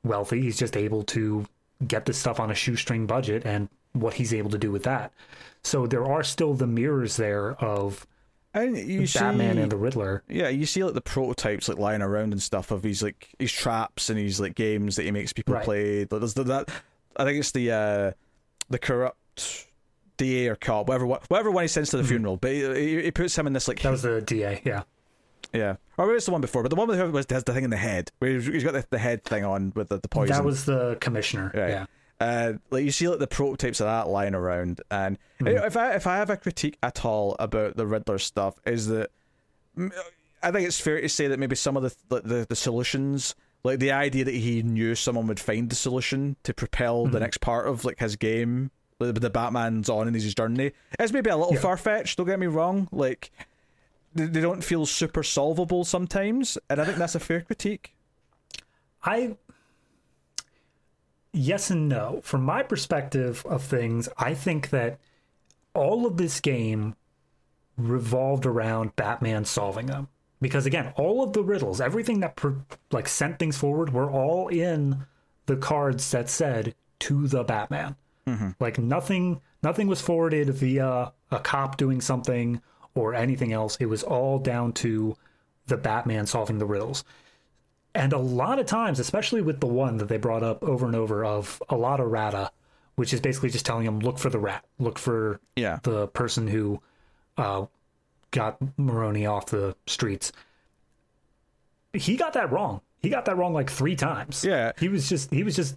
wealthy, 0.03 0.41
he's 0.41 0.59
just 0.59 0.77
able 0.77 1.03
to 1.05 1.47
get 1.87 2.07
this 2.07 2.19
stuff 2.19 2.41
on 2.41 2.51
a 2.51 2.55
shoestring 2.55 3.07
budget 3.07 3.45
and 3.45 3.69
what 3.93 4.15
he's 4.15 4.33
able 4.33 4.51
to 4.51 4.59
do 4.59 4.71
with 4.71 4.85
that. 4.85 5.13
So 5.63 5.87
there 5.87 6.07
are 6.07 6.23
still 6.23 6.55
the 6.55 6.67
mirrors 6.67 7.17
there 7.17 7.53
of 7.63 8.07
And 8.53 8.77
you 8.77 9.07
Batman 9.07 9.57
see, 9.57 9.63
and 9.63 9.71
the 9.71 9.77
Riddler. 9.77 10.25
yeah, 10.29 10.49
you 10.49 10.67
see 10.67 10.83
like 10.83 10.95
the 10.95 11.01
prototypes 11.01 11.69
like 11.69 11.79
lying 11.79 12.03
around 12.03 12.33
and 12.33 12.43
stuff 12.43 12.71
of 12.73 12.83
these 12.83 13.03
like 13.03 13.29
these 13.39 13.53
traps 13.53 14.11
and 14.11 14.19
these 14.19 14.41
like 14.41 14.55
games 14.57 14.97
that 14.97 15.05
he 15.05 15.11
makes 15.13 15.33
people 15.33 15.55
Right. 15.55 15.65
play. 15.65 16.05
There's 16.05 16.35
the, 16.35 16.43
that. 16.45 16.69
I 17.17 17.25
think 17.25 17.39
it's 17.39 17.53
the 17.53 17.71
uh, 17.71 18.11
the 18.69 18.79
corrupt 18.79 19.67
DA 20.17 20.49
or 20.49 20.57
cop, 20.57 20.89
whatever 20.89 21.07
one- 21.07 21.21
whatever 21.29 21.51
one 21.51 21.63
he 21.65 21.69
sends 21.69 21.91
to 21.91 21.97
the 21.97 22.05
funeral. 22.05 22.37
But 22.37 22.51
he, 22.53 23.03
he, 23.03 23.11
puts 23.13 23.39
him 23.39 23.47
in 23.47 23.53
this 23.53 23.69
like 23.69 23.81
That 23.83 23.91
was 23.91 24.03
the 24.03 24.21
DA. 24.21 24.61
Yeah. 24.65 24.83
yeah, 25.53 25.77
or 25.97 26.07
maybe 26.07 26.17
it's 26.17 26.27
the 26.27 26.33
one 26.33 26.41
before, 26.41 26.63
but 26.63 26.71
the 26.71 26.77
one 26.77 26.89
with 26.89 26.99
who 26.99 27.17
has 27.17 27.27
the 27.45 27.53
thing 27.53 27.65
in 27.65 27.71
the 27.71 27.77
head 27.77 28.11
where 28.19 28.33
he's, 28.33 28.65
got 28.65 28.73
the, 28.73 28.85
the 28.91 28.99
head 28.99 29.25
thing 29.25 29.45
on 29.45 29.73
with 29.77 29.89
the, 29.91 29.99
the 29.99 30.09
poison. 30.09 30.35
That 30.35 30.45
was 30.45 30.65
the 30.65 30.99
commissioner. 31.01 31.53
Yeah. 31.55 31.87
Uh, 32.21 32.53
like 32.71 32.85
you 32.85 32.91
see 32.91 33.09
like 33.09 33.19
the 33.19 33.27
prototypes 33.27 33.81
of 33.81 33.87
that 33.87 34.09
lying 34.09 34.35
around, 34.35 34.81
and 34.91 35.19
Hmm. 35.41 35.47
if 35.49 35.77
I 35.77 35.95
if 35.95 36.07
I 36.07 36.17
have 36.19 36.29
a 36.31 36.37
critique 36.37 36.77
at 36.83 37.05
all 37.05 37.35
about 37.39 37.77
the 37.77 37.87
Riddler 37.87 38.19
stuff, 38.19 38.61
is 38.67 38.89
that 38.89 39.11
mm, 39.77 39.91
I 40.43 40.51
think 40.51 40.67
it's 40.69 40.79
fair 40.81 41.01
to 41.01 41.09
say 41.09 41.29
that 41.29 41.39
maybe 41.39 41.57
some 41.57 41.77
of 41.79 41.83
the 41.83 42.21
the, 42.21 42.47
the, 42.47 42.57
solutions, 42.57 43.35
like 43.65 43.79
the 43.79 43.93
idea 43.93 44.25
that 44.25 44.35
he 44.35 44.63
knew 44.63 44.95
someone 44.95 45.27
would 45.29 45.41
find 45.41 45.71
the 45.71 45.75
solution 45.77 46.37
to 46.43 46.53
propel 46.53 47.07
Hmm. 47.07 47.13
the 47.13 47.21
next 47.21 47.41
part 47.41 47.67
of 47.67 47.87
like 47.87 47.99
his 48.01 48.17
game, 48.17 48.71
like, 48.99 49.15
the 49.15 49.31
Batman's 49.31 49.89
on 49.89 50.07
in 50.07 50.13
his 50.13 50.35
journey, 50.35 50.73
is 50.99 51.15
maybe 51.15 51.31
a 51.31 51.37
little 51.39 51.55
Yeah. 51.55 51.61
far 51.61 51.79
fetched. 51.79 52.19
Don't 52.19 52.27
get 52.27 52.39
me 52.39 52.49
wrong, 52.49 52.87
like. 52.93 53.31
They 54.15 54.27
they 54.27 54.41
don't 54.41 54.63
feel 54.65 54.85
super 54.87 55.23
solvable 55.23 55.85
sometimes, 55.85 56.59
and 56.69 56.81
I 56.81 56.85
think 56.85 56.99
that's 56.99 57.15
a 57.15 57.21
fair 57.21 57.43
critique. 57.43 57.95
I 59.05 59.37
yes 61.33 61.71
and 61.71 61.89
no. 61.89 62.21
From 62.23 62.43
my 62.43 62.63
perspective 62.63 63.45
of 63.47 63.63
things, 63.63 64.09
I 64.19 64.35
think 64.35 64.71
that 64.71 64.99
all 65.75 66.07
of 66.07 66.17
this 66.17 66.41
game 66.41 66.97
revolved 67.77 68.47
around 68.47 68.97
Batman 68.97 69.45
solving 69.45 69.87
them. 69.87 70.09
Because 70.41 70.67
again, 70.67 70.93
all 70.97 71.23
of 71.23 71.33
the 71.33 71.43
riddles, 71.43 71.81
everything 71.81 72.21
that 72.21 72.37
per, 72.37 72.57
like 72.91 73.09
sent 73.09 73.39
things 73.39 73.59
forward, 73.59 73.93
were 73.93 74.11
all 74.11 74.49
in 74.49 75.05
the 75.47 75.57
cards 75.57 76.11
that 76.13 76.31
said 76.31 76.75
to 77.01 77.27
the 77.27 77.45
Batman. 77.45 77.97
Mm-hmm. 78.27 78.51
Like 78.59 78.79
nothing, 78.79 79.41
nothing 79.63 79.87
was 79.87 80.01
forwarded 80.01 80.49
via 80.51 81.13
a 81.31 81.39
cop 81.41 81.77
doing 81.77 82.01
something 82.01 82.63
or 82.95 83.15
anything 83.15 83.53
else. 83.53 83.77
It 83.81 83.87
was 83.87 84.03
all 84.03 84.39
down 84.39 84.73
to 84.75 85.17
the 85.67 85.77
Batman 85.77 86.27
solving 86.27 86.59
the 86.59 86.67
riddles. 86.67 87.05
And 87.95 88.13
a 88.13 88.19
lot 88.19 88.59
of 88.59 88.67
times, 88.67 88.99
especially 89.01 89.43
with 89.43 89.61
the 89.61 89.67
one 89.67 89.97
that 89.97 90.09
they 90.09 90.17
brought 90.17 90.43
up 90.43 90.63
over 90.63 90.87
and 90.87 90.95
over 90.95 91.25
of 91.25 91.61
a 91.69 91.77
lot 91.77 91.99
of 92.01 92.11
rata, 92.11 92.51
which 92.95 93.13
is 93.13 93.21
basically 93.21 93.51
just 93.51 93.67
telling 93.67 93.85
him 93.87 93.99
look 94.01 94.19
for 94.19 94.31
the 94.31 94.39
rat, 94.39 94.65
look 94.79 94.99
for 94.99 95.41
Yeah. 95.57 95.81
the 95.83 96.07
person 96.09 96.47
who 96.47 96.81
uh, 97.37 97.67
got 98.31 98.59
Maroni 98.79 99.27
off 99.27 99.47
the 99.47 99.75
streets. 99.87 100.31
He 101.93 102.17
got 102.17 102.35
that 102.35 102.53
wrong. 102.53 102.81
He 103.03 103.09
got 103.09 103.25
that 103.25 103.37
wrong 103.37 103.55
like 103.55 103.71
three 103.71 103.97
times. 103.97 104.45
Yeah. 104.45 104.73
he 104.79 104.89
was 104.89 105.09
just 105.09 105.33
he 105.33 105.43
was 105.43 105.57
just 105.57 105.77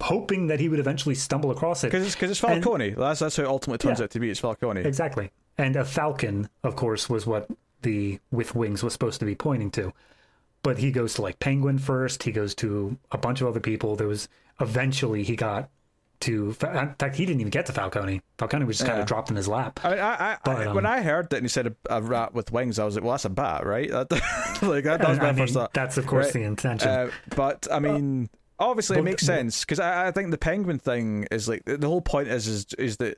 hoping 0.00 0.48
that 0.48 0.58
he 0.60 0.68
would 0.68 0.80
eventually 0.80 1.14
stumble 1.14 1.50
across 1.52 1.84
it. 1.84 1.86
Because 1.86 2.04
it's, 2.04 2.14
cause 2.16 2.30
it's 2.30 2.42
And- 2.42 2.62
Falcone. 2.62 2.90
that's 2.90 3.20
that's 3.20 3.36
how 3.36 3.44
it 3.44 3.48
ultimately 3.48 3.78
turns 3.78 4.00
Yeah. 4.00 4.04
out 4.04 4.10
to 4.10 4.20
be. 4.20 4.28
It's 4.28 4.40
Falcone. 4.40 4.82
Exactly. 4.82 5.30
And 5.56 5.76
a 5.76 5.84
falcon, 5.84 6.48
of 6.62 6.76
course, 6.76 7.08
was 7.08 7.26
what 7.26 7.48
the 7.82 8.18
with 8.30 8.54
wings 8.54 8.82
was 8.82 8.92
supposed 8.92 9.20
to 9.20 9.26
be 9.26 9.34
pointing 9.36 9.70
to. 9.72 9.92
But 10.62 10.78
he 10.78 10.90
goes 10.90 11.14
to 11.14 11.22
like 11.22 11.38
Penguin 11.38 11.78
first. 11.78 12.22
He 12.24 12.32
goes 12.32 12.54
to 12.56 12.96
a 13.12 13.18
bunch 13.18 13.40
of 13.40 13.46
other 13.46 13.60
people. 13.60 13.96
There 13.96 14.08
was 14.08 14.28
eventually 14.60 15.22
he 15.22 15.36
got 15.36 15.68
to. 16.20 16.46
In 16.48 16.52
fact, 16.52 17.14
he 17.16 17.24
didn't 17.24 17.40
even 17.40 17.50
get 17.50 17.66
to 17.66 17.72
Falcone. 17.72 18.20
Falcone 18.38 18.64
was 18.64 18.78
just 18.78 18.88
kind 18.88 19.00
of 19.00 19.06
dropped 19.06 19.30
in 19.30 19.36
his 19.36 19.46
lap. 19.46 19.78
I 19.84 19.96
I, 19.98 20.32
I, 20.32 20.36
But, 20.44 20.66
um, 20.66 20.74
when 20.74 20.84
I 20.84 21.00
heard 21.00 21.30
that 21.30 21.36
and 21.36 21.44
he 21.44 21.48
said 21.48 21.68
a, 21.68 21.74
a 21.88 22.02
rat 22.02 22.34
with 22.34 22.50
wings, 22.50 22.78
I 22.80 22.84
was 22.84 22.96
like, 22.96 23.04
well, 23.04 23.12
that's 23.12 23.24
a 23.24 23.30
bat, 23.30 23.64
right? 23.64 23.88
That, 23.90 24.10
like 24.62 24.82
that, 24.84 25.00
that 25.00 25.08
was 25.08 25.18
my 25.18 25.26
mean, 25.26 25.36
first 25.36 25.54
thought. 25.54 25.72
that's 25.72 25.96
of 25.96 26.06
course 26.08 26.26
Right. 26.26 26.34
the 26.34 26.42
intention. 26.42 26.88
Uh, 26.88 27.10
but 27.36 27.68
I 27.70 27.78
mean, 27.78 28.28
obviously, 28.58 28.96
it 28.96 29.00
but- 29.00 29.04
makes 29.04 29.22
sense 29.24 29.60
because 29.64 29.78
I, 29.78 30.08
I 30.08 30.10
think 30.10 30.32
the 30.32 30.38
penguin 30.38 30.80
thing 30.80 31.26
is 31.30 31.48
like 31.48 31.62
the 31.66 31.86
whole 31.86 32.00
point 32.02 32.26
is 32.28 32.48
is 32.48 32.66
is 32.78 32.96
that 32.96 33.16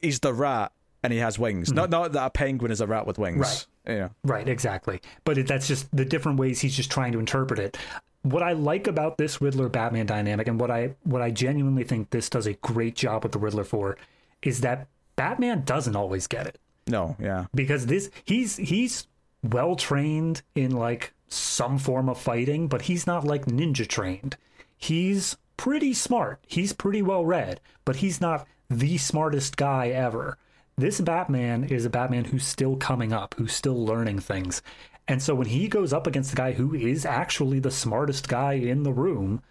he's 0.00 0.20
the 0.20 0.32
rat 0.32 0.70
and 1.02 1.12
he 1.12 1.18
has 1.18 1.38
wings. 1.38 1.72
Not 1.72 1.84
mm-hmm. 1.84 1.90
not 1.90 2.12
that 2.12 2.26
a 2.26 2.30
penguin 2.30 2.70
is 2.70 2.80
a 2.80 2.86
rat 2.86 3.06
with 3.06 3.18
wings. 3.18 3.38
Right. 3.38 3.66
Yeah. 3.96 4.08
Right, 4.22 4.48
exactly. 4.48 5.00
But 5.24 5.38
it, 5.38 5.48
that's 5.48 5.66
just 5.66 5.94
the 5.94 6.04
different 6.04 6.38
ways 6.38 6.60
he's 6.60 6.76
just 6.76 6.90
trying 6.90 7.12
to 7.12 7.18
interpret 7.18 7.58
it. 7.58 7.76
What 8.22 8.42
I 8.42 8.52
like 8.52 8.86
about 8.86 9.18
this 9.18 9.40
Riddler 9.40 9.68
Batman 9.68 10.06
dynamic, 10.06 10.46
and 10.46 10.60
what 10.60 10.70
I 10.70 10.94
what 11.02 11.22
I 11.22 11.30
genuinely 11.30 11.84
think 11.84 12.10
this 12.10 12.28
does 12.28 12.46
a 12.46 12.54
great 12.54 12.94
job 12.94 13.24
with 13.24 13.32
the 13.32 13.38
Riddler 13.38 13.64
for, 13.64 13.96
is 14.42 14.60
that 14.60 14.86
Batman 15.16 15.62
doesn't 15.64 15.96
always 15.96 16.26
get 16.26 16.46
it 16.46 16.58
No. 16.86 17.16
Yeah. 17.18 17.46
because 17.54 17.86
this 17.86 18.10
he's 18.24 18.56
he's 18.56 19.06
well 19.42 19.74
trained 19.74 20.42
in 20.54 20.70
like 20.70 21.12
some 21.28 21.78
form 21.78 22.08
of 22.08 22.18
fighting, 22.18 22.68
but 22.68 22.82
he's 22.82 23.06
not 23.06 23.24
like 23.24 23.46
ninja 23.46 23.86
trained. 23.88 24.36
He's 24.76 25.36
pretty 25.56 25.94
smart. 25.94 26.40
He's 26.46 26.72
pretty 26.72 27.02
well 27.02 27.24
read, 27.24 27.60
but 27.84 27.96
he's 27.96 28.20
not 28.20 28.46
the 28.68 28.98
smartest 28.98 29.56
guy 29.56 29.88
ever. 29.88 30.38
This 30.76 31.00
Batman 31.00 31.64
is 31.64 31.84
a 31.84 31.90
Batman 31.90 32.24
who's 32.24 32.46
still 32.46 32.76
coming 32.76 33.12
up, 33.12 33.34
who's 33.36 33.52
still 33.52 33.84
learning 33.84 34.20
things. 34.20 34.62
And 35.08 35.22
so 35.22 35.34
when 35.34 35.48
he 35.48 35.68
goes 35.68 35.92
up 35.92 36.06
against 36.06 36.30
the 36.30 36.36
guy 36.36 36.52
who 36.52 36.74
is 36.74 37.04
actually 37.04 37.58
the 37.58 37.70
smartest 37.70 38.28
guy 38.28 38.54
in 38.54 38.82
the 38.82 38.92
room, 38.92 39.42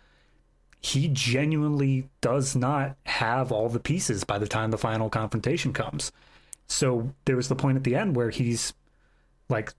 he 0.80 1.07
genuinely 1.10 2.10
does 2.22 2.56
not 2.56 2.95
have 3.06 3.52
all 3.52 3.69
the 3.69 3.80
pieces 3.80 4.23
by 4.23 4.39
the 4.39 4.48
time 4.48 4.72
the 4.72 4.77
final 4.77 5.10
confrontation 5.10 5.73
comes. 5.73 6.11
So 6.68 7.14
there 7.26 7.35
was 7.35 7.49
the 7.49 7.56
point 7.56 7.77
at 7.77 7.84
the 7.84 7.95
end 7.95 8.15
where 8.15 8.30
he's 8.30 8.73
like 9.49 9.73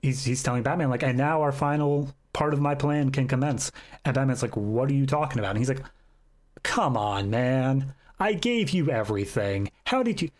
he's 0.00 0.24
he's 0.24 0.42
telling 0.42 0.62
Batman 0.62 0.88
like, 0.88 1.02
and 1.02 1.18
now 1.18 1.42
our 1.42 1.52
final 1.52 2.14
part 2.32 2.54
of 2.54 2.60
my 2.60 2.74
plan 2.74 3.10
can 3.10 3.28
commence. 3.28 3.70
And 4.04 4.14
Batman's 4.14 4.42
like, 4.42 4.56
what 4.56 4.88
are 4.88 4.94
you 4.94 5.06
talking 5.06 5.38
about? 5.38 5.50
And 5.50 5.58
he's 5.58 5.68
like, 5.68 5.82
come 6.62 6.96
on, 6.96 7.30
man. 7.30 7.94
I 8.20 8.32
gave 8.32 8.70
you 8.70 8.90
everything. 8.90 9.70
How 9.86 10.02
did 10.02 10.22
you 10.22 10.30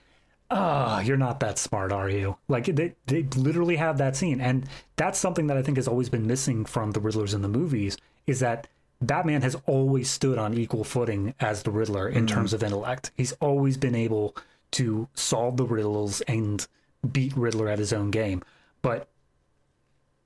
Oh, 0.51 1.01
you're 1.01 1.19
not 1.19 1.41
that 1.41 1.59
smart, 1.59 1.93
are 1.93 2.09
you? 2.09 2.37
Like 2.49 2.65
they 2.65 2.95
they 3.07 3.23
literally 3.37 3.77
have 3.77 3.99
that 3.99 4.17
scene. 4.17 4.41
And 4.41 4.67
that's 4.97 5.19
something 5.19 5.47
that 5.49 5.57
I 5.57 5.63
think 5.63 5.77
has 5.77 5.89
always 5.89 6.09
been 6.09 6.27
missing 6.27 6.65
from 6.65 6.93
the 6.93 7.01
Riddlers 7.01 7.35
in 7.35 7.43
the 7.43 7.49
movies, 7.49 7.97
is 8.27 8.41
that 8.41 8.67
Batman 9.01 9.43
has 9.43 9.57
always 9.67 10.11
stood 10.11 10.39
on 10.39 10.55
equal 10.55 10.85
footing 10.85 11.35
as 11.39 11.63
the 11.63 11.71
Riddler 11.71 12.09
in 12.09 12.27
mm-hmm. 12.27 12.35
terms 12.35 12.53
of 12.53 12.63
intellect. 12.63 13.11
He's 13.17 13.33
always 13.33 13.77
been 13.77 13.95
able 13.95 14.35
to 14.73 15.09
solve 15.15 15.57
the 15.57 15.65
riddles 15.65 16.21
and 16.23 16.67
beat 17.13 17.37
Riddler 17.37 17.69
at 17.69 17.79
his 17.79 17.93
own 17.93 18.11
game. 18.11 18.43
But 18.83 19.09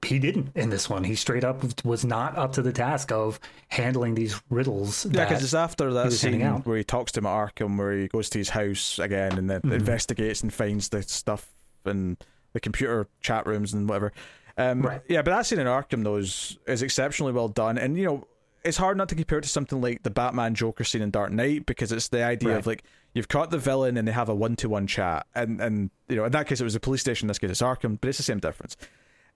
he 0.05 0.19
didn't 0.19 0.51
in 0.55 0.71
this 0.71 0.91
one. 0.91 1.05
He 1.05 1.15
straight 1.15 1.45
up 1.45 1.63
was 1.85 2.05
not 2.05 2.37
up 2.37 2.53
to 2.55 2.63
the 2.63 2.73
task 2.73 3.13
of 3.13 3.39
handling 3.69 4.15
these 4.15 4.41
riddles. 4.51 5.07
Yeah, 5.07 5.25
because 5.25 5.43
it's 5.45 5.55
after 5.55 5.93
that 5.93 6.13
scene 6.13 6.43
out. 6.43 6.67
where 6.67 6.77
he 6.77 6.85
talks 6.85 7.13
to 7.13 7.21
him 7.21 7.27
at 7.27 7.31
Arkham, 7.31 7.79
where 7.79 7.93
he 7.93 8.09
goes 8.09 8.29
to 8.31 8.39
his 8.39 8.49
house 8.51 8.99
again 8.99 9.39
and 9.39 9.49
then 9.49 9.61
Mm-hmm. 9.63 9.73
investigates 9.75 10.43
and 10.43 10.53
finds 10.53 10.89
the 10.89 11.03
stuff 11.03 11.49
and 11.85 12.17
the 12.53 12.61
computer 12.61 13.07
chat 13.21 13.47
rooms 13.47 13.73
and 13.75 13.89
whatever. 13.89 14.13
Um, 14.59 14.83
Right. 14.83 15.01
Yeah, 15.09 15.23
but 15.23 15.31
that 15.31 15.47
scene 15.47 15.59
in 15.61 15.67
Arkham 15.67 16.05
though 16.05 16.17
is, 16.17 16.59
is 16.67 16.83
exceptionally 16.83 17.33
well 17.33 17.49
done, 17.49 17.79
and 17.79 17.97
you 17.97 18.05
know 18.05 18.27
it's 18.65 18.77
hard 18.77 18.97
not 18.97 19.09
to 19.09 19.15
compare 19.15 19.39
it 19.39 19.43
to 19.43 19.49
something 19.49 19.81
like 19.81 20.03
the 20.05 20.11
Batman 20.11 20.55
Joker 20.55 20.85
scene 20.85 21.03
in 21.03 21.11
Dark 21.11 21.33
Knight 21.33 21.67
because 21.67 21.91
it's 21.91 22.09
the 22.09 22.23
idea 22.25 22.57
of 22.57 22.67
like 22.67 22.85
you've 23.15 23.27
caught 23.29 23.51
the 23.51 23.59
villain 23.59 23.97
and 23.97 24.07
they 24.07 24.13
have 24.13 24.29
a 24.29 24.35
one 24.35 24.55
to 24.57 24.69
one 24.69 24.87
chat, 24.87 25.27
and 25.35 25.61
and 25.61 25.91
you 26.09 26.17
know 26.17 26.25
in 26.25 26.33
that 26.33 26.47
case 26.49 26.61
it 26.61 26.65
was 26.65 26.75
a 26.75 26.81
police 26.81 27.01
station, 27.01 27.27
in 27.27 27.29
this 27.29 27.39
case 27.39 27.51
it's 27.51 27.63
Arkham, 27.63 27.99
but 28.01 28.09
it's 28.09 28.19
the 28.19 28.25
same 28.25 28.41
difference. 28.41 28.77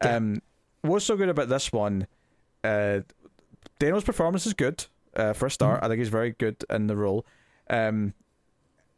Um, 0.02 0.43
what's 0.89 1.05
so 1.05 1.17
good 1.17 1.29
about 1.29 1.49
this 1.49 1.73
one? 1.73 2.07
Uh, 2.65 3.01
Dano's 3.79 4.05
performance 4.05 4.47
is 4.47 4.55
good. 4.55 4.85
Uh, 5.15 5.33
for 5.33 5.47
a 5.47 5.51
start, 5.51 5.83
I 5.83 5.89
think 5.89 5.99
he's 5.99 6.11
very 6.11 6.33
good 6.33 6.57
in 6.69 6.89
the 6.89 6.97
role. 6.97 7.25
Um, 7.71 8.13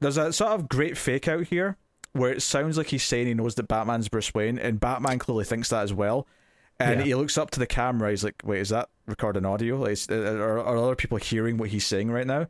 there's 0.01 0.17
a 0.17 0.33
sort 0.33 0.51
of 0.53 0.69
great 0.69 0.97
fake 0.99 1.29
out 1.29 1.47
here 1.47 1.77
where 2.13 2.33
it 2.33 2.43
sounds 2.43 2.77
like 2.77 2.89
he's 2.89 3.05
saying 3.05 3.27
he 3.29 3.35
knows 3.35 3.55
that 3.57 3.69
Batman's 3.69 4.09
Bruce 4.09 4.35
Wayne, 4.35 4.59
and 4.59 4.81
Batman 4.81 5.19
clearly 5.21 5.45
thinks 5.45 5.69
that 5.69 5.83
as 5.85 5.93
well. 5.95 6.27
And 6.81 7.01
Yeah. 7.01 7.07
he 7.07 7.15
looks 7.15 7.39
up 7.39 7.51
to 7.53 7.61
the 7.61 7.67
camera. 7.67 8.11
He's 8.11 8.25
like, 8.25 8.41
"Wait, 8.45 8.61
is 8.61 8.69
that 8.71 8.89
recording 9.07 9.45
audio? 9.45 9.77
Like, 9.77 9.93
is- 9.93 10.09
are, 10.11 10.59
are 10.59 10.77
other 10.77 10.97
people 10.97 11.19
hearing 11.19 11.57
what 11.57 11.69
he's 11.71 11.87
saying 11.87 12.11
right 12.11 12.27
now?" 12.27 12.47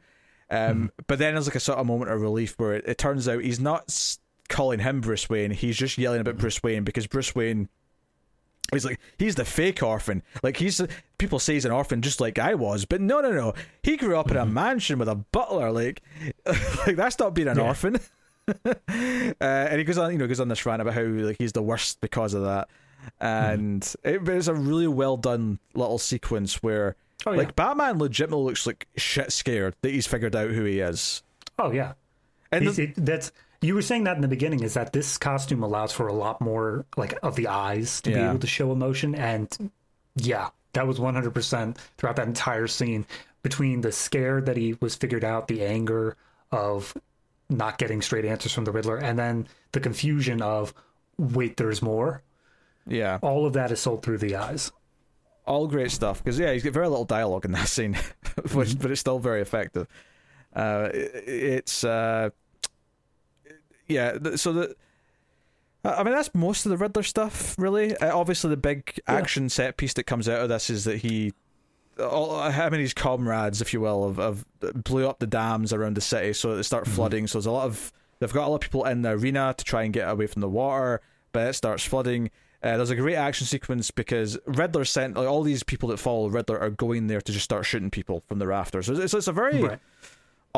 Um, 0.50 0.90
But 1.06 1.18
then 1.18 1.34
there's 1.34 1.46
like 1.46 1.56
a 1.56 1.60
sort 1.60 1.78
of 1.78 1.86
moment 1.86 2.10
of 2.10 2.20
relief 2.22 2.54
where 2.58 2.74
it, 2.74 2.84
it 2.86 2.96
turns 2.98 3.28
out 3.28 3.42
he's 3.42 3.60
not 3.60 4.16
calling 4.48 4.80
him 4.80 5.00
Bruce 5.02 5.28
Wayne. 5.28 5.50
He's 5.50 5.76
just 5.76 5.98
yelling 5.98 6.20
about 6.22 6.38
Bruce 6.38 6.62
Wayne 6.62 6.84
because 6.84 7.06
Bruce 7.06 7.34
Wayne 7.34 7.68
He's 8.72 8.84
like 8.84 9.00
he's 9.18 9.34
the 9.34 9.44
fake 9.46 9.82
orphan. 9.82 10.22
Like 10.42 10.58
he's 10.58 10.80
people 11.16 11.38
say 11.38 11.54
he's 11.54 11.64
an 11.64 11.72
orphan 11.72 12.02
just 12.02 12.20
like 12.20 12.38
I 12.38 12.54
was, 12.54 12.84
but 12.84 13.00
no, 13.00 13.20
no, 13.20 13.30
no. 13.32 13.54
He 13.82 13.96
grew 13.96 14.16
up 14.18 14.30
in 14.30 14.36
a 14.36 14.44
mansion 14.44 14.98
with 14.98 15.08
a 15.08 15.14
butler. 15.14 15.70
Like, 15.72 16.02
like 16.86 16.96
that's 16.96 17.18
not 17.18 17.32
being 17.34 17.48
an 17.48 17.56
Yeah. 17.58 17.64
orphan. 17.64 17.98
uh, 18.64 18.74
and 19.40 19.78
he 19.78 19.84
goes 19.84 19.98
on, 19.98 20.12
you 20.12 20.18
know, 20.18 20.26
goes 20.26 20.40
on 20.40 20.48
this 20.48 20.64
rant 20.66 20.82
about 20.82 20.94
how 20.94 21.02
like 21.02 21.36
he's 21.38 21.52
the 21.52 21.62
worst 21.62 22.00
because 22.00 22.34
of 22.34 22.42
that. 22.44 22.68
And 23.20 23.82
it, 24.04 24.24
but 24.24 24.34
it's 24.34 24.48
a 24.48 24.54
really 24.54 24.88
well 24.88 25.16
done 25.16 25.58
little 25.74 25.98
sequence 25.98 26.62
where, 26.62 26.96
Oh, 27.26 27.32
yeah. 27.32 27.38
like, 27.38 27.56
Batman 27.56 27.98
legitimately 27.98 28.44
looks 28.44 28.66
like 28.66 28.86
shit 28.96 29.32
scared 29.32 29.74
that 29.82 29.90
he's 29.90 30.06
figured 30.06 30.36
out 30.36 30.50
who 30.50 30.64
he 30.64 30.78
is. 30.80 31.22
Oh 31.58 31.72
yeah. 31.72 31.94
And 32.52 32.66
the- 32.68 32.82
it- 32.82 32.94
that's 32.96 33.32
you 33.60 33.74
were 33.74 33.82
saying 33.82 34.04
that 34.04 34.16
in 34.16 34.22
the 34.22 34.28
beginning 34.28 34.62
is 34.62 34.74
that 34.74 34.92
this 34.92 35.18
costume 35.18 35.62
allows 35.62 35.92
for 35.92 36.06
a 36.08 36.12
lot 36.12 36.40
more 36.40 36.84
like 36.96 37.18
of 37.22 37.34
the 37.36 37.48
eyes 37.48 38.00
to 38.02 38.10
be 38.10 38.16
able 38.30 38.38
to 38.38 38.46
show 38.46 38.70
emotion 38.72 39.14
and 39.14 39.70
yeah 40.16 40.48
that 40.74 40.86
was 40.86 40.98
100% 40.98 41.76
throughout 41.96 42.16
that 42.16 42.26
entire 42.28 42.66
scene 42.66 43.04
between 43.42 43.80
the 43.80 43.90
scare 43.90 44.40
that 44.42 44.56
he 44.56 44.74
was 44.80 44.94
figured 44.94 45.24
out 45.24 45.48
the 45.48 45.64
anger 45.64 46.16
of 46.52 46.94
not 47.48 47.78
getting 47.78 48.02
straight 48.02 48.24
answers 48.26 48.52
from 48.52 48.64
the 48.64 48.70
Riddler, 48.72 48.98
and 48.98 49.18
then 49.18 49.48
the 49.72 49.80
confusion 49.80 50.42
of 50.42 50.74
wait, 51.16 51.56
there's 51.56 51.80
more. 51.80 52.22
Yeah, 52.86 53.18
All 53.22 53.46
of 53.46 53.54
that 53.54 53.70
is 53.72 53.80
sold 53.80 54.02
through 54.02 54.18
the 54.18 54.36
eyes. 54.36 54.70
all 55.46 55.66
great 55.66 55.90
stuff. 55.90 56.22
Because 56.22 56.38
yeah, 56.38 56.52
he's 56.52 56.62
got 56.62 56.74
very 56.74 56.88
little 56.88 57.04
dialogue 57.06 57.44
in 57.46 57.52
that 57.52 57.68
scene, 57.68 57.96
which 58.52 58.78
but 58.78 58.90
it's 58.90 59.00
still 59.00 59.18
very 59.18 59.40
effective. 59.40 59.86
Uh, 60.54 60.90
it- 60.92 61.24
it's 61.26 61.84
uh, 61.84 62.28
yeah. 63.88 64.18
th- 64.18 64.38
So 64.38 64.52
the. 64.52 64.76
I 65.84 66.02
mean, 66.02 66.12
that's 66.12 66.34
most 66.34 66.66
of 66.66 66.70
the 66.70 66.76
Riddler 66.76 67.04
stuff, 67.04 67.54
really. 67.56 67.96
Uh, 67.96 68.16
obviously, 68.16 68.50
the 68.50 68.56
big 68.56 69.00
action 69.06 69.48
set 69.48 69.76
piece 69.76 69.94
that 69.94 70.04
comes 70.04 70.28
out 70.28 70.42
of 70.42 70.48
this 70.48 70.70
is 70.70 70.84
that 70.84 70.98
he, 70.98 71.32
all, 72.00 72.40
how 72.50 72.64
many 72.64 72.82
of 72.82 72.86
his 72.86 72.94
comrades, 72.94 73.62
if 73.62 73.72
you 73.72 73.80
will, 73.80 74.08
have, 74.08 74.18
of 74.18 74.44
blew 74.84 75.08
up 75.08 75.20
the 75.20 75.26
dams 75.26 75.72
around 75.72 75.94
the 75.96 76.00
city 76.00 76.32
so 76.32 76.56
they 76.56 76.62
start 76.62 76.86
flooding. 76.88 77.26
So 77.28 77.38
there's 77.38 77.46
a 77.46 77.52
lot 77.52 77.66
of 77.66 77.92
they've 78.18 78.32
got 78.32 78.48
a 78.48 78.50
lot 78.50 78.56
of 78.56 78.60
people 78.62 78.84
in 78.86 79.02
the 79.02 79.10
arena 79.10 79.54
to 79.56 79.64
try 79.64 79.84
and 79.84 79.92
get 79.92 80.08
away 80.08 80.26
from 80.26 80.40
the 80.40 80.48
water, 80.48 81.00
but 81.32 81.46
it 81.46 81.52
starts 81.54 81.84
flooding. 81.84 82.30
Uh, 82.60 82.76
there's 82.76 82.90
a 82.90 82.96
great 82.96 83.14
action 83.14 83.46
sequence 83.46 83.92
because 83.92 84.36
Riddler 84.46 84.84
sent 84.84 85.16
like 85.16 85.28
all 85.28 85.44
these 85.44 85.62
people 85.62 85.90
that 85.90 85.98
follow 85.98 86.28
Riddler 86.28 86.58
are 86.58 86.70
going 86.70 87.06
there 87.06 87.20
to 87.20 87.32
just 87.32 87.44
start 87.44 87.64
shooting 87.64 87.90
people 87.90 88.24
from 88.26 88.40
the 88.40 88.48
rafters. 88.48 88.86
So 88.86 88.94
it's, 88.94 89.14
it's 89.14 89.28
a 89.28 89.32
very 89.32 89.62
Right. 89.62 89.78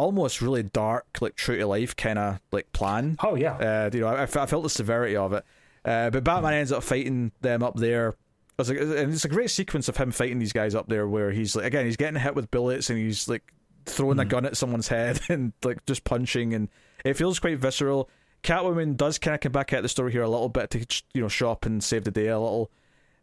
Almost 0.01 0.40
really 0.40 0.62
dark, 0.62 1.06
like 1.20 1.36
true 1.36 1.59
to 1.59 1.66
life 1.66 1.94
kind 1.94 2.18
of 2.18 2.40
like 2.51 2.72
plan. 2.72 3.16
Oh 3.22 3.35
yeah. 3.35 3.55
Uh, 3.55 3.90
you 3.93 4.01
know, 4.01 4.09
I, 4.09 4.22
I 4.22 4.27
felt 4.27 4.62
the 4.62 4.70
severity 4.70 5.14
of 5.14 5.32
it. 5.35 5.44
Uh, 5.85 6.10
but 6.10 6.24
Batman 6.24 6.55
ends 6.55 6.72
up 6.72 6.82
fighting 6.82 7.32
them 7.40 7.62
up 7.62 7.77
there. 7.77 8.09
It 8.09 8.16
was 8.59 8.68
like, 8.70 8.78
and 8.78 9.12
it's 9.12 9.24
a 9.24 9.28
great 9.28 9.51
sequence 9.51 9.89
of 9.89 9.97
him 9.97 10.10
fighting 10.10 10.39
these 10.39 10.52
guys 10.52 10.74
up 10.74 10.89
there, 10.89 11.06
where 11.06 11.31
he's 11.31 11.55
like, 11.55 11.66
again, 11.66 11.85
he's 11.85 11.97
getting 11.97 12.20
hit 12.20 12.35
with 12.35 12.51
bullets 12.51 12.90
and 12.90 12.98
he's 12.98 13.28
like 13.28 13.52
throwing 13.86 14.18
a 14.18 14.24
gun 14.24 14.44
at 14.44 14.56
someone's 14.56 14.89
head 14.89 15.20
and 15.28 15.52
like 15.62 15.85
just 15.86 16.05
punching, 16.05 16.55
and 16.55 16.68
it 17.05 17.14
feels 17.14 17.39
quite 17.39 17.59
visceral. 17.59 18.09
Catwoman 18.43 18.97
does 18.97 19.18
kind 19.18 19.35
of 19.35 19.40
come 19.40 19.52
back 19.52 19.72
at 19.72 19.82
the 19.82 19.89
story 19.89 20.12
here 20.12 20.22
a 20.22 20.28
little 20.28 20.48
bit 20.48 20.70
to 20.70 20.86
you 21.12 21.20
know 21.20 21.28
show 21.28 21.51
up 21.51 21.66
and 21.66 21.85
save 21.85 22.05
the 22.05 22.10
day 22.10 22.28
a 22.28 22.39
little, 22.39 22.70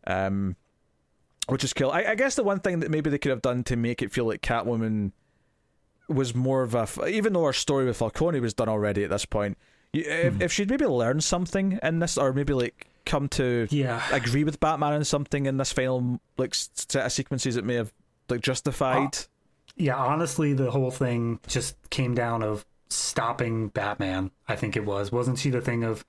um, 0.06 0.56
which 1.48 1.64
is 1.64 1.74
cool. 1.74 1.90
I, 1.90 2.04
I 2.04 2.16
guess 2.16 2.36
the 2.36 2.44
one 2.44 2.60
thing 2.60 2.80
that 2.80 2.92
maybe 2.92 3.10
they 3.10 3.18
could 3.18 3.32
have 3.32 3.42
done 3.42 3.64
to 3.66 3.76
make 3.76 4.02
it 4.02 4.12
feel 4.12 4.26
like 4.26 4.42
Catwoman 4.42 5.12
was 6.08 6.34
more 6.36 6.64
of 6.64 6.74
a 6.76 6.88
even 7.08 7.34
though 7.34 7.44
our 7.44 7.54
story 7.54 7.86
with 7.86 7.98
Falcone 7.98 8.40
was 8.40 8.54
done 8.54 8.70
already 8.70 9.04
at 9.04 9.10
this 9.10 9.26
point. 9.26 9.58
If, 9.94 10.34
hmm. 10.34 10.42
if 10.42 10.52
she'd 10.52 10.70
maybe 10.70 10.86
learned 10.86 11.24
something 11.24 11.80
in 11.82 12.00
this, 12.00 12.18
or 12.18 12.34
maybe 12.34 12.54
like 12.54 12.88
come 13.06 13.30
to 13.30 13.68
Yeah. 13.72 14.02
agree 14.12 14.44
with 14.44 14.60
Batman 14.60 14.94
in 14.94 15.04
something 15.06 15.46
in 15.46 15.58
this 15.58 15.72
final 15.72 16.20
like 16.38 16.54
set 16.54 17.06
of 17.06 17.12
sequences 17.12 17.56
it 17.56 17.64
may 17.64 17.76
have 17.76 17.94
like 18.30 18.42
justified. 18.42 19.18
Yeah, 19.76 19.96
honestly, 19.96 20.54
the 20.54 20.72
whole 20.72 20.92
thing 20.92 21.40
just 21.48 21.76
came 21.90 22.16
down 22.16 22.42
of 22.44 22.66
stopping 22.90 23.70
Batman. 23.70 24.32
I 24.48 24.56
think 24.56 24.76
it 24.76 24.86
was. 24.86 25.12
Wasn't 25.12 25.40
she 25.40 25.50
the 25.50 25.62
thing 25.62 25.84
of 25.84 26.04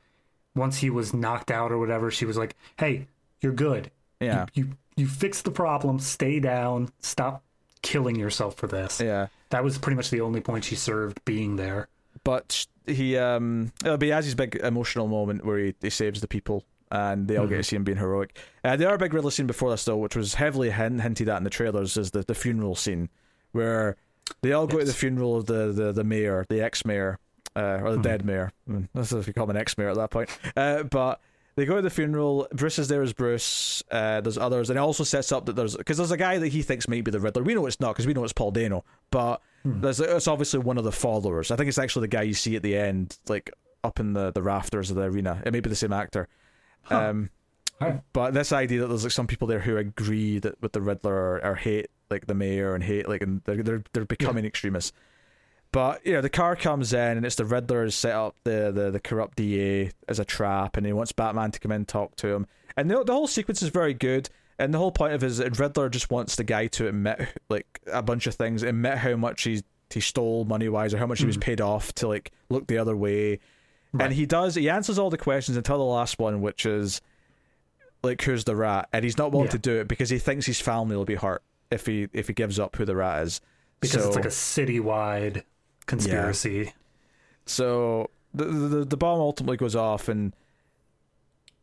once 0.54 0.78
he 0.78 0.90
was 0.90 1.12
knocked 1.14 1.50
out 1.50 1.70
or 1.70 1.78
whatever, 1.78 2.10
she 2.10 2.24
was 2.24 2.36
like, 2.36 2.56
"Hey, 2.78 3.06
you're 3.40 3.52
good. 3.52 3.90
yeah, 4.20 4.46
You 4.54 4.64
you, 4.64 4.72
you 4.96 5.06
fix 5.06 5.42
the 5.42 5.50
problem. 5.52 5.98
Stay 6.00 6.40
down. 6.40 6.88
Stop 7.00 7.42
killing 7.82 8.16
yourself 8.16 8.56
for 8.56 8.66
this." 8.66 9.00
yeah. 9.00 9.28
That 9.50 9.64
was 9.64 9.78
pretty 9.78 9.96
much 9.96 10.10
the 10.10 10.20
only 10.20 10.40
point 10.40 10.64
she 10.64 10.74
served 10.76 11.24
being 11.24 11.56
there. 11.56 11.88
But 12.24 12.66
he 12.86 13.16
um, 13.16 13.72
it'll 13.84 13.96
be 13.96 14.12
as 14.12 14.24
his 14.26 14.34
big 14.34 14.56
emotional 14.56 15.06
moment 15.08 15.44
where 15.44 15.58
he, 15.58 15.74
he 15.80 15.90
saves 15.90 16.20
the 16.20 16.28
people. 16.28 16.64
And 16.90 17.28
they 17.28 17.36
all 17.36 17.46
get 17.46 17.58
to 17.58 17.62
see 17.62 17.76
him 17.76 17.84
being 17.84 17.98
heroic. 17.98 18.38
Uh, 18.64 18.74
the 18.74 18.88
other 18.88 18.96
big 18.96 19.12
Riddler 19.12 19.30
scene 19.30 19.46
before 19.46 19.70
this, 19.70 19.84
though, 19.84 19.98
which 19.98 20.16
was 20.16 20.34
heavily 20.34 20.70
hin- 20.70 21.00
hinted 21.00 21.28
at 21.28 21.36
in 21.36 21.44
the 21.44 21.50
trailers, 21.50 21.98
is 21.98 22.12
the, 22.12 22.22
the 22.22 22.34
funeral 22.34 22.74
scene, 22.74 23.10
where 23.52 23.96
they 24.40 24.52
all 24.52 24.66
go 24.66 24.78
to 24.78 24.86
the 24.86 24.94
funeral 24.94 25.36
of 25.36 25.44
the, 25.44 25.70
the, 25.70 25.92
the 25.92 26.02
mayor, 26.02 26.46
the 26.48 26.62
ex 26.62 26.86
mayor, 26.86 27.18
uh, 27.54 27.80
or 27.82 27.92
the 27.96 28.02
dead 28.02 28.24
mayor. 28.24 28.52
Mm, 28.66 28.88
That's 28.94 29.12
if 29.12 29.26
you 29.26 29.34
call 29.34 29.44
him 29.44 29.50
an 29.50 29.56
ex 29.58 29.76
mayor 29.76 29.90
at 29.90 29.96
that 29.96 30.10
point. 30.10 30.30
Uh, 30.56 30.82
but 30.84 31.20
they 31.58 31.66
go 31.66 31.76
to 31.76 31.82
the 31.82 31.90
funeral. 31.90 32.46
Bruce 32.52 32.78
is 32.78 32.86
there 32.86 33.02
as 33.02 33.12
Bruce. 33.12 33.82
Uh, 33.90 34.20
there's 34.20 34.38
others, 34.38 34.70
and 34.70 34.78
it 34.78 34.80
also 34.80 35.02
sets 35.02 35.32
up 35.32 35.46
that 35.46 35.56
there's 35.56 35.76
because 35.76 35.96
there's 35.96 36.12
a 36.12 36.16
guy 36.16 36.38
that 36.38 36.48
he 36.48 36.62
thinks 36.62 36.86
might 36.86 37.02
be 37.02 37.10
the 37.10 37.18
Riddler. 37.18 37.42
We 37.42 37.54
know 37.54 37.66
it's 37.66 37.80
not 37.80 37.94
because 37.94 38.06
we 38.06 38.14
know 38.14 38.22
it's 38.22 38.32
Paul 38.32 38.52
Dano, 38.52 38.84
but 39.10 39.42
there's 39.64 39.98
it's 39.98 40.28
obviously 40.28 40.60
one 40.60 40.78
of 40.78 40.84
the 40.84 40.92
followers. 40.92 41.50
I 41.50 41.56
think 41.56 41.68
it's 41.68 41.78
actually 41.78 42.02
the 42.02 42.16
guy 42.16 42.22
you 42.22 42.34
see 42.34 42.54
at 42.54 42.62
the 42.62 42.76
end, 42.76 43.18
like 43.28 43.50
up 43.82 43.98
in 43.98 44.12
the, 44.12 44.30
the 44.32 44.42
rafters 44.42 44.90
of 44.90 44.96
the 44.96 45.02
arena. 45.02 45.42
It 45.44 45.52
may 45.52 45.60
be 45.60 45.68
the 45.68 45.76
same 45.76 45.92
actor. 45.92 46.28
Um, 46.90 47.30
Alright. 47.82 48.02
but 48.12 48.34
this 48.34 48.52
idea 48.52 48.80
that 48.80 48.86
there's 48.86 49.02
like 49.02 49.12
some 49.12 49.26
people 49.26 49.48
there 49.48 49.60
who 49.60 49.76
agree 49.76 50.38
that 50.38 50.60
with 50.62 50.72
the 50.72 50.80
Riddler 50.80 51.14
or, 51.14 51.44
or 51.44 51.54
hate 51.56 51.88
like 52.10 52.26
the 52.26 52.34
mayor 52.34 52.74
and 52.74 52.82
hate 52.82 53.08
like 53.08 53.22
and 53.22 53.42
they're 53.44 53.62
they're, 53.62 53.82
they're 53.92 54.04
becoming 54.04 54.44
extremists. 54.44 54.92
But 55.78 56.04
you 56.04 56.12
know, 56.12 56.20
the 56.20 56.28
car 56.28 56.56
comes 56.56 56.92
in 56.92 57.18
and 57.18 57.24
it's 57.24 57.36
the 57.36 57.44
Riddler 57.44 57.84
has 57.84 57.94
set 57.94 58.12
up 58.12 58.34
the, 58.42 58.72
the, 58.74 58.90
the 58.90 58.98
corrupt 58.98 59.36
DA 59.36 59.92
as 60.08 60.18
a 60.18 60.24
trap, 60.24 60.76
and 60.76 60.84
he 60.84 60.92
wants 60.92 61.12
Batman 61.12 61.52
to 61.52 61.60
come 61.60 61.70
in 61.70 61.76
and 61.76 61.86
talk 61.86 62.16
to 62.16 62.26
him. 62.26 62.48
And 62.76 62.90
the 62.90 63.04
the 63.04 63.12
whole 63.12 63.28
sequence 63.28 63.62
is 63.62 63.68
very 63.68 63.94
good. 63.94 64.28
And 64.58 64.74
the 64.74 64.78
whole 64.78 64.90
point 64.90 65.12
of 65.12 65.22
it 65.22 65.28
is 65.28 65.36
that 65.36 65.56
Riddler 65.56 65.88
just 65.88 66.10
wants 66.10 66.34
the 66.34 66.42
guy 66.42 66.66
to 66.66 66.88
admit 66.88 67.28
like 67.48 67.80
a 67.92 68.02
bunch 68.02 68.26
of 68.26 68.34
things, 68.34 68.64
admit 68.64 68.98
how 68.98 69.14
much 69.14 69.44
he 69.44 69.62
he 69.90 70.00
stole 70.00 70.44
money 70.46 70.68
wise 70.68 70.92
or 70.92 70.98
how 70.98 71.06
much 71.06 71.20
he 71.20 71.26
was 71.26 71.36
hmm. 71.36 71.42
paid 71.42 71.60
off 71.60 71.92
to 71.94 72.08
like 72.08 72.32
look 72.48 72.66
the 72.66 72.78
other 72.78 72.96
way. 72.96 73.38
And 74.00 74.12
he 74.12 74.26
does. 74.26 74.56
He 74.56 74.68
answers 74.68 74.98
all 74.98 75.10
the 75.10 75.16
questions 75.16 75.56
until 75.56 75.78
the 75.78 75.84
last 75.84 76.18
one, 76.18 76.40
which 76.40 76.66
is 76.66 77.00
like 78.02 78.20
who's 78.22 78.42
the 78.42 78.56
rat, 78.56 78.88
and 78.92 79.04
he's 79.04 79.16
not 79.16 79.30
willing 79.30 79.46
Yeah. 79.46 79.52
to 79.52 79.58
do 79.58 79.76
it 79.76 79.86
because 79.86 80.10
he 80.10 80.18
thinks 80.18 80.44
his 80.44 80.60
family 80.60 80.96
will 80.96 81.04
be 81.04 81.14
hurt 81.14 81.44
if 81.70 81.86
he 81.86 82.08
if 82.12 82.26
he 82.26 82.34
gives 82.34 82.58
up 82.58 82.74
who 82.74 82.84
the 82.84 82.96
rat 82.96 83.22
is. 83.22 83.40
Because 83.78 84.02
So- 84.02 84.08
it's 84.08 84.16
like 84.16 84.24
a 84.24 84.28
citywide 84.28 85.44
conspiracy. 85.88 86.72
So 87.46 88.10
the, 88.32 88.44
the 88.44 88.84
the 88.84 88.96
bomb 88.96 89.20
ultimately 89.20 89.56
goes 89.56 89.74
off, 89.74 90.08
and 90.08 90.34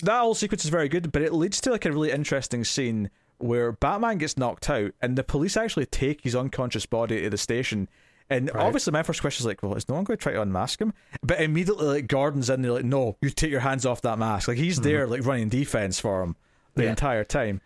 that 0.01 0.19
whole 0.19 0.35
sequence 0.35 0.63
is 0.65 0.69
very 0.71 0.89
good. 0.89 1.11
But 1.11 1.21
it 1.21 1.33
leads 1.33 1.61
to 1.61 1.71
like 1.71 1.85
a 1.85 1.91
really 1.91 2.11
interesting 2.11 2.63
scene 2.63 3.09
where 3.37 3.71
Batman 3.71 4.17
gets 4.17 4.37
knocked 4.37 4.69
out, 4.69 4.91
and 5.01 5.17
the 5.17 5.23
police 5.23 5.55
actually 5.57 5.85
take 5.85 6.21
his 6.21 6.35
unconscious 6.35 6.85
body 6.85 7.21
to 7.21 7.29
the 7.29 7.37
station. 7.37 7.87
And 8.27 8.49
Right. 8.55 8.63
obviously, 8.65 8.91
my 8.91 9.03
first 9.03 9.21
question 9.21 9.43
is 9.43 9.45
like, 9.45 9.61
well, 9.61 9.75
is 9.75 9.87
no 9.87 9.95
one 9.95 10.03
going 10.03 10.17
to 10.17 10.23
try 10.23 10.33
to 10.33 10.41
unmask 10.41 10.81
him? 10.81 10.93
But 11.21 11.39
immediately, 11.41 11.85
like 11.85 12.07
Gordon's 12.07 12.49
in 12.49 12.63
there, 12.63 12.71
like, 12.71 12.83
no, 12.85 13.17
you 13.21 13.29
take 13.29 13.51
your 13.51 13.59
hands 13.59 13.85
off 13.85 14.01
that 14.01 14.17
mask. 14.17 14.47
Like 14.47 14.57
he's 14.57 14.81
there, 14.81 15.05
like 15.05 15.23
running 15.25 15.47
defense 15.49 15.99
for 15.99 16.23
him 16.23 16.35
the 16.73 16.83
Yeah. 16.85 16.89
entire 16.89 17.23
time. 17.23 17.61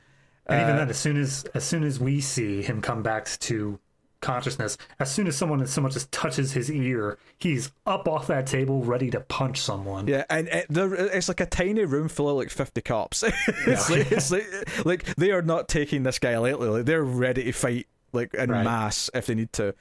And 0.47 0.59
even 0.59 0.75
Uh, 0.75 0.79
then, 0.79 0.89
as 0.89 0.97
soon 0.97 1.15
as 1.15 1.45
as 1.53 1.63
soon 1.63 1.83
as 1.83 1.99
we 1.99 2.19
see 2.19 2.61
him 2.61 2.81
come 2.81 3.01
back 3.03 3.27
to 3.39 3.79
consciousness, 4.21 4.77
as 4.99 5.11
soon 5.11 5.27
as 5.27 5.35
someone 5.37 5.65
so 5.67 5.81
much 5.81 5.95
as 5.95 6.05
touches 6.07 6.51
his 6.53 6.71
ear, 6.71 7.17
he's 7.37 7.71
up 7.85 8.07
off 8.07 8.27
that 8.27 8.47
table, 8.47 8.83
ready 8.83 9.09
to 9.11 9.19
punch 9.19 9.59
someone. 9.61 10.07
Yeah, 10.07 10.25
and 10.29 10.47
it, 10.49 10.65
there, 10.69 10.93
it's 10.93 11.27
like 11.27 11.39
a 11.39 11.45
tiny 11.45 11.85
room 11.85 12.09
full 12.09 12.29
of 12.29 12.37
like 12.37 12.49
fifty 12.49 12.81
cops. 12.81 13.23
it's, 13.67 13.89
like, 13.89 14.11
it's 14.11 14.31
like 14.31 14.85
like 14.85 15.15
they 15.15 15.31
are 15.31 15.41
not 15.41 15.67
taking 15.67 16.03
this 16.03 16.19
guy 16.19 16.37
lightly. 16.37 16.67
Like 16.69 16.85
they're 16.85 17.03
ready 17.03 17.45
to 17.45 17.51
fight 17.51 17.87
like 18.13 18.33
in 18.33 18.49
Right. 18.51 18.63
mass 18.63 19.09
if 19.13 19.25
they 19.27 19.35
need 19.35 19.53
to. 19.53 19.75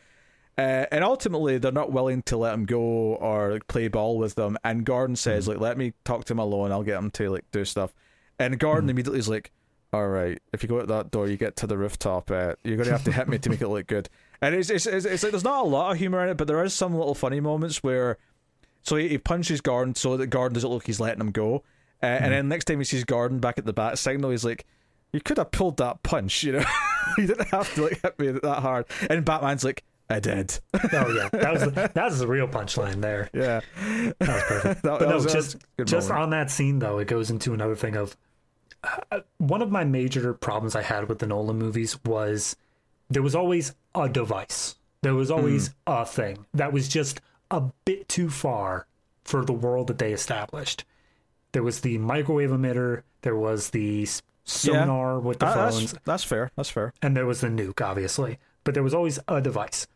Uh, 0.56 0.86
and 0.90 1.05
ultimately, 1.05 1.56
they're 1.59 1.70
not 1.70 1.93
willing 1.93 2.20
to 2.23 2.36
let 2.36 2.52
him 2.52 2.65
go 2.65 2.81
or 2.81 3.52
like, 3.52 3.69
play 3.69 3.86
ball 3.86 4.19
with 4.19 4.35
them. 4.35 4.59
And 4.65 4.85
Gordon 4.85 5.15
says, 5.15 5.44
Hmm. 5.47 5.52
"Like, 5.52 5.60
let 5.60 5.78
me 5.78 5.93
talk 6.05 6.24
to 6.24 6.32
him 6.32 6.40
alone. 6.40 6.73
I'll 6.73 6.82
get 6.82 6.98
him 6.98 7.10
to 7.12 7.31
like 7.31 7.44
do 7.52 7.65
stuff." 7.65 7.94
And 8.40 8.59
Gordon 8.59 8.85
Hmm. 8.85 8.90
immediately 8.90 9.20
is 9.20 9.28
like, 9.28 9.52
"All 9.93 10.09
right, 10.09 10.43
if 10.52 10.65
you 10.65 10.69
go 10.69 10.81
out 10.81 10.89
that 10.89 11.12
door, 11.12 11.28
you 11.28 11.36
get 11.36 11.55
to 11.56 11.69
the 11.69 11.78
rooftop. 11.78 12.31
Uh, 12.32 12.55
you're 12.65 12.77
gonna 12.77 12.90
have 12.90 13.05
to 13.05 13.12
hit 13.12 13.28
me 13.28 13.39
to 13.39 13.51
make 13.51 13.60
it 13.60 13.69
look 13.69 13.86
good." 13.86 14.09
And 14.40 14.55
it's 14.55 14.70
it's, 14.70 14.86
it's 14.86 15.05
it's 15.05 15.23
like 15.23 15.32
there's 15.32 15.44
not 15.44 15.65
a 15.65 15.69
lot 15.69 15.93
of 15.93 15.98
humor 15.98 16.23
in 16.23 16.28
it, 16.31 16.36
but 16.36 16.47
there 16.47 16.62
is 16.65 16.73
some 16.74 16.94
little 16.94 17.15
funny 17.15 17.40
moments 17.40 17.82
where 17.82 18.19
so 18.82 18.97
he, 18.97 19.09
he 19.09 19.19
punches 19.19 19.60
Gordon 19.60 19.94
so 19.94 20.16
that 20.16 20.28
Gordon 20.28 20.55
doesn't 20.55 20.70
look 20.70 20.86
he's 20.86 21.01
letting 21.01 21.20
him 21.20 21.31
go. 21.32 21.65
Uh, 22.02 22.06
And 22.06 22.32
then 22.32 22.48
next 22.48 22.66
time 22.66 22.78
he 22.78 22.85
sees 22.85 23.05
Gordon 23.05 23.40
back 23.40 23.59
at 23.59 23.65
the 23.66 23.73
bat 23.73 23.98
signal, 23.98 24.31
he's 24.31 24.44
like, 24.44 24.65
"You 25.12 25.20
could 25.20 25.39
have 25.39 25.51
pulled 25.51 25.78
that 25.78 26.02
punch, 26.05 26.44
you 26.44 26.52
know. 26.52 26.65
you 27.19 27.27
didn't 27.27 27.48
have 27.48 27.73
to 27.74 27.82
like 27.85 28.01
hit 28.01 28.19
me 28.20 28.28
that 28.31 28.60
hard." 28.60 28.86
And 29.10 29.24
Batman's 29.24 29.65
like, 29.65 29.82
"I 30.09 30.20
did." 30.20 30.56
Oh 30.74 30.78
yeah, 30.93 31.28
that 31.32 31.52
was 31.52 31.62
the, 31.62 31.70
that 31.93 32.05
was 32.05 32.20
the 32.20 32.28
real 32.28 32.47
punchline 32.47 33.01
there. 33.01 33.28
yeah, 33.35 33.60
That 33.77 34.15
was 34.20 34.43
perfect. 34.44 34.82
That- 34.82 34.82
but 34.85 34.98
that 35.01 35.09
no, 35.09 35.15
was- 35.16 35.32
just 35.32 35.56
just 35.85 36.09
moment. 36.10 36.23
on 36.23 36.31
that 36.31 36.51
scene 36.52 36.78
though, 36.78 36.98
it 36.98 37.09
goes 37.09 37.31
into 37.32 37.52
another 37.55 37.74
thing 37.74 37.97
of 37.97 38.16
uh, 39.10 39.20
one 39.39 39.60
of 39.60 39.73
my 39.73 39.82
major 39.82 40.32
problems 40.35 40.77
I 40.77 40.82
had 40.82 41.09
with 41.09 41.19
the 41.19 41.27
Nolan 41.27 41.59
movies 41.59 41.98
was 42.05 42.55
there 43.10 43.22
was 43.22 43.35
always 43.35 43.74
a 43.94 44.09
device. 44.09 44.76
There 45.02 45.14
was 45.14 45.30
always 45.30 45.68
Hmm. 45.68 45.72
a 45.86 46.05
thing 46.06 46.47
that 46.55 46.72
was 46.72 46.89
just 46.89 47.20
a 47.51 47.62
bit 47.85 48.09
too 48.09 48.28
far 48.30 48.86
for 49.24 49.44
the 49.44 49.52
world 49.52 49.86
that 49.89 49.98
they 49.98 50.12
established. 50.12 50.85
There 51.52 51.62
was 51.62 51.80
the 51.80 51.98
microwave 51.98 52.51
emitter. 52.51 53.02
There 53.22 53.36
was 53.36 53.70
the 53.70 54.06
sonar 54.44 55.18
with 55.20 55.39
the 55.39 55.47
Uh, 55.47 55.55
phones 55.70 55.93
that's 55.93 56.05
that's 56.05 56.24
fair. 56.24 56.51
That's 56.56 56.70
fair. 56.70 56.93
and 57.02 57.16
there 57.16 57.26
was 57.26 57.40
the 57.40 57.48
nuke, 57.48 57.80
obviously, 57.85 58.39
but 58.64 58.74
there 58.74 58.82
was 58.82 58.94
always 58.94 59.18
a 59.28 59.40
device. 59.40 59.86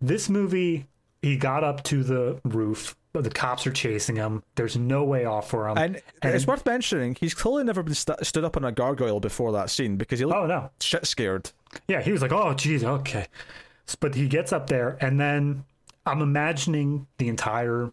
This 0.00 0.28
movie, 0.28 0.86
he 1.20 1.36
got 1.36 1.62
up 1.64 1.82
to 1.84 2.02
the 2.02 2.40
roof. 2.44 2.96
The 3.12 3.28
cops 3.30 3.66
are 3.66 3.72
chasing 3.72 4.16
him. 4.16 4.42
There's 4.54 4.76
no 4.76 5.04
way 5.04 5.24
off 5.26 5.50
for 5.50 5.68
him. 5.68 5.76
And, 5.76 6.02
it's 6.22 6.46
worth 6.46 6.64
mentioning 6.64 7.14
he's 7.20 7.34
clearly 7.34 7.62
never 7.64 7.82
been 7.82 7.94
st- 7.94 8.24
stood 8.24 8.42
up 8.44 8.56
on 8.56 8.64
a 8.64 8.72
gargoyle 8.72 9.20
before 9.20 9.52
that 9.52 9.68
scene 9.68 9.96
because 9.96 10.18
he 10.18 10.24
looked 10.24 10.38
oh 10.38 10.46
no, 10.46 10.70
shit 10.80 11.06
scared. 11.06 11.50
Yeah, 11.88 12.00
he 12.02 12.12
was 12.12 12.22
like, 12.22 12.32
"Oh, 12.32 12.54
geez, 12.54 12.84
okay." 12.84 13.26
But 14.00 14.14
he 14.14 14.28
gets 14.28 14.52
up 14.52 14.68
there, 14.68 14.96
and 15.00 15.20
then 15.20 15.64
I'm 16.06 16.20
imagining 16.22 17.06
the 17.18 17.28
entire 17.28 17.90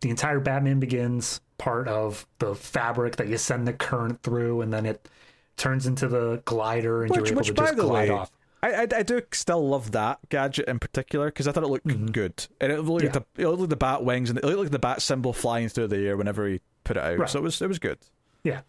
the 0.00 0.10
entire 0.10 0.40
Batman 0.40 0.80
Begins 0.80 1.40
part 1.56 1.88
of 1.88 2.26
the 2.40 2.54
fabric 2.54 3.16
that 3.16 3.28
you 3.28 3.38
send 3.38 3.66
the 3.66 3.72
current 3.72 4.22
through, 4.22 4.60
and 4.60 4.72
then 4.72 4.84
it 4.86 5.08
turns 5.56 5.86
into 5.86 6.08
the 6.08 6.42
glider, 6.44 7.02
and 7.04 7.10
Which, 7.10 7.18
you're 7.18 7.26
able 7.28 7.36
which 7.38 7.46
to 7.48 7.54
just 7.54 7.76
glide 7.76 8.08
way, 8.08 8.14
off. 8.14 8.30
I, 8.62 8.72
I 8.72 8.86
I 8.96 9.02
do 9.02 9.22
still 9.32 9.66
love 9.68 9.92
that 9.92 10.18
gadget 10.30 10.68
in 10.68 10.78
particular 10.78 11.26
because 11.26 11.46
I 11.48 11.52
thought 11.52 11.62
it 11.64 11.68
looked 11.68 11.86
good, 12.12 12.46
and 12.60 12.72
it 12.72 12.80
looked, 12.80 13.04
Mm-hmm. 13.04 13.06
Yeah. 13.06 13.12
like 13.12 13.26
the, 13.34 13.42
it 13.42 13.48
looked 13.48 13.60
like 13.60 13.68
the 13.70 13.76
bat 13.76 14.04
wings 14.04 14.30
and 14.30 14.38
it 14.38 14.44
looked 14.44 14.58
like 14.58 14.70
the 14.70 14.78
bat 14.78 15.00
symbol 15.00 15.32
flying 15.32 15.68
through 15.68 15.88
the 15.88 15.98
air 16.06 16.16
whenever 16.16 16.46
he 16.48 16.60
put 16.82 16.96
it 16.96 17.02
out. 17.02 17.18
Right. 17.18 17.28
So 17.30 17.38
it 17.38 17.42
was 17.42 17.60
it 17.62 17.68
was 17.68 17.78
good. 17.78 17.98
Yeah. 18.42 18.60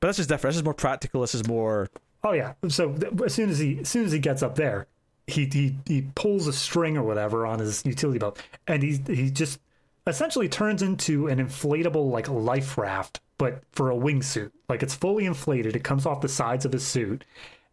But 0.00 0.08
this 0.08 0.18
is 0.18 0.26
different. 0.26 0.52
This 0.52 0.58
is 0.58 0.64
more 0.64 0.74
practical. 0.74 1.20
This 1.22 1.34
is 1.34 1.46
more 1.46 1.88
Oh 2.24 2.32
yeah. 2.32 2.54
So 2.68 2.94
as 3.24 3.34
soon 3.34 3.50
as 3.50 3.58
he 3.58 3.80
as 3.80 3.88
soon 3.88 4.04
as 4.04 4.12
he 4.12 4.18
gets 4.18 4.42
up 4.42 4.56
there, 4.56 4.86
he 5.26 5.46
he 5.46 5.76
he 5.86 6.02
pulls 6.14 6.46
a 6.46 6.52
string 6.52 6.96
or 6.96 7.02
whatever 7.02 7.46
on 7.46 7.58
his 7.58 7.84
utility 7.84 8.18
belt, 8.18 8.42
and 8.66 8.82
he 8.82 9.00
he 9.06 9.30
just 9.30 9.60
essentially 10.06 10.48
turns 10.48 10.82
into 10.82 11.28
an 11.28 11.38
inflatable 11.38 12.10
like 12.10 12.28
life 12.28 12.78
raft, 12.78 13.20
but 13.36 13.62
for 13.72 13.90
a 13.90 13.94
wingsuit. 13.96 14.50
Like 14.68 14.82
it's 14.82 14.94
fully 14.94 15.26
inflated. 15.26 15.76
It 15.76 15.84
comes 15.84 16.06
off 16.06 16.20
the 16.20 16.28
sides 16.28 16.64
of 16.64 16.72
his 16.72 16.86
suit, 16.86 17.24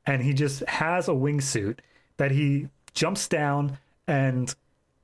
and 0.05 0.21
he 0.21 0.33
just 0.33 0.61
has 0.67 1.07
a 1.07 1.13
wingsuit 1.13 1.79
that 2.17 2.31
he 2.31 2.67
jumps 2.93 3.27
down 3.27 3.77
and 4.07 4.55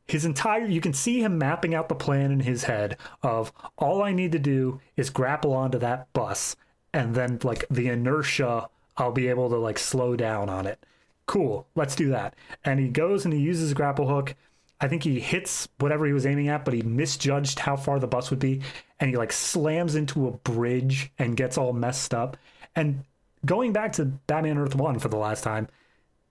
his 0.07 0.25
entire 0.25 0.65
you 0.65 0.81
can 0.81 0.93
see 0.93 1.21
him 1.21 1.37
mapping 1.37 1.73
out 1.73 1.89
the 1.89 1.95
plan 1.95 2.31
in 2.31 2.39
his 2.39 2.63
head 2.63 2.97
of 3.23 3.51
all 3.77 4.01
I 4.01 4.11
need 4.11 4.31
to 4.33 4.39
do 4.39 4.79
is 4.97 5.09
grapple 5.09 5.53
onto 5.53 5.77
that 5.79 6.11
bus 6.13 6.55
and 6.93 7.15
then 7.15 7.39
like 7.43 7.65
the 7.69 7.87
inertia 7.87 8.67
I'll 8.97 9.11
be 9.11 9.27
able 9.27 9.49
to 9.49 9.57
like 9.57 9.79
slow 9.79 10.15
down 10.15 10.49
on 10.49 10.65
it. 10.65 10.83
Cool, 11.25 11.67
let's 11.75 11.95
do 11.95 12.09
that. 12.09 12.35
And 12.65 12.79
he 12.79 12.89
goes 12.89 13.25
and 13.25 13.33
he 13.33 13.39
uses 13.39 13.73
grapple 13.73 14.07
hook. 14.07 14.35
I 14.79 14.87
think 14.87 15.03
he 15.03 15.19
hits 15.19 15.69
whatever 15.79 16.05
he 16.05 16.13
was 16.13 16.25
aiming 16.25 16.47
at, 16.47 16.65
but 16.65 16.73
he 16.73 16.81
misjudged 16.81 17.59
how 17.59 17.75
far 17.75 17.99
the 17.99 18.07
bus 18.07 18.29
would 18.31 18.39
be 18.39 18.61
and 18.99 19.09
he 19.09 19.17
like 19.17 19.31
slams 19.31 19.95
into 19.95 20.27
a 20.27 20.31
bridge 20.31 21.11
and 21.17 21.37
gets 21.37 21.57
all 21.57 21.73
messed 21.73 22.13
up. 22.13 22.37
And 22.75 23.03
going 23.45 23.73
back 23.73 23.93
to 23.93 24.05
Batman 24.05 24.57
Earth 24.57 24.75
1 24.75 24.99
for 24.99 25.09
the 25.09 25.17
last 25.17 25.43
time, 25.43 25.67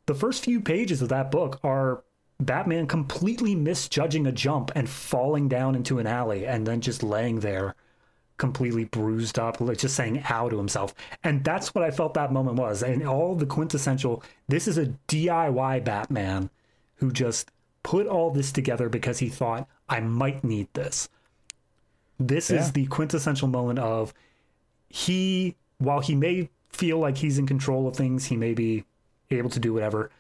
the 0.07 0.15
first 0.15 0.45
few 0.45 0.61
pages 0.61 1.03
of 1.03 1.09
that 1.11 1.31
book 1.31 1.61
are 1.63 2.03
Batman 2.41 2.87
completely 2.87 3.55
misjudging 3.55 4.27
a 4.27 4.33
jump 4.33 4.71
and 4.75 4.89
falling 4.89 5.49
down 5.49 5.75
into 5.75 5.99
an 5.99 6.07
alley 6.07 6.47
and 6.47 6.67
then 6.67 6.81
just 6.81 7.03
laying 7.03 7.41
there 7.41 7.75
completely 8.41 8.85
bruised 8.85 9.39
up, 9.39 9.61
like 9.61 9.79
just 9.79 9.95
saying 9.95 10.25
ow 10.29 10.49
to 10.49 10.59
himself. 10.59 10.93
And 11.23 11.45
that's 11.45 11.73
what 11.75 11.85
I 11.85 11.93
felt 11.93 12.15
that 12.15 12.33
moment 12.33 12.57
was. 12.57 12.83
And 12.83 13.07
all 13.07 13.37
the 13.37 13.47
quintessential 13.47 14.25
this 14.49 14.67
is 14.67 14.77
a 14.79 14.87
DIY 15.07 15.85
Batman 15.85 16.51
who 16.97 17.13
just 17.13 17.53
put 17.85 18.09
all 18.09 18.31
this 18.31 18.51
together 18.51 18.89
because 18.89 19.21
he 19.21 19.29
thought, 19.29 19.69
I 19.89 20.01
might 20.01 20.43
need 20.43 20.67
this. 20.75 21.09
This 22.19 22.51
Yeah. 22.51 22.61
is 22.61 22.73
the 22.73 22.87
quintessential 22.87 23.47
moment 23.49 23.79
of 23.79 24.13
he, 24.89 25.55
while 25.79 26.01
he 26.01 26.15
may 26.17 26.51
feel 26.71 26.99
like 26.99 27.19
he's 27.19 27.39
in 27.39 27.47
control 27.47 27.87
of 27.87 27.95
things, 27.97 28.27
he 28.27 28.37
may 28.37 28.55
be 28.55 28.85
able 29.31 29.51
to 29.51 29.61
do 29.61 29.73
whatever. 29.73 30.11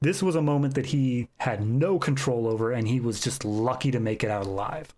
This 0.00 0.22
was 0.22 0.36
a 0.36 0.42
moment 0.42 0.74
that 0.74 0.86
he 0.86 1.28
had 1.38 1.66
no 1.66 1.98
control 1.98 2.46
over, 2.46 2.70
and 2.72 2.86
he 2.86 3.00
was 3.00 3.20
just 3.20 3.44
lucky 3.44 3.90
to 3.90 4.00
make 4.00 4.22
it 4.22 4.30
out 4.30 4.46
alive. 4.46 4.94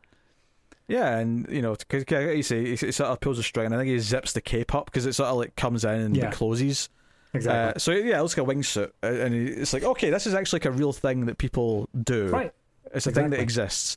Yeah, 0.89 1.19
and 1.19 1.47
you 1.51 1.63
know, 1.63 1.77
cause, 1.89 2.05
you 2.09 2.43
say 2.43 2.65
he 2.65 2.77
sort 2.77 3.11
of 3.11 3.21
pulls 3.21 3.39
a 3.39 3.43
string, 3.43 3.67
and 3.67 3.75
I 3.75 3.79
think 3.79 3.91
he 3.91 3.99
zips 3.99 4.33
the 4.33 4.41
cape 4.41 4.75
up 4.75 4.87
because 4.87 5.07
it 5.07 5.15
sort 5.15 5.29
of 5.31 5.37
like 5.37 5.57
comes 5.57 5.85
in 5.85 5.91
and 6.01 6.17
Yeah. 6.17 6.31
closes. 6.31 6.89
Exactly. 7.35 7.75
Uh, 7.75 7.79
so 7.79 7.91
yeah, 7.93 8.19
it 8.19 8.23
looks 8.23 8.37
like 8.37 8.47
a 8.47 8.51
wingsuit, 8.51 8.91
uh, 9.03 9.07
and 9.07 9.35
it's 9.35 9.73
like 9.73 9.83
okay, 9.85 10.11
this 10.11 10.27
is 10.27 10.35
actually 10.35 10.59
like 10.61 10.67
a 10.67 10.71
real 10.73 10.93
thing 10.93 11.27
that 11.27 11.39
people 11.39 11.89
do. 12.03 12.29
right. 12.29 12.53
It's 12.95 13.07
a 13.07 13.11
thing 13.11 13.31
that 13.31 13.41
exists. 13.41 13.97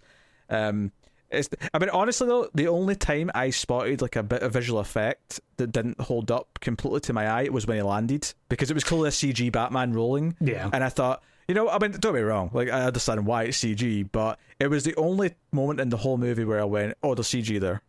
Um, 0.50 0.92
it's. 1.30 1.48
I 1.74 1.78
mean, 1.80 1.90
honestly 1.92 2.28
though, 2.28 2.50
the 2.56 2.68
only 2.68 2.96
time 2.96 3.30
I 3.36 3.52
spotted 3.52 4.02
like 4.02 4.16
a 4.16 4.24
bit 4.24 4.42
of 4.42 4.52
visual 4.52 4.80
effect 4.80 5.40
that 5.58 5.72
didn't 5.72 6.02
hold 6.02 6.32
up 6.32 6.60
completely 6.60 7.02
to 7.02 7.14
my 7.14 7.28
eye 7.30 7.50
was 7.50 7.68
when 7.68 7.78
he 7.78 7.84
landed 7.84 8.34
because 8.50 8.72
it 8.72 8.74
was 8.74 8.84
clearly 8.84 9.10
a 9.10 9.12
CG 9.12 9.52
Batman 9.52 9.94
rolling, 9.94 10.36
Yeah. 10.42 10.70
and 10.74 10.84
I 10.84 10.90
thought. 10.90 11.22
You 11.50 11.56
know, 11.56 11.68
I 11.68 11.80
mean, 11.80 11.90
don't 11.94 12.14
get 12.14 12.14
me 12.14 12.22
wrong. 12.22 12.52
Like, 12.54 12.70
I 12.70 12.84
understand 12.84 13.26
why 13.26 13.46
it's 13.46 13.58
CG, 13.58 14.08
but 14.12 14.38
it 14.60 14.68
was 14.68 14.84
the 14.84 14.96
only 14.98 15.34
moment 15.52 15.80
in 15.80 15.90
the 15.90 15.98
whole 15.98 16.20
movie 16.20 16.46
where 16.46 16.62
I 16.62 16.66
went, 16.66 16.96
"Oh, 17.02 17.16
there's 17.16 17.28
CG 17.28 17.60
there." 17.60 17.82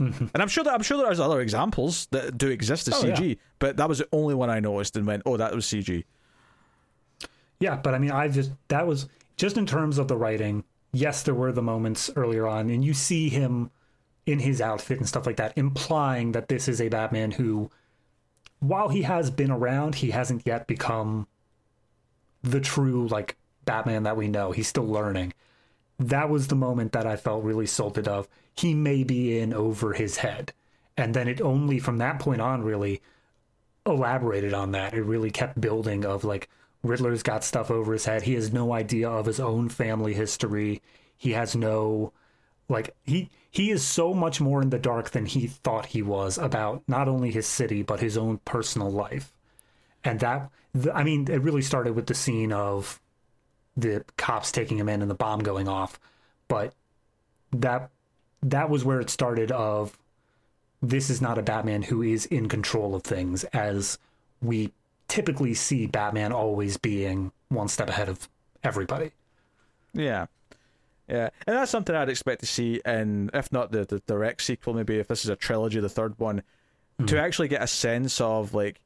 Mm-hmm. 0.00 0.26
And 0.32 0.40
I'm 0.40 0.46
sure 0.46 0.62
that 0.62 0.72
I'm 0.72 0.82
sure 0.82 0.98
there's 0.98 1.18
other 1.18 1.40
examples 1.40 2.06
that 2.12 2.38
do 2.38 2.48
exist 2.48 2.86
as 2.86 3.02
Oh, 3.02 3.08
yeah. 3.08 3.16
CG, 3.16 3.38
but 3.58 3.76
that 3.78 3.88
was 3.88 3.98
the 3.98 4.08
only 4.12 4.36
one 4.36 4.50
I 4.50 4.60
noticed 4.60 4.96
and 4.96 5.04
went, 5.04 5.24
"Oh, 5.26 5.36
that 5.36 5.52
was 5.52 5.66
CG." 5.66 6.04
Yeah, 7.58 7.74
but 7.74 7.92
I 7.92 7.98
mean, 7.98 8.12
I 8.12 8.28
just 8.28 8.52
that 8.68 8.86
was 8.86 9.08
just 9.36 9.56
in 9.56 9.66
terms 9.66 9.98
of 9.98 10.06
the 10.06 10.16
writing. 10.16 10.62
Yes, 10.92 11.24
there 11.24 11.34
were 11.34 11.50
the 11.50 11.60
moments 11.60 12.08
earlier 12.14 12.46
on, 12.46 12.70
and 12.70 12.84
you 12.84 12.94
see 12.94 13.28
him 13.28 13.72
in 14.26 14.38
his 14.38 14.60
outfit 14.60 14.98
and 14.98 15.08
stuff 15.08 15.26
like 15.26 15.38
that, 15.38 15.58
implying 15.58 16.30
that 16.32 16.46
this 16.46 16.68
is 16.68 16.80
a 16.80 16.88
Batman 16.88 17.32
who, 17.32 17.68
while 18.60 18.90
he 18.90 19.02
has 19.02 19.28
been 19.28 19.50
around, 19.50 19.96
he 19.96 20.12
hasn't 20.12 20.46
yet 20.46 20.68
become 20.68 21.26
the 22.42 22.60
true 22.60 23.06
like 23.08 23.36
Batman 23.64 24.02
that 24.04 24.16
we 24.16 24.28
know. 24.28 24.52
He's 24.52 24.68
still 24.68 24.86
learning. 24.86 25.32
That 25.98 26.28
was 26.28 26.48
the 26.48 26.56
moment 26.56 26.92
that 26.92 27.06
I 27.06 27.16
felt 27.16 27.44
really 27.44 27.66
salted 27.66 28.08
of. 28.08 28.28
He 28.54 28.74
may 28.74 29.04
be 29.04 29.38
in 29.38 29.54
over 29.54 29.92
his 29.92 30.18
head. 30.18 30.52
And 30.96 31.14
then 31.14 31.28
it 31.28 31.40
only 31.40 31.78
from 31.78 31.98
that 31.98 32.18
point 32.18 32.40
on 32.40 32.62
really 32.62 33.00
elaborated 33.86 34.54
on 34.54 34.72
that. 34.72 34.94
It 34.94 35.02
really 35.02 35.30
kept 35.30 35.60
building 35.60 36.04
of 36.04 36.24
like 36.24 36.48
Riddler's 36.82 37.22
got 37.22 37.44
stuff 37.44 37.70
over 37.70 37.92
his 37.92 38.04
head. 38.04 38.22
He 38.22 38.34
has 38.34 38.52
no 38.52 38.72
idea 38.72 39.08
of 39.08 39.26
his 39.26 39.40
own 39.40 39.68
family 39.68 40.14
history. 40.14 40.82
He 41.16 41.32
has 41.32 41.54
no 41.54 42.12
like 42.68 42.94
he 43.04 43.30
he 43.50 43.70
is 43.70 43.86
so 43.86 44.14
much 44.14 44.40
more 44.40 44.62
in 44.62 44.70
the 44.70 44.78
dark 44.78 45.10
than 45.10 45.26
he 45.26 45.46
thought 45.46 45.86
he 45.86 46.02
was 46.02 46.38
about 46.38 46.82
not 46.88 47.08
only 47.08 47.30
his 47.30 47.46
city 47.46 47.82
but 47.82 48.00
his 48.00 48.16
own 48.16 48.38
personal 48.38 48.90
life. 48.90 49.32
And 50.04 50.20
that 50.20 50.50
th- 50.74 50.94
I 50.94 51.04
mean 51.04 51.28
it 51.30 51.42
really 51.42 51.62
started 51.62 51.94
with 51.94 52.06
the 52.06 52.14
scene 52.14 52.52
of 52.52 53.00
the 53.76 54.04
cops 54.16 54.52
taking 54.52 54.78
him 54.78 54.88
in 54.88 55.02
and 55.02 55.10
the 55.10 55.14
bomb 55.14 55.40
going 55.40 55.68
off, 55.68 55.98
but 56.48 56.74
that 57.52 57.90
that 58.42 58.68
was 58.68 58.84
where 58.84 59.00
it 59.00 59.10
started 59.10 59.52
of 59.52 59.96
this 60.82 61.10
is 61.10 61.22
not 61.22 61.38
a 61.38 61.42
Batman 61.42 61.82
who 61.82 62.02
is 62.02 62.26
in 62.26 62.48
control 62.48 62.94
of 62.94 63.02
things 63.02 63.44
as 63.44 63.98
we 64.40 64.72
typically 65.06 65.54
see 65.54 65.86
Batman 65.86 66.32
always 66.32 66.76
being 66.76 67.30
one 67.48 67.68
step 67.68 67.88
ahead 67.88 68.08
of 68.08 68.28
everybody. 68.64 69.12
Yeah. 69.94 70.26
Yeah. 71.08 71.30
And 71.46 71.56
that's 71.56 71.70
something 71.70 71.94
I'd 71.94 72.08
expect 72.08 72.40
to 72.40 72.46
see 72.46 72.80
in, 72.84 73.30
if 73.32 73.52
not 73.52 73.70
the, 73.70 73.84
the 73.84 74.00
direct 74.06 74.42
sequel, 74.42 74.74
maybe 74.74 74.98
if 74.98 75.08
this 75.08 75.24
is 75.24 75.28
a 75.28 75.36
trilogy, 75.36 75.78
the 75.80 75.88
third 75.88 76.18
one, 76.18 76.42
to 76.98 77.04
mm-hmm. 77.04 77.16
actually 77.16 77.48
get 77.48 77.62
a 77.62 77.66
sense 77.66 78.20
of 78.20 78.54
like 78.54 78.80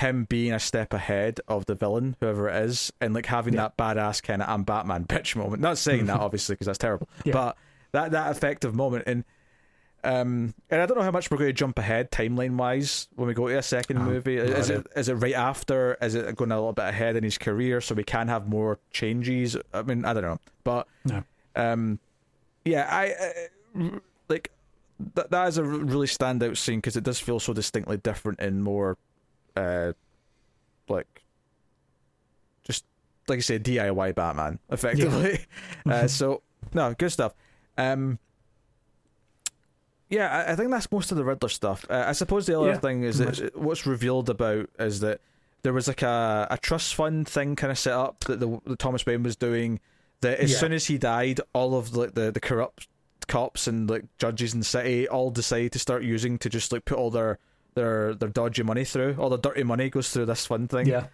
him 0.00 0.24
being 0.28 0.52
a 0.52 0.60
step 0.60 0.92
ahead 0.92 1.40
of 1.48 1.66
the 1.66 1.74
villain, 1.74 2.16
whoever 2.20 2.48
it 2.48 2.64
is, 2.64 2.92
and 3.00 3.14
like 3.14 3.26
having 3.26 3.54
that 3.56 3.76
badass 3.76 4.22
kind 4.22 4.42
of 4.42 4.48
I'm 4.48 4.62
Batman 4.62 5.04
bitch 5.08 5.34
moment. 5.36 5.60
Not 5.60 5.78
saying 5.78 6.06
that 6.06 6.20
obviously 6.20 6.54
because 6.54 6.66
that's 6.66 6.78
terrible, 6.78 7.08
Yeah. 7.24 7.32
but 7.32 7.56
that 7.92 8.12
that 8.12 8.30
effective 8.30 8.74
moment 8.74 9.04
and. 9.06 9.24
Um, 10.04 10.54
and 10.70 10.80
I 10.80 10.86
don't 10.86 10.96
know 10.96 11.02
how 11.02 11.10
much 11.10 11.28
we're 11.28 11.38
going 11.38 11.48
to 11.48 11.52
jump 11.52 11.76
ahead 11.76 12.12
timeline 12.12 12.54
wise 12.56 13.08
when 13.16 13.26
we 13.26 13.34
go 13.34 13.48
to 13.48 13.58
a 13.58 13.62
second 13.62 13.98
movie. 13.98 14.36
Is 14.36 14.70
it 14.70 14.86
is 14.94 15.08
it 15.08 15.14
right 15.14 15.34
after? 15.34 15.98
Is 16.00 16.14
it 16.14 16.36
going 16.36 16.52
a 16.52 16.54
little 16.56 16.72
bit 16.72 16.84
ahead 16.84 17.16
in 17.16 17.24
his 17.24 17.36
career 17.36 17.80
so 17.80 17.96
we 17.96 18.04
can 18.04 18.28
have 18.28 18.48
more 18.48 18.78
changes? 18.92 19.56
I 19.74 19.82
mean, 19.82 20.04
I 20.04 20.12
don't 20.14 20.22
know, 20.22 20.38
but 20.62 20.86
No. 21.04 21.24
um, 21.56 21.98
yeah, 22.64 22.86
I 22.88 23.80
uh, 23.80 23.98
like 24.28 24.52
that. 25.14 25.32
That 25.32 25.48
is 25.48 25.58
a 25.58 25.64
really 25.64 26.06
standout 26.06 26.56
scene 26.58 26.78
because 26.78 26.96
it 26.96 27.02
does 27.02 27.18
feel 27.18 27.40
so 27.40 27.52
distinctly 27.52 27.96
different 27.96 28.38
and 28.38 28.62
more, 28.62 28.96
uh, 29.58 29.92
like, 30.88 31.22
just 32.64 32.84
like 33.28 33.38
I 33.38 33.42
say, 33.42 33.58
DIY 33.58 34.14
Batman 34.14 34.58
effectively. 34.70 35.40
uh, 35.86 36.06
so 36.18 36.42
no, 36.72 36.94
good 36.94 37.10
stuff. 37.10 37.34
Um, 37.76 38.18
yeah, 40.10 40.44
I, 40.48 40.52
I 40.52 40.56
think 40.56 40.70
that's 40.70 40.90
most 40.90 41.10
of 41.12 41.18
the 41.18 41.24
Riddler 41.24 41.48
stuff. 41.50 41.84
Uh, 41.90 42.04
I 42.06 42.12
suppose 42.12 42.46
the 42.46 42.58
other 42.58 42.70
Yeah, 42.70 42.78
thing 42.78 43.02
is 43.02 43.18
that 43.18 43.54
what's 43.56 43.86
revealed 43.86 44.30
about 44.30 44.70
is 44.78 45.00
that 45.00 45.20
there 45.62 45.72
was 45.72 45.86
like 45.88 46.02
a, 46.02 46.46
a 46.50 46.56
trust 46.56 46.94
fund 46.94 47.28
thing 47.28 47.56
kind 47.56 47.70
of 47.70 47.78
set 47.78 47.92
up 47.92 48.20
that 48.24 48.40
the, 48.40 48.58
the 48.64 48.76
Thomas 48.76 49.04
Wayne 49.04 49.22
was 49.22 49.36
doing. 49.36 49.80
That 50.20 50.40
as 50.40 50.50
Yeah. 50.52 50.58
soon 50.58 50.72
as 50.72 50.86
he 50.86 50.98
died, 50.98 51.40
all 51.52 51.76
of 51.76 51.94
like 51.94 52.14
the, 52.14 52.32
the 52.32 52.40
corrupt 52.40 52.88
cops 53.28 53.66
and 53.66 53.88
like 53.90 54.04
judges 54.18 54.54
in 54.54 54.60
the 54.60 54.64
city 54.64 55.06
all 55.06 55.30
decided 55.30 55.72
to 55.72 55.78
start 55.78 56.02
using 56.02 56.38
to 56.38 56.48
just 56.48 56.72
like 56.72 56.84
put 56.86 56.96
all 56.96 57.10
their 57.10 57.38
their 57.78 58.14
their 58.14 58.28
dodgy 58.28 58.62
money 58.62 58.84
through. 58.84 59.16
All 59.18 59.30
the 59.30 59.38
dirty 59.38 59.62
money 59.62 59.88
goes 59.88 60.10
through 60.10 60.26
this 60.26 60.46
fund 60.46 60.68
thing. 60.68 60.86
Yeah. 60.86 61.06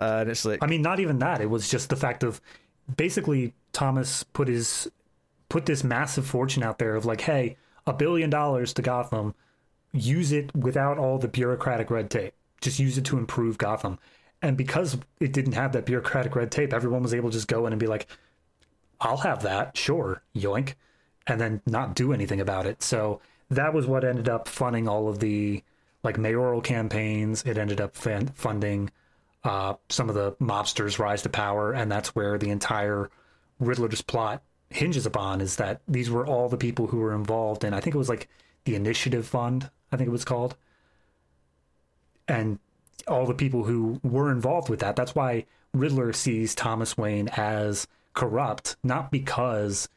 uh, 0.00 0.18
and 0.20 0.30
it's 0.30 0.44
like 0.44 0.62
I 0.62 0.66
mean, 0.66 0.82
not 0.82 1.00
even 1.00 1.18
that. 1.20 1.40
It 1.40 1.48
was 1.48 1.68
just 1.68 1.88
the 1.88 1.96
fact 1.96 2.22
of 2.22 2.40
basically 2.96 3.54
Thomas 3.72 4.22
put 4.24 4.48
his 4.48 4.90
put 5.48 5.66
this 5.66 5.84
massive 5.84 6.26
fortune 6.26 6.62
out 6.62 6.78
there 6.78 6.94
of 6.94 7.04
like, 7.04 7.22
hey, 7.22 7.56
a 7.86 7.92
billion 7.92 8.30
dollars 8.30 8.72
to 8.74 8.82
Gotham, 8.82 9.34
use 9.92 10.32
it 10.32 10.54
without 10.54 10.98
all 10.98 11.18
the 11.18 11.28
bureaucratic 11.28 11.90
red 11.90 12.10
tape. 12.10 12.34
Just 12.60 12.78
use 12.78 12.98
it 12.98 13.04
to 13.06 13.18
improve 13.18 13.58
Gotham. 13.58 13.98
And 14.42 14.56
because 14.56 14.96
it 15.18 15.32
didn't 15.32 15.52
have 15.52 15.72
that 15.72 15.86
bureaucratic 15.86 16.34
red 16.34 16.50
tape, 16.50 16.72
everyone 16.72 17.02
was 17.02 17.12
able 17.12 17.30
to 17.30 17.34
just 17.34 17.48
go 17.48 17.66
in 17.66 17.72
and 17.72 17.80
be 17.80 17.86
like, 17.86 18.06
I'll 19.00 19.18
have 19.18 19.42
that, 19.42 19.76
sure, 19.76 20.22
yoink, 20.34 20.74
and 21.26 21.40
then 21.40 21.62
not 21.66 21.94
do 21.94 22.12
anything 22.12 22.40
about 22.40 22.66
it. 22.66 22.82
So 22.82 23.20
that 23.50 23.74
was 23.74 23.86
what 23.86 24.04
ended 24.04 24.28
up 24.28 24.48
funding 24.48 24.88
all 24.88 25.08
of 25.08 25.18
the 25.18 25.62
like 26.02 26.18
mayoral 26.18 26.60
campaigns. 26.60 27.42
It 27.44 27.58
ended 27.58 27.80
up 27.80 27.96
fan- 27.96 28.28
funding 28.28 28.90
uh, 29.44 29.74
some 29.88 30.08
of 30.08 30.14
the 30.14 30.32
mobsters' 30.32 30.98
rise 30.98 31.22
to 31.22 31.28
power, 31.28 31.72
and 31.72 31.90
that's 31.90 32.14
where 32.14 32.38
the 32.38 32.50
entire 32.50 33.10
Riddler's 33.58 34.02
plot 34.02 34.42
hinges 34.68 35.06
upon. 35.06 35.40
Is 35.40 35.56
that 35.56 35.80
these 35.88 36.10
were 36.10 36.26
all 36.26 36.48
the 36.48 36.56
people 36.56 36.88
who 36.88 36.98
were 36.98 37.14
involved 37.14 37.64
in? 37.64 37.72
I 37.72 37.80
think 37.80 37.94
it 37.94 37.98
was 37.98 38.08
like 38.08 38.28
the 38.64 38.74
Initiative 38.74 39.26
Fund. 39.26 39.70
I 39.90 39.96
think 39.96 40.08
it 40.08 40.12
was 40.12 40.24
called, 40.24 40.56
and 42.28 42.58
all 43.08 43.26
the 43.26 43.34
people 43.34 43.64
who 43.64 43.98
were 44.02 44.30
involved 44.30 44.68
with 44.68 44.80
that. 44.80 44.96
That's 44.96 45.14
why 45.14 45.46
Riddler 45.72 46.12
sees 46.12 46.54
Thomas 46.54 46.96
Wayne 46.96 47.28
as 47.28 47.86
corrupt, 48.14 48.76
not 48.82 49.10
because 49.10 49.88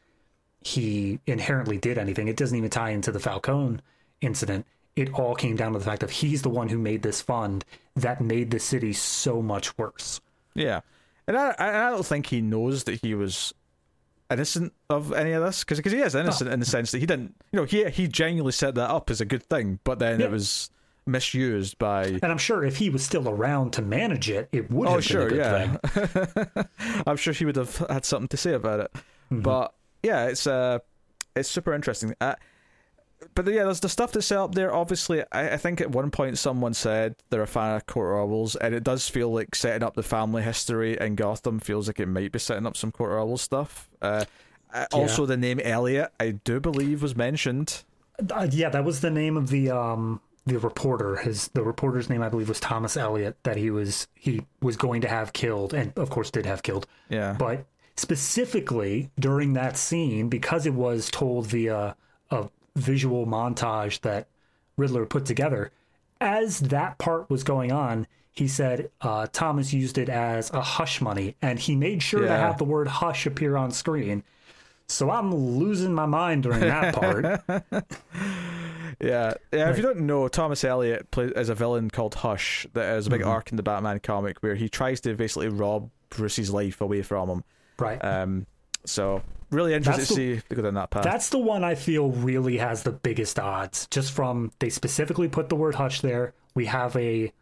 he 0.62 1.20
inherently 1.26 1.78
did 1.78 1.98
anything. 1.98 2.28
It 2.28 2.36
doesn't 2.36 2.56
even 2.56 2.70
tie 2.70 2.90
into 2.90 3.12
the 3.12 3.20
Falcone 3.20 3.80
incident. 4.20 4.66
It 4.96 5.12
all 5.14 5.34
came 5.34 5.56
down 5.56 5.72
to 5.72 5.78
the 5.78 5.84
fact 5.84 6.02
of 6.02 6.10
he's 6.10 6.42
the 6.42 6.48
one 6.50 6.68
who 6.68 6.78
made 6.78 7.02
this 7.02 7.20
fund 7.20 7.64
that 7.96 8.20
made 8.20 8.50
the 8.50 8.60
city 8.60 8.92
so 8.92 9.42
much 9.42 9.76
worse. 9.76 10.20
Yeah, 10.54 10.80
and 11.26 11.36
I 11.36 11.54
I 11.58 11.90
don't 11.90 12.06
think 12.06 12.26
he 12.26 12.40
knows 12.40 12.84
that 12.84 13.00
he 13.00 13.14
was 13.14 13.52
innocent 14.30 14.72
of 14.88 15.12
any 15.12 15.32
of 15.32 15.42
this 15.44 15.64
because 15.64 15.92
he 15.92 15.98
is 16.00 16.14
innocent 16.14 16.50
in 16.50 16.58
the 16.60 16.66
sense 16.66 16.90
that 16.92 16.98
he 16.98 17.06
didn't 17.06 17.34
you 17.52 17.58
know 17.60 17.64
he 17.64 17.84
he 17.90 18.08
genuinely 18.08 18.52
set 18.52 18.74
that 18.76 18.90
up 18.90 19.10
as 19.10 19.20
a 19.20 19.24
good 19.24 19.42
thing, 19.42 19.78
but 19.84 19.98
then 19.98 20.20
Yeah. 20.20 20.26
it 20.26 20.32
was 20.32 20.70
misused 21.06 21.76
by. 21.78 22.04
And 22.06 22.24
I'm 22.26 22.38
sure 22.38 22.64
if 22.64 22.76
he 22.78 22.88
was 22.88 23.04
still 23.04 23.28
around 23.28 23.72
to 23.74 23.82
manage 23.82 24.30
it, 24.30 24.48
it 24.52 24.70
would 24.70 24.88
have 24.88 24.98
Oh 24.98 25.00
sure, 25.00 25.28
been 25.28 25.40
a 25.40 25.42
good 25.42 25.80
yeah. 25.94 26.44
thing. 26.46 26.64
I'm 27.06 27.16
sure 27.16 27.32
he 27.34 27.44
would 27.44 27.56
have 27.56 27.76
had 27.90 28.04
something 28.06 28.28
to 28.28 28.36
say 28.36 28.54
about 28.54 28.80
it. 28.80 28.92
Mm-hmm. 29.30 29.40
But 29.42 29.74
yeah, 30.02 30.26
it's 30.26 30.46
uh, 30.46 30.78
it's 31.36 31.48
super 31.48 31.74
interesting. 31.74 32.14
Uh, 32.20 32.36
but 33.34 33.46
yeah, 33.46 33.64
there's 33.64 33.80
the 33.80 33.88
stuff 33.88 34.12
that's 34.12 34.26
set 34.26 34.38
up 34.38 34.54
there. 34.54 34.74
Obviously, 34.74 35.22
I, 35.32 35.54
I 35.54 35.56
think 35.56 35.80
at 35.80 35.90
one 35.90 36.10
point 36.10 36.38
someone 36.38 36.74
said 36.74 37.16
they're 37.30 37.42
a 37.42 37.46
fan 37.46 37.76
of 37.76 37.86
Court 37.86 38.14
of 38.14 38.30
Owls, 38.30 38.56
and 38.56 38.74
it 38.74 38.84
does 38.84 39.08
feel 39.08 39.32
like 39.32 39.54
setting 39.54 39.82
up 39.82 39.94
the 39.94 40.02
family 40.02 40.42
history 40.42 40.96
in 41.00 41.14
Gotham 41.14 41.60
feels 41.60 41.86
like 41.86 42.00
it 42.00 42.06
might 42.06 42.32
be 42.32 42.38
setting 42.38 42.66
up 42.66 42.76
some 42.76 42.92
Court 42.92 43.12
Orwell 43.12 43.36
stuff. 43.36 43.88
Uh, 44.02 44.24
uh, 44.72 44.86
Also, 44.92 45.26
the 45.26 45.36
name 45.36 45.60
Elliot, 45.60 46.12
I 46.18 46.32
do 46.32 46.60
believe, 46.60 47.02
was 47.02 47.14
mentioned. 47.16 47.82
Uh, 48.30 48.46
yeah, 48.50 48.68
that 48.68 48.84
was 48.84 49.00
the 49.00 49.10
name 49.10 49.36
of 49.36 49.48
the 49.48 49.70
um 49.70 50.20
the 50.46 50.58
reporter. 50.58 51.16
His 51.16 51.48
the 51.48 51.62
reporter's 51.62 52.08
name 52.10 52.22
I 52.22 52.28
believe 52.28 52.48
was 52.48 52.60
Thomas 52.60 52.96
Elliot 52.96 53.36
that 53.44 53.56
he 53.56 53.70
was 53.70 54.06
he 54.14 54.42
was 54.60 54.76
going 54.76 55.00
to 55.00 55.08
have 55.08 55.32
killed 55.32 55.72
and 55.74 55.96
of 55.96 56.10
course 56.10 56.30
did 56.30 56.46
have 56.46 56.62
killed. 56.62 56.86
Yeah, 57.08 57.34
But 57.38 57.66
specifically 57.96 59.10
during 59.18 59.52
that 59.54 59.76
scene 59.76 60.28
because 60.28 60.66
it 60.66 60.74
was 60.74 61.10
told 61.10 61.46
via 61.46 61.96
visual 62.76 63.26
montage 63.26 64.00
that 64.00 64.26
Riddler 64.76 65.06
put 65.06 65.26
together 65.26 65.70
as 66.20 66.60
that 66.60 66.98
part 66.98 67.28
was 67.30 67.44
going 67.44 67.70
on 67.72 68.06
he 68.34 68.48
said 68.48 68.90
uh, 69.00 69.28
Thomas 69.32 69.72
used 69.72 69.96
it 69.96 70.08
as 70.08 70.50
a 70.50 70.60
hush 70.60 71.00
money 71.00 71.36
and 71.40 71.56
he 71.56 71.76
made 71.76 72.02
sure 72.02 72.22
to 72.22 72.28
have 72.28 72.58
the 72.58 72.64
word 72.64 72.88
hush 72.88 73.26
appear 73.26 73.56
on 73.56 73.70
screen. 73.70 74.24
So 74.88 75.08
I'm 75.08 75.32
losing 75.32 75.94
my 75.94 76.06
mind 76.06 76.42
during 76.42 76.60
that 76.60 76.94
part. 76.94 77.24
yeah, 79.00 79.34
yeah. 79.52 79.70
If 79.70 79.76
you 79.76 79.84
don't 79.84 80.00
know, 80.00 80.26
Thomas 80.26 80.64
Elliot 80.64 81.12
plays 81.12 81.30
as 81.32 81.48
a 81.48 81.54
villain 81.54 81.90
called 81.90 82.16
Hush. 82.16 82.66
That 82.74 82.96
is 82.96 83.06
a 83.06 83.10
big 83.10 83.20
Mm-hmm. 83.20 83.30
arc 83.30 83.50
in 83.52 83.56
the 83.56 83.62
Batman 83.62 84.00
comic 84.00 84.38
where 84.40 84.56
he 84.56 84.68
tries 84.68 85.00
to 85.02 85.14
basically 85.14 85.48
rob 85.48 85.88
Bruce's 86.10 86.50
life 86.50 86.80
away 86.80 87.02
from 87.02 87.28
him. 87.28 87.44
Right. 87.78 88.04
Um, 88.04 88.46
so 88.84 89.22
really 89.54 89.74
interested 89.74 90.00
That's 90.02 90.08
to 90.08 90.14
the- 90.14 90.40
see 90.40 90.54
go 90.54 90.62
down 90.62 90.74
that 90.74 90.90
path. 90.90 91.04
That's 91.04 91.28
the 91.30 91.38
one 91.38 91.64
I 91.64 91.74
feel 91.74 92.10
really 92.10 92.58
has 92.58 92.82
the 92.82 92.92
biggest 92.92 93.38
odds. 93.38 93.86
Just 93.90 94.12
from 94.12 94.52
they 94.58 94.70
specifically 94.70 95.28
put 95.28 95.48
the 95.48 95.56
word 95.56 95.74
Hush 95.76 96.00
there. 96.00 96.34
We 96.54 96.66
have 96.66 96.94
a 96.96 97.32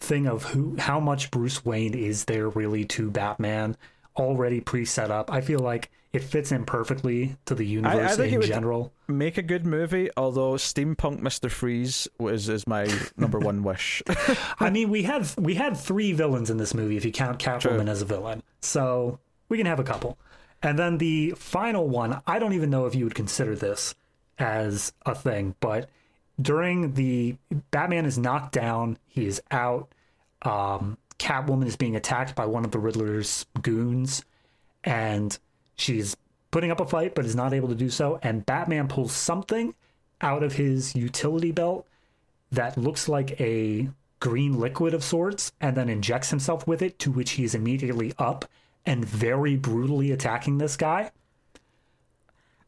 thing 0.00 0.26
of 0.26 0.44
who 0.44 0.76
how 0.78 1.00
much 1.00 1.30
Bruce 1.30 1.64
Wayne 1.64 1.94
is 1.94 2.24
there 2.26 2.48
really 2.48 2.84
to 2.86 3.10
Batman 3.10 3.76
already 4.16 4.60
pre-set 4.60 5.10
up. 5.10 5.32
I 5.32 5.40
feel 5.40 5.60
like 5.60 5.90
it 6.12 6.24
fits 6.24 6.52
in 6.52 6.64
perfectly 6.64 7.36
to 7.44 7.54
the 7.54 7.64
universe 7.64 8.16
think 8.16 8.32
it 8.32 8.36
in 8.36 8.42
general. 8.42 8.92
Make 9.08 9.36
a 9.36 9.42
good 9.42 9.66
movie, 9.66 10.08
although 10.16 10.52
steampunk 10.54 11.20
Mister 11.20 11.48
Freeze 11.48 12.08
was 12.18 12.48
is 12.48 12.66
my 12.66 12.88
number 13.16 13.38
one 13.38 13.62
wish. 13.62 14.02
I 14.60 14.70
mean, 14.70 14.88
we 14.88 15.02
have 15.02 15.36
we 15.38 15.54
had 15.54 15.76
three 15.76 16.12
villains 16.12 16.48
in 16.50 16.56
this 16.56 16.74
movie 16.74 16.96
if 16.96 17.04
you 17.04 17.12
count 17.12 17.38
Catwoman 17.38 17.60
True. 17.82 17.88
as 17.90 18.02
a 18.02 18.06
villain. 18.06 18.42
So 18.60 19.18
we 19.48 19.56
can 19.58 19.66
have 19.66 19.80
a 19.80 19.84
couple. 19.84 20.18
And 20.62 20.78
then 20.78 20.98
the 20.98 21.32
final 21.36 21.88
one, 21.88 22.20
I 22.26 22.38
don't 22.38 22.52
even 22.52 22.70
know 22.70 22.86
if 22.86 22.94
you 22.94 23.04
would 23.04 23.14
consider 23.14 23.54
this 23.54 23.94
as 24.38 24.92
a 25.06 25.14
thing, 25.14 25.54
but 25.60 25.88
during 26.40 26.94
the 26.94 27.36
Batman 27.70 28.06
is 28.06 28.18
knocked 28.18 28.52
down, 28.52 28.98
he 29.06 29.26
is 29.26 29.40
out. 29.50 29.92
Um, 30.42 30.98
Catwoman 31.18 31.66
is 31.66 31.76
being 31.76 31.96
attacked 31.96 32.34
by 32.34 32.46
one 32.46 32.64
of 32.64 32.70
the 32.70 32.78
Riddler's 32.78 33.46
goons, 33.60 34.24
and 34.84 35.36
she's 35.74 36.16
putting 36.50 36.70
up 36.70 36.80
a 36.80 36.86
fight 36.86 37.14
but 37.14 37.24
is 37.24 37.36
not 37.36 37.52
able 37.52 37.68
to 37.68 37.74
do 37.74 37.90
so. 37.90 38.18
And 38.22 38.46
Batman 38.46 38.88
pulls 38.88 39.12
something 39.12 39.74
out 40.20 40.42
of 40.42 40.54
his 40.54 40.94
utility 40.94 41.52
belt 41.52 41.86
that 42.50 42.78
looks 42.78 43.08
like 43.08 43.40
a 43.40 43.88
green 44.20 44.58
liquid 44.58 44.94
of 44.94 45.04
sorts 45.04 45.52
and 45.60 45.76
then 45.76 45.88
injects 45.88 46.30
himself 46.30 46.66
with 46.66 46.82
it, 46.82 46.98
to 47.00 47.10
which 47.10 47.32
he 47.32 47.44
is 47.44 47.54
immediately 47.54 48.12
up 48.18 48.48
and 48.88 49.04
very 49.04 49.54
brutally 49.54 50.10
attacking 50.10 50.58
this 50.58 50.76
guy. 50.76 51.10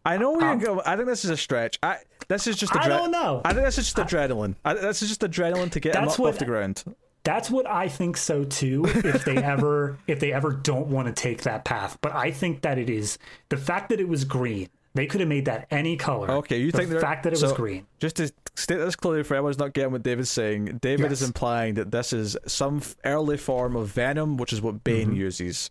I 0.04 0.18
know 0.18 0.32
we 0.32 0.40
can 0.40 0.58
go. 0.58 0.80
I 0.84 0.96
think 0.96 1.08
this 1.08 1.24
is 1.24 1.30
a 1.30 1.36
stretch. 1.36 1.78
I 1.82 1.98
this 2.28 2.46
is 2.46 2.56
just. 2.56 2.74
Um, 2.74 2.82
I 2.82 2.88
don't 2.88 3.10
know. 3.10 3.40
I 3.44 3.52
think 3.52 3.64
this 3.64 3.78
is 3.78 3.92
just 3.92 3.96
adrenaline. 3.96 4.54
I, 4.64 4.74
this 4.74 5.02
is 5.02 5.08
just 5.08 5.22
adrenaline 5.22 5.70
to 5.72 5.80
get 5.80 5.96
him 5.96 6.08
up 6.08 6.18
what- 6.18 6.34
off 6.34 6.38
the 6.38 6.44
ground. 6.44 6.84
That's 7.22 7.50
what 7.50 7.68
I 7.68 7.88
think 7.88 8.16
so 8.16 8.44
too. 8.44 8.86
If 8.86 9.26
they 9.26 9.36
ever, 9.42 9.98
if 10.06 10.20
they 10.20 10.32
ever 10.32 10.52
don't 10.52 10.86
want 10.86 11.06
to 11.08 11.12
take 11.12 11.42
that 11.42 11.66
path, 11.66 11.98
but 12.00 12.14
I 12.14 12.30
think 12.30 12.62
that 12.62 12.78
it 12.78 12.88
is 12.88 13.18
the 13.50 13.58
fact 13.58 13.90
that 13.90 14.00
it 14.00 14.08
was 14.08 14.24
green. 14.24 14.68
They 14.94 15.06
could 15.06 15.20
have 15.20 15.28
made 15.28 15.44
that 15.44 15.66
any 15.70 15.96
color. 15.96 16.28
Okay, 16.30 16.58
you 16.60 16.72
the 16.72 16.78
think 16.78 16.90
they're- 16.90 17.00
fact 17.00 17.22
that 17.22 17.32
it 17.32 17.40
was 17.40 17.52
green? 17.52 17.86
Just 18.00 18.16
to 18.16 18.26
state 18.56 18.76
this 18.78 18.96
clearly 18.96 19.22
for 19.22 19.34
everyone's 19.36 19.58
not 19.58 19.72
getting 19.72 19.92
what 19.92 20.02
David's 20.02 20.30
saying, 20.30 20.78
David 20.82 21.12
is 21.12 21.22
implying 21.22 21.74
that 21.74 21.92
this 21.92 22.12
is 22.12 22.36
some 22.46 22.78
f- 22.78 22.96
early 23.04 23.36
form 23.36 23.76
of 23.76 23.88
venom, 23.88 24.36
which 24.36 24.52
is 24.52 24.60
what 24.60 24.82
Bane 24.82 25.08
Mm-hmm. 25.10 25.16
uses. 25.16 25.70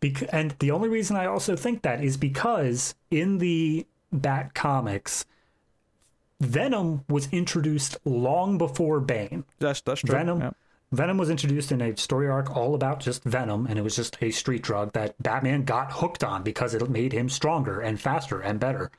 Bec- 0.00 0.28
and 0.32 0.56
the 0.58 0.72
only 0.72 0.88
reason 0.88 1.16
I 1.16 1.26
also 1.26 1.54
think 1.54 1.82
that 1.82 2.02
is 2.02 2.16
because 2.16 2.94
in 3.12 3.38
the 3.38 3.86
Bat 4.12 4.54
comics, 4.54 5.24
Venom 6.40 7.04
was 7.08 7.28
introduced 7.32 7.96
long 8.04 8.58
before 8.58 9.00
Bane. 9.00 9.44
That's 9.58 9.80
that's 9.80 10.00
true. 10.02 10.14
Venom. 10.16 10.40
yeah. 10.40 10.50
Venom 10.90 11.18
was 11.18 11.28
introduced 11.28 11.70
in 11.70 11.82
a 11.82 11.96
story 11.96 12.28
arc 12.28 12.56
all 12.56 12.74
about 12.74 13.00
just 13.00 13.22
Venom, 13.24 13.66
and 13.66 13.78
it 13.78 13.82
was 13.82 13.96
just 13.96 14.16
a 14.22 14.30
street 14.30 14.62
drug 14.62 14.92
that 14.92 15.22
Batman 15.22 15.64
got 15.64 15.92
hooked 15.92 16.24
on 16.24 16.42
because 16.42 16.72
it 16.74 16.88
made 16.88 17.12
him 17.12 17.28
stronger 17.28 17.80
and 17.80 18.00
faster 18.00 18.40
and 18.40 18.58
better. 18.58 18.90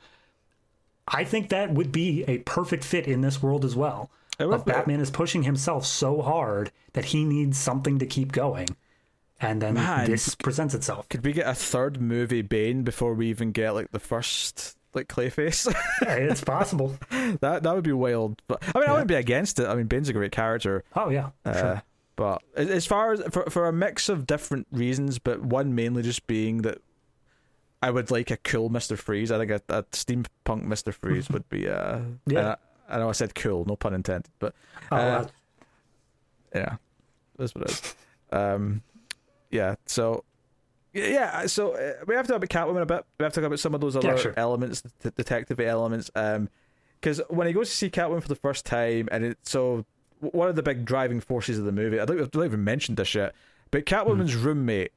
I 1.08 1.24
think 1.24 1.50
that 1.50 1.72
would 1.74 1.92
be 1.92 2.24
a 2.28 2.40
perfect 2.40 2.84
fit 2.84 3.08
in 3.08 3.22
this 3.22 3.42
world 3.42 3.66
as 3.66 3.76
well. 3.76 4.12
Of. 4.38 4.66
Batman 4.66 5.02
is 5.02 5.12
pushing 5.12 5.44
himself 5.44 5.86
so 5.86 6.22
hard 6.22 6.72
that 6.94 7.06
he 7.06 7.26
needs 7.26 7.58
something 7.58 8.00
to 8.00 8.06
keep 8.06 8.32
going, 8.32 8.70
and 9.42 9.62
then 9.62 9.74
Man. 9.74 10.06
this 10.06 10.34
presents 10.36 10.74
itself. 10.74 11.10
Could 11.10 11.26
we 11.26 11.34
get 11.34 11.48
a 11.48 11.54
third 11.54 12.00
movie 12.00 12.42
Bane 12.42 12.84
before 12.84 13.14
we 13.16 13.28
even 13.28 13.52
get 13.52 13.72
like 13.72 13.92
the 13.92 14.00
first 14.00 14.78
like 14.94 15.08
Clayface? 15.08 15.74
Hey, 16.00 16.24
it's 16.24 16.44
possible. 16.44 16.96
that 17.42 17.64
that 17.64 17.76
would 17.76 17.84
be 17.84 17.92
wild. 17.92 18.42
But 18.48 18.64
I 18.76 18.80
mean, 18.80 18.88
I 18.90 18.92
wouldn't 18.92 19.08
be 19.08 19.16
against 19.16 19.60
it. 19.60 19.68
I 19.68 19.76
mean, 19.76 19.88
Bane's 19.88 20.10
a 20.10 20.14
great 20.14 20.32
character. 20.32 20.84
Oh 20.96 21.10
yeah, 21.10 21.30
Uh, 21.46 21.54
sure. 21.54 21.84
But 22.16 22.42
as 22.56 22.86
far 22.86 23.14
as 23.14 23.22
for 23.32 23.50
for 23.50 23.68
a 23.68 23.74
mix 23.74 24.10
of 24.10 24.26
different 24.28 24.68
reasons, 24.72 25.20
but 25.20 25.42
one 25.42 25.74
mainly 25.76 26.02
just 26.04 26.28
being 26.28 26.64
that 26.64 26.80
I 27.82 27.92
would 27.92 28.12
like 28.12 28.30
a 28.32 28.38
cool 28.38 28.68
Mister 28.70 28.98
Freeze. 28.98 29.32
I 29.32 29.38
think 29.38 29.52
a, 29.52 29.62
a 29.70 29.84
steampunk 29.84 30.64
Mister 30.64 30.92
Freeze 30.92 31.30
would 31.34 31.48
be. 31.50 31.70
Uh, 31.70 32.00
Yeah. 32.26 32.56
I, 32.90 32.96
I 32.96 32.98
know 33.00 33.08
I 33.10 33.14
said 33.14 33.36
cool, 33.36 33.64
no 33.66 33.76
pun 33.76 33.94
intended, 33.94 34.30
but 34.40 34.54
Oh, 34.92 34.98
uh, 34.98 35.00
uh, 35.00 35.28
yeah, 36.56 36.76
that's 37.38 37.54
what 37.56 37.66
it 37.66 37.72
is. 37.72 37.96
Um, 38.32 38.82
yeah. 39.52 39.76
So 39.86 40.24
yeah, 40.94 41.46
so 41.46 41.74
uh, 41.74 41.94
we 42.08 42.16
have 42.16 42.26
to 42.28 42.34
talk 42.34 42.44
about 42.44 42.50
Catwoman 42.50 42.82
a 42.82 42.86
bit. 42.86 43.06
We 43.20 43.24
have 43.24 43.34
to 43.34 43.42
talk 43.42 43.48
about 43.48 43.60
some 43.60 43.76
of 43.76 43.82
those 43.82 43.96
other 43.96 44.18
sure. 44.18 44.34
elements, 44.38 44.84
the 45.00 45.12
detective 45.12 45.60
elements. 45.60 46.10
Um, 46.16 46.50
because 47.00 47.22
when 47.30 47.48
he 47.48 47.54
goes 47.54 47.70
to 47.70 47.76
see 47.76 47.90
Catwoman 47.90 48.22
for 48.22 48.28
the 48.28 48.36
first 48.36 48.66
time, 48.66 49.08
and 49.12 49.24
it 49.24 49.38
so 49.44 49.86
one 50.20 50.50
of 50.50 50.56
the 50.58 50.64
big 50.64 50.84
driving 50.84 51.22
forces 51.22 51.58
of 51.58 51.66
the 51.66 51.72
movie, 51.72 52.00
I 52.00 52.06
don't, 52.06 52.20
I 52.22 52.26
don't 52.26 52.46
even 52.46 52.64
mention 52.64 52.96
this 52.96 53.16
yet, 53.16 53.34
but 53.72 53.86
Catwoman's 53.86 54.36
roommate. 54.36 54.92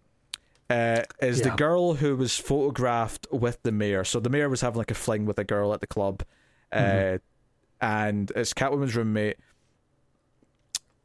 Uh, 0.70 1.02
is 1.20 1.43
the 1.43 1.51
Hmm. 1.51 1.56
Girl 1.56 1.94
who 1.94 2.16
was 2.16 2.39
photographed 2.39 3.27
with 3.31 3.62
the 3.62 3.70
mayor. 3.70 4.05
So 4.05 4.20
the 4.20 4.31
mayor 4.31 4.48
was 4.48 4.62
having 4.62 4.78
like 4.78 4.90
a 4.90 4.94
fling 4.94 5.27
with 5.27 5.39
a 5.39 5.44
girl 5.44 5.74
at 5.74 5.81
the 5.81 5.86
club, 5.86 6.23
uh, 6.73 7.19
and 7.81 8.32
it's 8.35 8.55
Catwoman's 8.55 8.97
roommate. 8.97 9.36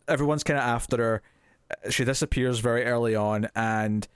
Everyone's 0.08 0.44
kind 0.44 0.58
of 0.58 0.64
after 0.64 0.98
her. 0.98 1.22
Uh, 1.70 1.90
She 1.90 2.06
disappears 2.06 2.60
very 2.60 2.86
early 2.86 3.14
on, 3.14 3.50
and 3.56 4.08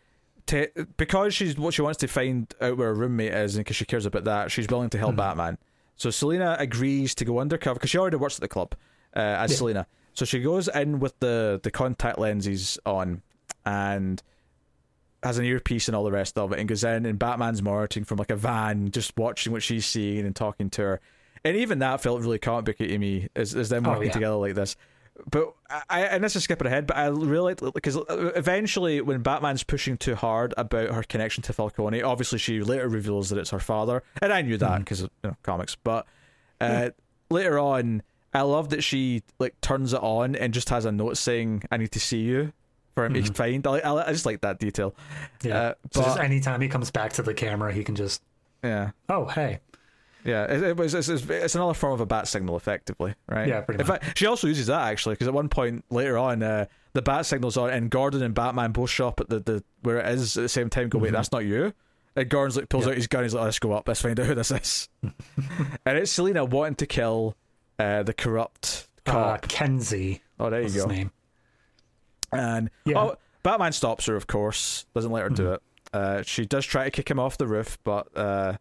to, 0.47 0.67
because 0.97 1.33
she's 1.33 1.57
what 1.57 1.73
she 1.73 1.81
wants 1.81 1.97
to 1.99 2.07
find 2.07 2.53
out 2.61 2.77
where 2.77 2.87
her 2.89 2.93
roommate 2.93 3.33
is, 3.33 3.55
and 3.55 3.63
because 3.65 3.75
she 3.75 3.85
cares 3.85 4.05
about 4.05 4.23
that, 4.25 4.51
she's 4.51 4.67
willing 4.67 4.89
to 4.91 4.97
help 4.97 5.15
Batman. 5.15 5.57
So 5.95 6.09
Selina 6.09 6.55
agrees 6.59 7.13
to 7.15 7.25
go 7.25 7.39
undercover 7.39 7.75
because 7.75 7.89
she 7.89 7.97
already 7.97 8.17
works 8.17 8.35
at 8.35 8.41
the 8.41 8.47
club 8.47 8.73
uh, 9.15 9.19
as 9.19 9.51
Yeah. 9.51 9.57
Selina. 9.57 9.87
So 10.13 10.25
she 10.25 10.39
goes 10.41 10.67
in 10.67 10.99
with 10.99 11.17
the 11.19 11.59
the 11.63 11.71
contact 11.71 12.17
lenses 12.19 12.77
on 12.85 13.21
and 13.65 14.21
has 15.23 15.37
an 15.37 15.45
earpiece 15.45 15.87
and 15.87 15.95
all 15.95 16.03
the 16.03 16.11
rest 16.11 16.37
of 16.37 16.51
it, 16.51 16.59
and 16.59 16.67
goes 16.67 16.83
in, 16.83 17.05
and 17.05 17.19
Batman's 17.19 17.61
monitoring 17.61 18.03
from 18.05 18.17
like 18.17 18.31
a 18.31 18.35
van, 18.35 18.89
just 18.91 19.15
watching 19.17 19.53
what 19.53 19.61
she's 19.63 19.85
seeing 19.85 20.25
and 20.25 20.35
talking 20.35 20.69
to 20.71 20.81
her. 20.81 21.01
And 21.43 21.55
even 21.57 21.79
that 21.79 22.01
felt 22.01 22.21
really 22.21 22.39
comic 22.39 22.65
booky 22.65 22.87
to 22.87 22.97
me, 22.97 23.27
as, 23.35 23.55
as 23.55 23.69
them 23.69 23.85
Oh, 23.85 23.91
working 23.91 24.07
yeah. 24.07 24.11
together 24.13 24.35
like 24.35 24.55
this. 24.55 24.75
But 25.29 25.53
I, 25.89 26.01
and 26.03 26.23
this 26.23 26.35
is 26.35 26.43
skipping 26.43 26.67
ahead, 26.67 26.87
but 26.87 26.97
I 26.97 27.07
really 27.07 27.55
because 27.73 27.97
eventually, 28.09 29.01
when 29.01 29.21
Batman's 29.21 29.63
pushing 29.63 29.97
too 29.97 30.15
hard 30.15 30.53
about 30.57 30.89
her 30.89 31.03
connection 31.03 31.43
to 31.43 31.53
Falcone, 31.53 32.01
obviously 32.01 32.39
she 32.39 32.61
later 32.61 32.87
reveals 32.89 33.29
that 33.29 33.37
it's 33.37 33.49
her 33.51 33.59
father, 33.59 34.03
and 34.21 34.33
I 34.33 34.41
knew 34.41 34.57
that 34.57 34.79
because 34.79 35.01
of 35.01 35.09
you 35.23 35.29
know, 35.31 35.37
comics. 35.43 35.75
But 35.75 36.05
uh, 36.59 36.89
later 37.29 37.59
on, 37.59 38.03
I 38.33 38.41
love 38.41 38.69
that 38.69 38.83
she 38.83 39.23
like 39.39 39.59
turns 39.61 39.93
it 39.93 40.01
on 40.01 40.35
and 40.35 40.53
just 40.53 40.69
has 40.69 40.85
a 40.85 40.91
note 40.91 41.17
saying, 41.17 41.63
"I 41.71 41.77
need 41.77 41.91
to 41.91 41.99
see 41.99 42.21
you." 42.21 42.53
For 42.95 43.05
him 43.05 43.13
to 43.13 43.23
find, 43.33 43.65
I, 43.65 43.79
I, 43.79 44.07
I 44.09 44.11
just 44.11 44.25
like 44.25 44.41
that 44.41 44.59
detail. 44.59 44.93
Yeah. 45.41 45.57
Uh, 45.57 45.73
so 45.91 46.01
just 46.01 46.17
but- 46.17 46.25
anytime 46.25 46.59
he 46.59 46.67
comes 46.67 46.91
back 46.91 47.13
to 47.13 47.21
the 47.21 47.33
camera, 47.33 47.71
he 47.71 47.85
can 47.85 47.95
just, 47.95 48.21
Yeah, 48.65 48.91
oh 49.07 49.25
hey, 49.27 49.59
Yeah, 50.23 50.45
it, 50.45 50.63
it 50.63 50.77
was. 50.77 50.93
It's, 50.93 51.07
it's, 51.09 51.55
another 51.55 51.73
form 51.73 51.93
of 51.93 52.01
a 52.01 52.05
bat 52.05 52.27
signal, 52.27 52.55
effectively, 52.55 53.15
right? 53.27 53.47
Yeah, 53.47 53.61
pretty 53.61 53.83
much. 53.83 53.87
In 53.89 53.99
fact, 54.01 54.17
she 54.17 54.25
also 54.27 54.47
uses 54.47 54.67
that 54.67 54.87
actually, 54.91 55.13
because 55.13 55.27
at 55.27 55.33
one 55.33 55.49
point 55.49 55.83
later 55.89 56.17
on, 56.17 56.43
uh, 56.43 56.65
the 56.93 57.01
bat 57.01 57.25
signal's 57.25 57.57
on, 57.57 57.69
and 57.69 57.89
Gordon 57.89 58.21
and 58.21 58.33
Batman 58.33 58.71
both 58.71 58.89
show 58.89 59.07
up 59.07 59.19
at 59.19 59.29
the, 59.29 59.39
the 59.39 59.63
where 59.81 59.97
it 59.99 60.07
is 60.13 60.37
at 60.37 60.41
the 60.41 60.49
same 60.49 60.69
time. 60.69 60.89
Go, 60.89 60.99
wait, 60.99 61.11
that's 61.11 61.31
not 61.31 61.45
you. 61.45 61.73
And 62.15 62.29
Gordon's 62.29 62.57
like 62.57 62.69
pulls 62.69 62.85
Yeah. 62.85 62.91
out 62.91 62.97
his 62.97 63.07
gun. 63.07 63.23
He's 63.23 63.33
like, 63.33 63.45
let's 63.45 63.59
go 63.59 63.71
up. 63.71 63.87
Let's 63.87 64.01
find 64.01 64.19
out 64.19 64.25
who 64.25 64.35
this 64.35 64.51
is. 64.51 64.89
and 65.03 65.97
it's 65.97 66.11
Selina 66.11 66.43
wanting 66.45 66.75
to 66.75 66.85
kill 66.85 67.35
uh, 67.79 68.03
the 68.03 68.13
corrupt 68.13 68.87
uh, 69.05 69.11
cop. 69.11 69.47
Kenzie. 69.47 70.21
oh, 70.39 70.49
there 70.49 70.61
you 70.61 70.67
go. 70.67 70.73
his 70.73 70.87
name? 70.87 71.11
And 72.31 72.69
Yeah. 72.85 72.99
oh, 72.99 73.15
Batman 73.43 73.71
stops 73.71 74.05
her, 74.05 74.15
of 74.15 74.27
course. 74.27 74.85
Doesn't 74.93 75.11
let 75.11 75.23
her 75.23 75.29
do 75.29 75.53
it. 75.53 75.61
Uh, 75.93 76.21
she 76.21 76.45
does 76.45 76.65
try 76.65 76.85
to 76.85 76.91
kick 76.91 77.09
him 77.09 77.19
off 77.19 77.37
the 77.37 77.47
roof, 77.47 77.77
but 77.83 78.07
uh, 78.15 78.57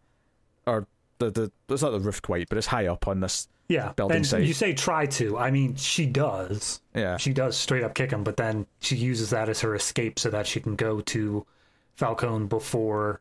or 0.67 0.87
the 1.21 1.31
the 1.31 1.53
it's 1.69 1.83
not 1.83 1.91
the 1.91 2.01
roof 2.01 2.21
quite, 2.21 2.49
but 2.49 2.59
it's 2.59 2.67
high 2.67 2.87
up 2.87 3.07
on 3.07 3.21
this. 3.21 3.49
Yeah, 3.69 3.93
Building 3.93 4.17
and 4.17 4.27
site. 4.27 4.43
you 4.43 4.53
say 4.53 4.73
try 4.73 5.07
to. 5.07 5.39
I 5.39 5.53
mean, 5.53 5.77
she 5.77 6.05
does. 6.05 6.81
Yeah, 6.93 7.19
She 7.19 7.33
does 7.33 7.57
straight 7.57 7.85
up 7.85 7.95
kick 7.95 8.11
him, 8.11 8.25
but 8.25 8.37
then 8.37 8.67
she 8.81 8.97
uses 8.97 9.31
that 9.31 9.49
as 9.49 9.61
her 9.61 9.77
escape 9.77 10.19
so 10.19 10.29
that 10.31 10.49
she 10.49 10.59
can 10.59 10.75
go 10.75 11.01
to 11.03 11.47
Falcone 11.95 12.47
before 12.47 13.21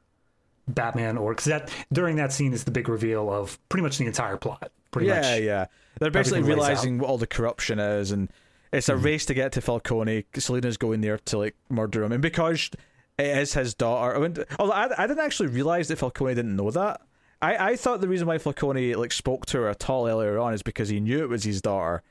Batman 0.67 1.17
or 1.17 1.33
because 1.33 1.45
that 1.45 1.71
during 1.93 2.15
that 2.15 2.33
scene 2.33 2.53
is 2.53 2.63
the 2.63 2.71
big 2.71 2.89
reveal 2.89 3.31
of 3.31 3.59
pretty 3.69 3.83
much 3.83 3.99
the 3.99 4.07
entire 4.07 4.37
plot. 4.37 4.71
Pretty 4.89 5.07
yeah, 5.07 5.15
much. 5.15 5.25
yeah. 5.25 5.35
Yeah. 5.37 5.65
They're 5.99 6.09
basically 6.09 6.41
realizing 6.41 6.97
what 6.97 7.09
all 7.09 7.19
the 7.19 7.27
corruption 7.27 7.77
is, 7.77 8.11
and 8.11 8.31
it's 8.73 8.89
a 8.89 8.93
mm-hmm. 8.93 9.05
race 9.05 9.25
to 9.27 9.35
get 9.35 9.51
to 9.51 9.61
Falcone. 9.61 10.25
Selina's 10.35 10.77
going 10.77 11.01
there 11.01 11.19
to 11.25 11.37
like 11.37 11.55
murder 11.69 12.03
him, 12.03 12.11
and 12.11 12.21
because 12.21 12.71
it 13.19 13.37
is 13.37 13.53
his 13.53 13.73
daughter. 13.73 14.15
I 14.15 14.17
went, 14.17 14.39
although 14.57 14.73
I, 14.73 15.03
I 15.03 15.07
didn't 15.07 15.23
actually 15.23 15.49
realize 15.49 15.89
that 15.89 15.97
Falcone 15.97 16.35
didn't 16.35 16.55
know 16.55 16.71
that. 16.71 17.01
I, 17.41 17.71
I 17.71 17.75
thought 17.75 18.01
the 18.01 18.07
reason 18.07 18.27
why 18.27 18.37
Falcone 18.37 18.95
like 18.95 19.11
spoke 19.11 19.45
to 19.47 19.59
her 19.59 19.69
at 19.69 19.89
all 19.89 20.07
earlier 20.07 20.39
on 20.39 20.53
is 20.53 20.61
because 20.61 20.89
he 20.89 20.99
knew 20.99 21.23
it 21.23 21.29
was 21.29 21.43
his 21.43 21.61
daughter. 21.61 22.03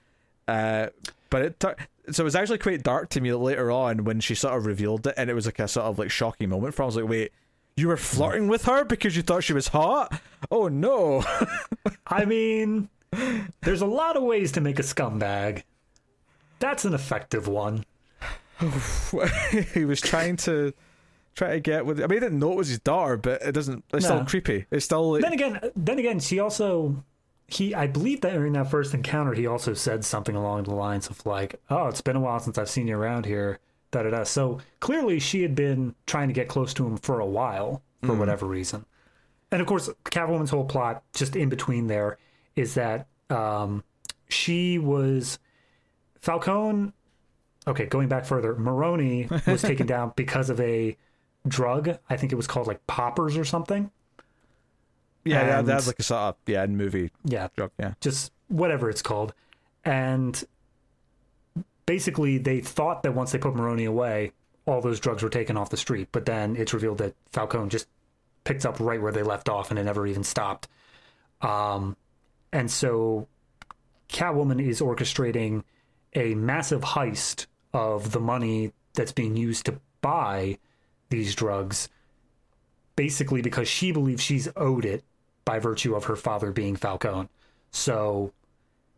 Uh, 0.46 0.88
but 1.30 1.42
it 1.42 1.60
tur- 1.60 1.76
so 2.10 2.22
it 2.22 2.24
was 2.24 2.34
actually 2.34 2.58
quite 2.58 2.82
dark 2.82 3.10
to 3.10 3.20
me 3.20 3.32
later 3.32 3.70
on 3.70 4.04
when 4.04 4.20
she 4.20 4.34
sort 4.34 4.56
of 4.56 4.64
revealed 4.64 5.06
it, 5.06 5.14
and 5.16 5.28
it 5.28 5.34
was 5.34 5.44
like 5.46 5.58
a 5.58 5.68
sort 5.68 5.86
of 5.86 5.98
like 5.98 6.10
shocking 6.10 6.48
moment 6.48 6.74
for. 6.74 6.82
I 6.82 6.86
was 6.86 6.96
like, 6.96 7.08
wait. 7.08 7.32
You 7.76 7.86
were 7.86 7.96
flirting 7.96 8.48
with 8.48 8.64
her 8.64 8.84
because 8.84 9.14
you 9.14 9.22
thought 9.22 9.44
she 9.44 9.52
was 9.52 9.68
hot? 9.68 10.20
Oh 10.50 10.66
no. 10.66 11.22
I 12.08 12.24
mean, 12.24 12.88
there's 13.60 13.82
a 13.82 13.86
lot 13.86 14.16
of 14.16 14.24
ways 14.24 14.50
to 14.52 14.60
make 14.60 14.80
a 14.80 14.82
scumbag. 14.82 15.62
That's 16.58 16.84
an 16.84 16.92
effective 16.92 17.46
one. 17.46 17.84
he 19.74 19.84
was 19.84 20.00
trying 20.00 20.38
to 20.38 20.74
try 21.38 21.52
to 21.52 21.60
get 21.60 21.86
with. 21.86 22.00
I 22.00 22.06
mean, 22.06 22.16
he 22.16 22.20
didn't 22.20 22.38
know 22.38 22.52
it 22.52 22.56
was 22.56 22.68
his 22.68 22.80
daughter, 22.80 23.16
but 23.16 23.40
it 23.42 23.52
doesn't. 23.52 23.84
It's 23.92 24.04
still 24.04 24.24
creepy. 24.24 24.66
It's 24.70 24.84
still 24.84 25.12
like, 25.12 25.22
Then 25.22 25.32
again, 25.32 25.60
then 25.74 25.98
again, 25.98 26.20
she 26.20 26.38
also 26.38 27.04
he 27.46 27.74
I 27.74 27.86
believe 27.86 28.20
that 28.20 28.34
during 28.34 28.52
that 28.52 28.70
first 28.70 28.92
encounter, 28.92 29.32
he 29.32 29.46
also 29.46 29.72
said 29.72 30.04
something 30.04 30.36
along 30.36 30.64
the 30.64 30.74
lines 30.74 31.08
of 31.08 31.24
like, 31.24 31.60
"Oh, 31.70 31.86
it's 31.88 32.02
been 32.02 32.16
a 32.16 32.20
while 32.20 32.38
since 32.40 32.58
I've 32.58 32.68
seen 32.68 32.86
you 32.88 32.96
around 32.96 33.24
here." 33.24 33.58
Da 33.90 34.02
da 34.02 34.10
da. 34.10 34.24
So 34.24 34.58
clearly, 34.80 35.18
she 35.18 35.42
had 35.42 35.54
been 35.54 35.94
trying 36.06 36.28
to 36.28 36.34
get 36.34 36.48
close 36.48 36.74
to 36.74 36.86
him 36.86 36.98
for 36.98 37.20
a 37.20 37.26
while 37.26 37.82
for 38.04 38.14
whatever 38.14 38.46
reason. 38.46 38.84
And 39.50 39.62
of 39.62 39.66
course, 39.66 39.88
Catwoman's 40.04 40.50
whole 40.50 40.66
plot, 40.66 41.02
just 41.14 41.34
in 41.34 41.48
between 41.48 41.86
there, 41.86 42.18
is 42.54 42.74
that 42.74 43.08
um, 43.30 43.82
she 44.28 44.78
was 44.78 45.38
Falcone. 46.20 46.92
Okay, 47.66 47.86
going 47.86 48.08
back 48.08 48.26
further, 48.26 48.54
Maroni 48.54 49.28
was 49.46 49.62
taken 49.62 49.86
down 49.94 50.12
because 50.16 50.50
of 50.50 50.60
a 50.60 50.96
drug. 51.46 51.98
I 52.10 52.16
think 52.16 52.32
it 52.32 52.36
was 52.36 52.46
called 52.46 52.66
like 52.66 52.86
poppers 52.86 53.36
or 53.36 53.44
something. 53.44 53.90
yeah, 55.24 55.46
yeah. 55.46 55.58
and- 55.60 55.68
That's 55.68 55.86
like 55.86 55.98
a 56.00 56.14
of 56.14 56.36
yeah 56.46 56.66
movie 56.66 57.10
Yeah, 57.24 57.48
drug. 57.56 57.70
Yeah, 57.78 57.94
just 58.00 58.32
whatever 58.48 58.88
it's 58.90 59.02
called. 59.02 59.34
And 59.84 60.42
basically, 61.86 62.38
they 62.38 62.60
thought 62.60 63.02
that 63.02 63.12
once 63.14 63.32
they 63.32 63.38
put 63.38 63.54
Maroni 63.54 63.84
away, 63.84 64.32
all 64.66 64.80
those 64.80 65.00
drugs 65.00 65.22
were 65.22 65.30
taken 65.30 65.56
off 65.56 65.70
the 65.70 65.76
street. 65.76 66.08
But 66.12 66.26
then 66.26 66.56
it's 66.56 66.74
revealed 66.74 66.98
that 66.98 67.14
Falcone 67.32 67.70
just 67.70 67.88
picked 68.44 68.66
up 68.66 68.78
right 68.80 69.00
where 69.00 69.12
they 69.12 69.22
left 69.22 69.48
off 69.48 69.70
and 69.70 69.78
it 69.78 69.84
never 69.84 70.06
even 70.06 70.24
stopped. 70.24 70.68
Um, 71.40 71.96
and 72.52 72.70
so 72.70 73.28
Catwoman 74.08 74.60
is 74.66 74.80
orchestrating 74.80 75.62
a 76.14 76.34
massive 76.34 76.82
heist 76.82 77.46
of 77.72 78.12
the 78.12 78.20
money 78.20 78.72
that's 78.94 79.12
being 79.12 79.36
used 79.36 79.66
to 79.66 79.80
buy 80.00 80.58
these 81.10 81.34
drugs, 81.34 81.88
basically 82.96 83.42
because 83.42 83.68
she 83.68 83.92
believes 83.92 84.22
she's 84.22 84.48
owed 84.56 84.84
it 84.84 85.04
by 85.44 85.58
virtue 85.58 85.94
of 85.94 86.04
her 86.04 86.16
father 86.16 86.50
being 86.52 86.76
Falcone. 86.76 87.28
So 87.70 88.32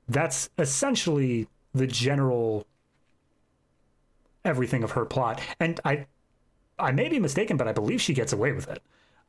that's 0.08 0.50
essentially 0.58 1.48
the 1.74 1.86
general 1.86 2.66
everything 4.44 4.82
of 4.82 4.92
her 4.92 5.04
plot. 5.04 5.40
And 5.60 5.80
I 5.84 6.06
I 6.78 6.92
may 6.92 7.08
be 7.08 7.18
mistaken, 7.18 7.56
but 7.56 7.68
I 7.68 7.72
believe 7.72 8.00
she 8.00 8.14
gets 8.14 8.32
away 8.32 8.52
with 8.52 8.68
it. 8.68 8.82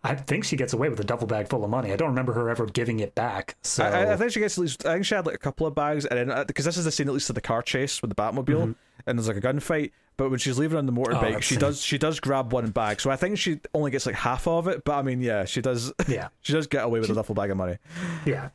I 0.04 0.16
think 0.16 0.46
she 0.46 0.56
gets 0.56 0.74
away 0.74 0.90
with 0.90 1.00
a 1.00 1.04
duffel 1.04 1.28
bag 1.28 1.48
full 1.48 1.64
of 1.64 1.70
money. 1.70 1.94
I 1.94 1.96
don't 1.96 2.10
remember 2.10 2.34
her 2.34 2.50
ever 2.50 2.66
giving 2.66 3.02
it 3.02 3.14
back. 3.14 3.56
So 3.62 3.84
I, 3.84 4.14
I- 4.14 4.16
think 4.16 4.32
she 4.32 4.40
gets 4.40 4.58
at 4.58 4.62
least. 4.62 4.86
I 4.86 4.94
think 4.94 5.06
she 5.06 5.14
had 5.14 5.26
like 5.26 5.36
a 5.36 5.40
couple 5.40 5.68
of 5.68 5.76
bags, 5.76 6.06
and 6.06 6.18
then 6.18 6.32
uh, 6.32 6.44
because 6.44 6.66
this 6.66 6.78
is 6.78 6.86
the 6.86 6.92
scene 6.92 7.08
at 7.08 7.14
least 7.14 7.30
of 7.30 7.36
the 7.36 7.42
car 7.42 7.62
chase 7.62 8.02
with 8.02 8.10
the 8.10 8.16
Batmobile, 8.16 8.46
mm-hmm. 8.46 8.72
and 9.06 9.20
there's 9.20 9.28
like 9.28 9.38
a 9.38 9.42
gunfight. 9.42 9.92
But 10.22 10.30
when 10.30 10.38
she's 10.38 10.60
leaving 10.60 10.78
on 10.78 10.86
the 10.86 10.92
oh, 10.92 11.04
motorbike, 11.04 11.34
that 11.34 11.44
she 11.44 11.56
does 11.56 11.82
she 11.82 11.98
does 11.98 12.20
grab 12.20 12.54
one 12.54 12.70
bag. 12.70 13.02
So 13.02 13.10
I 13.10 13.16
think 13.16 13.40
she 13.40 13.60
only 13.74 13.90
gets 13.90 14.06
like 14.06 14.14
half 14.14 14.48
of 14.48 14.68
it. 14.68 14.84
But 14.84 14.94
I 14.94 15.02
mean, 15.02 15.20
yeah, 15.20 15.46
she 15.46 15.62
does. 15.62 15.92
yeah. 16.08 16.28
she 16.42 16.54
does 16.54 16.68
get 16.68 16.84
away 16.84 17.00
with 17.00 17.10
a 17.10 17.16
duffel 17.16 17.34
bag 17.34 17.50
of 17.50 17.58
money. 17.58 17.80
Yeah. 18.24 18.50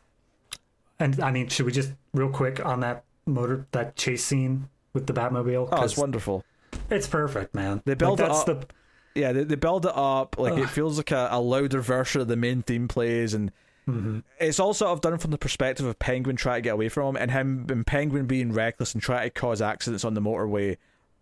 And 1.01 1.21
I 1.21 1.33
mean, 1.33 1.49
should 1.49 1.67
we 1.67 1.73
just 1.73 1.91
real 2.15 2.29
quick 2.29 2.65
on 2.65 2.79
that 2.81 3.03
motor 3.27 3.67
that 3.73 3.97
chase 3.97 4.25
scene 4.25 4.69
with 4.93 5.09
the 5.09 5.13
Batmobile? 5.13 5.69
Oh, 5.73 5.83
it's 5.83 5.97
wonderful. 5.97 6.45
it's 6.89 7.09
perfect, 7.09 7.53
man. 7.53 7.83
They 7.85 7.95
build 7.95 8.21
like, 8.21 8.29
it 8.29 8.33
that's 8.33 8.49
up. 8.49 8.73
Yeah, 9.17 9.33
they, 9.33 9.43
they 9.43 9.57
build 9.57 9.87
it 9.87 9.93
up 9.93 10.39
like 10.39 10.57
it 10.57 10.71
feels 10.71 10.99
like 10.99 11.11
a, 11.11 11.27
a 11.33 11.41
louder 11.41 11.81
version 11.81 12.21
of 12.21 12.29
the 12.29 12.37
main 12.37 12.63
theme 12.63 12.87
plays, 12.87 13.35
and 13.35 13.51
mm-hmm. 13.89 14.21
it's 14.39 14.61
all 14.61 14.73
sort 14.73 14.93
of 14.93 15.01
done 15.01 15.19
from 15.19 15.33
the 15.33 15.39
perspective 15.39 15.85
of 15.85 15.99
Penguin 15.99 16.37
trying 16.37 16.59
to 16.59 16.63
get 16.63 16.75
away 16.75 16.89
from 16.89 17.17
him, 17.17 17.23
and 17.23 17.33
him 17.33 17.67
and 17.71 17.85
Penguin 17.85 18.27
being 18.27 18.53
reckless 18.53 18.95
and 18.95 19.03
trying 19.03 19.27
to 19.27 19.31
cause 19.31 19.61
accidents 19.61 20.05
on 20.05 20.15
the 20.15 20.21
motorway 20.21 20.77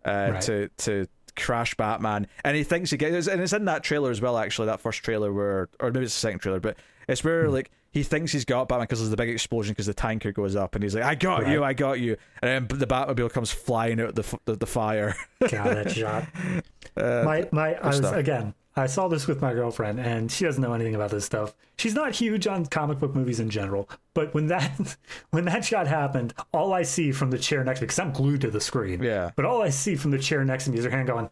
uh, 0.05 0.29
Right. 0.33 0.41
to 0.43 0.69
to 0.77 1.07
crash 1.35 1.75
Batman, 1.75 2.27
and 2.43 2.55
he 2.55 2.63
thinks 2.63 2.91
he 2.91 2.97
gets, 2.97 3.27
and 3.27 3.41
it's 3.41 3.51
in 3.53 3.65
that 3.65 3.83
trailer 3.83 4.11
as 4.11 4.21
well. 4.21 4.37
Actually, 4.37 4.67
that 4.67 4.79
first 4.79 5.03
trailer 5.03 5.33
where, 5.33 5.67
or 5.79 5.91
maybe 5.91 6.05
it's 6.05 6.13
the 6.13 6.19
second 6.19 6.39
trailer, 6.39 6.59
but 6.59 6.77
it's 7.07 7.23
where 7.23 7.49
like 7.49 7.71
he 7.91 8.03
thinks 8.03 8.31
he's 8.31 8.45
got 8.45 8.67
Batman 8.67 8.83
because 8.85 8.99
there's 8.99 9.09
the 9.09 9.17
big 9.17 9.29
explosion 9.29 9.71
because 9.73 9.85
the 9.85 9.93
tanker 9.93 10.31
goes 10.31 10.55
up, 10.55 10.75
and 10.75 10.83
he's 10.83 10.95
like, 10.95 11.03
"I 11.03 11.15
got 11.15 11.47
you, 11.47 11.63
I 11.63 11.73
got 11.73 11.99
you," 11.99 12.17
and 12.41 12.69
then 12.69 12.79
the 12.79 12.87
Batmobile 12.87 13.31
comes 13.31 13.51
flying 13.51 13.99
out 13.99 14.15
the 14.15 14.39
the, 14.45 14.55
the 14.55 14.65
fire. 14.65 15.15
God, 15.41 15.51
that 15.75 15.91
shot. 15.91 16.25
Uh, 16.97 17.23
my 17.25 17.45
my 17.51 17.73
I 17.73 17.87
was 17.87 17.97
stuff. 17.97 18.15
again. 18.15 18.53
I 18.77 18.87
saw 18.87 19.07
this 19.07 19.25
with 19.25 19.41
my 19.41 19.53
girlfriend, 19.53 19.99
and 20.01 20.29
she 20.29 20.43
doesn't 20.43 20.61
know 20.61 20.73
anything 20.73 20.95
about 20.95 21.09
this 21.09 21.23
stuff. 21.25 21.55
She's 21.77 21.93
not 21.95 22.13
huge 22.15 22.45
on 22.45 22.65
comic 22.65 22.99
book 22.99 23.15
movies 23.15 23.39
in 23.39 23.49
general, 23.49 23.89
but 24.13 24.33
when 24.33 24.47
that 24.47 24.97
when 25.31 25.45
that 25.45 25.63
shot 25.63 25.87
happened, 25.87 26.33
all 26.53 26.73
I 26.73 26.83
see 26.83 27.11
from 27.11 27.31
the 27.31 27.39
chair 27.39 27.63
next 27.63 27.79
to 27.79 27.83
me, 27.83 27.87
because 27.87 27.99
I'm 27.99 28.11
glued 28.11 28.41
to 28.41 28.51
the 28.51 28.61
screen, 28.61 29.01
Yeah. 29.01 29.31
But 29.35 29.45
all 29.45 29.61
I 29.61 29.69
see 29.69 29.95
from 29.95 30.11
the 30.11 30.19
chair 30.19 30.43
next 30.43 30.65
to 30.65 30.71
me 30.71 30.79
is 30.79 30.85
her 30.85 30.91
hand 30.91 31.07
going. 31.07 31.29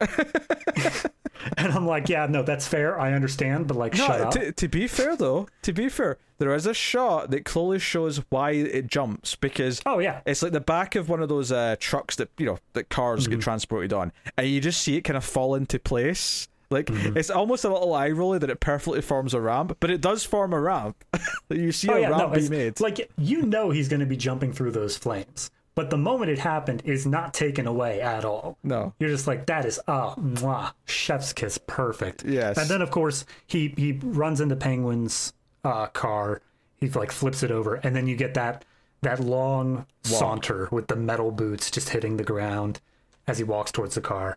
and 1.56 1.72
I'm 1.72 1.86
like, 1.86 2.08
yeah, 2.08 2.26
no, 2.26 2.42
that's 2.42 2.66
fair. 2.66 2.98
I 3.00 3.12
understand, 3.12 3.66
but 3.68 3.76
like, 3.76 3.94
shut 3.94 4.20
No, 4.20 4.26
up. 4.26 4.32
to, 4.34 4.52
to 4.52 4.68
be 4.68 4.86
fair 4.86 5.16
though, 5.16 5.48
to 5.62 5.72
be 5.72 5.88
fair, 5.88 6.18
there 6.38 6.54
is 6.54 6.66
a 6.66 6.74
shot 6.74 7.30
that 7.30 7.44
clearly 7.44 7.78
shows 7.78 8.22
why 8.30 8.50
it 8.52 8.86
jumps 8.86 9.34
because 9.34 9.80
oh 9.86 9.98
yeah, 9.98 10.20
it's 10.26 10.42
like 10.42 10.52
the 10.52 10.60
back 10.60 10.94
of 10.94 11.08
one 11.08 11.20
of 11.22 11.28
those 11.28 11.50
uh, 11.50 11.76
trucks 11.80 12.16
that 12.16 12.28
you 12.38 12.46
know 12.46 12.58
that 12.74 12.88
cars 12.88 13.24
Mm-hmm. 13.24 13.32
get 13.34 13.40
transported 13.40 13.92
on, 13.92 14.12
and 14.36 14.46
you 14.46 14.60
just 14.60 14.80
see 14.82 14.96
it 14.96 15.02
kind 15.02 15.16
of 15.16 15.24
fall 15.24 15.54
into 15.54 15.78
place. 15.78 16.48
Like 16.70 16.86
Mm-hmm. 16.86 17.16
it's 17.16 17.30
almost 17.30 17.64
a 17.64 17.72
little 17.72 17.94
eye 17.94 18.10
rolly 18.10 18.38
that 18.40 18.50
it 18.50 18.60
perfectly 18.60 19.00
forms 19.00 19.32
a 19.32 19.40
ramp, 19.40 19.76
but 19.80 19.90
it 19.90 20.02
does 20.02 20.22
form 20.24 20.52
a 20.52 20.60
ramp. 20.60 21.02
you 21.48 21.72
see 21.72 21.88
oh 21.88 21.94
a 21.94 22.00
yeah, 22.02 22.08
ramp 22.10 22.32
no, 22.32 22.38
be 22.38 22.48
made. 22.50 22.78
like 22.80 23.10
you 23.16 23.42
know 23.42 23.70
he's 23.70 23.88
going 23.88 24.00
to 24.00 24.06
be 24.06 24.18
jumping 24.18 24.52
through 24.52 24.72
those 24.72 24.94
flames, 24.96 25.50
but 25.78 25.90
the 25.90 25.96
moment 25.96 26.28
it 26.28 26.40
happened 26.40 26.82
is 26.84 27.06
not 27.06 27.32
taken 27.32 27.64
away 27.64 28.00
at 28.00 28.24
all. 28.24 28.58
no, 28.64 28.92
You're 28.98 29.10
just 29.10 29.28
like 29.28 29.46
that 29.46 29.64
is 29.64 29.78
ah 29.86 30.16
mwah, 30.16 30.72
chef's 30.86 31.32
kiss, 31.32 31.56
perfect. 31.68 32.24
Yes. 32.24 32.58
And 32.58 32.68
then 32.68 32.82
of 32.82 32.90
course 32.90 33.24
he 33.46 33.74
he 33.76 33.92
runs 33.92 34.40
into 34.40 34.56
Penguin's 34.56 35.32
uh, 35.62 35.86
car. 35.86 36.42
He 36.78 36.88
like 36.88 37.12
flips 37.12 37.44
it 37.44 37.52
over, 37.52 37.76
and 37.76 37.94
then 37.94 38.08
you 38.08 38.16
get 38.16 38.34
that 38.34 38.64
that 39.02 39.20
long 39.20 39.86
saunter 40.02 40.68
with 40.72 40.88
the 40.88 40.96
metal 40.96 41.30
boots 41.30 41.70
just 41.70 41.90
hitting 41.90 42.16
the 42.16 42.24
ground 42.24 42.80
as 43.28 43.38
he 43.38 43.44
walks 43.44 43.70
towards 43.70 43.94
the 43.94 44.00
car. 44.00 44.36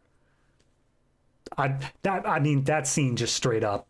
I 1.57 1.73
that 2.03 2.29
I 2.29 2.37
mean 2.37 2.65
that 2.65 2.85
scene 2.85 3.15
just 3.15 3.35
straight 3.35 3.63
up. 3.63 3.87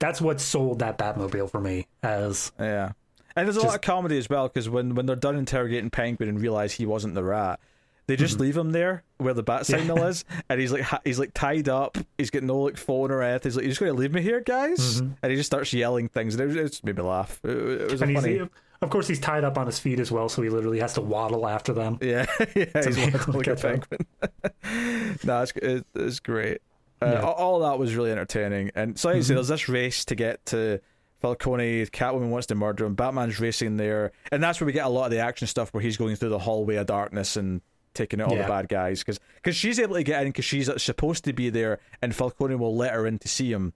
That's 0.00 0.20
what 0.20 0.38
sold 0.38 0.80
that 0.80 0.98
Batmobile 0.98 1.50
for 1.50 1.62
me 1.62 1.86
as 2.02 2.52
yeah. 2.60 2.92
And 3.38 3.46
there's 3.48 3.56
a 3.56 3.64
lot 3.66 3.74
of 3.74 3.80
comedy 3.80 4.18
as 4.18 4.28
well 4.28 4.48
because 4.48 4.68
when 4.68 4.94
when 4.94 5.06
they're 5.06 5.16
done 5.16 5.36
interrogating 5.36 5.90
Penguin 5.90 6.28
and 6.28 6.40
realize 6.40 6.72
he 6.72 6.86
wasn't 6.86 7.14
the 7.14 7.24
rat, 7.24 7.60
they 8.06 8.16
just 8.16 8.40
leave 8.40 8.56
him 8.56 8.72
there 8.72 9.04
where 9.18 9.34
the 9.34 9.42
bat 9.42 9.66
signal 9.66 10.02
is, 10.04 10.24
and 10.48 10.60
he's 10.60 10.72
like 10.72 10.82
ha- 10.82 11.00
he's 11.04 11.18
like 11.18 11.32
tied 11.34 11.68
up. 11.68 11.98
He's 12.16 12.30
got 12.30 12.42
no 12.42 12.58
like 12.60 12.76
phone 12.76 13.10
or 13.10 13.22
anything. 13.22 13.50
He's 13.50 13.56
like, 13.56 13.62
"You're 13.64 13.70
just 13.70 13.80
going 13.80 13.92
to 13.92 13.98
leave 13.98 14.12
me 14.12 14.22
here, 14.22 14.40
guys?" 14.40 15.00
And 15.00 15.16
he 15.22 15.36
just 15.36 15.46
starts 15.48 15.72
yelling 15.72 16.08
things, 16.08 16.34
and 16.34 16.50
it, 16.50 16.56
it 16.56 16.68
just 16.68 16.84
made 16.84 16.96
me 16.96 17.02
laugh. 17.02 17.38
It, 17.44 17.50
it 17.50 17.90
was 17.92 18.02
and 18.02 18.14
funny. 18.14 18.40
of 18.80 18.90
course 18.90 19.08
he's 19.08 19.20
tied 19.20 19.44
up 19.44 19.58
on 19.58 19.66
his 19.66 19.78
feet 19.78 20.00
as 20.00 20.10
well, 20.10 20.28
so 20.28 20.40
he 20.42 20.48
literally 20.48 20.80
has 20.80 20.94
to 20.94 21.00
waddle 21.00 21.46
after 21.46 21.72
them. 21.72 21.98
Yeah, 22.02 22.26
yeah, 22.56 22.64
he's 22.84 22.96
be 22.96 23.02
able 23.02 23.18
walking 23.18 23.32
to 23.32 23.38
like 23.38 23.46
a 23.48 23.56
penguin. 23.56 25.16
no, 25.24 25.42
it's 25.42 25.52
it, 25.56 25.86
it's 25.94 26.20
great. 26.20 26.58
Uh, 27.00 27.06
Yeah. 27.06 27.14
Mm-hmm. 27.18 27.26
all, 27.26 27.60
that 27.60 27.78
was 27.78 27.94
really 27.94 28.10
entertaining, 28.10 28.70
and 28.74 28.98
so 28.98 29.10
like 29.10 29.22
say, 29.22 29.34
there's 29.34 29.48
this 29.48 29.68
race 29.68 30.04
to 30.06 30.14
get 30.14 30.44
to 30.46 30.80
Falcone. 31.20 31.84
Catwoman 31.86 32.30
wants 32.30 32.46
to 32.48 32.54
murder 32.54 32.84
him. 32.84 32.94
Batman's 32.94 33.40
racing 33.40 33.76
there, 33.76 34.12
and 34.32 34.42
that's 34.42 34.60
where 34.60 34.66
we 34.66 34.72
get 34.72 34.86
a 34.86 34.88
lot 34.88 35.06
of 35.06 35.10
the 35.10 35.18
action 35.18 35.46
stuff, 35.46 35.72
where 35.74 35.82
he's 35.82 35.96
going 35.96 36.16
through 36.16 36.28
the 36.30 36.38
hallway 36.38 36.76
of 36.76 36.86
darkness 36.86 37.36
and 37.36 37.60
taking 37.94 38.20
out 38.20 38.28
all 38.28 38.36
Yeah. 38.36 38.42
the 38.42 38.48
bad 38.48 38.68
guys, 38.68 39.02
because 39.02 39.56
she's 39.56 39.80
able 39.80 39.96
to 39.96 40.02
get 40.04 40.22
in 40.22 40.28
because 40.28 40.44
she's 40.44 40.70
supposed 40.82 41.24
to 41.24 41.32
be 41.32 41.50
there, 41.50 41.80
and 42.00 42.14
Falcone 42.14 42.54
will 42.54 42.76
let 42.76 42.92
her 42.94 43.06
in 43.06 43.18
to 43.18 43.28
see 43.28 43.52
him 43.52 43.72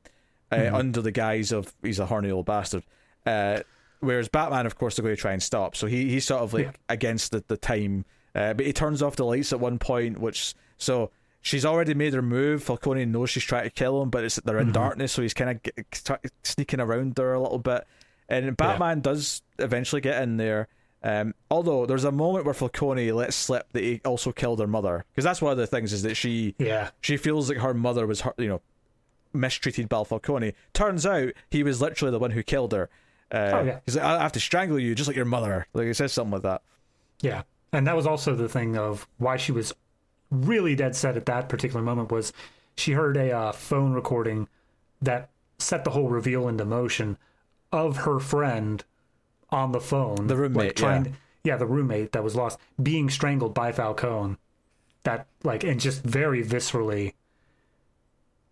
uh, 0.51 0.57
Mm-hmm. 0.57 0.75
under 0.75 1.01
the 1.03 1.11
guise 1.13 1.51
of 1.51 1.73
he's 1.83 1.99
a 1.99 2.07
horny 2.07 2.31
old 2.31 2.47
bastard. 2.47 2.85
Uh, 3.27 3.61
whereas 4.01 4.29
Batman, 4.29 4.67
of 4.67 4.77
course, 4.77 4.97
they're 4.97 5.03
going 5.03 5.17
to 5.17 5.21
try 5.21 5.33
and 5.33 5.43
stop. 5.43 5.75
So 5.75 5.87
he 5.87 6.11
he's 6.11 6.27
sort 6.27 6.43
of 6.43 6.53
like 6.53 6.67
Yeah. 6.67 6.73
against 6.89 7.33
the, 7.33 7.43
the 7.49 7.57
time. 7.57 8.05
Uh, 8.35 8.53
but 8.55 8.65
he 8.67 8.73
turns 8.73 9.03
off 9.03 9.17
the 9.17 9.25
lights 9.25 9.53
at 9.53 9.61
one 9.61 9.79
point, 9.79 10.19
which 10.19 10.55
so 10.79 11.11
she's 11.43 11.65
already 11.67 11.93
made 11.95 12.15
her 12.15 12.23
move. 12.23 12.63
Falcone 12.63 13.05
knows 13.05 13.29
she's 13.31 13.45
trying 13.45 13.65
to 13.65 13.71
kill 13.71 14.01
him, 14.03 14.09
but 14.11 14.25
it's 14.25 14.37
they're 14.37 14.59
in 14.59 14.73
darkness, 14.73 15.13
so 15.13 15.21
he's 15.23 15.35
kind 15.35 15.61
of 15.75 16.19
sneaking 16.43 16.81
around 16.81 17.19
her 17.19 17.35
a 17.35 17.41
little 17.41 17.59
bit. 17.59 17.87
And 18.29 18.57
Batman 18.57 19.01
does 19.01 19.43
eventually 19.59 20.01
get 20.01 20.23
in 20.23 20.39
there. 20.39 20.69
Um, 21.05 21.35
although 21.51 21.85
there's 21.85 22.05
a 22.05 22.13
moment 22.13 22.45
where 22.45 22.55
Falcone 22.55 23.11
lets 23.13 23.35
slip 23.35 23.67
that 23.73 23.83
he 23.83 24.01
also 24.05 24.31
killed 24.31 24.61
her 24.61 24.69
mother, 24.69 25.05
because 25.13 25.25
that's 25.25 25.43
one 25.43 25.51
of 25.53 25.59
the 25.59 25.67
things 25.67 25.93
is 25.93 26.03
that 26.05 26.15
she 26.15 26.55
Yeah. 26.59 26.91
she 27.01 27.17
feels 27.17 27.49
like 27.49 27.59
her 27.59 27.75
mother 27.75 28.07
was 28.07 28.21
her, 28.23 28.33
you 28.39 28.47
know 28.49 28.63
mistreated 29.35 29.89
by 29.89 30.05
Falcone. 30.05 30.53
Turns 30.75 31.07
out 31.07 31.33
he 31.51 31.63
was 31.63 31.81
literally 31.81 32.13
the 32.13 32.19
one 32.19 32.31
who 32.33 32.43
killed 32.43 32.73
her. 32.73 32.89
Uh, 33.31 33.51
Oh, 33.55 33.63
yeah. 33.65 33.79
He's 33.87 33.97
like, 33.97 34.05
I 34.05 34.23
have 34.23 34.33
to 34.33 34.41
strangle 34.41 34.79
you, 34.79 34.95
just 34.95 35.09
like 35.09 35.17
your 35.17 35.25
mother. 35.25 35.67
Like 35.73 35.87
he 35.87 35.95
says 35.95 36.13
something 36.13 36.33
like 36.33 36.43
that. 36.43 36.63
Yeah. 37.21 37.43
And 37.73 37.87
that 37.87 37.97
was 37.97 38.07
also 38.07 38.35
the 38.35 38.49
thing 38.49 38.77
of 38.77 39.09
why 39.19 39.39
she 39.39 39.51
was 39.53 39.73
really 40.33 40.75
dead 40.75 40.97
set 40.97 41.17
at 41.17 41.27
that 41.27 41.49
particular 41.49 41.83
moment 41.83 42.11
was 42.11 42.33
she 42.77 42.93
heard 42.93 43.17
a 43.17 43.31
uh, 43.31 43.53
phone 43.53 43.93
recording 43.93 44.49
that 45.01 45.29
set 45.59 45.85
the 45.85 45.91
whole 45.91 46.09
reveal 46.09 46.49
into 46.49 46.65
motion 46.65 47.19
of 47.71 47.99
her 47.99 48.19
friend 48.19 48.85
on 49.51 49.73
the 49.73 49.81
phone. 49.81 50.27
The 50.27 50.37
roommate, 50.37 50.57
like, 50.57 50.77
trying, 50.77 51.05
yeah. 51.05 51.13
yeah, 51.45 51.57
the 51.57 51.67
roommate 51.67 52.13
that 52.13 52.25
was 52.25 52.35
lost, 52.35 52.59
being 52.83 53.11
strangled 53.11 53.55
by 53.55 53.73
Falcone. 53.73 54.37
That 55.05 55.27
like 55.43 55.65
and 55.65 55.81
just 55.81 56.05
very 56.05 56.45
viscerally 56.45 57.15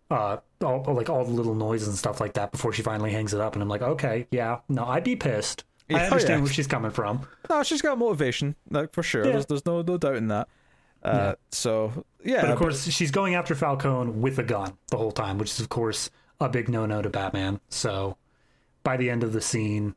uh 0.09 0.37
all, 0.61 0.83
like 0.93 1.09
all 1.09 1.23
the 1.23 1.31
little 1.31 1.55
noises 1.55 1.87
and 1.87 1.97
stuff 1.97 2.19
like 2.19 2.33
that 2.33 2.51
before 2.51 2.73
she 2.73 2.81
finally 2.81 3.11
hangs 3.11 3.33
it 3.33 3.39
up 3.39 3.53
and 3.53 3.63
I'm 3.63 3.69
like, 3.69 3.81
okay, 3.81 4.27
yeah, 4.31 4.59
no, 4.67 4.83
I'd 4.85 5.05
be 5.05 5.15
pissed. 5.15 5.63
I 5.89 5.93
Yeah, 5.93 6.03
understand 6.07 6.39
yeah. 6.39 6.43
where 6.43 6.51
she's 6.51 6.67
coming 6.67 6.91
from. 6.91 7.25
No, 7.49 7.63
she's 7.63 7.81
got 7.81 7.97
motivation, 7.97 8.55
like 8.69 8.91
for 8.91 9.01
sure. 9.01 9.25
Yeah. 9.25 9.31
There's, 9.31 9.45
there's 9.45 9.65
no 9.65 9.81
no 9.81 9.97
doubt 9.97 10.17
in 10.17 10.27
that. 10.27 10.49
Uh, 11.03 11.09
Yeah. 11.09 11.33
So 11.51 12.05
yeah, 12.23 12.41
But 12.41 12.51
of 12.51 12.59
course, 12.59 12.87
she's 12.87 13.11
going 13.11 13.35
after 13.35 13.55
Falcone 13.55 14.11
with 14.11 14.37
a 14.39 14.43
gun 14.43 14.77
the 14.89 14.97
whole 14.97 15.11
time, 15.11 15.37
which 15.37 15.49
is, 15.51 15.59
of 15.59 15.69
course, 15.69 16.09
a 16.39 16.49
big 16.49 16.69
no-no 16.69 17.01
to 17.01 17.09
Batman. 17.09 17.59
So, 17.69 18.17
by 18.83 18.97
the 18.97 19.09
end 19.09 19.23
of 19.23 19.33
the 19.33 19.41
scene, 19.41 19.95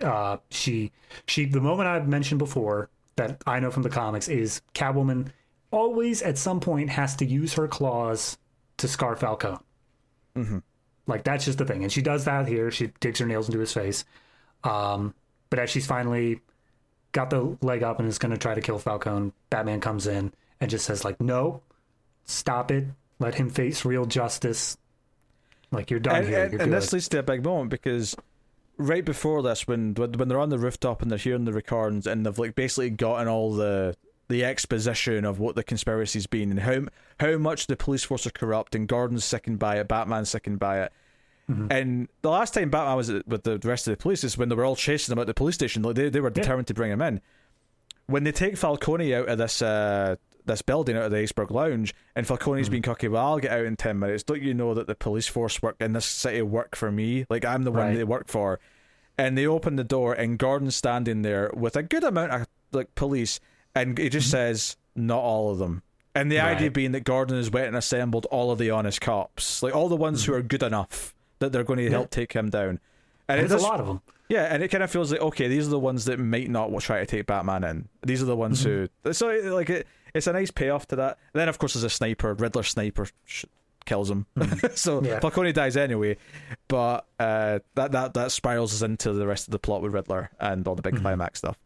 uh, 0.00 0.38
she 0.50 0.92
she 1.26 1.44
the 1.44 1.60
moment 1.60 1.88
I've 1.88 2.08
mentioned 2.08 2.38
before 2.38 2.90
that 3.16 3.42
I 3.46 3.60
know 3.60 3.70
from 3.70 3.82
the 3.82 3.90
comics 3.90 4.28
is 4.28 4.62
Catwoman 4.74 5.28
always 5.70 6.22
at 6.22 6.38
some 6.38 6.60
point 6.60 6.90
has 6.90 7.14
to 7.16 7.24
use 7.24 7.54
her 7.54 7.68
claws 7.68 8.38
to 8.78 8.88
scar 8.88 9.14
Falcone. 9.16 9.58
Mm-hmm. 10.36 10.58
Like 11.06 11.24
that's 11.24 11.44
just 11.44 11.58
the 11.58 11.64
thing, 11.64 11.82
and 11.82 11.92
she 11.92 12.02
does 12.02 12.24
that 12.24 12.46
here. 12.48 12.70
She 12.70 12.92
digs 13.00 13.18
her 13.18 13.26
nails 13.26 13.48
into 13.48 13.58
his 13.60 13.72
face. 13.72 14.04
Um, 14.64 15.14
but 15.50 15.58
as 15.58 15.70
she's 15.70 15.86
finally 15.86 16.40
got 17.12 17.30
the 17.30 17.56
leg 17.60 17.82
up 17.82 17.98
and 17.98 18.08
is 18.08 18.18
going 18.18 18.32
to 18.32 18.38
try 18.38 18.54
to 18.54 18.60
kill 18.60 18.78
Falcone, 18.78 19.32
Batman 19.50 19.80
comes 19.80 20.06
in 20.06 20.32
and 20.60 20.70
just 20.70 20.84
says 20.86 21.04
like, 21.04 21.20
"No, 21.20 21.62
stop 22.24 22.70
it. 22.70 22.86
Let 23.18 23.34
him 23.34 23.50
face 23.50 23.84
real 23.84 24.06
justice. 24.06 24.76
Like 25.70 25.90
you're 25.90 26.00
done 26.00 26.16
and, 26.16 26.26
here. 26.28 26.42
and, 26.44 26.52
You're 26.52 26.62
and 26.62 26.70
good." 26.70 26.82
this 26.82 26.92
leads 26.92 27.08
to 27.10 27.18
a 27.18 27.22
big 27.22 27.44
moment 27.44 27.70
because 27.70 28.16
right 28.76 29.04
before 29.04 29.42
this, 29.42 29.66
when 29.66 29.94
when 29.94 30.12
when 30.12 30.28
they're 30.28 30.40
on 30.40 30.50
the 30.50 30.58
rooftop 30.58 31.02
and 31.02 31.10
they're 31.10 31.18
hearing 31.18 31.44
the 31.44 31.52
recordings 31.52 32.06
and 32.06 32.24
they've 32.24 32.38
like 32.38 32.54
basically 32.54 32.90
gotten 32.90 33.28
all 33.28 33.54
the 33.54 33.96
the 34.28 34.44
exposition 34.44 35.24
of 35.24 35.40
what 35.40 35.56
the 35.56 35.64
conspiracy's 35.64 36.26
been 36.26 36.50
and 36.50 36.60
how 36.60 36.82
how 37.18 37.36
much 37.36 37.66
the 37.66 37.76
police 37.76 38.04
force 38.04 38.26
are 38.26 38.30
corrupt 38.30 38.74
and 38.74 38.88
Gordon's 38.88 39.24
sickened 39.24 39.58
by 39.58 39.78
it, 39.78 39.88
Batman's 39.88 40.30
sickened 40.30 40.58
by 40.58 40.82
it. 40.82 40.92
Mm-hmm. 41.50 41.72
And 41.72 42.08
the 42.22 42.30
last 42.30 42.54
time 42.54 42.70
Batman 42.70 42.96
was 42.96 43.10
with 43.26 43.42
the 43.42 43.58
rest 43.64 43.88
of 43.88 43.92
the 43.92 44.02
police 44.02 44.22
is 44.22 44.38
when 44.38 44.48
they 44.48 44.54
were 44.54 44.64
all 44.64 44.76
chasing 44.76 45.12
him 45.12 45.18
at 45.18 45.26
the 45.26 45.34
police 45.34 45.56
station. 45.56 45.82
Like 45.82 45.96
they 45.96 46.08
they 46.08 46.20
were 46.20 46.30
determined 46.30 46.68
to 46.68 46.74
bring 46.74 46.92
him 46.92 47.02
in. 47.02 47.20
When 48.06 48.24
they 48.24 48.32
take 48.32 48.56
Falcone 48.56 49.14
out 49.14 49.28
of 49.28 49.38
this 49.38 49.60
uh, 49.60 50.16
this 50.46 50.62
building 50.62 50.96
out 50.96 51.04
of 51.04 51.10
the 51.10 51.18
Iceberg 51.18 51.50
Lounge, 51.50 51.94
and 52.14 52.26
Falcone's 52.26 52.66
mm-hmm. 52.66 52.74
been 52.74 52.82
cocky, 52.82 53.08
well, 53.08 53.26
I'll 53.26 53.38
get 53.38 53.52
out 53.52 53.64
in 53.64 53.76
ten 53.76 53.98
minutes. 53.98 54.22
Don't 54.22 54.42
you 54.42 54.54
know 54.54 54.74
that 54.74 54.86
the 54.86 54.94
police 54.94 55.26
force 55.26 55.60
work 55.60 55.76
in 55.80 55.92
this 55.92 56.06
city 56.06 56.42
work 56.42 56.76
for 56.76 56.92
me? 56.92 57.26
Like 57.28 57.44
I'm 57.44 57.64
the 57.64 57.72
one 57.72 57.88
Right. 57.88 57.96
they 57.96 58.04
work 58.04 58.28
for. 58.28 58.60
And 59.18 59.36
they 59.36 59.46
open 59.46 59.76
the 59.76 59.84
door, 59.84 60.14
and 60.14 60.38
Gordon's 60.38 60.76
standing 60.76 61.22
there 61.22 61.50
with 61.52 61.76
a 61.76 61.82
good 61.82 62.04
amount 62.04 62.32
of 62.32 62.46
like 62.72 62.94
police, 62.94 63.38
and 63.74 63.98
he 63.98 64.08
just 64.08 64.28
mm-hmm. 64.28 64.30
says, 64.30 64.76
"Not 64.94 65.20
all 65.20 65.50
of 65.50 65.58
them." 65.58 65.82
And 66.14 66.32
the 66.32 66.40
idea 66.40 66.70
being 66.70 66.92
that 66.92 67.04
Gordon 67.04 67.36
has 67.36 67.50
went 67.50 67.68
and 67.68 67.76
assembled 67.76 68.26
all 68.30 68.50
of 68.50 68.58
the 68.58 68.70
honest 68.70 69.00
cops, 69.00 69.62
like 69.62 69.74
all 69.74 69.88
the 69.88 69.96
ones 69.96 70.24
who 70.24 70.32
are 70.32 70.42
good 70.42 70.62
enough 70.62 71.14
that 71.40 71.52
they're 71.52 71.64
going 71.64 71.78
to 71.80 71.90
help 71.90 72.10
take 72.10 72.32
him 72.32 72.48
down. 72.50 72.78
And 73.28 73.40
it 73.40 73.48
There's 73.48 73.62
a 73.62 73.66
lot 73.66 73.80
of 73.80 73.86
them. 73.86 74.00
yeah, 74.28 74.44
and 74.52 74.62
it 74.62 74.68
kind 74.68 74.82
of 74.84 74.90
feels 74.90 75.12
like 75.12 75.20
okay, 75.20 75.46
these 75.48 75.66
are 75.66 75.70
the 75.70 75.78
ones 75.78 76.04
that 76.06 76.18
might 76.18 76.48
not 76.50 76.70
try 76.80 77.00
to 77.00 77.06
take 77.06 77.26
Batman 77.26 77.64
in. 77.64 77.88
These 78.04 78.22
are 78.22 78.26
the 78.26 78.36
ones 78.36 78.62
who. 78.62 78.88
So 79.12 79.28
like 79.28 79.70
it, 79.70 79.86
it's 80.14 80.26
a 80.26 80.32
nice 80.32 80.50
payoff 80.50 80.86
to 80.88 80.96
that. 80.96 81.18
And 81.34 81.40
then 81.40 81.48
of 81.48 81.58
course 81.58 81.74
there's 81.74 81.84
a 81.84 81.90
sniper, 81.90 82.34
Riddler 82.34 82.62
sniper 82.64 83.06
sh- 83.24 83.44
kills 83.84 84.10
him. 84.10 84.26
so 84.74 85.02
Yeah. 85.02 85.20
Falcone 85.20 85.52
dies 85.52 85.76
anyway, 85.76 86.16
but 86.68 87.06
uh, 87.20 87.60
that 87.76 87.92
that 87.92 88.14
that 88.14 88.32
spirals 88.32 88.74
us 88.74 88.82
into 88.82 89.12
the 89.12 89.26
rest 89.26 89.46
of 89.46 89.52
the 89.52 89.58
plot 89.60 89.82
with 89.82 89.92
Riddler 89.92 90.30
and 90.40 90.66
all 90.66 90.74
the 90.74 90.82
big 90.82 90.96
climax 91.00 91.38
stuff. 91.38 91.56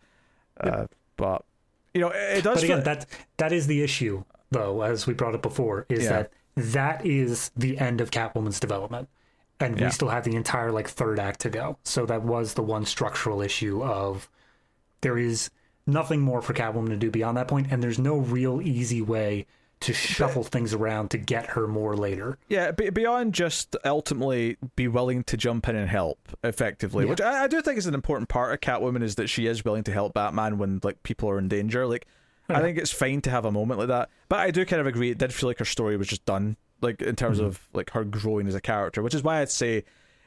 Uh, 0.61 0.87
but 1.17 1.45
you 1.95 2.01
know, 2.03 2.09
it, 2.11 2.39
it 2.39 2.45
does. 2.45 2.57
But 2.57 2.65
again, 2.65 2.77
feel- 2.79 2.85
that 2.85 3.07
that 3.39 3.53
is 3.53 3.67
the 3.67 3.83
issue, 3.83 4.25
though, 4.51 4.83
as 4.83 5.07
we 5.07 5.15
brought 5.15 5.35
up 5.35 5.43
before, 5.43 5.87
is 5.89 6.05
Yeah. 6.05 6.11
that 6.11 6.33
that 6.57 7.07
is 7.07 7.51
the 7.57 7.79
end 7.79 8.01
of 8.03 8.11
Catwoman's 8.11 8.61
development, 8.61 9.09
and 9.61 9.79
Yeah. 9.79 9.87
we 9.87 9.91
still 9.93 10.09
have 10.09 10.25
the 10.25 10.35
entire 10.37 10.71
like 10.73 10.89
third 10.89 11.19
act 11.19 11.41
to 11.41 11.51
go. 11.51 11.79
So 11.85 12.07
that 12.07 12.23
was 12.23 12.55
the 12.55 12.63
one 12.63 12.85
structural 12.87 13.41
issue 13.43 13.83
of 13.83 14.29
there 15.01 15.19
is 15.19 15.51
nothing 15.87 16.21
more 16.21 16.41
for 16.43 16.55
Catwoman 16.55 16.89
to 16.89 16.97
do 16.97 17.11
beyond 17.11 17.37
that 17.37 17.49
point, 17.49 17.69
and 17.71 17.83
there's 17.83 17.99
no 17.99 18.17
real 18.17 18.61
easy 18.63 19.03
way 19.03 19.47
to 19.81 19.93
shuffle 19.93 20.43
things 20.45 20.73
around 20.73 21.11
to 21.11 21.19
get 21.19 21.45
her 21.49 21.67
more 21.67 21.95
later. 21.95 22.39
Yeah, 22.49 22.71
beyond 22.71 23.35
just 23.35 23.77
ultimately 23.85 24.57
be 24.77 24.89
willing 24.89 25.25
to 25.25 25.37
jump 25.37 25.69
in 25.69 25.77
and 25.77 25.91
help 25.91 26.19
effectively, 26.43 27.05
Yeah. 27.05 27.11
which 27.11 27.21
I, 27.21 27.45
I 27.45 27.47
do 27.49 27.61
think 27.61 27.77
is 27.77 27.87
an 27.87 27.93
important 27.95 28.31
part 28.31 28.55
of 28.55 28.61
Catwoman 28.61 29.03
is 29.03 29.17
that 29.17 29.29
she 29.29 29.47
is 29.47 29.63
willing 29.65 29.85
to 29.85 29.93
help 29.93 30.15
Batman 30.15 30.57
when 30.57 30.81
like 30.83 31.03
people 31.03 31.29
are 31.29 31.39
in 31.39 31.49
danger. 31.49 31.87
Like, 31.87 32.07
I 32.49 32.61
think 32.61 32.79
it's 32.79 32.91
fine 32.93 33.21
to 33.23 33.31
have 33.31 33.45
a 33.45 33.53
moment 33.53 33.79
like 33.79 33.89
that, 33.89 34.09
but 34.31 34.39
I 34.39 34.51
do 34.51 34.65
kind 34.65 34.81
of 34.81 34.87
agree. 34.87 35.11
It 35.11 35.19
did 35.19 35.35
feel 35.35 35.51
like 35.51 35.59
her 35.59 35.65
story 35.67 35.99
was 35.99 36.09
just 36.09 36.25
done 36.25 36.57
like 36.81 37.01
in 37.03 37.17
terms 37.17 37.39
Mm-hmm. 37.39 37.47
of 37.47 37.69
like 37.73 37.91
her 37.91 38.05
growing 38.05 38.47
as 38.49 38.55
a 38.55 38.61
character, 38.61 39.03
which 39.03 39.15
is 39.15 39.23
why 39.23 39.41
I'd 39.41 39.51
say 39.51 39.85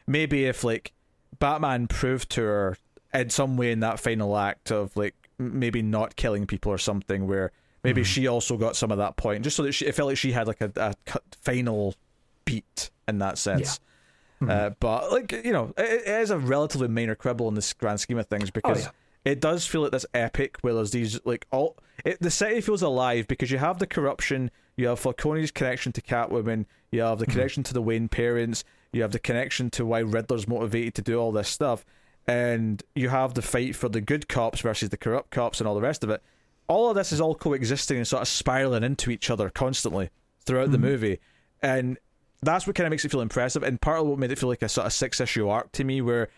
maybe 0.07 0.45
if 0.45 0.63
like 0.63 0.93
Batman 1.39 1.87
proved 1.87 2.29
to 2.31 2.41
her 2.41 2.77
in 3.13 3.29
some 3.29 3.57
way 3.57 3.71
in 3.71 3.79
that 3.81 3.99
final 3.99 4.37
act 4.37 4.71
of 4.71 4.95
like 4.97 5.15
maybe 5.37 5.81
not 5.81 6.15
killing 6.15 6.45
people 6.47 6.71
or 6.71 6.77
something, 6.77 7.27
where 7.27 7.51
maybe 7.83 8.01
Mm-hmm. 8.01 8.05
she 8.07 8.27
also 8.27 8.57
got 8.57 8.75
some 8.75 8.91
of 8.91 8.97
that 8.97 9.15
point, 9.17 9.43
just 9.43 9.55
so 9.55 9.63
that 9.63 9.71
she 9.73 9.85
it 9.85 9.95
felt 9.95 10.07
like 10.09 10.17
she 10.17 10.31
had 10.31 10.47
like 10.47 10.61
a, 10.61 10.71
a 10.75 10.93
final 11.41 11.95
beat 12.45 12.89
in 13.07 13.19
that 13.19 13.37
sense. 13.37 13.79
Mm-hmm. 14.41 14.49
Uh, 14.51 14.69
but 14.79 15.11
like 15.11 15.31
you 15.31 15.51
know, 15.53 15.73
it, 15.77 16.01
it 16.07 16.21
is 16.21 16.29
a 16.31 16.37
relatively 16.37 16.87
minor 16.87 17.15
quibble 17.15 17.47
in 17.47 17.55
this 17.55 17.73
grand 17.73 17.99
scheme 17.99 18.17
of 18.17 18.27
things 18.27 18.51
because 18.51 18.87
Oh, 18.87 18.91
it 19.25 19.41
does 19.41 19.65
feel 19.65 19.81
like 19.81 19.91
this 19.91 20.05
epic 20.13 20.57
where 20.61 20.73
there's 20.73 20.91
these 20.91 21.19
like 21.25 21.45
all 21.51 21.75
it, 22.05 22.19
the 22.21 22.29
city 22.31 22.61
feels 22.61 22.81
alive 22.81 23.27
because 23.27 23.49
you 23.51 23.57
have 23.57 23.79
the 23.79 23.87
corruption, 23.87 24.51
you 24.77 24.87
have 24.87 24.99
Falcone's 24.99 25.51
connection 25.51 25.91
to 25.91 26.01
Catwoman, 26.01 26.65
you 26.91 27.01
have 27.01 27.19
the 27.19 27.25
Mm-hmm. 27.25 27.31
connection 27.33 27.63
to 27.63 27.73
the 27.73 27.81
Wayne 27.81 28.07
parents, 28.07 28.63
you 28.93 29.01
have 29.01 29.11
the 29.11 29.19
connection 29.19 29.69
to 29.71 29.85
why 29.85 29.99
Riddler's 29.99 30.47
motivated 30.47 30.93
to 30.95 31.01
do 31.01 31.19
all 31.19 31.31
this 31.33 31.49
stuff, 31.49 31.83
and 32.27 32.81
you 32.95 33.09
have 33.09 33.33
the 33.33 33.41
fight 33.41 33.75
for 33.75 33.89
the 33.89 34.01
good 34.01 34.27
cops 34.27 34.61
versus 34.61 34.89
the 34.89 34.97
corrupt 34.97 35.31
cops 35.31 35.59
and 35.59 35.67
all 35.67 35.75
the 35.75 35.81
rest 35.81 36.03
of 36.03 36.09
it. 36.09 36.21
All 36.67 36.89
of 36.89 36.95
this 36.95 37.11
is 37.11 37.19
all 37.21 37.35
coexisting 37.35 37.97
and 37.97 38.07
sort 38.07 38.21
of 38.21 38.27
spiraling 38.27 38.83
into 38.83 39.09
each 39.11 39.29
other 39.29 39.49
constantly 39.49 40.09
throughout 40.45 40.63
Mm-hmm. 40.65 40.71
the 40.73 40.77
movie, 40.77 41.19
and 41.61 41.97
that's 42.43 42.67
what 42.67 42.75
kind 42.75 42.85
of 42.85 42.91
makes 42.91 43.03
it 43.03 43.09
feel 43.11 43.21
impressive. 43.21 43.63
And 43.63 43.81
part 43.81 43.99
of 43.99 44.05
what 44.07 44.19
made 44.19 44.31
it 44.31 44.37
feel 44.37 44.49
like 44.49 44.61
a 44.61 44.69
sort 44.69 44.85
of 44.85 44.93
six 44.93 45.19
issue 45.19 45.47
arc 45.49 45.71
to 45.73 45.83
me, 45.83 46.01
where 46.01 46.29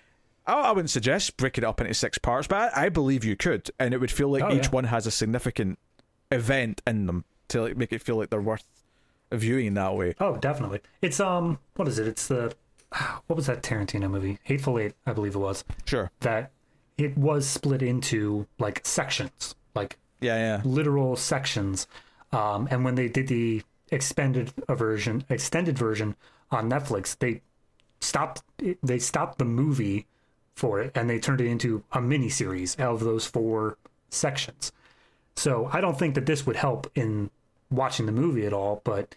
I, 0.48 0.54
I 0.54 0.72
wouldn't 0.72 0.90
suggest 0.92 1.36
breaking 1.38 1.64
it 1.64 1.68
up 1.68 1.82
into 1.82 1.94
six 1.94 2.18
parts, 2.18 2.48
but 2.48 2.72
I, 2.76 2.86
I 2.86 2.90
believe 2.90 3.26
you 3.26 3.36
could, 3.36 3.70
and 3.80 3.94
it 3.94 3.98
would 4.00 4.12
feel 4.12 4.30
like 4.30 4.44
Oh, 4.44 4.54
each 4.56 4.66
yeah. 4.66 4.70
one 4.72 4.84
has 4.86 5.06
a 5.08 5.12
significant 5.12 5.78
event 6.32 6.82
in 6.88 7.06
them 7.08 7.26
to 7.50 7.62
like 7.64 7.78
make 7.78 7.92
it 7.94 8.02
feel 8.02 8.16
like 8.16 8.30
they're 8.30 8.42
worth 8.42 8.64
viewing 9.32 9.74
that 9.76 9.96
way. 9.96 10.16
Oh, 10.20 10.38
definitely. 10.38 10.82
It's 11.02 11.20
um, 11.20 11.60
what 11.76 11.88
is 11.88 12.00
it? 12.00 12.08
It's 12.08 12.28
the 12.28 12.54
what 13.28 13.36
was 13.36 13.48
that 13.48 13.62
Tarantino 13.62 14.10
movie? 14.10 14.40
Hateful 14.44 14.80
Eight, 14.80 14.94
I 15.06 15.14
believe 15.14 15.36
it 15.36 15.40
was. 15.40 15.64
Sure. 15.86 16.12
That 16.22 16.52
it 16.98 17.18
was 17.18 17.48
split 17.48 17.82
into 17.82 18.48
like 18.58 18.82
sections, 18.86 19.56
like 19.76 19.98
Yeah, 20.22 20.36
yeah. 20.36 20.62
literal 20.66 21.16
sections. 21.16 21.88
Um, 22.32 22.68
and 22.72 22.84
when 22.84 22.96
they 22.96 23.08
did 23.08 23.28
the 23.28 23.64
expanded 23.92 24.52
version, 24.70 25.24
extended 25.30 25.78
version 25.78 26.16
on 26.52 26.70
Netflix, 26.70 27.18
they 27.18 27.42
stopped 28.02 28.44
they 28.84 29.00
stopped 29.00 29.40
the 29.40 29.46
movie 29.46 30.06
for 30.56 30.80
it 30.82 30.92
and 30.96 31.10
they 31.10 31.20
turned 31.20 31.40
it 31.42 31.48
into 31.48 31.84
a 31.94 32.02
mini 32.02 32.30
series 32.30 32.76
of 32.76 33.00
those 33.02 33.26
four 33.26 33.78
sections. 34.10 34.72
So 35.36 35.70
I 35.72 35.80
don't 35.80 35.98
think 35.98 36.16
that 36.16 36.26
this 36.26 36.46
would 36.46 36.58
help 36.58 36.92
in 36.96 37.30
watching 37.72 38.06
the 38.06 38.12
movie 38.12 38.46
at 38.46 38.54
all, 38.54 38.82
but 38.84 39.16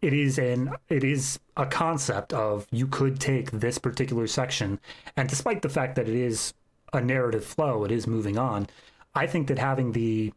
it 0.00 0.12
is 0.12 0.38
an 0.38 0.74
it 0.88 1.02
is 1.02 1.40
a 1.56 1.66
concept 1.66 2.32
of 2.32 2.66
you 2.70 2.86
could 2.86 3.18
take 3.18 3.50
this 3.50 3.78
particular 3.78 4.26
section 4.28 4.78
and 5.16 5.28
despite 5.28 5.62
the 5.62 5.68
fact 5.68 5.96
that 5.96 6.08
it 6.08 6.14
is 6.14 6.54
a 6.92 7.00
narrative 7.00 7.44
flow, 7.44 7.84
it 7.84 7.90
is 7.90 8.06
moving 8.06 8.38
on. 8.38 8.68
I 9.14 9.26
think 9.26 9.48
that 9.48 9.58
having 9.58 9.92
the 9.92 10.32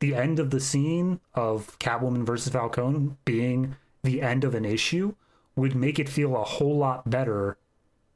the 0.00 0.14
end 0.14 0.38
of 0.38 0.50
the 0.50 0.60
scene 0.60 1.20
of 1.34 1.78
Catwoman 1.78 2.24
versus 2.24 2.52
Falcone 2.52 3.16
being 3.24 3.76
the 4.02 4.20
end 4.22 4.44
of 4.44 4.54
an 4.54 4.64
issue 4.64 5.14
would 5.54 5.74
make 5.74 5.98
it 5.98 6.08
feel 6.08 6.36
a 6.36 6.44
whole 6.44 6.76
lot 6.76 7.08
better 7.08 7.56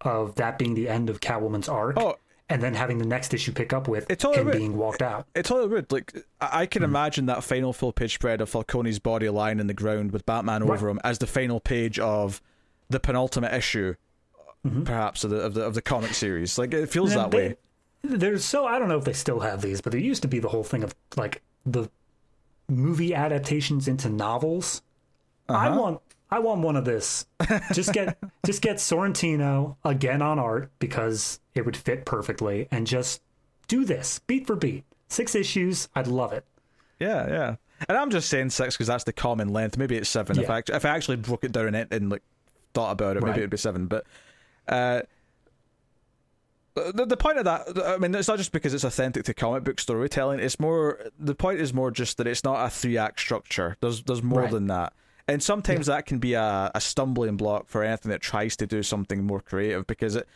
of 0.03 0.35
that 0.37 0.59
being 0.59 0.75
the 0.75 0.89
end 0.89 1.09
of 1.09 1.21
Catwoman's 1.21 1.69
arc. 1.69 1.97
Oh. 1.99 2.17
And 2.51 2.61
then 2.63 2.75
having 2.75 2.99
the 2.99 3.07
next 3.07 3.33
issue 3.33 3.53
pick 3.53 3.73
up 3.73 3.89
with 3.89 4.11
It 4.11 4.19
totally 4.19 4.53
him 4.53 4.59
being 4.59 4.77
walked 4.77 5.01
out. 5.01 5.27
It's 5.35 5.49
totally 5.49 5.69
would. 5.69 5.91
Like 5.91 6.13
I 6.41 6.63
I 6.63 6.67
can 6.67 6.83
imagine 6.83 7.25
that 7.27 7.43
final 7.45 7.73
full 7.73 7.93
page 7.93 8.13
spread 8.15 8.41
of 8.43 8.51
Falcone's 8.51 8.99
body 8.99 9.29
lying 9.31 9.59
in 9.61 9.67
the 9.69 9.75
ground 9.75 10.11
with 10.13 10.27
Batman 10.27 10.63
over 10.63 10.89
him 10.91 11.01
as 11.05 11.19
the 11.19 11.27
final 11.27 11.61
page 11.61 11.99
of 11.99 12.43
the 12.91 13.01
penultimate 13.01 13.55
issue, 13.55 13.95
perhaps 14.85 15.25
of 15.25 15.31
the, 15.31 15.37
of 15.37 15.55
the 15.55 15.63
of 15.63 15.75
the 15.75 15.83
comic 15.83 16.13
series. 16.13 16.59
Like 16.59 16.75
it 16.75 16.91
feels 16.91 17.15
that 17.15 17.31
They- 17.31 17.37
way. 17.49 17.57
There's 18.03 18.45
so 18.45 18.67
I 18.67 18.79
don't 18.79 18.89
know 18.89 18.99
if 18.99 19.05
they 19.05 19.13
still 19.13 19.41
have 19.41 19.61
these, 19.63 19.81
but 19.81 19.93
there 19.93 20.01
used 20.01 20.23
to 20.23 20.29
be 20.29 20.39
the 20.39 20.49
whole 20.49 20.65
thing 20.65 20.83
of 20.83 20.95
like 21.17 21.43
the 21.67 21.89
movie 22.69 23.15
adaptations 23.15 23.87
into 23.89 24.09
novels. 24.09 24.83
I 25.49 25.69
Uh-huh. 25.69 25.81
want 25.81 26.01
I 26.31 26.39
want 26.39 26.61
one 26.61 26.77
of 26.77 26.85
this. 26.85 27.27
Just 27.73 27.93
get 27.93 28.17
just 28.47 28.63
get 28.63 28.77
Sorrentino 28.77 29.77
again 29.85 30.23
on 30.23 30.39
art 30.39 30.71
because 30.79 31.41
it 31.55 31.65
would 31.67 31.77
fit 31.77 32.05
perfectly, 32.05 32.69
and 32.71 32.87
just 32.87 33.21
do 33.69 33.85
this 33.85 34.21
beat 34.27 34.47
for 34.47 34.57
beat. 34.57 34.85
Six 35.09 35.35
issues, 35.35 35.89
I'd 35.95 36.07
love 36.07 36.33
it. 36.33 36.45
Yeah, 37.01 37.29
yeah. 37.29 37.57
And 37.89 37.97
I'm 37.99 38.11
just 38.11 38.29
saying 38.29 38.51
six 38.51 38.77
because 38.77 38.87
that's 38.89 39.05
the 39.05 39.13
common 39.13 39.49
length. 39.49 39.77
Maybe 39.79 39.97
it's 39.97 40.09
seven. 40.09 40.39
If 40.39 40.51
I 40.51 40.63
if 40.69 40.85
I 40.85 40.89
actually 40.91 41.17
broke 41.17 41.45
it 41.45 41.53
down 41.53 41.75
and, 41.75 41.93
and 41.93 42.11
like 42.11 42.23
thought 42.75 42.93
about 42.93 43.17
it, 43.17 43.21
maybe 43.21 43.31
Right. 43.31 43.39
it'd 43.39 43.51
be 43.51 43.57
seven. 43.57 43.87
But 43.87 44.05
uh, 44.69 45.01
the 46.75 47.05
the 47.07 47.17
point 47.17 47.39
of 47.39 47.45
that, 47.45 47.67
I 47.85 47.97
mean, 47.99 48.15
it's 48.15 48.29
not 48.29 48.39
just 48.39 48.53
because 48.53 48.73
it's 48.75 48.85
authentic 48.85 49.25
to 49.25 49.35
comic 49.35 49.65
book 49.65 49.81
storytelling. 49.81 50.41
It's 50.41 50.61
more 50.61 51.01
the 51.19 51.35
point 51.35 51.59
is 51.61 51.75
more 51.75 51.91
just 51.91 52.17
that 52.19 52.27
it's 52.27 52.45
not 52.45 52.65
a 52.65 52.71
three 52.71 52.97
act 52.97 53.19
structure. 53.19 53.77
There's 53.81 54.03
there's 54.05 54.23
more 54.23 54.43
Right. 54.43 54.51
than 54.51 54.67
that. 54.69 54.93
And 55.31 55.43
sometimes 55.43 55.87
that 55.87 56.07
can 56.07 56.19
be 56.19 56.35
a, 56.35 56.71
a 56.75 56.81
stumbling 56.81 57.37
block 57.37 57.69
for 57.69 57.83
anything 57.85 58.11
that 58.11 58.21
tries 58.21 58.57
to 58.57 58.67
do 58.67 58.83
something 58.83 59.25
more 59.25 59.41
creative 59.41 59.87
because 59.87 60.17
it, 60.17 60.29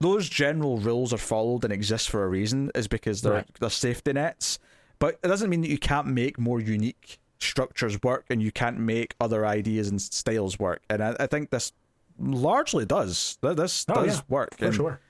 those 0.00 0.28
general 0.28 0.78
rules 0.78 1.12
are 1.12 1.18
followed 1.18 1.64
and 1.64 1.72
exist 1.72 2.10
for 2.10 2.24
a 2.24 2.28
reason 2.28 2.70
is 2.74 2.88
because 2.88 3.22
they're, 3.22 3.32
Right. 3.32 3.46
they're 3.60 3.70
safety 3.70 4.12
nets. 4.12 4.58
But 4.98 5.18
it 5.22 5.28
doesn't 5.28 5.48
mean 5.48 5.60
that 5.60 5.70
you 5.70 5.78
can't 5.78 6.08
make 6.08 6.38
more 6.38 6.60
unique 6.60 7.18
structures 7.38 8.02
work 8.02 8.24
and 8.28 8.42
you 8.42 8.50
can't 8.50 8.78
make 8.78 9.14
other 9.20 9.46
ideas 9.46 9.88
and 9.88 10.00
styles 10.02 10.58
work. 10.58 10.82
And 10.90 11.04
I, 11.04 11.16
I 11.20 11.26
think 11.26 11.50
this 11.50 11.72
largely 12.18 12.84
does. 12.84 13.38
This 13.42 13.86
Oh, 13.88 13.94
does 14.04 14.16
yeah, 14.16 14.22
work. 14.28 14.56
For 14.58 14.64
And, 14.66 14.74
sure. 14.74 15.00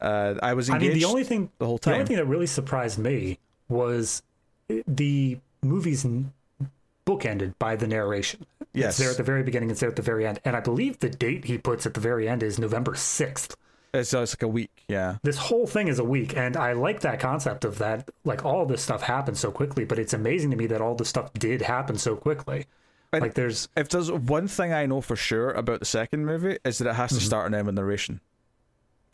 Uh, 0.00 0.34
I 0.42 0.54
was 0.54 0.70
I 0.70 0.78
mean, 0.78 0.94
the 0.94 1.04
only 1.04 1.24
thing 1.24 1.50
the 1.58 1.66
whole 1.66 1.78
time. 1.78 1.92
the 1.92 1.96
only 1.98 2.06
thing 2.06 2.16
that 2.16 2.26
really 2.26 2.46
surprised 2.46 2.98
me 2.98 3.38
was 3.68 4.22
the 4.86 5.38
movie's 5.62 6.06
bookended 7.18 7.54
by 7.58 7.76
the 7.76 7.86
narration. 7.86 8.46
Yes. 8.74 8.90
It's 8.90 8.98
there 8.98 9.10
at 9.10 9.16
the 9.16 9.22
very 9.22 9.42
beginning, 9.42 9.70
it's 9.70 9.80
there 9.80 9.88
at 9.90 9.96
the 9.96 10.02
very 10.02 10.26
end. 10.26 10.40
And 10.44 10.56
I 10.56 10.60
believe 10.60 10.98
the 11.00 11.10
date 11.10 11.44
he 11.44 11.58
puts 11.58 11.86
at 11.86 11.94
the 11.94 12.00
very 12.00 12.28
end 12.28 12.42
is 12.42 12.58
November 12.58 12.92
6th. 12.92 13.54
It's, 13.94 14.14
uh, 14.14 14.20
it's 14.22 14.32
like 14.34 14.42
a 14.42 14.48
week. 14.48 14.70
Yeah. 14.88 15.16
This 15.22 15.36
whole 15.36 15.66
thing 15.66 15.88
is 15.88 15.98
a 15.98 16.04
week. 16.04 16.34
And 16.36 16.56
I 16.56 16.72
like 16.72 17.00
that 17.00 17.20
concept 17.20 17.66
of 17.66 17.78
that. 17.78 18.08
Like, 18.24 18.44
all 18.44 18.64
this 18.64 18.82
stuff 18.82 19.02
happened 19.02 19.36
so 19.36 19.50
quickly, 19.50 19.84
but 19.84 19.98
it's 19.98 20.14
amazing 20.14 20.50
to 20.52 20.56
me 20.56 20.66
that 20.68 20.80
all 20.80 20.94
this 20.94 21.10
stuff 21.10 21.30
did 21.34 21.60
happen 21.60 21.98
so 21.98 22.16
quickly. 22.16 22.64
And- 23.12 23.20
like, 23.20 23.34
there's. 23.34 23.68
If 23.76 23.90
there's 23.90 24.10
one 24.10 24.48
thing 24.48 24.72
I 24.72 24.86
know 24.86 25.02
for 25.02 25.16
sure 25.16 25.50
about 25.50 25.80
the 25.80 25.84
second 25.86 26.24
movie 26.24 26.56
is 26.64 26.78
that 26.78 26.88
it 26.88 26.94
has 26.94 27.10
to 27.10 27.16
Mm-hmm. 27.16 27.26
start 27.26 27.46
and 27.46 27.54
end 27.54 27.66
with 27.66 27.74
narration. 27.74 28.20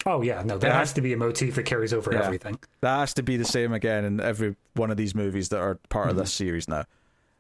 Oh, 0.06 0.22
yeah, 0.22 0.42
no, 0.44 0.56
there 0.58 0.70
Yeah. 0.70 0.78
has 0.78 0.92
to 0.92 1.00
be 1.00 1.12
a 1.12 1.16
motif 1.16 1.56
that 1.56 1.64
carries 1.64 1.92
over 1.92 2.12
Yeah. 2.12 2.22
everything. 2.24 2.56
That 2.80 2.98
has 3.00 3.14
to 3.14 3.24
be 3.24 3.36
the 3.36 3.44
same 3.44 3.72
again 3.72 4.04
in 4.04 4.20
every 4.20 4.54
one 4.74 4.92
of 4.92 4.96
these 4.96 5.12
movies 5.16 5.48
that 5.48 5.58
are 5.58 5.74
part 5.88 6.08
of 6.08 6.14
this 6.14 6.32
series 6.32 6.68
now. 6.68 6.84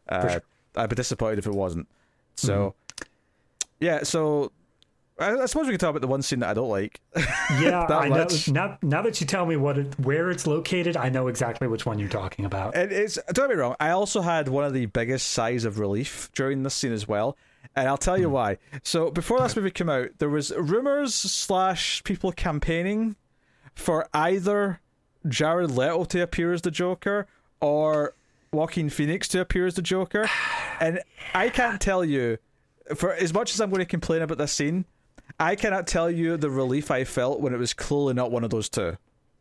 Uh, 0.08 0.18
Mm-hmm. 0.18 0.28
sure. 0.28 0.40
Mm-hmm. 0.40 0.80
I'd 0.80 0.88
be 0.90 0.96
disappointed 0.96 1.38
if 1.38 1.46
it 1.46 1.52
wasn't. 1.54 1.88
So, 2.36 2.74
yeah. 3.80 4.02
So, 4.04 4.52
I, 5.18 5.32
I 5.34 5.46
suppose 5.46 5.66
we 5.66 5.72
could 5.72 5.80
talk 5.80 5.90
about 5.90 6.02
the 6.02 6.06
one 6.06 6.22
scene 6.22 6.38
that 6.40 6.50
I 6.50 6.54
don't 6.54 6.68
like. 6.68 7.00
Yeah, 7.60 7.86
That 7.88 8.02
I 8.02 8.08
know. 8.08 8.26
Now, 8.48 8.78
now 8.82 9.02
that 9.02 9.20
you 9.20 9.26
tell 9.26 9.46
me 9.46 9.56
what 9.56 9.78
it, 9.78 9.98
where 9.98 10.30
it's 10.30 10.46
located, 10.46 10.96
I 10.96 11.08
know 11.08 11.28
exactly 11.28 11.66
which 11.66 11.86
one 11.86 11.98
you're 11.98 12.08
talking 12.08 12.44
about. 12.44 12.76
And 12.76 12.92
it's 12.92 13.18
don't 13.32 13.48
get 13.48 13.56
me 13.56 13.60
wrong. 13.60 13.74
I 13.80 13.90
also 13.90 14.20
had 14.20 14.48
one 14.48 14.64
of 14.64 14.72
the 14.74 14.86
biggest 14.86 15.28
sighs 15.28 15.64
of 15.64 15.78
relief 15.78 16.30
during 16.34 16.62
this 16.62 16.74
scene 16.74 16.92
as 16.92 17.08
well, 17.08 17.36
and 17.74 17.88
I'll 17.88 17.96
tell 17.96 18.16
Hmm. 18.16 18.22
you 18.22 18.30
why. 18.30 18.58
So 18.84 19.10
before 19.10 19.40
this 19.40 19.56
movie 19.56 19.70
came 19.70 19.88
out, 19.88 20.10
there 20.18 20.28
was 20.28 20.52
rumors 20.52 21.14
slash 21.14 22.04
people 22.04 22.30
campaigning 22.32 23.16
for 23.74 24.06
either 24.12 24.80
Jared 25.26 25.70
Leto 25.70 26.04
to 26.04 26.20
appear 26.20 26.52
as 26.52 26.62
the 26.62 26.70
Joker 26.70 27.26
or 27.60 28.14
Joaquin 28.52 28.90
Phoenix 28.90 29.28
to 29.28 29.40
appear 29.40 29.66
as 29.66 29.74
the 29.74 29.82
Joker, 29.82 30.28
and 30.80 31.00
I 31.34 31.48
can't 31.48 31.80
tell 31.80 32.04
you. 32.04 32.38
For 32.94 33.12
as 33.12 33.34
much 33.34 33.52
as 33.52 33.60
I'm 33.60 33.68
going 33.68 33.80
to 33.80 33.86
complain 33.86 34.22
about 34.22 34.38
this 34.38 34.52
scene, 34.52 34.86
I 35.38 35.56
cannot 35.56 35.86
tell 35.86 36.10
you 36.10 36.36
the 36.36 36.48
relief 36.50 36.90
I 36.90 37.04
felt 37.04 37.40
when 37.40 37.52
it 37.52 37.58
was 37.58 37.74
clearly 37.74 38.14
not 38.14 38.30
one 38.30 38.44
of 38.44 38.50
those 38.50 38.68
two. 38.68 38.96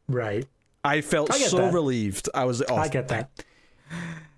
Right. 0.10 0.46
I 0.84 1.02
felt 1.02 1.32
I 1.32 1.38
so 1.38 1.58
that. 1.58 1.74
relieved. 1.74 2.30
I 2.34 2.46
was. 2.46 2.62
Oh, 2.68 2.76
I 2.76 2.88
get 2.88 3.08
that. 3.10 3.30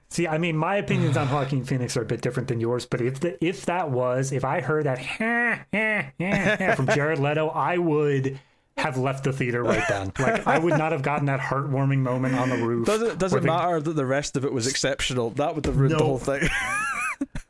See, 0.09 0.27
I 0.27 0.37
mean, 0.39 0.57
my 0.57 0.77
opinions 0.77 1.17
on 1.17 1.29
Joaquin 1.31 1.63
Phoenix 1.63 1.95
are 1.97 2.01
a 2.01 2.05
bit 2.05 2.21
different 2.21 2.49
than 2.49 2.59
yours, 2.59 2.85
but 2.85 3.01
if 3.01 3.19
the, 3.19 3.43
if 3.45 3.65
that 3.65 3.91
was, 3.91 4.31
if 4.31 4.43
I 4.43 4.61
heard 4.61 4.85
that 4.85 4.99
from 6.75 6.87
Jared 6.87 7.19
Leto, 7.19 7.49
I 7.49 7.77
would 7.77 8.39
have 8.79 8.97
left 8.97 9.23
the 9.23 9.33
theater 9.33 9.63
right 9.63 9.83
then. 9.87 10.11
Like, 10.19 10.47
I 10.47 10.57
would 10.57 10.77
not 10.77 10.91
have 10.91 11.03
gotten 11.03 11.25
that 11.27 11.39
heartwarming 11.39 11.99
moment 11.99 12.35
on 12.35 12.49
the 12.49 12.57
roof. 12.57 12.87
Does 12.87 13.01
it 13.01 13.17
does 13.17 13.31
where 13.31 13.39
it 13.39 13.41
the- 13.41 13.47
matter 13.47 13.79
that 13.81 13.93
the 13.93 14.05
rest 14.05 14.37
of 14.37 14.45
it 14.45 14.51
was 14.51 14.67
exceptional? 14.67 15.31
That 15.31 15.55
would 15.55 15.65
have 15.65 15.77
ruined 15.77 15.99
the 15.99 16.03
whole 16.03 16.19
thing. 16.19 16.47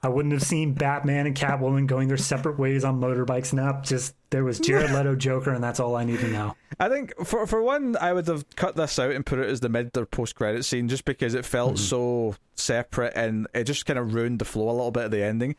I 0.01 0.08
wouldn't 0.08 0.33
have 0.33 0.41
seen 0.41 0.74
Batman 0.74 1.27
and 1.27 1.35
Catwoman 1.35 1.85
going 1.85 2.08
their 2.08 2.17
separate 2.17 2.58
ways 2.58 2.83
on 2.83 2.99
motorbikes. 2.99 3.53
Now, 3.53 3.82
just 3.82 4.16
there 4.30 4.43
was 4.43 4.59
Jared 4.59 4.91
Leto 4.91 5.16
Joker, 5.16 5.51
and 5.51 5.64
that's 5.64 5.80
all 5.80 5.95
I 5.95 6.06
need 6.06 6.19
to 6.22 6.27
know. 6.27 6.56
I 6.80 6.90
think 6.90 7.14
for 7.25 7.45
for 7.45 7.61
one, 7.61 7.95
I 7.99 8.14
would 8.14 8.25
have 8.27 8.49
cut 8.56 8.75
this 8.75 8.98
out 8.98 9.11
and 9.11 9.25
put 9.25 9.40
it 9.40 9.49
as 9.49 9.59
the 9.59 9.69
mid 9.69 9.95
or 9.98 10.06
post 10.06 10.35
credit 10.35 10.64
scene, 10.64 10.88
just 10.88 11.06
because 11.06 11.33
it 11.33 11.45
felt 11.45 11.75
mm-hmm. 11.75 11.83
so 11.83 12.35
separate 12.56 13.14
and 13.16 13.48
it 13.53 13.66
just 13.66 13.85
kind 13.85 13.99
of 13.99 14.14
ruined 14.14 14.40
the 14.40 14.45
flow 14.45 14.69
a 14.69 14.72
little 14.72 14.91
bit 14.91 15.06
of 15.06 15.11
the 15.11 15.24
ending. 15.24 15.56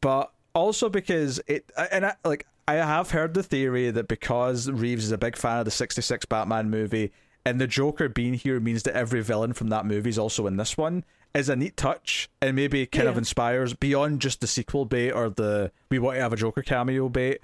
but 0.00 0.32
also 0.54 0.88
because 0.88 1.40
it 1.46 1.70
and 1.90 2.06
I, 2.06 2.14
like 2.24 2.46
I 2.68 2.74
have 2.74 3.10
heard 3.10 3.34
the 3.34 3.42
theory 3.42 3.90
that 3.90 4.08
because 4.08 4.70
Reeves 4.70 5.04
is 5.04 5.12
a 5.12 5.18
big 5.18 5.36
fan 5.36 5.58
of 5.58 5.64
the 5.64 5.70
'66 5.70 6.24
Batman 6.26 6.70
movie, 6.70 7.12
and 7.44 7.60
the 7.60 7.66
Joker 7.66 8.08
being 8.08 8.34
here 8.34 8.60
means 8.60 8.84
that 8.84 8.94
every 8.94 9.22
villain 9.22 9.52
from 9.52 9.68
that 9.68 9.84
movie 9.86 10.10
is 10.10 10.18
also 10.18 10.46
in 10.46 10.56
this 10.56 10.76
one 10.76 11.04
is 11.34 11.48
a 11.48 11.56
neat 11.56 11.76
touch 11.78 12.28
and 12.42 12.54
maybe 12.54 12.84
kind 12.86 13.08
of 13.08 13.16
inspires 13.16 13.72
beyond 13.72 14.20
just 14.20 14.40
the 14.42 14.46
sequel 14.46 14.84
bait 14.84 15.10
or 15.10 15.30
the 15.30 15.72
we 15.90 15.98
want 15.98 16.16
to 16.16 16.20
have 16.20 16.32
a 16.32 16.36
Joker 16.36 16.62
cameo 16.62 17.08
bait 17.08 17.38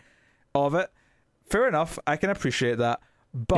of 0.54 0.74
it. 0.74 0.90
Fair 1.48 1.66
enough, 1.66 1.98
I 2.06 2.16
can 2.16 2.28
appreciate 2.28 2.76
that, 2.78 3.00
but 3.34 3.56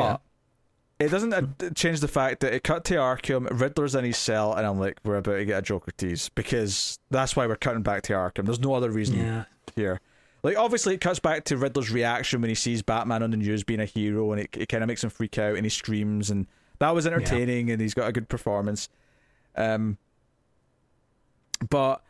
Yeah. 1.01 1.07
it 1.07 1.11
doesn't 1.11 1.33
uh, 1.35 1.43
change 1.75 1.99
the 1.99 2.07
fact 2.09 2.41
that 2.41 2.55
it 2.55 2.63
cut 2.63 2.85
to 2.85 2.95
Arkham, 2.95 3.49
Riddler's 3.51 3.97
in 3.97 4.05
his 4.05 4.17
cell, 4.19 4.55
and 4.55 4.65
I'm 4.65 4.79
like, 4.79 4.99
we're 5.05 5.17
about 5.17 5.35
to 5.37 5.45
get 5.45 5.59
a 5.59 5.63
Joker 5.63 5.91
tease 5.97 6.29
because 6.37 7.01
that's 7.11 7.35
why 7.35 7.47
we're 7.49 7.57
cutting 7.57 7.83
back 7.83 8.03
to 8.05 8.13
Arkham. 8.13 8.45
There's 8.45 8.61
no 8.61 8.75
other 8.75 8.91
reason 8.93 9.17
Yeah. 9.19 9.45
here. 9.75 10.01
Like, 10.43 10.57
obviously, 10.57 10.95
it 10.95 11.01
cuts 11.01 11.19
back 11.19 11.45
to 11.45 11.57
Riddler's 11.57 11.91
reaction 11.91 12.41
when 12.41 12.49
he 12.49 12.55
sees 12.55 12.83
Batman 12.83 13.23
on 13.23 13.31
the 13.31 13.37
news 13.37 13.63
being 13.65 13.81
a 13.81 13.85
hero, 13.85 14.33
and 14.33 14.41
it, 14.41 14.49
it 14.57 14.69
kind 14.69 14.83
of 14.83 14.89
makes 14.89 15.05
him 15.05 15.11
freak 15.11 15.39
out, 15.39 15.57
and 15.57 15.65
he 15.65 15.71
screams, 15.71 16.31
and 16.31 16.47
that 16.79 16.95
was 16.95 17.07
entertaining, 17.07 17.71
and 17.71 17.81
he's 17.81 17.95
got 17.95 18.09
a 18.09 18.13
good 18.13 18.29
performance. 18.29 18.89
Um, 19.57 19.99
but 21.69 22.03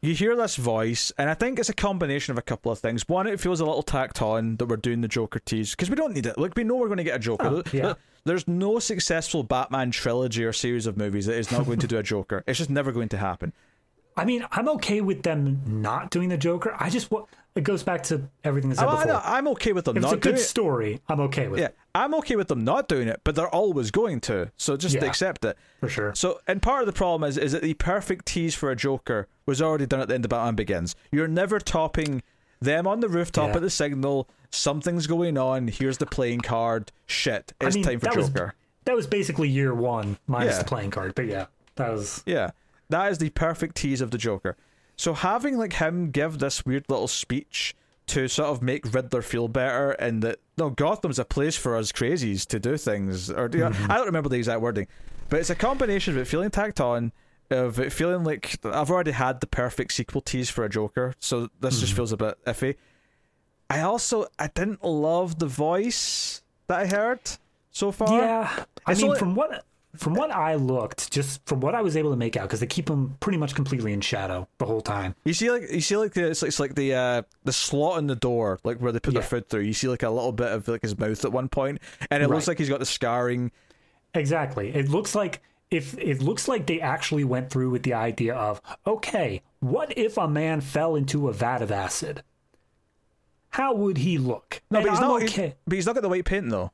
you 0.00 0.14
hear 0.14 0.36
this 0.36 0.56
voice, 0.56 1.12
and 1.18 1.28
I 1.30 1.34
think 1.34 1.58
it's 1.58 1.68
a 1.68 1.74
combination 1.74 2.32
of 2.32 2.38
a 2.38 2.42
couple 2.42 2.70
of 2.70 2.78
things. 2.78 3.08
One, 3.08 3.26
it 3.26 3.40
feels 3.40 3.60
a 3.60 3.64
little 3.64 3.82
tacked 3.82 4.22
on 4.22 4.56
that 4.56 4.66
we're 4.66 4.76
doing 4.76 5.00
the 5.00 5.08
Joker 5.08 5.38
tease 5.40 5.70
because 5.70 5.90
we 5.90 5.96
don't 5.96 6.12
need 6.12 6.26
it. 6.26 6.38
Like, 6.38 6.54
we 6.56 6.64
know 6.64 6.76
we're 6.76 6.86
going 6.88 6.98
to 6.98 7.04
get 7.04 7.16
a 7.16 7.20
Joker. 7.20 7.46
Oh, 7.46 7.62
yeah. 7.72 7.94
There's 8.24 8.46
no 8.46 8.78
successful 8.78 9.42
Batman 9.42 9.90
trilogy 9.90 10.44
or 10.44 10.52
series 10.52 10.86
of 10.86 10.96
movies 10.98 11.26
that 11.26 11.36
is 11.36 11.50
not 11.50 11.64
going 11.64 11.78
to 11.78 11.86
do 11.86 11.96
a 11.96 12.02
Joker. 12.14 12.44
It's 12.46 12.58
just 12.58 12.68
never 12.68 12.92
going 12.92 13.08
to 13.10 13.16
happen. 13.16 13.52
I 14.16 14.24
mean, 14.24 14.44
I'm 14.50 14.68
okay 14.70 15.00
with 15.00 15.22
them 15.22 15.62
not 15.64 16.10
doing 16.10 16.28
the 16.28 16.36
Joker. 16.36 16.76
I 16.78 16.90
just 16.90 17.10
wa- 17.10 17.24
it 17.58 17.64
goes 17.64 17.82
back 17.82 18.02
to 18.04 18.22
everything 18.44 18.70
I 18.70 18.74
said 18.74 18.86
Oh, 18.88 18.96
before. 18.96 19.20
I'm 19.24 19.48
okay 19.48 19.72
with 19.72 19.84
them 19.84 19.96
if 19.96 20.02
it's 20.04 20.10
not 20.12 20.18
a 20.18 20.20
good 20.20 20.30
doing 20.30 20.36
it. 20.36 20.46
story, 20.46 21.00
I'm 21.08 21.20
okay 21.20 21.48
with 21.48 21.60
Yeah, 21.60 21.66
it 21.66 21.76
I'm 21.94 22.14
okay 22.14 22.36
with 22.36 22.48
them 22.48 22.62
not 22.64 22.88
doing 22.88 23.08
it, 23.08 23.20
but 23.24 23.34
they're 23.34 23.48
always 23.48 23.90
going 23.90 24.20
to. 24.22 24.50
So 24.56 24.76
just 24.76 24.94
Yeah. 24.94 25.04
accept 25.04 25.44
it. 25.44 25.56
for 25.80 25.88
sure. 25.88 26.14
So, 26.14 26.40
and 26.46 26.62
part 26.62 26.80
of 26.82 26.86
the 26.86 26.92
problem 26.92 27.28
is 27.28 27.36
is 27.36 27.52
that 27.52 27.62
the 27.62 27.74
perfect 27.74 28.26
tease 28.26 28.54
for 28.54 28.70
a 28.70 28.76
Joker 28.76 29.26
was 29.46 29.60
already 29.60 29.86
done 29.86 30.00
at 30.00 30.08
the 30.08 30.14
end 30.14 30.24
of 30.24 30.28
Batman 30.30 30.54
Begins. 30.54 30.94
You're 31.10 31.26
never 31.28 31.58
topping 31.58 32.22
them 32.60 32.86
on 32.86 33.00
the 33.00 33.08
rooftop 33.08 33.50
Yeah. 33.50 33.56
at 33.56 33.62
the 33.62 33.70
signal. 33.70 34.28
Something's 34.50 35.06
going 35.06 35.36
on. 35.36 35.68
Here's 35.68 35.98
the 35.98 36.06
playing 36.06 36.40
card. 36.40 36.92
Shit, 37.06 37.52
it's 37.60 37.74
I 37.74 37.78
mean, 37.78 37.84
time 37.84 37.98
for 38.00 38.06
that 38.06 38.16
was 38.16 38.28
Joker. 38.30 38.54
that 38.84 38.94
was 38.96 39.06
basically 39.06 39.48
year 39.48 39.74
one 39.74 40.18
minus 40.26 40.54
Yeah. 40.56 40.58
the 40.62 40.64
playing 40.68 40.90
card. 40.90 41.14
But 41.14 41.26
yeah, 41.26 41.46
that 41.76 41.90
was 41.92 42.22
Yeah, 42.26 42.50
that 42.90 43.10
is 43.10 43.18
the 43.18 43.30
perfect 43.30 43.74
tease 43.76 44.00
of 44.00 44.10
the 44.12 44.18
Joker. 44.18 44.56
So 44.98 45.14
having 45.14 45.56
like 45.56 45.74
him 45.74 46.10
give 46.10 46.38
this 46.40 46.66
weird 46.66 46.84
little 46.88 47.08
speech 47.08 47.74
to 48.08 48.26
sort 48.26 48.48
of 48.48 48.62
make 48.62 48.92
Riddler 48.92 49.22
feel 49.22 49.48
better, 49.48 49.92
and 49.92 50.22
that 50.22 50.40
no 50.56 50.70
Gotham's 50.70 51.18
a 51.18 51.24
place 51.24 51.56
for 51.56 51.76
us 51.76 51.92
crazies 51.92 52.46
to 52.48 52.58
do 52.58 52.76
things, 52.76 53.30
or 53.30 53.48
you 53.52 53.60
know, 53.60 53.70
mm-hmm. 53.70 53.90
I 53.90 53.96
don't 53.96 54.06
remember 54.06 54.28
the 54.28 54.36
exact 54.36 54.60
wording, 54.60 54.88
but 55.28 55.40
it's 55.40 55.50
a 55.50 55.54
combination 55.54 56.14
of 56.14 56.18
it 56.20 56.24
feeling 56.26 56.50
tacked 56.50 56.80
on, 56.80 57.12
of 57.50 57.78
it 57.78 57.92
feeling 57.92 58.24
like 58.24 58.58
I've 58.64 58.90
already 58.90 59.12
had 59.12 59.40
the 59.40 59.46
perfect 59.46 59.92
sequel 59.92 60.20
tease 60.20 60.50
for 60.50 60.64
a 60.64 60.68
Joker, 60.68 61.14
so 61.20 61.48
this 61.60 61.80
just 61.80 61.92
mm-hmm. 61.92 61.96
feels 61.96 62.12
a 62.12 62.16
bit 62.16 62.44
iffy. 62.44 62.74
I 63.70 63.82
also 63.82 64.26
I 64.38 64.48
didn't 64.48 64.82
love 64.82 65.38
the 65.38 65.46
voice 65.46 66.42
that 66.66 66.80
I 66.80 66.86
heard 66.86 67.20
so 67.70 67.92
far. 67.92 68.18
yeah. 68.18 68.64
I 68.86 68.92
It's 68.92 69.00
mean, 69.00 69.10
only- 69.10 69.18
from 69.20 69.34
what 69.34 69.64
from 69.98 70.14
what 70.14 70.30
I 70.30 70.54
looked, 70.54 71.10
just 71.12 71.44
from 71.46 71.60
what 71.60 71.74
I 71.74 71.82
was 71.82 71.96
able 71.96 72.10
to 72.10 72.16
make 72.16 72.36
out, 72.36 72.42
because 72.44 72.60
they 72.60 72.66
keep 72.66 72.88
him 72.88 73.16
pretty 73.20 73.38
much 73.38 73.54
completely 73.54 73.92
in 73.92 74.00
shadow 74.00 74.48
the 74.58 74.64
whole 74.66 74.80
time. 74.80 75.14
You 75.24 75.34
see, 75.34 75.50
like 75.50 75.70
you 75.70 75.80
see, 75.80 75.96
like 75.96 76.14
the, 76.14 76.28
it's, 76.30 76.40
like- 76.42 76.48
it's 76.48 76.60
like 76.60 76.74
the 76.74 76.94
uh, 76.94 77.22
the 77.44 77.52
slot 77.52 77.98
in 77.98 78.06
the 78.06 78.16
door, 78.16 78.58
like 78.64 78.78
where 78.78 78.92
they 78.92 79.00
put 79.00 79.14
Yeah. 79.14 79.20
their 79.20 79.28
food 79.28 79.48
through. 79.48 79.62
You 79.62 79.72
see, 79.74 79.88
like 79.88 80.02
a 80.02 80.10
little 80.10 80.32
bit 80.32 80.52
of 80.52 80.66
like 80.68 80.82
his 80.82 80.98
mouth 80.98 81.24
at 81.24 81.32
one 81.32 81.48
point, 81.48 81.80
and 82.10 82.22
it 82.22 82.28
looks 82.28 82.48
like 82.48 82.58
he's 82.58 82.68
got 82.68 82.80
the 82.80 82.86
scarring. 82.86 83.50
Exactly. 84.14 84.74
It 84.74 84.88
looks 84.88 85.14
like 85.14 85.42
if 85.70 85.98
it 85.98 86.22
looks 86.22 86.48
like 86.48 86.66
they 86.66 86.80
actually 86.80 87.24
went 87.24 87.50
through 87.50 87.70
with 87.70 87.82
the 87.82 87.92
idea 87.94 88.34
of 88.34 88.60
okay, 88.86 89.42
what 89.60 89.92
if 89.98 90.16
a 90.16 90.26
man 90.28 90.60
fell 90.60 90.96
into 90.96 91.28
a 91.28 91.32
vat 91.32 91.60
of 91.62 91.70
acid? 91.70 92.22
How 93.50 93.74
would 93.74 93.98
he 93.98 94.18
look? 94.18 94.62
No, 94.70 94.78
And 94.78 94.86
but 94.86 94.90
he's 94.92 95.00
I'm 95.00 95.08
not. 95.08 95.22
okay. 95.24 95.54
But 95.66 95.74
he's 95.74 95.86
not 95.86 95.94
got 95.94 96.02
the 96.02 96.08
white 96.08 96.24
paint 96.24 96.50
though. 96.50 96.70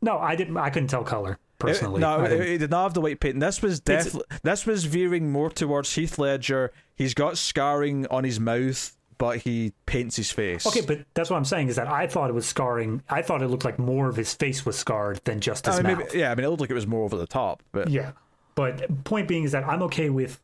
No, 0.00 0.18
I 0.18 0.36
didn't. 0.36 0.56
I 0.56 0.70
couldn't 0.70 0.88
tell 0.88 1.02
color 1.04 1.38
personally. 1.58 2.00
no, 2.00 2.20
I 2.20 2.28
didn't- 2.28 2.46
he 2.46 2.58
did 2.58 2.70
not 2.70 2.84
have 2.84 2.94
the 2.94 3.00
white 3.00 3.20
paint. 3.20 3.40
This 3.40 3.60
was 3.62 3.78
It's- 3.80 4.04
definitely 4.06 4.38
this 4.42 4.66
was 4.66 4.84
veering 4.84 5.30
more 5.32 5.50
towards 5.50 5.92
Heath 5.94 6.18
Ledger. 6.18 6.72
He's 6.94 7.14
got 7.14 7.36
scarring 7.38 8.06
on 8.08 8.24
his 8.24 8.38
mouth, 8.40 8.96
but 9.18 9.38
he 9.38 9.72
paints 9.86 10.16
his 10.16 10.30
face. 10.30 10.66
Okay, 10.66 10.80
but 10.82 11.00
that's 11.14 11.30
what 11.30 11.36
I'm 11.36 11.44
saying 11.44 11.68
is 11.68 11.76
that 11.76 11.88
I 11.88 12.06
thought 12.06 12.30
it 12.30 12.34
was 12.34 12.46
scarring. 12.46 13.02
I 13.10 13.22
thought 13.22 13.42
it 13.42 13.48
looked 13.48 13.64
like 13.64 13.78
more 13.78 14.08
of 14.08 14.16
his 14.16 14.32
face 14.34 14.64
was 14.64 14.78
scarred 14.78 15.20
than 15.24 15.40
just 15.40 15.66
his 15.66 15.78
I 15.78 15.82
mean, 15.82 15.98
mouth. 15.98 16.06
maybe, 16.08 16.18
yeah, 16.20 16.30
I 16.30 16.34
mean, 16.34 16.44
it 16.44 16.48
looked 16.48 16.60
like 16.60 16.70
it 16.70 16.74
was 16.74 16.86
more 16.86 17.04
over 17.04 17.16
the 17.16 17.26
top, 17.26 17.62
but 17.72 17.88
Yeah. 17.90 18.12
But 18.54 19.04
point 19.04 19.28
being 19.28 19.44
is 19.44 19.52
that 19.52 19.64
I'm 19.68 19.82
okay 19.84 20.10
with 20.10 20.40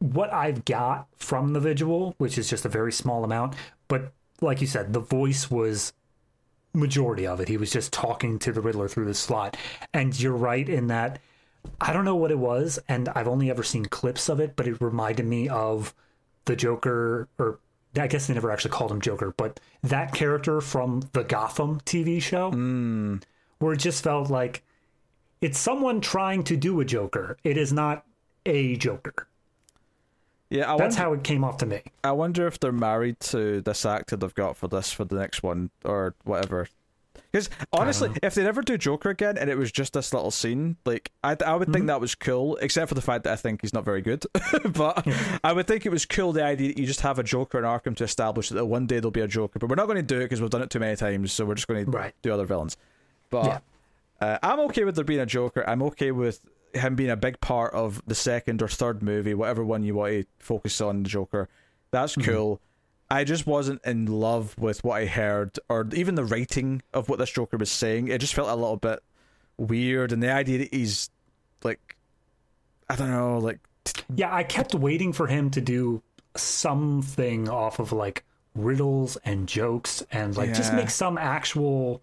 what 0.00 0.32
I've 0.32 0.64
got 0.64 1.08
from 1.16 1.52
the 1.54 1.60
visual, 1.60 2.14
which 2.18 2.38
is 2.38 2.48
just 2.48 2.64
a 2.64 2.68
very 2.68 2.92
small 2.92 3.24
amount. 3.24 3.54
But 3.88 4.12
like 4.40 4.60
you 4.60 4.66
said, 4.68 4.92
the 4.92 5.00
voice 5.00 5.50
was 5.50 5.92
majority 6.78 7.26
of 7.26 7.40
it. 7.40 7.48
He 7.48 7.56
was 7.56 7.70
just 7.70 7.92
talking 7.92 8.38
to 8.40 8.52
the 8.52 8.60
Riddler 8.60 8.88
through 8.88 9.06
the 9.06 9.14
slot. 9.14 9.56
And 9.92 10.18
you're 10.18 10.32
right 10.32 10.68
in 10.68 10.86
that 10.88 11.18
I 11.80 11.92
don't 11.92 12.04
know 12.04 12.16
what 12.16 12.30
it 12.30 12.38
was, 12.38 12.78
and 12.88 13.08
I've 13.10 13.28
only 13.28 13.50
ever 13.50 13.62
seen 13.62 13.84
clips 13.84 14.28
of 14.28 14.40
it, 14.40 14.56
but 14.56 14.66
it 14.66 14.80
reminded 14.80 15.26
me 15.26 15.48
of 15.48 15.94
the 16.44 16.56
Joker 16.56 17.28
or 17.38 17.58
I 17.96 18.06
guess 18.06 18.26
they 18.26 18.34
never 18.34 18.50
actually 18.50 18.70
called 18.70 18.92
him 18.92 19.00
Joker, 19.00 19.34
but 19.36 19.60
that 19.82 20.14
character 20.14 20.60
from 20.60 21.02
the 21.12 21.24
Gotham 21.24 21.80
TV 21.80 22.20
show, 22.20 22.50
hmm. 22.50 23.16
where 23.58 23.72
it 23.72 23.78
just 23.78 24.04
felt 24.04 24.30
like 24.30 24.62
it's 25.40 25.58
someone 25.58 26.00
trying 26.00 26.44
to 26.44 26.56
do 26.56 26.80
a 26.80 26.84
Joker. 26.84 27.38
It 27.44 27.56
is 27.56 27.72
not 27.72 28.04
a 28.44 28.76
Joker. 28.76 29.26
Yeah, 30.50 30.72
I 30.72 30.76
That's 30.76 30.96
wonder, 30.96 30.96
how 30.96 31.12
it 31.14 31.24
came 31.24 31.44
off 31.44 31.58
to 31.58 31.66
me. 31.66 31.80
I 32.02 32.12
wonder 32.12 32.46
if 32.46 32.58
they're 32.60 32.72
married 32.72 33.20
to 33.20 33.60
this 33.60 33.84
actor 33.84 34.16
they've 34.16 34.34
got 34.34 34.56
for 34.56 34.68
this 34.68 34.92
for 34.92 35.04
the 35.04 35.16
next 35.16 35.42
one 35.42 35.70
or 35.84 36.14
whatever. 36.24 36.68
Because 37.30 37.50
honestly, 37.74 38.10
if 38.22 38.34
they 38.34 38.42
never 38.42 38.62
do 38.62 38.78
Joker 38.78 39.10
again 39.10 39.36
and 39.36 39.50
it 39.50 39.58
was 39.58 39.70
just 39.70 39.92
this 39.92 40.14
little 40.14 40.30
scene, 40.30 40.76
like 40.86 41.10
I, 41.22 41.36
I 41.44 41.56
would 41.56 41.70
think 41.70 41.86
that 41.88 42.00
was 42.00 42.14
cool, 42.14 42.56
except 42.56 42.88
for 42.88 42.94
the 42.94 43.02
fact 43.02 43.24
that 43.24 43.34
I 43.34 43.36
think 43.36 43.60
he's 43.60 43.74
not 43.74 43.84
very 43.84 44.00
good. 44.00 44.24
but 44.72 45.06
I 45.44 45.52
would 45.52 45.66
think 45.66 45.84
it 45.84 45.90
was 45.90 46.06
cool 46.06 46.32
the 46.32 46.42
idea 46.42 46.68
that 46.68 46.78
you 46.80 46.86
just 46.86 47.02
have 47.02 47.18
a 47.18 47.22
Joker 47.22 47.58
in 47.58 47.64
Arkham 47.64 47.94
to 47.96 48.04
establish 48.04 48.48
that 48.48 48.64
one 48.64 48.86
day 48.86 48.96
there'll 48.96 49.10
be 49.10 49.20
a 49.20 49.28
Joker. 49.28 49.58
But 49.58 49.68
we're 49.68 49.76
not 49.76 49.86
going 49.86 49.96
to 49.96 50.02
do 50.02 50.16
it 50.16 50.24
because 50.24 50.40
we've 50.40 50.48
done 50.48 50.62
it 50.62 50.70
too 50.70 50.80
many 50.80 50.96
times, 50.96 51.30
so 51.32 51.44
we're 51.44 51.54
just 51.56 51.68
going 51.68 51.84
to 51.92 52.12
do 52.22 52.32
other 52.32 52.46
villains. 52.46 52.78
But 53.28 53.44
Yeah. 53.44 53.58
uh, 54.26 54.38
I'm 54.42 54.60
okay 54.60 54.84
with 54.84 54.94
there 54.94 55.04
being 55.04 55.20
a 55.20 55.26
Joker. 55.26 55.68
I'm 55.68 55.82
okay 55.82 56.12
with 56.12 56.40
him 56.74 56.94
being 56.94 57.10
a 57.10 57.16
big 57.16 57.40
part 57.40 57.72
of 57.74 58.02
the 58.06 58.14
second 58.14 58.62
or 58.62 58.68
third 58.68 59.02
movie, 59.02 59.34
whatever 59.34 59.64
one 59.64 59.82
you 59.82 59.94
want 59.94 60.12
to 60.12 60.24
focus 60.38 60.80
on 60.80 61.02
the 61.02 61.08
Joker. 61.08 61.48
That's 61.90 62.14
mm-hmm. 62.14 62.30
cool. 62.30 62.60
I 63.10 63.24
just 63.24 63.46
wasn't 63.46 63.82
in 63.84 64.06
love 64.06 64.56
with 64.58 64.84
what 64.84 65.00
I 65.00 65.06
heard, 65.06 65.58
or 65.68 65.88
even 65.94 66.14
the 66.14 66.24
writing 66.24 66.82
of 66.92 67.08
what 67.08 67.18
this 67.18 67.30
Joker 67.30 67.56
was 67.56 67.70
saying. 67.70 68.08
It 68.08 68.18
just 68.20 68.34
felt 68.34 68.48
a 68.48 68.54
little 68.54 68.76
bit 68.76 69.02
weird, 69.56 70.12
and 70.12 70.22
the 70.22 70.30
idea 70.30 70.58
that 70.58 70.74
he's 70.74 71.10
like, 71.62 71.96
I 72.88 72.96
don't 72.96 73.10
know, 73.10 73.38
like 73.38 73.60
Yeah, 74.14 74.34
I 74.34 74.44
kept 74.44 74.74
waiting 74.74 75.12
for 75.12 75.26
him 75.26 75.50
to 75.50 75.60
do 75.60 76.02
something 76.36 77.48
off 77.48 77.78
of 77.78 77.92
like 77.92 78.24
riddles 78.54 79.16
and 79.24 79.48
jokes 79.48 80.02
and 80.10 80.36
like 80.36 80.52
just 80.52 80.72
make 80.72 80.90
some 80.90 81.16
actual 81.16 82.02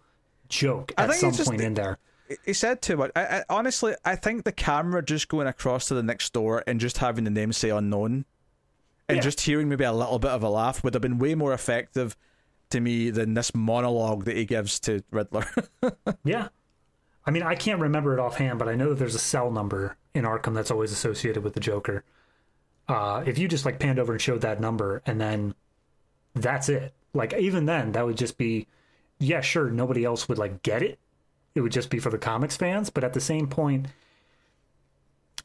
joke 0.50 0.94
at 0.98 1.14
some 1.14 1.30
it's 1.30 1.38
just 1.38 1.50
point 1.50 1.62
in 1.62 1.74
there. 1.74 1.98
He 2.46 2.54
said 2.54 2.82
too 2.82 2.98
much. 2.98 3.12
I, 3.16 3.22
I 3.40 3.44
honestly, 3.50 3.94
I 4.04 4.16
think 4.16 4.44
the 4.44 4.52
camera 4.52 5.04
just 5.04 5.28
going 5.28 5.48
across 5.48 5.88
to 5.90 5.94
the 5.94 6.04
next 6.04 6.34
door 6.34 6.64
and 6.68 6.80
just 6.80 6.98
having 6.98 7.24
the 7.24 7.30
name 7.32 7.54
say 7.54 7.70
unknown, 7.70 8.26
and 9.08 9.18
Yeah. 9.18 9.22
just 9.22 9.42
hearing 9.42 9.70
maybe 9.70 9.84
a 9.84 9.94
little 9.94 10.20
bit 10.20 10.32
of 10.32 10.42
a 10.44 10.50
laugh 10.50 10.84
would 10.84 10.94
have 10.96 11.02
been 11.02 11.20
way 11.20 11.36
more 11.36 11.54
effective 11.54 12.16
to 12.72 12.80
me 12.80 13.12
than 13.12 13.36
this 13.36 13.54
monologue 13.54 14.26
that 14.26 14.36
he 14.36 14.46
gives 14.46 14.80
to 14.82 15.04
Riddler. 15.12 15.46
Yeah. 16.24 16.48
I 17.28 17.32
mean, 17.32 17.44
I 17.44 17.56
can't 17.56 17.80
remember 17.80 18.14
it 18.14 18.20
offhand, 18.20 18.60
but 18.60 18.68
I 18.68 18.76
know 18.76 18.90
that 18.90 18.96
there's 19.00 19.16
a 19.16 19.20
cell 19.20 19.50
number 19.52 19.98
in 20.14 20.26
Arkham 20.26 20.54
that's 20.54 20.70
always 20.72 20.92
associated 20.92 21.44
with 21.44 21.54
the 21.54 21.60
Joker. 21.60 22.04
Uh, 22.88 23.24
if 23.26 23.38
you 23.40 23.48
just 23.48 23.66
like 23.66 23.80
panned 23.80 23.98
over 24.00 24.12
and 24.14 24.22
showed 24.22 24.42
that 24.42 24.60
number 24.62 25.02
and 25.08 25.20
then 25.20 25.56
that's 26.36 26.70
it. 26.70 26.94
Like 27.14 27.34
even 27.34 27.66
then, 27.66 27.94
that 27.94 28.06
would 28.06 28.18
just 28.18 28.38
be, 28.38 28.68
yeah, 29.20 29.42
sure, 29.42 29.70
nobody 29.72 30.04
else 30.06 30.28
would 30.30 30.38
like 30.38 30.62
get 30.64 30.84
it. 30.84 31.00
It 31.56 31.62
would 31.62 31.72
just 31.72 31.90
be 31.90 32.00
for 32.00 32.10
the 32.10 32.18
comics 32.18 32.56
fans. 32.58 32.90
But 32.90 33.04
at 33.04 33.14
the 33.14 33.22
same 33.22 33.48
point, 33.48 33.88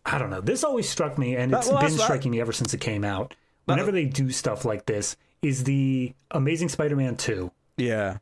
I 0.04 0.18
don't 0.18 0.30
know. 0.30 0.40
This 0.40 0.64
always 0.64 0.88
struck 0.88 1.16
me, 1.18 1.36
and 1.36 1.52
That- 1.52 1.60
it's 1.60 1.68
well, 1.70 1.80
been 1.80 1.90
striking 1.90 2.30
me 2.32 2.40
ever 2.40 2.52
since 2.52 2.74
it 2.74 2.80
came 2.80 3.04
out. 3.04 3.34
Whenever 3.66 3.92
they 3.92 4.06
do 4.06 4.30
stuff 4.30 4.64
like 4.64 4.86
this, 4.86 5.16
is 5.42 5.64
the 5.64 6.12
Amazing 6.32 6.68
Spider-Man 6.68 7.16
two 7.16 7.50
yeah, 7.76 8.18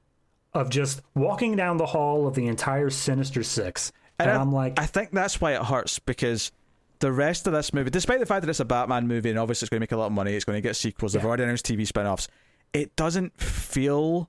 of 0.52 0.68
just 0.70 1.00
walking 1.14 1.56
down 1.56 1.78
the 1.78 1.86
hall 1.86 2.26
of 2.26 2.34
the 2.34 2.46
entire 2.46 2.90
Sinister 2.90 3.42
Six, 3.42 3.90
and, 4.18 4.30
I- 4.30 4.36
I'm 4.36 4.52
like, 4.52 4.78
I 4.78 4.84
think 4.86 5.10
that's 5.12 5.40
why 5.40 5.54
it 5.54 5.62
hurts 5.62 5.98
because 5.98 6.52
the 6.98 7.12
rest 7.12 7.46
of 7.46 7.52
this 7.54 7.72
movie, 7.72 7.90
despite 7.90 8.20
the 8.20 8.26
fact 8.26 8.42
that 8.42 8.50
it's 8.50 8.60
a 8.60 8.64
Batman 8.64 9.06
movie 9.06 9.30
and 9.30 9.38
obviously 9.38 9.64
it's 9.66 9.70
going 9.70 9.78
to 9.78 9.82
make 9.82 9.92
a 9.92 9.96
lot 9.96 10.06
of 10.06 10.12
money, 10.12 10.34
it's 10.34 10.44
going 10.44 10.56
to 10.56 10.60
get 10.60 10.76
sequels. 10.76 11.12
They've 11.14 11.24
already 11.24 11.44
announced 11.44 11.64
TV 11.64 11.86
spin-offs. 11.86 12.28
It 12.72 12.94
doesn't 12.96 13.40
feel 13.40 14.28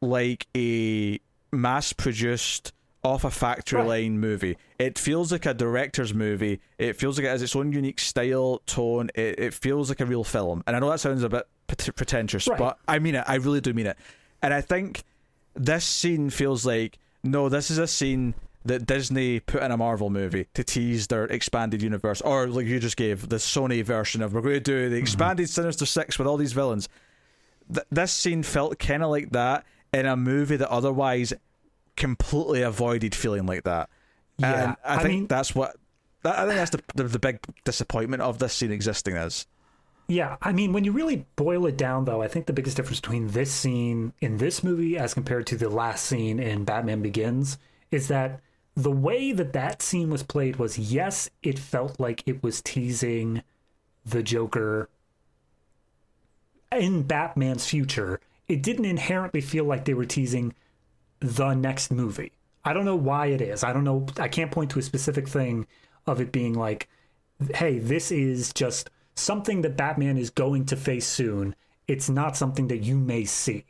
like 0.00 0.46
a 0.56 1.18
mass-produced 1.52 2.72
off 3.04 3.24
a 3.24 3.30
factory 3.30 3.78
Right. 3.80 3.88
line 3.88 4.18
movie. 4.18 4.56
It 4.78 4.98
feels 4.98 5.30
like 5.30 5.46
a 5.46 5.54
director's 5.54 6.14
movie. 6.14 6.60
It 6.78 6.96
feels 6.96 7.18
like 7.18 7.26
it 7.26 7.30
has 7.30 7.42
its 7.42 7.54
own 7.54 7.72
unique 7.72 8.00
style, 8.00 8.62
tone. 8.66 9.10
It, 9.14 9.38
it 9.38 9.54
feels 9.54 9.88
like 9.90 10.00
a 10.00 10.06
real 10.06 10.24
film. 10.24 10.64
And 10.66 10.74
I 10.74 10.78
know 10.80 10.90
that 10.90 11.00
sounds 11.00 11.22
a 11.22 11.28
bit 11.28 11.46
pretentious, 11.66 12.48
Right. 12.48 12.58
but 12.58 12.78
I 12.88 12.98
mean 12.98 13.14
it. 13.14 13.24
I 13.26 13.36
really 13.36 13.60
do 13.60 13.72
mean 13.74 13.86
it. 13.86 13.98
And 14.42 14.54
I 14.54 14.60
think 14.60 15.04
this 15.54 15.84
scene 15.84 16.30
feels 16.30 16.64
like 16.66 16.98
no, 17.22 17.48
this 17.48 17.70
is 17.70 17.78
a 17.78 17.86
scene 17.86 18.34
that 18.66 18.86
Disney 18.86 19.40
put 19.40 19.62
in 19.62 19.70
a 19.70 19.76
Marvel 19.76 20.10
movie 20.10 20.46
to 20.54 20.64
tease 20.64 21.06
their 21.06 21.24
expanded 21.24 21.82
universe, 21.82 22.20
or 22.20 22.46
like 22.48 22.66
you 22.66 22.80
just 22.80 22.96
gave 22.96 23.28
the 23.28 23.36
Sony 23.36 23.82
version 23.82 24.22
of 24.22 24.32
we're 24.34 24.40
going 24.40 24.54
to 24.54 24.60
do 24.60 24.88
the 24.88 24.96
mm-hmm. 24.96 25.02
expanded 25.02 25.48
Sinister 25.48 25.86
Six 25.86 26.18
with 26.18 26.26
all 26.28 26.36
these 26.36 26.52
villains. 26.52 26.88
Th- 27.72 27.86
this 27.90 28.12
scene 28.12 28.42
felt 28.42 28.78
kind 28.78 29.02
of 29.02 29.10
like 29.10 29.30
that 29.30 29.64
in 29.92 30.06
a 30.06 30.16
movie 30.16 30.56
that 30.56 30.70
otherwise 30.70 31.32
completely 31.96 32.62
avoided 32.62 33.14
feeling 33.14 33.46
like 33.46 33.64
that. 33.64 33.88
Yeah, 34.38 34.62
and 34.64 34.76
I, 34.84 34.94
I 34.96 35.02
think 35.02 35.08
mean- 35.08 35.26
that's 35.28 35.54
what. 35.54 35.76
that- 36.22 36.38
I 36.38 36.46
think 36.46 36.56
that's 36.56 36.70
the, 36.70 36.82
the 36.94 37.04
the 37.04 37.18
big 37.18 37.38
disappointment 37.64 38.22
of 38.22 38.38
this 38.38 38.52
scene 38.52 38.72
existing 38.72 39.16
is. 39.16 39.46
Yeah, 40.06 40.36
I 40.42 40.52
mean, 40.52 40.74
when 40.74 40.84
you 40.84 40.92
really 40.92 41.24
boil 41.36 41.64
it 41.64 41.78
down, 41.78 42.04
though, 42.04 42.20
I 42.20 42.28
think 42.28 42.44
the 42.44 42.52
biggest 42.52 42.76
difference 42.76 43.00
between 43.00 43.28
this 43.28 43.50
scene 43.50 44.12
in 44.20 44.36
this 44.36 44.62
movie 44.62 44.98
as 44.98 45.14
compared 45.14 45.46
to 45.46 45.56
the 45.56 45.70
last 45.70 46.04
scene 46.04 46.38
in 46.38 46.64
Batman 46.64 47.00
Begins 47.00 47.56
is 47.90 48.08
that 48.08 48.40
the 48.76 48.90
way 48.90 49.32
that 49.32 49.54
that 49.54 49.80
scene 49.80 50.10
was 50.10 50.22
played 50.22 50.56
was 50.56 50.78
yes, 50.78 51.30
it 51.42 51.58
felt 51.58 51.98
like 51.98 52.22
it 52.26 52.42
was 52.42 52.60
teasing 52.60 53.42
the 54.04 54.22
Joker 54.22 54.90
in 56.70 57.02
Batman's 57.04 57.66
future. 57.66 58.20
It 58.48 58.62
didn't 58.62 58.84
inherently 58.84 59.40
feel 59.40 59.64
like 59.64 59.84
they 59.84 59.94
were 59.94 60.04
teasing 60.04 60.54
the 61.24 61.54
next 61.54 61.90
movie. 61.90 62.32
I 62.64 62.72
don't 62.72 62.84
know 62.84 62.96
why 62.96 63.26
it 63.26 63.40
is. 63.40 63.64
I 63.64 63.72
don't 63.72 63.84
know. 63.84 64.06
I 64.18 64.28
can't 64.28 64.50
point 64.50 64.70
to 64.70 64.78
a 64.78 64.82
specific 64.82 65.28
thing 65.28 65.66
of 66.06 66.20
it 66.20 66.32
being 66.32 66.54
like, 66.54 66.88
hey, 67.54 67.78
this 67.78 68.10
is 68.10 68.52
just 68.52 68.90
something 69.14 69.62
that 69.62 69.76
Batman 69.76 70.16
is 70.16 70.30
going 70.30 70.66
to 70.66 70.76
face 70.76 71.06
soon. 71.06 71.54
It's 71.88 72.08
not 72.08 72.36
something 72.36 72.68
that 72.68 72.78
you 72.78 72.98
may 72.98 73.24
see. 73.24 73.64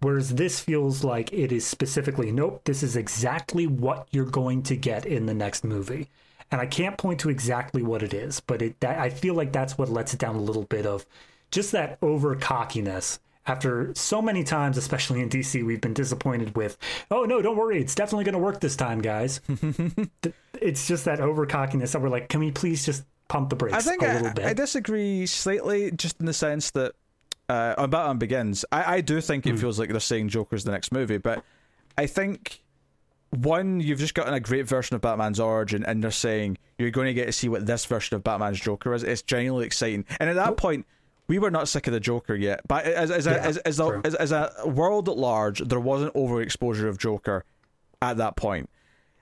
Whereas 0.00 0.34
this 0.34 0.60
feels 0.60 1.02
like 1.02 1.32
it 1.32 1.50
is 1.50 1.66
specifically, 1.66 2.30
nope, 2.30 2.60
this 2.64 2.82
is 2.82 2.96
exactly 2.96 3.66
what 3.66 4.06
you're 4.10 4.26
going 4.26 4.62
to 4.64 4.76
get 4.76 5.06
in 5.06 5.26
the 5.26 5.34
next 5.34 5.64
movie. 5.64 6.10
And 6.50 6.60
I 6.60 6.66
can't 6.66 6.98
point 6.98 7.20
to 7.20 7.30
exactly 7.30 7.82
what 7.82 8.02
it 8.02 8.12
is, 8.12 8.38
but 8.40 8.60
it 8.60 8.78
that, 8.80 8.98
I 8.98 9.08
feel 9.08 9.34
like 9.34 9.52
that's 9.52 9.78
what 9.78 9.88
lets 9.88 10.12
it 10.12 10.20
down 10.20 10.36
a 10.36 10.42
little 10.42 10.64
bit 10.64 10.84
of 10.84 11.06
just 11.50 11.72
that 11.72 11.98
over 12.02 12.36
cockiness. 12.36 13.18
After 13.46 13.92
so 13.94 14.22
many 14.22 14.42
times, 14.42 14.78
especially 14.78 15.20
in 15.20 15.28
DC, 15.28 15.64
we've 15.64 15.80
been 15.80 15.92
disappointed 15.94 16.56
with, 16.56 16.78
oh 17.10 17.24
no, 17.24 17.42
don't 17.42 17.56
worry, 17.56 17.80
it's 17.80 17.94
definitely 17.94 18.24
going 18.24 18.32
to 18.34 18.38
work 18.38 18.60
this 18.60 18.76
time, 18.76 19.00
guys. 19.00 19.40
It's 20.60 20.86
just 20.86 21.04
that 21.04 21.20
over 21.20 21.44
cockiness 21.46 21.92
that 21.92 22.00
we're 22.00 22.08
like, 22.08 22.28
can 22.28 22.40
we 22.40 22.50
please 22.50 22.86
just 22.86 23.04
pump 23.28 23.50
the 23.50 23.56
brakes 23.56 23.74
I 23.74 23.80
think 23.80 24.02
a 24.02 24.08
I, 24.08 24.14
little 24.14 24.32
bit? 24.32 24.44
I 24.46 24.54
disagree 24.54 25.26
slightly, 25.26 25.90
just 25.90 26.20
in 26.20 26.26
the 26.26 26.32
sense 26.32 26.70
that 26.70 26.92
uh, 27.48 27.74
on 27.76 27.90
Batman 27.90 28.18
Begins, 28.18 28.64
I, 28.72 28.96
I 28.96 29.00
do 29.00 29.20
think 29.20 29.46
it 29.46 29.58
feels 29.58 29.78
like 29.78 29.90
they're 29.90 30.00
saying 30.00 30.28
Joker's 30.28 30.64
the 30.64 30.70
next 30.70 30.92
movie, 30.92 31.18
but 31.18 31.44
I 31.98 32.06
think 32.06 32.62
one, 33.30 33.80
you've 33.80 33.98
just 33.98 34.14
gotten 34.14 34.32
a 34.32 34.40
great 34.40 34.66
version 34.66 34.94
of 34.94 35.02
Batman's 35.02 35.40
origin, 35.40 35.84
and 35.84 36.02
they're 36.02 36.10
saying 36.10 36.56
you're 36.78 36.90
going 36.90 37.08
to 37.08 37.14
get 37.14 37.26
to 37.26 37.32
see 37.32 37.48
what 37.48 37.66
this 37.66 37.84
version 37.84 38.16
of 38.16 38.24
Batman's 38.24 38.60
Joker 38.60 38.94
is. 38.94 39.02
It's 39.02 39.22
genuinely 39.22 39.66
exciting, 39.66 40.04
and 40.20 40.30
at 40.30 40.36
that 40.36 40.56
point. 40.56 40.86
We 41.26 41.38
were 41.38 41.50
not 41.50 41.68
sick 41.68 41.86
of 41.86 41.92
the 41.92 42.00
Joker 42.00 42.34
yet, 42.34 42.60
but 42.68 42.84
as 42.84 43.10
as 43.10 43.26
a, 43.26 43.30
Yeah, 43.30 43.36
as, 43.38 43.56
as, 43.58 43.80
a, 43.80 44.00
as, 44.04 44.14
as 44.14 44.32
a 44.32 44.52
world 44.66 45.08
at 45.08 45.16
large, 45.16 45.60
there 45.60 45.80
wasn't 45.80 46.12
overexposure 46.14 46.88
of 46.88 46.98
Joker 46.98 47.44
at 48.02 48.18
that 48.18 48.36
point. 48.36 48.68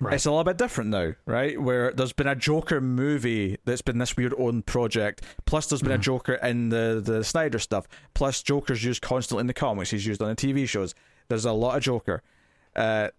Right. 0.01 0.15
It's 0.15 0.27
a 0.27 0.31
little 0.31 0.43
bit 0.43 0.59
different 0.59 0.91
now, 0.91 1.13
right? 1.27 1.61
Where 1.63 1.93
there's 1.93 2.13
been 2.13 2.27
a 2.27 2.35
Joker 2.35 2.81
movie 2.81 3.59
that's 3.65 3.83
been 3.83 3.99
this 3.99 4.17
weird 4.17 4.35
own 4.37 4.63
project. 4.63 5.23
Plus, 5.45 5.69
there's 5.69 5.81
been 5.81 5.93
a 5.93 5.99
Joker 5.99 6.35
in 6.35 6.71
the 6.71 7.01
the 7.05 7.23
Snyder 7.23 7.61
stuff. 7.61 7.87
Plus, 8.13 8.43
Joker's 8.43 8.83
used 8.83 9.01
constantly 9.01 9.43
in 9.43 9.47
the 9.47 9.55
comics. 9.55 9.91
He's 9.91 10.05
used 10.05 10.21
on 10.21 10.29
the 10.29 10.35
TV 10.35 10.69
shows. 10.69 10.97
There's 11.29 11.45
a 11.45 11.53
lot 11.53 11.77
of 11.77 11.85
Joker. 11.85 12.21
Uh, 12.75 13.11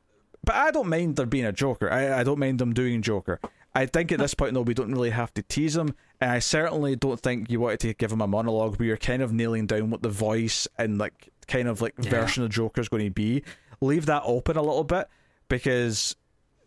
but 0.44 0.56
I 0.56 0.72
don't 0.72 0.90
mind 0.90 1.16
there 1.16 1.26
being 1.26 1.46
a 1.46 1.54
Joker. 1.54 1.90
I, 1.90 2.20
I 2.20 2.24
don't 2.26 2.38
mind 2.40 2.60
them 2.60 2.74
doing 2.74 3.02
Joker. 3.02 3.40
I 3.76 3.86
think 3.88 4.12
at 4.12 4.20
this 4.20 4.34
point, 4.36 4.54
though, 4.54 4.62
we 4.62 4.74
don't 4.76 4.92
really 4.92 5.10
have 5.10 5.34
to 5.34 5.42
tease 5.42 5.76
him. 5.76 5.96
And 6.22 6.30
I 6.32 6.40
certainly 6.40 6.96
don't 6.96 7.20
think 7.20 7.50
you 7.50 7.60
wanted 7.60 7.80
to 7.82 7.94
give 7.96 8.12
him 8.12 8.22
a 8.22 8.28
monologue 8.28 8.78
where 8.78 8.88
you're 8.88 8.98
kind 8.98 9.22
of 9.24 9.34
nailing 9.34 9.66
down 9.66 9.90
what 9.90 10.02
the 10.04 10.10
voice 10.10 10.68
and 10.78 10.98
like 11.00 11.30
kind 11.48 11.68
of 11.68 11.82
like 11.82 11.96
version 11.98 12.44
of 12.44 12.50
Joker 12.52 12.82
is 12.82 12.90
going 12.90 13.06
to 13.06 13.12
be. 13.12 13.44
Leave 13.82 14.06
that 14.06 14.22
open 14.26 14.58
a 14.58 14.62
little 14.62 14.84
bit 14.84 15.08
because 15.50 16.16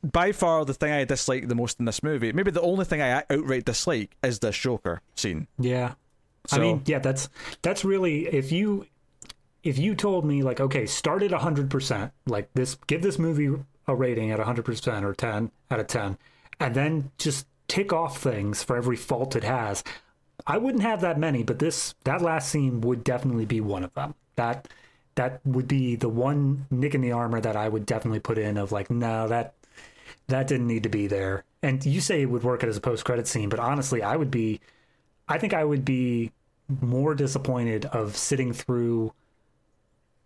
by 0.02 0.32
far 0.32 0.64
the 0.64 0.74
thing 0.74 0.92
I 0.92 1.04
dislike 1.04 1.48
the 1.48 1.54
most 1.54 1.78
in 1.78 1.84
this 1.86 2.02
movie, 2.02 2.32
maybe 2.32 2.50
the 2.50 2.60
only 2.60 2.84
thing 2.84 3.00
I 3.00 3.22
outright 3.30 3.64
dislike, 3.64 4.16
is 4.22 4.40
the 4.40 4.50
Joker 4.50 5.00
scene. 5.14 5.46
Yeah. 5.58 5.94
So- 6.46 6.56
I 6.58 6.60
mean, 6.60 6.82
yeah, 6.86 6.98
that's 6.98 7.28
that's 7.62 7.84
really 7.84 8.26
if 8.26 8.52
you 8.52 8.86
if 9.64 9.78
you 9.78 9.94
told 9.94 10.24
me 10.24 10.42
like, 10.42 10.60
okay, 10.60 10.86
start 10.86 11.22
at 11.22 11.32
hundred 11.32 11.70
percent, 11.70 12.12
like 12.26 12.48
this, 12.54 12.76
give 12.86 13.02
this 13.02 13.18
movie 13.18 13.50
a 13.88 13.94
rating 13.96 14.30
at 14.30 14.38
hundred 14.40 14.64
percent 14.64 15.04
or 15.04 15.12
ten 15.14 15.50
out 15.70 15.80
of 15.80 15.86
ten, 15.88 16.18
and 16.60 16.74
then 16.74 17.10
just 17.18 17.46
tick 17.68 17.92
off 17.92 18.18
things 18.18 18.62
for 18.62 18.76
every 18.76 18.96
fault 18.96 19.36
it 19.36 19.44
has. 19.44 19.82
I 20.46 20.58
wouldn't 20.58 20.82
have 20.82 21.00
that 21.00 21.18
many, 21.18 21.42
but 21.42 21.58
this 21.58 21.94
that 22.04 22.22
last 22.22 22.48
scene 22.48 22.80
would 22.82 23.02
definitely 23.04 23.46
be 23.46 23.60
one 23.60 23.84
of 23.84 23.92
them. 23.94 24.14
That 24.36 24.68
that 25.16 25.40
would 25.44 25.66
be 25.66 25.96
the 25.96 26.08
one 26.08 26.66
nick 26.70 26.94
in 26.94 27.00
the 27.00 27.12
armor 27.12 27.40
that 27.40 27.56
I 27.56 27.68
would 27.68 27.86
definitely 27.86 28.20
put 28.20 28.38
in 28.38 28.56
of 28.56 28.70
like, 28.70 28.90
no, 28.90 29.28
that 29.28 29.54
that 30.28 30.46
didn't 30.46 30.66
need 30.66 30.82
to 30.82 30.88
be 30.88 31.06
there. 31.06 31.44
And 31.62 31.84
you 31.84 32.00
say 32.00 32.22
it 32.22 32.26
would 32.26 32.42
work 32.44 32.62
as 32.62 32.76
a 32.76 32.80
post 32.80 33.04
credit 33.04 33.26
scene, 33.26 33.48
but 33.48 33.58
honestly, 33.58 34.02
I 34.02 34.16
would 34.16 34.30
be 34.30 34.60
I 35.28 35.38
think 35.38 35.54
I 35.54 35.64
would 35.64 35.84
be 35.84 36.32
more 36.80 37.14
disappointed 37.14 37.86
of 37.86 38.16
sitting 38.16 38.52
through 38.52 39.12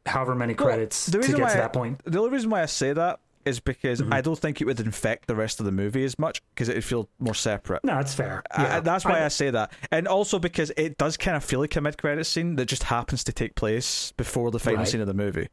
however 0.07 0.35
many 0.35 0.55
credits 0.55 1.07
the 1.07 1.19
to 1.21 1.29
get 1.29 1.37
to 1.37 1.45
I- 1.45 1.55
that 1.55 1.73
point. 1.73 2.01
The 2.05 2.19
only 2.19 2.31
reason 2.31 2.51
why 2.51 2.63
I 2.63 2.67
say 2.67 2.93
that 2.93 3.21
is 3.45 3.61
because 3.61 4.01
Mm-hmm. 4.01 4.13
I 4.13 4.21
don't 4.21 4.39
think 4.39 4.61
it 4.61 4.65
would 4.67 4.81
infect 4.81 5.27
the 5.27 5.35
rest 5.35 5.61
of 5.61 5.67
the 5.67 5.73
movie 5.73 6.05
as 6.05 6.19
much 6.19 6.43
because 6.55 6.69
it 6.69 6.75
would 6.75 6.85
feel 6.85 7.09
more 7.19 7.35
separate. 7.35 7.83
No, 7.85 7.95
that's 7.97 8.15
fair. 8.15 8.43
I- 8.51 8.63
Yeah. 8.63 8.81
that's 8.81 9.05
why 9.05 9.21
I, 9.21 9.25
I- 9.25 9.29
say 9.29 9.51
that, 9.51 9.73
and 9.91 10.07
also 10.09 10.39
because 10.39 10.71
it 10.77 10.99
does 10.99 11.17
kind 11.17 11.37
of 11.37 11.43
feel 11.45 11.61
like 11.61 11.75
a 11.77 11.81
mid-credit 11.81 12.25
scene 12.25 12.57
that 12.57 12.67
just 12.67 12.85
happens 12.85 13.25
to 13.25 13.33
take 13.33 13.55
place 13.55 14.13
before 14.17 14.51
the 14.51 14.59
final 14.59 14.79
Right. 14.81 14.89
scene 14.89 15.01
of 15.01 15.07
the 15.07 15.15
movie. 15.15 15.49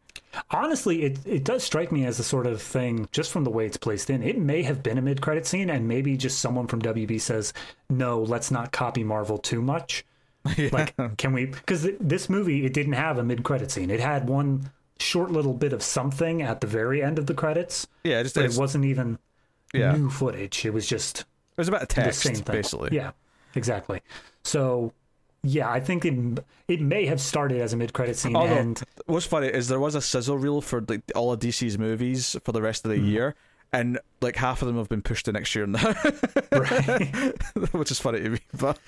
honestly, 0.51 1.03
it 1.03 1.19
it 1.25 1.43
does 1.43 1.63
strike 1.63 1.91
me 1.91 2.05
as 2.05 2.17
the 2.17 2.23
sort 2.23 2.45
of 2.45 2.61
thing 2.61 3.07
just 3.11 3.31
from 3.31 3.43
the 3.43 3.49
way 3.49 3.65
it's 3.65 3.77
placed 3.77 4.09
in. 4.09 4.21
It 4.21 4.37
may 4.37 4.61
have 4.63 4.83
been 4.83 4.97
a 4.97 5.01
mid 5.01 5.21
credit 5.21 5.45
scene, 5.47 5.69
and 5.69 5.87
maybe 5.87 6.15
just 6.17 6.39
someone 6.39 6.67
from 6.67 6.81
WB 6.81 7.19
says, 7.19 7.53
"No, 7.89 8.21
let's 8.21 8.51
not 8.51 8.71
copy 8.71 9.03
Marvel 9.03 9.37
too 9.37 9.61
much." 9.61 10.05
Like, 10.71 10.95
can 11.17 11.33
we? 11.33 11.45
Because 11.47 11.87
this 11.99 12.29
movie, 12.29 12.65
it 12.65 12.73
didn't 12.73 12.93
have 12.93 13.17
a 13.17 13.23
mid 13.23 13.43
credit 13.43 13.69
scene. 13.71 13.89
It 13.89 13.99
had 13.99 14.29
one 14.29 14.69
short 15.01 15.31
little 15.31 15.53
bit 15.53 15.73
of 15.73 15.81
something 15.83 16.41
at 16.41 16.61
the 16.61 16.67
very 16.67 17.01
end 17.03 17.17
of 17.19 17.25
the 17.27 17.33
credits, 17.33 17.87
Yeah, 18.03 18.23
just 18.23 18.37
it 18.37 18.55
wasn't 18.57 18.85
even 18.85 19.19
yeah, 19.73 19.91
new 19.93 20.09
footage. 20.09 20.65
It 20.65 20.73
was 20.73 20.87
just 20.87 21.21
it 21.21 21.25
was 21.57 21.67
about 21.67 21.83
a 21.83 21.95
the 21.95 22.11
same 22.11 22.35
thing. 22.35 22.43
basically. 22.55 22.89
Yeah, 22.91 23.11
exactly. 23.55 24.01
So, 24.43 24.93
yeah, 25.43 25.69
I 25.69 25.79
think 25.79 26.05
it 26.05 26.43
it 26.67 26.81
may 26.81 27.05
have 27.05 27.19
started 27.21 27.61
as 27.61 27.73
a 27.73 27.77
mid 27.77 27.93
credit 27.93 28.15
scene, 28.17 28.35
Although, 28.35 28.55
and 28.55 28.81
what's 29.05 29.25
funny 29.25 29.47
is 29.47 29.67
there 29.67 29.79
was 29.79 29.95
a 29.95 30.01
sizzle 30.01 30.37
reel 30.37 30.61
for 30.61 30.83
like 30.87 31.01
all 31.15 31.31
of 31.31 31.39
DC's 31.39 31.77
movies 31.77 32.35
for 32.43 32.51
the 32.51 32.61
rest 32.61 32.85
of 32.85 32.91
Mm-hmm. 32.91 33.03
the 33.05 33.09
year, 33.09 33.35
and 33.73 33.99
like 34.21 34.35
half 34.35 34.61
of 34.61 34.67
them 34.67 34.77
have 34.77 34.89
been 34.89 35.01
pushed 35.01 35.25
to 35.25 35.31
next 35.31 35.53
year 35.55 35.67
now, 35.67 35.79
which 37.71 37.91
is 37.91 37.99
funny 37.99 38.19
to 38.21 38.29
me. 38.29 38.39
But 38.59 38.79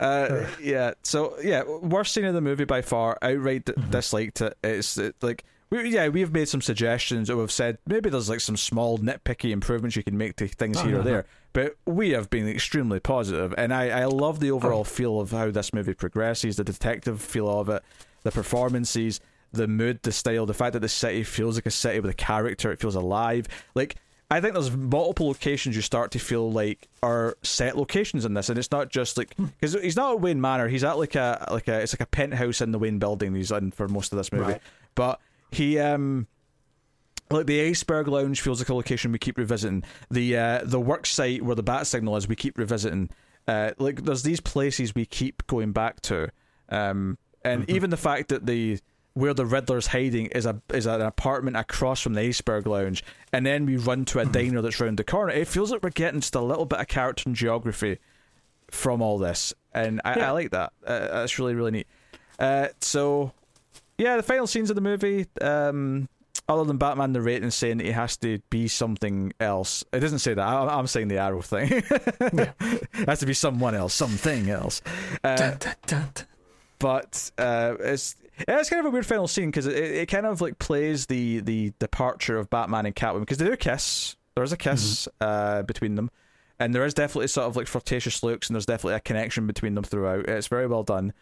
uh, 0.00 0.46
yeah, 0.60 0.92
so 1.02 1.36
yeah, 1.42 1.62
worst 1.64 2.12
scene 2.12 2.24
of 2.24 2.34
the 2.34 2.40
movie 2.40 2.64
by 2.64 2.82
far. 2.82 3.18
Outright 3.22 3.64
d- 3.66 3.72
Mm-hmm. 3.78 3.90
disliked 3.90 4.40
it. 4.40 4.56
It's 4.62 4.96
it, 4.98 5.14
like. 5.22 5.44
We, 5.70 5.90
yeah, 5.90 6.08
we've 6.08 6.32
made 6.32 6.48
some 6.48 6.62
suggestions, 6.62 7.28
or 7.28 7.36
we've 7.36 7.52
said 7.52 7.76
maybe 7.86 8.08
there's 8.08 8.30
like 8.30 8.40
some 8.40 8.56
small 8.56 8.96
nitpicky 8.96 9.50
improvements 9.50 9.96
you 9.96 10.02
can 10.02 10.16
make 10.16 10.36
to 10.36 10.48
things 10.48 10.78
Oh, 10.78 10.84
here 10.84 10.94
or 10.94 10.98
no, 11.00 11.04
there. 11.04 11.26
But 11.52 11.76
we 11.84 12.10
have 12.12 12.30
been 12.30 12.48
extremely 12.48 13.00
positive, 13.00 13.52
and 13.58 13.74
I, 13.74 13.90
I 13.90 14.04
love 14.06 14.40
the 14.40 14.50
overall 14.50 14.82
feel 14.84 15.20
of 15.20 15.30
how 15.30 15.50
this 15.50 15.74
movie 15.74 15.92
progresses, 15.92 16.56
the 16.56 16.64
detective 16.64 17.20
feel 17.20 17.50
of 17.50 17.68
it, 17.68 17.82
the 18.22 18.30
performances, 18.32 19.20
the 19.52 19.68
mood, 19.68 20.00
the 20.04 20.12
style, 20.12 20.46
the 20.46 20.54
fact 20.54 20.72
that 20.72 20.80
the 20.80 20.88
city 20.88 21.22
feels 21.22 21.56
like 21.56 21.66
a 21.66 21.70
city 21.70 22.00
with 22.00 22.10
a 22.12 22.14
character, 22.14 22.72
it 22.72 22.80
feels 22.80 22.94
alive. 22.94 23.46
Like 23.74 23.96
I 24.30 24.40
think 24.42 24.52
there's 24.52 24.70
multiple 24.70 25.28
locations 25.28 25.74
you 25.74 25.80
start 25.82 26.10
to 26.10 26.18
feel 26.18 26.52
like 26.52 26.86
are 27.02 27.36
set 27.42 27.76
locations 27.78 28.24
in 28.26 28.34
this, 28.34 28.50
and 28.50 28.58
it's 28.58 28.70
not 28.70 28.90
just 28.90 29.16
like 29.16 29.34
because 29.36 29.72
he's 29.74 29.96
not 29.96 30.12
at 30.14 30.20
Wayne 30.20 30.40
Manor, 30.40 30.68
he's 30.68 30.84
at 30.84 30.98
like 30.98 31.14
a 31.14 31.46
like 31.50 31.66
a 31.68 31.80
it's 31.80 31.94
like 31.94 32.00
a 32.02 32.06
penthouse 32.06 32.60
in 32.60 32.70
the 32.72 32.78
Wayne 32.78 32.98
building 32.98 33.34
he's 33.34 33.50
in 33.50 33.70
for 33.70 33.88
most 33.88 34.12
of 34.12 34.18
this 34.18 34.30
movie, 34.30 34.44
Right. 34.52 34.62
but 34.94 35.18
he 35.50 35.78
um 35.78 36.26
like 37.30 37.46
the 37.46 37.60
iceberg 37.62 38.08
lounge 38.08 38.40
feels 38.42 38.60
like 38.60 38.68
a 38.68 38.74
location 38.74 39.12
we 39.12 39.18
keep 39.18 39.38
revisiting. 39.38 39.82
The 40.10 40.36
uh, 40.36 40.60
the 40.64 40.80
work 40.80 41.06
site 41.06 41.42
where 41.42 41.56
the 41.56 41.62
bat 41.62 41.86
signal 41.86 42.16
is, 42.16 42.28
we 42.28 42.36
keep 42.36 42.58
revisiting. 42.58 43.08
Uh, 43.46 43.70
like 43.78 44.04
there's 44.04 44.22
these 44.24 44.40
places 44.40 44.94
we 44.94 45.06
keep 45.06 45.46
going 45.46 45.72
back 45.72 46.00
to, 46.02 46.28
um, 46.68 47.16
and 47.42 47.62
Mm-hmm. 47.62 47.76
even 47.76 47.90
the 47.90 47.96
fact 47.96 48.28
that 48.28 48.44
the 48.44 48.78
where 49.18 49.34
the 49.34 49.44
Riddler's 49.46 49.88
hiding 49.88 50.26
is 50.26 50.46
a 50.46 50.60
is 50.72 50.86
an 50.86 51.00
apartment 51.00 51.56
across 51.56 52.00
from 52.00 52.14
the 52.14 52.20
iceberg 52.22 52.66
lounge, 52.66 53.02
and 53.32 53.44
then 53.44 53.66
we 53.66 53.76
run 53.76 54.04
to 54.06 54.18
a 54.20 54.22
Mm-hmm. 54.22 54.32
diner 54.32 54.62
that's 54.62 54.80
round 54.80 54.98
the 54.98 55.04
corner. 55.04 55.32
It 55.32 55.48
feels 55.48 55.70
like 55.72 55.82
we're 55.82 55.90
getting 55.90 56.20
just 56.20 56.34
a 56.34 56.40
little 56.40 56.64
bit 56.66 56.78
of 56.80 56.86
character 56.88 57.24
and 57.26 57.34
geography 57.36 57.98
from 58.70 59.02
all 59.02 59.18
this, 59.18 59.52
and 59.72 60.00
I, 60.04 60.20
I 60.20 60.30
like 60.30 60.50
that. 60.50 60.72
Uh, 60.86 60.98
that's 61.00 61.38
really 61.38 61.54
really 61.54 61.70
neat. 61.72 61.86
Uh, 62.38 62.68
so 62.80 63.32
yeah, 63.98 64.16
the 64.16 64.22
final 64.22 64.46
scenes 64.46 64.70
of 64.70 64.76
the 64.76 64.82
movie. 64.82 65.26
Um, 65.40 66.08
other 66.50 66.64
than 66.64 66.78
Batman 66.78 67.12
narrating 67.12 67.50
saying 67.50 67.76
that 67.78 67.84
he 67.84 67.92
has 67.92 68.16
to 68.18 68.38
be 68.48 68.68
something 68.68 69.34
else, 69.38 69.84
it 69.92 70.00
doesn't 70.00 70.20
say 70.20 70.32
that. 70.32 70.46
I, 70.46 70.78
I'm 70.78 70.86
saying 70.86 71.08
the 71.08 71.18
Arrow 71.18 71.42
thing. 71.42 71.68
it 71.90 73.06
has 73.06 73.18
to 73.20 73.26
be 73.26 73.34
someone 73.34 73.74
else, 73.74 73.92
something 73.92 74.48
else. 74.48 74.80
Uh, 75.22 75.36
Dun, 75.36 75.56
dun, 75.58 75.74
dun, 75.86 76.08
dun. 76.14 76.26
But 76.78 77.30
uh, 77.38 77.74
it's 77.80 78.16
it's 78.46 78.70
kind 78.70 78.80
of 78.80 78.86
a 78.86 78.90
weird 78.90 79.06
final 79.06 79.26
scene 79.26 79.50
because 79.50 79.66
it, 79.66 79.76
it 79.76 80.06
kind 80.06 80.26
of 80.26 80.40
like 80.40 80.58
plays 80.58 81.06
the 81.06 81.40
the 81.40 81.72
departure 81.78 82.38
of 82.38 82.50
Batman 82.50 82.86
and 82.86 82.94
Catwoman 82.94 83.20
because 83.20 83.38
they 83.38 83.46
do 83.46 83.56
kiss. 83.56 84.16
There's 84.34 84.52
a 84.52 84.56
kiss 84.56 85.08
uh, 85.20 85.62
between 85.62 85.96
them, 85.96 86.10
and 86.60 86.72
there 86.72 86.84
is 86.84 86.94
definitely 86.94 87.26
sort 87.28 87.48
of 87.48 87.56
like 87.56 87.66
flirtatious 87.66 88.22
looks, 88.22 88.48
and 88.48 88.54
there's 88.54 88.66
definitely 88.66 88.94
a 88.94 89.00
connection 89.00 89.46
between 89.46 89.74
them 89.74 89.84
throughout. 89.84 90.28
It's 90.28 90.46
very 90.46 90.66
well 90.68 90.84
done. 90.84 91.12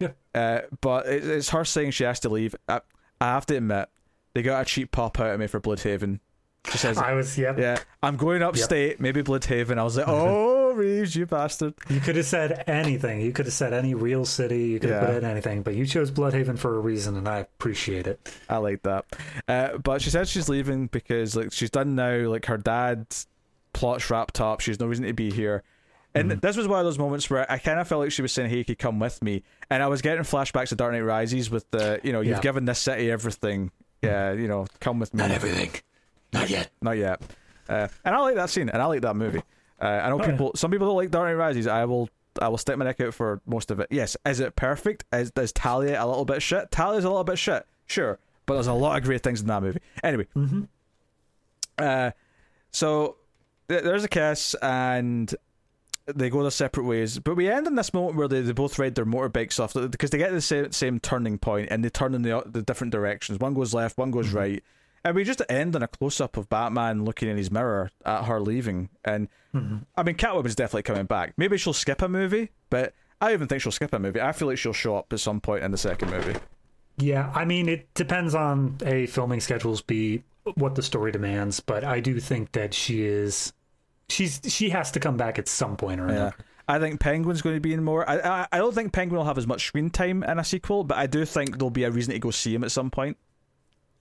Yeah. 0.00 0.10
Uh, 0.34 0.60
but 0.80 1.06
it, 1.06 1.24
it's 1.24 1.50
her 1.50 1.64
saying 1.64 1.92
she 1.92 2.04
has 2.04 2.20
to 2.20 2.28
leave. 2.28 2.56
I, 2.68 2.80
I 3.20 3.26
have 3.26 3.46
to 3.46 3.56
admit, 3.56 3.88
they 4.34 4.42
got 4.42 4.62
a 4.62 4.64
cheap 4.64 4.90
pop 4.90 5.18
out 5.20 5.32
of 5.32 5.40
me 5.40 5.46
for 5.46 5.60
Blüdhaven. 5.60 6.20
She 6.70 6.78
says, 6.78 6.98
I 6.98 7.12
was 7.12 7.38
yep. 7.38 7.58
"Yeah, 7.58 7.78
I'm 8.02 8.16
going 8.16 8.42
upstate, 8.42 9.00
maybe 9.00 9.22
Blüdhaven." 9.22 9.78
I 9.78 9.84
was 9.84 9.96
like, 9.96 10.08
"Oh, 10.08 10.55
Reeves, 10.76 11.16
you 11.16 11.26
bastard!" 11.26 11.74
You 11.88 12.00
could 12.00 12.16
have 12.16 12.26
said 12.26 12.64
anything. 12.66 13.20
You 13.20 13.32
could 13.32 13.46
have 13.46 13.52
said 13.54 13.72
any 13.72 13.94
real 13.94 14.24
city. 14.24 14.68
You 14.68 14.78
could 14.80 14.90
have 14.90 15.02
Yeah. 15.02 15.06
put 15.08 15.16
in 15.16 15.24
anything, 15.24 15.62
but 15.62 15.74
you 15.74 15.86
chose 15.86 16.10
Blüdhaven 16.10 16.58
for 16.58 16.76
a 16.76 16.80
reason, 16.80 17.16
and 17.16 17.28
I 17.28 17.38
appreciate 17.38 18.06
it. 18.06 18.20
I 18.48 18.58
like 18.58 18.82
that. 18.82 19.04
Uh, 19.48 19.78
but 19.78 20.02
she 20.02 20.10
said 20.10 20.28
she's 20.28 20.48
leaving 20.48 20.86
because 20.86 21.34
like 21.36 21.52
she's 21.52 21.70
done 21.70 21.94
now. 21.94 22.16
Like 22.28 22.46
her 22.46 22.58
dad's 22.58 23.26
plot's 23.72 24.08
wrapped 24.10 24.40
up. 24.40 24.60
She's 24.60 24.78
no 24.80 24.86
reason 24.86 25.04
to 25.06 25.12
be 25.12 25.30
here. 25.30 25.62
And 26.14 26.30
Mm-hmm. 26.30 26.40
this 26.40 26.56
was 26.56 26.66
one 26.66 26.78
of 26.78 26.86
those 26.86 26.98
moments 26.98 27.28
where 27.28 27.50
I 27.52 27.58
kind 27.58 27.78
of 27.78 27.86
felt 27.86 28.00
like 28.02 28.12
she 28.12 28.22
was 28.22 28.32
saying, 28.32 28.48
"Hey, 28.48 28.58
you 28.58 28.64
could 28.64 28.78
come 28.78 28.98
with 28.98 29.22
me," 29.22 29.42
and 29.68 29.82
I 29.82 29.86
was 29.88 30.00
getting 30.00 30.22
flashbacks 30.22 30.68
to 30.70 30.74
Dark 30.76 30.92
Knight 30.92 31.00
Rises 31.00 31.50
with 31.50 31.70
the, 31.72 32.00
you 32.02 32.12
know, 32.12 32.20
you've 32.20 32.36
Yeah. 32.36 32.40
Given 32.40 32.64
this 32.64 32.78
city 32.78 33.10
everything. 33.10 33.70
Yeah, 34.02 34.32
you 34.32 34.48
know, 34.48 34.66
come 34.80 34.98
with 34.98 35.12
me. 35.12 35.18
Not 35.18 35.30
everything. 35.30 35.70
Not 36.32 36.48
yet. 36.48 36.70
Not 36.80 36.96
yet. 36.96 37.20
Uh, 37.68 37.88
and 38.04 38.14
I 38.14 38.20
like 38.20 38.36
that 38.36 38.48
scene, 38.50 38.68
and 38.70 38.80
I 38.80 38.86
like 38.86 39.00
that 39.02 39.16
movie. 39.16 39.42
Uh, 39.80 39.84
I 39.86 40.08
know 40.08 40.16
Oh, 40.18 40.24
yeah. 40.24 40.30
people. 40.30 40.52
Some 40.56 40.70
people 40.70 40.86
don't 40.86 40.96
like 40.96 41.10
Dark 41.10 41.28
Knight 41.28 41.34
Rises. 41.34 41.66
I 41.66 41.84
will. 41.84 42.08
I 42.40 42.48
will 42.48 42.58
stick 42.58 42.76
my 42.76 42.84
neck 42.84 43.00
out 43.00 43.14
for 43.14 43.40
most 43.46 43.70
of 43.70 43.80
it. 43.80 43.86
Yes, 43.90 44.14
is 44.26 44.40
it 44.40 44.56
perfect? 44.56 45.04
Is 45.12 45.30
does 45.30 45.52
Talia 45.52 46.02
a 46.02 46.06
little 46.06 46.26
bit 46.26 46.42
shit? 46.42 46.70
Talia's 46.70 47.04
a 47.04 47.08
little 47.08 47.24
bit 47.24 47.38
shit, 47.38 47.64
sure, 47.86 48.18
but 48.44 48.54
there's 48.54 48.66
a 48.66 48.74
lot 48.74 48.98
of 48.98 49.04
great 49.04 49.22
things 49.22 49.40
in 49.40 49.46
that 49.46 49.62
movie. 49.62 49.80
Anyway, 50.04 50.26
Mm-hmm. 50.36 50.62
uh, 51.78 52.10
so 52.70 53.16
th- 53.68 53.82
there's 53.82 54.04
a 54.04 54.08
kiss, 54.08 54.54
and 54.60 55.34
they 56.06 56.28
go 56.30 56.42
their 56.42 56.50
separate 56.50 56.84
ways. 56.84 57.18
But 57.18 57.36
we 57.36 57.50
end 57.50 57.66
in 57.66 57.74
this 57.74 57.92
moment 57.94 58.16
where 58.16 58.28
they, 58.28 58.40
they 58.42 58.52
both 58.52 58.78
ride 58.78 58.94
their 58.94 59.06
motorbikes 59.06 59.58
off 59.58 59.72
because 59.90 60.10
they 60.10 60.18
get 60.18 60.28
to 60.28 60.34
the 60.34 60.40
same, 60.40 60.70
same 60.72 61.00
turning 61.00 61.36
point 61.38 61.68
and 61.72 61.84
they 61.84 61.88
turn 61.88 62.14
in 62.14 62.22
the, 62.22 62.42
the 62.46 62.62
different 62.62 62.92
directions. 62.92 63.40
One 63.40 63.54
goes 63.54 63.74
left, 63.74 63.98
one 63.98 64.10
goes 64.12 64.30
right. 64.30 64.62
And 65.06 65.14
we 65.14 65.22
just 65.22 65.40
end 65.48 65.76
on 65.76 65.84
a 65.84 65.86
close 65.86 66.20
up 66.20 66.36
of 66.36 66.48
Batman 66.48 67.04
looking 67.04 67.28
in 67.28 67.36
his 67.36 67.48
mirror 67.48 67.92
at 68.04 68.24
her 68.24 68.40
leaving. 68.40 68.88
And 69.04 69.28
mm-hmm. 69.54 69.76
I 69.96 70.02
mean, 70.02 70.16
Catwoman's 70.16 70.56
definitely 70.56 70.82
coming 70.82 71.06
back. 71.06 71.34
Maybe 71.36 71.56
she'll 71.58 71.72
skip 71.72 72.02
a 72.02 72.08
movie, 72.08 72.50
but 72.70 72.92
I 73.20 73.32
even 73.32 73.46
think 73.46 73.62
she'll 73.62 73.70
skip 73.70 73.92
a 73.92 74.00
movie. 74.00 74.20
I 74.20 74.32
feel 74.32 74.48
like 74.48 74.58
she'll 74.58 74.72
show 74.72 74.96
up 74.96 75.12
at 75.12 75.20
some 75.20 75.40
point 75.40 75.62
in 75.62 75.70
the 75.70 75.78
second 75.78 76.10
movie. 76.10 76.36
Yeah, 76.98 77.30
I 77.36 77.44
mean, 77.44 77.68
it 77.68 77.94
depends 77.94 78.34
on 78.34 78.78
a 78.84 79.06
filming 79.06 79.38
schedules, 79.38 79.80
b 79.80 80.24
what 80.56 80.74
the 80.74 80.82
story 80.82 81.12
demands, 81.12 81.60
but 81.60 81.84
I 81.84 82.00
do 82.00 82.18
think 82.18 82.50
that 82.52 82.74
she 82.74 83.04
is, 83.04 83.52
she's 84.08 84.40
she 84.48 84.70
has 84.70 84.90
to 84.90 84.98
come 84.98 85.16
back 85.16 85.38
at 85.38 85.46
some 85.46 85.76
point 85.76 86.00
or 86.00 86.08
Yeah. 86.08 86.14
another. 86.14 86.34
I 86.68 86.80
think 86.80 86.98
Penguin's 86.98 87.42
going 87.42 87.54
to 87.54 87.60
be 87.60 87.72
in 87.74 87.84
more. 87.84 88.08
I, 88.10 88.18
I 88.18 88.46
I 88.50 88.58
don't 88.58 88.74
think 88.74 88.92
Penguin 88.92 89.18
will 89.18 89.26
have 89.26 89.38
as 89.38 89.46
much 89.46 89.66
screen 89.68 89.88
time 89.88 90.24
in 90.24 90.40
a 90.40 90.44
sequel, 90.44 90.82
but 90.82 90.98
I 90.98 91.06
do 91.06 91.24
think 91.24 91.58
there'll 91.58 91.70
be 91.70 91.84
a 91.84 91.92
reason 91.92 92.12
to 92.12 92.18
go 92.18 92.32
see 92.32 92.52
him 92.52 92.64
at 92.64 92.72
some 92.72 92.90
point. 92.90 93.16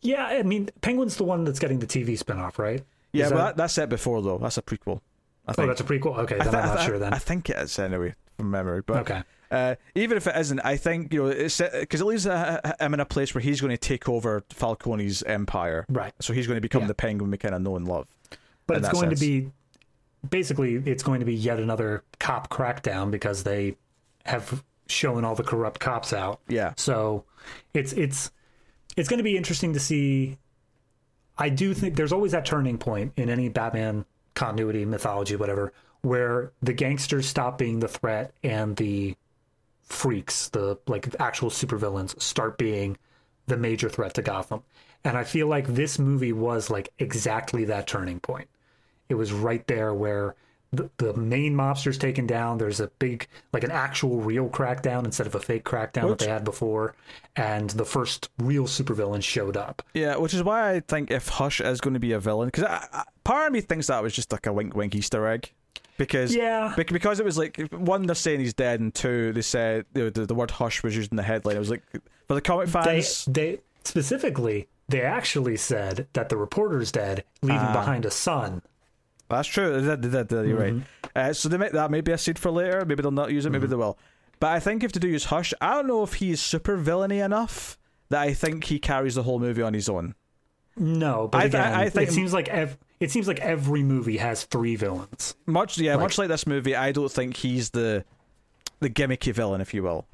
Yeah, 0.02 0.26
I 0.26 0.44
mean, 0.44 0.70
Penguin's 0.82 1.16
the 1.18 1.24
one 1.24 1.44
that's 1.46 1.60
getting 1.60 1.80
the 1.80 1.88
TV 1.88 2.12
spinoff, 2.12 2.58
right? 2.60 2.84
Yeah, 3.12 3.26
Is 3.26 3.32
but 3.32 3.38
that- 3.38 3.44
that, 3.46 3.58
that's 3.58 3.74
set 3.74 3.90
before 3.90 4.22
though. 4.22 4.38
That's 4.38 4.58
a 4.58 4.62
prequel. 4.62 5.02
I 5.48 5.52
oh, 5.52 5.54
think. 5.54 5.68
that's 5.70 5.82
a 5.82 5.84
prequel. 5.84 6.18
Okay, 6.20 6.38
then 6.38 6.50
thi- 6.52 6.58
I'm 6.58 6.66
not 6.68 6.80
thi- 6.80 6.86
sure. 6.86 7.00
Then 7.00 7.14
I 7.14 7.18
think 7.20 7.50
it 7.50 7.58
is 7.58 7.78
anyway 7.80 8.16
from 8.38 8.52
memory. 8.52 8.82
But 8.86 8.98
okay, 8.98 9.24
uh, 9.52 9.76
even 9.94 10.18
if 10.18 10.26
it 10.28 10.36
isn't, 10.36 10.60
I 10.62 10.76
think 10.76 11.14
you 11.14 11.24
know 11.24 11.30
it's 11.30 11.60
because 11.62 12.02
it 12.02 12.06
leaves 12.06 12.26
uh, 12.28 12.60
him 12.80 12.94
in 12.96 13.00
a 13.00 13.06
place 13.06 13.34
where 13.36 13.42
he's 13.42 13.62
going 13.62 13.72
to 13.72 13.78
take 13.78 14.10
over 14.10 14.44
Falcone's 14.50 15.22
empire. 15.24 15.86
right. 15.90 16.14
So 16.20 16.34
he's 16.34 16.48
going 16.48 16.58
to 16.58 16.62
become 16.62 16.82
Yeah. 16.82 16.88
the 16.88 16.96
Penguin 16.96 17.32
we 17.32 17.38
kind 17.38 17.54
of 17.56 17.62
know 17.62 17.76
and 17.76 17.88
love. 17.88 18.08
But 18.68 18.78
it's 18.78 18.90
going 18.90 19.10
sense. 19.10 19.20
to 19.20 19.26
be 19.26 19.52
basically 20.30 20.76
it's 20.86 21.04
going 21.04 21.20
to 21.20 21.26
be 21.26 21.36
yet 21.36 21.60
another 21.60 22.04
cop 22.20 22.50
crackdown 22.50 23.12
because 23.12 23.44
they 23.44 23.76
have 24.26 24.64
shown 24.88 25.24
all 25.24 25.36
the 25.36 25.44
corrupt 25.44 25.80
cops 25.80 26.12
out. 26.14 26.40
Yeah. 26.48 26.74
So 26.78 27.24
it's 27.74 27.94
it's 27.94 28.32
it's 28.96 29.10
going 29.10 29.18
to 29.18 29.24
be 29.24 29.38
interesting 29.38 29.74
to 29.74 29.80
see. 29.80 30.38
I 31.38 31.50
do 31.50 31.74
think 31.74 31.96
there's 31.96 32.14
always 32.14 32.32
that 32.32 32.46
turning 32.46 32.78
point 32.78 33.14
in 33.18 33.30
any 33.30 33.50
Batman 33.50 34.06
continuity, 34.36 34.86
mythology, 34.86 35.36
whatever, 35.36 35.74
where 36.02 36.52
the 36.62 36.74
gangsters 36.74 37.28
stop 37.28 37.58
being 37.58 37.80
the 37.80 37.88
threat 37.88 38.34
and 38.44 38.76
the 38.78 39.16
freaks, 39.84 40.50
the 40.50 40.78
like 40.88 41.14
actual 41.20 41.50
supervillains, 41.50 42.20
start 42.22 42.58
being 42.58 42.98
the 43.48 43.58
major 43.58 43.90
threat 43.90 44.14
to 44.16 44.22
Gotham. 44.22 44.64
And 45.04 45.18
I 45.18 45.24
feel 45.24 45.48
like 45.48 45.68
this 45.68 46.00
movie 46.00 46.34
was 46.34 46.70
like 46.70 46.90
exactly 47.00 47.66
that 47.66 47.88
turning 47.88 48.20
point. 48.20 48.48
It 49.10 49.16
was 49.16 49.32
right 49.32 49.66
there 49.68 49.94
where 49.94 50.36
the, 50.76 50.90
the 50.98 51.14
main 51.14 51.56
mobster's 51.56 51.98
taken 51.98 52.28
down. 52.28 52.58
There's 52.58 52.80
a 52.80 52.88
big, 53.00 53.28
like 53.54 53.64
an 53.64 53.72
actual 53.72 54.20
real 54.22 54.50
crackdown 54.50 55.06
instead 55.06 55.28
of 55.28 55.36
a 55.36 55.40
fake 55.40 55.64
crackdown 55.64 56.10
Which- 56.10 56.20
that 56.20 56.26
they 56.26 56.32
had 56.32 56.44
before. 56.44 56.96
And 57.36 57.70
the 57.72 57.86
first 57.86 58.30
real 58.40 58.66
supervillain 58.66 59.22
showed 59.24 59.58
up. 59.58 59.82
Yeah, 59.94 60.16
which 60.18 60.34
is 60.34 60.44
why 60.44 60.72
I 60.72 60.80
think 60.82 61.12
if 61.12 61.28
Hush 61.28 61.60
is 61.62 61.82
going 61.82 61.94
to 61.96 62.00
be 62.00 62.14
a 62.14 62.20
villain, 62.20 62.48
because 62.48 62.66
part 63.24 63.48
of 63.48 63.54
me 63.54 63.62
thinks 63.62 63.88
that 63.88 64.02
was 64.02 64.14
just 64.14 64.32
like 64.32 64.46
a 64.48 64.54
wink 64.54 64.76
wink 64.76 64.96
Easter 64.96 65.28
egg. 65.28 65.52
Because 65.98 66.36
Yeah. 66.36 66.74
because 66.76 67.20
it 67.22 67.26
was 67.26 67.38
like 67.38 67.58
one 67.72 68.06
they're 68.06 68.16
saying 68.16 68.42
he's 68.42 68.54
dead, 68.54 68.80
and 68.82 68.94
two 68.94 69.32
they 69.34 69.42
said 69.42 69.86
you 69.96 70.04
know, 70.04 70.10
the, 70.10 70.26
the 70.26 70.36
word 70.36 70.52
Hush 70.52 70.84
was 70.84 70.96
used 70.96 71.12
in 71.12 71.16
the 71.18 71.24
headline. 71.24 71.56
It 71.56 71.60
was 71.60 71.70
like 71.70 71.84
for 72.28 72.34
the 72.36 72.42
comic 72.42 72.68
fans. 72.70 73.26
they 73.26 73.60
specifically, 73.86 74.68
they 74.90 75.02
actually 75.02 75.56
said 75.58 76.08
that 76.14 76.30
the 76.30 76.38
reporter's 76.38 76.92
dead, 76.92 77.24
leaving 77.42 77.60
Ah. 77.60 77.74
behind 77.74 78.06
a 78.06 78.12
son. 78.12 78.62
That's 79.30 79.48
true. 79.48 79.82
They 79.82 79.88
did, 79.88 80.02
they 80.02 80.10
did, 80.10 80.30
they 80.30 80.36
did, 80.36 80.46
uh, 80.46 80.48
you're 80.48 80.60
right. 80.60 80.74
Mm-hmm. 80.74 81.08
Uh, 81.16 81.34
so 81.34 81.50
they 81.50 81.58
may, 81.58 81.70
that 81.70 81.92
may 81.92 82.02
be 82.02 82.12
a 82.12 82.18
seed 82.18 82.38
for 82.38 82.52
later. 82.52 82.86
Maybe 82.86 83.02
they'll 83.02 83.12
not 83.12 83.32
use 83.32 83.46
it. 83.46 83.50
Maybe 83.50 83.64
mm-hmm. 83.64 83.72
they 83.72 83.78
will. 83.78 83.98
But 84.40 84.52
I 84.52 84.60
think 84.60 84.84
if 84.84 84.92
to 84.94 85.00
do 85.00 85.08
use 85.08 85.26
Hush, 85.26 85.54
I 85.62 85.74
don't 85.76 85.88
know 85.88 86.04
if 86.04 86.16
he's 86.16 86.42
super 86.42 86.76
villainy 86.76 87.20
enough 87.20 87.78
that 88.10 88.22
I 88.22 88.34
think 88.34 88.66
he 88.66 88.80
carries 88.80 89.16
the 89.16 89.24
whole 89.24 89.40
movie 89.40 89.62
on 89.62 89.74
his 89.74 89.90
own. 89.90 90.16
No, 90.78 91.30
but 91.32 91.42
I 91.42 91.46
again, 91.46 91.74
I 91.74 91.90
think- 91.90 92.10
it 92.10 92.12
seems 92.14 92.34
like 92.34 92.50
ev- 92.50 92.78
it 93.00 93.12
seems 93.12 93.28
like 93.28 93.40
every 93.40 93.82
movie 93.82 94.18
has 94.18 94.44
three 94.44 94.76
villains. 94.76 95.36
Much 95.46 95.78
yeah, 95.78 95.96
Like- 95.96 96.04
much 96.04 96.18
like 96.18 96.28
this 96.28 96.46
movie, 96.46 96.76
I 96.76 96.92
don't 96.92 97.12
think 97.12 97.38
he's 97.38 97.70
the 97.70 98.04
the 98.82 98.90
gimmicky 98.90 99.34
villain, 99.34 99.62
if 99.62 99.74
you 99.74 99.84
will. 99.84 100.06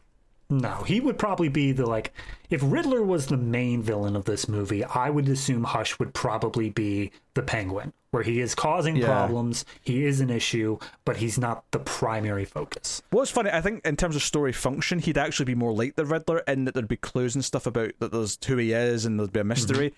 No, 0.52 0.84
he 0.84 1.00
would 1.00 1.18
probably 1.18 1.48
be 1.48 1.72
the 1.72 1.86
like 1.86 2.14
if 2.50 2.62
Riddler 2.64 3.02
was 3.02 3.28
the 3.28 3.38
main 3.38 3.82
villain 3.82 4.16
of 4.18 4.26
this 4.26 4.50
movie, 4.50 4.84
I 4.84 5.10
would 5.10 5.30
assume 5.30 5.64
Hush 5.64 5.98
would 5.98 6.14
probably 6.14 6.70
be 6.70 7.12
the 7.36 7.42
Penguin, 7.42 7.94
where 8.12 8.22
he 8.24 8.42
is 8.42 8.54
causing 8.54 8.98
Yeah. 8.98 9.06
problems, 9.06 9.64
he 9.82 10.06
is 10.06 10.20
an 10.20 10.30
issue, 10.30 10.78
but 11.06 11.16
he's 11.18 11.40
not 11.40 11.64
the 11.72 11.80
primary 11.80 12.44
focus. 12.44 13.02
What's 13.12 13.32
funny, 13.32 13.50
I 13.52 13.62
think 13.62 13.86
in 13.86 13.96
terms 13.96 14.18
of 14.18 14.24
story 14.24 14.52
function, 14.52 15.00
he'd 15.00 15.18
actually 15.18 15.46
be 15.46 15.56
more 15.56 15.72
like 15.72 15.96
the 15.96 16.06
Riddler 16.06 16.40
in 16.40 16.66
that 16.66 16.74
there'd 16.74 16.88
be 16.90 16.98
clues 16.98 17.34
and 17.34 17.46
stuff 17.46 17.66
about 17.66 17.94
that 18.00 18.12
there's 18.12 18.38
who 18.46 18.58
he 18.58 18.74
is 18.74 19.06
and 19.06 19.18
there'd 19.18 19.32
be 19.32 19.40
a 19.40 19.46
mystery. 19.46 19.94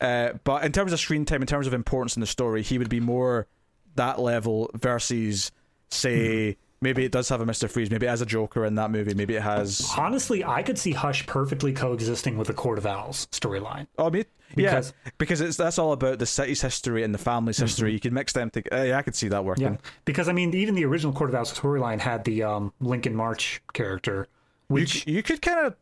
Uh, 0.00 0.34
but 0.44 0.62
in 0.64 0.70
terms 0.70 0.92
of 0.92 1.00
screen 1.00 1.24
time, 1.24 1.40
in 1.40 1.48
terms 1.48 1.66
of 1.66 1.74
importance 1.74 2.16
in 2.16 2.20
the 2.20 2.26
story, 2.26 2.62
he 2.62 2.78
would 2.78 2.88
be 2.90 3.00
more 3.00 3.48
that 3.96 4.20
level 4.20 4.70
versus, 4.74 5.50
say, 5.90 6.56
maybe 6.80 7.04
it 7.04 7.12
does 7.12 7.28
have 7.28 7.40
a 7.40 7.46
Mister 7.46 7.68
Freeze, 7.68 7.90
maybe 7.90 8.06
it 8.06 8.10
has 8.10 8.20
a 8.20 8.26
Joker 8.26 8.64
in 8.64 8.74
that 8.76 8.90
movie, 8.90 9.14
maybe 9.14 9.34
it 9.36 9.42
has. 9.42 9.90
Honestly, 9.96 10.44
I 10.44 10.62
could 10.62 10.78
see 10.78 10.92
Hush 10.92 11.26
perfectly 11.26 11.72
coexisting 11.72 12.36
with 12.38 12.48
the 12.48 12.54
Court 12.54 12.78
of 12.78 12.86
Owls 12.86 13.26
storyline. 13.32 13.86
Oh, 13.98 14.10
me, 14.10 14.24
Because- 14.54 14.92
yeah, 15.04 15.10
because 15.18 15.40
it's 15.40 15.56
that's 15.56 15.78
all 15.78 15.92
about 15.92 16.18
the 16.18 16.26
city's 16.26 16.62
history 16.62 17.02
and 17.02 17.12
the 17.14 17.18
family's 17.18 17.58
history. 17.58 17.92
You 17.92 18.00
can 18.00 18.14
mix 18.14 18.32
them 18.32 18.50
together. 18.50 18.86
yeah, 18.86 18.98
I 18.98 19.02
could 19.02 19.14
see 19.16 19.28
that 19.28 19.44
working. 19.44 19.64
Yeah, 19.64 19.76
because 20.04 20.28
I 20.28 20.32
mean, 20.32 20.54
even 20.54 20.74
the 20.74 20.84
original 20.84 21.12
Court 21.12 21.30
of 21.30 21.36
Owls 21.36 21.52
storyline 21.52 22.00
had 22.00 22.24
the 22.24 22.42
um, 22.42 22.72
Lincoln 22.80 23.14
March 23.14 23.62
character, 23.72 24.26
which 24.68 25.06
You, 25.06 25.14
you 25.16 25.22
could 25.22 25.42
kind 25.42 25.66
of 25.66 25.76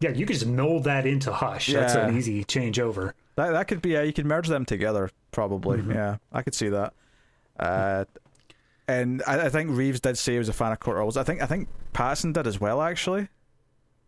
yeah, 0.00 0.10
you 0.10 0.26
could 0.26 0.34
just 0.34 0.46
mold 0.46 0.84
that 0.84 1.06
into 1.06 1.32
Hush. 1.32 1.72
That's 1.72 1.94
an 1.96 2.16
easy 2.16 2.44
changeover. 2.44 3.14
That 3.34 3.50
that 3.50 3.66
could 3.66 3.82
be. 3.82 3.90
Yeah, 3.90 4.02
you 4.02 4.12
could 4.12 4.26
merge 4.26 4.46
them 4.48 4.64
together. 4.64 5.10
Probably. 5.32 5.78
Mhm. 5.78 5.94
Yeah, 5.94 6.16
I 6.32 6.42
could 6.42 6.54
see 6.54 6.68
that. 6.68 6.92
Uh, 7.58 8.04
and 8.88 9.22
I, 9.26 9.46
I 9.46 9.48
think 9.50 9.70
Reeves 9.70 10.00
did 10.00 10.18
say 10.18 10.32
he 10.32 10.38
was 10.38 10.48
a 10.48 10.52
fan 10.52 10.72
of 10.72 10.80
Court 10.80 10.96
of 10.96 11.02
Owls. 11.04 11.16
I 11.16 11.22
think 11.22 11.40
I 11.42 11.46
think 11.46 11.68
Pattinson 11.94 12.32
did 12.32 12.46
as 12.46 12.60
well. 12.60 12.82
Actually, 12.82 13.28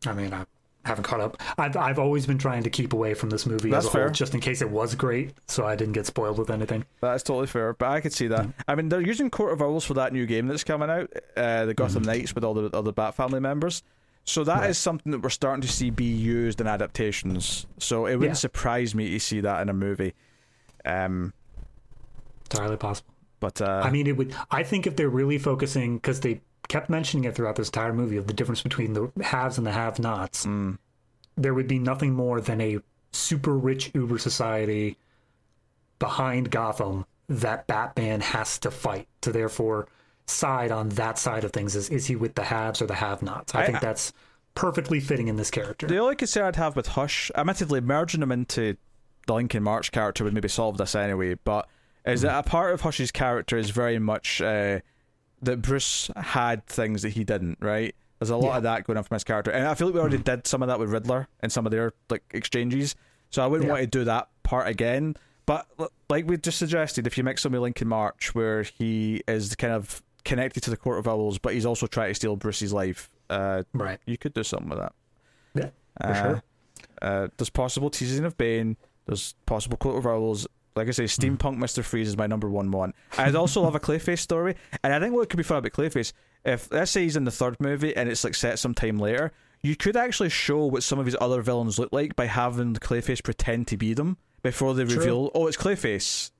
I 0.06 0.12
mean, 0.14 0.32
I 0.32 0.44
haven't 0.84 1.04
caught 1.04 1.20
up. 1.20 1.36
I've 1.58 1.76
I've 1.76 1.98
always 1.98 2.26
been 2.26 2.38
trying 2.38 2.62
to 2.64 2.70
keep 2.70 2.92
away 2.92 3.14
from 3.14 3.30
this 3.30 3.44
movie 3.46 3.70
That's 3.70 3.86
as 3.86 3.94
a 3.94 3.98
whole, 3.98 4.10
just 4.10 4.34
in 4.34 4.40
case 4.40 4.62
it 4.62 4.70
was 4.70 4.94
great, 4.94 5.34
so 5.46 5.64
I 5.66 5.76
didn't 5.76 5.92
get 5.92 6.06
spoiled 6.06 6.38
with 6.38 6.50
anything. 6.50 6.84
that 7.02 7.14
is 7.14 7.22
totally 7.22 7.46
fair. 7.46 7.74
But 7.74 7.90
I 7.90 8.00
could 8.00 8.12
see 8.12 8.26
that. 8.28 8.48
I 8.66 8.74
mean, 8.74 8.88
they're 8.88 9.00
using 9.00 9.30
Court 9.30 9.52
of 9.52 9.60
Owls 9.62 9.84
for 9.84 9.94
that 9.94 10.12
new 10.12 10.24
game 10.26 10.46
that's 10.48 10.64
coming 10.64 10.88
out, 10.90 11.10
uh, 11.36 11.66
the 11.66 11.74
Gotham 11.74 12.02
Knights 12.02 12.34
with 12.34 12.44
all 12.44 12.54
the 12.54 12.74
other 12.76 12.92
Bat 12.92 13.14
family 13.14 13.40
members. 13.40 13.82
So 14.24 14.44
that 14.44 14.58
is 14.64 14.66
Right. 14.68 14.76
something 14.76 15.12
that 15.12 15.22
we're 15.22 15.30
starting 15.30 15.62
to 15.62 15.68
see 15.68 15.90
be 15.90 16.04
used 16.04 16.60
in 16.60 16.66
adaptations. 16.66 17.66
So 17.78 18.06
it 18.06 18.16
wouldn't 18.16 18.30
Yeah. 18.36 18.40
surprise 18.40 18.94
me 18.94 19.10
to 19.10 19.18
see 19.20 19.40
that 19.40 19.60
in 19.62 19.68
a 19.68 19.72
movie. 19.74 20.14
Um, 20.84 21.32
Entirely 22.50 22.76
possible. 22.76 23.09
But 23.40 23.60
uh, 23.60 23.82
I 23.84 23.90
mean, 23.90 24.06
it 24.06 24.16
would. 24.16 24.34
I 24.50 24.62
think 24.62 24.86
if 24.86 24.96
they're 24.96 25.08
really 25.08 25.38
focusing, 25.38 25.96
because 25.96 26.20
they 26.20 26.40
kept 26.68 26.88
mentioning 26.88 27.24
it 27.24 27.34
throughout 27.34 27.56
this 27.56 27.68
entire 27.68 27.92
movie 27.92 28.16
of 28.16 28.26
the 28.26 28.32
difference 28.32 28.62
between 28.62 28.92
the 28.92 29.10
haves 29.22 29.58
and 29.58 29.66
the 29.66 29.72
have-nots, 29.72 30.46
mm, 30.46 30.78
there 31.36 31.54
would 31.54 31.66
be 31.66 31.78
nothing 31.78 32.12
more 32.14 32.40
than 32.40 32.60
a 32.60 32.78
super 33.12 33.56
rich 33.56 33.90
Uber 33.94 34.18
society 34.18 34.96
behind 35.98 36.50
Gotham 36.50 37.06
that 37.28 37.66
Batman 37.66 38.20
has 38.20 38.58
to 38.60 38.70
fight 38.70 39.08
to 39.22 39.32
therefore 39.32 39.88
side 40.26 40.70
on 40.70 40.90
that 40.90 41.18
side 41.18 41.44
of 41.44 41.52
things. 41.52 41.74
Is 41.74 41.88
is 41.88 42.06
he 42.06 42.16
with 42.16 42.34
the 42.34 42.44
haves 42.44 42.80
or 42.82 42.86
the 42.86 42.94
have-nots? 42.94 43.54
I, 43.54 43.62
I- 43.62 43.66
think 43.66 43.80
that's 43.80 44.12
perfectly 44.54 45.00
fitting 45.00 45.28
in 45.28 45.36
this 45.36 45.50
character. 45.50 45.86
The 45.86 45.98
only 45.98 46.16
concern 46.16 46.44
I'd 46.44 46.56
have 46.56 46.74
with 46.76 46.88
Hush, 46.88 47.30
admittedly, 47.36 47.80
merging 47.80 48.20
him 48.22 48.32
into 48.32 48.76
the 49.26 49.34
Lincoln 49.34 49.62
March 49.62 49.92
character 49.92 50.24
would 50.24 50.34
maybe 50.34 50.48
solve 50.48 50.76
this 50.76 50.94
anyway, 50.94 51.34
but 51.44 51.68
is 52.06 52.22
that 52.22 52.38
a 52.38 52.42
part 52.48 52.72
of 52.74 52.80
Hush's 52.82 53.10
character 53.12 53.56
is 53.56 53.70
very 53.70 53.98
much 53.98 54.40
uh, 54.40 54.80
that 55.42 55.62
Bruce 55.62 56.10
had 56.16 56.66
things 56.66 57.02
that 57.02 57.10
he 57.10 57.24
didn't, 57.24 57.58
right? 57.60 57.94
There's 58.18 58.30
a 58.30 58.36
lot 58.36 58.50
Yeah. 58.52 58.56
of 58.58 58.62
that 58.64 58.84
going 58.84 58.96
on 58.98 59.04
from 59.04 59.14
his 59.14 59.24
character, 59.24 59.50
and 59.50 59.66
I 59.66 59.74
feel 59.74 59.86
like 59.88 59.94
we 59.94 60.00
already 60.00 60.18
did 60.18 60.46
some 60.46 60.62
of 60.62 60.68
that 60.68 60.78
with 60.78 60.90
Riddler 60.90 61.28
and 61.40 61.50
some 61.50 61.66
of 61.66 61.72
their 61.72 61.92
like 62.10 62.22
exchanges, 62.32 62.94
so 63.30 63.42
I 63.42 63.46
wouldn't 63.46 63.66
Yeah. 63.66 63.72
want 63.74 63.82
to 63.82 63.86
do 63.86 64.04
that 64.04 64.28
part 64.42 64.68
again. 64.68 65.16
But 65.46 65.66
like 66.08 66.26
we 66.28 66.36
just 66.36 66.58
suggested, 66.58 67.06
if 67.06 67.16
you 67.18 67.24
mix 67.24 67.44
him 67.44 67.52
with 67.52 67.62
Lincoln 67.62 67.88
March, 67.88 68.34
where 68.34 68.62
he 68.62 69.22
is 69.26 69.54
kind 69.56 69.72
of 69.72 70.02
connected 70.24 70.62
to 70.64 70.70
the 70.70 70.76
Court 70.76 70.98
of 70.98 71.08
Owls, 71.08 71.38
but 71.38 71.54
he's 71.54 71.64
also 71.66 71.86
trying 71.86 72.10
to 72.10 72.14
steal 72.14 72.36
Bruce's 72.36 72.72
life, 72.72 73.10
uh, 73.30 73.62
right. 73.72 73.98
you 74.06 74.18
could 74.18 74.34
do 74.34 74.42
something 74.44 74.68
with 74.68 74.78
that. 74.78 74.92
Yeah. 75.54 75.70
For 76.00 76.06
Uh, 76.06 76.22
sure. 76.22 76.42
Uh, 77.02 77.28
there's 77.38 77.50
possible 77.50 77.88
teasing 77.90 78.24
of 78.26 78.36
Bane. 78.36 78.76
There's 79.06 79.34
possible 79.46 79.76
Court 79.78 79.96
of 79.96 80.06
Owls. 80.06 80.46
Like 80.76 80.88
I 80.88 80.92
say, 80.92 81.04
Hmm. 81.04 81.36
Steampunk 81.36 81.58
Mister 81.58 81.82
Freeze 81.82 82.08
is 82.08 82.16
my 82.16 82.26
number 82.26 82.48
one 82.48 82.70
one. 82.70 82.94
I'd 83.18 83.34
also 83.34 83.60
love 83.62 83.74
a 83.74 83.80
Clayface 83.80 84.20
story, 84.20 84.54
and 84.84 84.92
I 84.94 85.00
think 85.00 85.14
what 85.14 85.28
could 85.28 85.36
be 85.36 85.42
fun 85.42 85.58
about 85.58 85.72
Clayface, 85.72 86.12
if 86.44 86.70
let's 86.72 86.90
say 86.90 87.02
he's 87.02 87.16
in 87.16 87.24
the 87.24 87.30
third 87.30 87.58
movie 87.60 87.94
and 87.96 88.08
it's 88.08 88.24
like 88.24 88.34
set 88.34 88.58
some 88.58 88.74
time 88.74 88.98
later, 88.98 89.32
you 89.62 89.76
could 89.76 89.96
actually 89.96 90.28
show 90.30 90.64
what 90.66 90.82
some 90.82 90.98
of 90.98 91.06
his 91.06 91.16
other 91.20 91.42
villains 91.42 91.78
look 91.78 91.92
like 91.92 92.14
by 92.16 92.26
having 92.26 92.74
Clayface 92.74 93.22
pretend 93.22 93.66
to 93.68 93.76
be 93.76 93.92
them 93.94 94.16
before 94.42 94.74
they 94.74 94.84
True. 94.84 94.96
reveal, 94.96 95.30
oh, 95.34 95.46
it's 95.48 95.56
Clayface, 95.56 96.30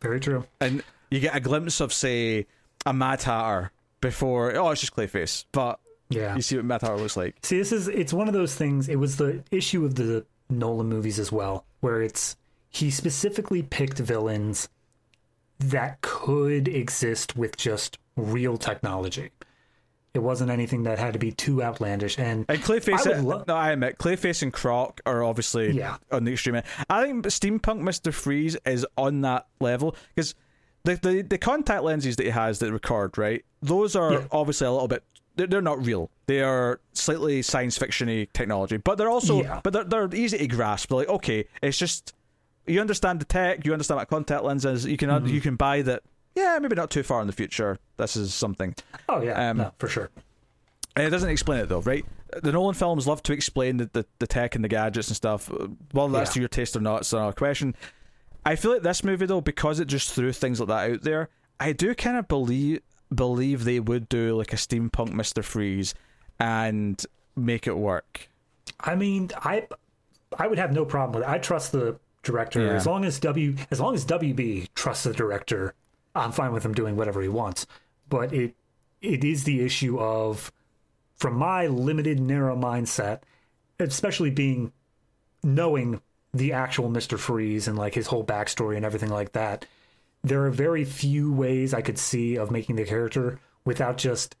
Very 0.00 0.20
true. 0.20 0.44
and 0.60 0.82
you 1.10 1.18
get 1.20 1.34
a 1.34 1.40
glimpse 1.40 1.80
of 1.80 1.92
say 1.92 2.46
a 2.86 2.92
Mad 2.92 3.22
Hatter 3.22 3.72
before, 4.00 4.54
oh, 4.56 4.70
it's 4.70 4.80
just 4.80 4.94
Clayface, 4.94 5.44
but 5.50 5.80
Yeah. 6.08 6.36
you 6.36 6.42
see 6.42 6.56
what 6.56 6.64
Mad 6.66 6.82
Hatter 6.82 6.96
looks 6.96 7.16
like. 7.16 7.36
See, 7.42 7.58
this 7.58 7.72
is 7.72 7.88
it's 7.88 8.12
one 8.12 8.28
of 8.28 8.34
those 8.34 8.54
things. 8.54 8.88
It 8.88 8.96
was 8.96 9.16
the 9.16 9.42
issue 9.50 9.84
of 9.84 9.96
the 9.96 10.24
Nolan 10.48 10.88
movies 10.88 11.18
as 11.18 11.32
well, 11.32 11.64
where 11.80 12.00
it's 12.02 12.36
he 12.70 12.90
specifically 12.90 13.62
picked 13.62 13.98
villains 13.98 14.68
that 15.58 16.00
could 16.00 16.68
exist 16.68 17.36
with 17.36 17.56
just 17.56 17.98
real 18.16 18.56
technology. 18.56 19.30
It 20.14 20.20
wasn't 20.20 20.50
anything 20.50 20.82
that 20.84 20.98
had 20.98 21.12
to 21.12 21.18
be 21.18 21.30
too 21.30 21.62
outlandish. 21.62 22.18
And 22.18 22.44
And 22.48 22.58
Clayface, 22.62 23.06
I 23.06 23.20
lo- 23.20 23.44
no, 23.46 23.54
I 23.54 23.70
admit, 23.72 23.98
Clayface 23.98 24.42
and 24.42 24.52
Croc 24.52 25.00
are 25.06 25.22
obviously 25.22 25.70
Yeah. 25.72 25.98
on 26.10 26.24
the 26.24 26.32
extreme 26.32 26.56
end. 26.56 26.64
I 26.88 27.02
think 27.04 27.24
Steampunk 27.26 27.80
Mister 27.80 28.10
Freeze 28.10 28.56
is 28.66 28.84
on 28.96 29.20
that 29.20 29.46
level 29.60 29.94
because 30.14 30.34
the, 30.84 30.96
the 30.96 31.22
the 31.22 31.38
contact 31.38 31.84
lenses 31.84 32.16
that 32.16 32.24
he 32.24 32.30
has 32.30 32.58
that 32.60 32.72
record 32.72 33.18
right, 33.18 33.44
those 33.62 33.94
are 33.94 34.12
Yeah. 34.14 34.24
obviously 34.32 34.66
a 34.66 34.72
little 34.72 34.88
bit. 34.88 35.04
They're, 35.36 35.46
they're 35.46 35.62
not 35.62 35.84
real. 35.86 36.10
They 36.26 36.42
are 36.42 36.80
slightly 36.92 37.40
science 37.42 37.78
fictiony 37.78 38.28
technology, 38.32 38.78
but 38.78 38.96
they're 38.98 39.10
also 39.10 39.42
Yeah. 39.42 39.60
but 39.62 39.72
they're, 39.72 39.84
they're 39.84 40.14
easy 40.14 40.38
to 40.38 40.46
grasp. 40.48 40.88
They're 40.88 40.98
like 40.98 41.08
okay, 41.08 41.44
it's 41.62 41.78
just 41.78 42.14
you 42.70 42.80
understand 42.80 43.20
the 43.20 43.24
tech, 43.24 43.64
you 43.66 43.72
understand 43.72 43.96
what 43.98 44.08
contact 44.08 44.44
lenses. 44.44 44.86
You 44.86 44.96
can 44.96 45.08
Mm-hmm. 45.10 45.26
you 45.26 45.40
can 45.40 45.56
buy 45.56 45.82
that. 45.82 46.02
Yeah, 46.34 46.58
maybe 46.60 46.76
not 46.76 46.90
too 46.90 47.02
far 47.02 47.20
in 47.20 47.26
the 47.26 47.32
future. 47.32 47.78
This 47.96 48.16
is 48.16 48.32
something. 48.32 48.74
oh 49.08 49.20
yeah, 49.22 49.50
Um, 49.50 49.56
no, 49.58 49.72
for 49.78 49.88
sure. 49.88 50.10
And 50.96 51.06
it 51.06 51.10
doesn't 51.10 51.28
explain 51.30 51.60
it 51.60 51.68
though, 51.68 51.80
right? 51.80 52.04
The 52.42 52.52
Nolan 52.52 52.74
films 52.74 53.06
love 53.08 53.22
to 53.24 53.32
explain 53.32 53.78
the, 53.78 53.90
the, 53.92 54.06
the 54.20 54.26
tech 54.26 54.54
and 54.54 54.62
the 54.62 54.68
gadgets 54.68 55.08
and 55.08 55.16
stuff. 55.16 55.50
Whether 55.92 56.12
that's 56.12 56.30
Yeah. 56.30 56.34
to 56.34 56.40
your 56.40 56.48
taste 56.48 56.76
or 56.76 56.80
not, 56.80 57.00
it's 57.02 57.12
another 57.12 57.32
question. 57.32 57.74
I 58.46 58.54
feel 58.56 58.72
like 58.72 58.82
this 58.82 59.02
movie 59.04 59.26
though, 59.26 59.40
because 59.40 59.80
it 59.80 59.86
just 59.88 60.12
threw 60.12 60.32
things 60.32 60.60
like 60.60 60.68
that 60.68 60.90
out 60.92 61.02
there, 61.02 61.28
I 61.58 61.72
do 61.72 61.94
kind 61.94 62.16
of 62.16 62.28
believe 62.28 62.80
believe 63.12 63.64
they 63.64 63.80
would 63.80 64.08
do 64.08 64.36
like 64.36 64.52
a 64.52 64.56
steampunk 64.56 65.12
Mister 65.12 65.42
Freeze 65.42 65.94
and 66.38 67.04
make 67.36 67.66
it 67.66 67.76
work. 67.76 68.28
I 68.78 68.94
mean, 68.94 69.30
I 69.36 69.66
I 70.38 70.46
would 70.46 70.58
have 70.58 70.72
no 70.72 70.84
problem 70.84 71.20
with 71.20 71.28
it. 71.28 71.32
I 71.32 71.38
trust 71.38 71.72
the 71.72 71.98
director 72.22 72.64
Yeah. 72.64 72.72
as 72.74 72.86
long 72.86 73.04
as 73.04 73.18
W 73.20 73.56
as 73.70 73.80
long 73.80 73.94
as 73.94 74.04
WB 74.04 74.68
trusts 74.74 75.04
the 75.04 75.12
director. 75.12 75.74
I'm 76.14 76.32
fine 76.32 76.52
with 76.52 76.64
him 76.64 76.74
doing 76.74 76.96
whatever 76.96 77.22
he 77.22 77.28
wants. 77.28 77.66
But 78.08 78.32
it 78.32 78.54
it 79.00 79.24
is 79.24 79.44
the 79.44 79.60
issue 79.64 79.98
of 79.98 80.52
from 81.16 81.34
my 81.34 81.66
limited 81.66 82.18
narrow 82.20 82.56
mindset, 82.56 83.20
especially 83.78 84.30
being 84.30 84.72
knowing 85.42 86.00
the 86.32 86.52
actual 86.52 86.88
Mr. 86.88 87.18
Freeze 87.18 87.66
and 87.66 87.76
like 87.78 87.94
his 87.94 88.06
whole 88.08 88.24
backstory 88.24 88.76
and 88.76 88.84
everything 88.84 89.08
like 89.10 89.32
that, 89.32 89.66
there 90.22 90.44
are 90.44 90.50
very 90.50 90.84
few 90.84 91.32
ways 91.32 91.72
I 91.74 91.80
could 91.82 91.98
see 91.98 92.36
of 92.36 92.50
making 92.50 92.76
the 92.76 92.84
character 92.84 93.40
without 93.64 93.96
just 93.96 94.36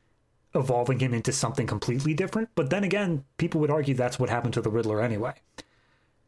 evolving 0.54 0.98
him 0.98 1.14
into 1.14 1.32
something 1.32 1.66
completely 1.66 2.12
different. 2.14 2.48
But 2.54 2.70
then 2.70 2.84
again, 2.84 3.24
people 3.38 3.60
would 3.60 3.70
argue 3.70 3.94
that's 3.94 4.18
what 4.18 4.30
happened 4.30 4.54
to 4.54 4.60
the 4.62 4.70
Riddler 4.70 5.00
anyway. 5.00 5.34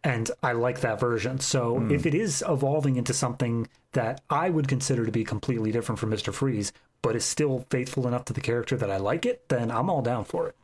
And 0.04 0.30
I 0.42 0.52
like 0.52 0.80
that 0.80 0.98
version. 0.98 1.38
So 1.38 1.86
if 1.88 2.06
it 2.06 2.14
is 2.14 2.42
evolving 2.48 2.96
into 2.96 3.14
something 3.14 3.68
that 3.92 4.20
I 4.28 4.50
would 4.50 4.66
consider 4.66 5.06
to 5.06 5.12
be 5.12 5.22
completely 5.22 5.70
different 5.70 6.00
from 6.00 6.10
Mr. 6.10 6.34
Freeze, 6.34 6.72
but 7.02 7.14
is 7.14 7.24
still 7.24 7.66
faithful 7.70 8.08
enough 8.08 8.24
to 8.26 8.32
the 8.32 8.40
character 8.40 8.76
that 8.76 8.90
I 8.90 8.96
like 8.96 9.26
it, 9.26 9.48
then 9.48 9.70
I'm 9.70 9.88
all 9.88 10.02
down 10.02 10.24
for 10.24 10.48
it. 10.48 10.56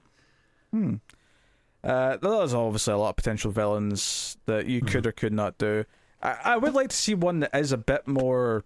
Hmm. 0.72 0.94
Uh, 1.84 2.16
there's 2.16 2.54
obviously 2.54 2.94
a 2.94 2.98
lot 2.98 3.10
of 3.10 3.16
potential 3.16 3.52
villains 3.52 4.36
that 4.46 4.66
you 4.66 4.80
could 4.80 5.06
or 5.06 5.12
could 5.12 5.32
not 5.32 5.56
do. 5.58 5.84
I, 6.20 6.36
I 6.44 6.56
would 6.56 6.74
like 6.74 6.88
to 6.88 6.96
see 6.96 7.14
one 7.14 7.40
that 7.40 7.54
is 7.54 7.70
a 7.70 7.78
bit 7.78 8.08
more, 8.08 8.64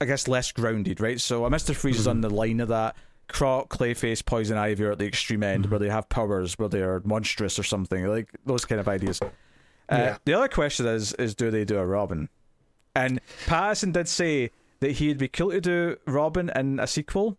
I 0.00 0.04
guess, 0.04 0.28
less 0.28 0.52
grounded, 0.52 1.00
right? 1.00 1.20
So 1.20 1.44
a 1.44 1.50
Mister 1.50 1.74
Freeze 1.74 1.98
is 1.98 2.06
on 2.06 2.20
the 2.20 2.30
line 2.30 2.60
of 2.60 2.68
that. 2.68 2.94
Croc, 3.28 3.68
Clayface, 3.68 4.24
Poison 4.24 4.56
Ivy 4.56 4.84
are 4.84 4.92
at 4.92 5.00
the 5.00 5.06
extreme 5.06 5.42
end 5.42 5.66
where 5.66 5.80
they 5.80 5.88
have 5.88 6.08
powers, 6.08 6.56
where 6.60 6.68
they 6.68 6.82
are 6.82 7.02
monstrous 7.04 7.58
or 7.58 7.64
something, 7.64 8.06
like 8.06 8.28
those 8.44 8.64
kind 8.64 8.80
of 8.80 8.86
ideas. 8.86 9.20
Uh, 9.88 9.96
Yeah. 9.96 10.16
The 10.24 10.34
other 10.34 10.48
question 10.48 10.86
is, 10.86 11.12
is 11.14 11.34
do 11.34 11.50
they 11.50 11.64
do 11.64 11.78
a 11.78 11.86
Robin? 11.86 12.28
And 12.94 13.20
Pattinson 13.46 13.92
did 13.92 14.08
say 14.08 14.50
that 14.80 14.92
he'd 14.92 15.18
be 15.18 15.28
cool 15.28 15.50
to 15.50 15.60
do 15.60 15.96
Robin 16.06 16.50
in 16.54 16.80
a 16.80 16.86
sequel, 16.86 17.36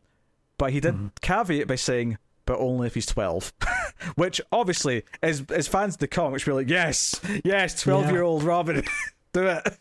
but 0.58 0.72
he 0.72 0.80
did 0.80 0.96
caveat 1.22 1.68
by 1.68 1.76
saying, 1.76 2.18
but 2.46 2.58
only 2.60 2.88
if 2.88 2.94
he's 2.94 3.06
12. 3.08 3.54
Which 4.16 4.40
obviously, 4.52 5.04
as 5.22 5.44
as 5.50 5.68
fans 5.68 5.96
of 5.96 6.00
the 6.00 6.08
comics, 6.08 6.46
we're 6.46 6.54
like, 6.54 6.70
yes, 6.70 7.20
yes, 7.44 7.82
12 7.82 8.12
year 8.12 8.22
old 8.22 8.44
Robin, 8.44 8.84
do 9.34 9.48
it. 9.48 9.78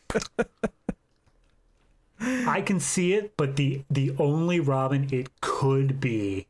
I 2.19 2.63
can 2.63 2.81
see 2.81 3.13
it, 3.13 3.37
but 3.37 3.57
the 3.57 3.83
the 3.91 4.13
only 4.19 4.59
Robin 4.59 5.09
it 5.13 5.41
could 5.43 6.01
be, 6.01 6.47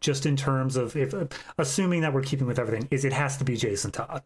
just 0.00 0.26
in 0.26 0.36
terms 0.36 0.76
of 0.76 0.94
if 0.94 1.14
assuming 1.56 2.02
that 2.02 2.12
we're 2.12 2.22
keeping 2.22 2.46
with 2.46 2.58
everything, 2.58 2.86
is 2.90 3.04
it 3.04 3.14
has 3.14 3.38
to 3.38 3.44
be 3.44 3.56
Jason 3.56 3.90
Todd. 3.92 4.22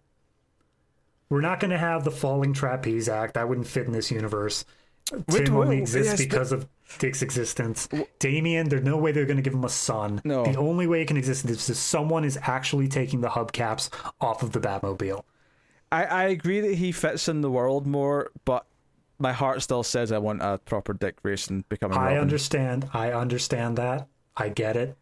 We're 1.30 1.40
not 1.40 1.60
going 1.60 1.70
to 1.70 1.78
have 1.78 2.04
the 2.04 2.10
falling 2.10 2.52
trapeze 2.52 3.08
act. 3.08 3.34
That 3.34 3.48
wouldn't 3.48 3.66
fit 3.66 3.86
in 3.86 3.92
this 3.92 4.10
universe. 4.10 4.64
Wait, 5.28 5.46
Tim 5.46 5.56
only 5.56 5.76
wait, 5.76 5.78
exists 5.80 6.10
yes, 6.12 6.20
but- 6.20 6.30
because 6.30 6.52
of 6.52 6.68
Dick's 6.98 7.22
existence. 7.22 7.88
Damian, 8.18 8.68
there's 8.68 8.82
no 8.82 8.96
way 8.96 9.12
they're 9.12 9.24
going 9.24 9.36
to 9.36 9.42
give 9.42 9.54
him 9.54 9.64
a 9.64 9.68
son. 9.68 10.20
No. 10.24 10.44
The 10.44 10.56
only 10.56 10.86
way 10.88 11.02
it 11.02 11.06
can 11.06 11.16
exist 11.16 11.44
is 11.44 11.70
if 11.70 11.76
someone 11.76 12.24
is 12.24 12.38
actually 12.42 12.88
taking 12.88 13.20
the 13.20 13.28
hubcaps 13.28 13.90
off 14.20 14.42
of 14.42 14.52
the 14.52 14.60
Batmobile. 14.60 15.22
I, 15.92 16.04
I 16.04 16.22
agree 16.24 16.60
that 16.60 16.74
he 16.74 16.92
fits 16.92 17.28
in 17.28 17.40
the 17.40 17.50
world 17.50 17.86
more, 17.86 18.30
but 18.44 18.66
my 19.18 19.32
heart 19.32 19.62
still 19.62 19.82
says 19.82 20.10
I 20.10 20.18
want 20.18 20.42
a 20.42 20.58
proper 20.58 20.92
Dick 20.92 21.22
Grayson 21.22 21.64
becoming 21.68 21.96
I 21.96 22.06
Robin. 22.06 22.18
understand. 22.18 22.88
I 22.92 23.12
understand 23.12 23.78
that. 23.78 24.08
I 24.36 24.48
get 24.48 24.76
it. 24.76 24.96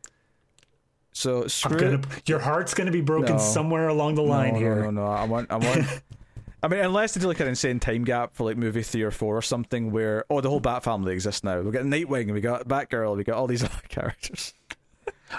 So 1.12 1.42
I'm 1.44 1.48
screw 1.48 1.78
gonna, 1.78 2.00
your 2.26 2.38
heart's 2.38 2.74
going 2.74 2.86
to 2.86 2.92
be 2.92 3.00
broken 3.00 3.36
No. 3.36 3.38
somewhere 3.42 3.88
along 3.88 4.14
the 4.14 4.22
line 4.22 4.54
no, 4.54 4.58
here. 4.60 4.74
No, 4.76 4.90
no, 4.90 5.04
no. 5.04 5.06
I 5.06 5.24
want, 5.24 5.50
I 5.50 5.56
want. 5.56 5.86
I 6.62 6.68
mean, 6.68 6.80
unless 6.80 7.14
they 7.14 7.20
do 7.20 7.28
like 7.28 7.40
an 7.40 7.48
insane 7.48 7.78
time 7.80 8.04
gap 8.04 8.34
for 8.34 8.44
like 8.44 8.56
movie 8.56 8.82
three 8.82 9.02
or 9.02 9.10
four 9.10 9.36
or 9.36 9.42
something, 9.42 9.92
where 9.92 10.24
oh, 10.28 10.40
the 10.40 10.50
whole 10.50 10.60
Bat 10.60 10.82
family 10.84 11.12
exists 11.12 11.44
now. 11.44 11.60
We 11.60 11.70
got 11.70 11.84
Nightwing, 11.84 12.32
we 12.32 12.40
got 12.40 12.66
Batgirl, 12.66 13.16
we 13.16 13.24
got 13.24 13.36
all 13.36 13.46
these 13.46 13.62
other 13.64 13.82
characters. 13.88 14.54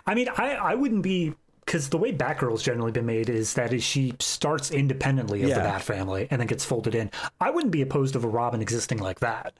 I 0.06 0.16
mean, 0.16 0.30
I 0.38 0.52
I 0.56 0.76
wouldn't 0.76 1.04
be 1.04 1.34
because 1.66 1.90
the 1.90 1.98
way 1.98 2.14
Batgirl's 2.14 2.64
generally 2.64 2.92
been 2.92 3.06
made 3.06 3.30
is 3.30 3.54
that 3.56 3.74
is 3.74 3.84
she 3.84 4.14
starts 4.20 4.72
independently 4.72 5.44
of 5.44 5.50
Yeah. 5.50 5.58
the 5.58 5.64
Bat 5.64 5.82
family 5.84 6.28
and 6.32 6.40
then 6.40 6.48
gets 6.48 6.64
folded 6.66 6.96
in. 6.96 7.12
I 7.40 7.50
wouldn't 7.52 7.72
be 7.72 7.82
opposed 7.82 8.16
of 8.16 8.24
a 8.24 8.28
Robin 8.28 8.62
existing 8.62 9.00
like 9.00 9.20
that. 9.20 9.54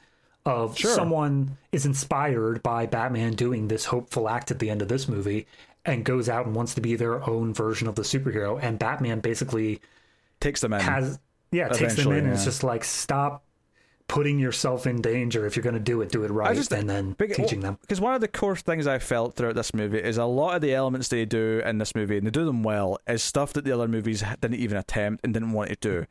Of 0.46 0.78
Sure. 0.78 0.92
someone 0.96 1.58
is 1.74 1.86
inspired 1.86 2.64
by 2.64 2.86
Batman 2.86 3.34
doing 3.34 3.68
this 3.68 3.86
hopeful 3.86 4.30
act 4.30 4.50
at 4.50 4.58
the 4.60 4.70
end 4.70 4.82
of 4.82 4.88
this 4.88 5.08
movie 5.08 5.46
and 5.86 6.04
goes 6.06 6.30
out 6.30 6.46
and 6.48 6.56
wants 6.56 6.74
to 6.76 6.82
be 6.82 6.96
their 6.96 7.28
own 7.30 7.54
version 7.54 7.88
of 7.88 7.96
the 7.96 8.02
superhero, 8.04 8.58
and 8.62 8.80
Batman 8.80 9.20
basically 9.20 9.82
Takes 10.40 10.62
them 10.62 10.74
in. 10.74 10.80
has 10.80 11.20
yeah 11.52 11.68
it 11.68 11.74
takes 11.74 11.96
them 11.96 12.12
in 12.12 12.26
and 12.26 12.34
it's 12.34 12.44
just 12.46 12.64
like 12.64 12.84
stop 12.84 13.44
putting 14.08 14.40
yourself 14.40 14.88
in 14.88 15.02
danger 15.02 15.46
if 15.46 15.56
you're 15.56 15.64
going 15.64 15.76
to 15.76 15.80
do 15.80 16.02
it 16.02 16.12
do 16.12 16.24
it 16.24 16.32
right 16.32 16.56
just- 16.56 16.72
and 16.72 16.90
then 16.90 17.12
Big- 17.14 17.34
teaching 17.36 17.60
them 17.60 17.78
Because 17.82 18.02
one 18.02 18.16
of 18.16 18.22
the 18.22 18.28
core 18.28 18.56
things 18.56 18.88
I 18.88 18.98
felt 18.98 19.36
throughout 19.36 19.54
this 19.56 19.72
movie 19.74 20.00
is 20.00 20.18
a 20.18 20.26
lot 20.26 20.56
of 20.56 20.62
the 20.62 20.74
elements 20.74 21.10
they 21.10 21.26
do 21.26 21.62
in 21.64 21.78
this 21.78 21.94
movie, 21.94 22.18
and 22.18 22.26
they 22.26 22.32
do 22.32 22.44
them 22.44 22.64
well, 22.64 22.98
is 23.08 23.22
stuff 23.22 23.54
that 23.54 23.66
the 23.66 23.72
other 23.72 23.88
movies 23.88 24.24
didn't 24.42 24.56
even 24.60 24.78
attempt 24.78 25.24
and 25.24 25.32
didn't 25.34 25.52
want 25.52 25.70
to 25.70 25.76
do. 25.76 26.06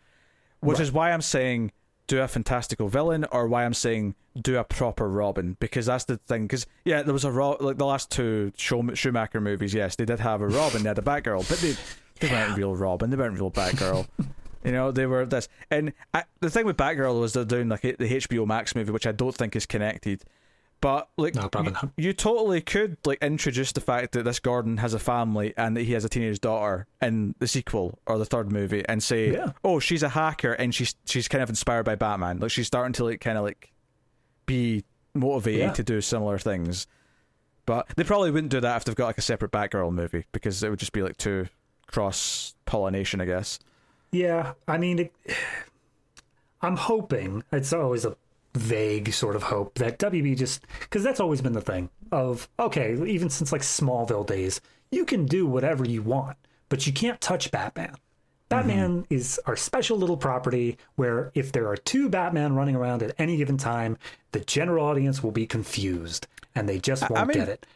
Which 0.61 0.79
is 0.79 0.93
why 0.93 1.11
I'm 1.13 1.23
saying 1.23 1.73
do 2.07 2.21
a 2.23 2.29
fantastical 2.29 2.89
villain, 2.89 3.27
or 3.33 3.49
why 3.49 3.65
I'm 3.65 3.75
saying 3.75 4.15
do 4.41 4.57
a 4.59 4.65
proper 4.65 5.09
Robin, 5.09 5.57
because 5.59 5.87
that's 5.87 6.05
the 6.05 6.19
thing. 6.19 6.45
Because 6.47 6.67
yeah, 6.85 7.03
there 7.03 7.13
was 7.13 7.25
a 7.25 7.33
Ro- 7.33 7.57
like 7.61 7.79
the 7.79 7.85
last 7.85 8.11
two 8.13 8.53
Schum- 8.57 8.97
Schumacher 8.97 9.41
movies. 9.41 9.75
Yes, 9.75 9.97
they 9.97 10.05
did 10.05 10.21
have 10.21 10.41
a 10.41 10.47
Robin, 10.47 10.85
they 10.85 10.89
had 10.89 10.99
a 10.99 11.03
Batgirl, 11.03 11.49
but 11.49 11.59
they 11.59 11.75
they 12.21 12.33
weren't 12.33 12.57
real 12.57 12.77
Robin, 12.77 13.11
they 13.11 13.17
weren't 13.17 13.35
real 13.35 13.51
Batgirl. 13.51 14.07
You 14.65 14.73
know, 14.73 14.91
they 14.91 15.07
were 15.07 15.25
this. 15.25 15.49
And 15.71 15.93
I, 16.13 16.25
the 16.41 16.51
thing 16.51 16.67
with 16.67 16.77
Batgirl 16.77 17.21
was 17.21 17.33
they're 17.33 17.45
doing 17.45 17.69
like 17.69 17.83
the 17.83 17.93
HBO 17.97 18.47
Max 18.47 18.75
movie, 18.75 18.91
which 18.91 19.07
I 19.07 19.13
don't 19.13 19.35
think 19.35 19.55
is 19.57 19.67
connected. 19.67 20.23
But 20.81 21.09
like, 21.17 21.35
No, 21.35 21.49
you, 21.65 21.73
you 21.97 22.13
totally 22.13 22.61
could 22.61 22.99
like 23.05 23.19
introduce 23.21 23.73
the 23.73 23.81
fact 23.81 24.13
that 24.13 24.25
this 24.25 24.39
Gordon 24.39 24.77
has 24.77 24.95
a 24.95 24.99
family 25.01 25.53
and 25.57 25.77
that 25.77 25.83
he 25.83 25.93
has 25.95 26.05
a 26.05 26.09
teenage 26.09 26.41
daughter 26.41 26.87
in 27.03 27.35
the 27.41 27.49
sequel 27.49 27.99
or 28.07 28.17
the 28.19 28.25
third 28.25 28.53
movie, 28.53 28.85
and 28.89 29.03
say, 29.03 29.33
Yeah. 29.33 29.53
"Oh, 29.65 29.81
she's 29.81 30.05
a 30.05 30.09
hacker 30.11 30.53
and 30.53 30.73
she's 30.73 30.95
she's 31.05 31.27
kind 31.27 31.43
of 31.43 31.49
inspired 31.49 31.83
by 31.85 31.97
Batman. 31.97 32.39
Like 32.39 32.53
she's 32.53 32.69
starting 32.69 32.93
to 32.95 33.05
like 33.05 33.21
kind 33.21 33.37
of 33.37 33.43
like 33.45 33.73
be 34.47 34.85
motivated 35.15 35.61
Yeah. 35.61 35.73
to 35.73 35.83
do 35.83 36.01
similar 36.01 36.39
things." 36.39 36.87
But 37.67 37.89
they 37.97 38.05
probably 38.05 38.31
wouldn't 38.31 38.51
do 38.53 38.61
that 38.61 38.77
if 38.77 38.85
they've 38.85 38.95
got 38.95 39.07
like 39.07 39.19
a 39.19 39.23
separate 39.23 39.51
Batgirl 39.51 39.93
movie 39.93 40.25
because 40.33 40.63
it 40.63 40.71
would 40.71 40.79
just 40.79 40.93
be 40.93 41.03
like 41.03 41.17
too 41.17 41.49
cross 41.89 42.55
pollination, 42.67 43.21
I 43.21 43.25
guess. 43.27 43.59
Yeah, 44.13 44.55
I 44.67 44.79
mean, 44.79 44.99
it, 44.99 45.13
I'm 46.63 46.77
hoping 46.77 47.45
it's 47.53 47.73
always 47.73 48.05
a 48.05 48.17
vague 48.55 49.13
sort 49.13 49.37
of 49.37 49.45
hope 49.45 49.75
that 49.75 49.99
WB 49.99 50.37
just 50.37 50.65
because 50.81 51.05
that's 51.05 51.21
always 51.21 51.41
been 51.41 51.53
the 51.53 51.61
thing 51.61 51.91
of 52.11 52.49
okay, 52.59 52.97
even 53.07 53.31
since 53.31 53.53
like 53.53 53.63
Smallville 53.63 54.27
days, 54.27 54.61
you 54.91 55.05
can 55.05 55.27
do 55.27 55.47
whatever 55.47 55.85
you 55.85 56.03
want, 56.03 56.37
but 56.69 56.87
you 56.87 56.93
can't 56.93 57.21
touch 57.21 57.51
Batman. 57.51 57.95
Batman 58.49 59.03
mm-hmm. 59.03 59.15
is 59.15 59.39
our 59.47 59.57
special 59.57 59.99
little 59.99 60.17
property 60.17 60.79
where 60.97 61.31
if 61.35 61.53
there 61.53 61.69
are 61.69 61.77
two 61.77 62.09
Batman 62.09 62.55
running 62.55 62.75
around 62.75 63.03
at 63.03 63.15
any 63.19 63.37
given 63.37 63.59
time, 63.59 63.99
the 64.33 64.41
general 64.41 64.87
audience 64.87 65.23
will 65.23 65.33
be 65.33 65.47
confused 65.47 66.27
and 66.55 66.69
they 66.69 66.79
just 66.79 67.09
won't 67.11 67.29
mean- 67.29 67.39
get 67.39 67.49
it. 67.49 67.67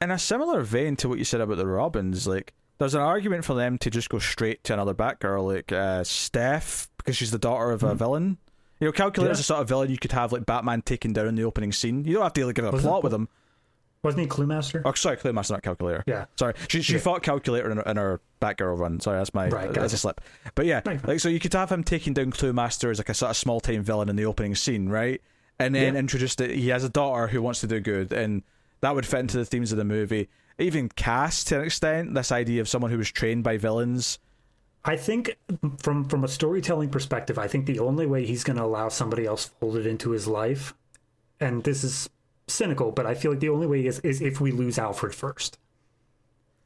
in 0.00 0.10
a 0.10 0.18
similar 0.18 0.62
vein 0.62 0.96
to 0.96 1.08
what 1.08 1.18
you 1.18 1.24
said 1.24 1.40
about 1.40 1.58
the 1.58 1.66
Robins, 1.66 2.26
like 2.26 2.52
there's 2.80 2.94
an 2.94 3.00
argument 3.02 3.44
for 3.44 3.54
them 3.54 3.78
to 3.78 3.90
just 3.90 4.08
go 4.08 4.18
straight 4.18 4.64
to 4.64 4.72
another 4.72 4.94
Batgirl, 4.94 5.46
like 5.54 5.70
uh, 5.70 6.02
Steph, 6.02 6.88
because 6.96 7.16
she's 7.16 7.30
the 7.30 7.38
daughter 7.38 7.70
of 7.70 7.84
a 7.84 7.94
villain. 7.94 8.38
You 8.80 8.88
know, 8.88 8.92
Calculator's 8.92 9.36
Hmm. 9.36 9.40
Yeah. 9.40 9.42
a 9.42 9.44
sort 9.44 9.60
of 9.60 9.68
villain 9.68 9.90
you 9.90 9.98
could 9.98 10.12
have 10.12 10.32
like 10.32 10.46
Batman 10.46 10.82
taken 10.82 11.12
down 11.12 11.28
in 11.28 11.34
the 11.36 11.44
opening 11.44 11.70
scene. 11.70 12.04
You 12.04 12.14
don't 12.14 12.22
have 12.24 12.32
to 12.32 12.46
like 12.46 12.56
give 12.56 12.64
a 12.64 12.70
Wasn't- 12.72 12.88
plot 12.90 13.04
with 13.04 13.12
him. 13.14 13.28
Wasn't 14.02 14.18
he 14.22 14.26
Cluemaster? 14.26 14.80
Oh, 14.86 14.94
sorry, 14.94 15.18
Cluemaster, 15.18 15.50
not 15.50 15.62
Calculator. 15.62 16.02
Yeah. 16.06 16.24
Sorry, 16.38 16.54
she 16.68 16.80
she 16.80 16.94
Yeah. 16.94 17.00
fought 17.00 17.22
Calculator 17.22 17.70
in 17.70 17.76
her, 17.76 17.82
in 17.82 17.98
her 17.98 18.20
Batgirl 18.40 18.78
run. 18.78 18.98
Sorry, 18.98 19.18
that's 19.18 19.34
my 19.34 19.48
Right, 19.50 19.66
that's 19.66 19.76
gotcha. 19.76 19.94
a 19.94 19.98
slip. 19.98 20.20
But 20.54 20.64
yeah, 20.64 20.80
Right. 20.86 21.06
like 21.06 21.20
so 21.20 21.28
you 21.28 21.38
could 21.38 21.52
have 21.52 21.70
him 21.70 21.84
taking 21.84 22.14
down 22.14 22.32
Cluemaster 22.32 22.90
as 22.90 22.96
like 22.98 23.10
a 23.10 23.14
sort 23.14 23.28
of 23.30 23.36
small 23.36 23.60
time 23.60 23.82
villain 23.82 24.08
in 24.08 24.16
the 24.16 24.24
opening 24.24 24.54
scene, 24.54 24.88
right? 24.88 25.20
And 25.58 25.74
then 25.74 25.92
Yeah. 25.92 26.00
introduce 26.00 26.34
that 26.36 26.50
he 26.50 26.68
has 26.70 26.82
a 26.82 26.88
daughter 26.88 27.26
who 27.26 27.42
wants 27.42 27.60
to 27.60 27.66
do 27.66 27.78
good, 27.80 28.10
and 28.10 28.42
that 28.80 28.94
would 28.94 29.04
fit 29.04 29.20
into 29.20 29.36
the 29.36 29.44
themes 29.44 29.70
of 29.70 29.76
the 29.76 29.84
movie. 29.84 30.30
Even 30.60 30.88
cast 30.90 31.48
to 31.48 31.58
an 31.58 31.64
extent 31.64 32.14
this 32.14 32.30
idea 32.30 32.60
of 32.60 32.68
someone 32.68 32.90
who 32.90 32.98
was 32.98 33.10
trained 33.10 33.42
by 33.42 33.56
villains. 33.56 34.18
I 34.84 34.96
think 34.96 35.36
from 35.78 36.08
from 36.08 36.24
a 36.24 36.28
storytelling 36.28 36.90
perspective, 36.90 37.38
I 37.38 37.48
think 37.48 37.66
the 37.66 37.80
only 37.80 38.06
way 38.06 38.24
he's 38.24 38.44
going 38.44 38.56
to 38.56 38.64
allow 38.64 38.88
somebody 38.88 39.26
else 39.26 39.46
folded 39.60 39.86
into 39.86 40.10
his 40.10 40.26
life, 40.26 40.74
and 41.38 41.64
this 41.64 41.84
is 41.84 42.08
cynical, 42.46 42.90
but 42.90 43.06
I 43.06 43.14
feel 43.14 43.32
like 43.32 43.40
the 43.40 43.48
only 43.50 43.66
way 43.66 43.86
is 43.86 43.98
is 44.00 44.20
if 44.22 44.40
we 44.40 44.52
lose 44.52 44.78
Alfred 44.78 45.14
first. 45.14 45.58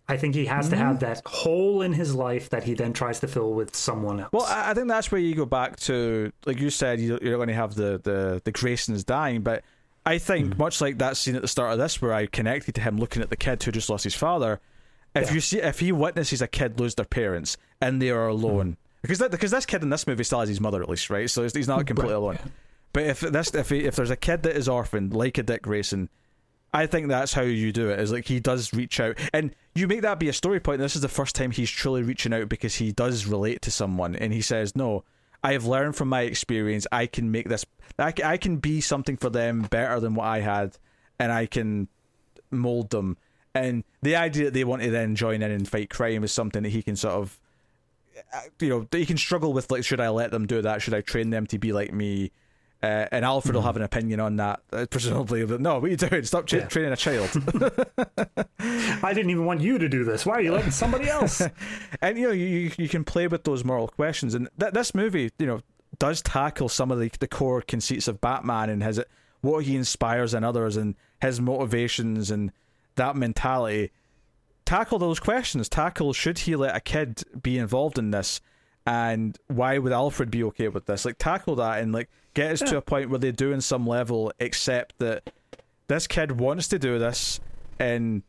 I 0.07 0.19
think 0.19 0.35
he 0.35 0.45
has 0.45 0.69
to 0.69 0.77
have 0.77 0.97
mm. 0.97 1.01
that 1.01 1.23
hole 1.25 1.81
in 1.81 1.95
his 1.95 2.15
life 2.15 2.51
that 2.51 2.63
he 2.63 2.75
then 2.75 2.93
tries 2.93 3.21
to 3.21 3.27
fill 3.27 3.55
with 3.55 3.75
someone 3.75 4.21
else. 4.21 4.29
Well, 4.33 4.45
I, 4.45 4.73
I 4.73 4.75
think 4.75 4.89
that's 4.89 5.11
where 5.11 5.19
you 5.19 5.35
go 5.35 5.47
back 5.47 5.77
to, 5.81 6.31
like 6.45 6.61
you 6.61 6.69
said, 6.69 7.01
you- 7.01 7.19
you're 7.23 7.37
going 7.37 7.49
to 7.49 7.55
have 7.55 7.75
the 7.75 7.99
the 8.03 8.43
the 8.45 8.53
Graysons 8.53 9.05
dying, 9.05 9.41
but 9.41 9.65
I 10.07 10.19
think 10.19 10.55
mm. 10.55 10.59
much 10.59 10.81
like 10.81 10.99
that 10.99 11.17
scene 11.17 11.35
at 11.37 11.43
the 11.43 11.49
start 11.49 11.73
of 11.73 11.79
this, 11.79 12.01
where 12.03 12.13
I 12.13 12.27
connected 12.27 12.75
to 12.77 12.81
him 12.81 12.99
looking 12.99 13.23
at 13.23 13.31
the 13.31 13.37
kid 13.37 13.63
who 13.63 13.73
just 13.73 13.89
lost 13.89 14.05
his 14.05 14.15
father. 14.15 14.61
If 15.15 15.29
Yeah. 15.29 15.35
you 15.35 15.41
see, 15.41 15.61
if 15.61 15.81
he 15.81 15.93
witnesses 15.93 16.43
a 16.43 16.47
kid 16.49 16.79
lose 16.79 16.95
their 16.95 17.07
parents 17.07 17.57
and 17.81 18.03
they 18.03 18.11
are 18.11 18.29
alone, 18.29 18.73
mm-hmm. 18.73 18.99
because 19.03 19.19
that, 19.19 19.31
because 19.31 19.51
this 19.51 19.67
kid 19.67 19.83
in 19.83 19.91
this 19.91 20.07
movie 20.07 20.25
still 20.25 20.41
has 20.41 20.49
his 20.49 20.61
mother 20.61 20.83
at 20.83 20.89
least, 20.89 21.09
right? 21.09 21.31
So 21.31 21.43
he's- 21.43 21.67
not 21.67 21.87
completely 21.87 22.15
alone. 22.15 22.39
But 22.93 23.05
if 23.07 23.21
this, 23.21 23.53
if 23.55 23.71
he, 23.71 23.85
if 23.85 23.97
there's 23.97 24.11
a 24.11 24.17
kid 24.17 24.45
that 24.45 24.57
is 24.57 24.69
orphaned, 24.69 25.15
like 25.15 25.37
a 25.37 25.43
Dick 25.43 25.63
Grayson, 25.63 26.09
I 26.73 26.87
think 26.87 27.09
that's 27.09 27.33
how 27.33 27.43
you 27.43 27.73
do 27.73 27.91
it. 27.91 27.99
Is 27.99 28.13
like 28.13 28.27
he 28.27 28.39
does 28.39 28.73
reach 28.73 29.01
out, 29.01 29.19
and 29.33 29.55
you 29.75 29.89
make 29.89 30.03
that 30.03 30.21
be 30.21 30.29
a 30.29 30.33
story 30.33 30.61
point. 30.61 30.79
This 30.81 30.95
is 30.95 31.03
the 31.03 31.09
first 31.09 31.35
time 31.35 31.51
he's 31.51 31.71
truly 31.71 32.03
reaching 32.03 32.33
out 32.33 32.49
because 32.49 32.77
he 32.77 32.93
does 32.93 33.27
relate 33.27 33.63
to 33.63 33.73
someone, 33.73 34.15
and 34.15 34.33
he 34.33 34.41
says, 34.41 34.77
"No, 34.77 35.03
I 35.45 35.53
have 35.53 35.67
learned 35.67 35.95
from 35.95 36.09
my 36.09 36.23
experience. 36.23 36.87
I 36.91 37.07
can 37.07 37.31
make 37.31 37.49
this. 37.49 37.67
I 37.99 38.15
I 38.25 38.37
can 38.39 38.57
be 38.57 38.81
something 38.81 39.19
for 39.19 39.29
them 39.29 39.63
better 39.63 40.01
than 40.01 40.15
what 40.15 40.27
I 40.27 40.41
had, 40.41 40.79
and 41.19 41.31
I 41.31 41.45
can 41.47 41.89
mold 42.51 42.91
them." 42.91 43.19
And 43.55 43.85
the 44.03 44.17
idea 44.17 44.47
that 44.47 44.55
they 44.55 44.65
want 44.65 44.83
to 44.83 44.91
then 44.91 45.15
join 45.15 45.43
in 45.43 45.51
and 45.51 45.69
fight 45.69 45.91
crime 45.91 46.25
is 46.25 46.33
something 46.33 46.63
that 46.65 46.71
he 46.71 46.83
can 46.83 46.97
sort 46.97 47.15
of, 47.15 47.39
uh, 48.33 48.41
you 48.59 48.69
know, 48.71 48.89
he 48.91 49.07
can 49.07 49.19
struggle 49.19 49.53
with. 49.53 49.71
Like, 49.71 49.85
should 49.85 50.01
I 50.01 50.09
let 50.09 50.31
them 50.33 50.47
do 50.47 50.63
that? 50.63 50.83
Should 50.83 50.95
I 50.95 51.03
train 51.03 51.31
them 51.31 51.47
to 51.49 51.59
be 51.59 51.73
like 51.73 51.93
me? 51.93 52.33
Uh, 52.83 53.07
and 53.13 53.25
Alfred 53.25 53.55
will 53.55 53.63
have 53.63 53.77
an 53.77 53.83
opinion 53.83 54.21
on 54.21 54.37
that, 54.37 54.61
uh, 54.73 54.85
presumably. 54.91 55.45
But 55.47 55.61
no, 55.63 55.77
what 55.79 55.85
are 55.85 55.89
you 55.89 55.97
doing? 55.97 56.23
Stop 56.25 56.47
tra- 56.47 56.59
Yeah. 56.61 56.67
training 56.67 56.93
a 56.93 56.97
child. 56.97 57.31
I 58.59 59.13
didn't 59.15 59.31
even 59.31 59.47
want 59.47 59.61
you 59.63 59.79
to 59.79 59.89
do 59.89 60.05
this. 60.05 60.27
Why 60.27 60.35
are 60.35 60.41
you 60.43 60.53
letting 60.53 60.71
somebody 60.71 61.09
else? 61.09 61.41
and 62.03 62.19
you 62.19 62.27
know, 62.29 62.33
you 62.33 62.45
you- 62.47 62.71
you 62.79 62.89
can 62.89 63.05
play 63.05 63.27
with 63.27 63.45
those 63.45 63.65
moral 63.65 63.89
questions. 63.89 64.35
And 64.35 64.49
th- 64.61 64.73
this 64.73 64.95
movie, 64.95 65.31
you 65.39 65.47
know, 65.47 65.61
does 65.99 66.21
tackle 66.23 66.69
some 66.69 66.91
of 66.91 66.99
the 66.99 67.11
the 67.21 67.29
core 67.29 67.63
conceits 67.63 68.09
of 68.09 68.21
Batman 68.21 68.69
and 68.71 68.83
his 68.83 69.01
what 69.41 69.65
he 69.65 69.77
inspires 69.77 70.35
in 70.35 70.45
others 70.45 70.77
and 70.77 70.95
his 71.21 71.41
motivations 71.41 72.31
and 72.31 72.53
that 72.97 73.17
mentality. 73.17 73.91
Tackle 74.65 74.99
those 74.99 75.21
questions. 75.21 75.69
Tackle 75.69 76.13
should 76.15 76.39
he 76.41 76.57
let 76.57 76.75
a 76.75 76.81
kid 76.81 77.23
be 77.43 77.59
involved 77.59 77.99
in 77.99 78.11
this, 78.11 78.41
and 78.87 79.39
why 79.49 79.79
would 79.79 79.93
Alfred 79.93 80.31
be 80.31 80.45
okay 80.45 80.69
with 80.69 80.87
this? 80.87 81.05
Like 81.05 81.17
tackle 81.19 81.57
that 81.57 81.83
and 81.83 81.93
like 81.93 82.11
get 82.35 82.51
us 82.53 82.61
to 82.61 82.77
a 82.77 82.83
point 82.83 83.11
where 83.11 83.19
they 83.19 83.33
do 83.33 83.53
in 83.53 83.61
some 83.61 83.87
level 83.87 84.33
accept 84.41 84.99
that 84.99 85.31
this 85.89 86.07
kid 86.07 86.39
wants 86.41 86.69
to 86.69 86.79
do 86.79 86.99
this 86.99 87.41
and 87.79 88.23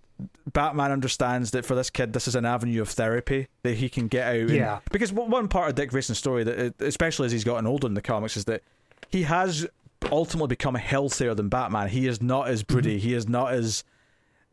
Batman 0.54 0.92
understands 0.92 1.52
that 1.52 1.66
for 1.66 1.76
this 1.76 1.90
kid 1.90 2.14
this 2.14 2.28
is 2.28 2.36
an 2.36 2.46
avenue 2.46 2.82
of 2.82 2.90
therapy 2.90 3.48
that 3.64 3.74
he 3.76 3.90
can 3.90 4.08
get 4.08 4.28
out 4.28 4.36
and- 4.36 4.50
Yeah. 4.52 4.80
because 4.92 5.12
one 5.12 5.48
part 5.50 5.70
of 5.70 5.76
Dick 5.76 5.90
Grayson's 5.90 6.18
story 6.20 6.44
that 6.46 6.60
uh, 6.60 6.86
especially 6.86 7.26
as 7.26 7.32
he's 7.34 7.44
gotten 7.44 7.68
older 7.68 7.88
in 7.88 7.94
the 7.96 8.02
comics 8.02 8.38
is 8.38 8.46
that 8.46 8.62
he 9.10 9.24
has 9.24 9.68
ultimately 10.12 10.48
become 10.48 10.76
healthier 10.76 11.34
than 11.34 11.50
Batman. 11.50 11.90
He 11.90 12.08
is 12.08 12.22
not 12.22 12.48
as 12.48 12.64
broody. 12.64 12.98
He 13.00 13.14
is 13.14 13.28
not 13.28 13.52
as 13.54 13.84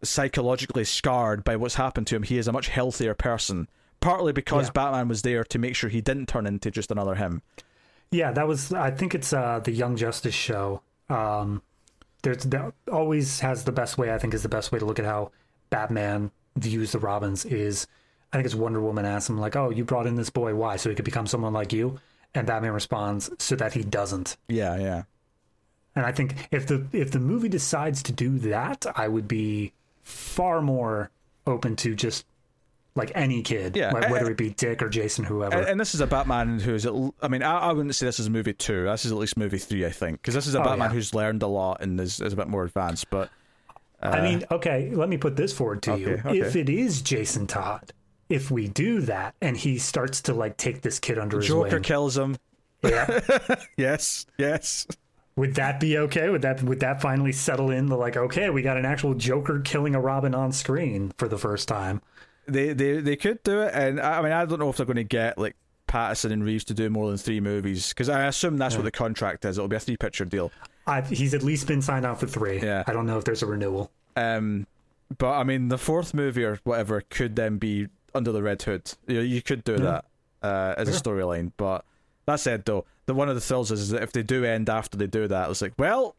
psychologically 0.02 0.84
scarred 0.84 1.44
by 1.44 1.56
what's 1.56 1.76
happened 1.76 2.06
to 2.08 2.16
him. 2.16 2.22
He 2.22 2.38
is 2.38 2.48
a 2.48 2.52
much 2.52 2.68
healthier 2.68 3.14
person 3.14 3.68
partly 4.02 4.32
because 4.32 4.66
Yeah. 4.66 4.72
Batman 4.72 5.08
was 5.08 5.22
there 5.22 5.44
to 5.44 5.58
make 5.58 5.74
sure 5.74 5.88
he 5.88 6.02
didn't 6.02 6.26
turn 6.26 6.46
into 6.46 6.70
just 6.70 6.90
another 6.90 7.14
him 7.14 7.40
Yeah, 8.10 8.30
that 8.32 8.46
was. 8.46 8.70
I 8.74 8.90
think 8.90 9.14
it's 9.14 9.32
uh, 9.32 9.60
the 9.64 9.72
Young 9.72 9.96
Justice 9.96 10.34
show. 10.34 10.82
Um, 11.08 11.62
there's 12.22 12.44
that 12.44 12.74
always 12.92 13.40
has 13.40 13.64
the 13.64 13.72
best 13.72 13.96
way. 13.96 14.12
I 14.12 14.18
think 14.18 14.34
is 14.34 14.42
the 14.42 14.50
best 14.50 14.70
way 14.70 14.78
to 14.78 14.84
look 14.84 14.98
at 14.98 15.06
how 15.06 15.30
Batman 15.70 16.30
views 16.56 16.92
the 16.92 16.98
Robins. 16.98 17.46
Is 17.46 17.86
I 18.32 18.36
think 18.36 18.44
it's 18.46 18.54
Wonder 18.54 18.80
Woman 18.82 19.06
asks 19.06 19.30
him 19.30 19.38
like, 19.38 19.56
"Oh, 19.56 19.70
you 19.70 19.84
brought 19.86 20.06
in 20.06 20.16
this 20.16 20.28
boy, 20.30 20.54
why? 20.54 20.76
So 20.76 20.90
he 20.90 20.94
could 20.94 21.06
become 21.06 21.26
someone 21.26 21.54
like 21.54 21.72
you?" 21.72 21.98
And 22.34 22.46
Batman 22.46 22.72
responds, 22.72 23.30
"So 23.38 23.56
that 23.56 23.72
he 23.72 23.82
doesn't." 23.82 24.36
yeah 24.48 24.76
yeah 24.76 25.02
And 25.96 26.04
I 26.04 26.12
think 26.12 26.48
if 26.50 26.66
the 26.66 26.86
if 26.92 27.10
the 27.12 27.18
movie 27.18 27.48
decides 27.48 28.02
to 28.04 28.12
do 28.12 28.38
that, 28.40 28.84
I 28.94 29.08
would 29.08 29.26
be 29.26 29.72
far 30.02 30.60
more 30.60 31.10
open 31.46 31.76
to 31.76 31.94
just 31.94 32.26
like 32.94 33.10
any 33.14 33.42
kid, 33.42 33.76
Yeah, 33.76 33.90
like, 33.92 34.10
whether 34.10 34.30
it 34.30 34.36
be 34.36 34.50
Dick 34.50 34.82
or 34.82 34.88
Jason, 34.88 35.24
whoever. 35.24 35.56
And, 35.56 35.66
and 35.68 35.80
this 35.80 35.94
is 35.94 36.00
a 36.00 36.06
Batman 36.06 36.58
who's. 36.58 36.84
At, 36.84 36.92
I 37.22 37.28
mean, 37.28 37.42
I, 37.42 37.58
I 37.58 37.72
wouldn't 37.72 37.94
say 37.94 38.04
this 38.06 38.20
is 38.20 38.28
movie 38.28 38.52
two. 38.52 38.84
This 38.84 39.04
is 39.06 39.12
at 39.12 39.18
least 39.18 39.36
movie 39.36 39.58
three, 39.58 39.86
I 39.86 39.90
think, 39.90 40.20
because 40.20 40.34
this 40.34 40.46
is 40.46 40.54
a 40.54 40.60
Oh, 40.60 40.64
Batman 40.64 40.90
yeah. 40.90 40.94
who's 40.94 41.14
learned 41.14 41.42
a 41.42 41.46
lot 41.46 41.80
and 41.80 41.98
is, 42.00 42.20
is 42.20 42.32
a 42.32 42.36
bit 42.36 42.48
more 42.48 42.64
advanced. 42.64 43.08
But 43.10 43.30
I 44.02 44.20
mean, 44.20 44.44
uh, 44.50 44.56
okay, 44.56 44.90
let 44.94 45.08
me 45.08 45.16
put 45.16 45.36
this 45.36 45.52
forward 45.52 45.82
to 45.84 45.96
you. 45.96 46.08
Okay, 46.10 46.28
okay. 46.28 46.38
If 46.40 46.56
it 46.56 46.68
is 46.68 47.00
Jason 47.02 47.46
Todd, 47.46 47.92
if 48.28 48.50
we 48.50 48.68
do 48.68 49.00
that 49.02 49.34
and 49.40 49.56
he 49.56 49.78
starts 49.78 50.20
to 50.22 50.34
like 50.34 50.56
take 50.56 50.82
this 50.82 50.98
kid 50.98 51.18
under 51.18 51.38
his 51.38 51.46
Joker 51.48 51.70
wing, 51.76 51.82
kills 51.82 52.16
him. 52.18 52.36
yeah, 52.82 53.20
Yes, 53.76 54.26
yes. 54.38 54.86
would 55.36 55.54
that 55.54 55.78
be 55.80 55.96
okay? 55.98 56.28
Would 56.28 56.42
that 56.42 56.62
would 56.62 56.80
that 56.80 57.00
finally 57.00 57.32
settle 57.32 57.70
in 57.70 57.86
the 57.86 57.96
like, 57.96 58.16
okay, 58.16 58.50
we 58.50 58.60
got 58.60 58.76
an 58.76 58.84
actual 58.84 59.14
Joker 59.14 59.60
killing 59.60 59.94
a 59.94 60.00
Robin 60.00 60.34
on 60.34 60.50
screen 60.52 61.12
for 61.16 61.28
the 61.28 61.38
first 61.38 61.68
time? 61.68 62.02
They 62.46 62.72
they 62.72 63.00
they 63.00 63.16
could 63.16 63.42
do 63.42 63.60
it, 63.60 63.72
and 63.74 64.00
I 64.00 64.18
I 64.18 64.22
mean, 64.22 64.32
I 64.32 64.44
don't 64.44 64.58
know 64.58 64.68
if 64.68 64.76
they're 64.76 64.86
going 64.86 64.96
to 64.96 65.04
get 65.04 65.38
like 65.38 65.56
Pattinson 65.86 66.32
and 66.32 66.44
Reeves 66.44 66.64
to 66.64 66.74
do 66.74 66.88
more 66.90 67.08
than 67.08 67.18
three 67.18 67.40
movies 67.40 67.90
because 67.90 68.08
I 68.08 68.24
assume 68.24 68.56
that's 68.56 68.76
what 68.76 68.84
the 68.84 68.90
contract 68.90 69.44
is. 69.44 69.58
It'll 69.58 69.68
be 69.68 69.76
a 69.76 69.80
three 69.80 69.96
picture 69.96 70.24
deal. 70.24 70.50
I've, 70.86 71.08
he's 71.08 71.34
at 71.34 71.42
least 71.42 71.66
been 71.66 71.82
signed 71.82 72.06
on 72.06 72.16
for 72.16 72.26
three. 72.26 72.60
Yeah. 72.60 72.82
I 72.86 72.92
don't 72.92 73.06
know 73.06 73.18
if 73.18 73.24
there's 73.24 73.42
a 73.42 73.46
renewal. 73.46 73.90
Um, 74.16 74.66
but 75.18 75.32
I 75.32 75.44
mean, 75.44 75.68
the 75.68 75.78
fourth 75.78 76.14
movie 76.14 76.44
or 76.44 76.58
whatever 76.64 77.02
could 77.10 77.36
then 77.36 77.58
be 77.58 77.88
under 78.14 78.32
the 78.32 78.42
Red 78.42 78.62
Hood. 78.62 78.92
You 79.06 79.16
know, 79.16 79.20
you 79.22 79.42
could 79.42 79.64
do 79.64 79.76
that 79.78 80.04
uh, 80.42 80.74
as 80.76 80.88
a 80.88 80.92
storyline. 80.92 81.52
But 81.56 81.84
that 82.26 82.40
said, 82.40 82.64
though, 82.64 82.84
the 83.06 83.14
one 83.14 83.28
of 83.28 83.34
the 83.34 83.40
thrills 83.40 83.70
is, 83.70 83.80
is 83.80 83.90
that 83.90 84.02
if 84.02 84.12
they 84.12 84.22
do 84.22 84.44
end 84.44 84.70
after 84.70 84.96
they 84.96 85.06
do 85.06 85.28
that, 85.28 85.50
it's 85.50 85.62
like, 85.62 85.74
well, 85.78 86.16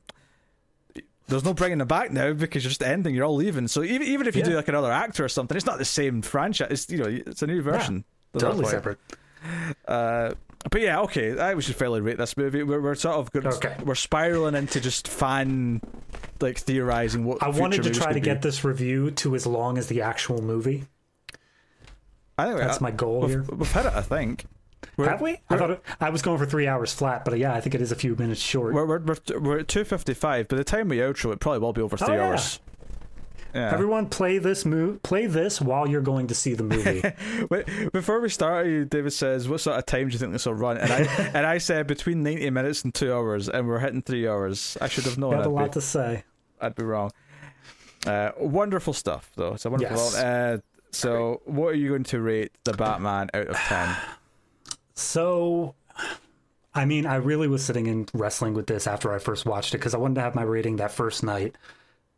there's 1.34 1.44
no 1.46 1.54
bringing 1.54 1.78
them 1.80 1.88
back 1.88 2.12
now 2.12 2.34
because 2.34 2.64
you're 2.64 2.70
just 2.70 2.84
ending. 2.84 3.14
You're 3.16 3.26
all 3.26 3.36
leaving. 3.36 3.68
So 3.68 3.84
even 3.84 4.08
even 4.08 4.28
if 4.28 4.36
you 4.36 4.42
Yeah. 4.44 4.50
do 4.50 4.56
like 4.56 4.68
another 4.68 4.92
actor 4.92 5.26
or 5.26 5.30
something, 5.30 5.56
it's 5.58 5.66
not 5.66 5.78
the 5.78 5.86
same 5.86 6.22
franchise. 6.22 6.68
It's 6.72 6.90
you 6.90 6.98
know, 7.00 7.06
it's 7.26 7.42
a 7.42 7.48
new 7.48 7.62
version. 7.62 8.04
That 8.34 8.40
Totally 8.40 8.66
separate. 8.66 8.98
Uh, 9.88 10.34
but 10.72 10.80
yeah, 10.82 11.02
okay, 11.02 11.38
I 11.38 11.54
would 11.54 11.64
just 11.64 11.78
fairly 11.78 12.00
rate 12.02 12.18
this 12.18 12.38
movie. 12.38 12.64
We're, 12.64 12.80
we're 12.82 12.96
sort 12.96 13.16
of 13.18 13.32
good. 13.32 13.46
Okay. 13.46 13.76
We're 13.84 13.96
spiraling 13.96 14.56
into 14.56 14.80
just 14.80 15.08
fan 15.10 15.82
like 16.40 16.58
theorizing 16.58 17.26
what 17.26 17.44
I 17.44 17.50
wanted 17.50 17.84
to 17.84 17.90
try 17.92 18.08
to 18.08 18.14
could 18.16 18.24
get 18.24 18.42
be. 18.42 18.48
this 18.48 18.64
review 18.64 19.12
to 19.12 19.36
as 19.36 19.46
long 19.46 19.78
as 19.78 19.88
the 19.88 20.02
actual 20.02 20.42
movie. 20.42 20.86
I 22.38 22.46
think 22.48 22.58
That's 22.60 22.80
we- 22.80 22.84
my 22.86 22.92
goal 22.92 23.22
we've, 23.22 23.30
here. 23.30 23.44
We've 23.44 23.72
hit 23.72 23.86
it, 23.86 23.94
I 23.94 24.02
think. 24.02 24.46
We're, 24.98 25.10
Have 25.10 25.22
we? 25.22 25.40
I 25.50 25.58
thought 25.58 25.72
it, 25.72 25.82
I 26.00 26.10
was 26.10 26.22
going 26.22 26.38
for 26.38 26.46
three 26.46 26.68
hours 26.68 26.94
flat, 26.94 27.26
but 27.26 27.38
yeah, 27.38 27.54
I 27.54 27.62
think 27.62 27.76
it 27.76 27.82
is 27.82 27.92
a 27.92 27.96
few 27.96 28.16
minutes 28.16 28.42
short. 28.42 28.74
We're, 28.74 28.86
we're, 28.86 29.00
we're, 29.00 29.40
we're 29.40 29.60
at 29.60 29.68
two 29.68 29.84
fifty 29.84 30.14
five. 30.14 30.48
By 30.48 30.58
the 30.58 30.64
time 30.64 30.90
we 30.90 30.98
outro, 30.98 31.34
it 31.34 31.40
probably 31.40 31.60
will 31.60 31.74
be 31.74 31.82
over 31.82 31.98
three 31.98 32.08
Oh, 32.10 32.14
yeah. 32.14 32.28
hours. 32.30 32.60
Yeah. 33.54 33.72
Everyone, 33.72 34.08
play 34.10 34.40
this 34.40 34.66
mo- 34.66 34.98
Play 35.04 35.28
this 35.28 35.62
while 35.62 35.88
you're 35.88 36.02
going 36.02 36.26
to 36.28 36.34
see 36.36 36.56
the 36.56 36.64
movie. 36.64 37.04
Wait, 37.52 37.92
before 37.92 38.20
we 38.20 38.30
start, 38.30 38.66
David 38.90 39.14
says, 39.14 39.48
"What 39.48 39.62
sort 39.62 39.78
of 39.78 39.86
time 39.86 40.08
do 40.08 40.14
you 40.14 40.18
think 40.20 40.32
this 40.32 40.48
will 40.48 40.56
run?" 40.56 40.78
And 40.78 40.92
I 40.92 40.98
and 41.36 41.46
I 41.46 41.60
said 41.60 41.86
between 41.86 42.24
ninety 42.24 42.50
minutes 42.50 42.84
and 42.84 42.94
two 42.94 43.14
hours, 43.14 43.50
and 43.50 43.68
we're 43.68 43.78
hitting 43.80 44.02
three 44.02 44.28
hours. 44.28 44.76
I 44.82 44.88
should 44.88 45.04
have 45.04 45.20
known. 45.20 45.36
A 45.36 45.42
I'd, 45.42 45.46
lot 45.46 45.66
be, 45.66 45.70
to 45.74 45.82
say. 45.82 46.24
I'd 46.60 46.74
be 46.74 46.84
wrong. 46.84 47.12
Uh, 48.08 48.32
wonderful 48.40 48.94
stuff, 48.94 49.32
though. 49.36 49.54
It's 49.54 49.66
a 49.66 49.70
wonderful. 49.70 49.98
Yes. 49.98 50.16
Uh, 50.16 50.58
so, 50.90 51.42
what 51.46 51.68
are 51.68 51.76
you 51.76 51.90
going 51.90 52.04
to 52.06 52.22
rate 52.22 52.52
the 52.64 52.74
Batman 52.74 53.30
out 53.36 53.48
of 53.48 53.56
ten? 53.56 53.96
So, 54.96 55.76
I 56.74 56.86
mean, 56.86 57.06
I 57.06 57.16
really 57.16 57.48
was 57.48 57.64
sitting 57.64 57.88
and 57.88 58.10
wrestling 58.14 58.54
with 58.54 58.68
this 58.68 58.88
after 58.88 59.14
I 59.14 59.20
first 59.20 59.46
watched 59.46 59.74
it 59.74 59.78
because 59.78 59.94
I 59.94 59.98
wanted 59.98 60.16
to 60.16 60.22
have 60.22 60.36
my 60.36 60.44
rating 60.44 60.78
that 60.78 60.92
first 60.92 61.24
night 61.24 61.56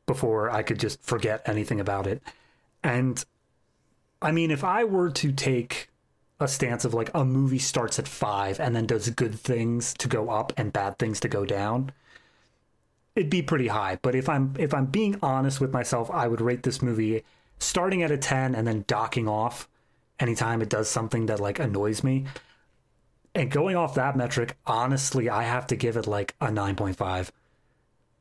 before 0.05 0.49
I 0.49 0.63
could 0.63 0.79
just 0.79 1.01
forget 1.03 1.41
anything 1.45 1.79
about 1.79 2.07
it. 2.07 2.21
And 2.83 3.23
I 4.21 4.31
mean, 4.31 4.51
if 4.51 4.63
I 4.63 4.83
were 4.83 5.09
to 5.11 5.31
take 5.31 5.89
a 6.39 6.47
stance 6.47 6.83
of 6.83 6.93
like 6.93 7.09
a 7.13 7.23
movie 7.23 7.59
starts 7.59 7.97
at 7.97 8.07
five 8.07 8.59
and 8.59 8.75
then 8.75 8.85
does 8.85 9.09
good 9.09 9.35
things 9.39 9.93
to 9.95 10.07
go 10.07 10.29
up 10.29 10.53
and 10.57 10.73
bad 10.73 10.99
things 10.99 11.19
to 11.21 11.27
go 11.27 11.45
down, 11.45 11.91
it'd 13.15 13.29
be 13.29 13.41
pretty 13.41 13.67
high. 13.67 13.97
But 14.01 14.15
if 14.15 14.27
I'm 14.29 14.53
if 14.59 14.73
I'm 14.73 14.85
being 14.85 15.17
honest 15.21 15.61
with 15.61 15.71
myself, 15.73 16.11
I 16.11 16.27
would 16.27 16.41
rate 16.41 16.63
this 16.63 16.81
movie 16.81 17.23
starting 17.59 18.03
at 18.03 18.11
a 18.11 18.17
ten 18.17 18.53
and 18.55 18.67
then 18.67 18.83
docking 18.87 19.27
off 19.27 19.67
anytime 20.19 20.61
it 20.61 20.69
does 20.69 20.89
something 20.89 21.25
that 21.27 21.39
like 21.39 21.59
annoys 21.59 22.03
me. 22.03 22.25
And 23.35 23.51
going 23.51 23.75
off 23.75 23.95
that 23.95 24.15
metric, 24.15 24.55
honestly, 24.65 25.29
I 25.29 25.43
have 25.43 25.67
to 25.67 25.75
give 25.75 25.97
it 25.97 26.07
like 26.07 26.35
a 26.39 26.47
9.5. 26.47 27.29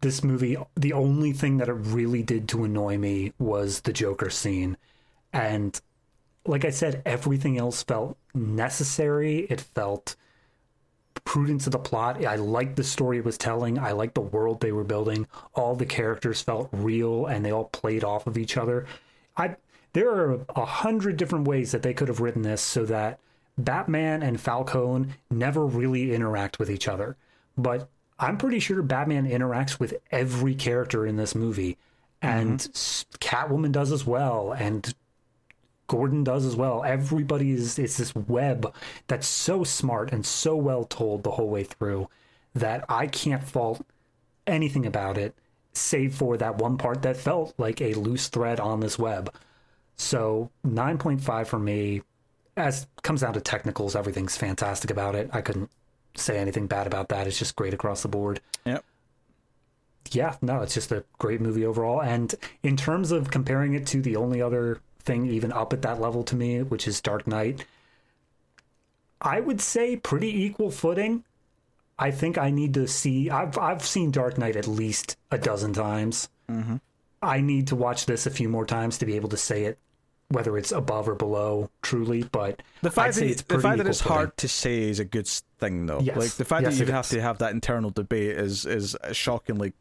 This 0.00 0.24
movie, 0.24 0.56
the 0.76 0.92
only 0.92 1.32
thing 1.32 1.58
that 1.58 1.68
it 1.68 1.72
really 1.72 2.22
did 2.22 2.48
to 2.48 2.64
annoy 2.64 2.98
me 2.98 3.32
was 3.38 3.80
the 3.80 3.92
Joker 3.92 4.28
scene. 4.28 4.76
And 5.32 5.80
like 6.44 6.64
I 6.64 6.70
said, 6.70 7.00
everything 7.06 7.56
else 7.56 7.84
felt 7.84 8.18
necessary. 8.34 9.46
It 9.48 9.60
felt 9.60 10.16
prudent 11.24 11.62
to 11.62 11.70
the 11.70 11.78
plot. 11.78 12.24
I 12.24 12.34
liked 12.34 12.74
the 12.74 12.84
story 12.84 13.18
it 13.18 13.24
was 13.24 13.38
telling. 13.38 13.78
I 13.78 13.92
liked 13.92 14.16
the 14.16 14.20
world 14.20 14.60
they 14.60 14.72
were 14.72 14.84
building. 14.84 15.28
All 15.54 15.76
the 15.76 15.86
characters 15.86 16.42
felt 16.42 16.68
real 16.72 17.26
and 17.26 17.44
they 17.44 17.52
all 17.52 17.64
played 17.64 18.04
off 18.04 18.26
of 18.26 18.36
each 18.36 18.56
other. 18.56 18.86
I 19.36 19.56
there 19.92 20.10
are 20.10 20.40
a 20.56 20.64
hundred 20.64 21.16
different 21.16 21.46
ways 21.46 21.70
that 21.70 21.82
they 21.82 21.94
could 21.94 22.08
have 22.08 22.20
written 22.20 22.42
this 22.42 22.60
so 22.60 22.84
that 22.86 23.20
Batman 23.56 24.22
and 24.22 24.40
Falcone 24.40 25.10
never 25.30 25.64
really 25.64 26.14
interact 26.14 26.58
with 26.58 26.70
each 26.70 26.88
other. 26.88 27.16
But 27.56 27.88
I'm 28.18 28.36
pretty 28.36 28.58
sure 28.58 28.82
Batman 28.82 29.28
interacts 29.28 29.78
with 29.78 29.94
every 30.10 30.54
character 30.54 31.06
in 31.06 31.16
this 31.16 31.34
movie. 31.34 31.76
And 32.22 32.58
mm-hmm. 32.58 32.72
s 32.72 33.06
Catwoman 33.20 33.72
does 33.72 33.92
as 33.92 34.06
well. 34.06 34.52
And 34.52 34.94
Gordon 35.86 36.24
does 36.24 36.44
as 36.44 36.56
well. 36.56 36.82
Everybody 36.84 37.52
is 37.52 37.78
it's 37.78 37.98
this 37.98 38.14
web 38.14 38.74
that's 39.06 39.26
so 39.26 39.64
smart 39.64 40.12
and 40.12 40.24
so 40.24 40.56
well 40.56 40.84
told 40.84 41.22
the 41.22 41.32
whole 41.32 41.48
way 41.48 41.64
through 41.64 42.08
that 42.54 42.84
I 42.88 43.06
can't 43.06 43.44
fault 43.44 43.84
anything 44.46 44.86
about 44.86 45.18
it 45.18 45.34
save 45.72 46.14
for 46.14 46.36
that 46.36 46.58
one 46.58 46.78
part 46.78 47.02
that 47.02 47.16
felt 47.16 47.52
like 47.58 47.80
a 47.80 47.94
loose 47.94 48.28
thread 48.28 48.60
on 48.60 48.80
this 48.80 48.98
web. 48.98 49.34
So 49.96 50.50
9.5 50.66 51.46
for 51.46 51.58
me 51.58 52.02
as 52.56 52.86
comes 53.02 53.20
down 53.22 53.32
to 53.34 53.40
technicals 53.40 53.96
everything's 53.96 54.36
fantastic 54.36 54.90
about 54.90 55.14
it. 55.14 55.28
I 55.32 55.40
couldn't 55.40 55.70
say 56.16 56.38
anything 56.38 56.66
bad 56.66 56.86
about 56.86 57.08
that. 57.08 57.26
It's 57.26 57.38
just 57.38 57.56
great 57.56 57.74
across 57.74 58.02
the 58.02 58.08
board 58.08 58.40
Yep. 58.64 58.84
yeah, 60.12 60.36
no, 60.42 60.62
it's 60.62 60.74
just 60.74 60.92
a 60.92 61.04
great 61.18 61.40
movie 61.40 61.66
overall. 61.66 62.00
And 62.00 62.34
in 62.62 62.76
terms 62.76 63.10
of 63.10 63.30
comparing 63.30 63.74
it 63.74 63.86
to 63.88 64.00
the 64.00 64.16
only 64.16 64.40
other 64.40 64.80
thing 65.00 65.26
even 65.26 65.52
up 65.52 65.72
at 65.72 65.82
that 65.82 66.00
level 66.00 66.22
to 66.24 66.36
me, 66.36 66.62
which 66.62 66.86
is 66.86 67.00
Dark 67.00 67.26
Knight, 67.26 67.64
I 69.20 69.40
would 69.40 69.60
say 69.60 69.96
pretty 69.96 70.44
equal 70.44 70.70
footing. 70.70 71.24
I 71.98 72.10
think 72.10 72.36
I 72.38 72.50
need 72.50 72.74
to 72.74 72.86
see. 72.88 73.30
I've 73.30 73.56
I've 73.58 73.84
seen 73.84 74.10
Dark 74.10 74.36
Knight 74.38 74.56
at 74.56 74.66
least 74.66 75.16
a 75.30 75.38
dozen 75.38 75.72
times. 75.72 76.28
Mm-hmm. 76.50 76.76
I 77.22 77.40
need 77.40 77.68
to 77.68 77.76
watch 77.76 78.06
this 78.06 78.26
a 78.26 78.30
few 78.30 78.48
more 78.48 78.66
times 78.66 78.98
to 78.98 79.06
be 79.06 79.16
able 79.16 79.30
to 79.30 79.36
say 79.36 79.64
it, 79.64 79.78
whether 80.34 80.58
it's 80.58 80.72
above 80.72 81.08
or 81.08 81.14
below, 81.14 81.70
truly. 81.82 82.24
But 82.24 82.62
The 82.82 82.90
fact 82.90 83.14
that 83.14 83.24
it's 83.24 83.42
the 83.42 83.58
fact 83.60 83.78
that 83.78 83.86
it's 83.86 84.00
hard 84.00 84.36
to 84.38 84.48
say 84.48 84.88
is 84.90 84.98
a 84.98 85.04
good 85.04 85.26
thing, 85.58 85.86
though. 85.86 86.00
Yes. 86.00 86.16
Like 86.16 86.30
the 86.32 86.44
fact 86.44 86.64
Yes, 86.64 86.74
that 86.78 86.84
you 86.84 86.88
it 86.90 86.92
have 86.92 87.04
is. 87.06 87.10
to 87.12 87.22
have 87.22 87.38
that 87.38 87.52
internal 87.52 87.90
debate 87.90 88.36
is 88.36 88.66
is 88.66 88.96
a 89.02 89.14
shockingly 89.14 89.72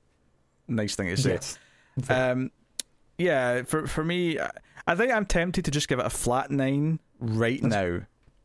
nice 0.68 0.96
thing 0.96 1.08
to 1.08 1.18
say. 1.18 1.32
Yes. 1.32 1.60
Um, 2.10 2.52
yeah, 3.18 3.64
for 3.64 3.86
for 3.88 4.04
me, 4.04 4.40
I- 4.40 4.96
think 4.96 5.12
I'm 5.12 5.26
tempted 5.26 5.66
to 5.66 5.72
just 5.72 5.88
give 5.88 6.00
it 6.00 6.06
a 6.06 6.10
flat 6.10 6.50
nine 6.52 7.00
right 7.20 7.62
now, 7.62 8.02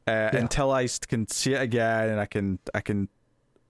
uh, 0.06 0.30
until 0.32 0.70
i 0.70 0.86
can 1.08 1.26
see 1.28 1.52
it 1.54 1.60
again 1.62 2.08
and 2.10 2.20
I 2.20 2.26
can 2.26 2.58
I 2.74 2.80
can 2.80 3.08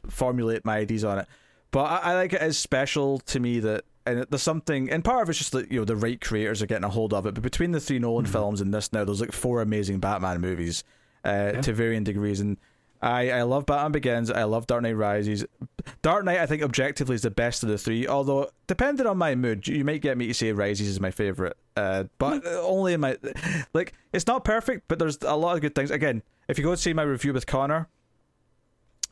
formulate 0.09 0.65
my 0.65 0.79
ideas 0.79 1.05
on 1.05 1.19
it. 1.19 1.27
But 1.71 1.85
I, 1.85 1.97
I 1.99 2.15
like 2.15 2.33
it 2.33 2.41
as 2.41 2.57
special 2.59 3.19
to 3.21 3.41
me 3.41 3.61
that 3.61 3.85
and 4.09 4.27
there's 4.31 4.43
something 4.43 4.91
and 4.91 5.05
part 5.05 5.23
of 5.23 5.29
it's 5.29 5.39
just 5.39 5.53
that 5.53 5.71
you 5.71 5.79
know 5.79 5.85
the 5.85 5.97
right 5.97 6.21
creators 6.21 6.63
are 6.63 6.67
getting 6.67 6.85
a 6.85 6.89
hold 6.89 7.15
of 7.15 7.27
it. 7.27 7.35
But 7.35 7.43
between 7.43 7.73
the 7.73 7.81
three 7.81 7.99
Nolan 7.99 8.27
films 8.27 8.61
and 8.61 8.73
this 8.73 8.93
now, 8.93 9.05
there's 9.05 9.21
like 9.21 9.33
four 9.33 9.63
amazing 9.63 10.01
Batman 10.01 10.41
movies 10.41 10.85
uh, 11.25 11.53
to 11.53 11.73
varying 11.73 12.05
degrees 12.05 12.41
and. 12.41 12.57
I, 13.01 13.31
I 13.31 13.43
love 13.43 13.65
Batman 13.65 13.93
Begins. 13.93 14.29
I 14.29 14.43
love 14.43 14.67
Dark 14.67 14.83
Knight 14.83 14.97
Rises. 14.97 15.45
Dark 16.03 16.25
Knight, 16.25 16.39
I 16.39 16.47
think, 16.47 16.65
objectively 16.65 17.15
is 17.15 17.23
the 17.23 17.31
best 17.31 17.63
of 17.63 17.69
the 17.69 17.79
three. 17.79 18.09
Although, 18.09 18.51
depending 18.67 19.07
on 19.07 19.17
my 19.17 19.37
mood, 19.37 19.69
you 19.69 19.85
might 19.85 20.03
get 20.03 20.19
me 20.19 20.27
to 20.27 20.35
say 20.35 20.51
Rises 20.51 20.89
is 20.89 20.99
my 20.99 21.13
favorite. 21.13 21.57
Uh, 21.77 22.07
but 22.19 22.45
only 22.45 22.95
in 22.95 23.01
my 23.01 23.17
like, 23.73 23.93
it's 24.13 24.27
not 24.27 24.45
perfect, 24.45 24.89
but 24.89 24.99
there's 24.99 25.19
a 25.23 25.37
lot 25.37 25.55
of 25.55 25.61
good 25.61 25.77
things. 25.77 25.93
Again, 25.93 26.25
if 26.49 26.59
you 26.59 26.65
go 26.65 26.71
and 26.71 26.81
see 26.81 26.93
my 26.93 27.03
review 27.03 27.33
with 27.33 27.47
Connor 27.47 27.87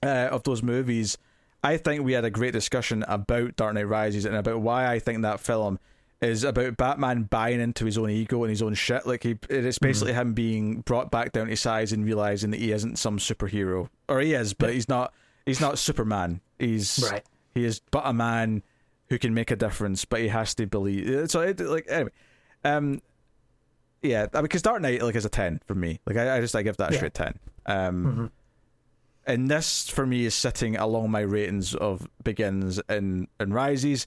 uh, 0.03 0.31
of 0.33 0.43
those 0.43 0.65
movies, 0.65 1.17
I 1.65 1.77
think 1.79 2.05
we 2.05 2.13
had 2.13 2.25
a 2.25 2.31
great 2.31 2.53
discussion 2.53 3.05
about 3.09 3.57
Dark 3.57 3.75
Knight 3.75 3.89
Rises 3.89 4.25
and 4.25 4.37
about 4.37 4.61
why 4.61 4.87
I 4.91 4.99
think 4.99 5.23
that 5.23 5.41
film 5.41 5.79
is 6.21 6.45
about 6.45 6.77
Batman 6.77 7.25
buying 7.25 7.61
into 7.61 7.85
his 7.85 7.99
own 7.99 8.09
ego 8.11 8.43
and 8.45 8.51
his 8.51 8.63
own 8.63 8.75
shit. 8.75 9.07
Like 9.07 9.23
he, 9.25 9.37
it's 9.51 9.79
basically 9.79 10.13
him 10.15 10.33
being 10.33 10.81
brought 10.83 11.11
back 11.11 11.33
down 11.33 11.49
to 11.49 11.57
size 11.57 11.93
and 11.93 12.05
realizing 12.05 12.51
that 12.53 12.61
he 12.61 12.73
isn't 12.73 12.99
some 12.99 13.19
superhero, 13.19 13.89
or 14.09 14.21
he 14.21 14.33
is, 14.35 14.55
but 14.55 14.73
he's 14.73 14.89
not. 14.89 15.13
He's 15.45 15.61
not 15.61 15.79
Superman. 15.79 16.41
He's 16.59 17.09
Right. 17.11 17.23
he 17.55 17.65
is 17.65 17.81
but 17.91 18.03
a 18.07 18.13
man 18.13 18.63
who 19.11 19.19
can 19.19 19.33
make 19.35 19.51
a 19.53 19.57
difference, 19.57 20.05
but 20.05 20.21
he 20.21 20.29
has 20.29 20.55
to 20.57 20.67
believe. 20.67 21.31
So, 21.31 21.41
it, 21.43 21.61
like, 21.61 21.87
anyway, 21.89 22.11
um, 22.65 23.01
yeah, 24.03 24.27
I 24.33 24.39
mean, 24.39 24.43
because 24.45 24.63
Dark 24.63 24.83
Knight 24.83 25.03
like 25.03 25.15
is 25.15 25.25
a 25.25 25.29
ten 25.29 25.61
for 25.67 25.75
me. 25.75 26.01
Like 26.07 26.17
I, 26.17 26.37
I 26.37 26.41
just 26.41 26.55
I 26.57 26.63
give 26.63 26.77
that 26.79 26.91
a 26.91 26.93
Yeah. 26.95 26.99
straight 26.99 27.15
ten. 27.15 27.39
Um, 27.67 28.05
Mhm. 28.05 28.31
And 29.27 29.51
this 29.51 29.89
for 29.89 30.07
me 30.07 30.25
is 30.25 30.35
sitting 30.35 30.77
along 30.77 31.11
my 31.11 31.21
ratings 31.21 31.75
of 31.75 32.09
begins 32.23 32.81
and 32.89 33.29
and 33.39 33.53
rises. 33.53 34.07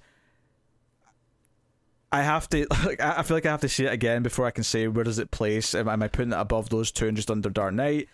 I 2.11 2.23
have 2.23 2.49
to 2.49 2.65
like 2.85 3.01
I 3.01 3.21
feel 3.23 3.37
like 3.37 3.45
I 3.45 3.51
have 3.51 3.61
to 3.61 3.69
see 3.69 3.85
it 3.85 3.93
again 3.93 4.23
before 4.23 4.45
I 4.45 4.51
can 4.51 4.63
say 4.63 4.87
where 4.87 5.03
does 5.03 5.19
it 5.19 5.31
place. 5.31 5.75
Am, 5.75 5.87
am 5.87 6.01
I 6.01 6.07
putting 6.07 6.31
it 6.31 6.39
above 6.39 6.69
those 6.69 6.91
two 6.91 7.07
and 7.07 7.17
just 7.17 7.29
under 7.29 7.49
Dark 7.49 7.73
Knight? 7.73 8.07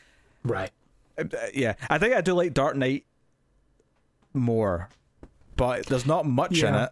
Right. 0.43 0.72
Uh, 1.17 1.25
yeah, 1.53 1.75
I 1.90 1.98
think 1.98 2.14
I 2.14 2.22
do 2.22 2.34
like 2.34 2.53
Dark 2.53 2.75
Knight 2.75 3.06
more, 4.34 4.90
but 5.56 5.85
there's 5.85 6.06
not 6.06 6.25
much 6.25 6.61
in 6.61 6.74
it. 6.74 6.90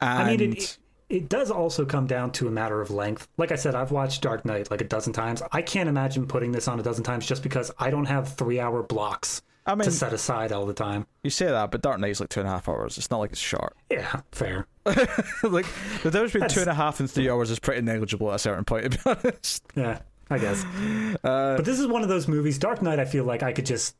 And 0.00 0.28
I 0.28 0.36
mean, 0.36 0.52
it, 0.52 0.78
it, 1.08 1.28
does 1.28 1.50
also 1.50 1.84
come 1.84 2.06
down 2.06 2.32
to 2.32 2.48
a 2.48 2.50
matter 2.50 2.80
of 2.80 2.90
length. 2.90 3.28
Like 3.36 3.52
I 3.52 3.56
said, 3.56 3.74
I've 3.74 3.90
watched 3.92 4.22
Dark 4.22 4.44
Knight 4.44 4.70
like 4.70 4.80
a 4.80 4.84
dozen 4.84 5.12
times. 5.12 5.42
I 5.52 5.62
can't 5.62 5.88
imagine 5.88 6.26
putting 6.26 6.52
this 6.52 6.68
on 6.68 6.80
a 6.80 6.82
dozen 6.82 7.04
times 7.04 7.26
just 7.26 7.42
because 7.42 7.70
I 7.78 7.90
don't 7.90 8.06
have 8.06 8.34
three 8.34 8.58
hour 8.60 8.82
blocks 8.82 9.42
I 9.66 9.74
mean, 9.74 9.84
to 9.84 9.90
set 9.90 10.12
aside 10.12 10.52
all 10.52 10.64
the 10.66 10.74
time. 10.74 11.06
you 11.22 11.30
say 11.30 11.46
that, 11.46 11.70
but 11.70 11.82
Dark 11.82 11.98
Knight's 12.00 12.20
like 12.20 12.28
two 12.28 12.40
and 12.40 12.48
a 12.48 12.52
half 12.52 12.68
hours. 12.68 12.98
It's 12.98 13.10
not 13.10 13.18
like 13.18 13.32
it's 13.32 13.40
short. 13.40 13.76
Yeah, 13.90 14.20
fair. 14.32 14.66
like 14.86 15.66
the 16.02 16.10
difference 16.10 16.32
between 16.32 16.40
That's- 16.42 16.54
two 16.54 16.60
and 16.60 16.70
a 16.70 16.74
half 16.74 17.00
and 17.00 17.10
three 17.10 17.28
hours 17.28 17.50
is 17.50 17.58
pretty 17.58 17.82
negligible 17.82 18.30
at 18.30 18.36
a 18.36 18.38
certain 18.38 18.64
point. 18.64 18.84
To 18.84 18.90
be 18.90 18.98
honest, 19.28 19.64
Yeah, 19.74 19.98
I 20.30 20.38
guess. 20.38 20.64
uh, 20.64 21.56
But 21.56 21.64
this 21.64 21.80
is 21.80 21.86
one 21.88 22.02
of 22.02 22.08
those 22.08 22.28
movies. 22.28 22.58
Dark 22.58 22.80
Knight, 22.82 22.98
I 23.00 23.04
feel 23.04 23.24
like 23.24 23.42
I 23.42 23.52
could 23.52 23.66
just 23.66 23.96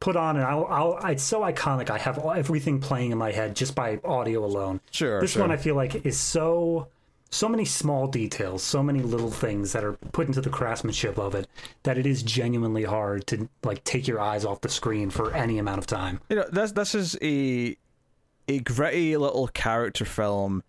put 0.00 0.16
on 0.16 0.36
and 0.36 0.44
I'll, 0.44 0.66
I'll 0.66 1.06
it's 1.06 1.22
so 1.22 1.40
iconic. 1.40 1.90
I 1.90 1.98
have 1.98 2.18
everything 2.24 2.80
playing 2.80 3.10
in 3.12 3.18
my 3.18 3.32
head 3.32 3.56
just 3.56 3.74
by 3.74 4.00
audio 4.04 4.44
alone. 4.44 4.80
sure. 4.90 5.20
This 5.20 5.32
sure. 5.32 5.42
one 5.42 5.50
I 5.50 5.56
feel 5.56 5.74
like 5.74 6.06
is 6.06 6.18
so 6.18 6.88
so 7.30 7.48
many 7.48 7.64
small 7.64 8.06
details, 8.06 8.62
so 8.62 8.82
many 8.82 9.00
little 9.00 9.30
things 9.30 9.72
that 9.72 9.84
are 9.84 9.92
put 10.12 10.26
into 10.26 10.40
the 10.40 10.48
craftsmanship 10.48 11.18
of 11.18 11.34
it 11.34 11.46
that 11.82 11.98
it 11.98 12.06
is 12.06 12.22
genuinely 12.22 12.84
hard 12.84 13.26
to 13.26 13.48
like 13.64 13.84
take 13.84 14.08
your 14.08 14.20
eyes 14.20 14.44
off 14.44 14.62
the 14.62 14.68
screen 14.68 15.10
for 15.10 15.34
any 15.34 15.58
amount 15.58 15.78
of 15.78 15.86
time. 15.86 16.20
you 16.30 16.36
know 16.36 16.48
this 16.50 16.72
this 16.72 16.94
is 16.94 17.18
a 17.22 17.76
a 18.48 18.60
gritty 18.60 19.16
little 19.16 19.46
character 19.48 20.04
film 20.04 20.62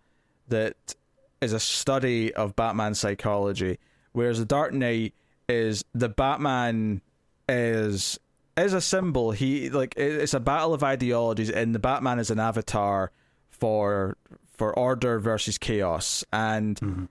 that 0.48 0.94
is 1.40 1.52
a 1.52 1.60
study 1.60 2.34
of 2.34 2.54
Batman 2.54 2.94
psychology, 2.94 3.78
whereas 4.12 4.38
the 4.38 4.44
Dark 4.44 4.74
Knight 4.74 5.14
is 5.48 5.84
the 5.94 6.08
Batman 6.08 7.00
is 7.48 8.18
is 8.56 8.72
a 8.72 8.80
symbol. 8.80 9.30
He 9.32 9.70
like 9.70 9.94
it's 9.96 10.34
a 10.34 10.40
battle 10.40 10.74
of 10.74 10.82
ideologies, 10.82 11.50
and 11.50 11.74
the 11.74 11.78
Batman 11.78 12.18
is 12.18 12.30
an 12.30 12.38
avatar 12.38 13.12
for 13.48 14.16
for 14.56 14.76
order 14.78 15.18
versus 15.18 15.58
chaos, 15.58 16.24
and 16.32 16.76
mm-hmm. 16.80 17.04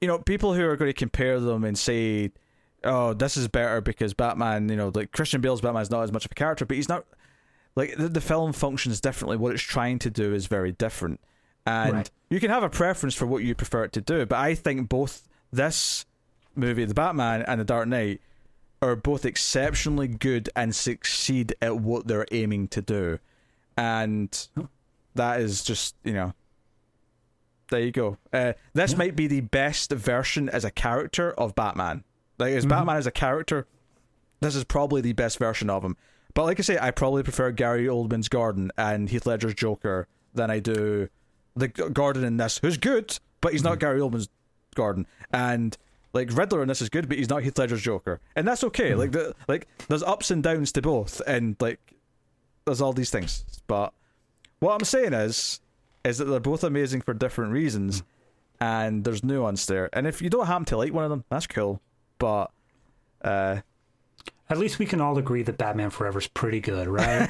you 0.00 0.08
know 0.08 0.18
people 0.18 0.54
who 0.54 0.64
are 0.64 0.76
going 0.76 0.90
to 0.90 0.98
compare 0.98 1.40
them 1.40 1.64
and 1.64 1.76
say 1.76 2.32
oh, 2.84 3.14
this 3.14 3.36
is 3.36 3.48
better 3.48 3.80
because 3.80 4.14
Batman, 4.14 4.68
you 4.68 4.76
know, 4.76 4.90
like 4.94 5.12
Christian 5.12 5.40
Bale's 5.40 5.60
Batman 5.60 5.82
is 5.82 5.90
not 5.90 6.02
as 6.02 6.12
much 6.12 6.24
of 6.24 6.32
a 6.32 6.34
character, 6.34 6.64
but 6.64 6.76
he's 6.76 6.88
not 6.88 7.04
like 7.76 7.96
the, 7.96 8.08
the 8.08 8.20
film 8.20 8.52
functions 8.52 9.00
differently. 9.00 9.36
What 9.36 9.52
it's 9.52 9.62
trying 9.62 9.98
to 10.00 10.10
do 10.10 10.34
is 10.34 10.46
very 10.46 10.72
different, 10.72 11.20
and 11.66 11.92
Right. 11.92 12.10
you 12.30 12.40
can 12.40 12.50
have 12.50 12.62
a 12.62 12.70
preference 12.70 13.14
for 13.14 13.26
what 13.26 13.42
you 13.42 13.54
prefer 13.54 13.84
it 13.84 13.92
to 13.92 14.00
do. 14.00 14.26
But 14.26 14.38
I 14.38 14.54
think 14.54 14.88
both 14.88 15.28
this 15.52 16.06
movie, 16.54 16.84
The 16.84 16.94
Batman, 16.94 17.42
and 17.42 17.60
The 17.60 17.64
Dark 17.64 17.88
Knight 17.88 18.20
are 18.82 18.96
both 18.96 19.24
exceptionally 19.24 20.08
good 20.08 20.50
and 20.56 20.74
succeed 20.74 21.54
at 21.62 21.76
what 21.78 22.06
they're 22.08 22.26
aiming 22.32 22.68
to 22.68 22.82
do, 22.82 23.18
and 23.76 24.48
that 25.14 25.40
is 25.40 25.62
just 25.64 25.94
you 26.04 26.12
know. 26.12 26.34
There 27.70 27.80
you 27.80 27.92
go. 27.92 28.18
Uh, 28.32 28.52
this 28.74 28.92
Yeah. 28.92 28.98
might 28.98 29.16
be 29.16 29.26
the 29.26 29.40
best 29.40 29.92
version 29.92 30.50
as 30.50 30.62
a 30.64 30.70
character 30.70 31.32
of 31.32 31.54
Batman. 31.54 32.04
Like 32.38 32.52
as 32.52 32.66
Batman 32.66 32.96
as 32.96 33.06
a 33.06 33.10
character, 33.10 33.66
this 34.40 34.54
is 34.54 34.64
probably 34.64 35.00
the 35.00 35.14
best 35.14 35.38
version 35.38 35.70
of 35.70 35.82
him. 35.82 35.96
But 36.34 36.44
like 36.44 36.58
I 36.58 36.62
say, 36.62 36.78
I 36.78 36.90
probably 36.90 37.22
prefer 37.22 37.50
Gary 37.50 37.86
Oldman's 37.86 38.28
Gordon 38.28 38.72
and 38.76 39.08
Heath 39.08 39.24
Ledger's 39.26 39.54
Joker 39.54 40.06
than 40.34 40.50
I 40.50 40.58
do 40.58 41.08
the 41.56 41.68
G- 41.68 41.88
Gordon 41.92 42.24
in 42.24 42.36
this, 42.36 42.58
who's 42.58 42.76
good, 42.76 43.18
but 43.40 43.52
he's 43.52 43.62
not 43.62 43.78
Gary 43.78 44.00
Oldman's 44.00 44.28
Gordon. 44.74 45.06
And 45.32 45.76
like 46.12 46.30
Riddler 46.36 46.62
in 46.62 46.68
this 46.68 46.82
is 46.82 46.88
good, 46.88 47.08
but 47.08 47.18
he's 47.18 47.28
not 47.28 47.42
Heath 47.42 47.58
Ledger's 47.58 47.82
Joker, 47.82 48.20
and 48.36 48.46
that's 48.46 48.64
okay. 48.64 48.94
Like 48.94 49.12
the 49.12 49.34
like, 49.48 49.66
there's 49.88 50.02
ups 50.02 50.30
and 50.30 50.42
downs 50.42 50.72
to 50.72 50.82
both, 50.82 51.20
and 51.26 51.56
like 51.60 51.80
there's 52.64 52.80
all 52.80 52.92
these 52.92 53.10
things. 53.10 53.44
But 53.66 53.92
what 54.60 54.74
I'm 54.74 54.84
saying 54.84 55.12
is, 55.14 55.60
is 56.04 56.18
that 56.18 56.26
they're 56.26 56.40
both 56.40 56.64
amazing 56.64 57.00
for 57.00 57.14
different 57.14 57.52
reasons, 57.52 58.02
and 58.60 59.04
there's 59.04 59.24
nuance 59.24 59.66
there. 59.66 59.88
And 59.92 60.06
if 60.06 60.20
you 60.22 60.30
don't 60.30 60.46
happen 60.46 60.64
to 60.66 60.76
like 60.76 60.92
one 60.92 61.04
of 61.04 61.10
them, 61.10 61.24
that's 61.30 61.46
cool. 61.46 61.80
But 62.18 62.50
uh, 63.22 63.60
At 64.48 64.58
least 64.58 64.78
we 64.78 64.86
can 64.86 65.00
all 65.00 65.16
agree 65.18 65.42
that 65.42 65.58
Batman 65.58 65.90
Forever 65.90 66.18
is 66.18 66.28
pretty 66.28 66.60
good, 66.60 66.86
right? 66.86 67.28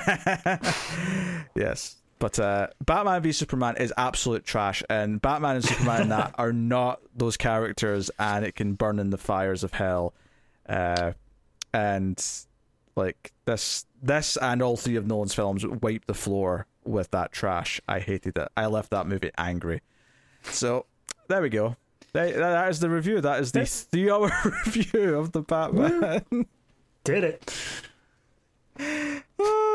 yes. 1.55 1.97
But 2.23 2.39
uh, 2.39 2.69
Batman 2.87 3.21
v 3.21 3.33
Superman 3.33 3.79
is 3.79 3.93
absolute 3.97 4.45
trash, 4.45 4.81
and 4.89 5.21
Batman 5.21 5.57
and 5.57 5.65
Superman 5.65 6.03
and 6.03 6.13
that 6.13 6.35
are 6.39 6.53
not 6.53 7.01
those 7.17 7.37
characters, 7.37 8.13
and 8.17 8.45
it 8.45 8.55
can 8.55 8.75
burn 8.75 9.01
in 9.01 9.11
the 9.11 9.19
fires 9.19 9.65
of 9.65 9.73
hell. 9.73 10.15
Uh, 10.69 11.15
and 11.75 12.25
like 12.95 13.33
this, 13.45 13.87
this 14.01 14.37
and 14.37 14.63
all 14.63 14.77
three 14.77 14.95
of 14.95 15.05
Nolan's 15.05 15.35
films 15.35 15.67
wiped 15.67 16.07
the 16.07 16.15
floor 16.15 16.67
with 16.85 17.11
that 17.11 17.33
trash. 17.33 17.81
I 17.89 17.99
hated 17.99 18.39
it. 18.39 18.49
I 18.57 18.67
left 18.67 18.91
that 18.91 19.09
movie 19.09 19.33
angry. 19.37 19.81
So 20.45 20.87
there 21.27 21.43
we 21.43 21.49
go. 21.49 21.75
That, 22.13 22.37
that 22.37 22.71
is 22.71 22.79
the 22.79 22.89
review. 22.89 23.21
That 23.21 23.41
is 23.41 23.51
the 23.51 23.67
three-hour 23.67 24.31
review 24.67 25.19
of 25.19 25.33
the 25.33 25.43
Batman. 25.43 26.47
Did 27.03 27.25
it. 27.25 27.53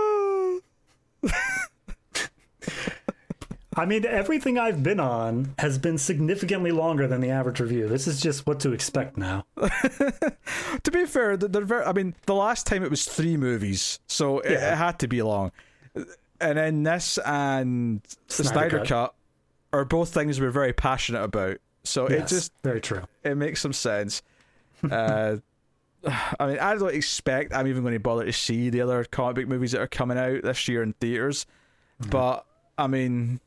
I 3.75 3.85
mean, 3.85 4.05
everything 4.05 4.57
I've 4.57 4.81
been 4.81 4.99
on 4.99 5.53
has 5.59 5.77
been 5.77 5.99
significantly 5.99 6.71
longer 6.71 7.07
than 7.07 7.21
the 7.21 7.29
average 7.29 7.59
review. 7.59 7.87
This 7.87 8.07
is 8.07 8.19
just 8.19 8.47
what 8.47 8.59
to 8.61 8.71
expect 8.73 9.17
now. 9.17 9.45
to 9.57 10.91
be 10.91 11.05
fair, 11.05 11.37
they're 11.37 11.63
very. 11.63 11.85
I 11.85 11.93
mean, 11.93 12.15
the 12.25 12.33
last 12.33 12.65
time 12.65 12.83
it 12.83 12.89
was 12.89 13.05
three 13.05 13.37
movies, 13.37 13.99
so 14.07 14.39
it, 14.39 14.53
Yeah. 14.53 14.73
it 14.73 14.77
had 14.77 14.97
to 14.99 15.07
be 15.07 15.21
long. 15.21 15.51
And 16.39 16.57
then 16.57 16.83
this 16.83 17.19
and 17.19 18.01
the 18.27 18.33
Snyder 18.33 18.49
Snyder 18.49 18.77
Cut. 18.79 18.87
Cut 18.87 19.15
are 19.73 19.85
both 19.85 20.09
things 20.09 20.39
we're 20.39 20.49
very 20.49 20.73
passionate 20.73 21.23
about. 21.23 21.57
So 21.83 22.07
it 22.07 22.27
just 22.27 22.51
very 22.63 22.81
true. 22.81 23.03
it 23.23 23.35
makes 23.35 23.61
some 23.61 23.73
sense. 23.73 24.23
uh, 24.91 25.37
I 26.39 26.47
mean, 26.47 26.59
I 26.59 26.75
don't 26.75 26.95
expect 26.95 27.53
I'm 27.53 27.67
even 27.67 27.83
going 27.83 27.93
to 27.93 27.99
bother 27.99 28.25
to 28.25 28.33
see 28.33 28.71
the 28.71 28.81
other 28.81 29.03
comic 29.03 29.35
book 29.35 29.47
movies 29.47 29.73
that 29.73 29.81
are 29.81 29.87
coming 29.87 30.17
out 30.17 30.41
this 30.41 30.67
year 30.67 30.81
in 30.81 30.93
theaters. 30.93 31.45
Mm-hmm. 32.01 32.09
But 32.09 32.45
I 32.77 32.87
mean, 32.87 33.39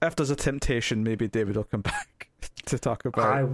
if 0.00 0.16
there's 0.16 0.30
a 0.30 0.36
temptation, 0.36 1.02
maybe 1.02 1.28
David 1.28 1.56
will 1.56 1.64
come 1.64 1.80
back 1.82 2.28
to 2.66 2.78
talk 2.78 3.04
about. 3.04 3.50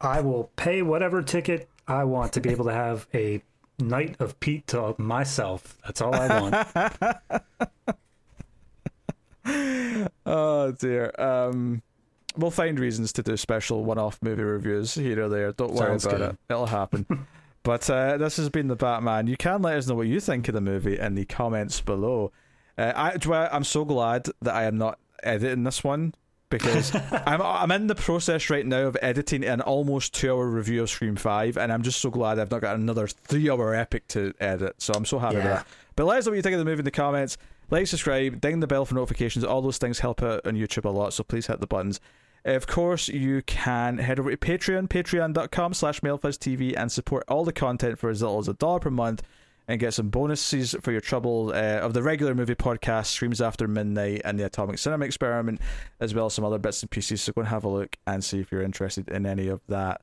I 0.00 0.18
I 0.18 0.20
will 0.20 0.50
pay 0.56 0.82
whatever 0.82 1.22
ticket 1.22 1.68
I 1.88 2.04
want 2.04 2.32
to 2.34 2.40
be 2.40 2.50
able 2.50 2.66
to 2.66 2.72
have 2.72 3.06
a 3.14 3.42
night 3.78 4.16
of 4.18 4.38
Pete 4.40 4.66
to 4.68 4.94
myself. 4.98 5.78
That's 5.84 6.00
all 6.00 6.14
I 6.14 6.40
want. 6.40 7.96
Oh 10.26 10.72
dear. 10.72 11.12
Um, 11.18 11.82
we'll 12.36 12.50
find 12.50 12.78
reasons 12.78 13.12
to 13.14 13.22
do 13.22 13.36
special 13.36 13.84
one-off 13.84 14.18
movie 14.22 14.42
reviews 14.42 14.94
here 14.94 15.24
or 15.24 15.28
there. 15.28 15.52
Don't 15.52 15.72
worry 15.72 15.88
Sounds 15.88 16.04
about 16.04 16.18
good. 16.18 16.30
it; 16.30 16.38
it'll 16.50 16.66
happen. 16.66 17.26
but 17.62 17.88
uh, 17.90 18.16
this 18.16 18.36
has 18.36 18.48
been 18.48 18.68
the 18.68 18.76
Batman. 18.76 19.26
You 19.26 19.36
can 19.36 19.62
let 19.62 19.76
us 19.76 19.86
know 19.88 19.94
what 19.96 20.06
you 20.06 20.20
think 20.20 20.46
of 20.48 20.54
the 20.54 20.60
movie 20.60 20.98
in 20.98 21.14
the 21.14 21.24
comments 21.24 21.80
below. 21.80 22.32
Uh, 22.80 22.92
I, 22.96 23.16
do 23.18 23.32
I- 23.32 23.54
I'm 23.54 23.64
so 23.64 23.84
glad 23.84 24.26
that 24.42 24.54
I 24.54 24.64
am 24.64 24.78
not 24.78 24.98
editing 25.22 25.64
this 25.64 25.84
one 25.84 26.14
because 26.48 26.94
I'm 27.26 27.42
I'm 27.42 27.70
in 27.70 27.86
the 27.86 27.94
process 27.94 28.48
right 28.50 28.66
now 28.66 28.82
of 28.82 28.96
editing 29.02 29.44
an 29.44 29.60
almost 29.60 30.14
two-hour 30.14 30.46
review 30.48 30.82
of 30.82 30.90
Scream 30.90 31.16
Five, 31.16 31.56
and 31.56 31.72
I'm 31.72 31.82
just 31.82 32.00
so 32.00 32.10
glad 32.10 32.38
I've 32.38 32.50
not 32.50 32.60
got 32.62 32.76
another 32.76 33.06
three-hour 33.06 33.74
epic 33.74 34.08
to 34.08 34.32
edit. 34.40 34.80
So 34.82 34.92
I'm 34.94 35.04
so 35.04 35.18
happy 35.18 35.36
with 35.36 35.44
that. 35.44 35.66
But 35.96 36.06
let 36.06 36.18
us 36.18 36.26
know 36.26 36.32
what 36.32 36.36
you 36.36 36.42
think 36.42 36.54
of 36.54 36.58
the 36.58 36.64
movie 36.64 36.80
in 36.80 36.84
the 36.84 36.90
comments. 36.90 37.36
Like, 37.70 37.86
subscribe, 37.86 38.40
ding 38.40 38.60
the 38.60 38.66
bell 38.66 38.84
for 38.84 38.94
notifications. 38.94 39.44
All 39.44 39.62
those 39.62 39.78
things 39.78 40.00
help 40.00 40.22
out 40.22 40.44
on 40.46 40.54
YouTube 40.54 40.84
a 40.86 40.88
lot, 40.88 41.12
so 41.12 41.22
please 41.22 41.46
hit 41.46 41.60
the 41.60 41.66
buttons. 41.68 42.00
Of 42.44 42.66
course, 42.66 43.08
you 43.08 43.42
can 43.42 43.98
head 43.98 44.18
over 44.18 44.30
to 44.30 44.36
Patreon, 44.36 44.88
patreon.com 44.88 45.74
slash 45.74 46.00
mailfuzztv, 46.00 46.74
and 46.76 46.90
support 46.90 47.24
all 47.28 47.44
the 47.44 47.52
content 47.52 47.98
for 47.98 48.08
as 48.08 48.22
little 48.22 48.38
as 48.38 48.48
a 48.48 48.54
dollar 48.54 48.80
per 48.80 48.90
month 48.90 49.22
and 49.70 49.78
get 49.78 49.94
some 49.94 50.08
bonuses 50.08 50.74
for 50.82 50.90
your 50.90 51.00
trouble 51.00 51.52
uh, 51.54 51.78
of 51.78 51.94
the 51.94 52.02
regular 52.02 52.34
movie 52.34 52.56
podcast, 52.56 53.06
Streams 53.06 53.40
After 53.40 53.68
Midnight, 53.68 54.22
and 54.24 54.36
the 54.36 54.44
Atomic 54.44 54.78
Cinema 54.78 55.04
Experiment, 55.04 55.60
as 56.00 56.12
well 56.12 56.26
as 56.26 56.34
some 56.34 56.44
other 56.44 56.58
bits 56.58 56.82
and 56.82 56.90
pieces. 56.90 57.22
So 57.22 57.32
go 57.32 57.42
and 57.42 57.48
have 57.48 57.62
a 57.62 57.68
look 57.68 57.96
and 58.04 58.24
see 58.24 58.40
if 58.40 58.50
you're 58.50 58.64
interested 58.64 59.08
in 59.08 59.26
any 59.26 59.46
of 59.46 59.60
that. 59.68 60.02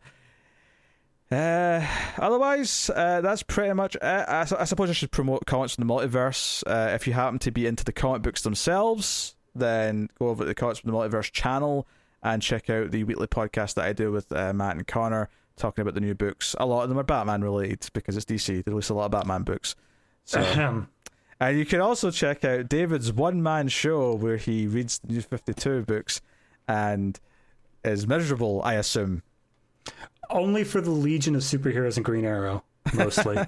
Uh, 1.30 1.86
otherwise, 2.18 2.90
uh, 2.96 3.20
that's 3.20 3.44
pretty 3.44 3.74
much 3.74 3.96
it. 3.96 4.04
I, 4.04 4.48
I 4.58 4.64
suppose 4.64 4.90
I 4.90 4.94
should 4.94 5.12
promote 5.12 5.46
Comics 5.46 5.76
from 5.76 5.86
the 5.86 5.94
Multiverse. 5.94 6.64
Uh, 6.66 6.94
if 6.94 7.06
you 7.06 7.12
happen 7.12 7.38
to 7.40 7.52
be 7.52 7.68
into 7.68 7.84
the 7.84 7.92
comic 7.92 8.22
books 8.22 8.44
themselves, 8.44 9.36
then 9.54 10.08
go 10.18 10.30
over 10.30 10.46
to 10.46 10.48
the 10.48 10.56
Comics 10.56 10.80
from 10.80 10.92
the 10.92 10.98
Multiverse 10.98 11.30
channel 11.30 11.86
and 12.24 12.42
check 12.42 12.70
out 12.70 12.92
the 12.92 13.04
weekly 13.04 13.28
podcast 13.28 13.74
that 13.74 13.84
I 13.84 13.92
do 13.92 14.14
with 14.14 14.32
uh, 14.32 14.54
Matt 14.54 14.78
and 14.78 14.88
Connor 14.88 15.28
talking 15.58 15.82
about 15.82 15.94
the 15.96 16.02
new 16.02 16.16
books. 16.16 16.56
A 16.60 16.66
lot 16.66 16.84
of 16.84 16.90
them 16.90 16.98
are 16.98 17.04
Batman 17.04 17.44
related 17.44 17.88
because 17.94 18.16
it's 18.16 18.26
DC. 18.26 18.64
They 18.64 18.72
release 18.72 18.90
a 18.90 18.94
lot 18.94 19.06
of 19.06 19.12
Batman 19.12 19.44
books. 19.44 19.76
So, 20.24 20.40
Ahem. 20.40 20.88
and 21.40 21.58
you 21.58 21.66
can 21.66 21.82
also 21.82 22.12
check 22.12 22.46
out 22.46 22.70
David's 22.70 23.12
one 23.12 23.42
man 23.44 23.68
show 23.68 24.14
where 24.14 24.38
he 24.38 24.68
reads 24.68 25.00
the 25.00 25.14
new 25.14 25.22
52 25.22 25.84
books 25.84 26.22
and 26.68 27.20
is 27.84 28.08
miserable, 28.08 28.62
I 28.64 28.76
assume. 28.76 29.24
Only 30.30 30.64
for 30.64 30.82
the 30.82 30.92
Legion 30.92 31.36
of 31.36 31.42
Superheroes 31.42 31.96
and 31.96 32.06
Green 32.06 32.26
Arrow, 32.26 32.64
mostly. 32.94 33.38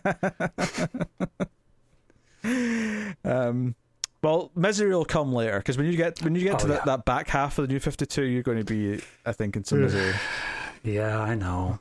Um, 3.25 3.75
well, 4.23 4.49
misery 4.55 4.95
will 4.95 5.05
come 5.05 5.33
later 5.33 5.57
because 5.59 5.77
when 5.77 5.87
you 5.87 5.97
get 5.97 6.21
when 6.23 6.35
you 6.35 6.41
get 6.43 6.55
Oh, 6.55 6.59
to 6.59 6.67
that, 6.67 6.73
yeah. 6.79 6.85
that 6.85 7.05
back 7.05 7.27
half 7.27 7.57
of 7.57 7.67
the 7.67 7.73
new 7.73 7.79
52, 7.79 8.23
you're 8.23 8.43
going 8.43 8.57
to 8.57 8.63
be, 8.63 9.01
I 9.25 9.33
think, 9.33 9.55
in 9.55 9.63
some 9.63 9.81
misery. 9.81 10.13
yeah, 10.83 11.19
I 11.19 11.35
know. 11.35 11.79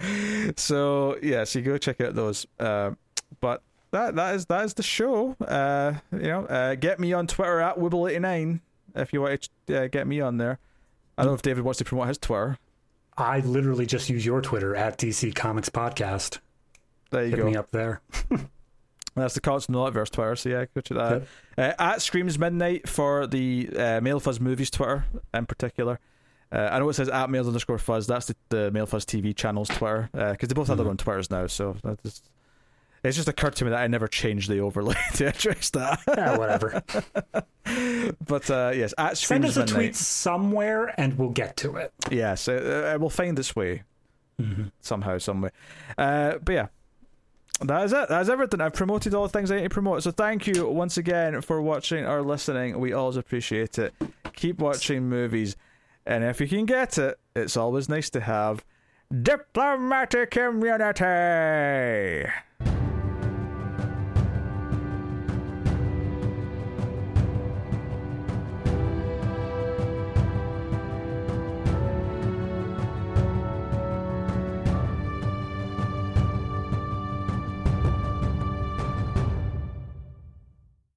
so 0.56 1.16
yeah, 1.22 1.44
so 1.44 1.58
you 1.58 1.64
go 1.64 1.78
check 1.78 2.00
out 2.00 2.14
those. 2.14 2.46
Uh, 2.58 2.92
but 3.40 3.62
that 3.90 4.16
that 4.16 4.34
is 4.34 4.46
that 4.46 4.64
is 4.64 4.74
the 4.74 4.82
show. 4.82 5.36
Uh, 5.40 5.94
you 6.12 6.18
know, 6.18 6.44
uh, 6.46 6.74
get 6.74 7.00
me 7.00 7.12
on 7.12 7.26
Twitter 7.26 7.60
at 7.60 7.76
Wibble89 7.76 8.60
if 8.94 9.12
you 9.12 9.22
want 9.22 9.48
to 9.66 9.84
uh, 9.84 9.86
get 9.88 10.06
me 10.06 10.20
on 10.20 10.38
there. 10.38 10.58
I 11.16 11.22
don't 11.22 11.32
know 11.32 11.34
if 11.34 11.42
David 11.42 11.64
wants 11.64 11.78
to 11.78 11.84
promote 11.84 12.08
his 12.08 12.18
Twitter. 12.18 12.58
I 13.16 13.40
literally 13.40 13.86
just 13.86 14.08
use 14.08 14.24
your 14.24 14.40
Twitter 14.40 14.76
at 14.76 14.98
DC 14.98 15.34
Comics 15.34 15.68
Podcast. 15.68 16.38
There 17.10 17.24
you 17.24 17.30
Hit 17.30 17.38
go. 17.38 17.46
me 17.46 17.56
up 17.56 17.70
there. 17.72 18.00
That's 19.16 19.34
the 19.34 19.40
Constant 19.40 19.76
Multiverse 19.76 20.10
Twitter, 20.10 20.36
so 20.36 20.48
yeah, 20.48 20.66
go 20.72 20.80
check 20.80 20.96
that 20.96 21.12
out. 21.12 21.22
Uh, 21.56 21.72
at 21.78 22.02
Screams 22.02 22.38
Midnight 22.38 22.88
for 22.88 23.26
the 23.26 23.68
uh, 23.76 24.00
Mail 24.00 24.20
Fuzz 24.20 24.38
Movies 24.38 24.70
Twitter 24.70 25.06
in 25.34 25.46
particular. 25.46 25.98
Uh, 26.50 26.68
I 26.72 26.78
know 26.78 26.88
it 26.88 26.94
says 26.94 27.08
at 27.08 27.28
Mail 27.30 27.46
underscore 27.46 27.78
Fuzz. 27.78 28.06
That's 28.06 28.26
the, 28.26 28.36
the 28.48 28.70
Mail 28.70 28.86
Fuzz 28.86 29.04
TV 29.04 29.34
channel's 29.36 29.68
Twitter 29.68 30.08
because 30.12 30.48
they 30.48 30.54
both 30.54 30.68
have 30.68 30.76
their 30.78 30.86
Mhm. 30.86 30.90
own 30.90 30.96
Twitters 30.96 31.30
now. 31.30 31.46
So 31.46 31.76
that 31.84 32.02
just, 32.02 32.30
it's 33.04 33.16
just 33.16 33.28
occurred 33.28 33.54
to 33.56 33.64
me 33.64 33.70
that 33.70 33.80
I 33.80 33.86
never 33.86 34.08
changed 34.08 34.48
the 34.50 34.60
overlay 34.60 34.94
to 35.16 35.26
address 35.28 35.70
that. 35.70 36.00
Yeah, 36.08 36.38
whatever. 36.38 36.82
but 38.26 38.50
uh, 38.50 38.72
yes, 38.74 38.94
at 38.98 39.18
Send 39.18 39.44
us 39.44 39.56
a 39.56 39.60
Midnight. 39.60 39.74
tweet 39.74 39.96
somewhere 39.96 40.94
and 40.98 41.18
we'll 41.18 41.30
get 41.30 41.56
to 41.58 41.76
it. 41.76 41.92
Yes, 42.10 42.48
uh, 42.48 42.92
uh, 42.94 42.98
we'll 42.98 43.10
find 43.10 43.38
its 43.38 43.54
way 43.54 43.82
somehow, 44.80 45.18
some 45.18 45.40
way. 45.42 45.50
Uh, 45.98 46.38
but 46.38 46.52
yeah, 46.52 46.66
that 47.60 47.84
is 47.84 47.92
it. 47.92 48.08
That's 48.08 48.28
everything. 48.28 48.60
I've 48.60 48.72
promoted 48.72 49.14
all 49.14 49.24
the 49.24 49.28
things 49.28 49.50
I 49.50 49.56
need 49.56 49.62
to 49.64 49.68
promote. 49.68 50.02
So 50.04 50.12
thank 50.12 50.46
you 50.46 50.66
once 50.68 50.96
again 50.96 51.40
for 51.40 51.60
watching 51.60 52.06
or 52.06 52.22
listening. 52.22 52.78
We 52.78 52.92
always 52.92 53.16
appreciate 53.16 53.78
it. 53.78 53.92
Keep 54.34 54.60
watching 54.60 55.08
movies, 55.08 55.56
and 56.08 56.24
if 56.24 56.40
you 56.40 56.48
can 56.48 56.64
get 56.64 56.96
it, 56.96 57.20
it's 57.36 57.56
always 57.56 57.88
nice 57.88 58.08
to 58.10 58.20
have 58.20 58.64
diplomatic 59.22 60.36
immunity. 60.38 61.04